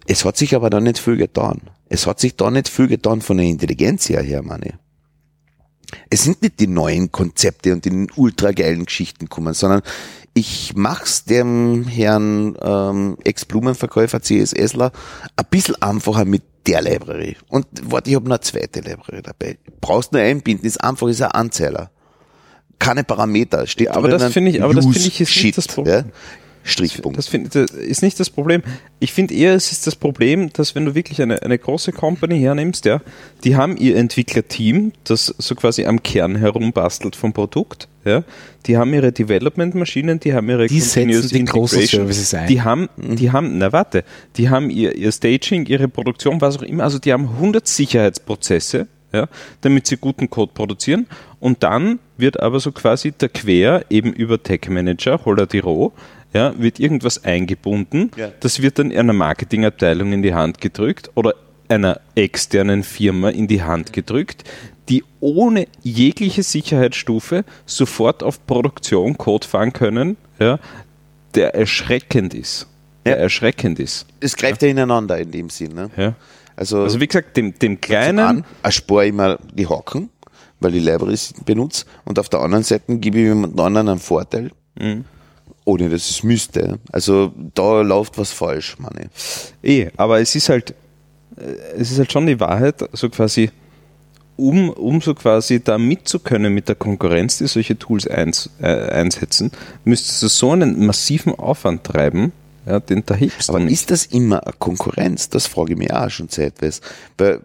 Es 0.06 0.24
hat 0.24 0.36
sich 0.36 0.54
aber 0.54 0.70
da 0.70 0.80
nicht 0.80 0.98
viel 0.98 1.16
getan. 1.16 1.62
Es 1.88 2.06
hat 2.06 2.20
sich 2.20 2.36
da 2.36 2.50
nicht 2.50 2.68
viel 2.68 2.88
getan 2.88 3.20
von 3.20 3.36
der 3.36 3.46
Intelligenz 3.46 4.08
her, 4.08 4.22
her 4.22 4.42
meine. 4.42 4.81
Es 6.10 6.24
sind 6.24 6.42
nicht 6.42 6.60
die 6.60 6.66
neuen 6.66 7.12
Konzepte 7.12 7.72
und 7.72 7.84
die 7.84 8.06
ultra 8.16 8.52
geilen 8.52 8.84
Geschichten 8.86 9.28
kommen, 9.28 9.54
sondern 9.54 9.82
ich 10.34 10.72
mach's 10.74 11.24
dem 11.24 11.84
Herrn 11.86 12.56
ähm, 12.62 13.18
Ex-Blumenverkäufer 13.24 14.22
CSSler 14.22 14.92
ein 15.36 15.44
bisschen 15.50 15.80
einfacher 15.82 16.24
mit 16.24 16.42
der 16.66 16.80
Library. 16.82 17.36
Und 17.48 17.66
warte, 17.82 18.08
ich 18.10 18.16
habe 18.16 18.28
noch 18.28 18.36
eine 18.36 18.40
zweite 18.40 18.80
Library 18.80 19.20
dabei. 19.22 19.58
Brauchst 19.80 20.12
nur 20.12 20.22
einbinden, 20.22 20.64
ist 20.66 20.82
einfach, 20.82 21.08
ist 21.08 21.20
ein 21.20 21.30
Anzeiler. 21.32 21.90
Keine 22.78 23.04
Parameter, 23.04 23.66
steht 23.66 23.88
aber 23.90 24.08
das 24.08 24.32
finde 24.32 24.50
ich- 24.50 24.62
aber 24.62 24.74
das 24.74 24.84
finde 24.86 24.98
ich 24.98 25.20
ist 25.20 25.28
nicht 25.28 25.30
shit, 25.32 25.56
das 25.58 25.68
Problem. 25.68 25.94
Ja? 25.94 26.04
Strichpunkt. 26.64 27.18
Das, 27.18 27.28
find, 27.28 27.54
das 27.54 27.70
ist 27.70 28.02
nicht 28.02 28.18
das 28.20 28.30
Problem. 28.30 28.62
Ich 29.00 29.12
finde 29.12 29.34
eher, 29.34 29.54
es 29.54 29.72
ist 29.72 29.86
das 29.86 29.96
Problem, 29.96 30.52
dass 30.52 30.74
wenn 30.74 30.84
du 30.84 30.94
wirklich 30.94 31.20
eine, 31.20 31.42
eine 31.42 31.58
große 31.58 31.92
Company 31.92 32.38
hernimmst, 32.38 32.84
ja, 32.84 33.00
die 33.44 33.56
haben 33.56 33.76
ihr 33.76 33.96
Entwicklerteam, 33.96 34.92
das 35.04 35.34
so 35.38 35.54
quasi 35.54 35.86
am 35.86 36.02
Kern 36.02 36.36
herumbastelt 36.36 37.16
vom 37.16 37.32
Produkt, 37.32 37.88
ja, 38.04 38.24
die 38.66 38.76
haben 38.76 38.92
ihre 38.94 39.12
Development-Maschinen, 39.12 40.20
die 40.20 40.34
haben 40.34 40.48
ihre 40.48 40.66
Die 40.66 40.80
setzen 40.80 41.10
Continuous 41.10 41.28
die 41.28 41.44
großen 41.44 41.80
Integration, 41.80 42.00
Services 42.00 42.34
ein. 42.34 42.48
Die 42.48 42.62
haben, 42.62 42.88
die 42.96 43.30
haben, 43.32 43.58
na 43.58 43.72
warte, 43.72 44.04
die 44.36 44.48
haben 44.48 44.70
ihr, 44.70 44.94
ihr 44.96 45.12
Staging, 45.12 45.66
ihre 45.66 45.88
Produktion, 45.88 46.40
was 46.40 46.58
auch 46.58 46.62
immer, 46.62 46.84
also 46.84 46.98
die 46.98 47.12
haben 47.12 47.28
100 47.28 47.66
Sicherheitsprozesse, 47.66 48.86
ja, 49.12 49.28
damit 49.60 49.86
sie 49.86 49.96
guten 49.96 50.30
Code 50.30 50.52
produzieren 50.54 51.06
und 51.38 51.62
dann 51.62 51.98
wird 52.16 52.40
aber 52.40 52.60
so 52.60 52.72
quasi 52.72 53.12
der 53.12 53.28
Quer 53.28 53.84
eben 53.90 54.12
über 54.12 54.42
Tech 54.42 54.68
Manager, 54.68 55.20
Holla 55.24 55.44
die 55.44 55.58
Roh, 55.58 55.92
ja, 56.32 56.54
wird 56.58 56.78
irgendwas 56.80 57.24
eingebunden, 57.24 58.10
Ja. 58.16 58.30
das 58.40 58.62
wird 58.62 58.78
dann 58.78 58.90
einer 58.92 59.12
Marketingabteilung 59.12 60.12
in 60.12 60.22
die 60.22 60.34
Hand 60.34 60.60
gedrückt 60.60 61.10
oder 61.14 61.34
einer 61.68 62.00
externen 62.14 62.82
Firma 62.82 63.30
in 63.30 63.46
die 63.48 63.62
Hand 63.62 63.92
gedrückt, 63.92 64.44
die 64.88 65.04
ohne 65.20 65.66
jegliche 65.82 66.42
Sicherheitsstufe 66.42 67.44
sofort 67.66 68.22
auf 68.22 68.46
Produktion 68.46 69.16
Code 69.16 69.46
fahren 69.46 69.72
können, 69.72 70.16
ja, 70.38 70.58
der 71.34 71.54
erschreckend 71.54 72.34
ist. 72.34 72.66
Der 73.06 73.16
Ja. 73.16 73.22
erschreckend 73.22 73.78
ist. 73.80 74.06
Es 74.20 74.36
greift 74.36 74.62
ja 74.62 74.68
ineinander 74.68 75.18
in 75.18 75.30
dem 75.30 75.50
Sinn. 75.50 75.74
Ne? 75.74 75.90
Ja. 75.96 76.14
Also, 76.56 76.82
Also 76.82 77.00
wie 77.00 77.06
gesagt, 77.06 77.36
dem, 77.36 77.58
dem 77.58 77.72
an, 77.72 77.80
kleinen, 77.80 78.44
erspare 78.62 79.06
ich 79.06 79.12
mir 79.12 79.38
die 79.54 79.66
Haken, 79.66 80.10
weil 80.60 80.74
ich 80.74 80.84
Libraries 80.84 81.32
benutze 81.44 81.86
und 82.04 82.18
auf 82.18 82.28
der 82.28 82.40
anderen 82.40 82.62
Seite 82.64 82.96
gebe 82.98 83.18
ich 83.18 83.24
jemand 83.24 83.58
anderen 83.58 83.88
einen 83.88 83.98
Vorteil, 83.98 84.50
Mhm. 84.78 85.04
Ohne 85.64 85.88
dass 85.88 86.10
es 86.10 86.22
müsste. 86.22 86.78
Also 86.90 87.32
da 87.54 87.82
läuft 87.82 88.18
was 88.18 88.32
falsch, 88.32 88.76
meine 88.78 89.10
eh, 89.62 89.88
aber 89.96 90.20
es 90.20 90.34
ist 90.34 90.48
halt, 90.48 90.74
äh, 91.36 91.78
es 91.78 91.90
ist 91.90 91.98
halt 91.98 92.12
schon 92.12 92.26
die 92.26 92.40
Wahrheit, 92.40 92.84
so 92.92 93.08
quasi, 93.08 93.50
um, 94.36 94.70
um 94.70 95.00
so 95.00 95.14
quasi 95.14 95.62
da 95.62 95.78
mitzukönnen 95.78 96.52
mit 96.52 96.68
der 96.68 96.74
Konkurrenz, 96.74 97.38
die 97.38 97.46
solche 97.46 97.78
Tools 97.78 98.06
eins, 98.06 98.50
äh, 98.60 98.66
einsetzen, 98.66 99.52
müsstest 99.84 100.22
du 100.22 100.28
so 100.28 100.50
einen 100.50 100.84
massiven 100.86 101.34
Aufwand 101.34 101.84
treiben, 101.84 102.32
ja, 102.66 102.78
den 102.78 103.04
da 103.04 103.14
hebst 103.14 103.50
Aber 103.50 103.60
ist 103.60 103.90
das 103.90 104.06
immer 104.06 104.44
eine 104.46 104.54
Konkurrenz? 104.58 105.28
Das 105.28 105.46
frage 105.48 105.72
ich 105.72 105.78
mich 105.78 105.92
auch 105.92 106.08
schon 106.10 106.28
zeitweise. 106.28 106.80
Weil, 107.18 107.40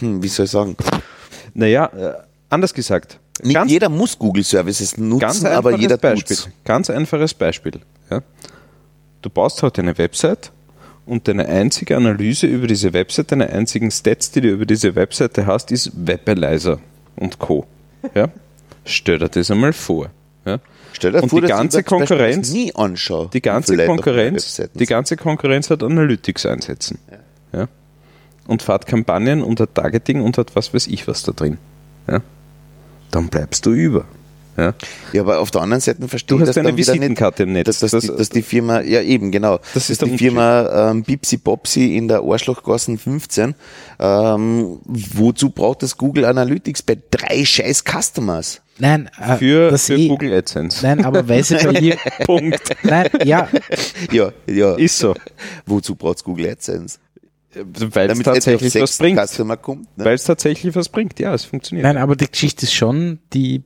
hm, 0.00 0.22
wie 0.22 0.28
soll 0.28 0.46
ich 0.46 0.50
sagen? 0.50 0.76
Naja, 1.54 1.86
äh, 1.86 2.14
anders 2.48 2.74
gesagt. 2.74 3.19
Nicht 3.42 3.54
ganz, 3.54 3.70
jeder 3.70 3.88
muss 3.88 4.18
Google 4.18 4.44
Services 4.44 4.96
nutzen, 4.96 5.46
aber 5.46 5.76
jeder 5.76 5.96
Beispiel. 5.96 6.36
tut's. 6.36 6.48
Ganz 6.64 6.90
einfaches 6.90 7.34
Beispiel. 7.34 7.80
Ja. 8.10 8.22
Du 9.22 9.30
baust 9.30 9.62
heute 9.62 9.82
eine 9.82 9.96
Website 9.98 10.50
und 11.06 11.28
deine 11.28 11.46
einzige 11.46 11.96
Analyse 11.96 12.46
über 12.46 12.66
diese 12.66 12.92
Website, 12.92 13.32
deine 13.32 13.50
einzigen 13.50 13.90
Stats, 13.90 14.30
die 14.30 14.40
du 14.40 14.48
über 14.48 14.66
diese 14.66 14.94
Webseite 14.94 15.46
hast, 15.46 15.70
ist 15.72 15.90
Webalizer 15.94 16.78
und 17.16 17.38
Co. 17.38 17.66
Ja. 18.14 18.28
Stell 18.84 19.18
dir 19.18 19.28
das 19.28 19.50
einmal 19.50 19.72
vor. 19.72 20.10
Ja. 20.46 20.58
Stell 20.92 21.12
dir 21.12 21.22
Und 21.22 21.28
vor, 21.28 21.40
die 21.40 21.46
ganze 21.48 21.80
ich 21.80 21.84
das 21.84 21.98
Beispiel 21.98 22.16
Konkurrenz- 22.16 22.52
nie 22.52 22.74
anschaue. 22.74 23.28
Die 23.32 23.42
ganze 23.42 23.76
Konkurrenz, 23.86 24.60
die 24.74 24.86
ganze 24.86 25.16
Konkurrenz 25.16 25.70
hat 25.70 25.82
Analytics 25.82 26.46
einsetzen. 26.46 26.98
Ja. 27.52 27.68
Und 28.46 28.62
fährt 28.62 28.86
Kampagnen 28.86 29.42
und 29.42 29.60
hat 29.60 29.74
Targeting 29.74 30.22
und 30.22 30.38
hat 30.38 30.56
was 30.56 30.72
weiß 30.74 30.86
ich 30.88 31.06
was 31.06 31.22
da 31.22 31.32
drin. 31.32 31.58
Ja. 32.08 32.20
Dann 33.10 33.28
bleibst 33.28 33.66
du 33.66 33.72
über. 33.72 34.04
Ja. 34.56 34.74
Ja, 35.12 35.22
aber 35.22 35.38
auf 35.38 35.50
der 35.50 35.62
anderen 35.62 35.80
Seite 35.80 36.06
verstehe 36.06 36.36
Du 36.36 36.42
ich 36.42 36.46
das 36.46 36.58
eine 36.58 36.68
dann 36.68 36.76
wieder 36.76 36.92
nicht, 36.92 37.00
Visitenkarte 37.00 37.44
im 37.44 37.52
Netz. 37.52 37.66
Dass, 37.66 37.78
dass, 37.78 37.90
Das- 37.92 38.02
die, 38.02 38.16
dass 38.16 38.28
die 38.28 38.42
Firma, 38.42 38.80
ja 38.82 39.00
eben, 39.00 39.30
genau, 39.30 39.56
Das 39.58 39.86
dass 39.86 39.90
ist 39.90 40.02
die 40.02 40.18
Firma 40.18 40.90
ähm, 40.90 41.02
Bipsi 41.02 41.38
Bopsi 41.38 41.96
in 41.96 42.08
der 42.08 42.20
Arschlochgassen 42.22 42.98
15, 42.98 43.54
ähm, 43.98 44.78
wozu 44.84 45.50
braucht 45.50 45.82
das 45.82 45.96
Google 45.96 46.24
Analytics 46.26 46.82
bei 46.82 46.98
drei 47.10 47.44
scheiß 47.44 47.84
Customers? 47.84 48.60
Nein, 48.78 49.08
äh, 49.20 49.36
Für, 49.36 49.70
das 49.70 49.86
für 49.86 49.94
eh, 49.94 50.08
Google 50.08 50.32
AdSense. 50.34 50.84
Nein, 50.84 51.04
aber 51.04 51.26
weil 51.28 51.44
sie 51.44 51.56
bei 51.56 51.78
ihr, 51.80 51.96
Punkt. 52.24 52.60
nein, 52.82 53.08
ja, 53.24 53.48
Ja, 54.10 54.32
ja, 54.46 54.74
Ist 54.74 54.98
so. 54.98 55.14
wozu 55.66 55.94
braucht 55.94 56.22
Google 56.24 56.50
AdSense? 56.50 56.98
Weil 57.54 58.10
es 58.10 58.18
Damit 58.18 58.26
tatsächlich 58.26 58.74
was 58.76 58.98
bringt. 58.98 59.16
Ne? 59.16 60.04
Weil 60.04 60.14
es 60.14 60.24
tatsächlich 60.24 60.74
was 60.76 60.88
bringt. 60.88 61.18
Ja, 61.18 61.34
es 61.34 61.44
funktioniert. 61.44 61.84
nein, 61.84 61.96
aber 61.96 62.14
die 62.14 62.30
Geschichte 62.30 62.64
ist 62.64 62.72
schon, 62.72 63.18
die 63.32 63.62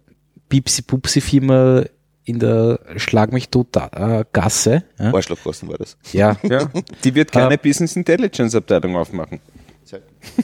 Bipsi-Pupsi-Firma 0.48 1.84
in 2.24 2.38
der 2.38 2.80
Schlag 2.96 3.32
mich 3.32 3.50
tot 3.50 3.76
äh, 3.76 4.24
Gasse, 4.32 4.84
ja, 4.98 5.12
Arschlochgassen 5.12 5.68
war 5.68 5.76
das. 5.76 5.98
ja, 6.12 6.36
Ja, 6.42 6.70
die 7.04 7.14
wird 7.14 7.32
keine 7.32 7.54
Äh, 7.54 7.58
Business 7.58 7.96
Intelligence 7.96 8.54
Abteilung 8.54 8.96
aufmachen. 8.96 9.40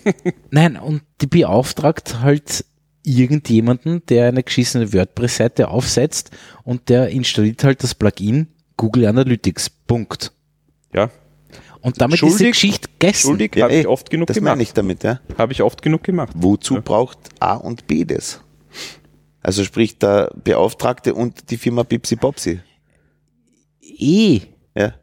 Nein, 0.50 0.76
und 0.76 1.02
die 1.22 1.26
beauftragt 1.26 2.20
halt 2.20 2.66
irgendjemanden, 3.02 4.02
der 4.10 4.28
eine 4.28 4.42
geschissene 4.42 4.92
WordPress-Seite 4.92 5.68
aufsetzt 5.68 6.30
und 6.64 6.90
der 6.90 7.08
installiert 7.08 7.64
halt 7.64 7.82
das 7.82 7.94
Plugin 7.94 8.48
Google 8.76 9.06
Analytics. 9.06 9.70
Punkt. 9.70 10.32
Ja, 10.92 11.10
Und 11.82 12.00
damit 12.00 12.14
ist 12.16 12.22
die 12.22 12.28
Schuldig- 12.28 12.52
Geschichte 12.52 12.88
gegessen. 12.98 13.20
schuldig 13.28 13.52
Ja, 13.56 13.64
habe 13.64 13.74
eh, 13.74 13.80
ich 13.80 13.86
oft 13.86 14.10
genug 14.10 14.26
Das 14.26 14.36
gemacht. 14.36 14.52
meine 14.52 14.62
ich 14.62 14.72
damit, 14.72 15.02
ja. 15.02 15.20
Habe 15.38 15.52
ich 15.52 15.62
oft 15.62 15.80
genug 15.82 16.02
gemacht. 16.04 16.32
Wozu 16.34 16.80
braucht 16.82 17.18
A 17.40 17.54
und 17.54 17.86
B 17.86 18.04
das? 18.04 18.40
Also 19.42 19.64
sprich 19.64 19.98
der 19.98 20.30
Beauftragte 20.44 21.14
und 21.14 21.50
die 21.50 21.56
Firma 21.56 21.82
Bipsi 21.82 22.16
Bopsi. 22.16 22.60
Eh. 23.98 24.40
Ja. 24.76 24.94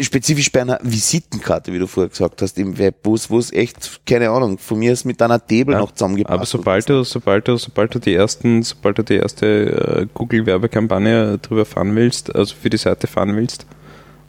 Spezifisch 0.00 0.50
bei 0.50 0.62
einer 0.62 0.80
Visitenkarte, 0.82 1.72
wie 1.72 1.78
du 1.78 1.86
vorher 1.86 2.10
gesagt 2.10 2.42
hast, 2.42 2.58
im 2.58 2.76
Web, 2.76 2.96
wo 3.04 3.14
es, 3.14 3.30
wo 3.30 3.38
es 3.38 3.52
echt, 3.52 4.04
keine 4.04 4.30
Ahnung, 4.30 4.58
von 4.58 4.78
mir 4.80 4.92
ist 4.92 5.04
mit 5.04 5.22
einer 5.22 5.38
Table 5.38 5.74
Ja, 5.74 5.78
noch 5.80 5.92
zusammengepasst. 5.92 6.34
Aber 6.34 6.44
sobald 6.44 6.88
du, 6.88 7.04
sobald 7.04 7.46
du, 7.46 7.56
sobald 7.56 7.94
du 7.94 8.00
die 8.00 8.14
ersten, 8.14 8.62
sobald 8.64 8.98
du 8.98 9.04
die 9.04 9.14
erste 9.14 9.46
äh, 9.46 10.06
Google-Werbekampagne 10.12 11.38
drüber 11.38 11.64
fahren 11.64 11.94
willst, 11.94 12.34
also 12.34 12.54
für 12.60 12.68
die 12.68 12.78
Seite 12.78 13.06
fahren 13.06 13.36
willst 13.36 13.64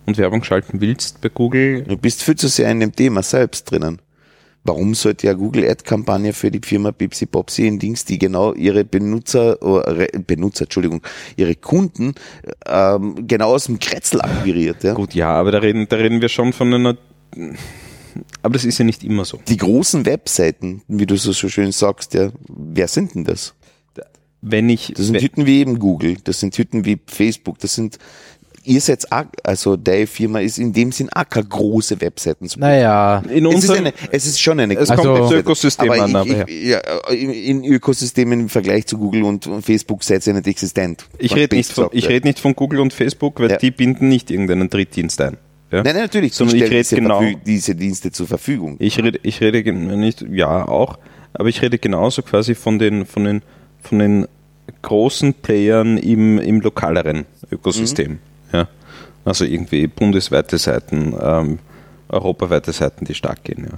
und 0.07 0.17
Werbung 0.17 0.43
schalten 0.43 0.81
willst 0.81 1.21
bei 1.21 1.29
Google, 1.29 1.83
Du 1.83 1.97
bist 1.97 2.23
viel 2.23 2.35
zu 2.35 2.47
sehr 2.47 2.71
in 2.71 2.79
dem 2.79 2.95
Thema 2.95 3.21
selbst 3.21 3.69
drinnen. 3.69 4.01
Warum 4.63 4.95
sollte 4.95 5.27
ja 5.27 5.33
Google 5.33 5.69
Ad-Kampagne 5.69 6.33
für 6.33 6.51
die 6.51 6.59
Firma 6.61 6.91
Pepsi 6.91 7.25
Popsi 7.25 7.67
in 7.67 7.79
Dings, 7.79 8.03
die 8.03 8.17
genau 8.17 8.53
ihre 8.53 8.83
Benutzer, 8.83 9.61
oder 9.61 9.97
Re- 9.97 10.19
Benutzer, 10.25 10.63
Entschuldigung, 10.63 11.01
ihre 11.37 11.55
Kunden 11.55 12.15
ähm, 12.65 13.27
genau 13.27 13.53
aus 13.53 13.65
dem 13.65 13.79
Kretzel 13.79 14.19
akquiriert, 14.21 14.83
ja? 14.83 14.93
gut, 14.93 15.13
ja, 15.13 15.29
aber 15.29 15.51
da 15.51 15.59
reden, 15.59 15.87
da 15.87 15.95
reden 15.95 16.19
wir 16.19 16.27
schon 16.27 16.51
von 16.51 16.73
einer, 16.73 16.97
aber 18.41 18.53
das 18.53 18.65
ist 18.65 18.77
ja 18.77 18.83
nicht 18.83 19.05
immer 19.05 19.23
so. 19.23 19.39
Die 19.47 19.55
großen 19.57 20.05
Webseiten, 20.05 20.81
wie 20.89 21.05
du 21.05 21.15
so, 21.15 21.31
schön 21.31 21.71
sagst, 21.71 22.13
ja, 22.13 22.31
wer 22.49 22.87
sind 22.89 23.15
denn 23.15 23.23
das? 23.23 23.53
Wenn 24.41 24.69
ich, 24.69 24.93
Das 24.95 25.07
sind 25.07 25.21
Hütten 25.21 25.45
wie 25.45 25.61
eben 25.61 25.79
Google, 25.79 26.17
das 26.23 26.39
sind 26.41 26.57
Hütten 26.57 26.85
wie 26.85 26.99
Facebook, 27.07 27.57
das 27.59 27.73
sind 27.73 27.97
ihr 28.63 28.81
seid 28.81 29.11
auch, 29.11 29.23
also 29.43 29.75
deine 29.77 30.07
Firma 30.07 30.39
ist 30.39 30.57
in 30.57 30.73
dem 30.73 30.91
Sinn 30.91 31.09
auch 31.13 31.27
keine 31.29 31.45
große 31.47 31.99
Webseiten. 32.01 32.47
Naja, 32.57 33.23
In 33.33 33.45
es, 33.45 33.51
ist 33.53 33.55
unserem, 33.69 33.77
eine, 33.79 33.93
es 34.11 34.25
ist 34.25 34.39
schon 34.41 34.59
eine 34.59 34.75
es 34.77 34.89
Also- 34.89 35.03
kommt. 35.15 35.31
Ökosystem 35.31 35.89
aber 35.91 36.01
an, 36.03 36.09
ich, 36.09 36.15
aber 36.15 36.49
ich, 36.49 36.63
ja, 36.67 36.79
in 37.11 37.63
Ökosystemen 37.63 38.39
im 38.41 38.49
Vergleich 38.49 38.85
zu 38.87 38.97
Google 38.97 39.23
und 39.23 39.49
Facebook 39.61 40.03
seid 40.03 40.25
ihr 40.27 40.33
nicht 40.33 40.47
existent. 40.47 41.05
Ich 41.17 41.35
rede 41.35 41.55
nicht, 41.55 41.71
von- 41.71 41.89
ich 41.91 42.07
red 42.09 42.25
nicht 42.25 42.39
von 42.39 42.55
Google 42.55 42.79
und 42.79 42.93
Facebook, 42.93 43.39
weil 43.39 43.51
Ja. 43.51 43.57
die 43.57 43.71
binden 43.71 44.07
nicht 44.09 44.31
irgendeinen 44.31 44.69
Drittdienst 44.69 45.19
ein. 45.21 45.37
Ja? 45.71 45.83
Nein, 45.83 45.93
nein, 45.95 46.03
natürlich. 46.03 46.33
Sondern 46.33 46.55
ich 46.57 46.63
rede 46.63 46.77
diese, 46.77 46.95
genau- 46.95 47.23
diese 47.45 47.75
Dienste 47.75 48.11
zur 48.11 48.27
Verfügung. 48.27 48.75
Ich 48.79 48.97
rede, 49.01 49.19
ich 49.23 49.41
rede 49.41 49.71
nicht, 49.73 50.25
ja 50.31 50.67
auch, 50.67 50.97
aber 51.33 51.49
ich 51.49 51.61
rede 51.61 51.77
genauso 51.77 52.21
quasi 52.21 52.55
von 52.55 52.79
den, 52.79 53.05
von 53.05 53.23
den, 53.25 53.41
von 53.81 53.99
den 53.99 54.27
großen 54.81 55.33
Playern 55.33 55.97
im, 55.97 56.39
im 56.39 56.61
lokaleren 56.61 57.25
Ökosystem. 57.51 58.11
Ja? 58.13 58.17
Also 59.27 59.43
irgendwie 59.43 59.87
bundesweite 59.87 60.57
Seiten, 60.57 61.13
ähm, 61.21 61.59
europaweite 62.07 62.71
Seiten, 62.71 63.03
die 63.03 63.13
stark 63.13 63.43
gehen. 63.43 63.67
Ja. 63.69 63.77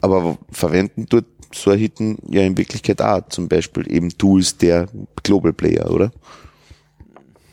Aber 0.00 0.38
verwenden 0.50 1.06
tut 1.06 1.26
so 1.52 1.72
Hitten 1.72 2.18
ja 2.28 2.42
in 2.42 2.56
Wirklichkeit 2.56 3.02
auch 3.02 3.28
zum 3.28 3.48
Beispiel 3.48 3.90
eben 3.92 4.08
Tools 4.16 4.56
der 4.56 4.86
Global 5.22 5.52
Player, 5.52 5.90
oder? 5.90 6.10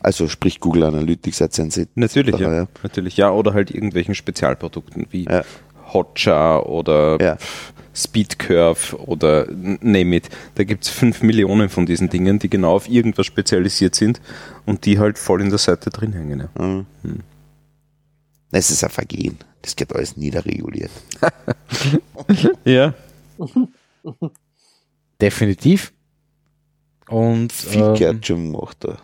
Also 0.00 0.26
sprich 0.28 0.60
Google 0.60 0.84
Analytics 0.84 1.42
als 1.42 1.60
ein. 1.60 1.70
Natürlich, 1.94 2.38
ja. 2.38 2.52
ja. 2.52 2.66
Natürlich, 2.82 3.16
ja. 3.18 3.30
Oder 3.30 3.52
halt 3.52 3.70
irgendwelchen 3.70 4.14
Spezialprodukten 4.14 5.06
wie 5.10 5.24
Ja. 5.24 5.42
Hotjar 5.92 6.66
oder 6.68 7.18
Ja. 7.20 7.36
Speedcurve 7.94 8.96
oder 8.98 9.48
n- 9.48 9.78
name 9.80 10.16
it. 10.16 10.28
Da 10.56 10.64
gibt 10.64 10.84
es 10.84 10.90
fünf 10.90 11.22
Millionen 11.22 11.68
von 11.68 11.86
diesen 11.86 12.08
Dingen, 12.10 12.38
die 12.38 12.50
genau 12.50 12.74
auf 12.74 12.88
irgendwas 12.88 13.26
spezialisiert 13.26 13.94
sind 13.94 14.20
und 14.66 14.84
die 14.84 14.98
halt 14.98 15.16
voll 15.18 15.40
in 15.40 15.48
der 15.50 15.58
Seite 15.58 15.90
drin 15.90 16.12
hängen. 16.12 16.48
Ja. 16.58 16.64
Mhm. 16.64 16.86
Es 18.50 18.70
ist 18.70 18.84
ein 18.84 18.90
Vergehen. 18.90 19.38
Das 19.62 19.74
geht 19.76 19.92
alles 19.94 20.16
niederreguliert. 20.16 20.90
ja. 22.64 22.94
definitiv. 25.20 25.92
Und 27.08 27.52
Viel 27.52 27.94
ähm, 28.00 28.22
schon 28.22 28.52
gemacht 28.52 28.78
da. 28.80 28.96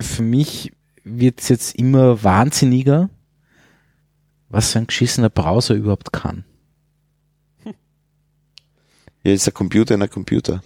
für 0.00 0.22
mich 0.22 0.72
wird 1.04 1.40
es 1.40 1.48
jetzt 1.48 1.74
immer 1.76 2.22
wahnsinniger, 2.22 3.10
was 4.48 4.72
so 4.72 4.78
ein 4.78 4.86
geschissener 4.86 5.30
Browser 5.30 5.74
überhaupt 5.74 6.12
kann. 6.12 6.44
Ja, 9.24 9.32
ist 9.32 9.46
ein 9.48 9.54
Computer 9.54 9.94
in 9.94 10.02
ein 10.02 10.10
Computer. 10.10 10.62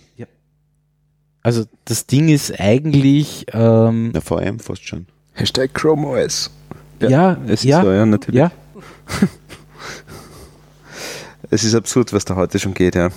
Also 1.42 1.64
das 1.84 2.06
Ding 2.06 2.28
ist 2.28 2.58
eigentlich, 2.58 3.46
ähm, 3.52 4.10
Na, 4.12 4.20
VM 4.20 4.58
fast 4.58 4.84
schon. 4.84 5.06
Hashtag 5.34 5.72
Chrome 5.74 6.06
OS. 6.08 6.50
ja, 7.00 7.36
Es 7.46 7.60
ist 7.60 7.64
ja, 7.64 7.82
so, 7.82 7.92
ja, 7.92 8.04
natürlich. 8.04 8.38
ja, 8.40 8.50
Es 11.50 11.62
ist 11.62 11.74
absurd, 11.76 12.12
was 12.12 12.24
da 12.24 12.34
heute 12.34 12.58
schon 12.58 12.74
geht, 12.74 12.96
ja. 12.96 13.10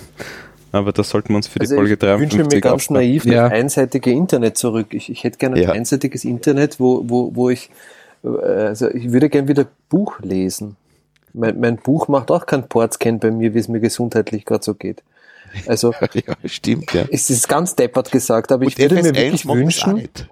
Aber 0.72 0.92
das 0.92 1.08
sollten 1.10 1.30
wir 1.30 1.36
uns 1.36 1.48
für 1.48 1.58
die 1.58 1.64
Also 1.64 1.74
Folge 1.74 1.94
ich 1.94 2.00
wünsche 2.00 2.36
mir 2.36 2.42
53 2.44 2.62
ganz 2.62 2.74
aufsparen. 2.74 3.00
naiv 3.02 3.24
Ja. 3.24 3.48
das 3.48 3.52
einseitige 3.58 4.12
Internet 4.12 4.56
zurück. 4.56 4.88
Ich, 4.94 5.10
ich 5.10 5.24
hätte 5.24 5.38
gerne 5.38 5.56
ein 5.56 5.62
Ja. 5.62 5.72
einseitiges 5.72 6.24
Internet, 6.24 6.78
wo, 6.78 7.02
wo, 7.08 7.34
wo 7.34 7.50
ich, 7.50 7.70
äh, 8.22 8.28
also 8.28 8.88
ich 8.88 9.10
würde 9.10 9.28
gerne 9.28 9.48
wieder 9.48 9.66
Buch 9.88 10.20
lesen. 10.20 10.76
Mein, 11.32 11.58
mein 11.58 11.76
Buch 11.78 12.06
macht 12.06 12.30
auch 12.30 12.46
keinen 12.46 12.68
Portscan 12.68 13.18
bei 13.18 13.32
mir, 13.32 13.52
wie 13.54 13.58
es 13.58 13.66
mir 13.66 13.80
gesundheitlich 13.80 14.44
gerade 14.44 14.62
so 14.64 14.74
geht. 14.74 15.02
Also 15.66 15.92
ja, 16.14 16.34
stimmt, 16.44 16.92
ja. 16.92 17.04
es 17.10 17.30
ist 17.30 17.48
ganz 17.48 17.74
deppert 17.76 18.10
gesagt, 18.12 18.52
aber 18.52 18.64
ich 18.64 18.78
Und 18.78 18.90
würde 18.90 18.94
mir 18.96 19.02
FS1 19.10 19.14
wirklich 19.16 19.44
macht 19.44 19.44
das 19.44 19.82
auch 19.82 19.86
wünschen, 19.88 19.94
nicht. 19.94 20.28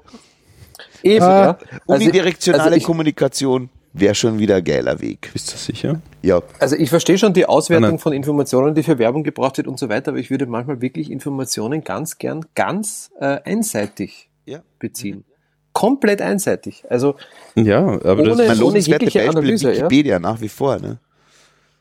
eben, 1.03 1.24
Ah, 1.24 1.40
ja. 1.43 1.59
Also, 1.86 2.05
Unidirektionale 2.05 2.65
also 2.65 2.77
ich, 2.77 2.85
Kommunikation 2.85 3.69
wäre 3.95 4.15
schon 4.15 4.39
wieder 4.39 4.57
ein 4.57 4.65
geiler 4.65 5.01
Weg. 5.01 5.31
Bist 5.32 5.53
du 5.53 5.57
sicher? 5.57 6.01
Ja, 6.23 6.40
Also 6.61 6.77
ich 6.77 6.90
verstehe 6.90 7.19
schon 7.19 7.32
die 7.32 7.47
Auswertung 7.47 7.90
Nein. 7.90 7.99
von 7.99 8.12
Informationen, 8.12 8.74
die 8.74 8.82
für 8.82 8.99
Werbung 8.99 9.23
gebraucht 9.24 9.57
wird 9.57 9.66
und 9.66 9.78
so 9.78 9.89
weiter, 9.89 10.11
aber 10.11 10.19
ich 10.19 10.31
würde 10.31 10.47
manchmal 10.47 10.81
wirklich 10.81 11.11
Informationen 11.11 11.82
ganz 11.82 12.19
gern 12.19 12.45
ganz 12.55 13.11
äh, 13.20 13.39
einseitig 13.45 14.28
Ja. 14.47 14.61
beziehen. 14.78 15.24
Komplett 15.73 16.20
einseitig. 16.23 16.85
Also 16.89 17.15
Ja, 17.55 17.81
aber, 17.86 18.20
Ohne- 18.23 18.36
das, 18.47 18.61
ohne 18.61 18.78
jegliche 18.78 19.19
Beispiel 19.20 19.28
Analyse, 19.39 19.70
ja. 19.70 19.77
Wikipedia 19.78 20.19
nach 20.19 20.40
wie 20.40 20.49
vor. 20.49 20.78
Ne? 20.78 20.99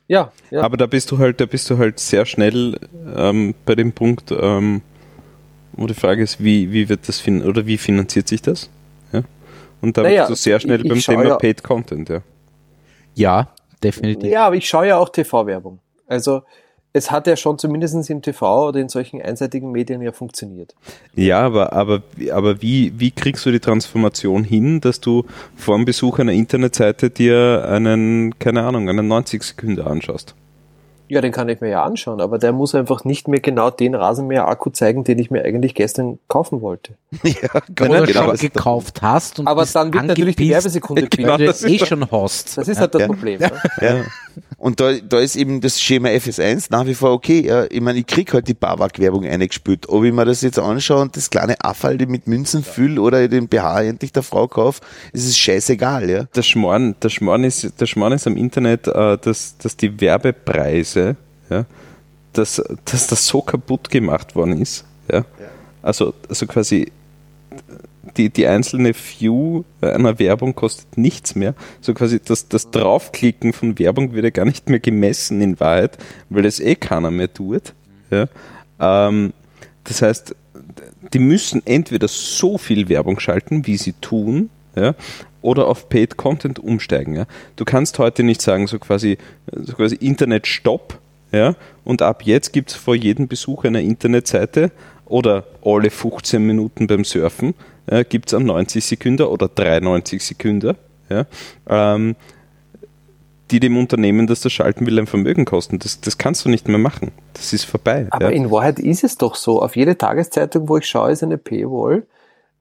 Ja, 0.08 0.32
ja. 0.52 0.62
aber 0.62 0.78
da 0.78 0.86
bist 0.86 1.12
du 1.12 1.18
halt, 1.18 1.40
da 1.42 1.46
bist 1.46 1.70
du 1.70 1.78
halt 1.78 2.00
sehr 2.00 2.26
schnell 2.26 2.80
ähm, 3.16 3.54
bei 3.66 3.76
dem 3.76 3.92
Punkt, 3.94 4.32
ähm, 4.32 4.82
wo 5.74 5.86
die 5.88 5.94
Frage 5.94 6.24
ist, 6.24 6.44
wie, 6.44 6.72
wie 6.72 6.90
wird 6.90 7.08
das 7.08 7.20
fin 7.20 7.44
oder 7.44 7.66
wie 7.66 7.78
finanziert 7.78 8.28
sich 8.28 8.42
das? 8.42 8.70
Ja? 9.12 9.22
Und 9.82 9.98
da 9.98 10.04
Naja, 10.04 10.28
bist 10.28 10.32
du 10.46 10.50
sehr 10.50 10.60
schnell 10.60 10.80
ich- 10.80 10.86
ich 10.86 10.90
beim 11.08 11.16
Thema 11.16 11.30
ja- 11.30 11.36
Paid 11.38 11.64
Content, 11.64 12.10
ja. 12.10 12.22
ja, 13.16 13.50
definitiv. 13.84 14.32
ja, 14.32 14.48
aber 14.48 14.56
ich 14.56 14.68
schaue 14.68 14.88
ja 14.88 14.98
auch 14.98 15.10
TV-Werbung. 15.10 15.80
Also 16.08 16.44
es 16.98 17.12
hat 17.12 17.28
ja 17.28 17.36
schon 17.36 17.58
zumindest 17.58 18.10
im 18.10 18.22
TV 18.22 18.70
oder 18.70 18.80
in 18.80 18.90
solchen 18.90 19.22
einseitigen 19.22 19.72
Medien 19.72 20.02
ja 20.02 20.12
funktioniert. 20.12 20.76
Ja, 21.16 21.42
aber, 21.42 21.74
aber, 21.74 22.02
aber 22.32 22.62
wie, 22.62 22.94
wie 22.98 23.12
kriegst 23.12 23.46
du 23.46 23.52
die 23.52 23.60
Transformation 23.60 24.44
hin, 24.44 24.82
dass 24.82 25.00
du 25.00 25.26
vor 25.56 25.78
dem 25.78 25.86
Besuch 25.86 26.20
einer 26.20 26.34
Internetseite 26.34 27.10
dir 27.10 27.68
einen, 27.70 28.38
keine 28.40 28.64
Ahnung, 28.64 28.90
einen 28.90 29.08
90 29.08 29.44
Sekunden 29.44 29.82
anschaust? 29.82 30.36
Ja, 31.10 31.22
den 31.22 31.32
kann 31.32 31.48
ich 31.48 31.62
mir 31.62 31.70
ja 31.70 31.84
anschauen, 31.86 32.20
aber 32.20 32.38
der 32.38 32.52
muss 32.52 32.76
einfach 32.76 33.06
nicht 33.06 33.30
mehr 33.30 33.40
genau 33.40 33.70
den 33.70 33.96
Rasenmäher-Akku 33.96 34.72
zeigen, 34.72 35.06
den 35.06 35.20
ich 35.20 35.32
mir 35.32 35.46
eigentlich 35.46 35.74
gestern 35.74 36.20
kaufen 36.28 36.62
wollte. 36.62 36.96
ja, 37.24 37.62
Wenn 37.70 37.94
du 37.94 38.06
genau. 38.06 38.26
schon 38.26 38.36
gekauft 38.36 39.02
hast 39.02 39.40
und 39.40 39.48
Aber 39.48 39.62
bist 39.62 39.74
dann 39.76 39.94
wird 39.94 40.06
natürlich 40.06 40.36
die 40.36 40.50
Werbesekunde 40.50 41.04
weil 41.04 41.38
du 41.38 41.46
das 41.46 41.62
das 41.62 41.72
eh 41.72 41.76
ist 41.76 41.88
schon 41.88 42.12
hast. 42.12 42.58
Das 42.58 42.68
ist 42.68 42.82
halt 42.82 42.94
das 42.94 43.04
Ja. 43.04 43.08
Problem. 43.08 43.40
Ne? 43.40 43.52
Ja. 43.80 43.96
Und 44.58 44.80
da, 44.80 44.94
da 44.94 45.20
ist 45.20 45.36
eben 45.36 45.62
das 45.62 45.80
Schema 45.80 46.10
FS1 46.10 46.68
nach 46.72 46.88
wie 46.88 46.96
vor 46.96 47.12
okay. 47.12 47.46
Ja, 47.46 47.66
ich 47.70 47.80
meine, 47.80 48.00
ich 48.00 48.08
krieg 48.08 48.34
halt 48.34 48.48
die 48.48 48.56
Bawak-Werbung 48.56 49.24
eingespült. 49.24 49.88
Ob 49.88 50.04
ich 50.04 50.12
mir 50.12 50.26
das 50.26 50.42
jetzt 50.42 50.58
anschaue 50.58 51.04
und 51.04 51.16
das 51.16 51.30
kleine 51.30 51.62
Affalde 51.64 52.08
mit 52.08 52.26
Münzen 52.26 52.64
fülle 52.64 53.00
oder 53.00 53.28
den 53.28 53.48
BH 53.48 53.84
endlich 53.84 54.14
der 54.14 54.24
Frau 54.24 54.48
kaufe, 54.48 54.82
ist 55.14 55.28
es 55.28 55.38
scheißegal, 55.38 56.10
ja. 56.10 56.24
Der 56.24 56.42
Schmarrn, 56.42 56.96
der 57.04 57.10
Schmarrn 57.10 57.44
ist, 57.44 57.80
der 57.80 57.86
Schmarrn 57.86 58.14
ist 58.14 58.26
am 58.26 58.36
Internet, 58.36 58.88
äh, 58.88 59.18
dass, 59.20 59.58
dass 59.60 59.78
die 59.78 60.02
Werbepreise, 60.02 61.16
ja, 61.52 61.66
dass, 62.34 62.62
dass 62.86 63.06
das 63.06 63.28
so 63.28 63.42
kaputt 63.42 63.92
gemacht 63.92 64.36
worden 64.36 64.60
ist. 64.60 64.86
Ja. 65.12 65.24
Also, 65.84 66.16
also 66.28 66.48
quasi 66.48 66.92
die, 68.18 68.30
die 68.30 68.48
einzelne 68.48 68.94
View 68.94 69.64
einer 69.82 70.20
Werbung 70.20 70.56
kostet 70.56 70.98
nichts 70.98 71.36
mehr. 71.36 71.54
So 71.82 71.94
quasi 71.94 72.20
das, 72.24 72.48
das 72.48 72.72
Draufklicken 72.72 73.54
von 73.54 73.78
Werbung 73.80 74.14
wird 74.14 74.26
ja 74.26 74.30
gar 74.32 74.46
nicht 74.46 74.70
mehr 74.70 74.80
gemessen 74.80 75.42
in 75.42 75.60
Wahrheit, 75.60 75.98
weil 76.30 76.46
es 76.46 76.60
eh 76.60 76.76
keiner 76.76 77.12
mehr 77.12 77.34
tut. 77.34 77.74
Ja. 78.10 78.28
Ähm, 78.80 79.34
das 79.84 80.02
heißt, 80.02 80.36
die 81.14 81.20
müssen 81.20 81.62
entweder 81.66 82.08
so 82.08 82.58
viel 82.58 82.90
Werbung 82.90 83.20
schalten, 83.20 83.66
wie 83.68 83.78
sie 83.78 83.94
tun, 83.94 84.50
ja, 84.76 84.96
oder 85.42 85.68
auf 85.68 85.90
Paid 85.90 86.18
Content 86.18 86.60
umsteigen. 86.60 87.16
Ja. 87.16 87.26
Du 87.56 87.66
kannst 87.66 88.00
heute 88.00 88.24
nicht 88.24 88.42
sagen, 88.42 88.68
so 88.68 88.80
quasi, 88.80 89.18
so 89.52 89.74
quasi 89.74 89.96
Internet 89.96 90.48
Stopp, 90.48 91.00
ja, 91.32 91.56
und 91.84 92.02
ab 92.02 92.24
jetzt 92.24 92.54
gibt 92.54 92.72
es 92.72 92.76
vor 92.76 92.96
jedem 92.96 93.28
Besuch 93.28 93.66
einer 93.66 93.82
Internetseite 93.82 94.72
oder 95.06 95.46
alle 95.64 95.90
15 95.90 96.46
Minuten 96.46 96.88
beim 96.88 97.04
Surfen 97.04 97.54
äh, 97.88 98.04
gibt 98.04 98.30
es 98.30 98.34
an 98.34 98.46
90 98.46 98.86
Sekunden 98.86 99.24
oder 99.24 99.48
93 99.48 100.24
Sekunden, 100.24 100.76
ja, 101.10 101.26
ähm, 101.68 102.16
die 103.50 103.60
dem 103.60 103.78
Unternehmen, 103.78 104.28
das 104.28 104.42
das 104.42 104.52
schalten 104.52 104.86
will, 104.86 105.00
ein 105.00 105.08
Vermögen 105.08 105.46
kosten. 105.46 105.80
Das, 105.80 106.02
das 106.02 106.18
kannst 106.18 106.44
du 106.46 106.50
nicht 106.50 106.68
mehr 106.68 106.78
machen. 106.78 107.12
Das 107.34 107.54
ist 107.54 107.64
vorbei. 107.64 108.08
Aber 108.10 108.26
ja. 108.26 108.32
in 108.32 108.52
Wahrheit 108.52 108.78
ist 108.78 109.06
es 109.06 109.18
doch 109.18 109.36
so. 109.36 109.62
Auf 109.62 109.78
jede 109.78 109.98
Tageszeitung, 109.98 110.68
wo 110.68 110.78
ich 110.78 110.86
schaue, 110.86 111.12
ist 111.12 111.24
eine 111.24 111.38
Paywall. 111.38 112.06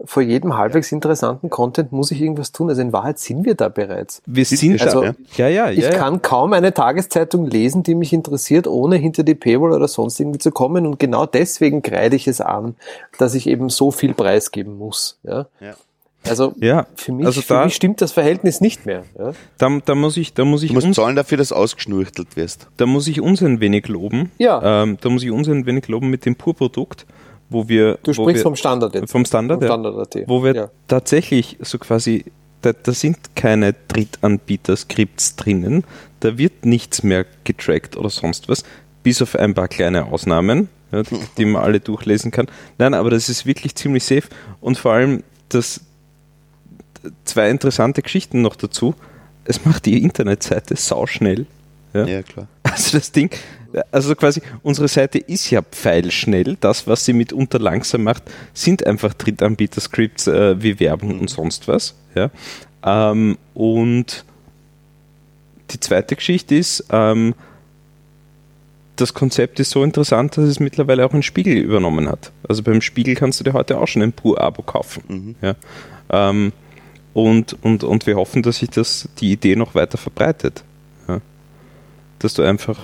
Vor 0.05 0.23
jedem 0.23 0.57
halbwegs 0.59 0.93
interessanten 0.93 1.49
Content 1.49 1.91
muss 1.91 2.11
ich 2.11 2.21
irgendwas 2.21 2.53
tun. 2.53 2.69
Also 2.69 2.83
in 2.83 2.93
Wahrheit 2.93 3.19
sind 3.19 3.45
wir 3.47 3.55
da 3.55 3.69
bereits. 3.71 4.21
Wir 4.27 4.45
sind 4.45 4.81
Also, 4.83 5.05
ja, 5.05 5.15
ja, 5.37 5.49
ja, 5.49 5.71
Ich 5.71 5.79
ja, 5.79 5.91
ja. 5.93 5.97
kann 5.99 6.21
kaum 6.21 6.53
eine 6.53 6.75
Tageszeitung 6.75 7.47
lesen, 7.47 7.83
die 7.83 7.95
mich 7.95 8.13
interessiert, 8.13 8.67
ohne 8.67 8.97
hinter 8.97 9.23
die 9.23 9.35
Paywall 9.35 9.73
oder 9.73 9.89
sonst 9.89 10.21
irgendwie 10.21 10.39
zu 10.39 10.51
kommen. 10.51 10.87
Und 10.87 10.99
genau 10.99 11.25
deswegen 11.25 11.81
kreide 11.81 12.15
ich 12.15 12.29
es 12.29 12.43
an, 12.43 12.75
dass 13.19 13.35
ich 13.35 13.47
eben 13.47 13.71
so 13.71 13.91
viel 13.91 14.13
preisgeben 14.13 14.77
muss. 14.77 15.19
Ja? 15.23 15.47
Ja. 15.61 15.75
Also 16.29 16.55
Ja, 16.59 16.87
für, 16.97 17.13
mich, 17.13 17.25
also 17.25 17.41
für 17.41 17.55
da- 17.55 17.65
mich 17.65 17.75
stimmt 17.75 18.01
das 18.03 18.13
Verhältnis 18.13 18.61
nicht 18.61 18.85
mehr. 18.85 19.05
Ja? 19.19 19.33
Da, 19.59 19.79
da 19.85 19.95
muss 19.95 20.17
ich, 20.17 20.35
da 20.35 20.45
muss 20.45 20.63
ich 20.63 20.71
Du 20.71 20.75
musst 20.75 20.89
uns, 20.89 20.97
zahlen 20.97 21.17
dafür, 21.17 21.39
dass 21.39 21.53
ausgeschnurchtelt 21.53 22.37
wirst. 22.37 22.67
da 22.77 22.85
muss 22.85 23.07
ich 23.09 23.21
uns 23.21 23.43
ein 23.43 23.61
wenig 23.61 23.89
loben. 23.89 24.31
Ja. 24.39 24.83
Ähm, 24.83 24.99
da 25.01 25.09
muss 25.09 25.23
ich 25.23 25.31
uns 25.31 25.49
ein 25.49 25.65
wenig 25.67 25.89
loben 25.89 26.11
mit 26.11 26.27
dem 26.27 26.35
Pur-Produkt, 26.37 27.07
wo 27.49 27.69
wir, 27.69 27.99
Du 28.03 28.13
sprichst 28.13 28.37
wir, 28.37 28.43
vom 28.43 28.57
Standard 28.57 28.95
jetzt. 28.95 29.11
vom 29.11 29.25
Standard, 29.25 29.61
Vom 29.61 29.69
ja, 29.69 29.75
Standard.at. 29.75 30.29
wo 30.29 30.43
wir 30.43 30.55
ja. 30.55 30.71
tatsächlich 30.89 31.57
so 31.61 31.79
quasi, 31.79 32.25
da, 32.63 32.73
da 32.73 32.93
sind 32.93 33.37
keine 33.37 33.75
Drittanbieter-Skripts 33.89 35.37
drinnen, 35.37 35.85
da 36.21 36.39
wird 36.39 36.67
nichts 36.67 37.03
mehr 37.03 37.25
getrackt 37.45 37.97
oder 37.97 38.11
sonst 38.11 38.49
was, 38.49 38.65
bis 39.03 39.23
auf 39.23 39.37
ein 39.37 39.55
paar 39.55 39.69
kleine 39.69 40.07
Ausnahmen, 40.07 40.69
ja, 40.93 41.03
die, 41.03 41.19
die 41.39 41.45
man 41.45 41.63
alle 41.63 41.81
durchlesen 41.81 42.31
kann. 42.31 42.47
Nein, 42.79 42.95
aber 42.95 43.11
das 43.11 43.29
ist 43.29 43.47
wirklich 43.47 43.75
ziemlich 43.75 44.05
safe 44.05 44.29
und 44.61 44.79
vor 44.79 44.93
allem 44.93 45.23
das, 45.49 45.81
zwei 47.25 47.51
interessante 47.51 48.03
Geschichten 48.03 48.43
noch 48.43 48.57
dazu. 48.57 48.95
Es 49.45 49.65
macht 49.65 49.87
die 49.87 50.03
Internetseite 50.03 50.75
sauschnell. 50.77 51.47
Ja? 51.95 52.05
Ja, 52.07 52.23
klar. 52.23 52.49
Also 52.65 52.99
das 52.99 53.13
Ding, 53.13 53.31
also 53.91 54.15
quasi 54.15 54.41
unsere 54.63 54.89
Seite 54.89 55.19
ist 55.19 55.51
ja 55.51 55.63
pfeilschnell. 55.63 56.57
Das, 56.61 56.87
was 56.87 57.05
sie 57.05 57.13
mitunter 57.13 57.59
langsam 57.59 58.05
macht, 58.05 58.23
sind 58.55 58.87
einfach 58.87 59.15
Drittanbieter-Scripts 59.15 60.27
äh, 60.29 60.63
wie 60.63 60.81
Werbung 60.81 61.21
und 61.21 61.31
sonst 61.31 61.69
was. 61.69 61.95
Ja? 62.15 62.31
Ähm, 62.85 63.37
und 63.55 64.25
die 65.71 65.81
zweite 65.81 66.17
Geschichte 66.17 66.55
ist, 66.55 66.85
ähm, 66.91 67.35
das 68.97 69.13
Konzept 69.13 69.61
ist 69.61 69.71
so 69.71 69.85
interessant, 69.85 70.37
dass 70.37 70.45
es 70.45 70.59
mittlerweile 70.59 71.05
auch 71.05 71.13
ein 71.13 71.23
Spiegel 71.23 71.57
übernommen 71.57 72.09
hat. 72.09 72.33
Also 72.49 72.63
beim 72.63 72.81
Spiegel 72.81 73.15
kannst 73.15 73.41
du 73.41 73.45
dir 73.45 73.53
heute 73.53 73.79
auch 73.79 73.87
schon 73.87 74.03
ein 74.03 74.13
Pur-Abo 74.13 74.63
kaufen. 74.63 75.37
Ja? 75.43 75.55
Ähm, 76.11 76.53
und, 77.13 77.57
und, 77.63 77.85
und 77.85 78.07
wir 78.07 78.17
hoffen, 78.17 78.43
dass 78.43 78.59
sich 78.59 78.71
das, 78.71 79.09
die 79.19 79.33
Idee 79.33 79.57
noch 79.57 79.75
weiter 79.75 79.99
verbreitet. 79.99 80.65
Ja? 81.09 81.21
Dass 82.19 82.35
du 82.35 82.43
einfach 82.43 82.79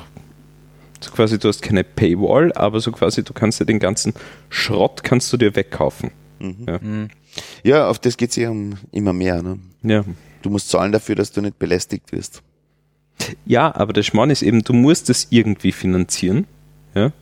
so 1.03 1.11
quasi, 1.11 1.39
du 1.39 1.49
hast 1.49 1.63
keine 1.63 1.85
Paywall, 1.85 2.53
aber 2.53 2.81
so 2.81 2.93
quasi, 2.93 3.23
du 3.23 3.33
kannst 3.33 3.61
dir 3.61 3.67
den 3.67 3.79
ganzen 3.79 4.15
Schrott 4.49 5.03
kannst 5.03 5.33
du 5.33 5.37
dir 5.37 5.55
wegkaufen. 5.55 6.11
Ja. 6.67 6.81
Ja, 7.63 7.89
auf 7.89 7.99
das 7.99 8.17
geht's 8.17 8.37
ja 8.37 8.51
um 8.51 8.75
immer 8.91 9.13
mehr. 9.13 9.43
Ne? 9.43 9.59
ja. 9.83 10.05
Du 10.43 10.51
musst 10.51 10.69
zahlen 10.71 10.91
dafür, 10.91 11.15
dass 11.15 11.31
du 11.31 11.41
nicht 11.41 11.59
belästigt 11.59 12.11
wirst. 12.13 12.43
Ja, 13.47 13.75
aber 13.75 13.93
der 13.93 14.03
Schmarrn 14.03 14.31
ist 14.31 14.43
eben, 14.43 14.65
du 14.65 14.73
musst 14.73 15.09
es 15.09 15.29
irgendwie 15.31 15.71
finanzieren. 15.71 16.47
Ja? 16.95 17.13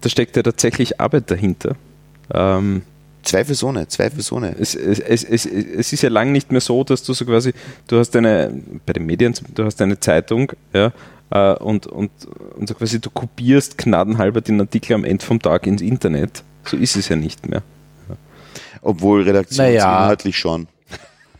Da 0.00 0.08
steckt 0.08 0.36
ja 0.36 0.42
tatsächlich 0.42 1.00
Arbeit 1.00 1.30
dahinter. 1.30 1.76
Ähm, 2.32 2.82
Zweifelsohne, 3.22 3.88
Zweifelsohne. 3.88 4.54
es, 4.58 4.74
es, 4.74 5.00
es, 5.00 5.24
es, 5.24 5.46
es 5.46 5.92
ist 5.92 6.02
ja 6.02 6.08
lang 6.08 6.32
nicht 6.32 6.52
mehr 6.52 6.60
so, 6.60 6.84
dass 6.84 7.02
du 7.02 7.12
so 7.12 7.24
quasi, 7.24 7.52
du 7.88 7.98
hast 7.98 8.14
eine, 8.16 8.52
bei 8.86 8.92
den 8.92 9.04
Medien, 9.04 9.34
du 9.54 9.64
hast 9.64 9.82
eine 9.82 9.98
Zeitung, 9.98 10.52
ja, 10.72 10.92
äh, 11.30 11.54
und, 11.54 11.86
und, 11.86 12.10
und 12.56 12.68
so 12.68 12.74
quasi 12.74 13.00
du 13.00 13.10
kopierst 13.10 13.78
gnadenhalber 13.78 14.40
den 14.40 14.60
Artikel 14.60 14.94
am 14.94 15.04
Ende 15.04 15.24
vom 15.24 15.40
Tag 15.40 15.66
ins 15.66 15.82
Internet. 15.82 16.42
So 16.64 16.76
ist 16.76 16.96
es 16.96 17.08
ja 17.08 17.16
nicht 17.16 17.48
mehr. 17.48 17.62
Obwohl 18.82 19.22
redaktionsinhaltlich 19.22 20.34
Naja. 20.34 20.40
schon. 20.40 20.68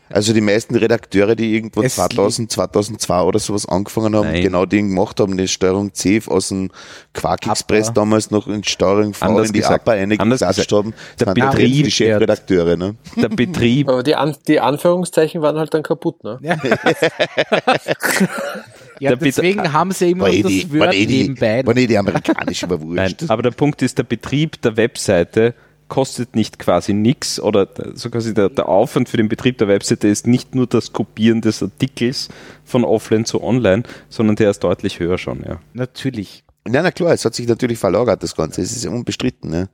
Also 0.08 0.32
die 0.32 0.40
meisten 0.40 0.76
Redakteure, 0.76 1.34
die 1.34 1.56
irgendwo 1.56 1.82
Es 1.82 1.96
2000, 1.96 2.52
2002 2.52 3.22
oder 3.22 3.40
sowas 3.40 3.68
angefangen 3.68 4.14
haben, 4.14 4.28
Nein. 4.28 4.42
genau 4.42 4.64
den 4.64 4.90
gemacht 4.90 5.18
haben, 5.18 5.36
die 5.36 5.48
Steuerung 5.48 5.92
C 5.94 6.22
aus 6.26 6.48
dem 6.48 6.70
Quark 7.12 7.44
Express 7.48 7.88
APA. 7.88 7.94
damals 7.94 8.30
noch 8.30 8.46
in 8.46 8.62
Steuerung 8.62 9.14
V 9.14 9.26
Anders 9.26 9.48
in 9.48 9.54
die 9.54 9.60
gesagt, 9.60 9.80
APA 9.88 9.92
eingeklatscht 9.92 10.72
haben, 10.72 10.94
der 11.18 11.34
Betrieb 11.34 11.84
die 11.84 11.90
Chefredakteure. 11.90 12.76
Ne? 12.76 12.94
Der 13.16 13.28
Betrieb, 13.28 13.88
Aber 13.88 14.04
die, 14.04 14.14
An 14.14 14.36
die 14.46 14.60
Anführungszeichen 14.60 15.42
waren 15.42 15.58
halt 15.58 15.74
dann 15.74 15.82
kaputt, 15.82 16.22
ne? 16.22 16.38
Ja, 16.40 16.56
ja 19.00 19.10
Der 19.10 19.16
deswegen 19.18 19.72
haben 19.72 19.92
sie 19.92 20.10
immer 20.10 20.24
War 20.24 20.32
eh 20.32 20.42
das 20.42 20.50
die, 20.52 20.70
Word 20.72 20.80
war 20.80 20.94
eh 20.94 21.06
die, 21.06 21.22
nebenbei. 21.22 21.66
war 21.66 21.76
eh 21.76 21.86
die 21.86 21.98
amerikanische 21.98 22.66
Nein, 22.66 22.76
überwurscht. 22.80 23.24
aber 23.28 23.42
der 23.42 23.50
Punkt 23.52 23.82
ist, 23.82 23.98
der 23.98 24.04
Betrieb 24.04 24.60
der 24.62 24.76
Webseite 24.76 25.54
kostet 25.88 26.34
nicht 26.34 26.58
quasi 26.58 26.92
nichts 26.94 27.38
oder 27.38 27.68
so 27.94 28.10
quasi 28.10 28.34
der, 28.34 28.48
der 28.48 28.68
Aufwand 28.68 29.08
für 29.08 29.16
den 29.18 29.28
Betrieb 29.28 29.58
der 29.58 29.68
Webseite 29.68 30.08
ist 30.08 30.26
nicht 30.26 30.54
nur 30.54 30.66
das 30.66 30.92
Kopieren 30.92 31.40
des 31.42 31.62
Artikels 31.62 32.28
von 32.64 32.84
offline 32.84 33.24
zu 33.24 33.40
online, 33.42 33.84
sondern 34.08 34.34
der 34.34 34.50
ist 34.50 34.64
deutlich 34.64 34.98
höher 34.98 35.16
schon, 35.18 35.44
ja. 35.46 35.60
Natürlich. 35.74 36.42
Ja, 36.68 36.82
na 36.82 36.90
klar, 36.90 37.12
es 37.12 37.24
hat 37.24 37.34
sich 37.36 37.46
natürlich 37.46 37.78
verlagert, 37.78 38.24
das 38.24 38.34
Ganze. 38.34 38.60
Es 38.62 38.72
ist 38.74 38.82
ja 38.84 38.90
unbestritten. 38.90 39.50
Ne? 39.50 39.68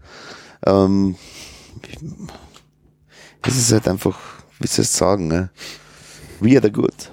Ähm, 0.66 1.16
es 3.46 3.56
ist 3.56 3.72
halt 3.72 3.88
einfach, 3.88 4.18
wie 4.60 4.66
soll 4.66 4.84
ich 4.84 4.90
sagen, 4.90 5.28
ne? 5.28 5.48
we 6.40 6.50
are 6.50 6.60
the 6.62 6.70
good. 6.70 7.10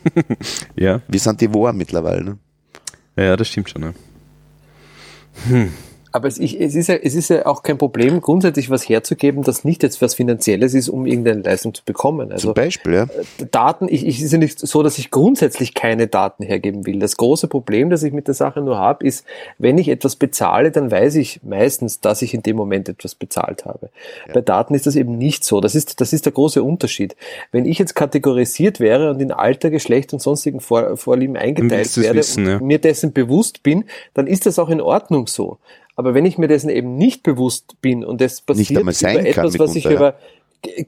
Ja, 0.76 1.00
Wir 1.08 1.20
sind 1.20 1.40
die 1.40 1.52
Wahr 1.52 1.72
mittlerweile. 1.72 2.24
Ne? 2.24 2.38
ja, 3.16 3.36
das 3.36 3.48
stimmt 3.48 3.70
schon. 3.70 3.82
Ja. 3.82 3.92
Aber 6.12 6.28
es, 6.28 6.38
ich, 6.38 6.60
es, 6.60 6.74
ist 6.74 6.88
ja, 6.88 6.94
es 6.94 7.14
ist 7.14 7.30
ja 7.30 7.46
auch 7.46 7.62
kein 7.62 7.78
Problem, 7.78 8.20
grundsätzlich 8.20 8.70
was 8.70 8.88
herzugeben, 8.88 9.42
das 9.42 9.64
nicht 9.64 9.82
jetzt 9.82 10.00
was 10.02 10.14
Finanzielles 10.14 10.74
ist, 10.74 10.88
um 10.88 11.06
irgendeine 11.06 11.42
Leistung 11.42 11.74
zu 11.74 11.82
bekommen. 11.84 12.30
Also 12.30 12.48
Zum 12.48 12.54
Beispiel, 12.54 12.94
ja. 12.94 13.06
Daten, 13.50 13.88
ich, 13.88 14.06
ich 14.06 14.18
es 14.18 14.24
ist 14.24 14.32
ja 14.32 14.38
nicht 14.38 14.58
so, 14.58 14.82
dass 14.82 14.98
ich 14.98 15.10
grundsätzlich 15.10 15.74
keine 15.74 16.06
Daten 16.06 16.44
hergeben 16.44 16.86
will. 16.86 16.98
Das 16.98 17.16
große 17.16 17.48
Problem, 17.48 17.90
das 17.90 18.02
ich 18.02 18.12
mit 18.12 18.28
der 18.28 18.34
Sache 18.34 18.60
nur 18.60 18.78
habe, 18.78 19.06
ist, 19.06 19.24
wenn 19.58 19.78
ich 19.78 19.88
etwas 19.88 20.16
bezahle, 20.16 20.70
dann 20.70 20.90
weiß 20.90 21.16
ich 21.16 21.40
meistens, 21.42 22.00
dass 22.00 22.22
ich 22.22 22.34
in 22.34 22.42
dem 22.42 22.56
Moment 22.56 22.88
etwas 22.88 23.14
bezahlt 23.14 23.64
habe. 23.64 23.90
Bei 24.32 24.40
Daten 24.40 24.74
ist 24.74 24.86
das 24.86 24.96
eben 24.96 25.18
nicht 25.18 25.44
so. 25.44 25.60
Das 25.60 25.74
ist, 25.74 26.00
das 26.00 26.12
ist 26.12 26.26
der 26.26 26.32
große 26.32 26.62
Unterschied. 26.62 27.16
Wenn 27.50 27.64
ich 27.64 27.78
jetzt 27.78 27.94
kategorisiert 27.94 28.80
wäre 28.80 29.10
und 29.10 29.20
in 29.20 29.32
Alter, 29.32 29.70
Geschlecht 29.70 30.12
und 30.12 30.20
sonstigen 30.20 30.60
Vor 30.60 30.96
Vorlieben 30.96 31.36
eingeteilt 31.36 31.96
werde 31.96 32.18
wissen, 32.18 32.46
ja. 32.46 32.56
und 32.56 32.66
mir 32.66 32.78
dessen 32.78 33.12
bewusst 33.12 33.62
bin, 33.62 33.84
dann 34.14 34.26
ist 34.26 34.46
das 34.46 34.58
auch 34.58 34.68
in 34.68 34.80
Ordnung 34.80 35.26
so. 35.26 35.58
Aber 35.96 36.14
wenn 36.14 36.24
ich 36.24 36.38
mir 36.38 36.48
dessen 36.48 36.70
eben 36.70 36.96
nicht 36.96 37.22
bewusst 37.22 37.80
bin 37.80 38.04
und 38.04 38.20
das 38.20 38.40
passiert 38.40 38.80
über 38.80 38.90
etwas, 38.90 39.58
was 39.58 39.76
ich 39.76 39.86
über 39.86 40.14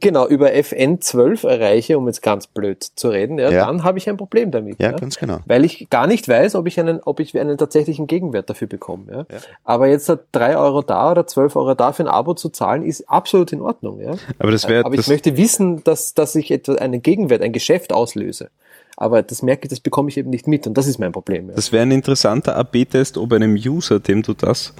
Genau, 0.00 0.28
über 0.28 0.50
FN12 0.52 1.48
erreiche, 1.48 1.98
um 1.98 2.06
jetzt 2.06 2.22
ganz 2.22 2.46
blöd 2.46 2.80
zu 2.94 3.08
reden, 3.08 3.40
ja, 3.40 3.50
Ja. 3.50 3.66
dann 3.66 3.82
habe 3.82 3.98
ich 3.98 4.08
ein 4.08 4.16
Problem 4.16 4.52
damit. 4.52 4.80
Ja, 4.80 4.92
ganz 4.92 5.16
genau. 5.16 5.38
Weil 5.46 5.64
ich 5.64 5.88
gar 5.90 6.06
nicht 6.06 6.28
weiß, 6.28 6.54
ob 6.54 6.68
ich 6.68 6.78
einen, 6.78 7.00
ob 7.00 7.18
ich 7.18 7.36
einen 7.36 7.58
tatsächlichen 7.58 8.06
Gegenwert 8.06 8.48
dafür 8.48 8.68
bekomme. 8.68 9.26
Ja. 9.28 9.38
Aber 9.64 9.88
jetzt 9.88 10.12
drei 10.30 10.56
Euro 10.56 10.82
da 10.82 11.10
oder 11.10 11.26
zwölf 11.26 11.56
Euro 11.56 11.74
da 11.74 11.92
für 11.92 12.04
ein 12.04 12.08
Abo 12.08 12.34
zu 12.34 12.50
zahlen, 12.50 12.84
ist 12.84 13.10
absolut 13.10 13.52
in 13.52 13.60
Ordnung. 13.60 14.00
Ja. 14.00 14.12
Aber 14.38 14.52
das 14.52 14.68
wäre 14.68 14.84
Aber 14.84 14.94
ich 14.94 15.08
möchte 15.08 15.36
wissen, 15.36 15.82
dass, 15.82 16.14
dass 16.14 16.36
ich 16.36 16.52
etwa 16.52 16.74
einen 16.76 17.02
Gegenwert, 17.02 17.42
ein 17.42 17.52
Geschäft 17.52 17.92
auslöse. 17.92 18.50
Aber 18.96 19.22
das 19.22 19.42
merke 19.42 19.64
ich, 19.64 19.70
das 19.70 19.80
bekomme 19.80 20.08
ich 20.08 20.16
eben 20.18 20.30
nicht 20.30 20.46
mit 20.46 20.68
und 20.68 20.74
das 20.78 20.86
ist 20.86 20.98
mein 21.00 21.10
Problem. 21.10 21.48
Ja. 21.48 21.56
das 21.56 21.72
wäre 21.72 21.82
ein 21.82 21.90
interessanter 21.90 22.54
AB-Test, 22.54 23.18
ob 23.18 23.32
einem 23.32 23.54
User, 23.56 23.98
dem 23.98 24.22
du 24.22 24.34
das 24.34 24.72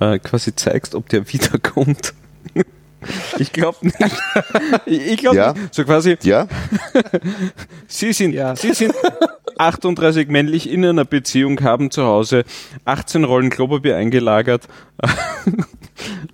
äh, 0.00 0.18
quasi 0.18 0.54
zeigst, 0.54 0.94
ob 0.94 1.08
der 1.08 1.26
wiederkommt. 1.32 2.14
Ich 3.38 3.52
glaube 3.52 3.78
nicht. 3.82 3.96
Ich, 4.86 5.18
glaube 5.18 5.36
Ja. 5.36 5.52
nicht. 5.52 5.72
So 5.74 5.84
quasi, 5.84 6.16
Ja, 6.22 6.48
Sie 7.86 8.12
sind, 8.12 8.32
Ja. 8.34 8.56
Sie 8.56 8.74
sind 8.74 8.92
38 9.56 10.28
männlich 10.28 10.68
in 10.68 10.84
einer 10.84 11.04
Beziehung, 11.04 11.60
haben 11.62 11.90
zu 11.92 12.04
Hause 12.04 12.44
18 12.84 13.22
Rollen 13.24 13.50
Klopapier 13.50 13.96
eingelagert 13.96 14.66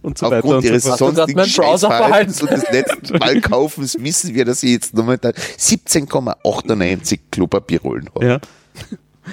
und 0.02 0.16
so 0.18 0.30
weiter 0.30 0.44
und 0.46 0.54
aufgrund 0.54 0.62
so 0.64 0.68
ihres 0.70 0.84
grad 0.84 0.98
sonstigen 0.98 1.36
meinen 1.38 1.52
Browser 1.52 1.88
Scheißverhaltens 1.90 2.42
und 2.42 2.50
des 2.50 2.70
letzten 2.70 3.18
Ballkaufens 3.18 3.96
wissen 4.00 4.34
wir, 4.34 4.44
dass 4.46 4.60
sie 4.60 4.72
jetzt 4.72 4.94
momentan 4.94 5.32
17,98 5.32 7.18
Klopapierrollen 7.30 8.08
haben. 8.14 8.26
Ja. 8.26 8.38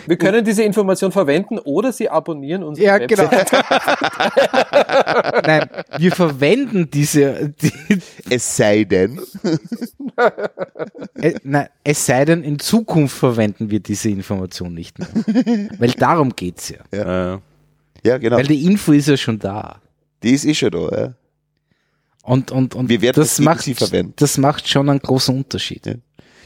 Wir 0.07 0.17
können 0.17 0.43
diese 0.45 0.63
Information 0.63 1.11
verwenden 1.11 1.59
oder 1.59 1.91
Sie 1.91 2.09
abonnieren 2.09 2.63
unsere 2.63 2.87
Ja, 2.87 2.99
Website. 2.99 3.49
genau. 3.51 3.61
Nein, 5.45 5.69
wir 5.97 6.11
verwenden 6.11 6.89
diese, 6.91 7.49
die, 7.61 7.71
Es 8.29 8.55
sei 8.57 8.83
denn, 8.83 9.19
äh, 11.21 11.33
nein, 11.43 11.67
es 11.83 12.05
sei 12.05 12.25
denn, 12.25 12.43
in 12.43 12.59
Zukunft 12.59 13.17
verwenden 13.17 13.69
wir 13.69 13.79
diese 13.79 14.09
Information 14.09 14.73
nicht 14.73 14.97
mehr. 14.99 15.07
Weil 15.79 15.91
darum 15.91 16.29
geht's 16.35 16.69
ja. 16.69 16.77
Äh, 17.33 17.39
ja 18.03 18.17
genau, 18.17 18.37
Weil 18.37 18.47
die 18.47 18.65
Info 18.65 18.91
ist 18.93 19.07
ja 19.07 19.17
schon 19.17 19.39
da. 19.39 19.81
die 20.23 20.31
ist 20.31 20.45
eh 20.45 20.53
schon 20.53 20.71
da. 20.71 20.89
Ja. 20.91 21.13
Und, 22.23 22.51
und, 22.51 22.75
und 22.75 22.87
Wir 22.89 23.01
werden 23.01 23.15
das, 23.19 23.37
das 23.37 23.39
macht, 23.45 23.61
sie 23.63 23.73
verwenden. 23.73 24.13
das 24.17 24.37
macht 24.37 24.67
schon 24.69 24.89
einen 24.89 24.99
großen 24.99 25.35
Unterschied. 25.35 25.85
Ja. 25.87 25.93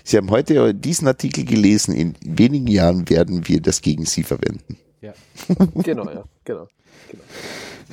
Sie 0.06 0.17
haben 0.17 0.30
heute 0.30 0.74
diesen 0.74 1.08
Artikel 1.08 1.43
gelesen. 1.45 1.93
In 1.95 2.14
wenigen 2.24 2.67
Jahren 2.67 3.09
werden 3.09 3.48
wir 3.48 3.59
das 3.59 3.82
gegen 3.82 4.06
Sie 4.06 4.24
verwenden. 4.24 4.77
Genau, 5.84 6.09
ja, 6.09 6.24
genau. 6.43 6.67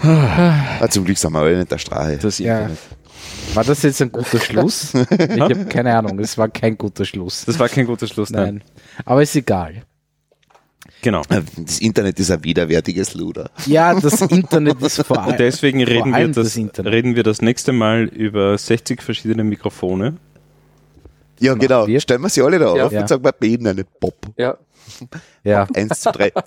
Ah, 0.00 0.88
zum 0.88 1.04
Glück 1.04 1.18
sind 1.18 1.32
wir 1.32 1.40
alle 1.40 1.58
nicht 1.58 1.70
der 1.70 1.76
Straße. 1.78 2.16
das 2.18 2.38
Ja. 2.38 2.60
Internet. 2.60 2.78
War 3.54 3.64
das 3.64 3.82
jetzt 3.82 4.00
ein 4.00 4.10
guter 4.10 4.40
Schluss? 4.48 4.94
Ich 4.94 5.40
habe 5.40 5.66
keine 5.66 5.94
Ahnung, 5.96 6.18
es 6.20 6.38
war 6.38 6.48
kein 6.48 6.78
guter 6.78 7.04
Schluss. 7.04 7.44
Das 7.44 7.58
war 7.58 7.68
kein 7.68 7.86
guter 7.86 8.06
Schluss, 8.06 8.30
nein. 8.30 8.54
Nein. 8.56 8.62
Aber 9.04 9.22
ist 9.22 9.36
egal. 9.36 9.82
Genau. 11.02 11.22
Das 11.28 11.80
Internet 11.80 12.18
ist 12.20 12.30
ein 12.30 12.42
widerwärtiges 12.44 13.14
Luder. 13.14 13.50
Ja, 13.66 13.98
das 13.98 14.20
Internet 14.22 14.80
ist 14.80 15.02
vor 15.02 15.18
allem. 15.18 15.32
Und 15.32 15.40
deswegen 15.40 15.82
reden 15.82 16.14
wir, 16.14 16.28
das, 16.28 16.56
Internet. 16.56 16.92
reden 16.92 17.16
wir 17.16 17.22
das 17.24 17.42
nächste 17.42 17.72
Mal 17.72 18.04
über 18.04 18.56
60 18.56 19.02
verschiedene 19.02 19.44
Mikrofone. 19.44 20.16
Ja, 21.42 21.54
genau. 21.54 21.86
wir. 21.86 22.00
Stellen 22.00 22.22
wir 22.22 22.28
sie 22.28 22.42
alle 22.42 22.58
da 22.58 22.74
Ja. 22.76 22.86
auf 22.86 22.92
Ja. 22.92 23.00
und 23.00 23.08
sagen, 23.08 23.24
wir 23.24 23.32
beten 23.32 23.66
eine 23.66 23.84
Pop. 23.84 24.14
Ja, 24.36 24.56
Ja, 25.44 25.66
Eins 25.74 26.00
zu 26.00 26.12
drei. 26.12 26.32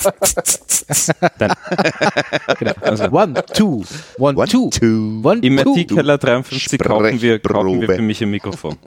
Genau. 2.60 2.74
Also, 2.82 3.06
one, 3.12 3.34
two, 3.54 3.84
one, 4.18 4.38
One, 4.38 4.48
two, 4.48 4.70
two. 4.70 5.22
one, 5.24 5.42
Im. 5.42 5.58
Artikeller 5.60 6.18
53 6.18 6.80
kaufen 6.80 7.22
wir, 7.22 7.40
kaufen 7.40 7.82
wir 7.82 7.90
für 7.96 8.02
mich 8.02 8.22
ein 8.22 8.30
Mikrofon. 8.30 8.78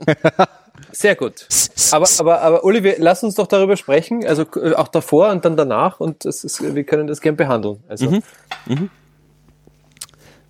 sehr 0.93 1.17
gut. 1.17 1.47
Aber, 1.93 2.07
aber, 2.19 2.41
aber 2.43 2.65
Uli, 2.65 2.83
wir, 2.83 2.97
lass 2.99 3.23
uns 3.23 3.35
doch 3.35 3.47
darüber 3.47 3.77
sprechen, 3.77 4.25
also 4.27 4.43
äh, 4.57 4.75
auch 4.75 4.89
davor 4.89 5.31
und 5.31 5.45
dann 5.45 5.57
danach 5.57 6.01
und 6.01 6.25
ist, 6.25 6.63
wir 6.75 6.85
können 6.85 7.07
das 7.07 7.21
gern 7.21 7.37
behandeln. 7.37 7.83
Also 7.89 8.21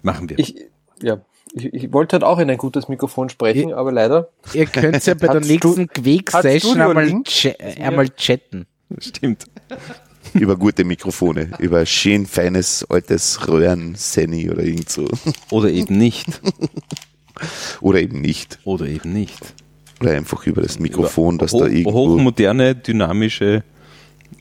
Machen 0.03 0.29
wir. 0.29 0.39
ich, 0.39 0.55
ja, 1.03 1.19
Ich, 1.53 1.73
ich 1.73 1.93
wollte 1.93 2.15
halt 2.15 2.25
auch 2.25 2.39
in 2.39 2.51
ein 2.51 2.59
gutes 2.59 2.89
Mikrofon 2.89 3.29
sprechen, 3.29 3.73
aber 3.73 3.93
leider. 3.93 4.29
Ihr 4.53 4.67
könnt 4.67 5.05
ja 5.07 5.15
bei 5.15 5.29
der 5.29 5.41
nächsten 5.41 5.89
Quake-Session 5.89 6.81
einmal, 6.81 7.23
einmal 7.81 8.09
chatten. 8.11 8.67
Stimmt. 8.99 9.45
über 10.35 10.57
gute 10.57 10.85
Mikrofone, 10.85 11.51
über 11.59 11.85
schön 11.87 12.27
feines 12.27 12.85
altes 12.89 13.47
Röhren 13.49 13.95
Seni 13.95 14.51
oder 14.51 14.63
irgend 14.63 14.91
so. 14.91 15.09
Oder 15.51 15.71
eben 15.71 15.97
nicht. 15.97 16.41
Oder 17.81 18.01
eben 18.01 18.21
nicht. 18.21 18.59
Oder 18.65 18.87
eben 18.87 19.13
nicht. 19.13 19.55
Oder 20.01 20.13
einfach 20.13 20.47
über 20.47 20.63
das 20.63 20.79
Mikrofon, 20.79 21.39
das 21.39 21.53
Ho 21.53 21.61
da 21.61 21.67
irgendwo. 21.67 21.93
hochmoderne, 21.93 22.75
dynamische 22.75 23.65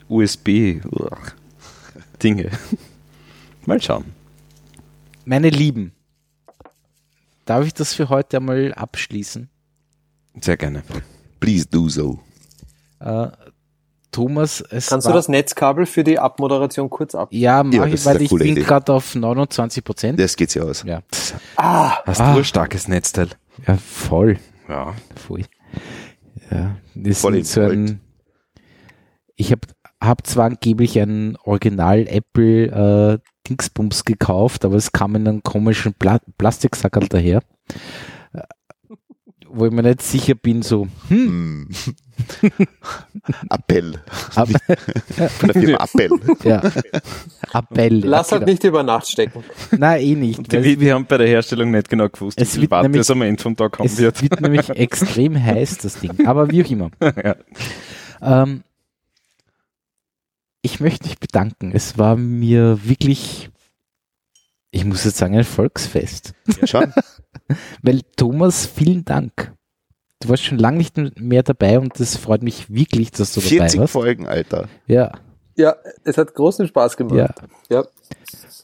USB-Dinge. 0.09 0.81
Mal 3.65 3.81
schauen. 3.81 4.05
Meine 5.25 5.49
Lieben, 5.49 5.91
darf 7.47 7.65
ich 7.65 7.73
das 7.73 7.93
für 7.93 8.09
heute 8.09 8.37
einmal 8.37 8.73
abschließen? 8.73 9.49
Sehr 10.41 10.57
gerne. 10.57 10.83
Please 11.39 11.65
do 11.69 11.89
so. 11.89 12.19
Äh, 12.99 13.27
Thomas, 14.11 14.61
es 14.69 14.87
Kannst 14.87 15.05
war, 15.05 15.13
du 15.13 15.17
das 15.17 15.27
Netzkabel 15.27 15.85
für 15.85 16.03
die 16.03 16.17
Abmoderation 16.17 16.89
kurz 16.89 17.13
ab? 17.13 17.29
Ja, 17.31 17.63
mach 17.63 17.73
Ja, 17.73 17.85
ich, 17.85 17.93
ist 17.95 18.05
weil 18.05 18.21
ich 18.21 18.29
bin 18.29 18.55
gerade 18.55 18.93
auf 18.93 19.13
29 19.15 19.83
Prozent. 19.83 20.19
Das 20.19 20.35
geht 20.35 20.53
ja 20.55 20.63
aus. 20.63 20.83
Ja. 20.83 21.01
Ah, 21.55 21.97
Hast 22.05 22.21
Ah. 22.21 22.33
du 22.33 22.39
ein 22.39 22.45
starkes 22.45 22.87
Netzteil? 22.87 23.29
ja, 23.67 23.77
voll. 23.77 24.37
Ja. 24.69 24.93
voll. 25.15 25.43
Ja, 26.49 26.77
das 26.95 27.19
Voll 27.21 27.35
in 27.37 27.43
so 27.43 27.61
ein, 27.61 27.99
ich 29.35 29.51
habe 29.51 29.61
hab 30.01 30.25
zwar 30.27 30.45
angeblich 30.45 30.99
ein 30.99 31.37
Original 31.43 32.05
Apple 32.07 33.19
äh, 33.21 33.29
Dingsbums 33.49 34.05
gekauft, 34.05 34.65
aber 34.65 34.75
es 34.75 34.91
kam 34.91 35.15
in 35.15 35.27
einem 35.27 35.43
komischen 35.43 35.93
Pla 35.93 36.19
Plastiksackerl 36.37 37.07
daher, 37.07 37.41
äh, 38.33 38.41
wo 39.49 39.65
ich 39.65 39.71
mir 39.71 39.83
nicht 39.83 40.01
sicher 40.01 40.35
bin, 40.35 40.61
so, 40.61 40.87
hm, 41.07 41.69
Hm. 41.69 42.51
Appell. 43.49 43.93
ab, 44.35 44.47
Von 44.49 45.49
der 45.49 45.61
Firma 45.61 45.83
Appell. 45.83 46.09
ja, 46.43 46.61
Appell. 47.53 47.99
lass 48.05 48.31
ja, 48.31 48.37
halt 48.37 48.47
nicht 48.47 48.63
über 48.63 48.83
Nacht 48.83 49.07
stecken. 49.07 49.43
genau. 49.69 49.79
Nein, 49.79 50.01
eh 50.01 50.15
nicht. 50.15 50.51
weil 50.53 50.63
Wir, 50.63 50.79
wir 50.79 50.93
haben 50.95 51.05
bei 51.05 51.17
der 51.17 51.27
Herstellung 51.27 51.71
nicht 51.71 51.89
genau 51.89 52.09
gewusst, 52.09 52.39
Es 52.41 52.55
wie 52.57 52.61
wird 52.61 52.71
weit 52.71 52.83
nämlich- 52.83 52.99
das 53.01 53.11
am 53.11 53.21
Ende 53.21 53.41
vom 53.41 53.55
Tag 53.55 53.73
kommen 53.73 53.87
Es 53.87 53.97
wird. 53.97 54.21
wird 54.21 54.41
nämlich 54.41 54.67
extrem 54.69 55.41
heiß, 55.41 55.77
das 55.77 55.99
Ding. 55.99 56.25
Aber 56.27 56.49
wie 56.49 56.63
auch 56.63 56.69
immer. 56.69 56.89
Ja. 58.21 58.41
Ähm, 58.43 58.63
ich 60.67 60.79
möchte 60.81 61.07
mich 61.07 61.17
bedanken. 61.19 61.71
Es 61.73 61.97
war 61.97 62.15
mir 62.17 62.85
wirklich, 62.85 63.49
ich 64.71 64.83
muss 64.85 65.05
jetzt 65.05 65.17
sagen, 65.17 65.37
ein 65.37 65.43
Volksfest. 65.45 66.33
Schon? 66.65 66.93
Weil 67.81 68.01
Thomas, 68.17 68.65
vielen 68.65 69.05
Dank. 69.05 69.53
Du 70.19 70.29
warst 70.29 70.43
schon 70.43 70.57
lange 70.57 70.79
nicht 70.79 70.97
mehr 71.19 71.43
dabei 71.43 71.79
und 71.79 71.97
es 71.99 72.17
freut 72.17 72.43
mich 72.43 72.69
wirklich, 72.69 73.11
dass 73.11 73.33
du 73.33 73.39
dabei 73.39 73.49
40 73.49 73.79
warst. 73.79 73.93
Folgen, 73.93 74.27
Alter. 74.27 74.67
Ja, 74.87 75.11
Ja, 75.55 75.75
es 76.03 76.17
hat 76.17 76.33
großen 76.33 76.67
Spaß 76.67 76.97
gemacht. 76.97 77.15
ja. 77.17 77.29
Ja, 77.69 77.85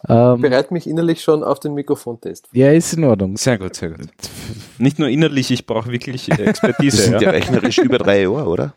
Ähm, 0.10 0.42
bereite 0.42 0.74
mich 0.74 0.86
innerlich 0.88 1.22
schon 1.22 1.44
auf 1.44 1.60
den 1.60 1.74
Mikrofontest. 1.74 2.50
ja, 2.52 2.72
ist 2.72 2.94
in 2.94 3.06
Ordnung. 3.06 3.38
Sehr 3.38 3.58
gut, 3.58 3.76
sehr 3.76 3.92
gut. 3.92 4.10
Nicht 4.78 5.00
nur 5.00 5.08
innerlich, 5.08 5.50
ich 5.52 5.66
brauche 5.66 5.92
wirklich 5.92 6.30
äh, 6.32 6.36
Das 6.36 6.48
Expertise. 6.48 6.98
sind 6.98 7.14
ja 7.14 7.22
ja. 7.22 7.30
rechnerisch 7.30 7.78
über 7.78 7.98
drei 8.00 8.24
Jahre, 8.24 8.46
oder? 8.48 8.74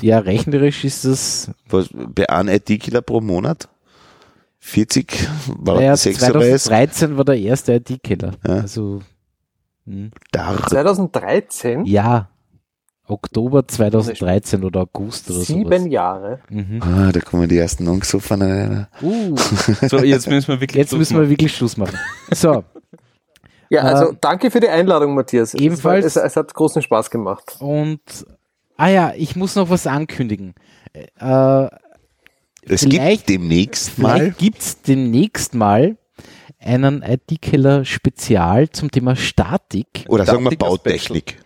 Ja, 0.00 0.18
rechnerisch 0.20 0.84
ist 0.84 1.04
das, 1.04 1.50
Was, 1.68 1.88
bei 1.92 2.28
einem 2.28 2.54
IT-Killer 2.54 3.02
pro 3.02 3.20
Monat? 3.20 3.68
40? 4.60 5.28
War 5.58 5.76
naja, 5.76 5.90
das 5.92 6.02
36? 6.02 6.62
2013 6.64 7.16
war 7.16 7.24
der 7.24 7.38
erste 7.38 7.74
IT-Killer. 7.74 8.32
Ja. 8.46 8.54
Also, 8.54 9.00
hm. 9.86 10.10
Da. 10.32 10.56
2013? 10.68 11.84
ja, 11.86 12.28
Oktober 13.08 13.66
2013 13.66 14.64
oder 14.64 14.80
August 14.82 15.30
oder 15.30 15.40
Sieben 15.40 15.64
sowas. 15.64 15.86
Jahre. 15.92 16.40
Mhm. 16.50 16.82
Ah, 16.82 17.10
da 17.12 17.20
kommen 17.20 17.48
die 17.48 17.58
ersten 17.58 17.88
angesoffen. 17.88 18.86
Uh, 19.02 19.34
So, 19.88 19.98
jetzt 19.98 20.28
müssen 20.28 20.48
wir 20.48 20.60
wirklich 20.60 20.76
jetzt 20.78 20.90
Schluss 20.90 20.98
müssen 20.98 21.20
wir 21.20 21.28
wirklich 21.30 21.54
Schluss 21.56 21.76
machen. 21.76 21.98
So, 22.30 22.64
Ja, 23.70 23.82
also 23.82 24.10
Ähm, 24.12 24.18
danke 24.22 24.50
für 24.50 24.60
die 24.60 24.68
Einladung, 24.68 25.14
Matthias. 25.14 25.52
Es 25.52 25.60
ebenfalls- 25.60 26.16
war- 26.16 26.24
Es, 26.24 26.30
es 26.32 26.36
hat 26.36 26.54
großen 26.54 26.80
Spaß 26.80 27.10
gemacht. 27.10 27.56
und 27.60 28.00
ah 28.78 28.88
ja, 28.88 29.12
ich 29.16 29.36
muss 29.36 29.56
noch 29.56 29.68
was 29.68 29.86
ankündigen. 29.86 30.54
Äh, 30.94 31.68
Es 32.62 32.82
Vielleicht- 32.82 33.26
gibt 33.26 33.28
demnächst 33.28 33.98
mal. 33.98 34.16
vielleicht 34.20 34.38
gibt's 34.38 34.80
demnächst 34.82 35.54
mal 35.54 35.96
einen 36.60 37.02
IT-Killer-Spezial 37.02 38.70
zum 38.70 38.90
Thema 38.90 39.16
Statik 39.16 40.04
Oder 40.08 40.24
sagen 40.24 40.44
wir 40.44 40.56
Bautechnik 40.56 41.38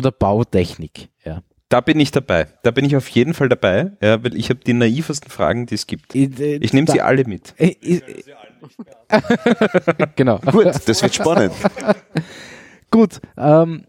oder 0.00 0.10
Bautechnik. 0.10 1.08
Ja. 1.24 1.42
Da 1.68 1.80
bin 1.80 2.00
ich 2.00 2.10
dabei. 2.10 2.48
Da 2.64 2.72
bin 2.72 2.84
ich 2.84 2.96
auf 2.96 3.06
jeden 3.08 3.34
Fall 3.34 3.48
dabei, 3.48 3.92
ja, 4.02 4.24
weil 4.24 4.34
ich 4.34 4.50
habe 4.50 4.58
die 4.60 4.72
naivesten 4.72 5.30
Fragen, 5.30 5.66
die 5.66 5.76
es 5.76 5.86
gibt. 5.86 6.12
Ich 6.14 6.72
nehme 6.72 6.90
sie 6.90 7.00
alle 7.00 7.24
mit. 7.24 7.54
genau. 10.16 10.38
Gut, 10.38 10.66
das 10.66 11.02
wird 11.02 11.14
spannend. 11.14 11.54
Gut, 12.90 13.20
ähm, 13.36 13.84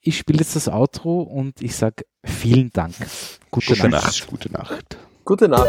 ich 0.00 0.18
spiele 0.18 0.40
jetzt 0.40 0.56
das 0.56 0.68
Outro 0.68 1.22
und 1.22 1.62
ich 1.62 1.76
sage 1.76 2.04
vielen 2.24 2.72
Dank. 2.72 2.94
Gute, 3.52 3.74
Gute 3.74 3.88
Nacht. 3.90 4.06
Nacht. 4.06 4.26
Gute 4.26 4.52
Nacht. 4.52 4.98
Gute 5.24 5.48
Nacht. 5.48 5.68